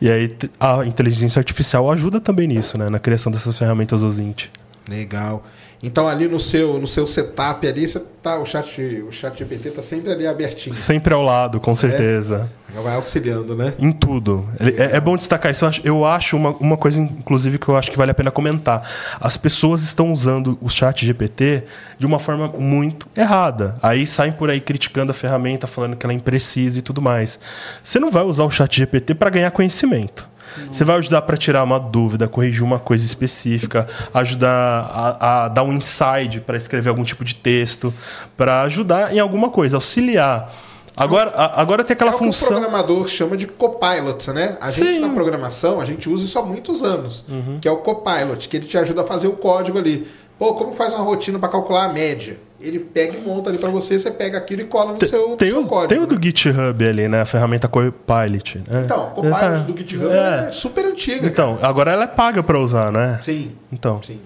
E 0.00 0.10
aí 0.10 0.30
a 0.60 0.84
inteligência 0.84 1.40
artificial 1.40 1.90
ajuda 1.90 2.20
também 2.20 2.46
nisso, 2.46 2.78
né? 2.78 2.88
Na 2.88 2.98
criação 2.98 3.32
dessas 3.32 3.58
ferramentas 3.58 4.02
OSINT. 4.02 4.50
Legal. 4.88 5.44
Então 5.84 6.08
ali 6.08 6.26
no 6.26 6.40
seu, 6.40 6.78
no 6.78 6.86
seu 6.86 7.06
setup 7.06 7.68
ali, 7.68 7.86
você 7.86 8.00
tá, 8.22 8.38
o 8.38 8.46
chat, 8.46 8.80
o 9.06 9.12
chat 9.12 9.38
GPT 9.38 9.70
tá 9.70 9.82
sempre 9.82 10.10
ali 10.10 10.26
abertinho. 10.26 10.74
Sempre 10.74 11.12
ao 11.12 11.22
lado, 11.22 11.60
com 11.60 11.76
certeza. 11.76 12.50
Vai 12.82 12.96
auxiliando, 12.96 13.54
né? 13.54 13.74
Em 13.78 13.92
tudo. 13.92 14.48
É, 14.58 14.96
é 14.96 15.00
bom 15.00 15.16
destacar 15.16 15.52
isso. 15.52 15.64
Eu 15.64 15.68
acho, 15.68 15.80
eu 15.84 16.04
acho 16.04 16.36
uma, 16.36 16.50
uma 16.56 16.76
coisa, 16.76 17.00
inclusive, 17.00 17.58
que 17.58 17.68
eu 17.68 17.76
acho 17.76 17.90
que 17.90 17.98
vale 17.98 18.10
a 18.10 18.14
pena 18.14 18.30
comentar. 18.30 18.82
As 19.20 19.36
pessoas 19.36 19.82
estão 19.82 20.10
usando 20.10 20.58
o 20.60 20.70
chat 20.70 21.04
GPT 21.04 21.64
de 21.98 22.06
uma 22.06 22.18
forma 22.18 22.48
muito 22.48 23.06
errada. 23.14 23.78
Aí 23.82 24.06
saem 24.06 24.32
por 24.32 24.50
aí 24.50 24.60
criticando 24.60 25.12
a 25.12 25.14
ferramenta, 25.14 25.66
falando 25.66 25.94
que 25.94 26.04
ela 26.04 26.14
é 26.14 26.16
imprecisa 26.16 26.78
e 26.78 26.82
tudo 26.82 27.02
mais. 27.02 27.38
Você 27.82 28.00
não 28.00 28.10
vai 28.10 28.24
usar 28.24 28.44
o 28.44 28.50
chat 28.50 28.74
GPT 28.74 29.14
para 29.14 29.30
ganhar 29.30 29.50
conhecimento. 29.50 30.33
Você 30.70 30.84
vai 30.84 30.96
ajudar 30.96 31.22
para 31.22 31.36
tirar 31.36 31.62
uma 31.64 31.78
dúvida, 31.80 32.28
corrigir 32.28 32.62
uma 32.62 32.78
coisa 32.78 33.04
específica, 33.04 33.86
ajudar 34.12 34.48
a, 34.50 35.44
a 35.44 35.48
dar 35.48 35.62
um 35.62 35.72
insight 35.72 36.40
para 36.40 36.56
escrever 36.56 36.88
algum 36.88 37.04
tipo 37.04 37.24
de 37.24 37.34
texto, 37.34 37.92
para 38.36 38.62
ajudar 38.62 39.14
em 39.14 39.18
alguma 39.18 39.50
coisa, 39.50 39.76
auxiliar. 39.76 40.52
Agora, 40.96 41.32
agora 41.56 41.82
tem 41.82 41.94
aquela 41.94 42.12
é 42.12 42.14
o 42.14 42.18
que 42.18 42.24
função. 42.24 42.48
o 42.48 42.52
programador 42.52 43.08
chama 43.08 43.36
de 43.36 43.48
copilot, 43.48 44.30
né? 44.30 44.56
A 44.60 44.70
gente 44.70 44.94
Sim. 44.94 45.00
na 45.00 45.08
programação, 45.08 45.80
a 45.80 45.84
gente 45.84 46.08
usa 46.08 46.24
isso 46.24 46.38
há 46.38 46.42
muitos 46.42 46.82
anos, 46.84 47.24
Uhum. 47.28 47.58
que 47.60 47.66
é 47.66 47.70
o 47.70 47.78
copilot, 47.78 48.48
que 48.48 48.56
ele 48.56 48.66
te 48.66 48.78
ajuda 48.78 49.02
a 49.02 49.04
fazer 49.04 49.26
o 49.26 49.32
código 49.32 49.76
ali. 49.76 50.06
Pô, 50.38 50.54
como 50.54 50.76
faz 50.76 50.92
uma 50.94 51.02
rotina 51.02 51.38
para 51.38 51.48
calcular 51.48 51.84
a 51.86 51.92
média? 51.92 52.38
Ele 52.66 52.78
pega 52.78 53.18
e 53.18 53.20
monta 53.20 53.50
ali 53.50 53.58
para 53.58 53.68
você, 53.70 53.98
você 53.98 54.10
pega 54.10 54.38
aquilo 54.38 54.62
e 54.62 54.64
cola 54.64 54.92
no 54.92 54.98
Tem, 54.98 55.08
seu, 55.08 55.28
no 55.28 55.36
tem 55.36 55.50
seu 55.50 55.60
o, 55.60 55.66
código. 55.66 55.88
tem 55.88 55.98
o 55.98 56.00
né? 56.02 56.06
do 56.06 56.22
GitHub 56.24 56.88
ali, 56.88 57.06
né? 57.08 57.20
A 57.20 57.26
ferramenta 57.26 57.68
Copilot. 57.68 58.58
né? 58.66 58.82
Então, 58.84 59.08
o 59.08 59.10
Copilot 59.10 59.38
Tá. 59.40 59.56
do 59.58 59.76
GitHub 59.76 60.06
É. 60.06 60.48
é 60.48 60.52
super 60.52 60.84
antiga. 60.86 61.26
Então, 61.26 61.58
agora 61.60 61.92
ela 61.92 62.04
é 62.04 62.06
paga 62.06 62.42
para 62.42 62.58
usar, 62.58 62.90
né? 62.90 63.10
cara. 63.12 63.22
Sim, 63.22 63.52
Então, 63.70 64.00
sim. 64.02 64.18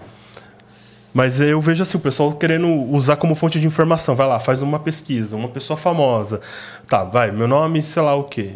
mas 1.13 1.41
eu 1.41 1.61
vejo 1.61 1.83
assim, 1.83 1.97
o 1.99 2.01
pessoal 2.01 2.33
querendo 2.33 2.69
usar 2.93 3.17
como 3.17 3.35
fonte 3.35 3.59
de 3.59 3.67
informação. 3.67 4.15
Vai 4.15 4.27
lá, 4.29 4.39
faz 4.39 4.63
uma 4.63 4.79
pesquisa, 4.79 5.35
uma 5.37 5.49
pessoa 5.49 5.77
famosa. 5.77 6.41
Tá, 6.87 7.03
vai, 7.03 7.33
meu 7.33 7.49
nome, 7.49 7.83
sei 7.83 8.03
lá 8.03 8.15
o 8.15 8.25
quê. 8.25 8.51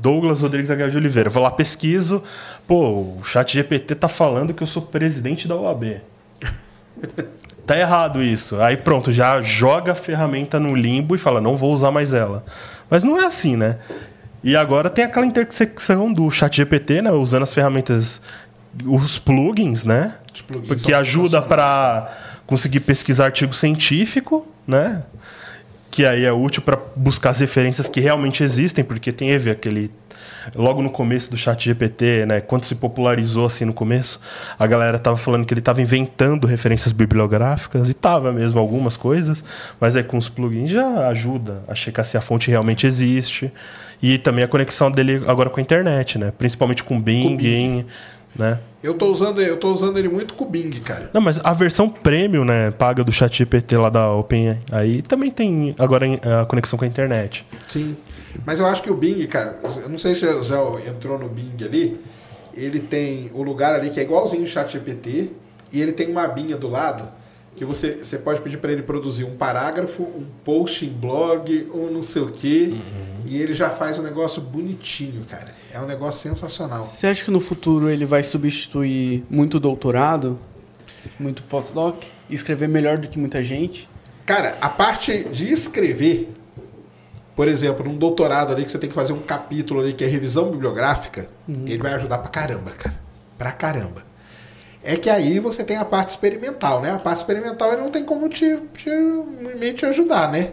Douglas 0.00 0.40
Rodrigues 0.40 0.70
Aguiar 0.70 0.88
de 0.90 0.96
Oliveira. 0.96 1.28
Vou 1.28 1.42
lá, 1.42 1.50
pesquiso. 1.50 2.22
Pô, 2.66 3.16
o 3.18 3.20
chat 3.24 3.52
GPT 3.52 3.94
tá 3.96 4.08
falando 4.08 4.54
que 4.54 4.62
eu 4.62 4.66
sou 4.66 4.80
presidente 4.82 5.46
da 5.48 5.56
OAB. 5.56 6.00
tá 7.70 7.78
errado 7.78 8.20
isso. 8.20 8.60
Aí 8.60 8.76
pronto, 8.76 9.12
já 9.12 9.40
joga 9.40 9.92
a 9.92 9.94
ferramenta 9.94 10.58
no 10.58 10.74
limbo 10.74 11.14
e 11.14 11.18
fala, 11.18 11.40
não 11.40 11.56
vou 11.56 11.72
usar 11.72 11.92
mais 11.92 12.12
ela. 12.12 12.44
Mas 12.90 13.04
não 13.04 13.16
é 13.16 13.26
assim, 13.26 13.56
né? 13.56 13.78
E 14.42 14.56
agora 14.56 14.90
tem 14.90 15.04
aquela 15.04 15.24
intersecção 15.24 16.12
do 16.12 16.28
chat 16.32 16.56
GPT, 16.56 17.02
né? 17.02 17.12
Usando 17.12 17.44
as 17.44 17.54
ferramentas, 17.54 18.20
os 18.84 19.20
plugins, 19.20 19.84
né? 19.84 20.14
Os 20.34 20.42
plugins 20.42 20.82
são 20.82 20.98
ajuda 20.98 21.40
para 21.40 22.12
conseguir 22.44 22.80
pesquisar 22.80 23.26
artigo 23.26 23.54
científico, 23.54 24.48
né? 24.66 25.04
Que 25.92 26.04
aí 26.04 26.24
é 26.24 26.32
útil 26.32 26.62
para 26.62 26.76
buscar 26.96 27.30
as 27.30 27.38
referências 27.38 27.86
que 27.86 28.00
realmente 28.00 28.42
existem, 28.42 28.82
porque 28.82 29.12
tem 29.12 29.32
aquele 29.32 29.92
logo 30.54 30.82
no 30.82 30.90
começo 30.90 31.30
do 31.30 31.36
chat 31.36 31.64
GPT, 31.64 32.26
né, 32.26 32.40
quando 32.40 32.64
se 32.64 32.74
popularizou 32.74 33.46
assim 33.46 33.64
no 33.64 33.72
começo, 33.72 34.20
a 34.58 34.66
galera 34.66 34.98
tava 34.98 35.16
falando 35.16 35.44
que 35.44 35.54
ele 35.54 35.60
tava 35.60 35.80
inventando 35.82 36.46
referências 36.46 36.92
bibliográficas 36.92 37.88
e 37.90 37.94
tava 37.94 38.32
mesmo 38.32 38.58
algumas 38.58 38.96
coisas, 38.96 39.42
mas 39.80 39.96
aí 39.96 40.02
com 40.02 40.18
os 40.18 40.28
plugins 40.28 40.70
já 40.70 41.08
ajuda 41.08 41.62
a 41.68 41.74
checar 41.74 42.04
se 42.04 42.16
a 42.16 42.20
fonte 42.20 42.50
realmente 42.50 42.86
existe 42.86 43.52
e 44.02 44.18
também 44.18 44.44
a 44.44 44.48
conexão 44.48 44.90
dele 44.90 45.22
agora 45.26 45.50
com 45.50 45.60
a 45.60 45.62
internet, 45.62 46.18
né, 46.18 46.32
principalmente 46.36 46.82
com 46.82 47.00
Bing, 47.00 47.22
Com 47.22 47.36
Bing. 47.36 47.86
né? 48.34 48.58
Eu 48.82 48.94
tô 48.94 49.12
usando, 49.12 49.42
eu 49.42 49.58
tô 49.58 49.70
usando 49.70 49.98
ele 49.98 50.08
muito 50.08 50.32
com 50.32 50.44
o 50.44 50.48
Bing, 50.48 50.70
cara. 50.80 51.10
Não, 51.12 51.20
mas 51.20 51.38
a 51.44 51.52
versão 51.52 51.86
premium, 51.86 52.46
né, 52.46 52.70
paga 52.70 53.04
do 53.04 53.12
chat 53.12 53.36
GPT 53.36 53.76
lá 53.76 53.90
da 53.90 54.10
Open, 54.10 54.58
aí 54.72 55.02
também 55.02 55.30
tem 55.30 55.74
agora 55.78 56.06
a 56.40 56.46
conexão 56.46 56.78
com 56.78 56.86
a 56.86 56.88
internet. 56.88 57.44
Sim. 57.68 57.94
Mas 58.44 58.60
eu 58.60 58.66
acho 58.66 58.82
que 58.82 58.90
o 58.90 58.94
Bing, 58.94 59.26
cara, 59.26 59.58
eu 59.82 59.88
não 59.88 59.98
sei 59.98 60.14
se 60.14 60.20
já, 60.20 60.40
já 60.42 60.58
entrou 60.88 61.18
no 61.18 61.28
Bing 61.28 61.56
ali. 61.64 62.00
Ele 62.54 62.80
tem 62.80 63.30
o 63.32 63.42
lugar 63.42 63.74
ali 63.74 63.90
que 63.90 64.00
é 64.00 64.02
igualzinho 64.02 64.44
o 64.44 64.46
chat 64.46 64.72
GPT 64.72 65.30
e 65.72 65.80
ele 65.80 65.92
tem 65.92 66.10
uma 66.10 66.24
abinha 66.24 66.56
do 66.56 66.68
lado 66.68 67.20
que 67.56 67.64
você, 67.64 67.96
você 67.96 68.16
pode 68.16 68.40
pedir 68.40 68.56
para 68.56 68.72
ele 68.72 68.82
produzir 68.82 69.24
um 69.24 69.36
parágrafo, 69.36 70.02
um 70.02 70.24
post 70.44 70.86
em 70.86 70.88
blog, 70.88 71.68
ou 71.72 71.90
não 71.90 72.02
sei 72.02 72.22
o 72.22 72.30
quê. 72.30 72.72
E 73.26 73.36
ele 73.36 73.54
já 73.54 73.68
faz 73.70 73.98
um 73.98 74.02
negócio 74.02 74.40
bonitinho, 74.40 75.24
cara. 75.28 75.54
É 75.70 75.78
um 75.78 75.86
negócio 75.86 76.22
sensacional. 76.22 76.86
Você 76.86 77.06
acha 77.06 77.24
que 77.24 77.30
no 77.30 77.40
futuro 77.40 77.90
ele 77.90 78.06
vai 78.06 78.22
substituir 78.22 79.24
muito 79.28 79.60
doutorado, 79.60 80.38
muito 81.18 81.42
postdoc, 81.42 82.06
e 82.30 82.34
escrever 82.34 82.68
melhor 82.68 82.96
do 82.96 83.08
que 83.08 83.18
muita 83.18 83.42
gente? 83.42 83.88
Cara, 84.24 84.56
a 84.60 84.68
parte 84.68 85.24
de 85.24 85.52
escrever, 85.52 86.32
por 87.34 87.48
exemplo, 87.48 87.84
num 87.84 87.96
doutorado 87.96 88.52
ali 88.52 88.64
que 88.64 88.70
você 88.70 88.78
tem 88.78 88.88
que 88.88 88.94
fazer 88.94 89.12
um 89.12 89.20
capítulo 89.20 89.80
ali 89.80 89.92
que 89.92 90.04
é 90.04 90.06
revisão 90.06 90.50
bibliográfica, 90.50 91.28
ele 91.66 91.82
vai 91.82 91.94
ajudar 91.94 92.18
pra 92.18 92.28
caramba, 92.28 92.70
cara. 92.72 92.94
Pra 93.38 93.52
caramba. 93.52 94.04
É 94.82 94.96
que 94.96 95.10
aí 95.10 95.38
você 95.38 95.62
tem 95.62 95.76
a 95.76 95.84
parte 95.84 96.10
experimental, 96.10 96.80
né? 96.80 96.92
A 96.92 96.98
parte 96.98 97.18
experimental 97.18 97.72
ele 97.72 97.82
não 97.82 97.90
tem 97.90 98.04
como 98.04 98.28
te, 98.28 98.58
te, 98.76 98.90
meio 99.58 99.74
te 99.74 99.84
ajudar, 99.86 100.30
né? 100.30 100.52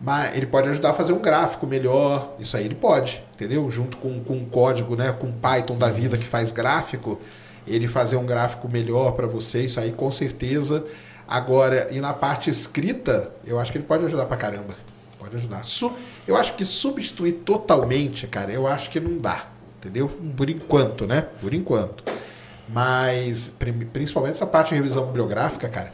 Mas 0.00 0.36
ele 0.36 0.46
pode 0.46 0.68
ajudar 0.68 0.90
a 0.90 0.94
fazer 0.94 1.12
um 1.12 1.20
gráfico 1.20 1.66
melhor. 1.66 2.34
Isso 2.38 2.56
aí 2.56 2.64
ele 2.64 2.74
pode, 2.74 3.22
entendeu? 3.34 3.70
Junto 3.70 3.96
com, 3.98 4.22
com 4.24 4.34
um 4.34 4.44
código, 4.44 4.96
né? 4.96 5.12
Com 5.12 5.30
Python 5.30 5.76
da 5.76 5.90
vida 5.90 6.18
que 6.18 6.26
faz 6.26 6.50
gráfico, 6.50 7.20
ele 7.66 7.86
fazer 7.86 8.16
um 8.16 8.26
gráfico 8.26 8.68
melhor 8.68 9.12
para 9.12 9.26
você, 9.26 9.66
isso 9.66 9.78
aí 9.78 9.92
com 9.92 10.10
certeza. 10.10 10.84
Agora, 11.28 11.88
e 11.90 12.00
na 12.00 12.12
parte 12.12 12.50
escrita, 12.50 13.30
eu 13.46 13.60
acho 13.60 13.70
que 13.70 13.78
ele 13.78 13.84
pode 13.84 14.04
ajudar 14.06 14.26
pra 14.26 14.36
caramba. 14.36 14.74
Pode 15.22 15.36
ajudar. 15.36 15.64
Su- 15.66 15.92
eu 16.26 16.36
acho 16.36 16.54
que 16.54 16.64
substituir 16.64 17.32
totalmente, 17.44 18.26
cara, 18.26 18.50
eu 18.52 18.66
acho 18.66 18.90
que 18.90 18.98
não 18.98 19.18
dá. 19.18 19.46
Entendeu? 19.78 20.08
Por 20.36 20.48
enquanto, 20.50 21.06
né? 21.06 21.26
Por 21.40 21.54
enquanto. 21.54 22.04
Mas, 22.68 23.52
principalmente 23.92 24.34
essa 24.34 24.46
parte 24.46 24.70
de 24.70 24.74
revisão 24.76 25.06
bibliográfica, 25.06 25.68
cara. 25.68 25.92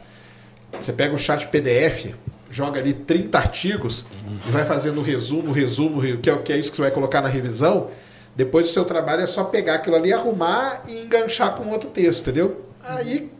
Você 0.79 0.93
pega 0.93 1.13
o 1.15 1.17
chat 1.17 1.47
PDF, 1.47 2.13
joga 2.51 2.79
ali 2.79 2.93
30 2.93 3.37
artigos 3.37 4.05
e 4.47 4.51
vai 4.51 4.63
fazendo 4.65 4.99
o 4.99 5.03
resumo, 5.03 5.51
resumo, 5.51 5.99
re- 5.99 6.17
que 6.17 6.29
é, 6.29 6.33
o- 6.33 6.41
que 6.43 6.53
é 6.53 6.57
isso 6.57 6.69
que 6.71 6.75
você 6.77 6.83
vai 6.83 6.91
colocar 6.91 7.21
na 7.21 7.27
revisão. 7.27 7.89
Depois 8.35 8.67
o 8.67 8.69
seu 8.71 8.85
trabalho 8.85 9.21
é 9.21 9.27
só 9.27 9.43
pegar 9.43 9.75
aquilo 9.75 9.95
ali, 9.95 10.13
arrumar 10.13 10.83
e 10.87 10.93
enganchar 11.03 11.55
com 11.55 11.67
outro 11.69 11.89
texto, 11.89 12.21
entendeu? 12.21 12.63
Aí, 12.83 13.31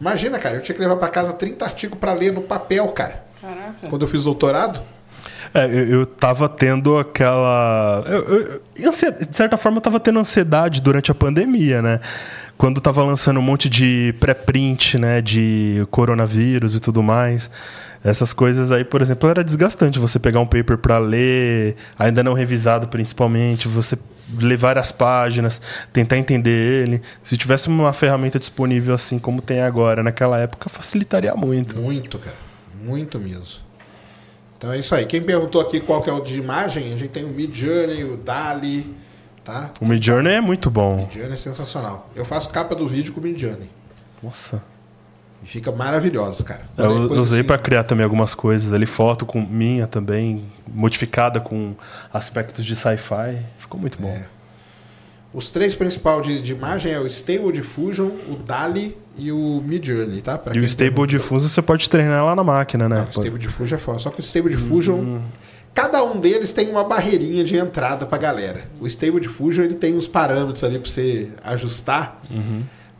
imagina, 0.00 0.38
cara, 0.38 0.56
eu 0.56 0.62
tinha 0.62 0.74
que 0.74 0.80
levar 0.80 0.96
para 0.96 1.08
casa 1.08 1.32
30 1.34 1.64
artigos 1.64 1.98
para 1.98 2.12
ler 2.14 2.32
no 2.32 2.40
papel, 2.42 2.88
cara. 2.88 3.24
Caraca. 3.40 3.88
Quando 3.88 4.02
eu 4.02 4.08
fiz 4.08 4.24
doutorado, 4.24 4.82
É, 5.54 5.66
eu, 5.66 5.88
eu 6.00 6.06
tava 6.06 6.48
tendo 6.48 6.98
aquela. 6.98 8.02
eu- 8.06 8.60
eu- 8.76 8.90
de 8.90 9.36
certa 9.36 9.56
forma, 9.56 9.78
eu 9.78 9.82
tava 9.82 9.98
tendo 10.00 10.18
ansiedade 10.18 10.80
durante 10.80 11.10
a 11.10 11.14
pandemia, 11.14 11.80
né? 11.82 12.00
Quando 12.58 12.80
tava 12.80 13.02
lançando 13.02 13.38
um 13.38 13.42
monte 13.42 13.68
de 13.68 14.14
pré-print, 14.18 14.98
né? 14.98 15.20
De 15.20 15.86
coronavírus 15.90 16.74
e 16.74 16.80
tudo 16.80 17.02
mais. 17.02 17.50
Essas 18.04 18.32
coisas 18.32 18.70
aí, 18.70 18.84
por 18.84 19.02
exemplo, 19.02 19.28
era 19.28 19.42
desgastante 19.42 19.98
você 19.98 20.18
pegar 20.18 20.38
um 20.40 20.46
paper 20.46 20.78
para 20.78 20.98
ler, 20.98 21.74
ainda 21.98 22.22
não 22.22 22.34
revisado 22.34 22.86
principalmente, 22.86 23.66
você 23.66 23.98
ler 24.40 24.56
várias 24.56 24.92
páginas, 24.92 25.60
tentar 25.92 26.16
entender 26.16 26.50
ele. 26.84 27.02
Se 27.22 27.36
tivesse 27.36 27.68
uma 27.68 27.92
ferramenta 27.92 28.38
disponível 28.38 28.94
assim 28.94 29.18
como 29.18 29.42
tem 29.42 29.60
agora, 29.60 30.02
naquela 30.04 30.38
época, 30.38 30.68
facilitaria 30.68 31.34
muito. 31.34 31.76
Muito, 31.76 32.18
cara. 32.18 32.36
Muito 32.80 33.18
mesmo. 33.18 33.65
Então 34.58 34.72
é 34.72 34.78
isso 34.78 34.94
aí. 34.94 35.04
Quem 35.06 35.20
perguntou 35.22 35.60
aqui 35.60 35.80
qual 35.80 36.00
que 36.02 36.08
é 36.08 36.12
o 36.12 36.20
de 36.20 36.36
imagem, 36.38 36.92
a 36.92 36.96
gente 36.96 37.08
tem 37.08 37.24
o 37.24 37.28
Mid 37.28 37.54
Journey, 37.54 38.04
o 38.04 38.16
Dali, 38.16 38.94
tá? 39.44 39.70
O 39.80 39.86
Midjourney 39.86 40.34
é 40.34 40.40
muito 40.40 40.70
bom. 40.70 40.96
Mid 40.96 41.12
Journey 41.12 41.32
é 41.34 41.36
sensacional. 41.36 42.10
Eu 42.16 42.24
faço 42.24 42.48
capa 42.48 42.74
do 42.74 42.88
vídeo 42.88 43.12
com 43.12 43.20
o 43.20 43.22
Mid 43.22 43.38
Journey. 43.38 43.70
Nossa. 44.22 44.62
E 45.42 45.46
fica 45.46 45.70
maravilhoso, 45.70 46.42
cara. 46.42 46.62
Eu 46.76 46.84
Quando 46.88 47.04
é 47.04 47.08
coisa 47.08 47.22
usei 47.22 47.38
assim- 47.40 47.46
pra 47.46 47.58
criar 47.58 47.84
também 47.84 48.02
algumas 48.04 48.34
coisas 48.34 48.72
ali, 48.72 48.86
foto 48.86 49.26
com 49.26 49.40
minha 49.42 49.86
também, 49.86 50.44
modificada 50.66 51.38
com 51.38 51.74
aspectos 52.12 52.64
de 52.64 52.74
sci-fi. 52.74 53.38
Ficou 53.58 53.78
muito 53.78 54.00
bom. 54.00 54.08
É. 54.08 54.24
Os 55.34 55.50
três 55.50 55.74
principais 55.74 56.22
de, 56.26 56.40
de 56.40 56.52
imagem 56.52 56.90
é 56.92 56.98
o 56.98 57.06
Stable 57.06 57.52
Diffusion, 57.52 58.06
o 58.06 58.36
Dali 58.36 58.96
e 59.16 59.32
o 59.32 59.62
Mid 59.64 59.84
Journey, 59.86 60.20
tá? 60.20 60.36
Pra 60.38 60.54
E 60.54 60.60
o 60.60 60.64
Stable. 60.64 61.06
Diffusion 61.06 61.48
você 61.48 61.62
pode 61.62 61.88
treinar 61.88 62.24
lá 62.24 62.34
na 62.36 62.44
máquina, 62.44 62.88
né? 62.88 62.96
Não, 62.96 63.04
o 63.04 63.08
Stable 63.10 63.38
Diffusion 63.38 63.76
é 63.76 63.80
foda. 63.80 63.98
Só 63.98 64.10
que 64.10 64.20
o 64.20 64.22
Stable 64.22 64.54
Diffusion, 64.54 64.96
Hum. 64.98 65.22
cada 65.74 66.02
um 66.04 66.18
deles 66.20 66.52
tem 66.52 66.70
uma 66.70 66.84
barreirinha 66.84 67.42
de 67.44 67.56
entrada 67.56 68.04
pra 68.06 68.18
galera. 68.18 68.64
O 68.80 68.86
Stable 68.86 69.20
Diffusion 69.20 69.64
ele 69.64 69.74
tem 69.74 69.96
uns 69.96 70.06
parâmetros 70.08 70.62
ali 70.64 70.78
pra 70.78 70.90
você 70.90 71.28
ajustar. 71.44 72.22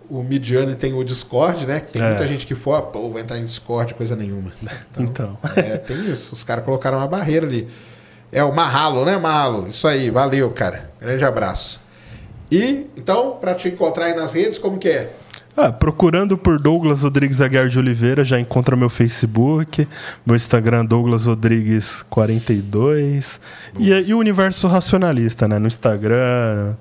O 0.09 0.23
Midjourney 0.23 0.77
tem 0.77 0.95
o 0.95 1.03
Discord, 1.03 1.67
né? 1.67 1.81
Tem 1.81 2.01
Uhum. 2.01 2.07
É. 2.09 2.11
muita 2.13 2.29
gente 2.29 2.47
que 2.47 2.55
for, 2.55 2.81
pô, 2.83 3.11
vai 3.11 3.23
entrar 3.23 3.39
em 3.39 3.45
Discord, 3.45 3.93
coisa 3.95 4.15
nenhuma. 4.15 4.53
Então. 4.99 5.37
É, 5.57 5.77
tem 5.79 5.97
isso. 6.11 6.33
Os 6.35 6.45
caras 6.45 6.65
colocaram 6.65 6.99
uma 6.99 7.09
barreira 7.09 7.45
ali. 7.47 7.67
É 8.33 8.43
o 8.45 8.55
Mahalo, 8.55 9.05
né, 9.05 9.17
Mahalo? 9.19 9.69
Isso 9.69 9.87
aí, 9.89 10.09
valeu, 10.11 10.51
cara. 10.51 10.91
Grande 11.01 11.25
abraço. 11.25 11.81
E, 12.51 12.87
então, 12.97 13.33
pra 13.41 13.55
te 13.55 13.69
encontrar 13.69 14.07
aí 14.07 14.15
nas 14.15 14.33
redes, 14.33 14.59
como 14.59 14.79
que 14.79 14.89
é? 14.89 15.13
Ah, 15.57 15.73
procurando 15.73 16.37
por 16.37 16.61
Douglas 16.61 17.03
Rodrigues 17.03 17.41
Aguiar 17.41 17.69
de 17.69 17.79
Oliveira, 17.79 18.23
já 18.23 18.39
encontra 18.39 18.77
meu 18.77 18.91
Facebook, 18.91 19.89
meu 20.25 20.37
Instagram 20.37 20.85
Douglas 20.85 21.25
Rodrigues 21.25 22.03
42 22.11 23.41
e, 23.79 23.91
e 23.91 24.13
o 24.13 24.19
Universo 24.19 24.69
Racionalista, 24.69 25.49
né? 25.49 25.59
No 25.59 25.67
Instagram, 25.67 26.75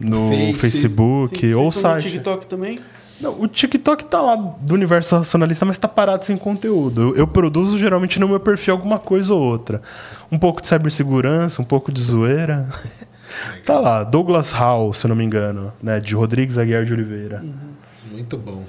no 0.00 0.28
Face. 0.28 0.54
Facebook 0.54 1.38
Sim, 1.38 1.54
ou 1.54 1.68
estão 1.68 1.94
no 1.94 2.00
site. 2.00 2.12
TikTok 2.12 2.48
também? 2.48 2.80
Não, 3.20 3.40
o 3.40 3.46
TikTok 3.46 4.04
tá 4.06 4.20
lá 4.20 4.34
do 4.34 4.74
universo 4.74 5.16
racionalista, 5.16 5.64
mas 5.64 5.78
tá 5.78 5.86
parado 5.86 6.24
sem 6.24 6.36
conteúdo. 6.36 7.00
Eu, 7.00 7.16
eu 7.16 7.26
produzo 7.28 7.78
geralmente 7.78 8.18
no 8.18 8.26
meu 8.26 8.40
perfil 8.40 8.74
alguma 8.74 8.98
coisa 8.98 9.32
ou 9.32 9.40
outra. 9.40 9.80
Um 10.32 10.38
pouco 10.38 10.60
de 10.60 10.66
cibersegurança, 10.66 11.62
um 11.62 11.64
pouco 11.64 11.92
de 11.92 12.02
zoeira. 12.02 12.68
tá 13.64 13.78
lá, 13.78 14.02
Douglas 14.02 14.50
Hall, 14.50 14.92
se 14.92 15.06
eu 15.06 15.10
não 15.10 15.16
me 15.16 15.24
engano, 15.24 15.72
né? 15.80 16.00
De 16.00 16.14
Rodrigues 16.14 16.58
Aguiar 16.58 16.84
de 16.84 16.92
Oliveira. 16.92 17.44
Muito 18.24 18.38
bom. 18.38 18.64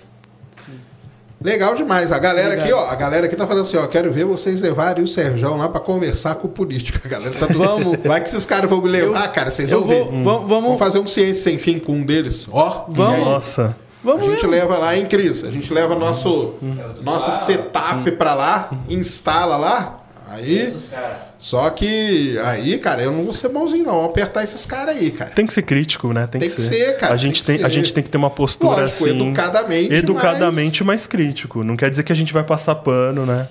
Legal 1.42 1.76
demais. 1.76 2.12
A 2.12 2.20
galera 2.20 2.56
aqui, 2.56 2.72
ó, 2.74 2.90
a 2.90 2.96
galera 2.96 3.26
aqui 3.28 3.36
tá 3.36 3.46
falando 3.48 3.64
assim, 3.64 3.78
ó, 3.78 3.86
quero 3.88 4.12
ver 4.12 4.26
vocês 4.26 4.62
levarem 4.62 5.04
o 5.04 5.08
Serjão 5.08 5.58
lá 5.58 5.70
pra 5.70 5.80
conversar 5.80 6.36
com 6.36 6.48
o 6.48 6.50
político. 6.52 7.00
A 7.06 7.08
galera 7.08 7.34
tá 7.34 7.46
Vamos. 7.46 8.00
Vai 8.04 8.20
que 8.22 8.28
esses 8.28 8.46
caras 8.46 8.70
vão 8.70 8.82
me 8.82 8.90
levar, 8.90 9.28
cara, 9.32 9.50
vocês 9.52 9.72
Eu 9.72 9.80
vão 9.82 9.88
ver. 9.88 10.04
vou, 10.04 10.12
vamos, 10.12 10.26
Vamos 10.26 10.50
vamos, 10.64 10.80
fazer 10.80 11.00
um 11.00 11.08
ciência 11.08 11.44
sem 11.44 11.58
fim 11.58 11.78
com 11.80 11.94
um 11.94 12.06
deles. 12.06 12.48
Ó, 12.52 12.86
Vamos. 12.90 13.16
aí? 13.16 13.26
Nossa. 13.26 13.64
A 14.04 14.08
vamos 14.08 14.24
gente 14.24 14.36
mesmo. 14.48 14.52
leva 14.52 14.78
lá, 14.78 14.96
hein, 14.96 15.06
Cris? 15.06 15.44
A 15.44 15.52
gente 15.52 15.74
leva 15.74 15.96
nosso, 15.96 16.56
nosso 17.02 17.46
setup 17.46 18.12
pra 18.12 18.34
lá, 18.34 18.70
instala 18.90 19.56
lá. 19.58 19.98
Aí, 20.28 20.74
Os 20.76 20.86
caras. 20.88 21.18
só 21.38 21.70
que 21.70 22.38
aí, 22.44 22.78
cara, 22.80 23.02
eu 23.04 23.12
não 23.12 23.24
vou 23.26 23.34
ser 23.34 23.48
bonzinho, 23.50 23.86
não. 23.86 23.94
Vou 23.94 24.06
apertar 24.06 24.44
esses 24.44 24.66
caras 24.66 24.98
aí, 24.98 25.12
cara. 25.12 25.30
Tem 25.32 25.46
que 25.46 25.54
ser 25.54 25.62
crítico, 25.62 26.12
né? 26.14 26.26
Tem, 26.28 26.42
Tem 26.42 26.50
que, 26.50 26.56
que 26.56 26.62
ser. 26.62 26.86
ser, 26.86 26.98
cara, 26.98 27.14
A 27.14 27.18
gente 27.18 27.44
tem 27.44 27.56
tem, 27.56 27.64
que 27.64 27.72
a 27.72 27.74
gente 27.74 27.94
tem 27.94 28.04
que 28.04 28.10
ter 28.10 28.18
uma 28.18 28.30
postura 28.30 28.82
Lógico, 28.82 29.06
assim. 29.06 29.22
educadamente, 29.28 29.94
Educadamente, 29.94 30.84
mas... 30.84 31.06
crítico. 31.08 31.64
Não 31.64 31.76
quer 31.78 31.90
dizer 31.90 32.04
que 32.04 32.12
a 32.12 32.16
gente 32.16 32.34
vai 32.34 32.44
passar 32.44 32.76
pano, 32.76 33.26
né? 33.26 33.48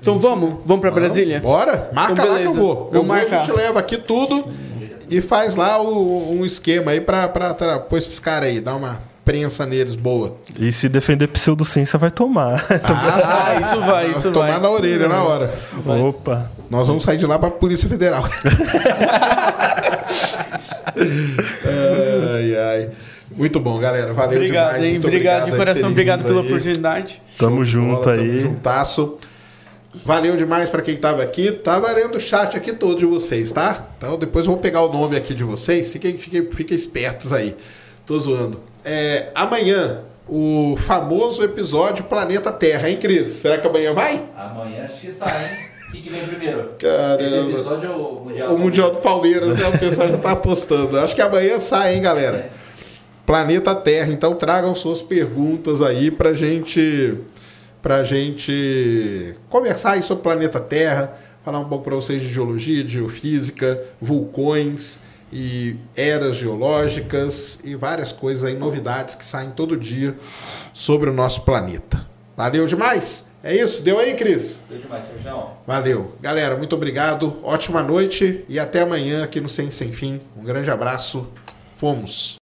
Então 0.00 0.18
vamos, 0.18 0.60
vamos 0.64 0.80
pra 0.80 0.90
Brasília? 0.90 1.40
Bora? 1.40 1.90
Marca 1.92 2.12
Então, 2.14 2.28
lá 2.32 2.38
que 2.40 2.46
eu 2.46 2.54
vou. 2.54 2.90
Eu 2.92 3.02
Vamos 3.02 3.06
vou, 3.06 3.16
a 3.16 3.18
marcar. 3.20 3.44
gente 3.44 3.54
leva 3.56 3.78
aqui 3.78 3.96
tudo 3.98 4.48
E 5.10 5.20
faz 5.20 5.54
lá 5.56 5.80
o- 5.82 6.32
um 6.32 6.44
esquema 6.44 6.92
aí 6.92 7.00
pra, 7.00 7.28
pra, 7.28 7.52
pra 7.52 7.78
pôr 7.78 7.98
esses 7.98 8.18
caras 8.18 8.48
aí, 8.48 8.60
dá 8.60 8.74
uma 8.76 9.00
prensa 9.30 9.64
neles 9.64 9.94
boa. 9.94 10.36
E 10.58 10.72
se 10.72 10.88
defender 10.88 11.28
pseudociência, 11.28 11.96
vai 11.96 12.10
tomar. 12.10 12.64
Ah, 12.82 13.60
isso 13.60 13.80
vai, 13.80 14.10
isso 14.10 14.32
Tomar 14.32 14.50
vai. 14.52 14.60
na 14.60 14.70
orelha 14.70 15.08
na 15.08 15.22
hora. 15.22 15.54
Opa. 15.86 16.50
Nós 16.68 16.88
vamos 16.88 17.04
sair 17.04 17.16
de 17.16 17.24
lá 17.26 17.38
pra 17.38 17.48
Polícia 17.50 17.88
Federal. 17.88 18.24
ai, 22.34 22.56
ai. 22.56 22.90
Muito 23.36 23.60
bom, 23.60 23.78
galera. 23.78 24.12
Valeu 24.12 24.38
Obrigado, 24.38 24.66
demais. 24.66 24.84
hein? 24.84 24.92
Muito 24.94 25.06
Obrigado 25.06 25.44
de 25.44 25.50
aí 25.52 25.56
coração, 25.56 25.90
obrigado 25.90 26.24
pela 26.24 26.40
aí. 26.40 26.46
oportunidade. 26.46 27.22
Tamo 27.38 27.56
Show 27.56 27.64
de 27.64 27.70
junto 27.70 28.00
bola, 28.02 28.12
aí. 28.16 28.28
Tamo 28.28 28.40
juntasso. 28.40 29.16
Valeu 30.04 30.36
demais 30.36 30.68
pra 30.68 30.82
quem 30.82 30.96
tava 30.96 31.22
aqui. 31.22 31.52
Tá 31.52 31.78
valendo 31.78 32.16
o 32.16 32.20
chat 32.20 32.56
aqui 32.56 32.72
todo 32.72 32.98
de 32.98 33.06
vocês, 33.06 33.52
tá? 33.52 33.86
Então 33.96 34.18
depois 34.18 34.46
eu 34.46 34.52
vou 34.52 34.60
pegar 34.60 34.82
o 34.82 34.92
nome 34.92 35.16
aqui 35.16 35.34
de 35.34 35.44
vocês. 35.44 35.92
Fiquem, 35.92 36.16
fiquem, 36.18 36.50
fiquem 36.50 36.76
espertos 36.76 37.32
aí. 37.32 37.54
Tô 38.06 38.18
zoando. 38.18 38.58
É, 38.84 39.28
amanhã, 39.34 40.00
o 40.28 40.76
famoso 40.78 41.42
episódio 41.42 42.04
Planeta 42.04 42.52
Terra, 42.52 42.88
hein, 42.88 42.96
Cris? 42.98 43.28
Será 43.28 43.58
que 43.58 43.66
amanhã 43.66 43.92
vai? 43.92 44.22
Amanhã 44.36 44.84
acho 44.84 45.00
que 45.00 45.12
sai, 45.12 45.44
hein? 45.44 45.70
O 45.88 45.92
que, 45.92 46.02
que 46.02 46.10
vem 46.10 46.24
primeiro? 46.24 46.74
Caramba. 46.78 47.22
Esse 47.22 47.34
episódio 47.34 47.90
é 47.90 47.94
o 47.94 48.20
Mundial. 48.24 48.54
O 48.54 48.58
Mundial 48.58 48.90
do 48.92 48.98
Palmeiras, 48.98 49.58
né? 49.58 49.66
o 49.66 49.78
pessoal 49.78 50.08
já 50.08 50.18
tá 50.18 50.30
apostando. 50.32 50.98
Acho 51.00 51.16
que 51.16 51.20
amanhã 51.20 51.58
sai, 51.58 51.96
hein, 51.96 52.02
galera? 52.02 52.50
Planeta 53.26 53.74
Terra. 53.74 54.12
Então 54.12 54.36
tragam 54.36 54.72
suas 54.74 55.02
perguntas 55.02 55.82
aí 55.82 56.10
pra 56.10 56.32
gente 56.32 57.18
pra 57.82 58.04
gente 58.04 59.34
conversar 59.48 59.92
aí 59.92 60.02
sobre 60.02 60.20
o 60.20 60.22
planeta 60.22 60.60
Terra, 60.60 61.14
falar 61.42 61.60
um 61.60 61.68
pouco 61.68 61.84
para 61.84 61.96
vocês 61.96 62.20
de 62.20 62.30
geologia, 62.32 62.84
de 62.84 62.92
geofísica, 62.92 63.82
vulcões 64.00 65.00
e 65.32 65.76
eras 65.96 66.36
geológicas 66.36 67.58
e 67.62 67.74
várias 67.74 68.12
coisas 68.12 68.44
aí, 68.44 68.54
novidades 68.54 69.14
que 69.14 69.24
saem 69.24 69.50
todo 69.50 69.76
dia 69.76 70.16
sobre 70.72 71.10
o 71.10 71.12
nosso 71.12 71.42
planeta. 71.42 72.06
Valeu 72.36 72.66
demais? 72.66 73.26
É 73.42 73.56
isso? 73.56 73.82
Deu 73.82 73.98
aí, 73.98 74.14
Cris? 74.14 74.60
Deu 74.68 74.78
demais, 74.78 75.06
Sérgio. 75.06 75.46
Valeu. 75.66 76.14
Galera, 76.20 76.56
muito 76.56 76.74
obrigado. 76.74 77.36
Ótima 77.42 77.82
noite 77.82 78.44
e 78.48 78.58
até 78.58 78.82
amanhã 78.82 79.24
aqui 79.24 79.40
no 79.40 79.48
Sem 79.48 79.70
Sem 79.70 79.92
Fim. 79.92 80.20
Um 80.36 80.44
grande 80.44 80.70
abraço. 80.70 81.28
Fomos. 81.76 82.39